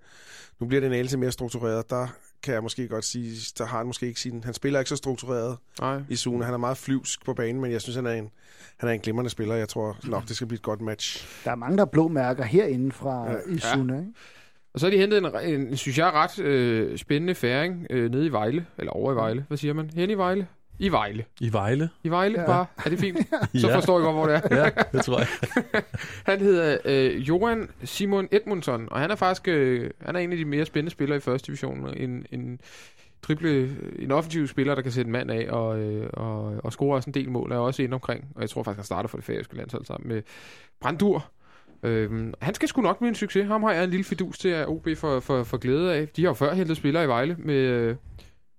Nu 0.60 0.68
bliver 0.68 0.82
det 0.82 0.88
en 0.88 0.94
anelse 0.94 1.18
mere 1.18 1.32
struktureret. 1.32 1.90
Der 1.90 2.08
kan 2.44 2.54
jeg 2.54 2.64
måske 2.64 2.88
godt 2.88 3.06
sige, 3.06 3.36
der 3.58 3.66
har 3.66 3.78
han 3.78 3.88
måske 3.88 4.08
ikke 4.08 4.20
sin... 4.20 4.44
Han 4.44 4.54
spiller 4.54 4.80
ikke 4.80 4.90
så 4.90 4.96
struktureret 4.96 5.58
Nej. 5.80 6.02
i 6.10 6.16
Suna. 6.16 6.46
Han 6.46 6.54
er 6.54 6.58
meget 6.58 6.78
flyvsk 6.78 7.26
på 7.26 7.34
banen, 7.34 7.62
men 7.62 7.72
jeg 7.72 7.82
synes, 7.82 7.96
han 7.96 8.06
er 8.06 8.12
en, 8.12 8.30
han 8.78 8.90
er 8.90 8.94
en 8.94 9.00
glimrende 9.00 9.30
spiller. 9.30 9.56
Jeg 9.56 9.70
tror 9.70 9.98
nok, 10.04 10.28
det 10.28 10.36
skal 10.36 10.48
blive 10.48 10.58
et 10.58 10.62
godt 10.64 10.82
match. 10.82 11.28
Der 11.46 11.52
er 11.52 11.56
mange, 11.56 11.78
der 11.78 11.82
har 11.82 11.90
blå 11.92 12.08
mærker 12.08 12.44
herinde 12.44 12.92
fra 12.92 13.32
Ja. 13.32 13.32
ja. 13.32 13.56
i 13.56 13.58
Suna. 13.60 14.00
Ikke? 14.00 14.12
Og 14.76 14.80
så 14.80 14.86
har 14.86 14.92
de 14.92 14.98
hentet 14.98 15.18
en, 15.18 15.54
en 15.70 15.78
synes 15.78 15.98
jeg, 15.98 16.12
ret 16.14 16.40
øh, 16.40 16.98
spændende 16.98 17.36
færing 17.36 17.88
øh, 17.90 18.12
nede 18.12 18.26
i 18.26 18.32
Vejle. 18.32 18.66
Eller 18.78 18.92
over 18.92 19.12
i 19.14 19.16
Vejle. 19.16 19.46
Hvad 19.48 19.58
siger 19.58 19.74
man? 19.74 19.90
Hen 19.96 20.10
i 20.10 20.14
Vejle? 20.14 20.48
I 20.80 20.90
Vejle. 20.92 21.26
I 21.42 21.54
Vejle? 21.54 21.90
I 22.04 22.10
Vejle, 22.10 22.40
ja. 22.40 22.46
Bare. 22.46 22.66
Er 22.86 22.90
det 22.90 23.00
fint? 23.00 23.18
Så 23.62 23.68
Ja. 23.68 23.76
forstår 23.76 23.98
jeg 24.00 24.04
godt, 24.04 24.16
hvor 24.16 24.26
det 24.26 24.36
er. 24.52 24.64
Ja, 24.64 24.70
det 24.92 25.06
tror 25.06 25.18
jeg. 25.20 25.28
Han 26.32 26.40
hedder 26.40 26.78
øh, 26.86 27.30
Johan 27.30 27.70
Simon 27.84 28.28
Edmundsson, 28.32 28.88
og 28.92 29.00
han 29.00 29.12
er 29.12 29.16
faktisk 29.16 29.48
øh, 29.48 29.90
han 30.02 30.16
er 30.16 30.20
en 30.20 30.32
af 30.32 30.38
de 30.38 30.46
mere 30.46 30.66
spændende 30.66 30.92
spillere 30.92 31.18
i 31.18 31.22
første 31.22 31.48
division. 31.48 31.94
En, 31.98 32.26
en 32.32 32.60
triple, 33.24 33.76
en 34.00 34.12
offensiv 34.12 34.48
spiller, 34.48 34.76
der 34.76 34.82
kan 34.82 34.92
sætte 34.92 35.08
en 35.08 35.12
mand 35.12 35.32
af 35.32 35.48
og, 35.50 35.80
øh, 35.80 36.10
og, 36.14 36.56
og 36.64 36.72
score 36.74 36.96
også 36.96 37.10
en 37.10 37.14
del 37.14 37.30
mål, 37.32 37.52
er 37.52 37.58
også 37.58 37.84
inde 37.84 37.94
omkring. 37.94 38.26
Og 38.36 38.42
jeg 38.42 38.50
tror 38.50 38.64
faktisk, 38.64 38.78
han 38.78 38.86
starter 38.86 39.08
for 39.10 39.18
det 39.18 39.26
færøske 39.26 39.56
landshold 39.58 39.86
sammen 39.86 40.08
med 40.08 40.22
Brandur. 40.82 41.26
Øhm, 41.86 42.34
han 42.42 42.54
skal 42.54 42.68
sgu 42.70 42.82
nok 42.82 42.98
blive 42.98 43.10
en 43.10 43.16
succes. 43.16 43.48
Ham 43.48 43.64
har 43.64 43.72
jeg 43.74 43.84
en 43.84 43.90
lille 43.90 44.04
fidus 44.04 44.40
til 44.40 44.50
at 44.50 44.68
OB 44.68 44.88
for, 44.98 45.20
for, 45.20 45.44
for 45.44 45.58
glæde 45.58 45.94
af. 45.94 46.08
De 46.08 46.22
har 46.22 46.30
jo 46.30 46.34
før 46.34 46.54
hentet 46.54 46.78
spillere 46.78 47.04
i 47.04 47.08
Vejle 47.08 47.36
med, 47.40 47.56
øh, 47.56 47.96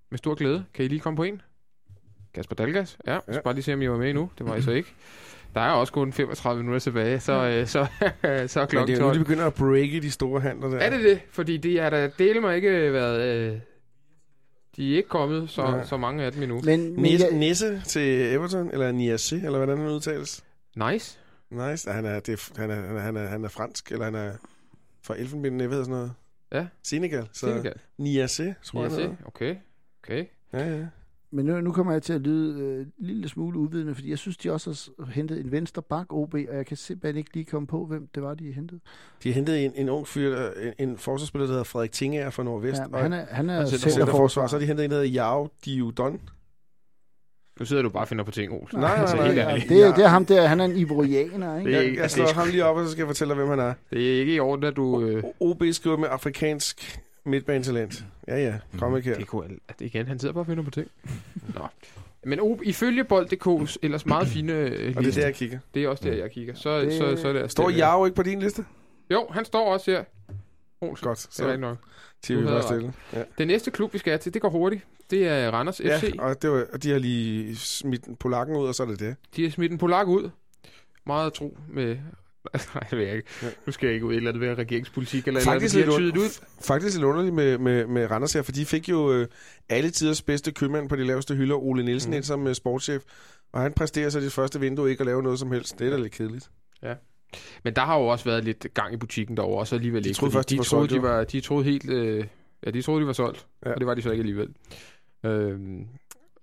med 0.09 0.17
stor 0.17 0.35
glæde. 0.35 0.65
Kan 0.73 0.85
I 0.85 0.87
lige 0.87 0.99
komme 0.99 1.17
på 1.17 1.23
en? 1.23 1.41
Kasper 2.33 2.55
Dalgas? 2.55 2.97
Ja, 3.07 3.17
Ja. 3.33 3.41
bare 3.41 3.53
lige 3.53 3.63
se, 3.63 3.73
om 3.73 3.81
I 3.81 3.89
var 3.89 3.97
med 3.97 4.09
endnu. 4.09 4.29
Det 4.37 4.45
var 4.47 4.55
I 4.55 4.61
så 4.61 4.71
ikke. 4.71 4.89
Der 5.55 5.61
er 5.61 5.71
også 5.71 5.93
kun 5.93 6.13
35 6.13 6.63
minutter 6.63 6.79
tilbage, 6.79 7.19
så, 7.19 7.33
øh, 7.47 7.67
så, 7.67 7.85
så 8.47 8.59
er 8.59 8.63
Men 8.63 8.67
klokken 8.67 8.87
det 8.87 8.93
er 9.01 9.05
jo 9.05 9.07
nu, 9.07 9.13
12. 9.13 9.19
de 9.19 9.23
begynder 9.23 9.45
at 9.45 9.53
breake 9.53 9.99
de 10.01 10.11
store 10.11 10.41
handler 10.41 10.69
der. 10.69 10.77
Er 10.77 10.89
det 10.89 11.03
det? 11.03 11.19
Fordi 11.31 11.57
de 11.57 11.79
er 11.79 11.89
der 11.89 12.07
dele 12.07 12.41
mig 12.41 12.55
ikke 12.55 12.93
været... 12.93 13.51
Øh, 13.53 13.59
de 14.77 14.91
er 14.93 14.97
ikke 14.97 15.09
kommet, 15.09 15.49
så, 15.49 15.61
Nej. 15.61 15.83
så 15.85 15.97
mange 15.97 16.23
af 16.23 16.31
dem 16.31 16.43
endnu. 16.43 16.61
Men, 16.63 16.93
men 16.93 17.01
Nisse, 17.01 17.27
jeg, 17.27 17.37
Nisse 17.37 17.81
til 17.85 18.33
Everton, 18.33 18.69
eller 18.73 18.91
Niasse, 18.91 19.35
eller 19.35 19.57
hvordan 19.57 19.77
han 19.77 19.87
udtales. 19.87 20.43
Nice. 20.91 21.19
Nice. 21.49 21.91
Han 21.91 22.05
er, 22.05 22.19
det, 22.19 22.51
han, 22.57 22.71
er, 22.71 22.75
han, 22.75 22.95
er, 22.95 22.99
han, 22.99 23.17
er, 23.17 23.27
han 23.27 23.43
er 23.43 23.47
fransk, 23.49 23.91
eller 23.91 24.05
han 24.05 24.15
er 24.15 24.31
fra 25.01 25.15
Elfenbenen, 25.19 25.59
jeg 25.61 25.69
ved 25.69 25.77
sådan 25.83 25.91
noget. 25.91 26.11
Ja. 26.51 26.67
Senegal. 26.83 27.27
Så 27.33 27.39
Senegal. 27.47 27.73
Niasse, 27.97 28.55
tror 28.63 28.81
jeg. 28.81 28.91
Han 28.91 28.99
hedder. 29.01 29.15
okay. 29.25 29.55
Okay. 30.03 30.25
Ja, 30.53 30.77
ja. 30.77 30.85
men 31.31 31.45
nu, 31.45 31.61
nu 31.61 31.71
kommer 31.71 31.93
jeg 31.93 32.03
til 32.03 32.13
at 32.13 32.21
lyde 32.21 32.59
øh, 32.61 32.79
en 32.79 32.91
lille 32.99 33.29
smule 33.29 33.59
uvidende, 33.59 33.95
fordi 33.95 34.09
jeg 34.09 34.17
synes, 34.17 34.37
de 34.37 34.51
også 34.51 34.89
har 34.99 35.11
hentet 35.11 35.39
en 35.39 35.51
venstre 35.51 35.81
bak 35.81 36.05
OB, 36.13 36.33
og 36.33 36.39
jeg 36.55 36.65
kan 36.65 36.77
simpelthen 36.77 37.17
ikke 37.17 37.33
lige 37.33 37.45
komme 37.45 37.67
på, 37.67 37.85
hvem 37.85 38.07
det 38.15 38.23
var, 38.23 38.33
de 38.33 38.51
hentede. 38.51 38.79
De 39.23 39.29
har 39.29 39.33
hentet 39.33 39.65
en, 39.65 39.71
en 39.75 39.89
ung 39.89 40.07
fyr, 40.07 40.49
en, 40.61 40.73
en 40.89 40.97
forsvarsspiller, 40.97 41.45
der 41.45 41.51
hedder 41.53 41.63
Frederik 41.63 41.91
Tingager 41.91 42.29
fra 42.29 42.43
Nordvest. 42.43 42.81
Ja, 42.93 42.97
han 42.97 43.13
er, 43.13 43.25
han 43.25 43.49
er 43.49 43.61
Og 43.61 43.67
center- 43.67 43.89
centerforsvar. 43.89 44.47
Så 44.47 44.55
har 44.55 44.59
de 44.59 44.65
hentet 44.65 44.85
en, 44.85 44.91
der 44.91 45.01
hedder 45.01 45.21
Yao 45.23 45.47
Diudon. 45.65 46.21
Nu 47.59 47.65
sidder 47.65 47.83
du 47.83 47.89
bare 47.89 48.03
og 48.03 48.07
finder 48.07 48.23
på 48.23 48.31
ting, 48.31 48.51
Olsen. 48.53 48.79
Nej, 48.79 48.89
nej, 48.91 49.01
Altså, 49.01 49.15
nej, 49.15 49.25
helt 49.25 49.37
nej. 49.37 49.49
ærligt. 49.51 49.69
Det, 49.69 49.83
er- 49.83 49.93
det 49.95 50.03
er 50.03 50.07
ham 50.07 50.25
der, 50.25 50.47
han 50.47 50.59
er 50.59 50.65
en 50.65 50.75
ivorianer, 50.77 51.57
ikke? 51.57 51.69
Det 51.69 51.75
er 51.77 51.79
Jeg, 51.81 51.89
ikke- 51.89 52.01
jeg 52.01 52.11
slår 52.11 52.25
det 52.25 52.31
er 52.31 52.39
ham 52.39 52.47
lige 52.49 52.65
op, 52.65 52.77
og 52.77 52.85
så 52.85 52.91
skal 52.91 53.01
jeg 53.01 53.07
fortælle 53.07 53.29
dig, 53.29 53.35
hvem 53.43 53.49
han 53.49 53.59
er. 53.59 53.73
Det 53.91 54.15
er 54.15 54.19
ikke 54.19 54.33
i 54.33 54.39
orden, 54.39 54.65
at 54.65 54.75
du... 54.75 55.01
Øh, 55.05 55.23
O- 55.23 55.33
OB 55.39 55.63
skriver 55.71 55.97
med 55.97 56.07
afrikansk 56.11 56.99
midtbanetalent. 57.25 58.05
Ja, 58.27 58.37
ja. 58.45 58.53
Kom 58.79 58.97
ikke 58.97 59.09
her. 59.09 59.17
det 59.17 59.27
kunne 59.27 59.49
at 59.69 59.75
igen, 59.79 60.07
han 60.07 60.19
sidder 60.19 60.33
bare 60.33 60.41
og 60.41 60.45
finder 60.47 60.63
på 60.63 60.71
ting. 60.71 60.87
Nå. 61.55 61.61
Men 62.23 62.39
o, 62.39 62.59
ifølge 62.63 63.03
bold.dk's 63.03 63.75
ellers 63.83 64.05
meget 64.05 64.27
fine 64.27 64.53
øh, 64.53 64.93
Og 64.97 65.03
det 65.03 65.09
er 65.09 65.19
der, 65.19 65.25
jeg 65.25 65.35
kigger. 65.35 65.59
det 65.73 65.83
er 65.83 65.89
også 65.89 66.03
der, 66.03 66.13
jeg 66.15 66.31
kigger. 66.31 66.53
Så, 66.55 66.79
Det- 66.81 66.93
så, 66.93 67.15
så 67.21 67.27
er 67.27 67.33
det 67.33 67.51
Står 67.51 67.71
Yao 67.71 68.05
ikke 68.05 68.15
på 68.15 68.23
din 68.23 68.39
liste? 68.39 68.65
Jo, 69.11 69.27
han 69.31 69.45
står 69.45 69.73
også 69.73 69.91
her. 69.91 70.03
Olsen. 70.81 71.05
Godt, 71.07 71.17
Det 71.17 71.25
er 71.27 71.31
så 71.33 71.47
ikke 71.51 71.61
nok. 71.61 71.77
bare 72.45 72.55
ret. 72.57 72.63
stille. 72.63 72.93
Ja. 73.13 73.21
Den 73.37 73.47
næste 73.47 73.71
klub, 73.71 73.93
vi 73.93 73.97
skal 73.97 74.19
til, 74.19 74.33
det 74.33 74.41
går 74.41 74.49
hurtigt. 74.49 74.83
Det 75.09 75.27
er 75.27 75.51
Randers 75.51 75.79
Ja, 75.79 75.99
FC. 75.99 76.13
og 76.19 76.41
det 76.41 76.51
var, 76.51 76.65
og 76.73 76.83
de 76.83 76.91
har 76.91 76.99
lige 76.99 77.55
smidt 77.55 78.19
polakken 78.19 78.55
ud, 78.55 78.67
og 78.67 78.75
så 78.75 78.83
er 78.83 78.87
det 78.87 78.99
det. 78.99 79.15
De 79.35 79.43
har 79.43 79.51
smidt 79.51 79.71
en 79.71 79.77
polak 79.77 80.07
ud. 80.07 80.29
Meget 81.05 81.33
tro 81.33 81.57
med 81.69 81.97
Nej, 82.73 82.83
det 82.89 82.97
ved 82.97 83.05
jeg 83.05 83.15
ikke. 83.15 83.29
Nu 83.65 83.71
skal 83.71 83.87
jeg 83.87 83.93
ikke 83.93 84.05
ud 84.05 84.11
i 84.11 84.15
et 84.15 84.17
eller 84.17 84.31
andet 84.31 84.49
ved 84.49 84.57
regeringspolitik, 84.57 85.27
eller 85.27 85.41
faktisk 85.41 85.75
eller 85.75 85.93
andet, 85.93 86.05
lidt, 86.05 86.17
ud. 86.17 86.43
Faktisk 86.61 86.95
lidt 86.97 87.05
underligt 87.05 87.35
med, 87.35 87.57
med, 87.57 87.87
med 87.87 88.11
Randers 88.11 88.33
her, 88.33 88.41
for 88.41 88.51
de 88.51 88.65
fik 88.65 88.89
jo 88.89 89.13
øh, 89.13 89.27
alle 89.69 89.89
tiders 89.89 90.21
bedste 90.21 90.51
købmand 90.51 90.89
på 90.89 90.95
de 90.95 91.03
laveste 91.03 91.35
hylder, 91.35 91.55
Ole 91.55 91.83
Nielsen, 91.83 92.11
mm. 92.11 92.15
ind 92.15 92.23
som 92.23 92.45
uh, 92.45 92.53
sportschef, 92.53 93.03
og 93.53 93.61
han 93.61 93.73
præsterer 93.73 94.09
så 94.09 94.19
det 94.19 94.31
første 94.31 94.59
vindue 94.59 94.89
ikke 94.89 95.01
at 95.01 95.05
lave 95.05 95.23
noget 95.23 95.39
som 95.39 95.51
helst. 95.51 95.79
Det 95.79 95.87
er 95.87 95.91
da 95.91 95.97
lidt 95.97 96.13
kedeligt. 96.13 96.49
Ja. 96.83 96.93
Men 97.63 97.73
der 97.73 97.81
har 97.81 97.99
jo 97.99 98.07
også 98.07 98.25
været 98.25 98.43
lidt 98.43 98.67
gang 98.73 98.93
i 98.93 98.97
butikken 98.97 99.37
derovre, 99.37 99.59
og 99.59 99.67
så 99.67 99.75
alligevel 99.75 100.03
de 100.03 100.09
ikke. 100.09 100.19
Troede 100.19 100.31
faktisk, 100.31 100.59
de, 100.59 100.63
de, 100.63 100.69
troede, 100.69 100.87
de, 100.87 101.01
var, 101.01 101.23
de 101.23 101.41
troede 101.41 101.63
helt... 101.63 101.89
Øh, 101.89 102.25
ja, 102.65 102.71
de 102.71 102.81
troede, 102.81 103.01
de 103.01 103.07
var 103.07 103.13
solgt, 103.13 103.47
ja. 103.65 103.73
og 103.73 103.79
det 103.79 103.87
var 103.87 103.93
de 103.93 104.01
så 104.01 104.11
ikke 104.11 104.21
alligevel. 104.21 104.49
Øh, 105.27 105.59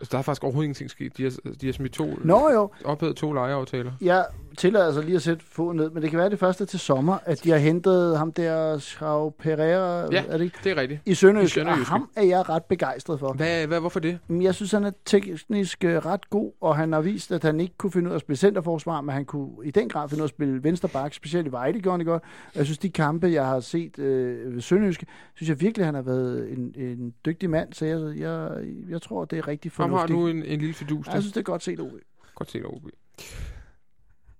Altså, 0.00 0.12
der 0.12 0.18
er 0.18 0.22
faktisk 0.22 0.42
overhovedet 0.44 0.64
ingenting 0.66 0.90
sket. 0.90 1.16
De 1.16 1.22
har, 1.22 1.30
de 1.60 1.66
har 1.66 1.72
smidt 1.72 1.92
to, 1.92 2.18
Nå, 2.24 2.50
jo. 2.50 2.70
ophævet 2.84 3.16
to 3.16 3.32
lejeaftaler. 3.32 3.92
Jeg 4.00 4.26
tillader 4.56 4.86
altså 4.86 5.02
lige 5.02 5.16
at 5.16 5.22
sætte 5.22 5.44
foden 5.44 5.76
ned, 5.76 5.90
men 5.90 6.02
det 6.02 6.10
kan 6.10 6.18
være 6.18 6.30
det 6.30 6.38
første 6.38 6.66
til 6.66 6.78
sommer, 6.78 7.18
at 7.24 7.44
de 7.44 7.50
har 7.50 7.58
hentet 7.58 8.18
ham 8.18 8.32
der, 8.32 8.78
Chau 8.78 9.30
Pereira, 9.30 10.08
ja, 10.12 10.24
er 10.28 10.38
det 10.38 10.44
ikke? 10.44 10.58
det 10.64 10.72
er 10.72 10.76
rigtigt. 10.76 11.00
I 11.06 11.14
Sønderjysk, 11.14 11.56
og 11.56 11.86
ham 11.86 12.10
er 12.16 12.22
jeg 12.22 12.48
ret 12.48 12.64
begejstret 12.64 13.20
for. 13.20 13.32
Hvad, 13.32 13.66
hvad, 13.66 13.80
hvorfor 13.80 14.00
det? 14.00 14.18
Jeg 14.28 14.54
synes, 14.54 14.72
han 14.72 14.84
er 14.84 14.90
teknisk 15.04 15.84
øh, 15.84 15.96
ret 15.96 16.30
god, 16.30 16.52
og 16.60 16.76
han 16.76 16.92
har 16.92 17.00
vist, 17.00 17.32
at 17.32 17.42
han 17.42 17.60
ikke 17.60 17.74
kunne 17.78 17.92
finde 17.92 18.08
ud 18.08 18.12
af 18.12 18.14
at 18.14 18.20
spille 18.20 18.36
centerforsvar, 18.36 19.00
men 19.00 19.14
han 19.14 19.24
kunne 19.24 19.50
i 19.64 19.70
den 19.70 19.88
grad 19.88 20.08
finde 20.08 20.22
ud 20.22 20.24
af 20.24 20.28
at 20.28 20.34
spille 20.34 20.64
vensterbak, 20.64 21.14
specielt 21.14 21.46
i 21.46 21.52
Vejle 21.52 21.80
gjorde 21.80 21.98
han 21.98 22.06
godt. 22.06 22.22
Og 22.46 22.56
jeg 22.56 22.64
synes, 22.64 22.78
de 22.78 22.90
kampe, 22.90 23.26
jeg 23.26 23.46
har 23.46 23.60
set 23.60 23.98
øh, 23.98 24.54
ved 24.54 24.60
Sønderjysk, 24.60 25.04
synes 25.34 25.48
jeg 25.48 25.60
virkelig, 25.60 25.86
han 25.86 25.94
har 25.94 26.02
været 26.02 26.52
en, 26.52 26.74
en 26.76 27.14
dygtig 27.26 27.50
mand, 27.50 27.72
så 27.72 27.84
jeg, 27.86 28.18
jeg, 28.18 28.50
jeg 28.88 29.02
tror, 29.02 29.24
det 29.24 29.38
er 29.38 29.48
rigtig 29.48 29.72
fornuftigt. 29.72 30.10
Ham 30.10 30.18
har 30.18 30.26
du 30.26 30.28
en, 30.28 30.44
en 30.44 30.60
lille 30.60 30.74
fidus 30.74 31.06
Jeg 31.06 31.22
synes, 31.22 31.32
det 31.32 31.40
er 31.40 31.44
godt 31.44 31.62
set, 31.62 31.80
OB. 31.80 31.92
Godt 32.34 32.50
set, 32.50 32.64
OB. 32.64 32.82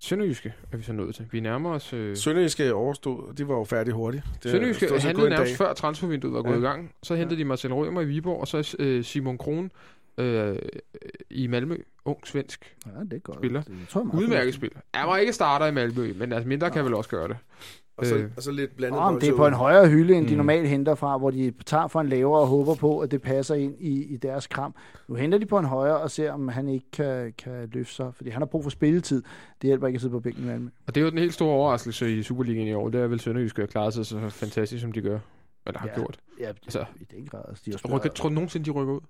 Sønderjyske 0.05 0.55
er 0.73 0.76
vi 0.76 0.83
så 0.83 0.92
nået 0.92 1.15
til. 1.15 1.26
Vi 1.31 1.41
nærmer 1.41 1.70
os... 1.70 1.92
Øh... 1.92 2.16
Sønderjyske 2.16 2.74
overstod, 2.74 3.34
de 3.34 3.49
var 3.49 3.55
jo 3.55 3.65
færdige 3.65 3.94
hurtigt. 3.94 4.24
Det 4.42 4.50
Sønderjyske 4.50 5.00
handlede 5.00 5.31
nærmest 5.31 5.57
før 5.57 5.73
transfervinduet 5.73 6.34
var 6.34 6.42
gået 6.42 6.55
ja. 6.55 6.58
i 6.58 6.62
gang. 6.62 6.94
Så 7.02 7.15
hentede 7.15 7.39
ja. 7.39 7.44
de 7.44 7.49
Marcel 7.49 7.73
Rømer 7.73 8.00
i 8.00 8.05
Viborg, 8.05 8.41
og 8.41 8.49
så 8.49 8.76
øh, 8.78 9.05
Simon 9.05 9.39
Kron 9.39 9.70
øh, 10.18 10.57
i 11.31 11.47
Malmø. 11.47 11.76
Ung 12.05 12.26
svensk 12.26 12.76
ja, 12.86 13.00
det 13.00 13.12
er 13.12 13.18
godt. 13.18 13.39
spiller. 13.39 13.62
Det, 13.62 13.70
jeg 13.70 13.89
tror, 13.89 14.10
Udmærket 14.15 14.55
spiller. 14.55 14.78
Jeg 14.94 15.07
var 15.07 15.16
ikke 15.16 15.33
starter 15.33 15.66
i 15.66 15.73
Malmø, 15.73 16.12
men 16.16 16.33
altså 16.33 16.49
mindre 16.49 16.66
ja. 16.66 16.73
kan 16.73 16.84
vel 16.84 16.94
også 16.94 17.10
gøre 17.10 17.28
det. 17.28 17.36
Og 17.97 18.06
så, 18.06 18.16
øh. 18.16 18.31
og 18.36 18.42
så 18.42 18.52
lidt 18.52 18.76
blandet 18.76 19.00
Nå, 19.00 19.18
det 19.18 19.28
er 19.28 19.36
på 19.36 19.47
en 19.47 19.55
højere 19.55 19.89
hylde, 19.89 20.14
end 20.14 20.24
mm. 20.24 20.28
de 20.28 20.36
normalt 20.36 20.68
henter 20.68 20.94
fra, 20.94 21.18
hvor 21.18 21.31
de 21.31 21.52
tager 21.66 21.86
for 21.86 22.00
en 22.00 22.08
lavere 22.08 22.40
og 22.40 22.47
håber 22.47 22.74
på, 22.74 22.98
at 22.98 23.10
det 23.10 23.23
passer 23.23 23.55
ind 23.55 23.74
i, 23.81 24.05
i 24.05 24.16
deres 24.16 24.47
kram. 24.47 24.74
Nu 25.08 25.14
henter 25.14 25.39
de 25.39 25.47
på 25.47 25.58
en 25.58 25.64
højere 25.64 26.00
og 26.00 26.10
ser, 26.10 26.32
om 26.32 26.48
han 26.48 26.68
ikke 26.68 26.90
kan, 26.92 27.32
kan 27.39 27.68
løfte 27.73 27.94
sig, 27.94 28.14
fordi 28.14 28.31
han 28.31 28.40
har 28.40 28.47
brug 28.47 28.62
for 28.62 28.70
spilletid. 28.70 29.23
Det 29.62 29.68
hjælper 29.68 29.86
ikke 29.86 29.97
at 29.97 30.00
sidde 30.00 30.12
på 30.12 30.20
bænken 30.20 30.47
med 30.47 30.70
Og 30.86 30.94
det 30.94 31.00
er 31.00 31.05
jo 31.05 31.10
den 31.10 31.18
helt 31.18 31.34
store 31.34 31.50
overraskelse 31.50 32.18
i 32.18 32.23
Superligaen 32.23 32.68
i 32.68 32.73
år. 32.73 32.89
Det 32.89 33.00
er 33.00 33.06
vel 33.06 33.20
Sønderjysk 33.20 33.58
at 33.58 33.68
klare 33.68 33.92
sig 33.92 34.06
så 34.06 34.31
fantastisk, 34.31 34.82
som 34.82 34.92
de 34.92 35.00
gør. 35.00 35.18
Eller 35.66 35.81
har 35.81 35.89
ja, 35.89 35.94
gjort. 35.94 36.18
Ja, 36.40 36.48
altså, 36.48 36.84
i 37.00 37.05
den 37.16 37.26
grad. 37.26 37.42
Altså, 37.48 37.62
de 37.66 37.70
har 37.70 37.97
rykker, 37.97 38.08
tror 38.08 38.28
du 38.28 38.34
nogensinde, 38.34 38.66
de 38.66 38.70
rykker 38.70 38.94
ud? 38.94 39.00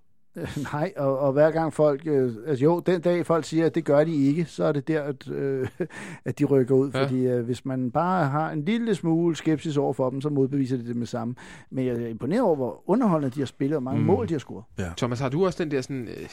Nej, 0.73 0.93
og, 0.97 1.19
og 1.19 1.33
hver 1.33 1.51
gang 1.51 1.73
folk, 1.73 2.03
øh, 2.07 2.33
altså 2.47 2.65
jo, 2.65 2.81
den 2.81 3.01
dag 3.01 3.27
folk 3.27 3.45
siger, 3.45 3.67
at 3.67 3.75
det 3.75 3.85
gør 3.85 4.05
de 4.05 4.27
ikke, 4.27 4.45
så 4.45 4.65
er 4.65 4.73
det 4.73 4.89
der, 4.89 5.03
at, 5.03 5.29
øh, 5.29 5.69
at 6.25 6.39
de 6.39 6.45
rykker 6.45 6.75
ud. 6.75 6.91
Ja. 6.95 7.05
Fordi 7.05 7.27
øh, 7.27 7.45
hvis 7.45 7.65
man 7.65 7.91
bare 7.91 8.27
har 8.27 8.51
en 8.51 8.65
lille 8.65 8.95
smule 8.95 9.37
skepsis 9.37 9.77
over 9.77 9.93
for 9.93 10.11
dem, 10.11 10.21
så 10.21 10.29
modbeviser 10.29 10.77
de 10.77 10.87
det 10.87 10.97
med 10.97 11.07
samme. 11.07 11.35
Men 11.71 11.87
jeg 11.87 12.03
er 12.03 12.07
imponeret 12.07 12.43
over, 12.43 12.57
hvor 12.57 12.83
underholdende 12.87 13.35
de 13.35 13.41
har 13.41 13.47
spillet, 13.47 13.77
og 13.77 13.83
mange 13.83 14.01
mm. 14.01 14.07
mål 14.07 14.29
de 14.29 14.35
har 14.35 14.39
scoret. 14.39 14.65
Ja. 14.79 14.91
Thomas, 14.97 15.21
har 15.21 15.29
du 15.29 15.47
også 15.47 15.63
den 15.63 15.71
der 15.71 15.81
sådan... 15.81 16.09
Øh 16.09 16.29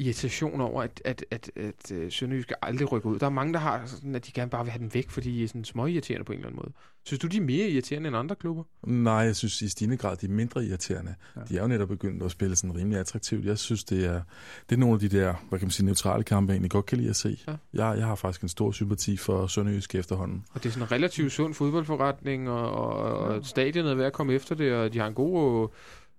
irritation 0.00 0.60
over, 0.60 0.82
at, 0.82 1.02
at, 1.04 1.24
at, 1.30 1.50
at, 1.56 1.64
at 1.64 1.92
øh, 1.92 2.12
Sønderjysk 2.12 2.46
skal 2.46 2.56
aldrig 2.62 2.92
rykke 2.92 3.08
ud. 3.08 3.18
Der 3.18 3.26
er 3.26 3.30
mange, 3.30 3.52
der 3.52 3.58
har 3.58 3.86
sådan, 3.86 4.14
at 4.14 4.26
de 4.26 4.32
gerne 4.32 4.50
bare 4.50 4.64
vil 4.64 4.72
have 4.72 4.82
den 4.82 4.94
væk, 4.94 5.10
fordi 5.10 5.30
de 5.32 5.44
er 5.44 5.48
sådan 5.48 5.64
små 5.64 5.86
irriterende 5.86 6.24
på 6.24 6.32
en 6.32 6.38
eller 6.38 6.48
anden 6.48 6.62
måde. 6.64 6.72
Synes 7.04 7.20
du, 7.20 7.26
de 7.26 7.36
er 7.36 7.40
mere 7.40 7.68
irriterende 7.68 8.08
end 8.08 8.16
andre 8.16 8.34
klubber? 8.34 8.62
Nej, 8.86 9.14
jeg 9.14 9.36
synes 9.36 9.62
i 9.62 9.68
stigende 9.68 9.96
grad, 9.96 10.16
de 10.16 10.26
er 10.26 10.30
mindre 10.30 10.64
irriterende. 10.64 11.14
Ja. 11.36 11.40
De 11.48 11.56
er 11.56 11.62
jo 11.62 11.68
netop 11.68 11.88
begyndt 11.88 12.22
at 12.22 12.30
spille 12.30 12.56
sådan 12.56 12.76
rimelig 12.76 12.98
attraktivt. 12.98 13.44
Jeg 13.44 13.58
synes, 13.58 13.84
det 13.84 14.04
er, 14.04 14.22
det 14.68 14.74
er 14.74 14.78
nogle 14.80 14.94
af 14.94 15.00
de 15.00 15.08
der, 15.08 15.34
hvad 15.48 15.58
kan 15.58 15.66
man 15.66 15.70
sige, 15.70 15.86
neutrale 15.86 16.24
kampe, 16.24 16.50
jeg 16.50 16.54
egentlig 16.54 16.70
godt 16.70 16.86
kan 16.86 16.98
lide 16.98 17.10
at 17.10 17.16
se. 17.16 17.38
Ja. 17.46 17.52
Jeg, 17.72 17.98
jeg 17.98 18.06
har 18.06 18.14
faktisk 18.14 18.42
en 18.42 18.48
stor 18.48 18.72
sympati 18.72 19.16
for 19.16 19.46
Sønderjysk 19.46 19.94
efterhånden. 19.94 20.44
Og 20.52 20.62
det 20.62 20.68
er 20.68 20.72
sådan 20.72 20.86
en 20.86 20.92
relativt 20.92 21.32
sund 21.32 21.54
fodboldforretning, 21.54 22.50
og, 22.50 22.72
og, 22.72 23.18
og 23.18 23.46
stadionet 23.46 23.90
er 23.90 23.94
ved 23.94 24.04
at 24.04 24.12
komme 24.12 24.32
efter 24.32 24.54
det, 24.54 24.72
og 24.72 24.92
de 24.92 24.98
har 24.98 25.06
en 25.06 25.14
god 25.14 25.68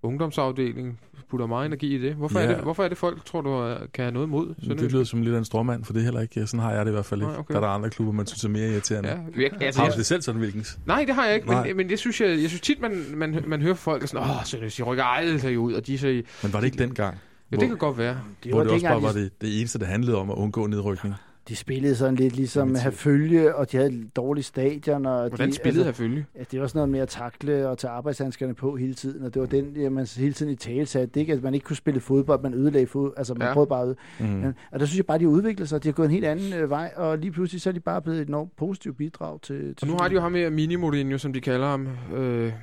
ungdomsafdeling 0.03 0.99
putter 1.29 1.45
meget 1.45 1.65
energi 1.65 1.95
i 1.95 1.97
det. 1.97 2.13
Hvorfor, 2.13 2.39
ja. 2.39 2.45
er, 2.45 2.53
det, 2.55 2.63
hvorfor 2.63 2.83
er 2.83 2.87
det 2.87 2.97
folk, 2.97 3.25
tror 3.25 3.41
du, 3.41 3.75
kan 3.93 4.03
have 4.03 4.27
noget? 4.27 4.55
Sådan 4.61 4.77
det 4.77 4.91
lyder 4.91 5.03
som 5.03 5.21
lidt 5.21 5.35
af 5.35 5.39
en 5.39 5.45
stråmand, 5.45 5.83
for 5.83 5.93
det 5.93 5.99
er 5.99 6.03
heller 6.03 6.21
ikke. 6.21 6.47
Sådan 6.47 6.59
har 6.59 6.71
jeg 6.71 6.85
det 6.85 6.91
i 6.91 6.93
hvert 6.93 7.05
fald 7.05 7.21
ikke. 7.21 7.37
okay. 7.37 7.53
Der 7.53 7.59
er 7.59 7.65
der 7.65 7.67
andre 7.67 7.89
klubber, 7.89 8.13
man 8.13 8.27
synes 8.27 8.43
er 8.43 8.49
mere 8.49 8.71
irriterende. 8.71 9.09
Ja, 9.09 9.41
jeg, 9.41 9.51
altså, 9.61 9.81
har 9.81 9.89
du 9.89 9.97
det 9.97 10.05
selv 10.05 10.21
sådan, 10.21 10.41
Wilkens? 10.41 10.79
Nej, 10.85 11.03
det 11.05 11.15
har 11.15 11.25
jeg 11.25 11.35
ikke, 11.35 11.47
men, 11.47 11.77
men 11.77 11.89
jeg, 11.89 11.99
synes, 11.99 12.21
jeg, 12.21 12.29
jeg 12.29 12.49
synes 12.49 12.61
tit, 12.61 12.81
man, 12.81 13.05
man, 13.13 13.43
man 13.47 13.61
hører 13.61 13.75
folk 13.75 14.07
sådan, 14.07 14.29
åh, 14.29 14.43
så 14.43 14.57
de 14.77 14.83
rykker 14.83 15.03
aldrig 15.03 15.59
ud, 15.59 15.73
og 15.73 15.87
de 15.87 15.97
så... 15.97 16.07
Men 16.43 16.53
var 16.53 16.59
det 16.59 16.65
ikke 16.65 16.77
dengang? 16.77 17.17
Ja, 17.51 17.55
det 17.55 17.67
kan 17.67 17.77
godt 17.77 17.97
være. 17.97 18.17
Det 18.43 18.51
var 18.51 18.57
hvor 18.57 18.63
det 18.63 18.71
også 18.71 18.85
bare 18.85 19.01
var 19.01 19.11
det, 19.11 19.41
det 19.41 19.59
eneste, 19.59 19.79
der 19.79 19.85
handlede 19.85 20.17
om 20.17 20.29
at 20.31 20.35
undgå 20.35 20.67
nedrykning 20.67 21.15
de 21.51 21.55
spillede 21.55 21.95
sådan 21.95 22.15
lidt 22.15 22.35
ligesom 22.35 22.75
have 22.75 22.91
følge, 22.91 23.55
og 23.55 23.71
de 23.71 23.77
havde 23.77 24.07
dårlige 24.15 24.43
stadion. 24.43 25.05
Og 25.05 25.27
Hvordan 25.27 25.49
de, 25.49 25.55
spillede 25.55 25.85
altså, 25.85 26.01
følge? 26.01 26.25
Ja, 26.35 26.43
det 26.51 26.61
var 26.61 26.67
sådan 26.67 26.77
noget 26.77 26.89
med 26.89 26.99
at 26.99 27.09
takle 27.09 27.69
og 27.69 27.77
tage 27.77 27.91
arbejdshandskerne 27.91 28.53
på 28.53 28.75
hele 28.75 28.93
tiden, 28.93 29.25
og 29.25 29.33
det 29.33 29.39
var 29.39 29.45
den, 29.45 29.75
ja, 29.75 29.89
man 29.89 30.07
hele 30.17 30.33
tiden 30.33 30.51
i 30.51 30.55
tale 30.55 30.85
sagde, 30.85 31.07
det 31.07 31.19
ikke, 31.19 31.33
at 31.33 31.43
man 31.43 31.53
ikke 31.53 31.63
kunne 31.63 31.75
spille 31.75 31.99
fodbold, 31.99 32.41
man 32.41 32.53
ødelagde 32.53 32.87
fod, 32.87 33.11
altså 33.17 33.33
man 33.33 33.47
ja. 33.47 33.53
prøvede 33.53 33.69
bare 33.69 33.89
at 33.89 33.95
mm. 34.19 34.41
ja, 34.41 34.51
Og 34.71 34.79
der 34.79 34.85
synes 34.85 34.97
jeg 34.97 35.05
bare, 35.05 35.17
de 35.17 35.23
har 35.23 35.31
udviklet 35.31 35.69
sig, 35.69 35.83
de 35.83 35.87
har 35.87 35.93
gået 35.93 36.05
en 36.05 36.11
helt 36.11 36.25
anden 36.25 36.53
øh, 36.53 36.69
vej, 36.69 36.93
og 36.95 37.17
lige 37.17 37.31
pludselig 37.31 37.61
så 37.61 37.69
er 37.69 37.73
de 37.73 37.79
bare 37.79 38.01
blevet 38.01 38.21
et 38.21 38.27
enormt 38.27 38.55
positivt 38.55 38.97
bidrag 38.97 39.41
til, 39.41 39.75
til 39.75 39.77
Og 39.81 39.87
nu 39.87 39.97
har 40.01 40.07
de 40.07 40.13
jo 40.13 40.21
ham 40.21 40.31
med 40.31 40.49
Mini 40.49 40.75
Mourinho, 40.75 41.17
som 41.17 41.33
de 41.33 41.41
kalder 41.41 41.67
ham, 41.67 41.87
øh, 42.15 42.53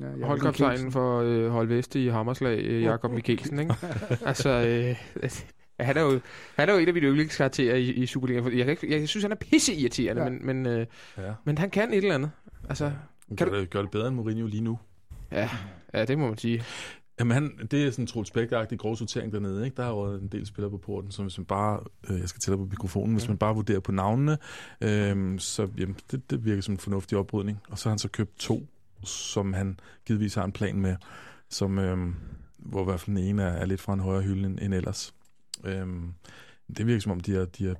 Ja, 0.00 0.26
Holdkaptajnen 0.26 0.92
for 0.92 1.20
øh, 1.20 1.48
Hold 1.48 1.68
Veste 1.68 2.04
i 2.04 2.08
Hammerslag, 2.08 2.58
øh, 2.58 2.82
Jakob 2.82 3.12
Mikkelsen, 3.14 3.58
ikke? 3.58 3.74
altså, 4.26 4.50
øh, 4.50 5.30
han 5.80 5.96
er 5.96 6.02
jo, 6.02 6.20
han 6.56 6.68
er 6.68 6.72
jo 6.72 6.78
en 6.78 6.88
af 6.88 6.94
mine 6.94 7.06
yndlingskarakterer 7.06 7.76
i, 7.76 7.90
i 7.90 8.06
Superligaen. 8.06 8.58
Jeg, 8.58 8.66
jeg, 8.66 8.90
jeg 8.90 9.08
synes, 9.08 9.24
han 9.24 9.32
er 9.32 9.36
pisse 9.36 9.74
irriterende, 9.74 10.22
ja. 10.22 10.30
men, 10.30 10.46
men, 10.46 10.66
øh, 10.66 10.86
ja. 11.18 11.32
men 11.44 11.58
han 11.58 11.70
kan 11.70 11.90
et 11.90 11.96
eller 11.96 12.14
andet. 12.14 12.30
Altså, 12.68 12.92
kan, 13.28 13.36
kan 13.36 13.46
du 13.46 13.64
gøre 13.64 13.82
det 13.82 13.90
bedre 13.90 14.08
end 14.08 14.16
Mourinho 14.16 14.46
lige 14.46 14.62
nu? 14.62 14.78
Ja, 15.32 15.50
ja 15.94 16.04
det 16.04 16.18
må 16.18 16.28
man 16.28 16.38
sige. 16.38 16.64
Jamen, 17.20 17.34
han, 17.34 17.58
det 17.70 17.86
er 17.86 17.90
sådan 17.90 18.02
en 18.02 18.06
Troels 18.06 18.30
Bæk-agtig 18.30 18.76
grov 18.78 18.96
sortering 18.96 19.32
dernede. 19.32 19.64
Ikke? 19.64 19.76
Der 19.76 19.84
er 19.84 19.88
jo 19.88 20.14
en 20.14 20.28
del 20.28 20.46
spillere 20.46 20.70
på 20.70 20.78
porten, 20.78 21.10
så 21.10 21.22
hvis 21.22 21.38
man 21.38 21.44
bare, 21.44 21.80
øh, 22.10 22.20
jeg 22.20 22.28
skal 22.28 22.40
tælle 22.40 22.58
på 22.58 22.64
mikrofonen, 22.64 23.14
hvis 23.14 23.28
man 23.28 23.38
bare 23.38 23.54
vurderer 23.54 23.80
på 23.80 23.92
navnene, 23.92 24.38
øh, 24.80 25.38
så 25.38 25.68
jamen, 25.78 25.96
det, 26.10 26.30
det 26.30 26.44
virker 26.44 26.62
som 26.62 26.74
en 26.74 26.78
fornuftig 26.78 27.18
oprydning. 27.18 27.58
Og 27.68 27.78
så 27.78 27.88
har 27.88 27.90
han 27.90 27.98
så 27.98 28.08
købt 28.08 28.38
to, 28.38 28.66
som 29.04 29.52
han 29.52 29.80
givetvis 30.06 30.34
har 30.34 30.44
en 30.44 30.52
plan 30.52 30.80
med, 30.80 30.96
som, 31.48 31.78
øh, 31.78 31.98
hvor 32.58 32.82
i 32.82 32.84
hvert 32.84 33.00
fald 33.00 33.16
den 33.16 33.24
ene 33.24 33.42
er, 33.42 33.52
er 33.52 33.66
lidt 33.66 33.80
fra 33.80 33.92
en 33.92 34.00
højere 34.00 34.22
hylde 34.22 34.46
end, 34.46 34.58
end 34.62 34.74
ellers. 34.74 35.14
Øhm, 35.64 36.12
det 36.76 36.86
virker 36.86 37.00
som 37.00 37.12
om, 37.12 37.20
de 37.20 37.32
har, 37.32 37.44
de 37.44 37.66
har 37.66 37.76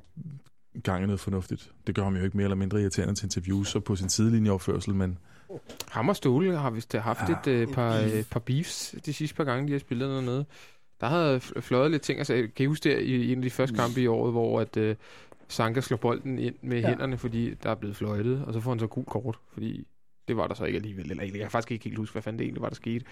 gang 0.82 1.02
i 1.02 1.06
noget 1.06 1.20
fornuftigt. 1.20 1.72
Det 1.86 1.94
gør 1.94 2.04
ham 2.04 2.16
jo 2.16 2.24
ikke 2.24 2.36
mere 2.36 2.44
eller 2.44 2.56
mindre 2.56 2.80
irriterende 2.80 3.14
til 3.14 3.24
interviews 3.26 3.74
og 3.74 3.84
på 3.84 3.96
sin 3.96 4.08
sidelinjeopførsel, 4.08 4.94
men... 4.94 5.18
Ham 5.90 6.08
og 6.08 6.16
Ståle 6.16 6.56
har 6.56 6.70
vist 6.70 6.92
haft 6.92 7.46
ja, 7.46 7.52
et, 7.52 7.68
uh, 7.68 7.74
par, 7.74 8.04
uh, 8.04 8.22
par 8.30 8.40
beefs 8.40 8.94
de 9.06 9.12
sidste 9.12 9.36
par 9.36 9.44
gange, 9.44 9.66
de 9.66 9.72
har 9.72 9.78
spillet 9.78 10.24
noget. 10.24 10.46
Der 11.00 11.06
havde 11.06 11.40
fløjet 11.40 11.90
lidt 11.90 12.02
ting. 12.02 12.18
Altså, 12.18 12.34
kan 12.34 12.64
I 12.64 12.66
huske 12.66 12.88
der 12.88 12.98
i 12.98 13.32
en 13.32 13.38
af 13.38 13.42
de 13.42 13.50
første 13.50 13.76
kampe 13.76 14.00
i 14.00 14.06
året, 14.06 14.32
hvor 14.32 14.60
at, 14.60 14.76
uh, 14.76 14.94
Sanka 15.48 15.80
slår 15.80 15.96
bolden 15.96 16.38
ind 16.38 16.54
med 16.62 16.80
ja. 16.80 16.88
hænderne, 16.88 17.18
fordi 17.18 17.54
der 17.54 17.70
er 17.70 17.74
blevet 17.74 17.96
fløjtet, 17.96 18.44
og 18.44 18.54
så 18.54 18.60
får 18.60 18.70
han 18.70 18.78
så 18.78 18.86
gul 18.86 19.04
kort, 19.04 19.38
fordi 19.52 19.86
det 20.28 20.36
var 20.36 20.46
der 20.46 20.54
så 20.54 20.64
ikke 20.64 20.76
alligevel. 20.76 21.10
Eller 21.10 21.24
jeg 21.24 21.32
kan 21.32 21.50
faktisk 21.50 21.72
ikke 21.72 21.84
helt 21.84 21.98
huske, 21.98 22.12
hvad 22.12 22.22
fanden 22.22 22.38
det 22.38 22.44
egentlig 22.44 22.62
var, 22.62 22.68
der 22.68 22.76
skete. 22.76 23.04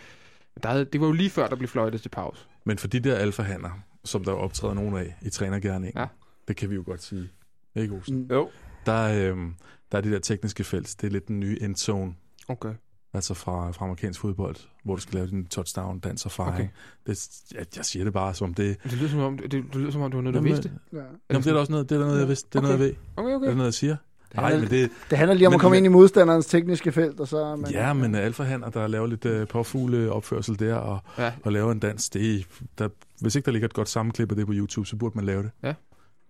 Der 0.62 0.68
havde, 0.68 0.84
det 0.84 1.00
var 1.00 1.06
jo 1.06 1.12
lige 1.12 1.30
før, 1.30 1.46
der 1.46 1.56
blev 1.56 1.68
fløjtet 1.68 2.02
til 2.02 2.08
pause. 2.08 2.46
Men 2.64 2.78
for 2.78 2.88
de 2.88 3.00
der 3.00 3.16
alfahander, 3.16 3.70
som 4.04 4.24
der 4.24 4.32
optræder 4.32 4.74
nogen 4.74 4.96
af 4.96 5.14
i 5.22 5.30
trænergærningen. 5.30 6.00
Ja. 6.00 6.06
Det 6.48 6.56
kan 6.56 6.70
vi 6.70 6.74
jo 6.74 6.82
godt 6.86 7.02
sige. 7.02 7.30
Ikke, 7.74 7.94
Olsen? 7.94 8.16
Mm. 8.16 8.28
Jo. 8.30 8.50
Der, 8.86 9.30
øhm, 9.30 9.54
der 9.92 9.98
er 9.98 10.02
det 10.02 10.12
der 10.12 10.18
tekniske 10.18 10.64
felt. 10.64 10.96
Det 11.00 11.06
er 11.06 11.10
lidt 11.10 11.28
den 11.28 11.40
nye 11.40 11.58
endzone. 11.60 12.14
Okay. 12.48 12.74
Altså 13.14 13.34
fra, 13.34 13.70
fra 13.70 13.84
amerikansk 13.84 14.20
fodbold, 14.20 14.56
hvor 14.84 14.94
du 14.94 15.00
skal 15.00 15.14
lave 15.14 15.26
din 15.26 15.46
touchdown, 15.46 15.98
dans 15.98 16.24
og 16.24 16.32
fejring. 16.32 16.54
Okay. 16.54 16.68
Det, 17.06 17.28
jeg, 17.54 17.66
jeg 17.76 17.84
siger 17.84 18.04
det 18.04 18.12
bare 18.12 18.34
som 18.34 18.54
det... 18.54 18.82
Det 18.82 18.92
lyder 18.92 19.08
som 19.08 19.20
om, 19.20 19.38
det, 19.38 19.52
det 19.52 19.76
lyder 19.76 19.90
som 19.90 20.02
om 20.02 20.10
du 20.10 20.16
har 20.16 20.22
noget, 20.22 20.34
du 20.34 20.42
vidste. 20.42 20.72
Ja. 20.92 20.98
Jamen, 20.98 21.42
det 21.42 21.46
er 21.46 21.54
også 21.54 21.72
noget, 21.72 21.88
det 21.88 21.96
er 21.96 22.00
noget, 22.00 22.20
jeg 22.20 22.28
vidste. 22.28 22.48
Det 22.52 22.54
er 22.54 22.58
okay. 22.58 22.68
noget, 22.68 22.80
jeg 22.80 22.88
ved. 22.88 22.96
Okay, 23.16 23.34
okay. 23.34 23.46
Det 23.46 23.52
er 23.52 23.56
noget, 23.56 23.66
jeg 23.66 23.74
siger. 23.74 23.96
Det 24.34 24.42
handler, 24.42 24.58
Nej, 24.58 24.68
men 24.70 24.80
det, 24.82 24.90
det 25.10 25.18
handler 25.18 25.34
lige 25.34 25.46
om 25.46 25.52
men, 25.52 25.54
at 25.54 25.60
komme 25.60 25.76
ind 25.76 25.86
i 25.86 25.88
modstanderens 25.88 26.46
tekniske 26.46 26.92
felt. 26.92 27.20
Og 27.20 27.28
så 27.28 27.56
man, 27.56 27.70
ja, 27.70 27.92
men 27.92 28.14
alfahander, 28.14 28.70
der 28.70 28.86
laver 28.86 29.06
lidt 29.06 29.24
uh, 29.24 29.46
påfugle 29.48 30.12
opførsel 30.12 30.58
der, 30.58 30.74
og, 30.74 30.98
ja. 31.18 31.32
og 31.42 31.52
laver 31.52 31.72
en 31.72 31.78
dans, 31.78 32.10
det, 32.10 32.46
der, 32.78 32.88
hvis 33.20 33.34
ikke 33.34 33.46
der 33.46 33.52
ligger 33.52 33.68
et 33.68 33.74
godt 33.74 33.88
sammenklip 33.88 34.30
af 34.30 34.36
det 34.36 34.46
på 34.46 34.52
YouTube, 34.52 34.86
så 34.86 34.96
burde 34.96 35.16
man 35.16 35.24
lave 35.24 35.42
det. 35.42 35.50
Ja. 35.62 35.74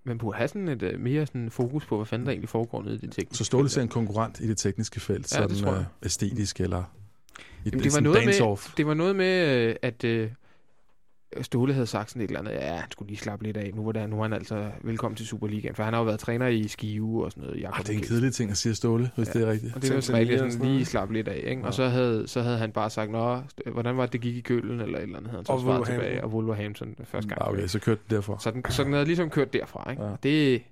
Man 0.05 0.19
burde 0.19 0.37
have 0.37 0.49
sådan 0.49 0.69
et 0.69 0.83
uh, 0.83 1.01
mere 1.01 1.27
sådan 1.27 1.51
fokus 1.51 1.87
på, 1.87 1.97
hvad 1.97 2.07
fanden 2.07 2.27
der 2.27 2.33
egentlig 2.33 2.49
foregår 2.49 2.83
nede 2.83 2.95
i 2.95 2.99
det 2.99 3.13
tekniske 3.13 3.37
Så 3.37 3.45
Ståle 3.45 3.69
ser 3.69 3.83
en 3.83 3.89
konkurrent 3.89 4.41
i 4.41 4.49
det 4.49 4.59
tekniske 4.59 5.01
felt, 5.01 5.35
ja, 5.35 5.49
sådan 5.49 5.69
uh, 5.69 5.85
æstetisk 6.03 6.61
eller 6.61 6.83
i 7.65 7.71
Jamen, 7.71 7.85
det, 7.85 7.95
var 7.95 8.01
noget 8.01 8.25
med, 8.27 8.57
det 8.77 8.87
var 8.87 8.95
noget 8.95 9.17
med, 9.17 9.75
at... 9.83 10.05
Uh, 10.05 10.31
Ståle 11.43 11.73
havde 11.73 11.87
sagt 11.87 12.11
sådan 12.11 12.23
et 12.23 12.29
eller 12.29 12.41
andet, 12.41 12.53
ja, 12.53 12.75
han 12.75 12.91
skulle 12.91 13.09
lige 13.09 13.19
slappe 13.19 13.45
lidt 13.45 13.57
af. 13.57 13.71
Nu 13.75 13.85
var, 13.85 13.93
der, 13.93 14.07
nu 14.07 14.19
er 14.19 14.23
han 14.23 14.33
altså 14.33 14.71
velkommen 14.83 15.17
til 15.17 15.27
Superligaen, 15.27 15.75
for 15.75 15.83
han 15.83 15.93
har 15.93 16.01
jo 16.01 16.05
været 16.05 16.21
træner 16.21 16.47
i 16.47 16.69
Skive 16.69 17.25
og 17.25 17.31
sådan 17.31 17.45
noget. 17.45 17.61
Jacob 17.61 17.79
ah, 17.79 17.87
det 17.87 17.93
er 17.93 17.99
en 17.99 18.05
kedelig 18.05 18.35
ting 18.35 18.51
at 18.51 18.57
sige 18.57 18.75
Ståle, 18.75 19.11
hvis 19.17 19.35
ja. 19.35 19.39
det 19.39 19.49
er 19.49 19.53
rigtigt. 19.53 19.77
Og 19.77 19.83
det 19.83 19.95
var 19.95 20.01
sådan, 20.01 20.51
sådan 20.51 20.67
lige 20.67 20.85
slappe 20.85 21.15
lidt 21.15 21.29
af, 21.29 21.43
ikke? 21.47 21.61
Ja. 21.61 21.67
Og 21.67 21.75
så 21.75 21.89
havde, 21.89 22.29
så 22.29 22.43
havde 22.43 22.59
han 22.59 22.73
bare 22.73 22.91
sagt, 22.91 23.11
nå, 23.11 23.41
hvordan 23.73 23.97
var 23.97 24.03
det, 24.03 24.13
det 24.13 24.21
gik 24.21 24.37
i 24.37 24.41
køllen, 24.41 24.81
eller 24.81 24.99
et 24.99 25.03
eller 25.03 25.17
andet, 25.17 25.31
havde 25.31 25.45
han 25.49 25.59
så 25.59 25.65
svaret 25.65 25.87
tilbage, 25.87 26.25
og 26.25 26.31
Wolverhampton 26.31 26.95
første 27.05 27.29
gang. 27.29 27.43
Ah, 27.43 27.53
okay, 27.53 27.67
så 27.67 27.79
kørte 27.79 28.01
det 28.05 28.17
derfra. 28.17 28.37
Så 28.41 28.51
den, 28.51 28.65
så 28.69 28.85
den 28.85 28.93
havde 28.93 29.05
ligesom 29.05 29.31
kørt 29.31 29.53
derfra, 29.53 29.91
ikke? 29.91 30.03
Ja. 30.05 30.11
Det, 30.23 30.63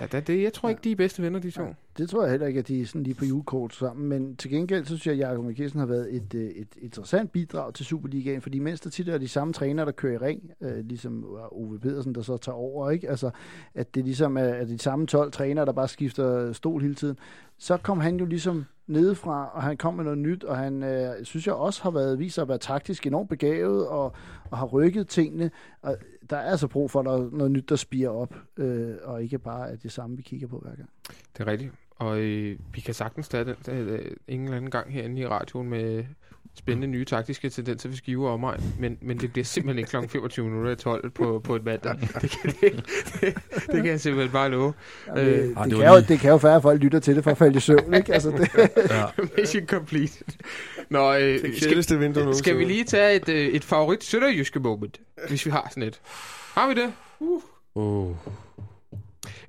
Ja, 0.00 0.06
det, 0.06 0.26
det, 0.26 0.42
jeg 0.42 0.52
tror 0.52 0.68
ikke, 0.68 0.80
de 0.84 0.92
er 0.92 0.96
bedste 0.96 1.22
venner, 1.22 1.38
de 1.38 1.50
to. 1.50 1.62
Ja, 1.62 1.72
det 1.98 2.10
tror 2.10 2.22
jeg 2.22 2.30
heller 2.30 2.46
ikke, 2.46 2.60
at 2.60 2.68
de 2.68 2.80
er 2.80 2.86
sådan 2.86 3.02
lige 3.02 3.14
på 3.14 3.24
julekort 3.24 3.74
sammen. 3.74 4.08
Men 4.08 4.36
til 4.36 4.50
gengæld, 4.50 4.84
så 4.84 4.88
synes 4.88 5.06
jeg, 5.06 5.12
at 5.12 5.30
Jacob 5.30 5.44
Mikkelsen 5.44 5.80
har 5.80 5.86
været 5.86 6.14
et, 6.14 6.34
øh, 6.34 6.50
et, 6.50 6.68
interessant 6.82 7.32
bidrag 7.32 7.74
til 7.74 7.86
Superligaen, 7.86 8.42
fordi 8.42 8.58
mens 8.58 8.80
der 8.80 8.90
tit 8.90 9.08
er 9.08 9.18
de 9.18 9.28
samme 9.28 9.52
trænere, 9.52 9.86
der 9.86 9.92
kører 9.92 10.14
i 10.14 10.16
ring, 10.16 10.50
øh, 10.60 10.84
ligesom 10.84 11.24
Ove 11.52 11.78
Pedersen, 11.78 12.14
der 12.14 12.22
så 12.22 12.36
tager 12.36 12.56
over, 12.56 12.90
ikke? 12.90 13.10
Altså, 13.10 13.30
at 13.74 13.94
det 13.94 14.04
ligesom 14.04 14.36
er, 14.36 14.42
er 14.42 14.64
de 14.64 14.78
samme 14.78 15.06
12 15.06 15.32
trænere, 15.32 15.66
der 15.66 15.72
bare 15.72 15.88
skifter 15.88 16.52
stol 16.52 16.82
hele 16.82 16.94
tiden, 16.94 17.18
så 17.58 17.76
kom 17.76 18.00
han 18.00 18.16
jo 18.16 18.24
ligesom 18.24 18.64
nedefra, 18.86 19.50
og 19.54 19.62
han 19.62 19.76
kom 19.76 19.94
med 19.94 20.04
noget 20.04 20.18
nyt, 20.18 20.44
og 20.44 20.56
han 20.56 20.82
øh, 20.82 21.24
synes 21.24 21.46
jeg 21.46 21.54
også 21.54 21.82
har 21.82 21.90
været 21.90 22.18
vist 22.18 22.38
at 22.38 22.48
være 22.48 22.58
taktisk 22.58 23.06
enormt 23.06 23.28
begavet, 23.28 23.86
og, 23.86 24.12
og 24.50 24.58
har 24.58 24.66
rykket 24.66 25.08
tingene. 25.08 25.50
Og 25.82 25.96
der 26.30 26.36
er 26.36 26.50
altså 26.50 26.68
brug 26.68 26.90
for 26.90 27.02
noget, 27.02 27.32
noget 27.32 27.52
nyt, 27.52 27.68
der 27.68 27.76
spiger 27.76 28.10
op, 28.10 28.34
øh, 28.56 28.94
og 29.02 29.22
ikke 29.22 29.38
bare 29.38 29.70
at 29.70 29.82
det 29.82 29.92
samme, 29.92 30.16
vi 30.16 30.22
kigger 30.22 30.46
på 30.46 30.58
hver 30.58 30.74
gang. 30.76 30.90
Det 31.36 31.40
er 31.40 31.46
rigtigt. 31.46 31.72
Og 31.96 32.18
øh, 32.18 32.58
vi 32.72 32.80
kan 32.80 32.94
sagtens 32.94 33.28
tage 33.28 33.44
den 33.44 33.56
øh, 33.88 34.10
en 34.28 34.44
eller 34.44 34.56
anden 34.56 34.70
gang 34.70 34.92
herinde 34.92 35.20
i 35.20 35.26
radioen 35.26 35.68
med 35.68 36.04
spændende 36.58 36.86
nye 36.86 37.04
taktiske 37.04 37.50
tendenser 37.50 37.88
ved 37.88 37.96
skive 37.96 38.28
og 38.28 38.34
omegn, 38.34 38.74
men, 38.78 38.98
men 39.00 39.18
det 39.18 39.32
bliver 39.32 39.44
simpelthen 39.44 39.78
ikke 39.78 39.90
kl. 39.90 40.08
25 40.08 40.46
minutter 40.46 40.70
i 40.70 40.76
12 40.76 41.10
på, 41.10 41.40
på 41.44 41.56
et 41.56 41.64
mandag. 41.64 41.94
Det 42.20 42.30
kan, 42.30 42.50
det, 42.60 42.84
det, 43.20 43.34
det 43.66 43.74
kan 43.74 43.86
jeg 43.86 44.00
simpelthen 44.00 44.32
bare 44.32 44.50
love. 44.50 44.74
Ja, 45.06 45.20
det, 45.20 45.26
øh, 45.26 45.48
det, 45.48 45.56
det, 45.64 45.78
kan 45.78 45.88
jo, 45.88 46.00
det 46.08 46.20
kan 46.20 46.30
jo 46.30 46.38
færre 46.38 46.62
folk 46.62 46.82
lytter 46.82 46.98
til 46.98 47.16
det 47.16 47.24
for 47.24 47.30
at 47.30 47.38
falde 47.38 47.56
i 47.56 47.60
søvn, 47.60 47.94
ikke? 47.94 48.14
Altså, 48.18 48.30
det. 48.30 48.70
ja. 48.90 49.04
Mission 49.38 49.66
complete. 49.66 50.24
Nå, 50.90 51.14
øh, 51.14 51.20
det 51.20 51.84
skal, 51.84 52.00
vindue 52.00 52.34
skal 52.34 52.58
vi 52.58 52.64
lige 52.64 52.84
tage 52.84 53.16
et, 53.16 53.28
øh, 53.28 53.46
et 53.46 53.64
favorit 53.64 54.04
sønderjyske 54.04 54.60
moment, 54.60 55.00
hvis 55.28 55.46
vi 55.46 55.50
har 55.50 55.66
sådan 55.70 55.82
et? 55.82 56.00
Har 56.54 56.68
vi 56.68 56.74
det? 56.74 56.92
Uh. 57.20 57.42
Uh. 57.74 58.16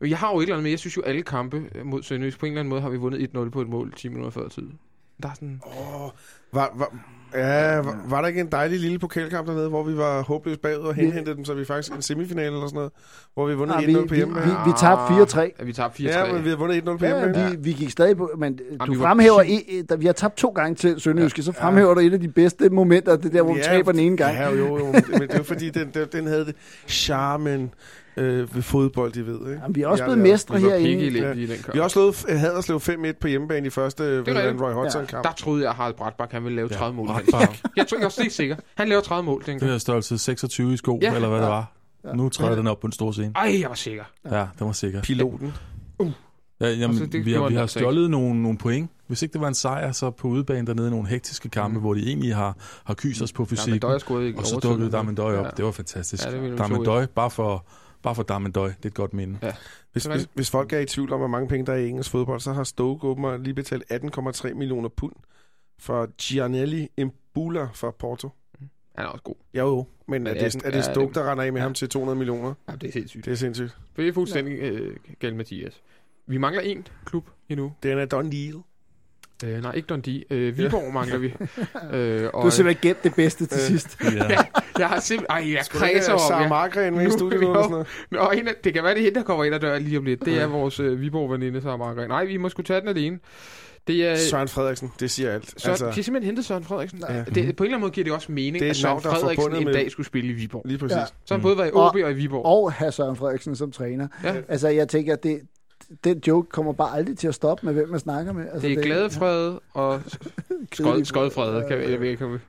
Jeg 0.01 0.17
har 0.17 0.31
jo 0.31 0.37
et 0.37 0.43
eller 0.43 0.55
andet 0.55 0.63
med, 0.63 0.71
jeg 0.71 0.79
synes 0.79 0.97
jo 0.97 1.01
alle 1.01 1.21
kampe 1.21 1.63
mod 1.83 2.03
Sønderjysk, 2.03 2.39
på 2.39 2.45
en 2.45 2.51
eller 2.51 2.59
anden 2.59 2.69
måde 2.69 2.81
har 2.81 2.89
vi 2.89 2.97
vundet 2.97 3.29
1-0 3.35 3.49
på 3.49 3.61
et 3.61 3.69
mål 3.69 3.93
10 3.93 4.07
minutter 4.07 4.31
før 4.31 4.47
tid. 4.47 4.69
Der 5.23 5.29
er 5.29 5.33
sådan... 5.33 5.61
Oh, 5.63 6.09
var, 6.53 6.71
var, 6.75 6.93
ja, 7.33 7.75
var, 7.75 7.97
var 8.05 8.21
der 8.21 8.27
ikke 8.27 8.41
en 8.41 8.51
dejlig 8.51 8.79
lille 8.79 8.99
pokalkamp 8.99 9.47
dernede, 9.47 9.69
hvor 9.69 9.83
vi 9.83 9.97
var 9.97 10.21
håbløst 10.21 10.61
bagud 10.61 10.83
og 10.83 10.93
henhentede 10.93 11.35
dem, 11.35 11.45
så 11.45 11.53
vi 11.53 11.65
faktisk 11.65 11.95
en 11.95 12.01
semifinal 12.01 12.45
eller 12.45 12.67
sådan 12.67 12.75
noget, 12.75 12.91
hvor 13.33 13.47
vi 13.47 13.53
vundet 13.53 13.75
1-0 13.75 14.07
på 14.07 14.15
hjemme. 14.15 14.33
Vi, 14.33 14.49
vi, 14.49 14.55
vi 14.65 14.71
tabte 14.77 15.13
4-3. 15.13 15.39
Ja, 15.39 15.63
vi 15.63 15.73
tabte 15.73 16.03
4-3. 16.03 16.05
Ja, 16.07 16.33
men 16.33 16.43
vi 16.43 16.49
har 16.49 16.55
vundet 16.55 16.81
1-0 16.81 16.97
på 16.97 17.05
hjemme. 17.05 17.39
Ja, 17.39 17.49
vi, 17.49 17.55
vi 17.59 17.71
gik 17.71 17.89
stadig 17.89 18.17
på, 18.17 18.31
men 18.37 18.59
Jamen, 18.81 18.95
du 18.95 19.01
fremhæver, 19.01 19.41
i, 19.41 19.81
da 19.89 19.95
vi 19.95 20.05
har 20.05 20.13
tabt 20.13 20.37
to 20.37 20.49
gange 20.49 20.75
til 20.75 21.01
Sønderjyske, 21.01 21.39
ja. 21.39 21.43
så 21.43 21.51
fremhæver 21.51 21.93
du 21.93 21.99
et 21.99 22.13
af 22.13 22.19
de 22.19 22.27
bedste 22.27 22.69
momenter, 22.69 23.15
det 23.15 23.33
der, 23.33 23.41
hvor 23.41 23.53
ja, 23.53 23.57
vi 23.57 23.63
taber 23.63 23.91
den 23.91 24.01
ene 24.01 24.17
gang. 24.17 24.35
Ja, 24.35 24.49
jo, 24.49 24.77
jo, 24.77 24.85
men 24.85 25.21
det 25.21 25.33
er 25.33 25.37
jo 25.37 25.43
fordi, 25.43 25.69
den, 25.69 25.91
den, 25.93 26.07
den 26.11 26.27
havde 26.27 26.45
det 26.45 26.55
charmen, 26.87 27.73
øh, 28.17 28.55
ved 28.55 28.61
fodbold, 28.61 29.11
de 29.11 29.25
ved. 29.25 29.39
Ikke? 29.39 29.61
Jamen, 29.61 29.75
vi 29.75 29.81
er 29.81 29.87
også 29.87 30.03
blevet 30.03 30.19
mestre 30.19 30.59
herinde. 30.59 31.19
Ja. 31.19 31.31
I 31.31 31.45
den 31.45 31.57
kamp. 31.57 31.73
Vi 31.73 31.77
har 31.77 31.83
også 31.83 31.93
slået 31.93 32.25
øh, 32.29 32.39
Haderslev 32.39 32.77
5-1 32.77 33.11
på 33.21 33.27
hjemmebane 33.27 33.67
i 33.67 33.69
første 33.69 34.03
ved 34.03 34.61
Roy 34.61 34.73
Hodgson-kamp. 34.73 35.25
Ja. 35.25 35.29
Der 35.29 35.35
troede 35.35 35.61
jeg, 35.61 35.69
at 35.69 35.75
Harald 35.75 35.93
Bratbak 35.93 36.31
han 36.31 36.43
ville 36.43 36.55
lave 36.55 36.69
30 36.69 36.85
ja. 36.85 36.91
mål. 36.91 37.09
jeg 37.77 37.87
tror, 37.87 37.97
jeg 37.97 38.05
er 38.05 38.21
helt 38.21 38.33
sikker. 38.33 38.55
Han 38.75 38.89
laver 38.89 39.01
30 39.01 39.25
mål. 39.25 39.43
Det 39.45 39.63
er 39.63 39.77
størrelse 39.77 40.17
26 40.17 40.73
i 40.73 40.77
sko, 40.77 40.99
ja. 41.01 41.15
eller 41.15 41.29
hvad 41.29 41.37
ja. 41.37 41.43
det 41.43 41.51
var. 41.51 41.73
Ja. 42.05 42.13
Nu 42.13 42.29
træder 42.29 42.51
ja. 42.51 42.57
den 42.57 42.67
op 42.67 42.79
på 42.79 42.87
en 42.87 42.93
stor 42.93 43.11
scene. 43.11 43.31
Ej, 43.35 43.57
jeg 43.61 43.69
var 43.69 43.75
sikker. 43.75 44.03
Ja, 44.31 44.47
den 44.59 44.67
var 44.67 44.71
sikker. 44.71 45.01
Piloten. 45.01 45.53
Uh. 45.99 46.11
Ja, 46.61 46.69
jamen, 46.69 46.83
altså, 46.83 47.05
det, 47.05 47.25
vi, 47.25 47.33
har, 47.33 47.49
vi 47.49 47.55
har 47.55 47.65
stjålet 47.65 48.09
nogle, 48.09 48.41
nogle 48.41 48.57
point. 48.57 48.91
Hvis 49.07 49.21
ikke 49.21 49.33
det 49.33 49.41
var 49.41 49.47
en 49.47 49.53
sejr, 49.53 49.91
så 49.91 50.11
på 50.11 50.27
udebane 50.27 50.67
dernede 50.67 50.89
nogle 50.91 51.07
hektiske 51.07 51.49
kampe, 51.49 51.75
mm. 51.75 51.81
hvor 51.81 51.93
de 51.93 52.07
egentlig 52.07 52.35
har, 52.35 52.57
har 52.83 52.93
kyst 52.93 53.21
os 53.21 53.33
på 53.33 53.45
fysik. 53.45 53.83
Og 53.83 54.01
så 54.45 54.59
dukkede 54.63 54.91
Damendøj 54.91 55.37
op. 55.37 55.45
Ja. 55.45 55.49
Det 55.57 55.65
var 55.65 55.71
fantastisk. 55.71 56.25
Ja, 56.25 56.55
Damendøj, 56.55 57.05
bare 57.05 57.29
for 57.29 57.65
Bare 58.01 58.15
for 58.15 58.23
Damendøj, 58.23 58.67
det 58.67 58.85
er 58.85 58.89
et 58.89 58.93
godt 58.93 59.13
minde. 59.13 59.39
Ja. 59.41 59.53
Hvis, 59.91 60.05
hvis, 60.05 60.27
hvis 60.33 60.51
folk 60.51 60.73
er 60.73 60.79
i 60.79 60.85
tvivl 60.85 61.13
om, 61.13 61.19
hvor 61.19 61.27
mange 61.27 61.47
penge 61.47 61.65
der 61.65 61.73
er 61.73 61.77
i 61.77 61.89
engelsk 61.89 62.11
fodbold, 62.11 62.39
så 62.39 62.53
har 62.53 62.63
Stoke 62.63 63.07
åbenbart 63.07 63.43
lige 63.43 63.53
betalt 63.53 63.83
18,3 63.91 64.53
millioner 64.53 64.89
pund 64.89 65.13
for 65.79 66.09
Gianelli 66.17 66.89
Imbula 66.97 67.67
fra 67.73 67.91
Porto. 67.91 68.29
Han 68.95 69.05
er 69.05 69.09
også 69.09 69.23
god. 69.23 69.35
Jo, 69.53 69.67
jo. 69.67 69.85
Men 70.07 70.27
er, 70.27 70.33
det, 70.33 70.65
er 70.65 70.71
det 70.71 70.85
Stoke, 70.85 71.13
der 71.13 71.31
render 71.31 71.43
af 71.43 71.53
med 71.53 71.61
ja. 71.61 71.63
ham 71.63 71.73
til 71.73 71.89
200 71.89 72.17
millioner? 72.17 72.53
Ja, 72.69 72.75
det 72.75 72.87
er 72.87 72.91
sindssygt. 72.91 73.25
Det 73.25 73.31
er 73.31 73.35
sindssygt. 73.35 73.77
Det 73.97 74.07
er 74.07 74.13
fuldstændig 74.13 74.59
ja. 74.59 74.69
øh, 74.69 74.97
galt, 75.19 75.35
Mathias. 75.35 75.81
Vi 76.27 76.37
mangler 76.37 76.61
én 76.61 76.83
klub 77.05 77.29
endnu. 77.49 77.73
Den 77.83 77.97
er 77.97 78.05
Dundee. 78.05 78.53
Øh, 79.43 79.61
nej, 79.61 79.71
ikke 79.71 79.87
Dundee. 79.87 80.23
Øh, 80.29 80.57
Viborg 80.57 80.83
ja. 80.83 80.91
mangler 80.91 81.17
vi. 81.17 81.27
øh, 81.97 82.29
og, 82.33 82.33
du 82.33 82.39
har 82.39 82.49
simpelthen 82.49 82.81
gæt 82.81 83.03
det 83.03 83.15
bedste 83.15 83.45
til 83.45 83.57
øh, 83.57 83.61
sidst. 83.61 83.97
ja. 84.29 84.37
Jeg 84.79 84.87
har 84.89 84.99
simpelthen... 84.99 85.43
Ej, 85.43 85.53
jeg 85.53 85.65
kredser 85.69 86.13
om... 86.13 86.19
Sarah 86.27 86.49
Margren 86.49 86.95
med 86.95 87.07
i 87.07 87.11
studiet 87.11 87.41
eller 87.41 87.53
sådan 87.53 87.71
noget? 87.71 87.87
Nå, 88.11 88.29
en 88.29 88.47
af, 88.47 88.53
det 88.63 88.73
kan 88.73 88.83
være, 88.83 88.93
det 88.93 88.99
er 88.99 89.03
hende, 89.03 89.19
der 89.19 89.25
kommer 89.25 89.43
ind 89.43 89.55
ad 89.55 89.59
døren 89.59 89.83
lige 89.83 89.97
om 89.97 90.05
lidt. 90.05 90.25
Det 90.25 90.41
er 90.41 90.47
vores 90.47 90.79
øh, 90.79 91.01
Viborg-veninde, 91.01 91.61
Sarah 91.61 91.79
Margren. 91.79 92.07
Nej, 92.07 92.25
vi 92.25 92.37
må 92.37 92.49
sgu 92.49 92.61
tage 92.61 92.81
den 92.81 92.89
alene. 92.89 93.19
Det 93.87 94.07
er, 94.07 94.15
Søren 94.15 94.47
Frederiksen, 94.47 94.91
det 94.99 95.11
siger 95.11 95.31
alt. 95.31 95.61
Søren, 95.61 95.71
altså, 95.71 95.85
de 95.85 95.91
har 95.91 96.01
simpelthen 96.01 96.23
hentet 96.23 96.45
Søren 96.45 96.63
Frederiksen. 96.63 97.03
Ja. 97.09 97.23
Det, 97.23 97.25
på 97.25 97.33
en 97.33 97.41
eller 97.41 97.55
anden 97.63 97.79
måde 97.79 97.91
giver 97.91 98.03
det 98.03 98.13
også 98.13 98.31
mening, 98.31 98.59
det 98.59 98.69
at 98.69 98.75
Søren 98.75 99.01
Frederiksen 99.01 99.55
en 99.55 99.67
dag 99.67 99.91
skulle 99.91 100.07
spille 100.07 100.29
i 100.29 100.33
Viborg. 100.33 100.61
Lige 100.65 100.77
præcis. 100.77 100.97
Ja. 100.97 101.05
Så 101.25 101.33
han 101.33 101.41
både 101.41 101.57
var 101.57 101.65
i 101.65 101.71
OB 101.71 101.75
og, 101.75 102.01
og 102.03 102.11
i 102.11 102.13
Viborg. 102.13 102.45
Og 102.45 102.71
have 102.71 102.91
Søren 102.91 103.15
Frederiksen 103.15 103.55
som 103.55 103.71
træner. 103.71 104.07
Ja. 104.23 104.35
Altså, 104.47 104.67
jeg 104.67 104.87
tænker, 104.87 105.13
at 105.13 105.23
det, 105.23 105.41
den 106.03 106.21
joke 106.27 106.49
kommer 106.49 106.73
bare 106.73 106.97
aldrig 106.97 107.17
til 107.17 107.27
at 107.27 107.35
stoppe 107.35 107.65
med, 107.65 107.73
hvem 107.73 107.89
man 107.89 107.99
snakker 107.99 108.33
med. 108.33 108.43
Altså, 108.43 108.67
det 108.67 108.71
er 108.71 108.75
det, 108.75 108.85
glædefred 108.85 109.57
og 109.73 110.01
skod, 110.73 111.05
skodfred, 111.05 111.67
kan 111.67 111.81
jeg, 111.81 112.01
jeg 112.01 112.17
kan 112.17 112.39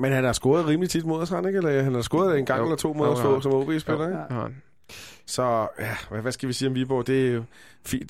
Men 0.00 0.12
han 0.12 0.24
har 0.24 0.32
scoret 0.32 0.66
rimelig 0.66 0.90
tit 0.90 1.06
mod 1.06 1.20
os, 1.20 1.28
han 1.28 1.46
ikke? 1.46 1.56
Eller 1.56 1.82
han 1.82 1.94
har 1.94 2.02
scoret 2.02 2.38
en 2.38 2.46
gang 2.46 2.58
jo. 2.58 2.64
eller 2.64 2.76
to 2.76 2.92
mod 2.92 3.08
os 3.08 3.42
som 3.42 3.54
OB-spiller, 3.54 4.06
ikke? 4.06 4.40
Ja. 4.40 4.46
Så 5.26 5.68
ja, 5.80 5.96
hvad, 6.10 6.20
hvad 6.20 6.32
skal 6.32 6.48
vi 6.48 6.52
sige 6.52 6.68
om 6.68 6.74
Viborg? 6.74 7.06
Det 7.06 7.28
er 7.28 7.32
jo, 7.32 7.42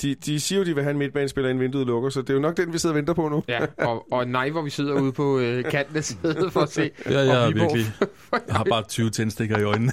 de, 0.02 0.14
de 0.14 0.40
siger 0.40 0.58
jo, 0.58 0.64
de 0.64 0.74
vil 0.74 0.82
have 0.82 0.90
en 0.90 0.98
midtbanespiller, 0.98 1.50
inden 1.50 1.62
vinduet 1.62 1.86
lukker, 1.86 2.10
så 2.10 2.22
det 2.22 2.30
er 2.30 2.34
jo 2.34 2.40
nok 2.40 2.56
den, 2.56 2.72
vi 2.72 2.78
sidder 2.78 2.92
og 2.92 2.96
venter 2.96 3.12
på 3.12 3.28
nu. 3.28 3.44
Ja, 3.48 3.66
og, 3.78 4.12
og 4.12 4.28
nej, 4.28 4.50
hvor 4.50 4.62
vi 4.62 4.70
sidder 4.70 5.00
ude 5.00 5.12
på 5.12 5.38
øh, 5.38 5.64
kanten 5.64 5.96
af 5.96 6.04
sædet 6.04 6.52
for 6.52 6.60
at 6.60 6.72
se. 6.72 6.90
Ja, 7.10 7.20
ja, 7.20 7.46
virkelig. 7.50 7.92
Jeg 8.48 8.56
har 8.56 8.64
bare 8.64 8.82
20 8.82 9.10
tændstikker 9.10 9.58
i 9.58 9.62
øjnene. 9.62 9.92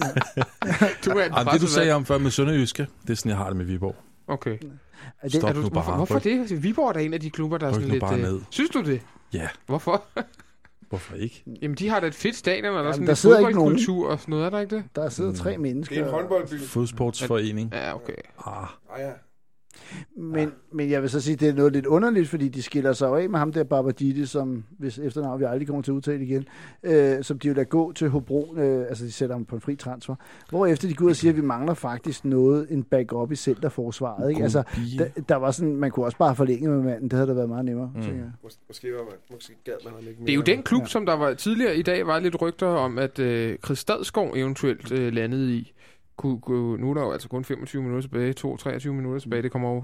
du 1.05 1.09
er 1.09 1.23
Jamen, 1.23 1.53
det, 1.53 1.61
du 1.61 1.67
sagde 1.67 1.91
om 1.91 2.05
før 2.05 2.17
med 2.17 2.31
Sønderjyske, 2.31 2.87
det 3.01 3.09
er 3.09 3.15
sådan, 3.15 3.29
jeg 3.29 3.37
har 3.37 3.47
det 3.47 3.57
med 3.57 3.65
Viborg. 3.65 3.95
Okay. 4.27 4.51
Er 4.51 5.27
det, 5.27 5.33
Stop 5.33 5.49
er 5.49 5.53
du, 5.53 5.61
nu 5.61 5.69
bare. 5.69 5.83
Hvorfor, 5.83 5.95
hvorfor 5.95 6.19
det? 6.19 6.63
Viborg 6.63 6.89
er 6.89 6.93
da 6.93 6.99
en 6.99 7.13
af 7.13 7.19
de 7.19 7.29
klubber, 7.29 7.57
der 7.57 7.67
er 7.67 7.73
sådan 7.73 7.87
lidt... 7.87 8.01
Bare 8.01 8.15
øh, 8.15 8.21
ned. 8.21 8.41
Synes 8.49 8.69
du 8.69 8.81
det? 8.81 9.01
Ja. 9.33 9.47
Hvorfor? 9.65 10.03
Hvorfor 10.89 11.15
ikke? 11.15 11.43
Jamen, 11.61 11.75
de 11.75 11.89
har 11.89 11.99
da 11.99 12.07
et 12.07 12.15
fedt 12.15 12.35
stadion, 12.35 12.75
og 12.75 12.83
der 12.83 12.89
er 12.89 12.93
sådan 12.93 13.07
der 13.07 13.11
lidt 13.11 13.19
fodboldkultur 13.19 14.09
og 14.09 14.19
sådan 14.19 14.31
noget, 14.31 14.45
er 14.45 14.49
der 14.49 14.59
ikke 14.59 14.75
det? 14.75 14.83
Der 14.95 15.09
sidder 15.09 15.33
tre 15.33 15.57
mennesker. 15.57 15.95
Det 15.95 16.01
er 16.01 16.05
en 16.05 16.11
håndboldby. 16.11 16.59
Fodsportsforening. 16.61 17.73
Ja, 17.73 17.95
okay. 17.95 18.13
Ah. 18.45 18.63
ah 18.63 18.99
ja. 18.99 19.11
Men, 20.17 20.43
ja. 20.43 20.49
men 20.71 20.89
jeg 20.89 21.01
vil 21.01 21.09
så 21.09 21.21
sige, 21.21 21.33
at 21.33 21.39
det 21.39 21.49
er 21.49 21.53
noget 21.53 21.73
lidt 21.73 21.85
underligt, 21.85 22.29
fordi 22.29 22.47
de 22.47 22.61
skiller 22.61 22.93
sig 22.93 23.09
af 23.09 23.29
med 23.29 23.39
ham 23.39 23.53
der 23.53 23.63
Babadidi, 23.63 24.25
som 24.25 24.63
hvis 24.77 24.99
efternavn 24.99 25.39
vi 25.39 25.45
aldrig 25.45 25.67
kommer 25.67 25.81
til 25.81 25.91
at 25.91 25.95
udtale 25.95 26.23
igen, 26.23 26.45
øh, 26.83 27.23
som 27.23 27.39
de 27.39 27.47
vil 27.47 27.55
lade 27.55 27.65
gå 27.65 27.91
til 27.91 28.09
Hobro, 28.09 28.55
øh, 28.57 28.85
altså 28.89 29.05
de 29.05 29.11
sætter 29.11 29.35
ham 29.35 29.45
på 29.45 29.55
en 29.55 29.61
fri 29.61 29.75
transfer. 29.75 30.15
Hvor 30.49 30.65
efter 30.65 30.87
de 30.87 30.93
går 30.93 31.05
ud 31.05 31.09
og 31.09 31.15
siger, 31.15 31.31
at 31.31 31.37
vi 31.37 31.41
mangler 31.41 31.73
faktisk 31.73 32.25
noget, 32.25 32.67
en 32.69 32.83
backup 32.83 33.31
i 33.31 33.35
centerforsvaret. 33.35 34.29
Ikke? 34.29 34.43
Altså, 34.43 34.63
der, 34.97 35.07
der, 35.29 35.35
var 35.35 35.51
sådan, 35.51 35.75
man 35.75 35.91
kunne 35.91 36.05
også 36.05 36.17
bare 36.17 36.35
forlænge 36.35 36.69
med 36.69 36.83
manden, 36.83 37.03
det 37.03 37.13
havde 37.13 37.27
da 37.27 37.33
været 37.33 37.49
meget 37.49 37.65
nemmere. 37.65 37.91
Mm. 37.95 38.01
Jeg. 38.01 38.31
Mås- 38.43 38.59
måske 38.67 38.91
var 38.91 39.03
man, 39.03 39.13
måske 39.31 39.53
gad 39.63 39.73
man 39.83 39.93
ikke 39.99 40.19
mere. 40.19 40.25
Det 40.25 40.31
er 40.31 40.35
jo 40.35 40.41
den 40.41 40.63
klub, 40.63 40.81
ja. 40.81 40.87
som 40.87 41.05
der 41.05 41.13
var 41.13 41.33
tidligere 41.33 41.77
i 41.77 41.81
dag, 41.81 42.07
var 42.07 42.19
lidt 42.19 42.41
rygter 42.41 42.67
om, 42.67 42.97
at 42.97 43.19
øh, 43.19 43.57
Chris 43.65 43.79
Stadskov 43.79 44.33
eventuelt 44.35 44.91
øh, 44.91 45.13
landede 45.13 45.55
i 45.55 45.73
kunne, 46.17 46.41
kunne, 46.41 46.77
nu 46.81 46.89
er 46.89 46.93
der 46.93 47.01
jo 47.01 47.11
altså 47.11 47.29
kun 47.29 47.43
25 47.43 47.81
minutter 47.81 48.01
tilbage, 48.01 48.33
2-23 48.39 48.89
minutter 48.89 49.19
tilbage. 49.19 49.41
Det 49.41 49.51
kommer 49.51 49.69
jo 49.69 49.83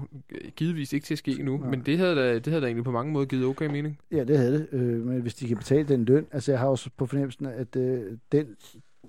givetvis 0.56 0.92
ikke 0.92 1.06
til 1.06 1.14
at 1.14 1.18
ske 1.18 1.42
nu, 1.42 1.58
men 1.58 1.80
det 1.80 1.98
havde, 1.98 2.16
da, 2.16 2.34
det 2.34 2.46
havde 2.46 2.60
da 2.60 2.66
egentlig 2.66 2.84
på 2.84 2.90
mange 2.90 3.12
måder 3.12 3.26
givet 3.26 3.44
okay 3.46 3.66
mening. 3.66 3.98
Ja, 4.10 4.24
det 4.24 4.38
havde 4.38 4.52
det. 4.52 4.68
Øh, 4.72 5.06
men 5.06 5.20
hvis 5.20 5.34
de 5.34 5.48
kan 5.48 5.56
betale 5.56 5.88
den 5.88 6.04
løn, 6.04 6.26
altså 6.32 6.52
jeg 6.52 6.58
har 6.58 6.66
også 6.66 6.90
på 6.96 7.06
fornemmelsen, 7.06 7.46
at 7.46 7.76
øh, 7.76 8.02
den, 8.32 8.46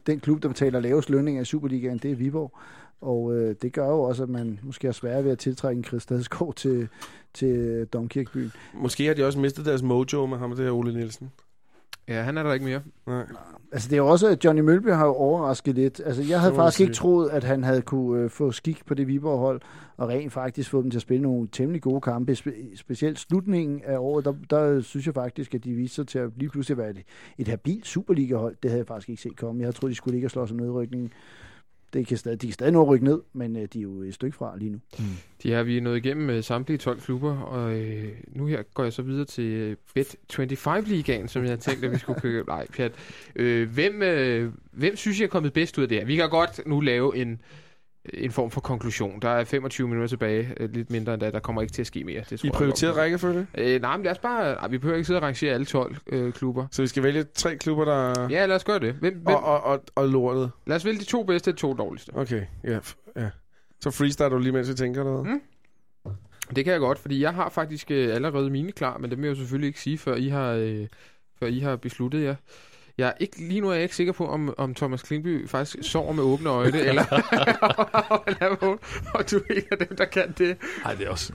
den 0.07 0.19
klub, 0.19 0.43
der 0.43 0.47
betaler 0.47 0.79
lavest 0.79 1.09
lønninger 1.09 1.41
i 1.41 1.45
Superligaen, 1.45 1.97
det 1.97 2.11
er 2.11 2.15
Viborg. 2.15 2.57
Og 3.01 3.35
øh, 3.35 3.55
det 3.61 3.73
gør 3.73 3.87
jo 3.87 4.01
også, 4.01 4.23
at 4.23 4.29
man 4.29 4.59
måske 4.63 4.87
har 4.87 4.91
svært 4.93 5.25
ved 5.25 5.31
at 5.31 5.39
tiltrække 5.39 5.77
en 5.77 5.83
Chris 5.83 6.05
til, 6.55 6.87
til 7.33 7.85
Domkirkbyen. 7.85 8.51
Måske 8.73 9.05
har 9.05 9.13
de 9.13 9.25
også 9.25 9.39
mistet 9.39 9.65
deres 9.65 9.83
mojo 9.83 10.25
med 10.25 10.37
ham, 10.37 10.49
det 10.49 10.65
her 10.65 10.71
Ole 10.71 10.93
Nielsen. 10.93 11.31
Ja, 12.07 12.21
han 12.21 12.37
er 12.37 12.43
der 12.43 12.53
ikke 12.53 12.65
mere. 12.65 12.81
Nej. 13.07 13.25
Altså 13.71 13.89
det 13.89 13.93
er 13.95 13.97
jo 13.97 14.07
også, 14.07 14.27
at 14.27 14.45
Johnny 14.45 14.61
Mølby 14.61 14.89
har 14.89 15.05
jo 15.05 15.13
overrasket 15.13 15.75
lidt. 15.75 16.01
Altså 16.05 16.23
jeg 16.29 16.39
havde 16.41 16.55
faktisk 16.55 16.81
ikke 16.81 16.93
troet, 16.93 17.29
at 17.29 17.43
han 17.43 17.63
havde 17.63 17.81
kunne 17.81 18.21
øh, 18.21 18.29
få 18.29 18.51
skik 18.51 18.85
på 18.85 18.93
det 18.93 19.07
Viborg-hold, 19.07 19.61
og 19.97 20.09
rent 20.09 20.33
faktisk 20.33 20.69
få 20.69 20.81
dem 20.81 20.91
til 20.91 20.97
at 20.97 21.01
spille 21.01 21.23
nogle 21.23 21.47
temmelig 21.51 21.81
gode 21.81 22.01
kampe. 22.01 22.31
Spe- 22.31 22.75
specielt 22.77 23.19
slutningen 23.19 23.81
af 23.85 23.97
året, 23.97 24.25
der, 24.25 24.33
der 24.49 24.81
synes 24.81 25.05
jeg 25.05 25.13
faktisk, 25.13 25.55
at 25.55 25.63
de 25.63 25.73
viste 25.73 25.95
sig 25.95 26.07
til 26.07 26.19
at 26.19 26.29
lige 26.35 26.49
pludselig 26.49 26.77
være 26.77 26.89
et, 26.89 27.03
et 27.37 27.47
habilt 27.47 27.87
Superliga-hold. 27.87 28.55
Det 28.63 28.71
havde 28.71 28.79
jeg 28.79 28.87
faktisk 28.87 29.09
ikke 29.09 29.21
set 29.21 29.37
komme. 29.37 29.59
Jeg 29.61 29.65
havde 29.65 29.75
troet, 29.75 29.91
de 29.91 29.95
skulle 29.95 30.15
ikke 30.15 30.29
slå 30.29 30.47
sig 30.47 30.57
nedrykningen 30.57 31.11
det 31.93 32.07
kan 32.07 32.17
stadig, 32.17 32.41
de 32.41 32.47
kan 32.47 32.53
stadig 32.53 32.73
nå 32.73 32.81
at 32.81 32.87
rykke 32.87 33.05
ned, 33.05 33.21
men 33.33 33.55
øh, 33.55 33.67
de 33.73 33.79
er 33.79 33.83
jo 33.83 34.01
et 34.01 34.13
stykke 34.13 34.37
fra 34.37 34.57
lige 34.57 34.71
nu. 34.71 34.79
Mm. 34.99 35.05
De 35.43 35.51
har 35.51 35.63
vi 35.63 35.79
nået 35.79 35.97
igennem 35.97 36.25
med 36.25 36.41
samtlige 36.41 36.77
12 36.77 37.01
klubber, 37.01 37.37
og 37.37 37.73
øh, 37.73 38.09
nu 38.27 38.45
her 38.45 38.63
går 38.73 38.83
jeg 38.83 38.93
så 38.93 39.01
videre 39.01 39.25
til 39.25 39.43
øh, 39.43 39.75
Bet25-ligaen, 39.99 41.27
som 41.27 41.41
jeg 41.41 41.49
havde 41.49 41.61
tænkt, 41.61 41.83
at 41.83 41.91
vi 41.91 41.97
skulle 41.97 42.21
købe. 42.21 42.49
Nej, 42.49 42.67
pjat. 42.67 42.91
Øh, 43.35 43.69
hvem, 43.69 44.01
øh, 44.01 44.51
hvem 44.71 44.95
synes 44.95 45.19
jeg 45.19 45.25
er 45.25 45.29
kommet 45.29 45.53
bedst 45.53 45.77
ud 45.77 45.83
af 45.83 45.89
det 45.89 45.97
her? 45.97 46.05
Vi 46.05 46.15
kan 46.15 46.29
godt 46.29 46.67
nu 46.67 46.79
lave 46.79 47.17
en 47.17 47.41
en 48.13 48.31
form 48.31 48.51
for 48.51 48.61
konklusion. 48.61 49.19
Der 49.21 49.29
er 49.29 49.43
25 49.43 49.87
minutter 49.87 50.07
tilbage, 50.07 50.53
øh, 50.57 50.73
lidt 50.73 50.91
mindre 50.91 51.13
end 51.13 51.21
da. 51.21 51.31
Der 51.31 51.39
kommer 51.39 51.61
ikke 51.61 51.71
til 51.71 51.81
at 51.81 51.87
ske 51.87 52.03
mere. 52.03 52.23
Det 52.29 52.39
tror 52.39 52.47
I 52.47 52.49
prioriterer 52.49 52.91
rækkefølge? 52.91 53.47
Øh, 53.57 53.81
nej, 53.81 53.97
men 53.97 54.03
lad 54.03 54.11
os 54.11 54.19
bare... 54.19 54.55
Nej, 54.55 54.67
vi 54.67 54.77
behøver 54.77 54.97
ikke 54.97 55.07
sidde 55.07 55.19
og 55.19 55.23
rangere 55.23 55.53
alle 55.53 55.65
12 55.65 55.95
øh, 56.07 56.33
klubber. 56.33 56.67
Så 56.71 56.81
vi 56.81 56.87
skal 56.87 57.03
vælge 57.03 57.23
tre 57.23 57.57
klubber, 57.57 57.85
der... 57.85 58.27
Ja, 58.29 58.45
lad 58.45 58.55
os 58.55 58.63
gøre 58.63 58.79
det. 58.79 58.93
Hvem, 58.93 59.13
hvem? 59.13 59.35
Og, 59.35 59.43
og, 59.43 59.63
og, 59.63 59.83
og 59.95 60.09
lortet. 60.09 60.51
Lad 60.65 60.75
os 60.75 60.85
vælge 60.85 60.99
de 60.99 61.05
to 61.05 61.23
bedste 61.23 61.49
og 61.49 61.53
de 61.53 61.59
to 61.59 61.73
dårligste. 61.73 62.11
Okay, 62.15 62.41
ja. 62.63 62.79
ja. 63.15 63.29
Så 63.79 63.91
freestyle 63.91 64.29
du 64.29 64.37
lige, 64.37 64.51
mens 64.51 64.69
vi 64.69 64.73
tænker 64.73 65.03
noget. 65.03 65.25
Mm. 65.25 65.41
Det 66.55 66.63
kan 66.63 66.73
jeg 66.73 66.79
godt, 66.79 66.99
fordi 66.99 67.21
jeg 67.21 67.33
har 67.33 67.49
faktisk 67.49 67.91
øh, 67.91 68.15
allerede 68.15 68.49
mine 68.49 68.71
klar, 68.71 68.97
men 68.97 69.09
det 69.09 69.17
vil 69.17 69.25
jeg 69.25 69.31
jo 69.31 69.35
selvfølgelig 69.35 69.67
ikke 69.67 69.79
sige, 69.79 69.97
før 69.97 70.15
I 70.15 70.27
har, 70.27 70.51
øh, 70.51 70.87
før 71.39 71.47
I 71.47 71.59
har 71.59 71.75
besluttet 71.75 72.23
jer. 72.23 72.35
Jeg 72.97 73.07
er 73.07 73.13
ikke, 73.19 73.47
lige 73.47 73.61
nu 73.61 73.69
er 73.69 73.73
jeg 73.73 73.83
ikke 73.83 73.95
sikker 73.95 74.13
på, 74.13 74.27
om, 74.27 74.53
om 74.57 74.75
Thomas 74.75 75.01
Klingby 75.01 75.49
faktisk 75.49 75.91
sover 75.91 76.13
med 76.13 76.23
åbne 76.23 76.49
øjne, 76.49 76.79
eller 76.89 77.03
og 79.13 79.31
du 79.31 79.37
er 79.37 79.53
en 79.53 79.63
af 79.71 79.77
dem, 79.87 79.97
der 79.97 80.05
kan 80.05 80.33
det. 80.37 80.57
Nej, 80.83 80.93
det 80.93 81.05
er 81.05 81.09
også 81.09 81.33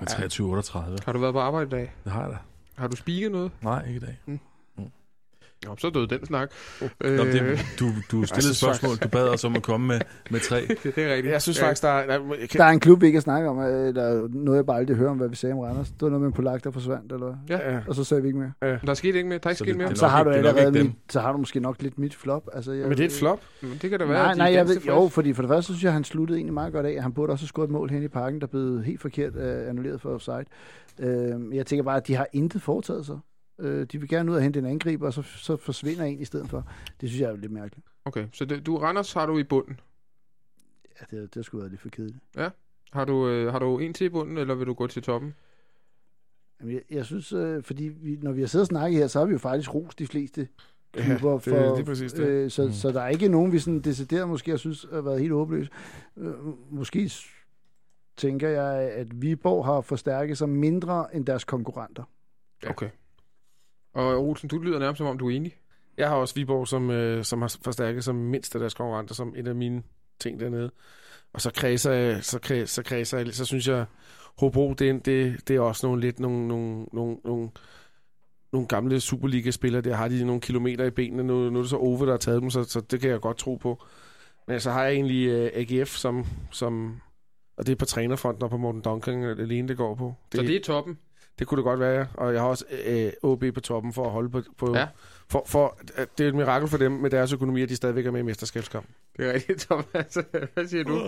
23-38. 0.00 0.78
Har 1.04 1.12
du 1.12 1.18
været 1.18 1.32
på 1.34 1.40
arbejde 1.40 1.66
i 1.66 1.70
dag? 1.70 1.92
Det 2.04 2.12
har 2.12 2.22
jeg 2.22 2.30
da. 2.30 2.36
Har 2.76 2.88
du 2.88 2.96
spiket 2.96 3.32
noget? 3.32 3.50
Nej, 3.62 3.86
ikke 3.86 3.96
i 3.96 4.00
dag. 4.00 4.18
Mm. 4.26 4.40
Nå, 5.66 5.76
så 5.78 5.90
døde 5.90 6.06
den 6.06 6.26
snak. 6.26 6.50
Nå, 6.80 6.88
det, 7.00 7.42
øh. 7.42 7.58
du, 7.78 7.86
du 8.10 8.26
stillede 8.26 8.50
et 8.50 8.56
spørgsmål. 8.56 8.96
Du 8.96 9.08
bad 9.08 9.28
os 9.28 9.44
om 9.44 9.56
at 9.56 9.62
komme 9.62 9.86
med, 9.86 10.00
med 10.30 10.40
tre. 10.40 10.56
det 10.96 10.98
er 10.98 11.14
rigtigt. 11.14 11.32
Jeg 11.32 11.42
synes 11.42 11.60
faktisk, 11.60 11.82
der 11.82 11.88
er... 11.88 12.18
kan... 12.50 12.58
Der 12.58 12.64
er 12.64 12.68
en 12.68 12.80
klub, 12.80 13.00
vi 13.00 13.06
ikke 13.06 13.16
kan 13.16 13.22
snakke 13.22 13.48
om. 13.48 13.56
Der 13.56 14.02
er 14.02 14.28
noget, 14.28 14.56
jeg 14.56 14.66
bare 14.66 14.76
aldrig 14.76 14.96
hører 14.96 15.10
om, 15.10 15.16
hvad 15.16 15.28
vi 15.28 15.36
sagde 15.36 15.52
om 15.52 15.58
Randers. 15.58 15.88
Det 15.88 16.02
var 16.02 16.08
noget 16.08 16.20
med 16.20 16.28
en 16.28 16.32
polak, 16.32 16.64
der 16.64 16.70
forsvandt, 16.70 17.12
eller 17.12 17.36
Ja. 17.48 17.78
Og 17.88 17.94
så 17.94 18.04
sagde 18.04 18.22
vi 18.22 18.28
ikke 18.28 18.38
mere. 18.38 18.52
Ja. 18.62 18.66
Der 18.66 18.90
er 18.90 18.94
sket 18.94 19.14
ikke 19.14 19.28
mere. 19.28 19.38
Der 19.38 19.46
er 19.46 19.50
ikke 19.50 19.58
sket 19.58 19.76
mere. 19.76 19.96
Så 19.96 20.06
har, 20.06 20.24
du 20.24 20.30
allerede 20.30 20.72
mit, 20.72 20.92
så 21.10 21.20
har 21.20 21.32
du 21.32 21.38
måske 21.38 21.60
nok 21.60 21.82
lidt 21.82 21.98
mit 21.98 22.14
flop. 22.14 22.48
Altså, 22.52 22.72
jeg, 22.72 22.88
men 22.88 22.90
det 22.90 23.00
er 23.00 23.08
et 23.08 23.12
flop? 23.12 23.40
Men 23.60 23.78
det 23.82 23.90
kan 23.90 23.98
da 23.98 24.04
være, 24.04 24.22
Nej, 24.22 24.34
nej, 24.34 24.52
jeg 24.52 24.68
ved, 24.68 24.80
jo, 24.80 25.08
fordi 25.08 25.32
for 25.32 25.42
det 25.42 25.48
første 25.48 25.72
synes 25.72 25.84
jeg, 25.84 25.92
han 25.92 26.04
sluttede 26.04 26.38
egentlig 26.38 26.54
meget 26.54 26.72
godt 26.72 26.86
af. 26.86 27.02
Han 27.02 27.12
burde 27.12 27.32
også 27.32 27.42
have 27.42 27.48
scoret 27.48 27.66
et 27.66 27.72
mål 27.72 27.90
hen 27.90 28.02
i 28.02 28.08
parken, 28.08 28.40
der 28.40 28.46
blev 28.46 28.82
helt 28.82 29.00
forkert 29.00 29.36
uh, 29.36 29.68
annulleret 29.68 30.00
for 30.00 30.14
offside. 30.14 30.44
Uh, 30.98 31.56
jeg 31.56 31.66
tænker 31.66 31.82
bare, 31.82 31.96
at 31.96 32.06
de 32.06 32.14
har 32.14 32.26
intet 32.32 32.62
foretaget 32.62 33.06
sig. 33.06 33.16
Øh, 33.60 33.86
de 33.86 33.98
vil 34.00 34.08
gerne 34.08 34.30
ud 34.30 34.36
og 34.36 34.42
hente 34.42 34.58
en 34.58 34.66
angriber, 34.66 35.06
og 35.06 35.12
så, 35.12 35.22
så 35.22 35.56
forsvinder 35.56 36.04
en 36.04 36.20
i 36.20 36.24
stedet 36.24 36.50
for. 36.50 36.68
Det 37.00 37.08
synes 37.08 37.20
jeg 37.20 37.30
er 37.30 37.36
lidt 37.36 37.52
mærkeligt. 37.52 37.86
Okay, 38.04 38.26
så 38.32 38.44
det, 38.44 38.66
du 38.66 38.76
Randers 38.76 39.12
har 39.12 39.26
du 39.26 39.38
i 39.38 39.44
bunden? 39.44 39.80
Ja, 41.00 41.16
det, 41.16 41.34
det 41.34 41.44
skulle 41.44 41.62
være 41.62 41.70
lidt 41.70 41.80
for 41.80 41.88
kedeligt. 41.88 42.24
Ja. 42.36 42.48
Har 42.92 43.04
du, 43.04 43.28
øh, 43.28 43.52
har 43.52 43.58
du 43.58 43.78
en 43.78 43.94
til 43.94 44.04
i 44.04 44.08
bunden, 44.08 44.38
eller 44.38 44.54
vil 44.54 44.66
du 44.66 44.74
gå 44.74 44.86
til 44.86 45.02
toppen? 45.02 45.34
Jamen, 46.60 46.74
jeg, 46.74 46.82
jeg 46.90 47.04
synes, 47.04 47.32
øh, 47.32 47.62
fordi 47.62 47.84
vi, 47.84 48.18
når 48.22 48.32
vi 48.32 48.40
har 48.40 48.46
siddet 48.46 48.62
og 48.62 48.66
snakket 48.66 48.98
her, 48.98 49.06
så 49.06 49.18
har 49.18 49.26
vi 49.26 49.32
jo 49.32 49.38
faktisk 49.38 49.74
rost 49.74 49.98
de 49.98 50.06
fleste 50.06 50.48
klubber. 50.92 51.30
Ja, 51.30 51.34
det, 51.34 51.42
for, 51.42 51.50
det 51.50 51.80
er 51.80 51.84
præcis 51.84 52.12
det. 52.12 52.26
Øh, 52.26 52.50
så, 52.50 52.66
mm. 52.66 52.72
så 52.72 52.92
der 52.92 53.00
er 53.00 53.08
ikke 53.08 53.28
nogen, 53.28 53.52
vi 53.52 53.58
sådan 53.58 53.80
decideret 53.80 54.28
måske 54.28 54.50
har 54.50 54.58
synes 54.58 54.86
har 54.92 55.00
været 55.00 55.20
helt 55.20 55.32
håbløs. 55.32 55.68
Øh, 56.16 56.34
måske 56.70 57.10
tænker 58.16 58.48
jeg, 58.48 58.74
at 58.74 59.22
Viborg 59.22 59.64
har 59.64 59.80
forstærket 59.80 60.38
sig 60.38 60.48
mindre 60.48 61.14
end 61.14 61.26
deres 61.26 61.44
konkurrenter. 61.44 62.04
Okay. 62.66 62.88
Og 63.92 64.28
Olsen, 64.28 64.48
du 64.48 64.58
lyder 64.58 64.78
nærmest 64.78 64.98
som 64.98 65.06
om, 65.06 65.18
du 65.18 65.30
er 65.30 65.36
enig. 65.36 65.56
Jeg 65.96 66.08
har 66.08 66.16
også 66.16 66.34
Viborg, 66.34 66.68
som, 66.68 66.90
øh, 66.90 67.24
som 67.24 67.42
har 67.42 67.56
forstærket 67.64 68.04
som 68.04 68.14
mindst 68.14 68.54
af 68.54 68.58
deres 68.58 68.74
konkurrenter, 68.74 69.14
som 69.14 69.34
en 69.36 69.46
af 69.46 69.54
mine 69.54 69.82
ting 70.20 70.40
dernede. 70.40 70.70
Og 71.32 71.40
så 71.40 71.50
kredser 71.54 71.92
jeg, 71.92 72.24
så, 72.24 72.38
kredser, 72.38 72.82
så, 72.82 72.88
kredser 72.88 73.18
jeg, 73.18 73.34
så 73.34 73.44
synes 73.44 73.68
jeg, 73.68 73.84
Hobro, 74.38 74.74
det, 74.74 75.06
det, 75.06 75.48
det 75.48 75.56
er 75.56 75.60
også 75.60 75.86
nogle 75.86 76.00
lidt 76.00 76.20
nogle, 76.20 76.48
nogle, 76.48 76.86
nogle, 76.92 77.16
nogle, 77.24 77.50
nogle 78.52 78.68
gamle 78.68 79.00
Superliga-spillere. 79.00 79.82
Der 79.82 79.94
har 79.94 80.08
de 80.08 80.24
nogle 80.24 80.40
kilometer 80.40 80.84
i 80.84 80.90
benene. 80.90 81.22
Nu, 81.22 81.50
nu 81.50 81.58
er 81.58 81.62
det 81.62 81.70
så 81.70 81.76
Ove, 81.76 82.06
der 82.06 82.10
har 82.10 82.18
taget 82.18 82.42
dem, 82.42 82.50
så, 82.50 82.64
så 82.64 82.80
det 82.80 83.00
kan 83.00 83.10
jeg 83.10 83.20
godt 83.20 83.36
tro 83.36 83.54
på. 83.54 83.84
Men 84.48 84.60
så 84.60 84.70
har 84.70 84.84
jeg 84.84 84.94
egentlig 84.94 85.28
øh, 85.28 85.50
AGF, 85.54 85.96
som, 85.96 86.24
som, 86.50 87.00
og 87.56 87.66
det 87.66 87.72
er 87.72 87.76
på 87.76 87.84
trænerfronten 87.84 88.42
og 88.42 88.50
på 88.50 88.56
Morten 88.56 88.80
Duncan 88.80 89.24
alene, 89.24 89.68
det 89.68 89.76
går 89.76 89.94
på. 89.94 90.14
Det, 90.32 90.40
så 90.40 90.46
det 90.46 90.56
er 90.56 90.60
toppen? 90.60 90.98
Det 91.40 91.48
kunne 91.48 91.56
det 91.56 91.64
godt 91.64 91.80
være, 91.80 91.98
ja. 91.98 92.06
Og 92.14 92.32
jeg 92.32 92.40
har 92.40 92.48
også 92.48 92.64
øh, 92.86 93.12
OB 93.22 93.44
på 93.54 93.60
toppen 93.60 93.92
for 93.92 94.04
at 94.04 94.10
holde 94.10 94.30
på... 94.30 94.42
på 94.58 94.76
ja. 94.76 94.86
for, 95.28 95.42
for, 95.46 95.78
det 96.18 96.24
er 96.24 96.28
et 96.28 96.34
mirakel 96.34 96.68
for 96.68 96.78
dem 96.78 96.92
med 96.92 97.10
deres 97.10 97.32
økonomi, 97.32 97.62
at 97.62 97.68
de 97.68 97.76
stadigvæk 97.76 98.06
er 98.06 98.10
med 98.10 98.20
i 98.20 98.22
mesterskabskampen. 98.22 98.94
Det 99.16 99.28
er 99.28 99.32
rigtigt, 99.32 99.60
Thomas. 99.60 100.18
Hvad 100.54 100.68
siger 100.68 100.84
du? 100.84 101.00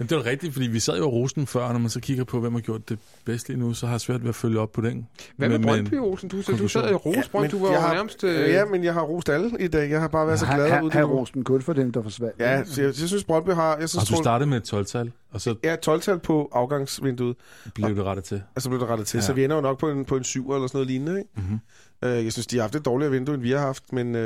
Jamen, 0.00 0.08
det 0.08 0.16
er 0.16 0.26
rigtigt, 0.26 0.52
fordi 0.52 0.66
vi 0.66 0.80
sad 0.80 0.98
jo 0.98 1.06
rosen 1.06 1.46
før, 1.46 1.72
når 1.72 1.78
man 1.78 1.90
så 1.90 2.00
kigger 2.00 2.24
på, 2.24 2.40
hvem 2.40 2.52
har 2.52 2.60
gjort 2.60 2.88
det 2.88 2.98
bedst 3.24 3.48
lige 3.48 3.60
nu, 3.60 3.74
så 3.74 3.86
har 3.86 3.92
jeg 3.92 4.00
svært 4.00 4.22
ved 4.22 4.28
at 4.28 4.34
følge 4.34 4.60
op 4.60 4.72
på 4.72 4.80
den. 4.80 5.08
Hvad 5.36 5.48
med, 5.48 5.58
med 5.58 5.68
Brøndby, 5.68 5.94
Olsen? 5.94 6.28
Du, 6.28 6.36
du 6.36 6.68
sad 6.68 6.90
i 6.90 6.94
ros, 6.94 7.16
ja, 7.34 7.48
du 7.48 7.66
var 7.66 7.80
har, 7.80 7.94
nærmest... 7.94 8.24
Øh... 8.24 8.50
Ja, 8.50 8.64
men 8.64 8.84
jeg 8.84 8.94
har 8.94 9.02
rost 9.02 9.28
alle 9.28 9.50
i 9.60 9.68
dag. 9.68 9.90
Jeg 9.90 10.00
har 10.00 10.08
bare 10.08 10.26
været 10.26 10.38
så 10.38 10.46
glad 10.46 10.82
ud. 10.82 10.90
Har 10.90 11.04
rost 11.04 11.34
den 11.34 11.44
kun 11.44 11.62
for 11.62 11.72
dem, 11.72 11.92
der 11.92 12.02
forsvandt. 12.02 12.34
Ja, 12.38 12.64
så 12.64 12.82
jeg, 12.82 12.86
jeg 13.00 13.08
synes, 13.08 13.24
Brøndby 13.24 13.50
har... 13.50 13.76
Jeg 13.76 13.88
synes, 13.88 14.10
og 14.10 14.16
du 14.16 14.22
startede 14.22 14.50
med 14.50 14.56
et 14.56 14.74
12-tal? 14.74 15.12
Og 15.30 15.40
så 15.40 15.54
ja, 15.64 15.76
12-tal 15.86 16.18
på 16.18 16.50
afgangsvinduet. 16.52 17.36
Blev 17.74 17.96
det 17.96 18.04
rettet 18.04 18.24
til? 18.24 18.42
Og 18.54 18.62
så 18.62 18.68
blev 18.68 18.80
det 18.80 18.88
rettet 18.88 19.06
til. 19.06 19.18
Ja. 19.18 19.22
Så 19.22 19.32
vi 19.32 19.44
ender 19.44 19.56
jo 19.56 19.62
nok 19.62 19.78
på 19.78 19.90
en, 19.90 20.04
på 20.04 20.16
en 20.16 20.24
7 20.24 20.52
eller 20.52 20.66
sådan 20.66 20.76
noget 20.76 20.88
lignende. 20.88 21.18
Ikke? 21.18 21.30
Mm-hmm. 21.36 21.58
Uh, 22.06 22.24
jeg 22.24 22.32
synes, 22.32 22.46
de 22.46 22.56
har 22.56 22.62
haft 22.62 22.74
et 22.74 22.84
dårligere 22.84 23.12
vindue, 23.12 23.34
end 23.34 23.42
vi 23.42 23.50
har 23.50 23.58
haft. 23.58 23.92
Men, 23.92 24.06
uh, 24.06 24.20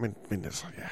men, 0.00 0.14
men 0.30 0.44
altså, 0.44 0.64
ja 0.78 0.84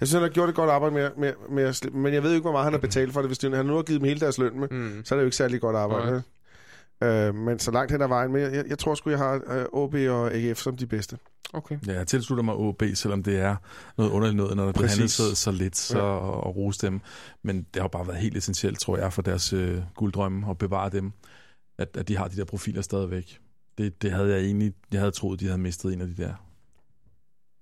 jeg 0.00 0.08
synes, 0.08 0.12
han 0.12 0.22
har 0.22 0.28
gjort 0.28 0.48
et 0.48 0.54
godt 0.54 0.70
arbejde 0.70 0.94
med, 0.94 1.10
med, 1.18 1.32
med 1.50 1.64
at 1.64 1.92
men 1.92 2.14
jeg 2.14 2.22
ved 2.22 2.30
ikke, 2.32 2.42
hvor 2.42 2.52
meget 2.52 2.64
han 2.64 2.72
har 2.72 2.80
betalt 2.80 3.12
for 3.12 3.20
det. 3.20 3.28
Hvis 3.28 3.38
det, 3.38 3.56
han 3.56 3.66
nu 3.66 3.74
har 3.74 3.82
givet 3.82 4.00
dem 4.00 4.08
hele 4.08 4.20
deres 4.20 4.38
løn 4.38 4.60
med, 4.60 4.68
mm. 4.70 5.02
så 5.04 5.14
er 5.14 5.16
det 5.16 5.22
jo 5.22 5.26
ikke 5.26 5.36
særlig 5.36 5.60
godt 5.60 5.76
arbejde. 5.76 6.22
Okay. 7.00 7.28
Øh, 7.28 7.34
men 7.34 7.58
så 7.58 7.70
langt 7.70 7.92
hen 7.92 8.02
ad 8.02 8.08
vejen. 8.08 8.32
Men 8.32 8.42
jeg, 8.42 8.64
jeg 8.68 8.78
tror 8.78 8.94
sgu, 8.94 9.10
jeg 9.10 9.18
har 9.18 9.34
øh, 9.34 9.64
OB 9.72 9.94
og 9.94 10.34
AGF 10.34 10.58
som 10.58 10.76
de 10.76 10.86
bedste. 10.86 11.18
Okay. 11.52 11.78
Ja, 11.86 11.92
jeg 11.92 12.06
tilslutter 12.06 12.44
mig 12.44 12.54
OB, 12.54 12.82
selvom 12.94 13.22
det 13.22 13.38
er 13.38 13.56
noget 13.98 14.10
underligt 14.10 14.36
noget, 14.36 14.56
når 14.56 14.64
der 14.64 14.72
bliver 14.72 14.88
handlet 14.88 15.10
så, 15.10 15.34
så 15.34 15.50
lidt 15.50 15.76
så, 15.76 15.98
ja. 15.98 16.04
og, 16.04 16.44
og 16.44 16.56
rose 16.56 16.86
dem. 16.86 17.00
Men 17.42 17.66
det 17.74 17.82
har 17.82 17.88
bare 17.88 18.06
været 18.06 18.18
helt 18.18 18.36
essentielt, 18.36 18.80
tror 18.80 18.96
jeg, 18.96 19.12
for 19.12 19.22
deres 19.22 19.52
øh, 19.52 19.82
gulddrømme 19.94 20.50
at 20.50 20.58
bevare 20.58 20.90
dem, 20.90 21.12
at, 21.78 21.96
at 21.96 22.08
de 22.08 22.16
har 22.16 22.28
de 22.28 22.36
der 22.36 22.44
profiler 22.44 22.82
stadigvæk. 22.82 23.38
Det, 23.78 24.02
det 24.02 24.10
havde 24.12 24.30
jeg 24.30 24.40
egentlig, 24.40 24.72
jeg 24.92 25.00
havde 25.00 25.12
troet, 25.12 25.40
de 25.40 25.46
havde 25.46 25.58
mistet 25.58 25.92
en 25.92 26.00
af 26.00 26.06
de 26.06 26.22
der 26.22 26.34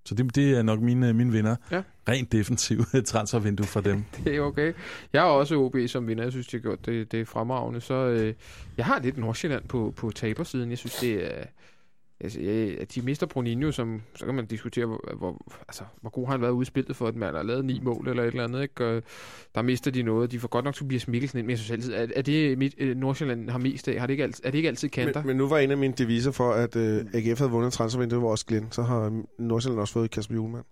så 0.05 0.15
det, 0.15 0.35
det 0.35 0.59
er 0.59 0.63
nok 0.63 0.81
mine, 0.81 1.13
mine 1.13 1.33
vinder. 1.33 1.57
Ja. 1.71 1.83
Rent 2.09 2.33
defensiv 2.33 2.85
transfervindue 3.07 3.67
for 3.67 3.81
dem. 3.81 4.05
det 4.25 4.37
er 4.37 4.41
okay. 4.41 4.73
Jeg 5.13 5.23
har 5.23 5.29
også 5.29 5.57
OB 5.57 5.77
som 5.87 6.09
vinder. 6.09 6.23
Jeg 6.23 6.33
synes, 6.33 6.47
de 6.47 6.57
har 6.57 6.63
gjort 6.63 6.87
det, 6.87 7.13
det 7.13 7.21
er 7.21 7.25
fremragende. 7.25 7.81
Så 7.81 7.95
øh, 7.95 8.35
jeg 8.77 8.87
har 8.87 9.01
lidt 9.01 9.19
Nordsjælland 9.19 9.69
på, 9.69 9.95
på 9.97 10.11
tabersiden. 10.11 10.71
Jeg 10.71 10.79
synes, 10.79 10.95
det 10.95 11.25
er 11.25 11.45
altså, 12.23 12.41
at 12.81 12.95
de 12.95 13.03
mister 13.03 13.27
Bruninho, 13.27 13.71
som, 13.71 14.03
så 14.15 14.25
kan 14.25 14.35
man 14.35 14.47
diskutere, 14.47 14.87
hvor, 14.87 15.15
hvor, 15.19 15.53
altså, 15.69 15.83
hvor 16.01 16.11
god 16.11 16.27
har 16.27 16.33
han 16.33 16.41
været 16.41 16.51
udspillet 16.51 16.97
for, 16.97 17.07
at 17.07 17.17
man 17.17 17.35
har 17.35 17.43
lavet 17.43 17.65
ni 17.65 17.81
mål 17.83 18.09
eller 18.09 18.23
et 18.23 18.27
eller 18.27 18.45
andet. 18.45 18.63
Ikke? 18.63 19.03
Der 19.55 19.63
mister 19.63 19.91
de 19.91 20.03
noget. 20.03 20.33
De 20.33 20.41
får 20.41 20.49
godt 20.49 20.65
nok 20.65 20.75
Tobias 20.75 21.09
Mikkelsen 21.09 21.39
ind, 21.39 21.47
men 21.47 21.51
jeg 21.51 21.59
synes 21.59 21.71
altid, 21.71 21.93
er, 21.95 22.07
er 22.17 22.23
det 22.23 22.59
mit, 22.59 22.75
øh, 22.79 22.97
Nordsjælland 22.97 23.51
har 23.51 23.59
mest 23.59 23.89
af? 23.89 24.01
Har 24.01 24.07
det 24.07 24.15
ikke 24.15 24.25
altid, 24.25 24.45
er 24.45 24.51
det 24.51 24.59
ikke 24.59 24.69
altid 24.69 24.89
kanter? 24.89 25.21
Men, 25.21 25.27
men 25.27 25.37
nu 25.37 25.49
var 25.49 25.59
en 25.59 25.71
af 25.71 25.77
mine 25.77 25.95
deviser 25.99 26.31
for, 26.31 26.53
at 26.53 26.77
øh, 26.77 27.05
AGF 27.13 27.39
havde 27.39 27.51
vundet 27.51 27.73
transfervinduet, 27.73 28.23
var 28.23 28.29
også 28.29 28.47
Glenn. 28.47 28.67
Så 28.71 28.83
har 28.83 29.23
Nordsjælland 29.39 29.81
også 29.81 29.93
fået 29.93 30.11
Kasper 30.11 30.35
Julemand. 30.35 30.65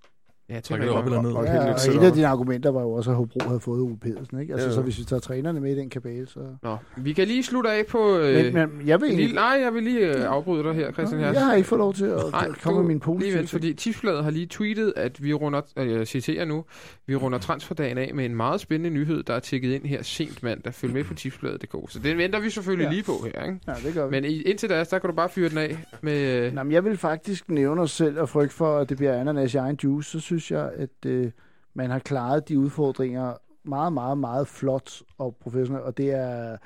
Ja, 0.50 0.60
trækker 0.60 0.86
det 0.86 0.96
op 0.96 1.04
eller 1.04 1.22
ned. 1.22 1.32
Og, 1.32 1.44
ja, 1.44 1.64
og 1.64 1.94
et 1.94 2.02
af 2.02 2.12
dine 2.12 2.26
argumenter 2.26 2.70
var 2.70 2.80
jo 2.80 2.92
også, 2.92 3.10
at 3.10 3.16
Hobro 3.16 3.38
havde 3.46 3.60
fået 3.60 3.80
Uwe 3.80 3.98
Pedersen. 3.98 4.40
Ikke? 4.40 4.52
Altså, 4.52 4.66
ja, 4.66 4.70
ja. 4.70 4.74
Så 4.74 4.82
hvis 4.82 4.98
vi 4.98 5.04
tager 5.04 5.20
trænerne 5.20 5.60
med 5.60 5.72
i 5.72 5.78
den 5.78 5.90
kabale, 5.90 6.26
så... 6.26 6.40
Nå, 6.62 6.76
vi 6.96 7.12
kan 7.12 7.26
lige 7.26 7.42
slutte 7.42 7.70
af 7.70 7.86
på... 7.86 8.18
Øh, 8.18 8.44
men, 8.44 8.54
men 8.54 8.88
jeg 8.88 9.00
vil 9.00 9.10
lige, 9.10 9.34
Nej, 9.34 9.58
jeg 9.62 9.74
vil 9.74 9.82
lige 9.82 10.16
øh, 10.16 10.24
afbryde 10.24 10.64
dig 10.64 10.74
her, 10.74 10.92
Christian 10.92 11.20
Nå, 11.20 11.26
Jeg 11.26 11.44
har 11.44 11.54
ikke 11.54 11.68
fået 11.68 11.78
lov 11.78 11.94
til 11.94 12.04
at 12.04 12.30
nej, 12.32 12.48
komme 12.62 12.80
med 12.80 12.88
min 12.88 13.00
pose. 13.00 13.24
Lige 13.24 13.38
vent, 13.38 13.50
fordi 13.50 13.74
Tipsbladet 13.74 14.24
har 14.24 14.30
lige 14.30 14.46
tweetet, 14.46 14.92
at 14.96 15.22
vi 15.22 15.34
runder, 15.34 15.60
øh, 15.76 15.90
jeg 15.92 16.06
citerer 16.06 16.44
nu, 16.44 16.64
vi 17.06 17.16
runder 17.16 17.38
transferdagen 17.38 17.98
af 17.98 18.10
med 18.14 18.24
en 18.24 18.34
meget 18.34 18.60
spændende 18.60 18.90
nyhed, 18.90 19.22
der 19.22 19.34
er 19.34 19.40
tækket 19.40 19.72
ind 19.72 19.84
her 19.84 20.02
sent 20.02 20.42
mandag. 20.42 20.74
Følg 20.74 20.92
med 20.92 21.04
på 21.04 21.14
tipsbladet.dk. 21.14 21.92
Så 21.92 21.98
den 21.98 22.18
venter 22.18 22.40
vi 22.40 22.50
selvfølgelig 22.50 22.84
ja. 22.84 22.90
lige 22.90 23.02
på 23.02 23.12
her, 23.24 23.44
ikke? 23.44 23.58
Ja, 23.66 23.72
det 23.84 23.94
gør 23.94 24.06
vi. 24.06 24.10
Men 24.10 24.24
indtil 24.24 24.70
da, 24.70 24.84
der 24.84 24.98
kan 24.98 25.10
du 25.10 25.16
bare 25.16 25.28
fyre 25.28 25.48
den 25.48 25.58
af 25.58 25.78
med... 26.00 26.46
Øh... 26.46 26.52
Nå, 26.52 26.62
men 26.62 26.72
jeg 26.72 26.84
vil 26.84 26.96
faktisk 26.96 27.48
nævne 27.48 27.80
os 27.82 27.90
selv 27.90 28.20
og 28.20 28.28
frygt 28.28 28.52
for, 28.52 28.78
at 28.78 28.88
det 28.88 28.96
bliver 28.96 29.20
ananas 29.20 29.54
i 29.54 29.56
egen 29.56 29.78
juice. 29.84 30.10
Så 30.10 30.20
synes 30.20 30.39
jeg, 30.50 30.72
at... 30.76 31.06
Øh, 31.06 31.30
man 31.74 31.90
har 31.90 31.98
klaret 31.98 32.48
de 32.48 32.58
udfordringer 32.58 33.34
meget, 33.62 33.92
meget, 33.92 34.18
meget 34.18 34.48
flot 34.48 35.02
og 35.18 35.36
professionelt, 35.36 35.84
og 35.84 35.96
det 35.96 36.10
er, 36.10 36.56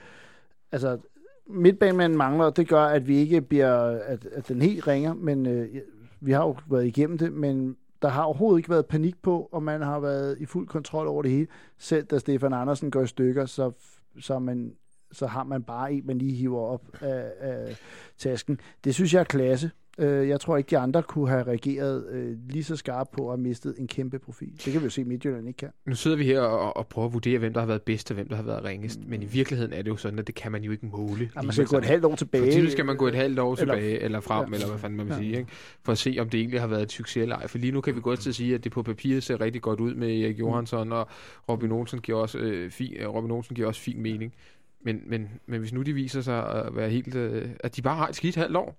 altså, 0.72 0.98
midtbanen 1.46 2.16
mangler, 2.16 2.44
og 2.44 2.56
det 2.56 2.68
gør, 2.68 2.84
at 2.84 3.08
vi 3.08 3.16
ikke 3.16 3.40
bliver, 3.40 3.80
at, 3.84 4.24
at 4.24 4.48
den 4.48 4.62
helt 4.62 4.86
ringer, 4.86 5.14
men 5.14 5.46
øh, 5.46 5.68
vi 6.20 6.32
har 6.32 6.42
jo 6.42 6.56
været 6.70 6.86
igennem 6.86 7.18
det, 7.18 7.32
men 7.32 7.76
der 8.02 8.08
har 8.08 8.22
overhovedet 8.22 8.58
ikke 8.58 8.70
været 8.70 8.86
panik 8.86 9.22
på, 9.22 9.48
og 9.52 9.62
man 9.62 9.82
har 9.82 10.00
været 10.00 10.36
i 10.40 10.46
fuld 10.46 10.68
kontrol 10.68 11.06
over 11.06 11.22
det 11.22 11.30
hele. 11.30 11.46
Selv 11.78 12.04
da 12.04 12.18
Stefan 12.18 12.52
Andersen 12.52 12.90
går 12.90 13.02
i 13.02 13.06
stykker, 13.06 13.46
så, 13.46 13.72
så, 14.20 14.38
man, 14.38 14.74
så 15.12 15.26
har 15.26 15.44
man 15.44 15.62
bare 15.62 15.92
en, 15.92 16.06
man 16.06 16.18
lige 16.18 16.34
hiver 16.34 16.60
op 16.60 17.02
af, 17.02 17.32
af 17.40 17.78
tasken. 18.18 18.60
Det 18.84 18.94
synes 18.94 19.14
jeg 19.14 19.20
er 19.20 19.24
klasse. 19.24 19.70
Øh, 19.98 20.28
jeg 20.28 20.40
tror 20.40 20.56
ikke, 20.56 20.70
de 20.70 20.78
andre 20.78 21.02
kunne 21.02 21.28
have 21.28 21.42
reageret 21.42 22.06
øh, 22.10 22.36
lige 22.48 22.64
så 22.64 22.76
skarpt 22.76 23.10
på 23.10 23.30
at 23.30 23.36
have 23.36 23.42
mistet 23.42 23.74
en 23.78 23.86
kæmpe 23.86 24.18
profil. 24.18 24.52
Det 24.64 24.72
kan 24.72 24.80
vi 24.80 24.84
jo 24.84 24.90
se, 24.90 25.00
at 25.00 25.06
Midtjylland 25.06 25.48
ikke 25.48 25.58
kan. 25.58 25.70
Nu 25.86 25.94
sidder 25.94 26.16
vi 26.16 26.24
her 26.24 26.40
og, 26.40 26.76
og 26.76 26.86
prøver 26.86 27.08
at 27.08 27.12
vurdere, 27.12 27.38
hvem 27.38 27.52
der 27.52 27.60
har 27.60 27.66
været 27.66 27.82
bedst 27.82 28.10
og 28.10 28.14
hvem 28.14 28.28
der 28.28 28.36
har 28.36 28.42
været 28.42 28.64
ringest. 28.64 29.00
Mm. 29.00 29.10
Men 29.10 29.22
i 29.22 29.26
virkeligheden 29.26 29.72
er 29.72 29.82
det 29.82 29.90
jo 29.90 29.96
sådan, 29.96 30.18
at 30.18 30.26
det 30.26 30.34
kan 30.34 30.52
man 30.52 30.62
jo 30.62 30.72
ikke 30.72 30.86
måle. 30.86 31.30
Ja, 31.36 31.42
man 31.42 31.52
skal 31.52 31.66
gå 31.66 31.76
et 31.76 31.84
halvt 31.84 32.04
år 32.04 32.14
tilbage. 32.14 32.64
For 32.64 32.70
skal 32.70 32.84
man 32.84 32.96
gå 32.96 33.08
et 33.08 33.14
halvt 33.14 33.38
år 33.38 33.54
tilbage, 33.54 34.00
eller, 34.00 34.20
frem, 34.20 34.48
ja. 34.48 34.54
eller 34.54 34.68
hvad 34.68 34.78
fanden 34.78 34.96
man 34.96 35.06
vil 35.06 35.12
ja. 35.12 35.18
sige, 35.18 35.38
ikke? 35.38 35.50
for 35.82 35.92
at 35.92 35.98
se, 35.98 36.16
om 36.20 36.28
det 36.28 36.40
egentlig 36.40 36.60
har 36.60 36.66
været 36.66 36.82
et 36.82 36.92
succes 36.92 37.22
eller 37.22 37.36
ej. 37.36 37.46
For 37.46 37.58
lige 37.58 37.72
nu 37.72 37.80
kan 37.80 37.96
vi 37.96 38.00
godt 38.00 38.20
til 38.20 38.28
at 38.28 38.34
sige, 38.34 38.54
at 38.54 38.64
det 38.64 38.72
på 38.72 38.82
papiret 38.82 39.22
ser 39.22 39.40
rigtig 39.40 39.62
godt 39.62 39.80
ud 39.80 39.94
med 39.94 40.20
Erik 40.20 40.38
Johansson, 40.38 40.92
og 40.92 41.08
Robin 41.48 41.72
Olsen 41.72 42.00
giver 42.00 42.18
også, 42.18 42.38
øh, 42.38 42.70
fin, 42.70 42.96
Robin 43.06 43.30
Olsen 43.30 43.54
giver 43.54 43.68
også 43.68 43.80
fin 43.80 44.02
mening. 44.02 44.34
Men, 44.84 45.02
men, 45.06 45.28
men 45.46 45.60
hvis 45.60 45.72
nu 45.72 45.82
de 45.82 45.92
viser 45.92 46.20
sig 46.20 46.50
at 46.50 46.76
være 46.76 46.90
helt, 46.90 47.14
øh, 47.14 47.48
at 47.60 47.76
de 47.76 47.82
bare 47.82 47.96
har 47.96 48.08
et 48.08 48.16
skidt 48.16 48.36
halvt 48.36 48.56
år, 48.56 48.76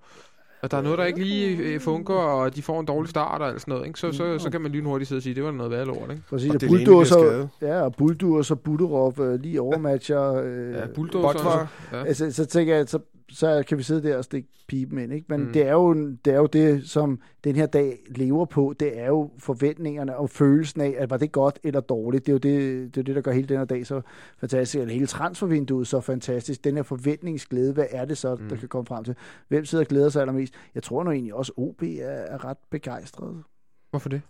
og 0.65 0.71
der 0.71 0.77
er 0.77 0.81
noget, 0.81 0.97
der 0.97 1.05
ikke 1.05 1.19
lige 1.19 1.57
øh, 1.57 1.79
funker, 1.79 2.13
og 2.13 2.55
de 2.55 2.61
får 2.61 2.79
en 2.79 2.85
dårlig 2.85 3.09
start 3.09 3.41
og 3.41 3.47
alt 3.47 3.61
sådan 3.61 3.71
noget, 3.71 3.87
ikke? 3.87 3.99
Så, 3.99 4.11
så, 4.11 4.39
så 4.39 4.49
kan 4.49 4.61
man 4.61 4.71
lynhurtigt 4.71 5.07
sidde 5.07 5.19
og 5.19 5.23
sige, 5.23 5.35
det 5.35 5.43
var 5.43 5.51
noget 5.51 5.71
værre 5.71 5.85
lort, 5.85 6.11
ikke? 6.11 6.23
Præcis, 6.29 6.49
og, 6.49 6.55
og 6.63 6.67
Bulldozer, 6.67 7.47
ja, 7.61 7.81
og 7.81 7.95
Bulldozer 7.95 8.55
og 8.55 8.61
Budorov 8.61 9.19
øh, 9.19 9.41
lige 9.41 9.61
overmatcher. 9.61 10.33
Øh, 10.33 10.73
ja, 10.73 10.87
Bulldozer. 10.95 11.67
Ja. 11.93 12.03
Altså, 12.03 12.31
så 12.31 12.45
tænker 12.45 12.75
jeg, 12.75 12.89
så 12.89 12.99
så 13.35 13.63
kan 13.67 13.77
vi 13.77 13.83
sidde 13.83 14.07
der 14.07 14.17
og 14.17 14.23
stikke 14.23 14.49
pipen 14.67 14.99
ind. 14.99 15.13
Ikke? 15.13 15.25
Men 15.29 15.41
mm. 15.41 15.53
det, 15.53 15.67
er 15.67 15.71
jo, 15.71 15.93
det 15.93 16.33
er 16.33 16.37
jo 16.37 16.45
det, 16.45 16.89
som 16.89 17.19
den 17.43 17.55
her 17.55 17.65
dag 17.65 17.97
lever 18.07 18.45
på. 18.45 18.73
Det 18.79 18.99
er 18.99 19.07
jo 19.07 19.31
forventningerne 19.37 20.17
og 20.17 20.29
følelsen 20.29 20.81
af, 20.81 20.95
at 20.97 21.09
var 21.09 21.17
det 21.17 21.31
godt 21.31 21.59
eller 21.63 21.79
dårligt. 21.79 22.25
Det 22.25 22.31
er 22.31 22.33
jo 22.33 22.37
det, 22.37 22.95
det, 22.95 23.01
er 23.01 23.03
det 23.03 23.15
der 23.15 23.21
gør 23.21 23.31
hele 23.31 23.47
den 23.47 23.57
her 23.57 23.65
dag 23.65 23.87
så 23.87 24.01
fantastisk. 24.37 24.81
Eller 24.81 24.93
hele 24.93 25.07
transfervinduet 25.07 25.87
så 25.87 26.01
fantastisk. 26.01 26.63
Den 26.63 26.75
her 26.75 26.83
forventningsglæde, 26.83 27.73
hvad 27.73 27.87
er 27.89 28.05
det 28.05 28.17
så, 28.17 28.35
mm. 28.35 28.49
der 28.49 28.55
kan 28.55 28.67
komme 28.67 28.85
frem 28.85 29.03
til? 29.03 29.15
Hvem 29.47 29.65
sidder 29.65 29.83
og 29.83 29.87
glæder 29.87 30.09
sig 30.09 30.21
allermest? 30.21 30.53
Jeg 30.75 30.83
tror 30.83 31.03
nu 31.03 31.11
egentlig 31.11 31.33
også, 31.33 31.51
OB 31.57 31.83
er, 31.83 32.05
er 32.05 32.45
ret 32.45 32.57
begejstret. 32.71 33.43
Hvorfor 33.89 34.09
det? 34.09 34.21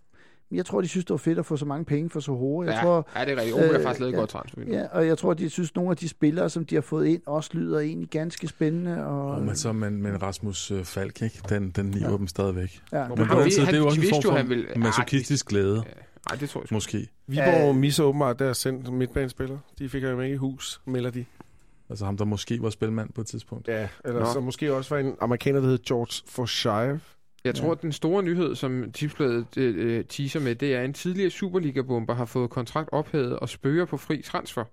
Jeg 0.52 0.66
tror, 0.66 0.82
de 0.82 0.88
synes, 0.88 1.06
det 1.06 1.12
var 1.12 1.18
fedt 1.18 1.40
at 1.40 1.46
få 1.46 1.58
så 1.58 1.66
mange 1.66 1.86
penge 1.86 2.10
for 2.10 2.20
så 2.20 2.32
hårde. 2.32 2.70
Jeg 2.70 2.78
ja, 2.78 2.84
tror, 2.84 3.10
ja, 3.16 3.26
det 3.26 3.32
er 3.32 3.38
rigtigt. 3.38 3.56
Obo 3.56 3.74
øh, 3.74 3.84
faktisk 3.84 4.00
lavet 4.00 4.14
ja, 4.14 4.18
godt 4.18 4.30
transfer. 4.30 4.62
Ja, 4.68 4.86
og 4.92 5.08
jeg 5.08 5.18
tror, 5.18 5.34
de 5.34 5.50
synes, 5.50 5.76
nogle 5.76 5.92
af 5.92 5.98
de 5.98 6.10
spillere, 6.10 6.50
som 6.50 6.66
de 6.66 6.76
har 6.76 6.82
fået 6.82 7.08
ind, 7.08 7.22
også 7.26 7.50
lyder 7.54 7.80
egentlig 7.80 8.10
ganske 8.10 8.48
spændende. 8.48 9.06
Og, 9.06 9.32
og 9.32 9.42
men 9.42 9.56
så 9.56 9.72
men, 9.72 10.02
men 10.02 10.22
Rasmus 10.22 10.72
øh, 10.72 10.84
Falk, 10.84 11.22
ikke? 11.22 11.40
Den, 11.50 11.70
den 11.70 11.86
niver 11.86 12.10
ja. 12.10 12.18
dem 12.18 12.28
stadigvæk. 12.28 12.82
Ja. 12.92 13.08
Men, 13.08 13.18
men 13.18 13.28
han, 13.28 13.40
altid, 13.40 13.66
det 13.66 13.74
er 13.74 13.78
jo 13.78 13.86
også 13.86 14.02
en 14.02 14.08
form 14.10 14.24
for 14.24 14.32
han 14.32 14.50
vil, 14.50 14.68
masochistisk 14.76 15.48
glæde. 15.48 15.84
Nej, 16.30 16.38
det 16.40 16.50
tror 16.50 16.62
jeg 16.62 16.68
Måske. 16.72 17.08
Viborg 17.28 17.70
uh, 17.70 17.76
misser 17.76 18.04
åbenbart 18.04 18.40
deres 18.40 18.58
sendt 18.58 18.94
midtbanespiller. 18.94 19.58
De 19.80 19.90
fik 19.90 20.04
jo 20.04 20.20
ikke 20.20 20.34
i 20.34 20.38
hus, 20.38 20.82
melder 20.86 21.10
de. 21.10 21.26
Altså 21.90 22.06
ham, 22.06 22.18
der 22.18 22.26
måske 22.26 22.62
var 22.62 22.70
spilmand 22.70 23.14
på 23.14 23.22
et 23.22 23.28
tidspunkt. 23.28 23.68
Ja, 23.68 23.88
eller 24.06 24.20
Nå. 24.20 24.34
så 24.34 24.40
måske 24.40 24.74
også 24.74 24.96
var 24.96 25.02
en 25.02 25.16
amerikaner, 25.22 25.60
der 25.60 25.68
hed 25.68 25.78
George 25.78 26.24
Forsyth. 26.28 27.15
Jeg 27.46 27.56
tror, 27.56 27.68
ja. 27.68 27.72
at 27.72 27.82
den 27.82 27.92
store 27.92 28.24
nyhed, 28.24 28.56
som 28.56 28.92
tipsbladet 28.92 29.58
øh, 29.58 30.06
teaser 30.06 30.40
med, 30.40 30.56
det 30.56 30.76
er, 30.76 30.80
at 30.80 30.86
en 30.86 30.94
tidligere 30.94 31.30
Superliga-bomber 31.30 32.14
har 32.14 32.26
fået 32.26 32.50
kontrakt 32.50 32.90
ophævet 32.92 33.40
og 33.40 33.50
spørger 33.50 33.86
på 33.86 33.98
fri 33.98 34.22
transfer. 34.22 34.64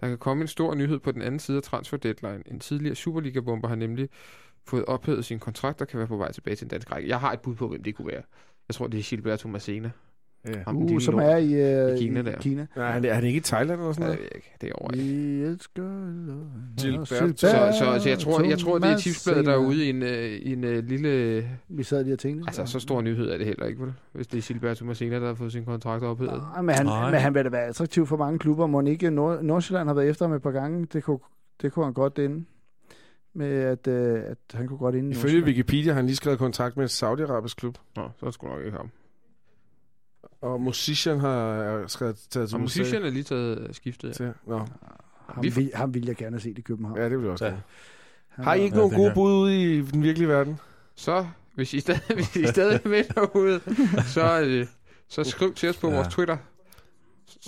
Der 0.00 0.08
kan 0.08 0.18
komme 0.18 0.40
en 0.40 0.48
stor 0.48 0.74
nyhed 0.74 0.98
på 0.98 1.12
den 1.12 1.22
anden 1.22 1.38
side 1.38 1.56
af 1.56 1.62
transfer 1.62 1.96
deadline. 1.96 2.42
En 2.46 2.60
tidligere 2.60 2.94
Superliga-bomber 2.94 3.68
har 3.68 3.74
nemlig 3.74 4.08
fået 4.66 4.84
ophævet 4.84 5.24
sin 5.24 5.38
kontrakt 5.38 5.80
og 5.80 5.88
kan 5.88 5.98
være 5.98 6.08
på 6.08 6.16
vej 6.16 6.32
tilbage 6.32 6.56
til 6.56 6.64
en 6.64 6.68
dansk 6.68 6.92
række. 6.92 7.08
Jeg 7.08 7.20
har 7.20 7.32
et 7.32 7.40
bud 7.40 7.54
på, 7.54 7.68
hvem 7.68 7.82
det 7.82 7.94
kunne 7.94 8.08
være. 8.08 8.22
Jeg 8.68 8.74
tror, 8.74 8.86
det 8.86 8.98
er 9.00 9.02
Gilberto 9.02 9.48
Massena. 9.48 9.90
Ja. 10.46 10.52
Ham, 10.66 10.76
uh, 10.76 11.00
som 11.00 11.14
er 11.14 11.36
i, 11.36 11.44
uh, 11.44 11.94
i 11.94 11.98
Kina. 11.98 12.22
Der. 12.22 12.38
Kina. 12.38 12.66
Ja, 12.76 12.82
han, 12.82 13.04
er 13.04 13.14
han 13.14 13.24
ikke 13.24 13.36
i 13.36 13.40
Thailand 13.40 13.80
eller 13.80 13.92
sådan 13.92 14.06
noget? 14.06 14.20
Ja, 14.34 14.38
det 14.60 14.68
er 14.68 14.72
over 14.74 14.94
i. 14.94 15.56
Så, 16.76 17.04
så, 17.04 17.32
så, 17.36 17.98
så 18.02 18.08
jeg 18.08 18.18
tror, 18.18 18.42
jeg 18.42 18.58
tror 18.58 18.78
det 18.78 18.90
er 18.90 18.96
tipsbladet, 18.96 19.46
der 19.46 19.52
er 19.52 19.56
ude 19.56 19.86
i 19.86 19.90
en, 19.90 20.02
uh, 20.02 20.08
i 20.08 20.52
en 20.52 20.64
uh, 20.64 20.70
lille... 20.70 21.48
Vi 21.68 21.82
sad 21.82 22.04
lige 22.04 22.14
og 22.14 22.18
tænkte. 22.18 22.44
Altså, 22.46 22.66
så 22.66 22.80
stor 22.80 23.00
nyhed 23.00 23.30
er 23.30 23.36
det 23.36 23.46
heller 23.46 23.66
ikke, 23.66 23.82
vel? 23.82 23.92
Hvis 24.12 24.26
det 24.26 24.38
er 24.38 24.42
Gilberto 24.42 24.84
Massena, 24.84 25.20
der 25.20 25.26
har 25.26 25.34
fået 25.34 25.52
sin 25.52 25.64
kontrakt 25.64 26.04
ophævet. 26.04 26.32
Nej, 26.32 26.62
men 26.62 26.74
han, 26.74 26.86
Nej. 26.86 27.10
men 27.10 27.20
han 27.20 27.34
vil 27.34 27.44
da 27.44 27.48
være 27.48 27.66
attraktiv 27.66 28.06
for 28.06 28.16
mange 28.16 28.38
klubber. 28.38 28.66
Må 28.66 28.80
ikke 28.80 29.10
Nord 29.10 29.42
Nordsjælland 29.42 29.88
har 29.88 29.94
været 29.94 30.08
efter 30.08 30.26
ham 30.26 30.36
et 30.36 30.42
par 30.42 30.50
gange. 30.50 30.86
Det 30.92 31.04
kunne, 31.04 31.18
det 31.62 31.72
kunne 31.72 31.84
han 31.84 31.94
godt 31.94 32.18
inde 32.18 32.44
med, 33.34 33.52
at, 33.52 33.86
uh, 33.86 34.30
at 34.30 34.38
han 34.54 34.66
kunne 34.68 34.78
godt 34.78 34.94
inde 34.94 35.10
Ifølge 35.10 35.44
Wikipedia 35.44 35.92
har 35.92 35.96
han 35.96 36.06
lige 36.06 36.16
skrevet 36.16 36.38
kontrakt 36.38 36.76
med 36.76 36.84
en 36.84 36.88
saudi-arabisk 36.88 37.56
klub. 37.56 37.78
Nå, 37.96 38.02
så 38.20 38.30
skulle 38.30 38.54
nok 38.54 38.64
ikke 38.64 38.76
ham. 38.76 38.90
Og 40.40 40.60
Musician 40.60 41.20
har 41.20 41.84
skrevet 41.86 42.16
taget 42.30 42.48
til 42.48 42.56
Og 42.56 42.60
Musician 42.60 43.04
er 43.04 43.10
lige 43.10 43.22
taget 43.22 43.76
skiftet. 43.76 44.20
Ja. 44.20 44.30
Nå. 44.46 44.58
Ham, 45.26 45.42
vi... 45.42 45.48
vil, 45.48 45.70
ham 45.74 45.94
vil 45.94 46.06
jeg 46.06 46.16
gerne 46.16 46.40
se 46.40 46.50
i 46.50 46.60
København. 46.60 46.98
Ja, 46.98 47.04
det 47.04 47.18
vil 47.18 47.22
jeg 47.22 47.32
også 47.32 47.44
ja. 47.44 47.54
Har 48.28 48.54
I 48.54 48.62
ikke 48.62 48.76
ja, 48.76 48.80
nogen 48.80 48.96
gode 48.96 49.12
bud 49.14 49.32
ude 49.32 49.62
i 49.62 49.82
den 49.82 50.02
virkelige 50.02 50.28
verden? 50.28 50.60
Så, 50.94 51.26
hvis 51.54 51.74
I 51.74 51.80
stadig, 51.80 52.00
hvis 52.14 52.36
I 52.36 52.46
stadig 52.46 52.80
er 52.84 52.88
med 52.88 53.04
derude, 53.04 53.60
så, 54.14 54.40
øh, 54.40 54.66
så 55.08 55.24
skriv 55.24 55.54
til 55.54 55.68
os 55.68 55.76
på 55.76 55.88
ja. 55.88 55.94
vores 55.94 56.08
Twitter. 56.08 56.36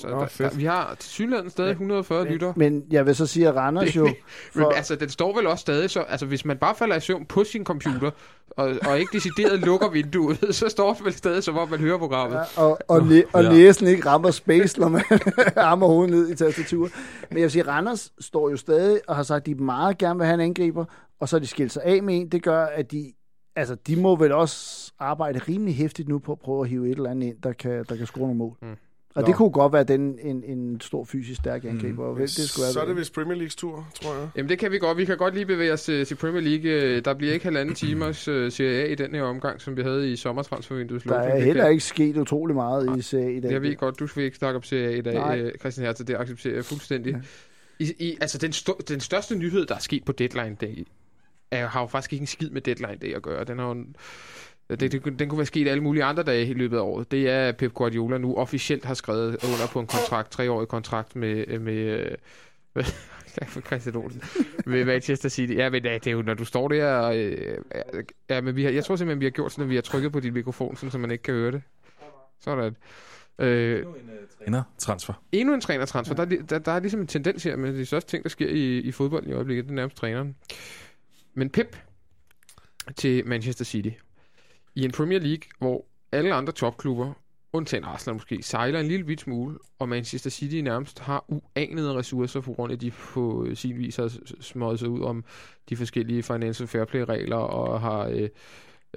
Så 0.00 0.08
Nå, 0.08 0.20
der, 0.20 0.26
der, 0.38 0.56
vi 0.56 0.64
har 0.64 0.96
til 0.98 1.10
synligheden 1.10 1.50
stadig 1.50 1.70
140 1.70 2.24
men, 2.24 2.32
lytter. 2.32 2.52
Men 2.56 2.84
jeg 2.90 3.06
vil 3.06 3.14
så 3.14 3.26
sige, 3.26 3.48
at 3.48 3.54
Randers 3.54 3.96
jo... 3.96 4.08
For... 4.52 4.60
men, 4.60 4.72
altså, 4.76 4.96
den 4.96 5.08
står 5.08 5.36
vel 5.36 5.46
også 5.46 5.62
stadig, 5.62 5.90
så 5.90 6.00
altså, 6.00 6.26
hvis 6.26 6.44
man 6.44 6.58
bare 6.58 6.74
falder 6.74 6.96
i 6.96 7.00
søvn 7.00 7.26
på 7.26 7.44
sin 7.44 7.64
computer, 7.64 8.10
og, 8.50 8.74
og 8.86 8.98
ikke 8.98 9.10
decideret 9.12 9.60
lukker 9.60 9.90
vinduet, 9.90 10.38
så 10.54 10.68
står 10.68 10.94
det 10.94 11.04
vel 11.04 11.12
stadig, 11.12 11.44
som 11.44 11.58
om 11.58 11.70
man 11.70 11.78
hører 11.78 11.98
programmet. 11.98 12.36
Ja, 12.36 12.62
og, 12.62 12.78
og, 12.88 13.06
næ- 13.06 13.22
og 13.32 13.42
ja. 13.42 13.52
næsen 13.52 13.86
ikke 13.86 14.08
rammer 14.08 14.30
space, 14.30 14.80
når 14.80 14.88
man 14.88 15.02
rammer 15.56 15.86
hovedet 15.86 16.10
ned 16.10 16.28
i 16.28 16.34
tastaturet. 16.34 16.92
Men 17.28 17.38
jeg 17.38 17.42
vil 17.42 17.50
sige, 17.50 17.66
Randers 17.66 18.12
står 18.20 18.50
jo 18.50 18.56
stadig 18.56 19.00
og 19.08 19.16
har 19.16 19.22
sagt, 19.22 19.40
at 19.40 19.46
de 19.46 19.54
meget 19.54 19.98
gerne 19.98 20.18
vil 20.18 20.26
have 20.26 20.34
en 20.34 20.40
angriber, 20.40 20.84
og 21.20 21.28
så 21.28 21.36
er 21.36 21.40
de 21.40 21.46
skilt 21.46 21.72
sig 21.72 21.82
af 21.84 22.02
med 22.02 22.16
en. 22.16 22.28
Det 22.28 22.42
gør, 22.42 22.64
at 22.64 22.92
de 22.92 23.12
altså, 23.56 23.74
de 23.74 23.96
må 23.96 24.16
vel 24.16 24.32
også 24.32 24.92
arbejde 24.98 25.38
rimelig 25.38 25.76
hæftigt 25.76 26.08
nu 26.08 26.18
på 26.18 26.32
at 26.32 26.38
prøve 26.38 26.62
at 26.62 26.68
hive 26.68 26.90
et 26.90 26.96
eller 26.96 27.10
andet 27.10 27.26
ind, 27.26 27.36
der 27.42 27.52
kan, 27.52 27.84
der 27.88 27.96
kan 27.96 28.06
score 28.06 28.20
nogle 28.20 28.38
mål. 28.38 28.56
Mm. 28.62 28.76
Og 29.14 29.22
Nå. 29.22 29.26
det 29.28 29.34
kunne 29.34 29.50
godt 29.50 29.72
være 29.72 29.84
den, 29.84 30.18
en, 30.22 30.44
en 30.44 30.80
stor 30.80 31.04
fysisk 31.04 31.40
stærk 31.40 31.64
angriber. 31.64 32.12
Mm. 32.12 32.18
Det 32.18 32.30
skulle 32.30 32.66
så 32.66 32.80
er 32.80 32.84
det 32.86 32.96
vist 32.96 33.14
Premier 33.14 33.34
Leagues 33.34 33.56
tur, 33.56 33.88
tror 34.02 34.14
jeg. 34.14 34.28
Jamen 34.36 34.48
det 34.48 34.58
kan 34.58 34.72
vi 34.72 34.78
godt. 34.78 34.98
Vi 34.98 35.04
kan 35.04 35.16
godt 35.16 35.34
lige 35.34 35.46
bevæge 35.46 35.72
os 35.72 35.82
til, 35.82 36.04
til 36.04 36.14
Premier 36.14 36.40
League. 36.42 37.00
Der 37.00 37.14
bliver 37.14 37.32
ikke 37.32 37.44
halvanden 37.44 37.74
timers 37.74 38.28
uh, 38.28 38.52
Serie 38.52 38.82
A 38.82 38.86
i 38.86 38.94
den 38.94 39.14
her 39.14 39.22
omgang, 39.22 39.60
som 39.60 39.76
vi 39.76 39.82
havde 39.82 40.12
i 40.12 40.16
sommertransfervinduet. 40.16 41.04
Der 41.04 41.14
er 41.14 41.40
heller 41.40 41.68
ikke 41.68 41.84
sket 41.84 42.16
utrolig 42.16 42.56
meget 42.56 42.86
Nej. 42.86 42.96
i 42.96 43.02
Serie 43.02 43.26
A 43.26 43.36
i 43.36 43.40
dag. 43.40 43.52
Jeg 43.52 43.62
ved 43.62 43.76
godt, 43.76 43.98
du 44.00 44.08
vil 44.14 44.24
ikke 44.24 44.36
snakke 44.36 44.56
om 44.56 44.62
Serie 44.62 44.88
A 44.88 44.90
i 44.98 45.00
dag, 45.00 45.14
Nej. 45.14 45.56
Christian 45.60 45.86
Hertz, 45.86 46.00
det 46.04 46.16
accepterer 46.16 46.54
jeg 46.54 46.64
fuldstændig. 46.64 47.12
Ja. 47.12 47.18
I, 47.84 47.92
i, 47.98 48.16
altså 48.20 48.38
den, 48.38 48.50
sto- 48.50 48.80
den 48.88 49.00
største 49.00 49.36
nyhed, 49.36 49.66
der 49.66 49.74
er 49.74 49.78
sket 49.78 50.04
på 50.04 50.12
deadline 50.12 50.56
day, 50.60 50.86
er, 51.50 51.66
har 51.66 51.80
jo 51.80 51.86
faktisk 51.86 52.12
ikke 52.12 52.22
en 52.22 52.26
skid 52.26 52.50
med 52.50 52.60
deadline 52.60 52.96
day 53.02 53.14
at 53.14 53.22
gøre. 53.22 53.44
Den 53.44 53.58
har 53.58 53.68
jo 53.68 53.84
det, 54.76 54.92
det, 54.92 55.18
den 55.18 55.28
kunne 55.28 55.38
være 55.38 55.46
sket 55.46 55.68
alle 55.68 55.82
mulige 55.82 56.04
andre 56.04 56.22
dage 56.22 56.46
i 56.46 56.54
løbet 56.54 56.76
af 56.76 56.80
året. 56.80 57.10
Det 57.10 57.28
er, 57.30 57.48
at 57.48 57.56
Pep 57.56 57.74
Guardiola 57.74 58.18
nu 58.18 58.34
officielt 58.36 58.84
har 58.84 58.94
skrevet 58.94 59.28
under 59.28 59.66
på 59.72 59.80
en 59.80 59.86
kontrakt, 59.86 60.30
treårig 60.30 60.68
kontrakt 60.68 61.16
med, 61.16 61.58
med, 61.58 62.04
med 62.74 62.84
for 63.46 63.60
Christian 63.60 63.96
Olsen, 63.96 64.22
med 64.66 64.84
Manchester 64.84 65.28
City. 65.28 65.52
Ja, 65.52 65.70
men 65.70 65.82
det 65.82 66.06
er 66.06 66.10
jo, 66.10 66.22
når 66.22 66.34
du 66.34 66.44
står 66.44 66.68
der, 66.68 66.94
og, 66.94 67.18
øh, 67.18 67.58
ja, 68.30 68.40
men 68.40 68.56
vi 68.56 68.64
har, 68.64 68.70
jeg 68.70 68.84
tror 68.84 68.96
simpelthen, 68.96 69.20
vi 69.20 69.26
har 69.26 69.30
gjort 69.30 69.52
sådan, 69.52 69.62
at 69.62 69.70
vi 69.70 69.74
har 69.74 69.82
trykket 69.82 70.12
på 70.12 70.20
din 70.20 70.34
mikrofon, 70.34 70.76
sådan, 70.76 70.90
så 70.90 70.98
man 70.98 71.10
ikke 71.10 71.22
kan 71.22 71.34
høre 71.34 71.52
det. 71.52 71.62
Sådan. 72.40 72.76
Øh, 73.38 73.78
endnu 73.78 73.94
en 73.94 74.08
uh, 74.08 74.14
trænertransfer. 74.38 75.14
Endnu 75.32 75.54
en 75.54 75.60
trænertransfer. 75.60 76.14
Ja. 76.18 76.24
Der, 76.24 76.42
der, 76.42 76.58
der 76.58 76.72
er 76.72 76.80
ligesom 76.80 77.00
en 77.00 77.06
tendens 77.06 77.42
her 77.42 77.56
med 77.56 77.74
de 77.74 77.86
største 77.86 78.10
ting, 78.10 78.22
der 78.22 78.28
sker 78.28 78.48
i, 78.48 78.78
i 78.78 78.92
fodbold 78.92 79.26
i 79.26 79.32
øjeblikket. 79.32 79.64
Det 79.64 79.70
er 79.70 79.74
nærmest 79.74 79.96
træneren. 79.96 80.36
Men 81.34 81.50
Pep 81.50 81.76
til 82.96 83.26
Manchester 83.26 83.64
City 83.64 83.90
i 84.80 84.84
en 84.84 84.90
Premier 84.90 85.18
League, 85.18 85.42
hvor 85.58 85.84
alle 86.12 86.34
andre 86.34 86.52
topklubber, 86.52 87.12
undtagen 87.52 87.84
Arsenal 87.84 88.14
måske, 88.14 88.42
sejler 88.42 88.80
en 88.80 88.86
lille 88.86 89.04
bit 89.04 89.20
smule, 89.20 89.58
og 89.78 89.88
Manchester 89.88 90.30
City 90.30 90.56
nærmest 90.56 90.98
har 90.98 91.24
uanede 91.28 91.94
ressourcer, 91.94 92.40
på 92.40 92.52
grund 92.52 92.72
af, 92.72 92.76
at 92.76 92.80
de 92.80 92.90
på 92.90 93.46
sin 93.54 93.78
vis 93.78 93.96
har 93.96 94.12
smøget 94.40 94.78
sig 94.78 94.88
ud 94.88 95.02
om 95.02 95.24
de 95.68 95.76
forskellige 95.76 96.22
financial 96.22 96.68
fair 96.68 96.84
play-regler, 96.84 97.36
og 97.36 97.80
har 97.80 98.06
øh, 98.06 98.28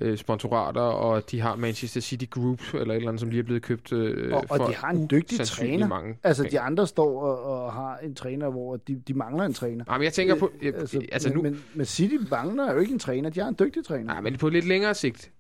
øh, 0.02 0.18
sponsorater, 0.18 0.82
og 0.82 1.32
de 1.32 1.42
har 1.42 1.56
Manchester 1.56 2.02
City 2.02 2.26
Group, 2.30 2.74
eller 2.74 2.94
et 2.94 2.96
eller 2.96 3.10
andet, 3.10 3.20
som 3.20 3.30
lige 3.30 3.40
er 3.40 3.44
blevet 3.44 3.62
købt 3.62 3.94
øh, 3.94 4.34
og, 4.34 4.44
og 4.50 4.70
de 4.70 4.76
har 4.76 4.90
en 4.90 5.08
dygtig 5.12 5.40
træner. 5.40 5.88
Mange 5.88 6.18
altså, 6.24 6.44
de 6.44 6.60
andre 6.60 6.88
står 6.88 7.22
og, 7.22 7.44
og 7.44 7.74
har 7.74 7.98
en 7.98 8.16
træner, 8.16 8.50
hvor 8.50 8.78
de, 8.78 8.96
de 9.08 9.14
mangler 9.14 9.44
en 9.44 9.54
træner. 9.54 9.86
Jamen, 9.90 10.06
jeg 10.06 10.14
tænker 10.14 10.36
på... 10.36 10.52
Jeg, 10.62 10.76
altså, 10.76 11.02
altså 11.12 11.30
men, 11.30 11.38
nu... 11.38 11.42
men, 11.44 11.64
men 11.74 11.86
City 11.86 12.16
mangler 12.32 12.74
jo 12.74 12.80
ikke 12.80 12.94
en 12.94 13.00
træner, 13.00 13.30
de 13.30 13.40
har 13.40 13.48
en 13.48 13.56
dygtig 13.60 13.86
træner. 13.86 14.06
Nej, 14.06 14.22
men 14.22 14.38
på 14.38 14.50
lidt 14.50 14.68
længere 14.68 14.94
sigt, 14.94 15.32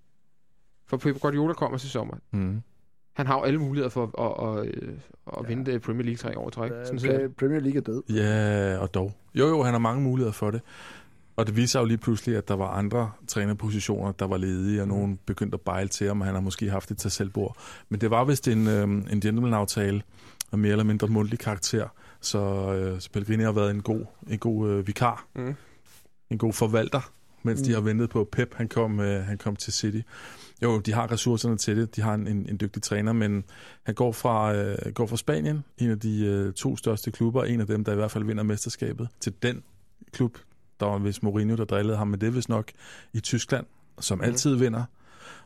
for 0.87 0.97
Pep 0.97 1.19
Guardiola 1.19 1.53
kommer 1.53 1.77
til 1.77 1.89
sommer. 1.89 2.15
Mm. 2.31 2.61
Han 3.13 3.27
har 3.27 3.37
jo 3.37 3.43
alle 3.43 3.59
muligheder 3.59 3.89
for 3.89 4.03
at, 4.03 4.59
at, 4.59 4.67
at, 4.67 4.93
at 5.27 5.43
ja. 5.43 5.47
vinde 5.47 5.79
Premier 5.79 6.03
League 6.03 6.17
tre 6.17 6.37
år 6.37 6.49
træk. 6.49 6.71
Ja, 6.71 6.85
Sådan 6.85 7.33
Premier 7.37 7.59
League 7.59 7.77
er 7.77 7.81
død. 7.81 8.03
Ja, 8.09 8.77
og 8.77 8.93
dog. 8.93 9.13
Jo, 9.35 9.47
jo, 9.47 9.63
han 9.63 9.73
har 9.73 9.79
mange 9.79 10.01
muligheder 10.01 10.33
for 10.33 10.51
det. 10.51 10.61
Og 11.35 11.47
det 11.47 11.55
viser 11.55 11.79
jo 11.79 11.85
lige 11.85 11.97
pludselig, 11.97 12.37
at 12.37 12.47
der 12.47 12.53
var 12.53 12.67
andre 12.67 13.11
trænerpositioner, 13.27 14.11
der 14.11 14.25
var 14.25 14.37
ledige, 14.37 14.81
og 14.81 14.87
nogen 14.87 15.19
begyndte 15.25 15.55
at 15.55 15.61
bejle 15.61 15.87
til 15.87 16.07
ham, 16.07 16.21
og 16.21 16.25
han 16.27 16.35
har 16.35 16.41
måske 16.41 16.69
haft 16.69 16.91
et 16.91 16.97
til 16.97 17.11
selvbord. 17.11 17.57
Men 17.89 18.01
det 18.01 18.11
var 18.11 18.23
vist 18.23 18.47
en, 18.47 18.67
øh, 18.67 18.83
en 18.83 19.21
gentleman-aftale 19.21 20.01
af 20.51 20.57
mere 20.57 20.71
eller 20.71 20.83
mindre 20.83 21.07
mundtlig 21.07 21.39
karakter, 21.39 21.87
så, 22.21 22.39
øh, 22.73 23.01
så 23.01 23.09
Pellegrini 23.11 23.43
har 23.43 23.51
været 23.51 23.71
en 23.71 23.81
god, 23.81 24.05
en 24.29 24.39
god 24.39 24.69
øh, 24.69 24.87
vikar, 24.87 25.27
mm. 25.35 25.55
en 26.29 26.37
god 26.37 26.53
forvalter, 26.53 27.11
mens 27.43 27.59
mm. 27.61 27.65
de 27.65 27.73
har 27.73 27.81
ventet 27.81 28.09
på 28.09 28.29
Pep, 28.31 28.53
han 28.55 28.67
kom, 28.67 28.99
øh, 28.99 29.25
han 29.25 29.37
kom 29.37 29.55
til 29.55 29.73
City. 29.73 30.01
Jo, 30.61 30.79
de 30.79 30.93
har 30.93 31.11
ressourcerne 31.11 31.57
til 31.57 31.77
det. 31.77 31.95
De 31.95 32.01
har 32.01 32.13
en, 32.13 32.27
en, 32.27 32.49
en 32.49 32.57
dygtig 32.61 32.83
træner, 32.83 33.13
men 33.13 33.43
han 33.83 33.95
går 33.95 34.11
fra, 34.11 34.53
øh, 34.55 34.93
går 34.93 35.05
fra 35.05 35.17
Spanien, 35.17 35.63
en 35.77 35.89
af 35.89 35.99
de 35.99 36.25
øh, 36.25 36.53
to 36.53 36.77
største 36.77 37.11
klubber, 37.11 37.43
en 37.43 37.61
af 37.61 37.67
dem, 37.67 37.83
der 37.83 37.91
i 37.91 37.95
hvert 37.95 38.11
fald 38.11 38.23
vinder 38.23 38.43
mesterskabet, 38.43 39.07
til 39.19 39.33
den 39.41 39.63
klub, 40.11 40.37
der 40.79 40.85
var 40.85 40.97
vist 40.97 41.23
Mourinho, 41.23 41.55
der 41.55 41.65
drillede 41.65 41.97
ham 41.97 42.07
med 42.07 42.17
det 42.17 42.35
vist 42.35 42.49
nok, 42.49 42.71
i 43.13 43.19
Tyskland, 43.19 43.65
som 43.99 44.17
mm. 44.17 44.23
altid 44.23 44.55
vinder. 44.55 44.83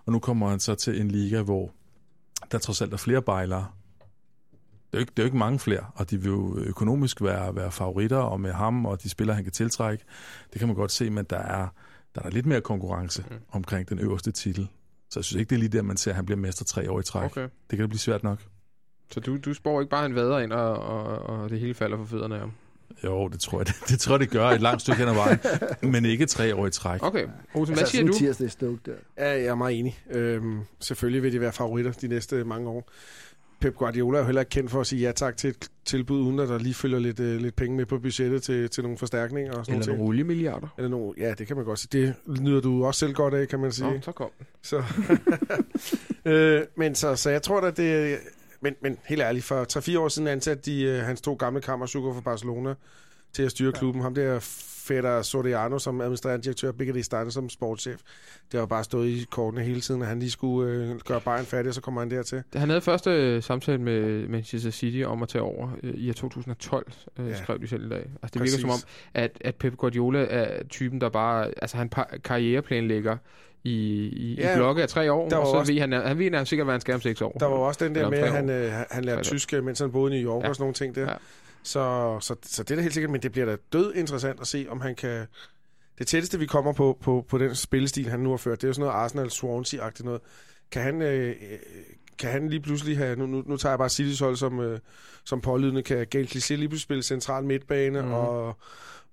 Og 0.06 0.12
nu 0.12 0.20
kommer 0.20 0.50
han 0.50 0.60
så 0.60 0.76
til 0.76 1.02
en 1.02 1.08
liga, 1.08 1.42
hvor 1.42 1.72
der 2.52 2.58
trods 2.58 2.82
alt 2.82 2.94
er 2.94 2.98
flere 2.98 3.22
bejlere. 3.22 3.68
Det 4.92 4.94
er, 4.94 4.98
jo 4.98 5.00
ikke, 5.00 5.12
det 5.12 5.20
er 5.20 5.24
jo 5.24 5.28
ikke 5.28 5.38
mange 5.38 5.60
flere, 5.60 5.86
og 5.96 6.10
de 6.10 6.22
vil 6.22 6.30
jo 6.30 6.58
økonomisk 6.58 7.22
være, 7.22 7.56
være 7.56 7.72
favoritter, 7.72 8.18
og 8.18 8.42
med 8.42 8.52
ham 8.52 8.86
og 8.86 9.04
de 9.04 9.10
spillere, 9.10 9.36
han 9.36 9.44
kan 9.44 9.54
tiltrække, 9.54 10.04
det 10.54 10.60
kan 10.60 10.68
man 10.68 10.76
godt 10.76 10.92
se, 10.92 11.10
men 11.10 11.26
der 11.30 11.38
er, 11.38 11.68
der 12.16 12.22
er 12.22 12.30
lidt 12.30 12.46
mere 12.46 12.62
konkurrence 12.62 13.26
mm. 13.30 13.36
omkring 13.52 13.90
den 13.90 14.00
øverste 14.00 14.32
titel. 14.32 14.70
Så 15.10 15.20
jeg 15.20 15.24
synes 15.26 15.40
ikke, 15.40 15.50
det 15.50 15.56
er 15.56 15.60
lige 15.60 15.78
der, 15.78 15.82
man 15.82 15.98
ser, 15.98 16.12
at 16.12 16.16
han 16.16 16.26
bliver 16.26 16.40
mester 16.40 16.66
tre 16.66 16.92
år 16.92 17.00
i 17.00 17.04
træk. 17.04 17.24
Okay. 17.24 17.42
Det 17.42 17.50
kan 17.70 17.80
det 17.80 17.90
blive 17.90 18.00
svært 18.00 18.24
nok. 18.24 18.40
Så 19.12 19.20
du, 19.20 19.38
du 19.38 19.54
spår 19.54 19.82
ikke 19.82 19.90
bare 19.90 20.06
en 20.06 20.16
vader 20.16 20.40
ind, 20.40 20.52
og, 20.52 20.80
og, 20.80 21.06
og 21.20 21.50
det 21.50 21.60
hele 21.60 21.74
falder 21.74 21.98
for 21.98 22.06
fødderne 22.06 22.36
af 22.36 22.42
ham? 22.42 22.52
Jo, 23.04 23.28
det 23.28 23.40
tror 23.40 23.60
jeg, 23.60 23.68
det, 23.68 23.76
det 23.90 24.00
tror 24.00 24.14
jeg, 24.14 24.20
det 24.20 24.30
gør 24.30 24.48
et 24.48 24.62
langt 24.62 24.82
stykke 24.82 25.00
hen 25.00 25.08
ad 25.08 25.14
vejen. 25.14 25.40
men 25.94 26.06
ikke 26.06 26.26
tre 26.26 26.56
år 26.56 26.68
i 26.68 26.72
træk. 26.72 27.04
Okay. 27.04 27.28
Olsen, 27.54 27.76
hvad 27.76 27.82
altså, 27.82 27.92
siger 27.92 28.08
du? 28.08 28.14
Tirsdag 28.14 28.52
Stoke 28.52 28.80
der. 28.86 28.94
Ja, 29.18 29.30
jeg 29.30 29.46
er 29.46 29.56
meget 29.56 29.80
enig. 29.80 30.00
Øhm, 30.10 30.60
selvfølgelig 30.80 31.24
vil 31.24 31.32
de 31.34 31.42
være 31.42 31.52
favoritter 31.52 31.92
de 31.92 32.08
næste 32.08 32.44
mange 32.44 32.70
år. 32.70 32.90
Pep 33.60 33.76
Guardiola 33.76 34.18
er 34.18 34.22
jo 34.22 34.26
heller 34.26 34.42
ikke 34.42 34.50
kendt 34.50 34.72
for 34.72 34.82
at 34.82 34.88
sige 34.88 35.02
ja 35.02 35.12
tak 35.12 35.38
til 35.38 35.50
et 35.50 35.70
tilbud, 35.86 36.20
uden 36.20 36.40
at 36.40 36.50
der 36.50 36.58
lige 36.58 36.74
følger 36.74 37.00
lidt, 37.00 37.20
øh, 37.20 37.42
lidt 37.42 37.56
penge 37.56 37.78
med 37.78 37.86
på 37.86 38.00
budgettet 38.00 38.44
til, 38.44 38.70
til 38.70 38.84
nogle 38.84 38.98
forstærkninger. 38.98 39.54
Og 39.54 39.66
sådan 39.66 39.80
Eller 39.80 39.94
nogle 39.94 40.10
oliemilliarder. 40.10 40.68
Eller 40.78 40.90
nogle, 40.90 41.14
ja, 41.18 41.34
det 41.34 41.48
kan 41.48 41.56
man 41.56 41.66
godt 41.66 41.80
sige. 41.80 42.04
Det 42.26 42.42
nyder 42.42 42.62
du 42.62 42.86
også 42.86 43.00
selv 43.00 43.14
godt 43.14 43.34
af, 43.34 43.48
kan 43.48 43.60
man 43.60 43.72
sige. 43.72 43.92
Nå, 43.92 44.02
så 44.02 44.12
kom 44.12 44.30
Så, 44.62 44.84
øh, 46.32 46.62
men 46.76 46.96
så, 46.96 47.16
så 47.16 47.30
jeg 47.30 47.42
tror 47.42 47.62
at 47.62 47.78
det... 47.78 48.18
Men, 48.62 48.76
men 48.82 48.98
helt 49.06 49.22
ærligt, 49.22 49.46
for 49.46 49.78
3-4 49.96 50.00
år 50.00 50.08
siden 50.08 50.28
ansatte 50.28 50.72
de 50.72 50.98
uh, 51.00 51.06
hans 51.06 51.22
to 51.22 51.34
gamle 51.34 51.62
kammersukker 51.62 52.14
for 52.14 52.22
Barcelona 52.22 52.74
til 53.34 53.44
at 53.44 53.52
styre 53.52 53.72
ja. 53.74 53.80
klubben. 53.80 54.02
Ham 54.02 54.16
der 54.16 54.40
Feder 54.88 55.22
Soriano 55.22 55.80
som 55.80 56.02
administrerende 56.02 56.44
direktør, 56.44 56.72
Bigger 56.72 57.04
Steiner 57.04 57.30
som 57.30 57.50
sportschef. 57.50 58.00
Det 58.52 58.60
har 58.60 58.68
bare 58.68 58.84
stået 58.84 59.08
i 59.08 59.26
kortene 59.32 59.64
hele 59.64 59.82
tiden, 59.82 60.02
at 60.02 60.08
han 60.08 60.20
lige 60.20 60.32
skulle 60.32 60.72
øh, 60.72 61.00
gøre 61.06 61.22
Bayern 61.22 61.46
færdig, 61.46 61.70
og 61.70 61.74
så 61.74 61.82
kommer 61.82 62.02
han 62.02 62.12
dertil. 62.12 62.44
Han 62.56 62.70
havde 62.70 62.82
første 62.82 63.10
øh, 63.10 63.44
samtale 63.44 63.78
med 63.78 64.28
Manchester 64.28 64.72
City 64.72 65.04
om 65.06 65.24
at 65.24 65.30
tage 65.30 65.42
over 65.42 65.70
øh, 65.84 65.94
i 65.94 66.14
2012, 66.14 66.92
øh, 67.20 67.28
ja. 67.28 67.36
skrev 67.36 67.60
de 67.60 67.68
selv 67.68 67.86
i 67.86 67.90
dag. 67.90 68.00
Altså, 68.00 68.30
det 68.34 68.42
Præcis. 68.42 68.58
virker 68.58 68.62
som 68.62 68.70
om, 68.70 68.80
at, 69.14 69.32
at 69.42 69.56
Pep 69.56 69.78
Guardiola 69.78 70.26
er 70.30 70.64
typen, 70.64 71.02
der 71.02 71.10
bare, 71.10 71.52
altså 71.62 71.78
han 71.78 71.92
karriereplanlægger 72.24 73.18
i, 73.64 73.70
i, 74.08 74.36
ja, 74.40 74.54
i 74.54 74.56
blokke 74.56 74.82
af 74.82 74.90
tre 74.90 75.12
år, 75.12 75.26
og 75.26 75.32
så 75.32 75.38
også, 75.38 75.74
ved 75.74 75.82
han, 75.82 75.92
han 75.92 76.20
ved 76.20 76.32
han 76.36 76.46
sikkert, 76.46 76.66
hvad 76.66 76.74
han 76.74 76.82
skal 76.82 76.96
om 76.96 77.02
seks 77.02 77.22
år. 77.22 77.32
Der 77.40 77.46
var 77.46 77.56
også 77.56 77.86
den 77.86 77.96
der 77.96 78.10
med, 78.10 78.18
at 78.18 78.32
han, 78.32 78.50
øh, 78.50 78.72
han 78.92 79.06
lærte 79.06 79.24
tysk, 79.24 79.54
mens 79.64 79.80
han 79.80 79.92
boede 79.92 80.18
i 80.18 80.22
New 80.22 80.32
York 80.32 80.44
ja. 80.44 80.50
og 80.50 80.56
sådan 80.56 80.64
nogle 80.64 80.74
ting 80.74 80.96
der. 80.96 81.02
Ja. 81.02 81.16
Så, 81.68 82.18
så, 82.20 82.36
så 82.44 82.64
det 82.64 82.72
er 82.72 82.76
da 82.76 82.82
helt 82.82 82.94
sikkert, 82.94 83.12
men 83.12 83.22
det 83.22 83.32
bliver 83.32 83.46
da 83.46 83.58
død 83.74 83.94
interessant 83.94 84.40
at 84.42 84.48
se, 84.48 84.66
om 84.70 84.82
han 84.82 84.96
kan... 84.96 85.28
Det 86.00 86.08
tætteste, 86.08 86.40
vi 86.40 86.46
kommer 86.46 86.74
på, 86.74 86.98
på, 87.02 87.26
på 87.30 87.38
den 87.38 87.56
spillestil, 87.56 88.10
han 88.10 88.20
nu 88.20 88.30
har 88.30 88.38
ført, 88.38 88.62
det 88.62 88.64
er 88.64 88.68
jo 88.68 88.74
sådan 88.74 88.88
noget 88.88 89.06
Arsenal-Swansea-agtigt 89.06 90.04
noget. 90.04 90.22
Kan 90.72 90.82
han, 90.82 91.02
øh, 91.02 91.36
kan 92.20 92.32
han 92.32 92.50
lige 92.50 92.60
pludselig 92.60 92.98
have... 92.98 93.16
Nu, 93.16 93.26
nu, 93.26 93.44
nu 93.46 93.58
tager 93.58 93.72
jeg 93.72 93.80
bare 93.80 93.90
City's 93.90 94.24
hold 94.24 94.36
som, 94.36 94.60
øh, 94.60 94.80
som 95.24 95.42
pålydende. 95.42 95.84
Kan 95.84 96.08
Gael 96.10 96.26
Cliché 96.26 96.54
lige 96.56 96.70
pludselig 96.70 96.82
spille 96.82 97.04
central 97.04 97.44
midtbane, 97.44 98.02
mm. 98.02 98.12
og, 98.12 98.58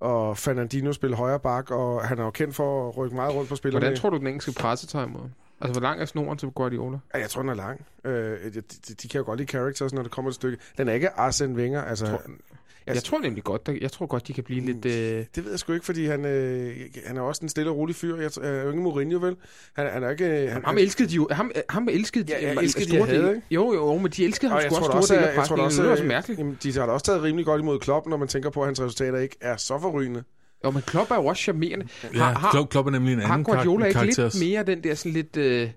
og 0.00 0.39
Fernandino 0.39 0.92
spille 0.92 1.16
højre 1.16 1.41
bak, 1.41 1.70
og 1.70 2.08
han 2.08 2.18
er 2.18 2.24
jo 2.24 2.31
kendt 2.31 2.55
for 2.55 2.89
at 2.89 2.97
rykke 2.97 3.16
meget 3.16 3.34
rundt 3.34 3.49
på 3.49 3.57
spillerne. 3.57 3.84
Hvordan 3.86 4.00
tror 4.00 4.10
du, 4.10 4.18
den 4.18 4.26
engelske 4.26 4.52
presse 4.52 4.86
tager 4.86 5.07
imod? 5.07 5.28
Altså, 5.65 5.81
hvor 5.81 5.89
lang 5.89 6.01
er 6.01 6.05
snoren 6.05 6.39
til 6.39 6.49
Guardiola? 6.49 6.99
Ja, 7.15 7.18
jeg 7.18 7.31
tror, 7.31 7.43
den 7.43 7.51
er 7.51 7.55
lang. 7.55 7.86
Øh, 8.05 8.12
de, 8.44 8.60
de, 8.60 8.94
de 9.02 9.09
kan 9.09 9.18
jo 9.18 9.25
godt 9.25 9.39
lide 9.39 9.49
characters, 9.49 9.93
når 9.93 10.02
det 10.02 10.10
kommer 10.10 10.28
et 10.28 10.34
stykke. 10.34 10.59
Den 10.78 10.89
er 10.89 10.93
ikke 10.93 11.10
Arsene 11.10 11.55
Wenger. 11.55 11.83
Altså, 11.83 12.07
tror, 12.07 12.23
jeg, 12.86 12.94
jeg 12.94 13.02
tror 13.02 13.18
nemlig 13.18 13.44
godt, 13.44 13.67
der, 13.67 13.73
jeg 13.81 13.93
tror 13.93 14.07
godt, 14.07 14.28
de 14.28 14.33
kan 14.33 14.44
blive 14.44 14.60
lidt... 14.60 14.84
Øh... 14.84 15.25
Det 15.34 15.44
ved 15.44 15.51
jeg 15.51 15.59
sgu 15.59 15.73
ikke, 15.73 15.86
fordi 15.86 16.07
han, 16.07 16.25
øh, 16.25 16.76
han 17.07 17.17
er 17.17 17.20
også 17.20 17.43
en 17.43 17.49
stille 17.49 17.70
og 17.70 17.76
rolig 17.76 17.97
fyr. 17.97 18.17
Jeg, 18.17 18.31
jeg 18.43 18.51
er 18.59 18.62
jo 18.62 18.68
ikke 18.68 18.83
Mourinho, 18.83 19.18
vel? 19.18 19.36
Han, 19.73 19.91
han 19.93 20.02
er 20.02 20.10
ikke... 20.10 20.25
Han, 20.25 20.52
ham, 20.52 20.65
ham 20.65 20.78
elskede 20.78 21.09
de 21.09 21.15
jo... 21.15 21.28
Ham, 21.31 21.52
ham 21.68 21.89
elskede 21.89 22.25
ja, 22.28 22.47
jeg 22.47 22.62
elskede 22.62 22.91
de, 22.91 23.05
havde, 23.05 23.28
ikke? 23.28 23.43
Jo, 23.51 23.75
jo, 23.75 23.99
men 23.99 24.10
de 24.10 24.25
elskede 24.25 24.52
ham 24.52 24.60
sgu 24.60 24.76
også 24.76 25.07
store 25.07 25.18
dele 25.18 25.31
af 25.31 25.36
Jeg 25.36 25.57
det 25.57 25.86
er 25.86 25.91
også 25.91 26.05
mærkeligt. 26.05 26.39
Jamen, 26.39 26.59
de 26.62 26.73
har 26.73 26.86
da 26.86 26.93
også 26.93 27.07
taget 27.07 27.23
rimelig 27.23 27.47
godt 27.47 27.60
imod 27.60 27.78
Klopp, 27.78 28.07
når 28.07 28.17
man 28.17 28.28
tænker 28.28 28.51
på, 28.51 28.60
at 28.60 28.67
hans 28.67 28.81
resultater 28.81 29.18
ikke 29.18 29.36
er 29.41 29.57
så 29.57 29.78
forrygende. 29.78 30.25
Jo, 30.65 30.70
men 30.70 30.83
Klopp 30.83 31.10
er 31.10 31.15
jo 31.15 31.26
også 31.26 31.43
charmerende. 31.43 31.86
Ja, 32.15 32.18
har, 32.18 32.67
Klopp 32.70 32.86
er 32.86 32.91
nemlig 32.91 33.12
en 33.12 33.20
anden 33.20 33.44
karakter. 33.44 33.55
Har 33.55 33.65
Guardiola 33.65 33.86
ikke 33.86 34.05
lidt 34.05 34.41
mere 34.41 34.62
den 34.62 34.84
der 34.84 34.94
sådan 34.94 35.12
lidt... 35.12 35.36
Øh, 35.36 35.70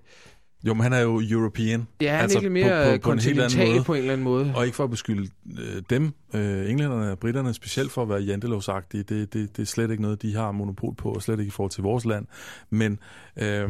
jo, 0.66 0.74
men 0.74 0.82
han 0.82 0.92
er 0.92 1.00
jo 1.00 1.22
European. 1.30 1.86
Ja, 2.00 2.10
han 2.10 2.20
altså 2.20 2.38
er 2.38 2.42
lidt 2.42 2.52
mere 2.52 2.84
på, 2.84 3.02
på, 3.02 3.08
på, 3.08 3.12
en 3.12 3.18
helt 3.18 3.40
anden 3.40 3.68
måde. 3.68 3.84
på 3.84 3.94
en 3.94 3.98
eller 3.98 4.12
anden 4.12 4.24
måde. 4.24 4.52
Og 4.56 4.64
ikke 4.64 4.76
for 4.76 4.84
at 4.84 4.90
beskylde 4.90 5.30
øh, 5.58 5.82
dem, 5.90 6.12
øh, 6.34 6.70
englænderne 6.70 7.10
og 7.10 7.18
britterne, 7.18 7.54
specielt 7.54 7.92
for 7.92 8.02
at 8.02 8.08
være 8.08 8.20
jantelovsagtige. 8.20 9.02
Det, 9.02 9.32
det, 9.32 9.56
det 9.56 9.62
er 9.62 9.66
slet 9.66 9.90
ikke 9.90 10.02
noget, 10.02 10.22
de 10.22 10.34
har 10.34 10.52
monopol 10.52 10.94
på, 10.94 11.12
og 11.12 11.22
slet 11.22 11.38
ikke 11.40 11.48
i 11.48 11.50
forhold 11.50 11.70
til 11.70 11.82
vores 11.82 12.04
land. 12.04 12.26
Men 12.70 12.98
øh, 13.36 13.68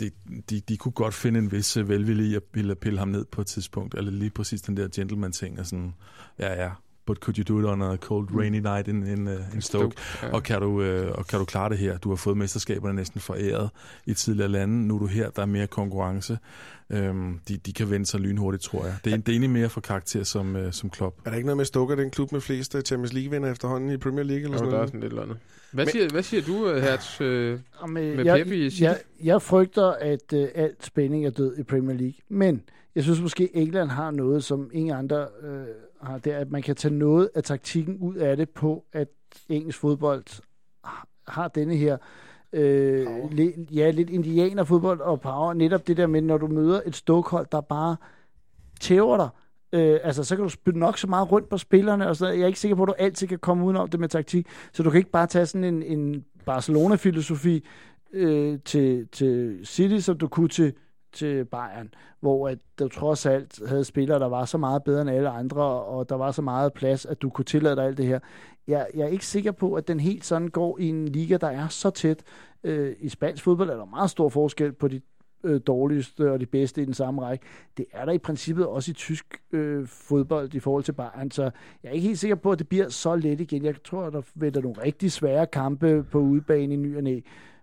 de, 0.00 0.10
de, 0.50 0.60
de 0.60 0.76
kunne 0.76 0.92
godt 0.92 1.14
finde 1.14 1.38
en 1.38 1.52
vis 1.52 1.78
velvilje 1.78 2.24
i 2.24 2.34
at 2.34 2.42
ville 2.54 2.74
pille 2.74 2.98
ham 2.98 3.08
ned 3.08 3.24
på 3.24 3.40
et 3.40 3.46
tidspunkt. 3.46 3.94
Eller 3.94 4.10
lige 4.10 4.30
præcis 4.30 4.62
den 4.62 4.76
der 4.76 4.88
gentleman-ting. 4.94 5.60
Og 5.60 5.66
sådan, 5.66 5.94
ja, 6.38 6.62
ja, 6.64 6.70
but 7.10 7.18
could 7.20 7.38
you 7.38 7.44
do 7.44 7.58
it 7.60 7.66
on 7.66 7.82
a 7.82 7.96
cold 7.96 8.28
rainy 8.32 8.60
night 8.60 8.88
in, 8.88 9.06
in, 9.06 9.28
uh, 9.28 9.54
in 9.54 9.60
Stoke? 9.60 9.96
Ja. 10.22 10.32
Og, 10.32 10.42
kan 10.42 10.60
du, 10.60 10.68
uh, 10.68 11.10
og 11.18 11.26
kan 11.26 11.38
du 11.38 11.44
klare 11.44 11.68
det 11.68 11.78
her? 11.78 11.98
Du 11.98 12.08
har 12.08 12.16
fået 12.16 12.36
mesterskaberne 12.36 12.94
næsten 12.94 13.20
foræret 13.20 13.70
i 14.06 14.14
tidligere 14.14 14.48
lande. 14.48 14.86
Nu 14.86 14.94
er 14.94 14.98
du 14.98 15.06
her, 15.06 15.30
der 15.30 15.42
er 15.42 15.46
mere 15.46 15.66
konkurrence. 15.66 16.38
Um, 16.94 17.40
de, 17.48 17.56
de 17.56 17.72
kan 17.72 17.90
vende 17.90 18.06
sig 18.06 18.20
lynhurtigt, 18.20 18.62
tror 18.62 18.84
jeg. 18.84 18.94
Det 19.04 19.12
er, 19.12 19.16
det 19.16 19.28
er 19.28 19.32
egentlig 19.32 19.50
mere 19.50 19.68
for 19.68 19.80
karakter 19.80 20.24
som, 20.24 20.56
uh, 20.56 20.70
som 20.70 20.90
klub. 20.90 21.18
Er 21.24 21.30
der 21.30 21.36
ikke 21.36 21.46
noget 21.46 21.56
med 21.56 21.64
Stoke, 21.64 21.96
den 21.96 22.10
klub 22.10 22.32
med 22.32 22.40
flest 22.40 22.76
Champions 22.86 23.12
League-vinder 23.12 23.50
efterhånden 23.50 23.90
i 23.90 23.96
Premier 23.96 24.24
League? 24.24 24.44
Eller 24.44 24.52
jo, 24.52 24.58
sådan 24.58 24.72
der 24.72 24.80
er 24.80 24.86
sådan 24.86 25.00
lidt 25.00 25.12
eller 25.12 25.22
andet. 25.22 25.36
Hvad, 25.72 25.84
Men, 25.84 25.92
siger, 25.92 26.08
hvad 26.08 26.22
siger 26.22 26.42
du, 26.42 26.80
Hertz, 26.80 27.20
øh, 27.20 27.58
med 27.88 28.24
jeg, 28.24 28.44
Pep 28.44 28.52
i 28.52 28.70
jeg, 28.80 28.98
jeg 29.22 29.42
frygter, 29.42 29.86
at 30.00 30.32
uh, 30.32 30.44
alt 30.54 30.84
spænding 30.84 31.26
er 31.26 31.30
død 31.30 31.58
i 31.58 31.62
Premier 31.62 31.96
League. 31.96 32.14
Men 32.28 32.62
jeg 32.94 33.02
synes 33.02 33.20
måske, 33.20 33.56
England 33.56 33.90
har 33.90 34.10
noget, 34.10 34.44
som 34.44 34.70
ingen 34.72 34.96
andre 34.96 35.26
øh, 35.42 35.66
har, 36.02 36.18
det 36.18 36.32
er, 36.32 36.38
at 36.38 36.50
man 36.50 36.62
kan 36.62 36.76
tage 36.76 36.94
noget 36.94 37.30
af 37.34 37.42
taktikken 37.42 37.96
ud 37.96 38.14
af 38.14 38.36
det 38.36 38.50
på, 38.50 38.84
at 38.92 39.08
engelsk 39.48 39.78
fodbold 39.78 40.24
har 41.28 41.48
denne 41.48 41.76
her 41.76 41.96
øh, 42.52 43.06
li, 43.30 43.52
ja, 43.74 43.90
lidt 43.90 44.10
indianerfodbold 44.10 45.00
og 45.00 45.20
power. 45.20 45.52
Netop 45.52 45.86
det 45.86 45.96
der 45.96 46.06
med, 46.06 46.20
når 46.20 46.38
du 46.38 46.46
møder 46.46 46.80
et 46.86 46.96
stokhold, 46.96 47.46
der 47.52 47.60
bare 47.60 47.96
tæver 48.80 49.16
dig, 49.16 49.28
Øh, 49.72 50.00
altså, 50.02 50.24
så 50.24 50.36
kan 50.36 50.42
du 50.42 50.48
spille 50.48 50.80
nok 50.80 50.98
så 50.98 51.06
meget 51.06 51.32
rundt 51.32 51.48
på 51.48 51.58
spillerne, 51.58 52.08
og 52.08 52.16
så 52.16 52.26
jeg 52.26 52.40
er 52.40 52.46
ikke 52.46 52.60
sikker 52.60 52.76
på, 52.76 52.82
at 52.82 52.88
du 52.88 52.94
altid 52.98 53.26
kan 53.26 53.38
komme 53.38 53.64
udenom 53.64 53.88
det 53.88 54.00
med 54.00 54.08
taktik. 54.08 54.46
Så 54.72 54.82
du 54.82 54.90
kan 54.90 54.98
ikke 54.98 55.10
bare 55.10 55.26
tage 55.26 55.46
sådan 55.46 55.64
en, 55.64 55.82
en 55.82 56.24
Barcelona-filosofi 56.46 57.64
øh, 58.12 58.58
til, 58.64 59.08
til 59.12 59.60
City, 59.64 59.98
som 59.98 60.18
du 60.18 60.28
kunne 60.28 60.48
til 60.48 60.72
til 61.12 61.44
Bayern, 61.44 61.94
hvor 62.20 62.48
at 62.48 62.58
der 62.78 62.88
trods 62.88 63.26
alt 63.26 63.68
havde 63.68 63.84
spillere, 63.84 64.18
der 64.18 64.28
var 64.28 64.44
så 64.44 64.58
meget 64.58 64.84
bedre 64.84 65.00
end 65.00 65.10
alle 65.10 65.28
andre, 65.28 65.62
og 65.64 66.08
der 66.08 66.14
var 66.14 66.30
så 66.30 66.42
meget 66.42 66.72
plads, 66.72 67.06
at 67.06 67.22
du 67.22 67.30
kunne 67.30 67.44
tillade 67.44 67.76
dig 67.76 67.84
alt 67.84 67.98
det 67.98 68.06
her. 68.06 68.18
Jeg, 68.68 68.86
jeg 68.94 69.02
er 69.02 69.08
ikke 69.08 69.26
sikker 69.26 69.52
på, 69.52 69.74
at 69.74 69.88
den 69.88 70.00
helt 70.00 70.24
sådan 70.24 70.48
går 70.48 70.78
i 70.78 70.88
en 70.88 71.08
liga, 71.08 71.36
der 71.36 71.48
er 71.48 71.68
så 71.68 71.90
tæt. 71.90 72.22
Øh, 72.64 72.96
I 73.00 73.08
spansk 73.08 73.44
fodbold 73.44 73.70
er 73.70 73.76
der 73.76 73.84
meget 73.84 74.10
stor 74.10 74.28
forskel 74.28 74.72
på 74.72 74.88
de 74.88 75.00
øh, 75.44 75.60
dårligste 75.66 76.32
og 76.32 76.40
de 76.40 76.46
bedste 76.46 76.82
i 76.82 76.84
den 76.84 76.94
samme 76.94 77.22
række. 77.22 77.44
Det 77.76 77.86
er 77.92 78.04
der 78.04 78.12
i 78.12 78.18
princippet 78.18 78.66
også 78.66 78.90
i 78.90 78.94
tysk 78.94 79.42
øh, 79.52 79.86
fodbold 79.86 80.54
i 80.54 80.60
forhold 80.60 80.84
til 80.84 80.92
Bayern, 80.92 81.30
så 81.30 81.42
jeg 81.82 81.88
er 81.88 81.92
ikke 81.92 82.06
helt 82.06 82.18
sikker 82.18 82.36
på, 82.36 82.52
at 82.52 82.58
det 82.58 82.68
bliver 82.68 82.88
så 82.88 83.16
let 83.16 83.40
igen. 83.40 83.64
Jeg 83.64 83.82
tror, 83.84 84.02
at 84.02 84.12
der 84.12 84.22
venter 84.34 84.60
nogle 84.60 84.82
rigtig 84.82 85.12
svære 85.12 85.46
kampe 85.46 86.04
på 86.10 86.18
udebane 86.18 86.74
i 86.74 86.76
ny 86.76 86.96
og 86.96 87.02
næ. 87.02 87.20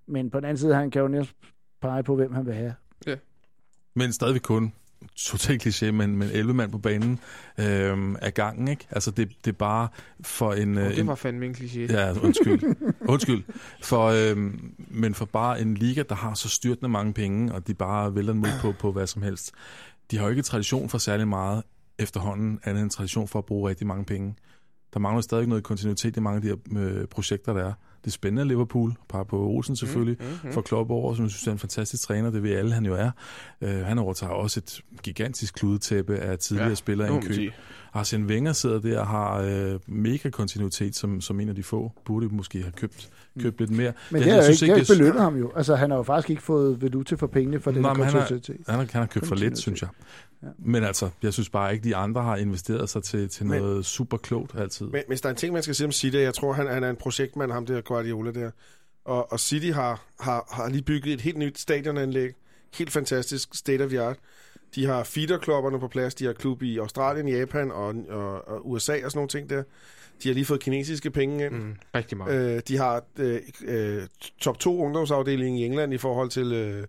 Men 0.07 0.29
på 0.29 0.39
den 0.39 0.45
anden 0.45 0.57
side, 0.57 0.75
han 0.75 0.91
kan 0.91 1.01
jo 1.01 1.07
næsten 1.07 1.35
pege 1.81 2.03
på, 2.03 2.15
hvem 2.15 2.33
han 2.33 2.45
vil 2.45 2.53
have. 2.53 2.73
Ja. 3.07 3.15
Men 3.97 4.13
stadigvæk 4.13 4.41
kun 4.41 4.73
totalt 5.15 5.61
kliché, 5.67 5.91
men, 5.91 6.17
men 6.17 6.29
11 6.29 6.53
mand 6.53 6.71
på 6.71 6.77
banen 6.77 7.19
øh, 7.57 8.15
af 8.21 8.33
gangen, 8.33 8.67
ikke? 8.67 8.87
Altså, 8.91 9.11
det, 9.11 9.29
det 9.45 9.51
er 9.51 9.57
bare 9.57 9.87
for 10.21 10.53
en... 10.53 10.77
Oh, 10.77 10.83
det 10.83 10.99
en, 10.99 11.07
var 11.07 11.15
fandme 11.15 11.45
en 11.45 11.55
kliché. 11.55 11.79
Ja, 11.93 12.11
undskyld. 12.11 12.75
undskyld. 13.13 13.43
For, 13.83 14.05
øh, 14.07 14.53
men 14.77 15.13
for 15.13 15.25
bare 15.25 15.61
en 15.61 15.73
liga, 15.73 16.03
der 16.09 16.15
har 16.15 16.33
så 16.33 16.49
styrtende 16.49 16.89
mange 16.89 17.13
penge, 17.13 17.53
og 17.53 17.67
de 17.67 17.73
bare 17.73 18.15
vælter 18.15 18.33
mod 18.33 18.49
på, 18.61 18.71
på 18.71 18.91
hvad 18.91 19.07
som 19.07 19.21
helst. 19.21 19.51
De 20.11 20.17
har 20.17 20.23
jo 20.23 20.29
ikke 20.29 20.41
tradition 20.41 20.89
for 20.89 20.97
særlig 20.97 21.27
meget 21.27 21.63
efterhånden, 21.99 22.59
andet 22.63 22.83
end 22.83 22.91
tradition 22.91 23.27
for 23.27 23.39
at 23.39 23.45
bruge 23.45 23.69
rigtig 23.69 23.87
mange 23.87 24.05
penge. 24.05 24.35
Der 24.93 24.99
mangler 24.99 25.21
stadig 25.21 25.47
noget 25.47 25.63
kontinuitet 25.63 26.17
i 26.17 26.19
mange 26.19 26.35
af 26.35 26.41
de 26.41 26.47
her 26.47 26.81
øh, 26.81 27.07
projekter, 27.07 27.53
der 27.53 27.65
er. 27.65 27.73
Det 28.07 28.13
spændende 28.13 28.47
Liverpool. 28.47 28.93
Par 29.09 29.23
på 29.23 29.37
Olsen 29.37 29.75
selvfølgelig, 29.75 30.17
mm, 30.19 30.25
mm, 30.25 30.39
mm. 30.43 30.53
for 30.53 30.61
Klopp 30.61 30.91
over, 30.91 31.15
som 31.15 31.23
jeg 31.23 31.31
synes 31.31 31.47
er 31.47 31.51
en 31.51 31.57
fantastisk 31.59 32.03
træner. 32.03 32.29
Det 32.29 32.43
ved 32.43 32.51
alle, 32.51 32.73
han 32.73 32.85
jo 32.85 32.95
er. 32.95 33.11
Uh, 33.61 33.69
han 33.69 33.97
overtager 33.99 34.33
også 34.33 34.59
et 34.59 34.81
gigantisk 35.03 35.53
kludetæppe 35.53 36.17
af 36.17 36.39
tidligere 36.39 36.69
ja, 36.69 36.75
spillere 36.75 37.11
i 37.11 37.15
en 37.15 37.21
kø. 37.21 37.49
Arsene 37.93 38.25
Wenger 38.25 38.53
sidder 38.53 38.79
der 38.79 38.99
og 38.99 39.07
har 39.07 39.41
øh, 39.41 39.79
mega 39.87 40.29
kontinuitet 40.29 40.95
som, 40.95 41.21
som 41.21 41.39
en 41.39 41.49
af 41.49 41.55
de 41.55 41.63
få. 41.63 41.91
Burde 42.05 42.27
måske 42.27 42.61
have 42.61 42.71
købt, 42.71 43.09
mm. 43.35 43.41
købt 43.41 43.59
lidt 43.59 43.71
mere. 43.71 43.93
Men 44.11 44.21
det, 44.21 44.31
har 44.31 44.37
jo 44.37 44.49
ikke, 44.51 44.65
ikke, 44.65 44.75
ikke 44.75 44.93
belønnet 44.93 45.21
ham 45.21 45.35
jo. 45.35 45.51
Altså, 45.55 45.75
han 45.75 45.89
har 45.89 45.97
jo 45.97 46.03
faktisk 46.03 46.29
ikke 46.29 46.41
fået 46.41 46.81
valuta 46.81 47.15
for 47.15 47.27
pengene 47.27 47.59
for 47.59 47.71
den 47.71 47.83
kontinuitet. 47.83 48.47
Han 48.47 48.53
har, 48.65 48.71
han, 48.71 48.79
har, 48.79 48.91
han 48.91 49.01
har 49.01 49.05
købt 49.05 49.27
for 49.27 49.35
lidt, 49.35 49.57
synes 49.57 49.81
jeg. 49.81 49.89
Ja. 50.43 50.47
Men 50.59 50.83
altså, 50.83 51.09
jeg 51.23 51.33
synes 51.33 51.49
bare 51.49 51.73
ikke, 51.73 51.83
de 51.83 51.95
andre 51.95 52.23
har 52.23 52.35
investeret 52.35 52.89
sig 52.89 53.03
til, 53.03 53.29
til 53.29 53.45
men, 53.45 53.61
noget 53.61 53.85
super 53.85 54.17
klogt 54.17 54.55
altid. 54.59 54.85
Men 54.85 55.01
hvis 55.07 55.21
der 55.21 55.29
er 55.29 55.33
en 55.33 55.37
ting, 55.37 55.53
man 55.53 55.63
skal 55.63 55.75
sige 55.75 55.85
om 55.85 55.91
City, 55.91 56.17
jeg 56.17 56.33
tror, 56.33 56.53
han, 56.53 56.67
han 56.67 56.83
er 56.83 56.89
en 56.89 56.95
projektmand, 56.95 57.51
ham 57.51 57.65
der 57.65 57.81
Guardiola 57.97 58.31
der. 58.31 58.51
Og, 59.05 59.31
og 59.31 59.39
City 59.39 59.67
har, 59.67 60.05
har, 60.19 60.47
har 60.51 60.69
lige 60.69 60.81
bygget 60.81 61.13
et 61.13 61.21
helt 61.21 61.37
nyt 61.37 61.59
stadionanlæg. 61.59 62.33
Helt 62.77 62.91
fantastisk, 62.91 63.55
state 63.55 63.83
of 63.83 63.89
the 63.89 64.01
art. 64.01 64.17
De 64.75 64.85
har 64.85 65.03
feederklubberne 65.03 65.79
på 65.79 65.87
plads. 65.87 66.15
De 66.15 66.25
har 66.25 66.33
klub 66.33 66.61
i 66.61 66.77
Australien, 66.77 67.27
Japan 67.27 67.71
og, 67.71 67.95
og, 68.09 68.47
og 68.47 68.69
USA 68.69 68.93
og 69.05 69.11
sådan 69.11 69.17
nogle 69.17 69.29
ting 69.29 69.49
der. 69.49 69.63
De 70.23 70.29
har 70.29 70.33
lige 70.33 70.45
fået 70.45 70.59
kinesiske 70.59 71.11
penge 71.11 71.45
ind. 71.45 71.53
Mm, 71.53 71.75
rigtig 71.95 72.17
meget. 72.17 72.55
Øh, 72.55 72.61
de 72.67 72.77
har 72.77 73.03
øh, 73.19 73.41
øh, 73.65 74.03
top 74.41 74.59
2 74.59 74.81
ungdomsafdeling 74.83 75.59
i 75.59 75.65
England 75.65 75.93
i 75.93 75.97
forhold 75.97 76.29
til 76.29 76.53
øh, 76.53 76.83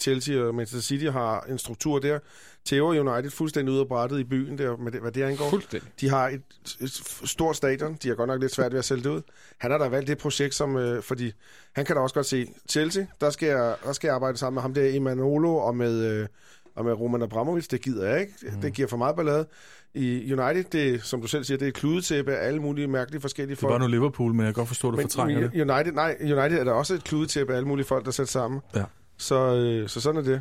Chelsea 0.00 0.40
og 0.42 0.54
Manchester 0.54 0.86
City 0.86 1.04
har 1.04 1.40
en 1.40 1.58
struktur 1.58 1.98
der. 1.98 2.18
Theo 2.66 2.88
United 2.88 3.30
fuldstændig 3.30 3.72
ude 3.72 3.80
af 3.80 3.88
brættet 3.88 4.18
i 4.18 4.24
byen, 4.24 4.58
der, 4.58 4.76
med 4.76 4.92
det, 4.92 5.00
hvad 5.00 5.12
det 5.12 5.22
angår. 5.22 5.50
Fuldstændig. 5.50 5.90
De 6.00 6.08
har 6.08 6.28
et, 6.28 6.42
et 6.80 6.90
stort 7.24 7.56
stadion. 7.56 7.98
De 8.02 8.08
har 8.08 8.14
godt 8.14 8.28
nok 8.28 8.40
lidt 8.40 8.54
svært 8.54 8.72
ved 8.72 8.78
at 8.78 8.84
sælge 8.84 9.02
det 9.02 9.10
ud. 9.10 9.22
Han 9.58 9.70
har 9.70 9.78
da 9.78 9.88
valgt 9.88 10.08
det 10.08 10.18
projekt, 10.18 10.54
som, 10.54 10.76
øh, 10.76 11.02
fordi 11.02 11.32
han 11.72 11.84
kan 11.84 11.96
da 11.96 12.02
også 12.02 12.14
godt 12.14 12.26
se, 12.26 12.46
Chelsea, 12.70 13.04
der 13.20 13.30
skal 13.30 13.48
jeg, 13.48 13.76
der 13.84 13.92
skal 13.92 14.08
jeg 14.08 14.14
arbejde 14.14 14.38
sammen 14.38 14.54
med 14.54 14.62
ham 14.62 14.74
der, 14.74 14.96
Emanuolo, 14.96 15.56
og 15.56 15.76
med... 15.76 16.04
Øh, 16.04 16.28
og 16.76 16.84
med 16.84 16.92
Roman 16.92 17.22
Abramovic, 17.22 17.66
det 17.68 17.80
gider 17.80 18.08
jeg 18.08 18.20
ikke. 18.20 18.32
Mm. 18.42 18.60
Det 18.60 18.72
giver 18.72 18.88
for 18.88 18.96
meget 18.96 19.16
ballade. 19.16 19.46
I 19.94 20.32
United, 20.32 20.64
det, 20.64 21.02
som 21.02 21.20
du 21.20 21.26
selv 21.26 21.44
siger, 21.44 21.58
det 21.58 21.64
er 21.64 21.68
et 21.68 21.74
kludetæppe 21.74 22.34
af 22.34 22.46
alle 22.46 22.60
mulige 22.60 22.86
mærkelige 22.86 23.20
forskellige 23.20 23.56
folk. 23.56 23.72
Det 23.72 23.80
var 23.80 23.86
nu 23.86 23.90
Liverpool, 23.90 24.34
men 24.34 24.46
jeg 24.46 24.54
kan 24.54 24.60
godt 24.60 24.68
forstå, 24.68 24.88
at 24.88 24.96
du 24.96 25.00
fortrænger 25.00 25.40
det. 25.40 25.70
United, 25.70 25.92
nej, 25.92 26.16
United 26.20 26.58
er 26.58 26.64
der 26.64 26.72
også 26.72 26.94
et 26.94 27.04
kludetæppe 27.04 27.52
af 27.52 27.56
alle 27.56 27.68
mulige 27.68 27.86
folk, 27.86 28.04
der 28.04 28.10
sætter 28.10 28.30
sammen. 28.30 28.60
Ja. 28.74 28.84
Så, 29.16 29.54
øh, 29.54 29.88
så 29.88 30.00
sådan 30.00 30.20
er 30.20 30.24
det. 30.24 30.40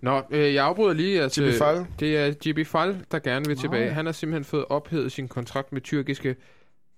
Nå, 0.00 0.22
øh, 0.30 0.54
jeg 0.54 0.64
afbryder 0.64 0.92
lige. 0.92 1.22
Altså, 1.22 1.42
GB 1.42 1.58
Fall. 1.58 1.86
Det 2.00 2.16
er 2.16 2.52
GB 2.52 2.66
Fall, 2.66 3.04
der 3.10 3.18
gerne 3.18 3.46
vil 3.46 3.58
tilbage. 3.58 3.90
Han 3.90 4.06
har 4.06 4.12
simpelthen 4.12 4.44
fået 4.44 4.64
ophævet 4.68 5.12
sin 5.12 5.28
kontrakt 5.28 5.72
med 5.72 5.80
tyrkiske 5.80 6.36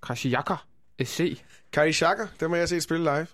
Krasiyaka 0.01 0.55
SC. 1.05 1.43
Karishaka, 1.73 2.23
der 2.41 2.49
må 2.49 2.57
jeg 2.57 2.69
se 2.69 2.81
spille 2.81 3.05
live. 3.05 3.27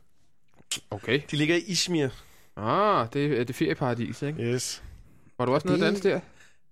Okay. 0.90 1.20
De 1.31 1.36
ligger 1.36 1.56
i 1.56 1.60
Izmir. 1.66 2.08
Ah, 2.56 3.06
det 3.12 3.40
er 3.40 3.44
det 3.44 3.55
ferieparadis, 3.55 4.23
ikke? 4.23 4.42
Yes. 4.42 4.82
Var 5.38 5.44
du 5.44 5.54
også 5.54 5.68
nede 5.68 5.80
dans 5.80 6.00
der? 6.00 6.20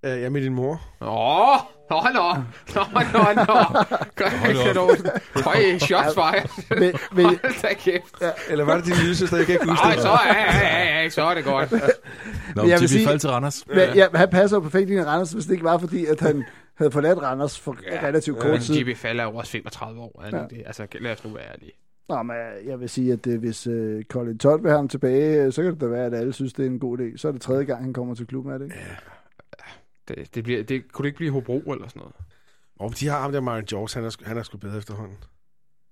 Ja, 0.04 0.20
jeg 0.20 0.32
med 0.32 0.42
din 0.42 0.54
mor. 0.54 0.80
Åh, 1.00 1.58
nå, 1.90 2.00
nå, 2.14 2.34
nå, 2.74 2.82
nå, 3.12 3.44
nå. 3.46 3.84
Kan 4.16 4.74
du... 4.74 4.96
Høj, 5.44 5.78
shots 5.78 6.14
fired. 6.14 6.78
Men, 6.80 6.92
men, 7.12 7.24
Hold 7.26 7.62
da 7.62 7.74
kæft. 7.74 8.20
Ja, 8.20 8.30
eller 8.48 8.64
var 8.64 8.76
det 8.76 8.86
din 8.86 8.94
lille 8.94 9.16
søster, 9.16 9.36
jeg 9.36 9.46
kan 9.46 9.52
ikke 9.52 9.66
huske 9.70 9.86
det. 9.86 10.02
så, 10.02 10.08
ja, 10.08 10.58
ja, 10.58 11.02
ja, 11.02 11.08
så 11.08 11.22
er 11.22 11.34
det 11.34 11.44
godt. 11.44 11.72
Nå, 12.56 12.64
jeg 12.64 12.80
vil 12.80 12.88
sige, 12.88 13.18
til 13.18 13.30
Randers. 13.30 13.66
Men, 13.66 13.78
ja, 13.94 14.06
han 14.14 14.28
passer 14.28 14.56
jo 14.56 14.60
perfekt 14.60 14.90
ind 14.90 15.00
i 15.00 15.04
Randers, 15.04 15.32
hvis 15.32 15.44
det 15.44 15.52
ikke 15.52 15.64
var 15.64 15.78
fordi, 15.78 16.06
at 16.06 16.20
han 16.20 16.44
havde 16.78 16.90
forladt 16.90 17.22
Randers 17.22 17.58
for 17.58 17.76
ja, 17.92 18.06
relativt 18.06 18.38
kort 18.38 18.60
tid. 18.60 18.84
Men 18.84 18.94
GB 18.94 18.96
Fall 18.96 19.18
er 19.18 19.24
jo 19.24 19.34
også 19.34 19.52
35 19.52 20.00
år. 20.00 20.22
Det, 20.50 20.62
altså, 20.66 20.86
lad 21.00 21.12
os 21.12 21.24
nu 21.24 21.30
være 21.30 21.44
ærlige. 21.52 21.72
Nå, 22.08 22.22
men 22.22 22.36
jeg 22.64 22.80
vil 22.80 22.88
sige, 22.88 23.12
at 23.12 23.24
det, 23.24 23.38
hvis 23.38 23.66
uh, 23.66 24.02
Colin 24.02 24.38
Todd 24.38 24.62
vil 24.62 24.70
have 24.70 24.78
ham 24.78 24.88
tilbage, 24.88 25.52
så 25.52 25.62
kan 25.62 25.72
det 25.72 25.80
da 25.80 25.86
være, 25.86 26.06
at 26.06 26.14
alle 26.14 26.32
synes, 26.32 26.52
det 26.52 26.66
er 26.66 26.70
en 26.70 26.78
god 26.78 26.98
idé. 26.98 27.16
Så 27.16 27.28
er 27.28 27.32
det 27.32 27.40
tredje 27.40 27.64
gang, 27.64 27.84
han 27.84 27.92
kommer 27.92 28.14
til 28.14 28.26
klubben, 28.26 28.52
er 28.52 28.58
det 28.58 28.64
ikke? 28.64 28.76
Ja. 28.76 28.96
Det, 30.08 30.34
det, 30.34 30.44
bliver, 30.44 30.62
det 30.62 30.92
kunne 30.92 31.02
det 31.02 31.08
ikke 31.08 31.16
blive 31.16 31.30
Hobro 31.30 31.58
eller 31.58 31.88
sådan 31.88 32.00
noget? 32.00 32.14
Og 32.76 33.00
de 33.00 33.08
har 33.08 33.20
ham 33.20 33.32
der, 33.32 33.40
Marion 33.40 33.64
George, 33.64 34.00
han 34.00 34.04
er, 34.04 34.16
han 34.28 34.38
er 34.38 34.42
sgu 34.42 34.58
bedre 34.58 34.78
efterhånden. 34.78 35.16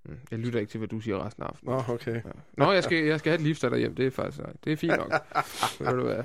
Mm, 0.04 0.18
jeg 0.30 0.38
lytter 0.38 0.60
ikke 0.60 0.70
til, 0.70 0.78
hvad 0.78 0.88
du 0.88 1.00
siger 1.00 1.26
resten 1.26 1.42
af 1.42 1.46
aftenen. 1.46 1.74
Nå, 1.74 1.94
okay. 1.94 2.14
Ja. 2.14 2.20
Nå, 2.56 2.72
jeg 2.72 2.84
skal, 2.84 3.04
jeg 3.04 3.18
skal 3.18 3.30
have 3.30 3.38
et 3.38 3.44
livsdatter 3.44 3.78
hjem. 3.78 3.94
Det 3.94 4.06
er 4.06 4.10
faktisk 4.10 4.42
det 4.64 4.72
er 4.72 4.76
fint 4.76 4.96
nok. 4.96 5.12
Ved 5.80 5.96
du 5.96 6.02
hvad? 6.02 6.24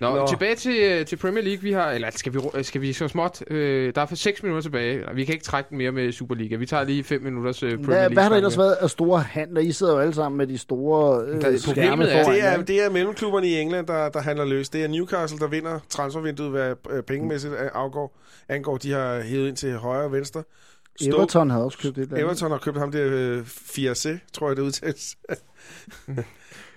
Nå, 0.00 0.16
Nå, 0.16 0.26
tilbage 0.26 0.54
til, 0.54 0.76
øh, 0.82 1.06
til 1.06 1.16
Premier 1.16 1.44
League. 1.44 1.62
Vi 1.62 1.72
har, 1.72 1.90
eller 1.90 2.10
skal 2.10 2.34
vi, 2.34 2.62
skal 2.62 2.80
vi 2.80 2.92
så 2.92 3.08
småt? 3.08 3.42
Øh, 3.50 3.94
der 3.94 4.00
er 4.00 4.06
for 4.06 4.16
6 4.16 4.42
minutter 4.42 4.62
tilbage. 4.62 5.04
Vi 5.14 5.24
kan 5.24 5.32
ikke 5.32 5.44
trække 5.44 5.70
den 5.70 5.78
mere 5.78 5.92
med 5.92 6.12
Superliga. 6.12 6.56
Vi 6.56 6.66
tager 6.66 6.84
lige 6.84 7.04
5 7.04 7.22
minutters 7.22 7.62
øh, 7.62 7.70
Premier 7.70 7.84
hvad, 7.84 7.96
League. 7.96 8.14
Hvad 8.14 8.22
har 8.22 8.30
der 8.30 8.36
ellers 8.36 8.58
været 8.58 8.72
af 8.72 8.90
store 8.90 9.20
handler? 9.20 9.60
I 9.60 9.72
sidder 9.72 9.92
jo 9.92 9.98
alle 9.98 10.14
sammen 10.14 10.38
med 10.38 10.46
de 10.46 10.58
store 10.58 11.24
øh, 11.26 11.40
der, 11.40 11.58
skærme 11.58 12.04
er, 12.04 12.30
det, 12.30 12.44
er, 12.44 12.62
det 12.62 12.84
er 12.84 12.90
mellemklubberne 12.90 13.46
i 13.46 13.60
England, 13.60 13.86
der, 13.86 14.08
der 14.08 14.20
handler 14.20 14.44
løs. 14.44 14.68
Det 14.68 14.84
er 14.84 14.88
Newcastle, 14.88 15.38
der 15.38 15.48
vinder 15.48 15.78
transfervinduet, 15.88 16.50
hvad 16.50 16.74
øh, 16.90 17.02
pengemæssigt 17.02 17.54
afgår. 17.54 18.18
Angår, 18.48 18.76
de 18.76 18.92
har 18.92 19.20
hævet 19.20 19.48
ind 19.48 19.56
til 19.56 19.76
højre 19.76 20.04
og 20.04 20.12
venstre. 20.12 20.42
Stoke, 21.00 21.16
Everton 21.16 21.50
har 21.50 21.58
også 21.58 21.78
købt 21.78 21.98
et 21.98 22.18
Everton 22.18 22.50
har 22.50 22.58
købt 22.58 22.78
ham 22.78 22.92
der 22.92 23.08
øh, 23.10 23.40
4C, 23.40 24.18
tror 24.32 24.48
jeg 24.48 24.56
det 24.56 24.62
udtales. 24.62 25.16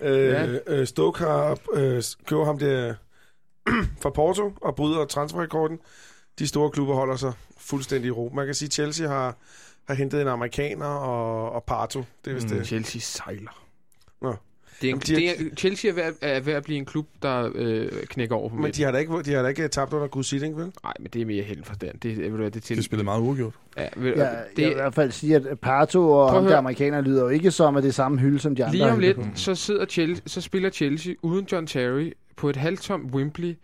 Øh, 0.00 0.28
ja. 0.28 0.58
øh, 0.66 0.86
Stoke 0.86 1.18
har 1.18 1.58
øh, 1.72 2.44
ham 2.44 2.58
der 2.58 2.94
fra 4.02 4.10
Porto 4.10 4.52
og 4.60 4.76
bryder 4.76 5.04
transferrekorden. 5.04 5.78
De 6.38 6.46
store 6.46 6.70
klubber 6.70 6.94
holder 6.94 7.16
sig 7.16 7.32
fuldstændig 7.58 8.08
i 8.08 8.10
ro. 8.10 8.30
Man 8.34 8.46
kan 8.46 8.54
sige, 8.54 8.66
at 8.66 8.72
Chelsea 8.72 9.08
har, 9.08 9.36
har 9.86 9.94
hentet 9.94 10.20
en 10.22 10.28
amerikaner 10.28 10.86
og, 10.86 11.52
og 11.52 11.64
Parto. 11.64 12.04
Det 12.24 12.30
er 12.30 12.34
vist 12.34 12.50
mm, 12.50 12.56
det. 12.56 12.66
Chelsea 12.66 13.00
sejler. 13.00 13.66
Nå. 14.20 14.34
Det 14.80 14.90
er 14.90 14.94
en, 14.94 15.02
Jamen, 15.06 15.18
de 15.18 15.36
det 15.36 15.46
er, 15.46 15.54
Chelsea 15.56 15.90
er 15.90 15.94
ved, 15.94 16.02
er 16.20 16.40
ved 16.40 16.52
at 16.52 16.64
blive 16.64 16.78
en 16.78 16.84
klub, 16.84 17.08
der 17.22 17.50
øh, 17.54 17.88
knækker 18.06 18.36
over 18.36 18.48
på 18.48 18.54
Men 18.54 18.72
de 18.72 18.82
har, 18.82 18.92
da 18.92 18.98
ikke, 18.98 19.22
de 19.22 19.32
har 19.32 19.42
da 19.42 19.48
ikke 19.48 19.68
tabt 19.68 19.92
under 19.92 20.08
Good 20.08 20.32
ikke 20.32 20.56
vel? 20.56 20.72
Nej, 20.82 20.92
men 21.00 21.08
det 21.12 21.22
er 21.22 21.26
mere 21.26 21.42
helt 21.42 21.66
forstand. 21.66 22.00
Det, 22.00 22.16
det, 22.16 22.32
det, 22.32 22.54
det, 22.54 22.62
til... 22.62 22.76
de 22.76 22.82
spiller 22.82 23.04
meget 23.04 23.20
uafgjort. 23.20 23.54
Ja, 23.76 23.88
ved, 23.96 24.14
ja, 24.16 24.22
det, 24.22 24.62
jeg 24.62 24.68
vil 24.68 24.70
i 24.70 24.74
hvert 24.74 24.94
fald 24.94 25.10
sige, 25.10 25.36
at 25.36 25.60
Parto 25.60 26.12
og 26.12 26.32
ham 26.32 26.44
der 26.44 26.56
amerikaner 26.56 27.00
lyder 27.00 27.22
jo 27.22 27.28
ikke 27.28 27.50
som, 27.50 27.76
at 27.76 27.82
det 27.82 27.88
er 27.88 27.92
samme 27.92 28.18
hylde 28.18 28.38
som 28.38 28.56
de 28.56 28.64
andre. 28.64 28.76
Lige 28.76 28.90
om 28.90 28.98
lidt, 28.98 29.18
så, 29.34 29.54
sidder 29.54 29.86
Chelsea, 29.86 30.22
så 30.26 30.40
spiller 30.40 30.70
Chelsea 30.70 31.14
uden 31.22 31.46
John 31.52 31.66
Terry 31.66 32.12
på 32.36 32.50
et 32.50 32.56
halvtomt 32.56 33.14
Wembley 33.14 33.56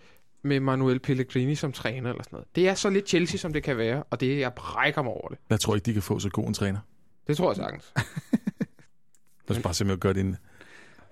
med 0.44 0.60
Manuel 0.60 0.98
Pellegrini 0.98 1.54
som 1.54 1.72
træner 1.72 2.10
eller 2.10 2.22
sådan 2.22 2.36
noget. 2.36 2.48
Det 2.56 2.68
er 2.68 2.74
så 2.74 2.90
lidt 2.90 3.08
Chelsea, 3.08 3.38
som 3.38 3.52
det 3.52 3.62
kan 3.62 3.76
være, 3.76 4.02
og 4.10 4.20
det 4.20 4.38
jeg 4.38 4.52
brækker 4.52 5.02
mig 5.02 5.12
over 5.12 5.28
det. 5.28 5.38
Jeg 5.50 5.60
tror 5.60 5.74
ikke, 5.74 5.84
de 5.84 5.92
kan 5.92 6.02
få 6.02 6.18
så 6.18 6.28
god 6.28 6.48
en 6.48 6.54
træner. 6.54 6.78
Det 7.26 7.36
tror 7.36 7.50
jeg 7.50 7.56
sagtens. 7.56 7.92
Lad 9.48 9.56
os 9.56 9.62
bare 9.62 9.74
simpelthen 9.74 10.00
gøre 10.00 10.12
din, 10.12 10.36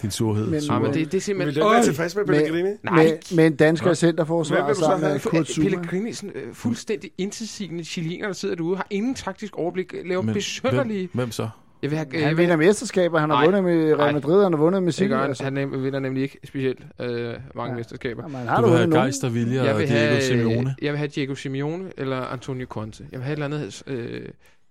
din 0.03 0.11
surhed. 0.11 0.47
Men, 0.47 0.61
ja, 0.61 0.79
men 0.79 0.95
det, 0.95 1.12
det 1.12 1.15
er 1.15 1.20
simpelthen... 1.20 1.55
Vil 1.55 1.62
du 1.62 1.69
være 1.69 1.85
tilfredse 1.85 2.19
med 2.19 2.27
Pellegrini? 2.27 2.62
Med, 2.62 2.77
Nej. 2.83 3.05
Med, 3.05 3.37
med 3.37 3.47
en 3.47 3.57
dansker 3.57 3.95
centerforsvar 3.95 4.73
sammen 4.73 5.12
med 5.12 5.20
Kurt 5.20 5.49
Zuma. 5.49 5.69
Pellegrini, 5.69 6.12
sådan, 6.12 6.33
uh, 6.35 6.55
fuldstændig 6.55 7.11
intetsigende 7.19 7.85
chiliner, 7.85 8.27
der 8.27 8.33
sidder 8.33 8.55
derude, 8.55 8.77
har 8.77 8.87
ingen 8.91 9.15
taktisk 9.15 9.57
overblik, 9.57 9.95
laver 10.05 10.23
besønderlige... 10.23 11.09
Hvem, 11.12 11.25
hvem 11.25 11.31
så? 11.31 11.49
Jeg 11.83 11.91
vil 11.91 11.99
have, 11.99 12.25
han 12.25 12.37
vinder 12.37 12.57
mesterskaber, 12.57 13.19
han 13.19 13.31
har 13.31 13.37
nej, 13.37 13.45
vundet 13.45 13.65
med 13.65 13.99
Real 13.99 14.15
Madrid, 14.15 14.43
han 14.43 14.53
har 14.53 14.59
vundet 14.61 14.83
med 14.83 14.93
City. 14.93 15.12
Altså. 15.12 15.45
Han 15.45 15.53
nem, 15.53 15.85
vinder 15.85 16.01
nemlig 16.01 16.23
ikke 16.23 16.39
specielt 16.45 16.81
øh, 17.01 17.35
mange 17.55 17.73
ja. 17.73 17.77
mesterskaber. 17.77 18.23
Jamen, 18.23 18.49
har 18.49 18.61
du, 18.61 18.67
du 18.67 18.73
vil 18.73 18.79
have 18.79 19.05
Geister, 19.05 19.29
Vilja 19.29 19.75
og 19.75 19.81
Diego 19.81 20.20
Simeone? 20.20 20.75
Jeg 20.83 20.93
vil 20.93 20.99
have 20.99 21.09
Diego 21.09 21.35
Simeone 21.35 21.91
eller 21.99 22.17
Antonio 22.17 22.67
Conte. 22.67 23.05
Jeg 23.12 23.19
vil 23.19 23.25
have 23.25 23.33
et 23.33 23.45
eller 23.45 23.57
andet 23.57 23.83
øh, 23.87 24.23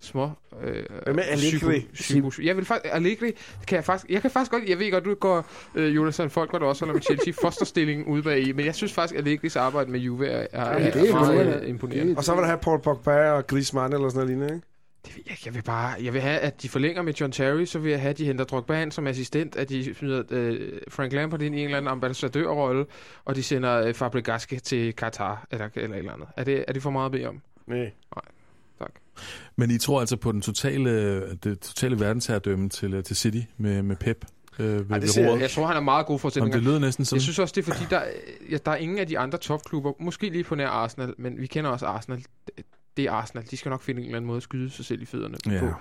små... 0.02 0.32
Øh, 0.62 0.84
Hvad 1.04 1.14
med 1.14 1.24
Allegri? 1.24 1.88
Psyko, 1.94 2.32
jeg 2.42 2.58
vil 2.58 2.66
faktisk... 2.66 2.94
Allegri 2.94 3.32
kan 3.68 3.76
jeg 3.76 3.84
faktisk... 3.86 4.10
Jeg 4.10 4.22
kan 4.22 4.32
faktisk 4.32 4.52
godt... 4.52 4.64
Jeg 4.70 4.80
ved 4.80 4.92
godt, 4.92 5.06
du 5.06 5.14
går... 5.14 5.46
Øh, 5.76 5.96
Jonathan 5.96 6.30
Folk 6.30 6.54
var 6.54 6.60
der 6.60 6.66
også, 6.66 6.86
eller 6.86 6.94
med 6.94 7.02
Chelsea 7.02 7.34
fosterstillingen 7.44 8.08
ude 8.08 8.24
bag 8.24 8.48
i, 8.48 8.52
men 8.52 8.66
jeg 8.66 8.76
synes 8.76 8.94
faktisk, 8.94 9.16
at 9.16 9.26
Allegris 9.26 9.56
arbejde 9.56 9.92
med 9.92 10.00
Juve 10.00 10.28
er, 10.28 10.48
er, 10.52 10.80
ja, 10.80 10.86
det 10.86 11.10
er, 11.10 11.16
er 11.16 11.20
meget 11.20 11.68
imponerende. 11.68 12.14
Og 12.18 12.24
så 12.24 12.34
vil 12.34 12.42
der 12.42 12.48
have 12.48 12.60
Paul 12.60 12.82
Pogba 12.82 13.32
og 13.32 13.48
Griezmann 13.48 13.94
eller 13.94 14.10
sådan 14.10 14.18
noget 14.18 14.30
lignende, 14.30 14.56
ikke? 14.56 14.68
Det 15.06 15.16
vil 15.16 15.24
jeg, 15.30 15.38
jeg 15.46 15.54
vil 15.56 15.62
bare, 15.62 15.94
jeg 16.04 16.14
vil 16.14 16.22
have, 16.22 16.40
at 16.40 16.62
de 16.62 16.70
forlænger 16.70 17.02
med 17.02 17.14
John 17.14 17.32
Terry, 17.32 17.66
så 17.66 17.80
vil 17.80 17.92
jeg 17.92 18.02
have, 18.02 18.10
at 18.10 18.18
de 18.18 18.26
henter 18.26 18.46
Drogba 18.46 18.82
ind 18.82 18.92
som 18.92 19.08
assistent, 19.08 19.56
at 19.56 19.70
de 19.70 19.96
smider 19.96 20.24
øh, 20.30 20.72
Frank 20.90 21.14
Lampard 21.14 21.42
ind 21.42 21.56
i 21.56 21.60
en 21.60 21.66
eller 21.66 21.78
anden 21.78 21.92
ambassadørrolle, 21.92 22.86
og 23.26 23.36
de 23.36 23.44
sender 23.44 23.82
øh, 23.82 23.94
Fabregaske 23.94 24.60
til 24.60 24.94
Qatar, 24.96 25.48
eller, 25.52 25.70
eller 25.76 25.96
et 25.96 26.00
eller 26.00 26.14
andet. 26.14 26.28
Er 26.38 26.44
det, 26.44 26.66
er 26.68 26.74
det 26.74 26.82
for 26.82 26.90
meget 26.90 27.06
at 27.06 27.12
bede 27.12 27.26
om? 27.28 27.42
Nej. 27.68 27.78
Nej. 27.78 27.92
Tak. 28.80 28.92
Men 29.56 29.72
I 29.72 29.78
tror 29.78 30.00
altså 30.00 30.18
på 30.18 30.32
den 30.32 30.42
totale, 30.42 31.22
det 31.36 31.60
totale 31.60 32.00
verdensherredømme 32.00 32.70
til, 32.70 32.94
øh, 32.94 33.04
til 33.04 33.16
City 33.16 33.42
med, 33.58 33.82
med 33.82 33.96
Pep? 33.96 34.26
Øh, 34.60 34.86
Ej, 34.92 35.00
det 35.00 35.10
ser, 35.10 35.38
jeg 35.38 35.50
tror, 35.50 35.66
han 35.66 35.76
har 35.76 35.82
meget 35.82 36.06
gode 36.06 36.20
forudsætninger. 36.20 36.58
det 36.58 36.68
lyder 36.68 36.80
næsten 36.80 37.06
som... 37.06 37.16
Jeg 37.16 37.22
synes 37.22 37.40
også, 37.40 37.54
det 37.56 37.68
er 37.68 37.74
fordi, 37.74 37.86
der, 37.90 38.02
ja, 38.52 38.58
der 38.66 38.72
er 38.72 38.76
ingen 38.76 38.98
af 38.98 39.08
de 39.08 39.20
andre 39.20 39.38
topklubber, 39.38 39.92
måske 40.00 40.30
lige 40.30 40.44
på 40.44 40.56
nær 40.56 40.68
Arsenal, 40.68 41.14
men 41.18 41.38
vi 41.38 41.48
kender 41.48 41.70
også 41.70 41.86
Arsenal 41.86 42.24
det 43.00 43.08
er 43.08 43.12
Arsenal. 43.12 43.46
De 43.52 43.58
skal 43.58 43.70
nok 43.70 43.82
finde 43.82 44.02
en 44.02 44.06
eller 44.06 44.18
anden 44.18 44.28
måde 44.28 44.38
at 44.38 44.44
skyde 44.44 44.70
sig 44.70 44.86
selv 44.86 45.02
i 45.02 45.06
fødderne 45.06 45.38
ja. 45.46 45.60
på. 45.60 45.74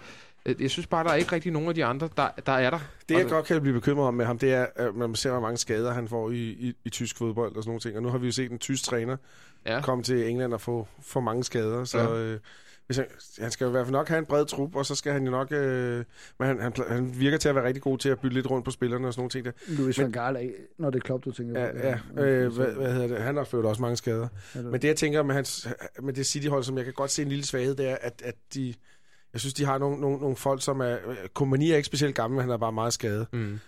Øh, 0.46 0.62
jeg 0.62 0.70
synes 0.70 0.86
bare, 0.86 1.04
der 1.04 1.10
er 1.10 1.14
ikke 1.14 1.32
rigtig 1.32 1.52
nogen 1.52 1.68
af 1.68 1.74
de 1.74 1.84
andre, 1.84 2.08
der, 2.16 2.28
der 2.46 2.52
er 2.52 2.70
der. 2.70 2.78
Det, 2.78 2.84
jeg 3.10 3.18
altså, 3.18 3.34
godt 3.34 3.46
kan 3.46 3.60
blive 3.60 3.74
bekymret 3.74 4.08
om 4.08 4.14
med 4.14 4.24
ham, 4.24 4.38
det 4.38 4.54
er, 4.54 4.66
at 4.76 4.94
man 4.94 5.14
ser, 5.14 5.30
hvor 5.30 5.40
mange 5.40 5.56
skader 5.56 5.92
han 5.92 6.08
får 6.08 6.30
i, 6.30 6.36
i, 6.36 6.74
i 6.84 6.90
tysk 6.90 7.16
fodbold 7.16 7.56
og 7.56 7.62
sådan 7.62 7.70
nogle 7.70 7.80
ting. 7.80 7.96
Og 7.96 8.02
nu 8.02 8.08
har 8.08 8.18
vi 8.18 8.26
jo 8.26 8.32
set 8.32 8.50
en 8.50 8.58
tysk 8.58 8.84
træner 8.84 9.16
ja. 9.66 9.80
komme 9.80 10.04
til 10.04 10.28
England 10.28 10.52
og 10.52 10.60
få 10.60 10.88
for 11.02 11.20
mange 11.20 11.44
skader. 11.44 11.84
Så 11.84 11.98
ja. 11.98 12.14
øh, 12.14 12.40
hvis 12.88 12.96
han, 12.96 13.06
han 13.38 13.50
skal 13.50 13.64
jo 13.64 13.68
i 13.68 13.70
hvert 13.70 13.86
fald 13.86 13.92
nok 13.92 14.08
have 14.08 14.18
en 14.18 14.26
bred 14.26 14.46
trup, 14.46 14.76
og 14.76 14.86
så 14.86 14.94
skal 14.94 15.12
han 15.12 15.24
jo 15.24 15.30
nok... 15.30 15.52
Øh, 15.52 16.04
men 16.38 16.48
han, 16.48 16.60
han, 16.60 16.72
han 16.88 17.20
virker 17.20 17.38
til 17.38 17.48
at 17.48 17.54
være 17.54 17.64
rigtig 17.64 17.82
god 17.82 17.98
til 17.98 18.08
at 18.08 18.20
bytte 18.20 18.34
lidt 18.34 18.50
rundt 18.50 18.64
på 18.64 18.70
spillerne 18.70 19.06
og 19.06 19.14
sådan 19.14 19.20
nogle 19.20 19.30
ting 19.30 19.44
der. 19.44 19.52
Louis 19.68 19.98
van 19.98 20.12
Gaal, 20.12 20.52
når 20.78 20.90
det 20.90 20.98
er 20.98 21.02
klop, 21.02 21.24
du 21.24 21.32
tænker 21.32 21.60
ja, 21.60 21.72
på. 21.72 21.78
Ja, 22.20 22.24
øh, 22.24 22.54
hvad, 22.54 22.66
hvad 22.66 22.92
hedder 22.92 23.08
det? 23.08 23.18
Han 23.18 23.36
har 23.36 23.44
ført 23.44 23.64
også 23.64 23.82
mange 23.82 23.96
skader. 23.96 24.28
Ja, 24.54 24.60
det 24.60 24.70
men 24.70 24.82
det, 24.82 24.88
jeg 24.88 24.96
tænker 24.96 25.22
med, 25.22 25.34
hans, 25.34 25.68
med 26.02 26.12
det 26.12 26.26
City-hold, 26.26 26.64
som 26.64 26.76
jeg 26.76 26.84
kan 26.84 26.94
godt 26.94 27.10
se 27.10 27.22
en 27.22 27.28
lille 27.28 27.44
svaghed, 27.44 27.74
det 27.74 27.88
er, 27.88 27.96
at, 28.00 28.22
at 28.24 28.34
de... 28.54 28.74
Jeg 29.32 29.40
synes, 29.40 29.54
de 29.54 29.64
har 29.64 29.78
nogle, 29.78 30.00
nogle, 30.00 30.18
nogle 30.18 30.36
folk, 30.36 30.62
som 30.62 30.80
er... 30.80 30.96
Kompani 31.34 31.70
er 31.70 31.76
ikke 31.76 31.86
specielt 31.86 32.14
gammel, 32.14 32.36
men 32.36 32.42
han 32.42 32.50
er 32.50 32.56
bare 32.56 32.72
meget 32.72 32.92
skadet. 32.92 33.26
Mm 33.32 33.58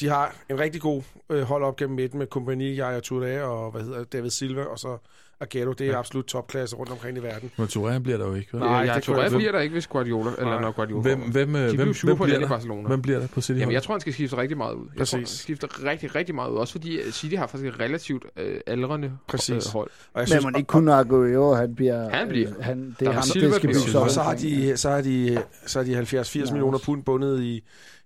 de 0.00 0.08
har 0.08 0.36
en 0.50 0.58
rigtig 0.58 0.80
god 0.80 1.02
øh, 1.30 1.42
hold 1.42 1.64
op 1.64 1.76
gennem 1.76 1.96
midten 1.96 2.18
med 2.18 2.26
Kompani, 2.26 2.74
Jaja 2.74 3.00
Touré 3.00 3.40
og 3.40 3.70
hvad 3.70 3.82
hedder 3.82 4.04
David 4.04 4.30
Silva, 4.30 4.64
og 4.64 4.78
så 4.78 4.98
Agüero. 5.44 5.72
Det 5.72 5.80
er 5.80 5.84
ja. 5.86 5.98
absolut 5.98 6.24
topklasse 6.24 6.76
rundt 6.76 6.92
omkring 6.92 7.18
i 7.18 7.20
verden. 7.20 7.50
Men 7.56 7.66
Touré 7.66 7.98
bliver 7.98 8.18
der 8.18 8.26
jo 8.26 8.34
ikke. 8.34 8.58
Nej, 8.58 8.68
ja, 8.68 8.98
Touré 8.98 9.36
bliver 9.36 9.52
der 9.52 9.60
ikke, 9.60 9.72
hvis 9.72 9.86
Guardiola, 9.86 10.30
Nej. 10.30 10.34
eller 10.38 10.60
når 10.60 10.72
Guardiola 10.72 11.02
Hvem, 11.02 11.20
hvem, 11.20 11.48
de 11.48 11.76
hvem, 11.76 11.94
hvem, 12.04 12.18
bliver 12.18 12.38
der? 12.38 12.48
Barcelona. 12.48 12.88
hvem 12.88 13.02
bliver 13.02 13.18
der 13.18 13.26
på 13.26 13.40
City? 13.40 13.60
Jamen, 13.60 13.72
jeg 13.72 13.82
tror, 13.82 13.94
han 13.94 14.00
skal 14.00 14.12
skifte 14.12 14.36
rigtig 14.36 14.56
meget 14.56 14.74
ud. 14.74 14.86
Jeg 14.86 14.98
Præcis. 14.98 15.10
tror, 15.10 15.18
han 15.18 15.26
skifter 15.26 15.84
rigtig, 15.84 16.14
rigtig 16.14 16.34
meget 16.34 16.50
ud. 16.50 16.56
Også 16.56 16.72
fordi 16.72 16.98
øh, 16.98 17.12
City 17.12 17.34
har 17.34 17.46
faktisk 17.46 17.74
et 17.74 17.80
relativt 17.80 18.24
øh, 18.36 18.60
aldrende 18.66 19.12
Præcis. 19.28 19.66
hold. 19.66 19.90
Og 20.14 20.20
jeg 20.20 20.28
synes, 20.28 20.44
Men 20.44 20.52
man 20.52 20.60
ikke 20.60 20.66
kun 20.66 20.88
Aguero, 20.88 21.54
han 21.54 21.74
bliver... 21.74 22.08
Han 22.08 22.28
bliver. 22.28 22.48
Han, 22.60 22.96
det 23.00 23.08
er 23.08 23.12
ham, 23.12 23.22
det 23.34 23.54
skal 23.54 23.68
blive 23.68 23.80
så. 23.80 24.06
Så 24.08 24.22
har 24.22 24.34
de, 24.34 24.76
så 24.76 24.90
har 24.90 25.00
de, 25.00 25.42
så 25.66 25.78
har 25.78 25.84
de 25.84 26.00
70-80 26.20 26.52
millioner 26.52 26.78
pund 26.84 27.02
bundet 27.02 27.40
i 27.42 27.64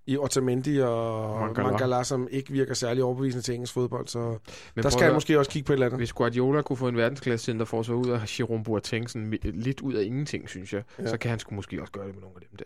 i 0.09 0.17
Otamendi 0.17 0.79
og 0.79 1.41
Mangala. 1.41 1.69
Mangala, 1.69 2.03
som 2.03 2.29
ikke 2.31 2.53
virker 2.53 2.75
særlig 2.75 3.05
overbevisende 3.05 3.43
til 3.43 3.55
engelsk 3.55 3.75
fodbold, 3.75 4.09
så 4.09 4.39
Men 4.75 4.83
der 4.83 4.91
skal 4.91 5.05
jeg 5.05 5.15
måske 5.15 5.39
også 5.39 5.51
kigge 5.51 5.67
på 5.67 5.73
et 5.73 5.75
eller 5.75 5.87
andet. 5.87 6.01
Hvis 6.01 6.13
Guardiola 6.13 6.63
kunne 6.63 6.77
få 6.77 6.89
en 6.89 6.97
verdensklasse 6.97 7.45
center 7.45 7.65
for 7.65 7.83
så 7.83 7.93
ud 7.93 8.09
af 8.09 8.41
Jerome 8.41 8.65
Boateng 8.65 9.11
sådan 9.11 9.39
lidt 9.43 9.81
ud 9.81 9.95
af 9.95 10.05
ingenting, 10.05 10.49
synes 10.49 10.73
jeg, 10.73 10.83
ja. 10.99 11.07
så 11.07 11.19
kan 11.19 11.31
han 11.31 11.39
sgu 11.39 11.55
måske 11.55 11.81
også 11.81 11.93
gøre 11.93 12.07
det 12.07 12.15
med 12.15 12.23
nogle 12.23 12.37
af 12.37 12.47
dem 12.51 12.57
der. 12.57 12.65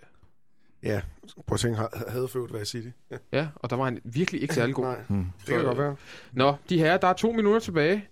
Ja, 0.89 1.01
Boateng 1.47 1.77
havde 2.09 2.29
født 2.29 2.51
hvad 2.51 2.65
City. 2.65 2.89
Ja. 3.11 3.17
ja, 3.33 3.49
og 3.55 3.71
der 3.71 3.77
var 3.77 3.85
han 3.85 3.99
virkelig 4.05 4.43
ikke 4.43 4.55
særlig 4.55 4.75
god. 4.75 4.85
Nej, 4.85 5.01
hmm. 5.09 5.27
det 5.47 5.55
kan 5.55 5.65
godt 5.65 5.79
være. 5.79 5.97
Nå, 6.33 6.55
de 6.69 6.79
her, 6.79 6.97
der 6.97 7.09
er 7.09 7.13
to 7.13 7.33
minutter 7.33 7.61
tilbage. 7.61 8.09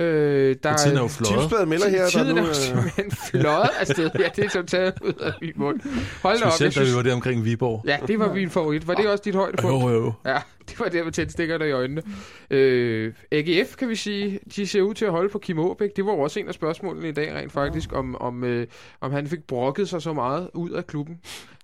Øh, 0.00 0.56
der 0.62 0.76
tiden 0.76 0.96
er 0.96 1.02
jo 1.02 1.08
fløjet. 1.08 1.40
Tipsbladet 1.40 1.68
melder 1.68 1.88
her, 1.88 2.06
tiden 2.08 2.26
der 2.26 2.34
nu... 2.34 2.40
er 2.40 2.46
jo 2.46 2.54
simpelthen 2.54 3.10
fløjet 3.10 3.70
afsted. 3.80 4.10
Ja, 4.18 4.28
det 4.36 4.44
er 4.44 4.48
så 4.48 4.62
taget 4.62 4.94
ud 5.04 5.12
af 5.20 5.32
min 5.40 5.52
mund. 5.56 5.80
Hold 6.22 6.38
da 6.38 6.44
op. 6.44 6.52
Specielt, 6.52 6.74
da 6.74 6.90
vi 6.90 6.96
var 6.96 7.02
der 7.02 7.14
omkring 7.14 7.44
Viborg. 7.44 7.82
Ja, 7.86 7.98
det 8.06 8.18
var 8.18 8.34
min 8.34 8.50
favorit. 8.50 8.88
Var 8.88 8.94
det 8.94 9.08
også 9.08 9.22
dit 9.24 9.34
højdepunkt? 9.34 9.84
Jo, 9.84 9.88
jo. 9.88 10.12
Ja, 10.26 10.38
det 10.68 10.80
var 10.80 10.88
der 10.88 11.04
med 11.04 11.12
tændstikkerne 11.12 11.68
i 11.68 11.70
øjnene. 11.70 12.02
Øh, 12.50 13.12
AGF, 13.32 13.76
kan 13.76 13.88
vi 13.88 13.94
sige, 13.94 14.40
de 14.56 14.66
ser 14.66 14.82
ud 14.82 14.94
til 14.94 15.04
at 15.04 15.10
holde 15.10 15.28
på 15.28 15.38
Kim 15.38 15.58
Aabæk. 15.58 15.96
Det 15.96 16.06
var 16.06 16.12
også 16.12 16.40
en 16.40 16.48
af 16.48 16.54
spørgsmålene 16.54 17.08
i 17.08 17.12
dag 17.12 17.34
rent 17.34 17.52
faktisk, 17.52 17.92
om, 17.92 18.16
om, 18.16 18.44
øh, 18.44 18.66
om 19.00 19.12
han 19.12 19.26
fik 19.26 19.44
brokket 19.44 19.88
sig 19.88 20.02
så 20.02 20.12
meget 20.12 20.48
ud 20.54 20.70
af 20.70 20.86
klubben. 20.86 21.18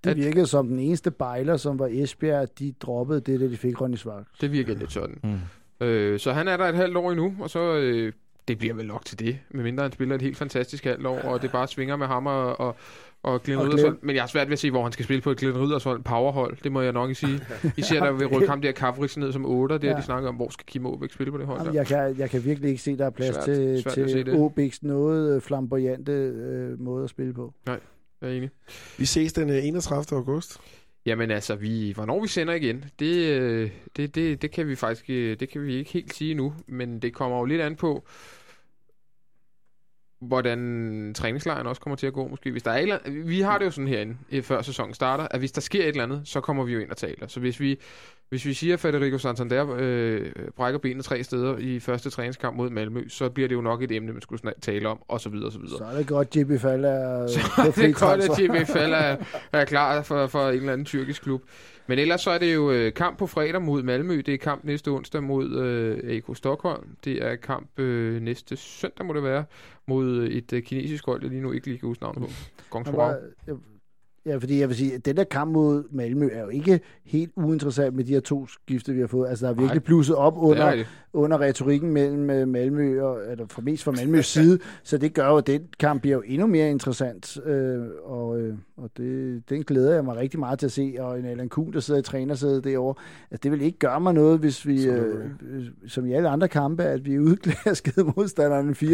Det 0.04 0.16
virkede 0.16 0.42
at, 0.42 0.48
som 0.48 0.68
den 0.68 0.78
eneste 0.78 1.10
bejler, 1.10 1.56
som 1.56 1.78
var 1.78 1.88
Esbjerg, 1.92 2.48
de 2.58 2.74
droppede 2.80 3.20
det, 3.20 3.40
da 3.40 3.48
de 3.48 3.56
fik 3.56 3.80
Ronny 3.80 3.96
Svart. 3.96 4.24
Det 4.40 4.52
virkede 4.52 4.78
lidt 4.78 4.92
sådan. 4.92 5.18
Mm. 5.22 5.86
Øh, 5.86 6.18
så 6.18 6.32
han 6.32 6.48
er 6.48 6.56
der 6.56 6.64
et 6.64 6.74
halvt 6.74 6.96
år 6.96 7.10
endnu, 7.10 7.34
og 7.40 7.50
så 7.50 7.76
øh, 7.76 8.12
det 8.48 8.58
bliver 8.58 8.74
vel 8.74 8.86
nok 8.86 9.04
til 9.04 9.18
det, 9.18 9.38
medmindre 9.50 9.82
han 9.82 9.92
spiller 9.92 10.14
et 10.14 10.22
helt 10.22 10.36
fantastisk 10.36 10.84
halvt 10.84 11.06
år, 11.06 11.18
og 11.18 11.42
det 11.42 11.52
bare 11.52 11.68
svinger 11.68 11.96
med 11.96 12.06
ham 12.06 12.26
og, 12.26 12.60
og, 12.60 12.76
og 13.22 13.42
Glenn 13.42 13.62
Riddershold. 13.62 13.98
Men 14.02 14.14
jeg 14.14 14.22
har 14.22 14.28
svært 14.28 14.46
ved 14.46 14.52
at 14.52 14.58
se, 14.58 14.70
hvor 14.70 14.82
han 14.82 14.92
skal 14.92 15.04
spille 15.04 15.22
på 15.22 15.30
et 15.30 15.38
Glenn 15.38 15.58
Riddershold 15.58 16.02
powerhold. 16.02 16.56
Det 16.64 16.72
må 16.72 16.80
jeg 16.80 16.92
nok 16.92 17.08
ikke 17.08 17.20
sige. 17.20 17.40
Især 17.76 18.00
der 18.00 18.12
vil 18.12 18.26
rykke 18.26 18.48
ham 18.48 18.62
der 18.62 18.72
Kafriksen 18.72 19.22
ned 19.22 19.32
som 19.32 19.44
8, 19.46 19.74
det 19.74 19.84
er 19.84 19.90
ja. 19.90 19.96
de 19.96 20.02
snakker 20.02 20.28
om, 20.28 20.34
hvor 20.34 20.50
skal 20.50 20.66
Kim 20.66 20.86
Aabæk 20.86 21.12
spille 21.12 21.32
på 21.32 21.38
det 21.38 21.46
hold. 21.46 21.58
Jamen, 21.58 21.74
jeg, 21.74 21.86
kan, 21.86 22.18
jeg 22.18 22.30
kan 22.30 22.44
virkelig 22.44 22.70
ikke 22.70 22.82
se, 22.82 22.98
der 22.98 23.06
er 23.06 23.10
plads 23.10 23.34
svært, 23.34 23.44
til, 23.44 23.82
svært 23.82 24.08
til 24.08 24.30
Aabæks 24.30 24.82
noget 24.82 25.42
flamboyante 25.42 26.12
øh, 26.12 26.80
måde 26.80 27.04
at 27.04 27.10
spille 27.10 27.34
på. 27.34 27.54
Nej, 27.66 27.80
jeg 28.20 28.30
er 28.30 28.34
enig. 28.34 28.50
Vi 28.98 29.04
ses 29.04 29.32
den 29.32 29.50
31. 29.50 30.04
Øh, 30.12 30.18
august. 30.18 30.60
Jamen 31.06 31.30
altså, 31.30 31.54
vi, 31.54 31.92
hvornår 31.94 32.20
vi 32.20 32.28
sender 32.28 32.54
igen, 32.54 32.84
det, 32.98 33.40
øh, 33.40 33.70
det, 33.96 34.14
det, 34.14 34.42
det 34.42 34.50
kan 34.50 34.68
vi 34.68 34.76
faktisk 34.76 35.10
øh, 35.10 35.40
det 35.40 35.48
kan 35.48 35.62
vi 35.62 35.74
ikke 35.74 35.92
helt 35.92 36.14
sige 36.14 36.34
nu, 36.34 36.54
men 36.66 36.98
det 36.98 37.14
kommer 37.14 37.38
jo 37.38 37.44
lidt 37.44 37.60
an 37.60 37.76
på, 37.76 38.04
hvordan 40.20 41.12
træningslejren 41.16 41.66
også 41.66 41.80
kommer 41.80 41.96
til 41.96 42.06
at 42.06 42.12
gå, 42.12 42.28
måske. 42.28 42.50
Hvis 42.50 42.62
der 42.62 42.70
er 42.70 42.78
eller 42.78 42.98
andet, 43.04 43.28
vi 43.28 43.40
har 43.40 43.58
det 43.58 43.64
jo 43.64 43.70
sådan 43.70 43.88
herinde, 43.88 44.42
før 44.42 44.62
sæsonen 44.62 44.94
starter, 44.94 45.28
at 45.30 45.38
hvis 45.38 45.52
der 45.52 45.60
sker 45.60 45.82
et 45.82 45.88
eller 45.88 46.02
andet, 46.02 46.22
så 46.24 46.40
kommer 46.40 46.64
vi 46.64 46.72
jo 46.72 46.78
ind 46.78 46.90
og 46.90 46.96
taler. 46.96 47.26
Så 47.26 47.40
hvis 47.40 47.60
vi, 47.60 47.78
hvis 48.28 48.44
vi 48.44 48.54
siger, 48.54 48.74
at 48.74 48.80
Federico 48.80 49.18
Santander 49.18 49.76
øh, 49.78 50.32
brækker 50.56 50.78
benet 50.78 51.04
tre 51.04 51.22
steder 51.22 51.58
i 51.58 51.80
første 51.80 52.10
træningskamp 52.10 52.56
mod 52.56 52.70
Malmø, 52.70 53.08
så 53.08 53.28
bliver 53.30 53.48
det 53.48 53.54
jo 53.54 53.60
nok 53.60 53.82
et 53.82 53.92
emne, 53.92 54.12
man 54.12 54.22
skulle 54.22 54.52
tale 54.60 54.88
om, 54.88 55.02
og 55.08 55.20
så 55.20 55.28
videre, 55.28 55.46
og 55.46 55.52
så 55.52 55.58
videre. 55.58 55.78
Så 55.78 55.84
er 55.84 55.96
det 55.96 56.06
godt, 56.06 56.36
JB 56.36 56.60
Fall 56.60 56.84
er 56.84 57.26
Så 57.26 57.40
er 57.58 57.70
det 57.70 57.96
godt, 57.96 58.20
at 58.20 58.38
JB 58.38 58.66
Fall 58.66 58.92
er, 58.92 59.16
er 59.52 59.64
klar 59.64 60.02
for, 60.02 60.26
for 60.26 60.48
en 60.48 60.56
eller 60.56 60.72
anden 60.72 60.84
tyrkisk 60.84 61.22
klub. 61.22 61.42
Men 61.88 61.98
ellers 61.98 62.20
så 62.20 62.30
er 62.30 62.38
det 62.38 62.54
jo 62.54 62.70
øh, 62.70 62.92
kamp 62.94 63.18
på 63.18 63.26
fredag 63.26 63.62
mod 63.62 63.82
Malmø. 63.82 64.16
Det 64.26 64.34
er 64.34 64.38
kamp 64.38 64.64
næste 64.64 64.88
onsdag 64.88 65.22
mod 65.22 65.56
øh, 65.56 66.16
AK 66.16 66.36
Stockholm. 66.36 66.96
Det 67.04 67.24
er 67.24 67.36
kamp 67.36 67.78
øh, 67.78 68.22
næste 68.22 68.56
søndag, 68.56 69.06
må 69.06 69.12
det 69.12 69.22
være, 69.22 69.44
mod 69.86 70.28
et 70.30 70.52
øh, 70.52 70.62
kinesisk 70.62 71.06
hold, 71.06 71.22
jeg 71.22 71.30
lige 71.30 71.42
nu 71.42 71.52
ikke 71.52 71.66
lige 71.66 71.78
kan 71.78 71.86
huske 71.86 72.02
navnet 72.02 72.22
på. 72.22 72.28
Gongsuao. 72.70 73.12
Ja, 74.26 74.36
fordi 74.36 74.60
jeg 74.60 74.68
vil 74.68 74.76
sige, 74.76 74.94
at 74.94 75.04
den 75.04 75.16
der 75.16 75.24
kamp 75.24 75.52
mod 75.52 75.84
Malmø 75.90 76.28
er 76.32 76.42
jo 76.42 76.48
ikke 76.48 76.80
helt 77.04 77.32
uinteressant 77.36 77.94
med 77.94 78.04
de 78.04 78.12
her 78.12 78.20
to 78.20 78.46
skifte, 78.46 78.92
vi 78.92 79.00
har 79.00 79.06
fået. 79.06 79.28
Altså, 79.28 79.46
der 79.46 79.52
er 79.52 79.56
virkelig 79.56 79.84
blusset 79.84 80.16
op 80.16 80.34
under, 80.36 80.84
under 81.12 81.40
retorikken 81.40 81.90
mellem 81.90 82.30
øh, 82.30 82.48
Malmø, 82.48 83.02
og, 83.02 83.30
eller 83.30 83.46
for 83.46 83.62
mest 83.62 83.84
fra 83.84 83.92
Malmøs 83.98 84.26
side, 84.26 84.58
så 84.82 84.98
det 84.98 85.14
gør 85.14 85.26
jo, 85.28 85.36
at 85.36 85.46
den 85.46 85.62
kamp 85.78 86.00
bliver 86.02 86.16
jo 86.16 86.22
endnu 86.26 86.46
mere 86.46 86.70
interessant, 86.70 87.38
øh, 87.46 87.84
og, 88.04 88.40
øh, 88.40 88.54
og 88.76 88.90
det, 88.96 89.42
den 89.48 89.62
glæder 89.62 89.94
jeg 89.94 90.04
mig 90.04 90.16
rigtig 90.16 90.40
meget 90.40 90.58
til 90.58 90.66
at 90.66 90.72
se, 90.72 90.94
og 90.98 91.18
en 91.18 91.24
Alan 91.24 91.48
Kuhn, 91.48 91.72
der 91.72 91.80
sidder 91.80 92.00
i 92.00 92.02
trænersædet 92.02 92.64
derovre, 92.64 93.02
at 93.30 93.42
det 93.42 93.52
vil 93.52 93.62
ikke 93.62 93.78
gøre 93.78 94.00
mig 94.00 94.14
noget, 94.14 94.38
hvis 94.38 94.66
vi, 94.66 94.86
øh, 94.86 95.30
som 95.86 96.06
i 96.06 96.12
alle 96.12 96.28
andre 96.28 96.48
kampe, 96.48 96.84
at 96.84 97.04
vi 97.04 97.18
udklaskede 97.18 98.04
modstanderne 98.16 98.72
4-0. 98.72 98.84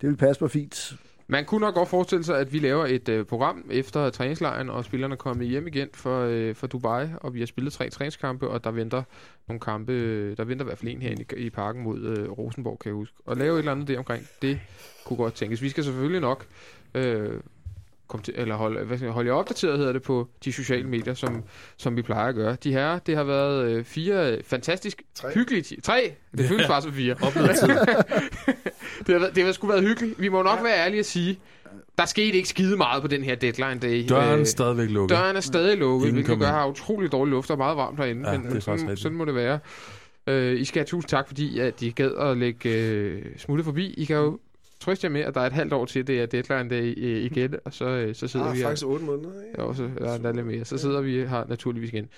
Det 0.00 0.08
vil 0.08 0.16
passe 0.16 0.40
på 0.40 0.48
fint. 0.48 0.98
Man 1.30 1.44
kunne 1.44 1.60
nok 1.60 1.74
godt 1.74 1.88
forestille 1.88 2.24
sig, 2.24 2.38
at 2.38 2.52
vi 2.52 2.58
laver 2.58 2.86
et 2.86 3.08
øh, 3.08 3.24
program 3.24 3.64
efter 3.70 4.10
træningslejren, 4.10 4.70
og 4.70 4.84
spillerne 4.84 5.12
er 5.12 5.16
kommet 5.16 5.48
hjem 5.48 5.66
igen 5.66 5.88
for, 5.94 6.20
øh, 6.20 6.54
for 6.54 6.66
Dubai, 6.66 7.06
og 7.20 7.34
vi 7.34 7.38
har 7.38 7.46
spillet 7.46 7.72
tre 7.72 7.90
træningskampe, 7.90 8.48
og 8.48 8.64
der 8.64 8.70
venter 8.70 9.02
nogle 9.48 9.60
kampe, 9.60 9.92
øh, 9.92 10.36
der 10.36 10.44
venter 10.44 10.64
i 10.64 10.66
hvert 10.66 10.78
fald 10.78 10.90
en 10.90 11.02
her 11.02 11.10
i, 11.10 11.44
i 11.44 11.50
parken 11.50 11.82
mod 11.82 12.00
øh, 12.00 12.30
Rosenborg, 12.30 12.78
kan 12.78 12.88
jeg 12.88 12.94
huske. 12.94 13.16
Og 13.26 13.36
lave 13.36 13.54
et 13.54 13.58
eller 13.58 13.72
andet 13.72 13.88
der 13.88 13.98
omkring, 13.98 14.26
det 14.42 14.60
kunne 15.04 15.16
godt 15.16 15.34
tænkes. 15.34 15.62
Vi 15.62 15.68
skal 15.68 15.84
selvfølgelig 15.84 16.20
nok 16.20 16.46
øh, 16.94 17.40
kom 18.08 18.22
til, 18.22 18.34
eller 18.36 18.54
holde, 18.54 18.84
hvad 18.84 18.98
skal, 18.98 19.10
holde 19.10 19.28
jer 19.28 19.34
opdateret, 19.34 19.78
hedder 19.78 19.92
det, 19.92 20.02
på 20.02 20.28
de 20.44 20.52
sociale 20.52 20.88
medier, 20.88 21.14
som, 21.14 21.42
som 21.76 21.96
vi 21.96 22.02
plejer 22.02 22.28
at 22.28 22.34
gøre. 22.34 22.56
De 22.64 22.72
her, 22.72 22.98
det 22.98 23.16
har 23.16 23.24
været 23.24 23.70
øh, 23.70 23.84
fire 23.84 24.38
fantastisk 24.44 25.02
tre. 25.14 25.28
hyggelige... 25.34 25.80
Tre? 25.80 26.12
Det 26.36 26.46
føles 26.46 26.62
ja. 26.62 26.68
bare 26.68 26.82
som 26.82 26.92
fire. 26.92 27.14
det, 29.06 29.20
har, 29.20 29.28
det 29.28 29.44
har 29.44 29.52
sgu 29.52 29.66
været 29.66 29.82
hyggeligt. 29.82 30.20
Vi 30.20 30.28
må 30.28 30.42
nok 30.42 30.58
ja. 30.58 30.62
være 30.62 30.78
ærlige 30.78 31.00
at 31.00 31.06
sige, 31.06 31.38
der 31.98 32.04
skete 32.04 32.36
ikke 32.36 32.48
skide 32.48 32.76
meget 32.76 33.02
på 33.02 33.08
den 33.08 33.22
her 33.22 33.34
deadline 33.34 33.80
day. 33.80 34.08
Døren 34.08 34.28
er 34.28 34.38
øh, 34.38 34.46
stadigvæk 34.46 34.90
lukket. 34.90 35.16
Døren 35.16 35.36
er 35.36 35.40
stadig 35.40 35.78
lukket, 35.78 36.12
hvilket 36.12 36.38
gør, 36.38 36.46
har 36.46 36.66
utrolig 36.66 37.12
dårlig 37.12 37.30
luft 37.30 37.50
og 37.50 37.58
meget 37.58 37.76
varmt 37.76 37.98
derinde. 37.98 38.30
Ja, 38.30 38.38
men 38.38 38.46
det 38.46 38.56
er 38.56 38.60
sådan, 38.60 38.96
sådan 38.96 39.18
må 39.18 39.24
det 39.24 39.34
være. 39.34 39.58
Uh, 40.30 40.60
I 40.60 40.64
skal 40.64 40.80
have 40.80 40.86
tusind 40.86 41.08
tak, 41.08 41.26
fordi 41.26 41.58
at 41.58 41.82
I 41.82 41.90
gad 41.90 42.10
at 42.10 42.36
lægge 42.36 43.14
uh, 43.16 43.38
smuttet 43.38 43.64
forbi. 43.64 43.94
I 43.96 44.04
kan 44.04 44.16
jo 44.16 44.38
trøste 44.80 45.04
jer 45.04 45.10
med, 45.10 45.20
at 45.20 45.34
der 45.34 45.40
er 45.40 45.46
et 45.46 45.52
halvt 45.52 45.72
år 45.72 45.84
til, 45.84 46.06
det 46.06 46.20
er 46.20 46.26
deadline 46.26 46.70
day 46.70 46.96
igen, 46.96 47.54
og 47.64 47.72
så, 47.72 48.10
så 48.14 48.28
sidder 48.28 48.46
ah, 48.46 48.52
vi 48.52 48.58
her. 48.58 48.66
faktisk 48.66 48.86
otte 48.86 49.04
måneder, 49.04 49.42
ikke? 49.42 49.62
Ja, 49.62 49.74
så 49.74 49.90
er 50.00 50.18
der 50.18 50.32
lidt 50.32 50.46
mere. 50.46 50.64
Så 50.64 50.78
sidder 50.78 51.00
vi 51.00 51.26
her 51.26 51.44
naturligvis 51.48 51.92
igen. 51.92 52.08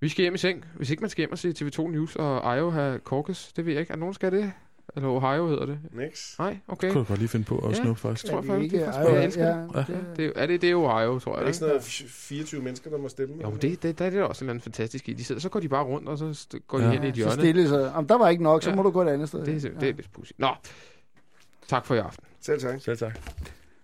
Vi 0.00 0.08
skal 0.08 0.22
hjem 0.22 0.34
i 0.34 0.38
seng. 0.38 0.64
Hvis 0.76 0.90
ikke 0.90 1.00
man 1.00 1.10
skal 1.10 1.22
hjem 1.22 1.32
og 1.32 1.38
se 1.38 1.50
TV2 1.50 1.90
News 1.90 2.16
og 2.16 2.56
Iowa 2.56 2.98
Caucus, 2.98 3.52
det 3.52 3.66
ved 3.66 3.72
jeg 3.72 3.80
ikke. 3.80 3.92
Er 3.92 3.96
nogen, 3.96 4.14
skal 4.14 4.32
det? 4.32 4.52
Eller 4.96 5.08
Ohio 5.08 5.48
hedder 5.48 5.66
det. 5.66 5.78
Nix. 5.92 6.38
Nej, 6.38 6.58
okay. 6.68 6.86
Det 6.86 6.92
kunne 6.92 7.04
du 7.04 7.08
godt 7.08 7.18
lige 7.18 7.28
finde 7.28 7.44
på 7.44 7.58
også 7.58 7.82
ja, 7.82 7.88
nu, 7.88 7.94
faktisk. 7.94 8.24
Jeg 8.24 8.32
tror 8.32 8.42
faktisk, 8.42 8.72
det 8.72 8.82
er 8.82 8.92
faktisk, 8.92 9.14
jeg 9.14 9.24
elsker 9.24 9.46
ja, 9.46 9.52
det. 9.52 9.88
Ja. 9.88 9.94
det. 10.16 10.26
er, 10.26 10.42
er 10.42 10.46
det, 10.46 10.62
det 10.62 10.70
er 10.70 10.74
Ohio, 10.74 11.18
tror 11.18 11.32
jeg. 11.32 11.38
Er 11.38 11.40
det 11.40 11.48
ikke 11.48 11.58
sådan 11.58 11.70
noget 11.70 11.82
24 11.82 12.62
mennesker, 12.62 12.90
der 12.90 12.98
må 12.98 13.08
stemme? 13.08 13.34
Jo, 13.42 13.50
det, 13.62 13.82
det, 13.82 13.98
der 13.98 14.04
er 14.04 14.10
det 14.10 14.22
også 14.22 14.44
en 14.44 14.60
fantastisk 14.60 15.08
i. 15.08 15.12
De 15.12 15.24
sidder, 15.24 15.40
så 15.40 15.48
går 15.48 15.60
de 15.60 15.68
bare 15.68 15.84
rundt, 15.84 16.08
og 16.08 16.18
så 16.18 16.58
går 16.66 16.78
de 16.78 16.84
ja. 16.84 16.90
hen 16.90 17.04
i 17.04 17.08
et 17.08 17.14
hjørne. 17.14 17.32
Så 17.32 17.38
stille 17.38 17.68
sig. 17.68 17.92
Om 17.92 18.06
der 18.06 18.18
var 18.18 18.28
ikke 18.28 18.42
nok, 18.42 18.62
så 18.62 18.70
ja. 18.70 18.76
må 18.76 18.82
du 18.82 18.90
gå 18.90 19.02
et 19.02 19.08
andet 19.08 19.28
sted. 19.28 19.44
Det, 19.44 19.62
det, 19.62 19.80
det 19.80 19.88
er 19.88 19.92
lidt 19.92 20.12
pudsigt. 20.12 20.38
Nå, 20.38 20.48
tak 21.70 21.86
for 21.86 21.94
i 21.94 21.98
aften. 21.98 22.24
Selv 22.40 22.60
tak. 22.60 22.82
Selv 22.82 22.96
tak. 22.98 23.18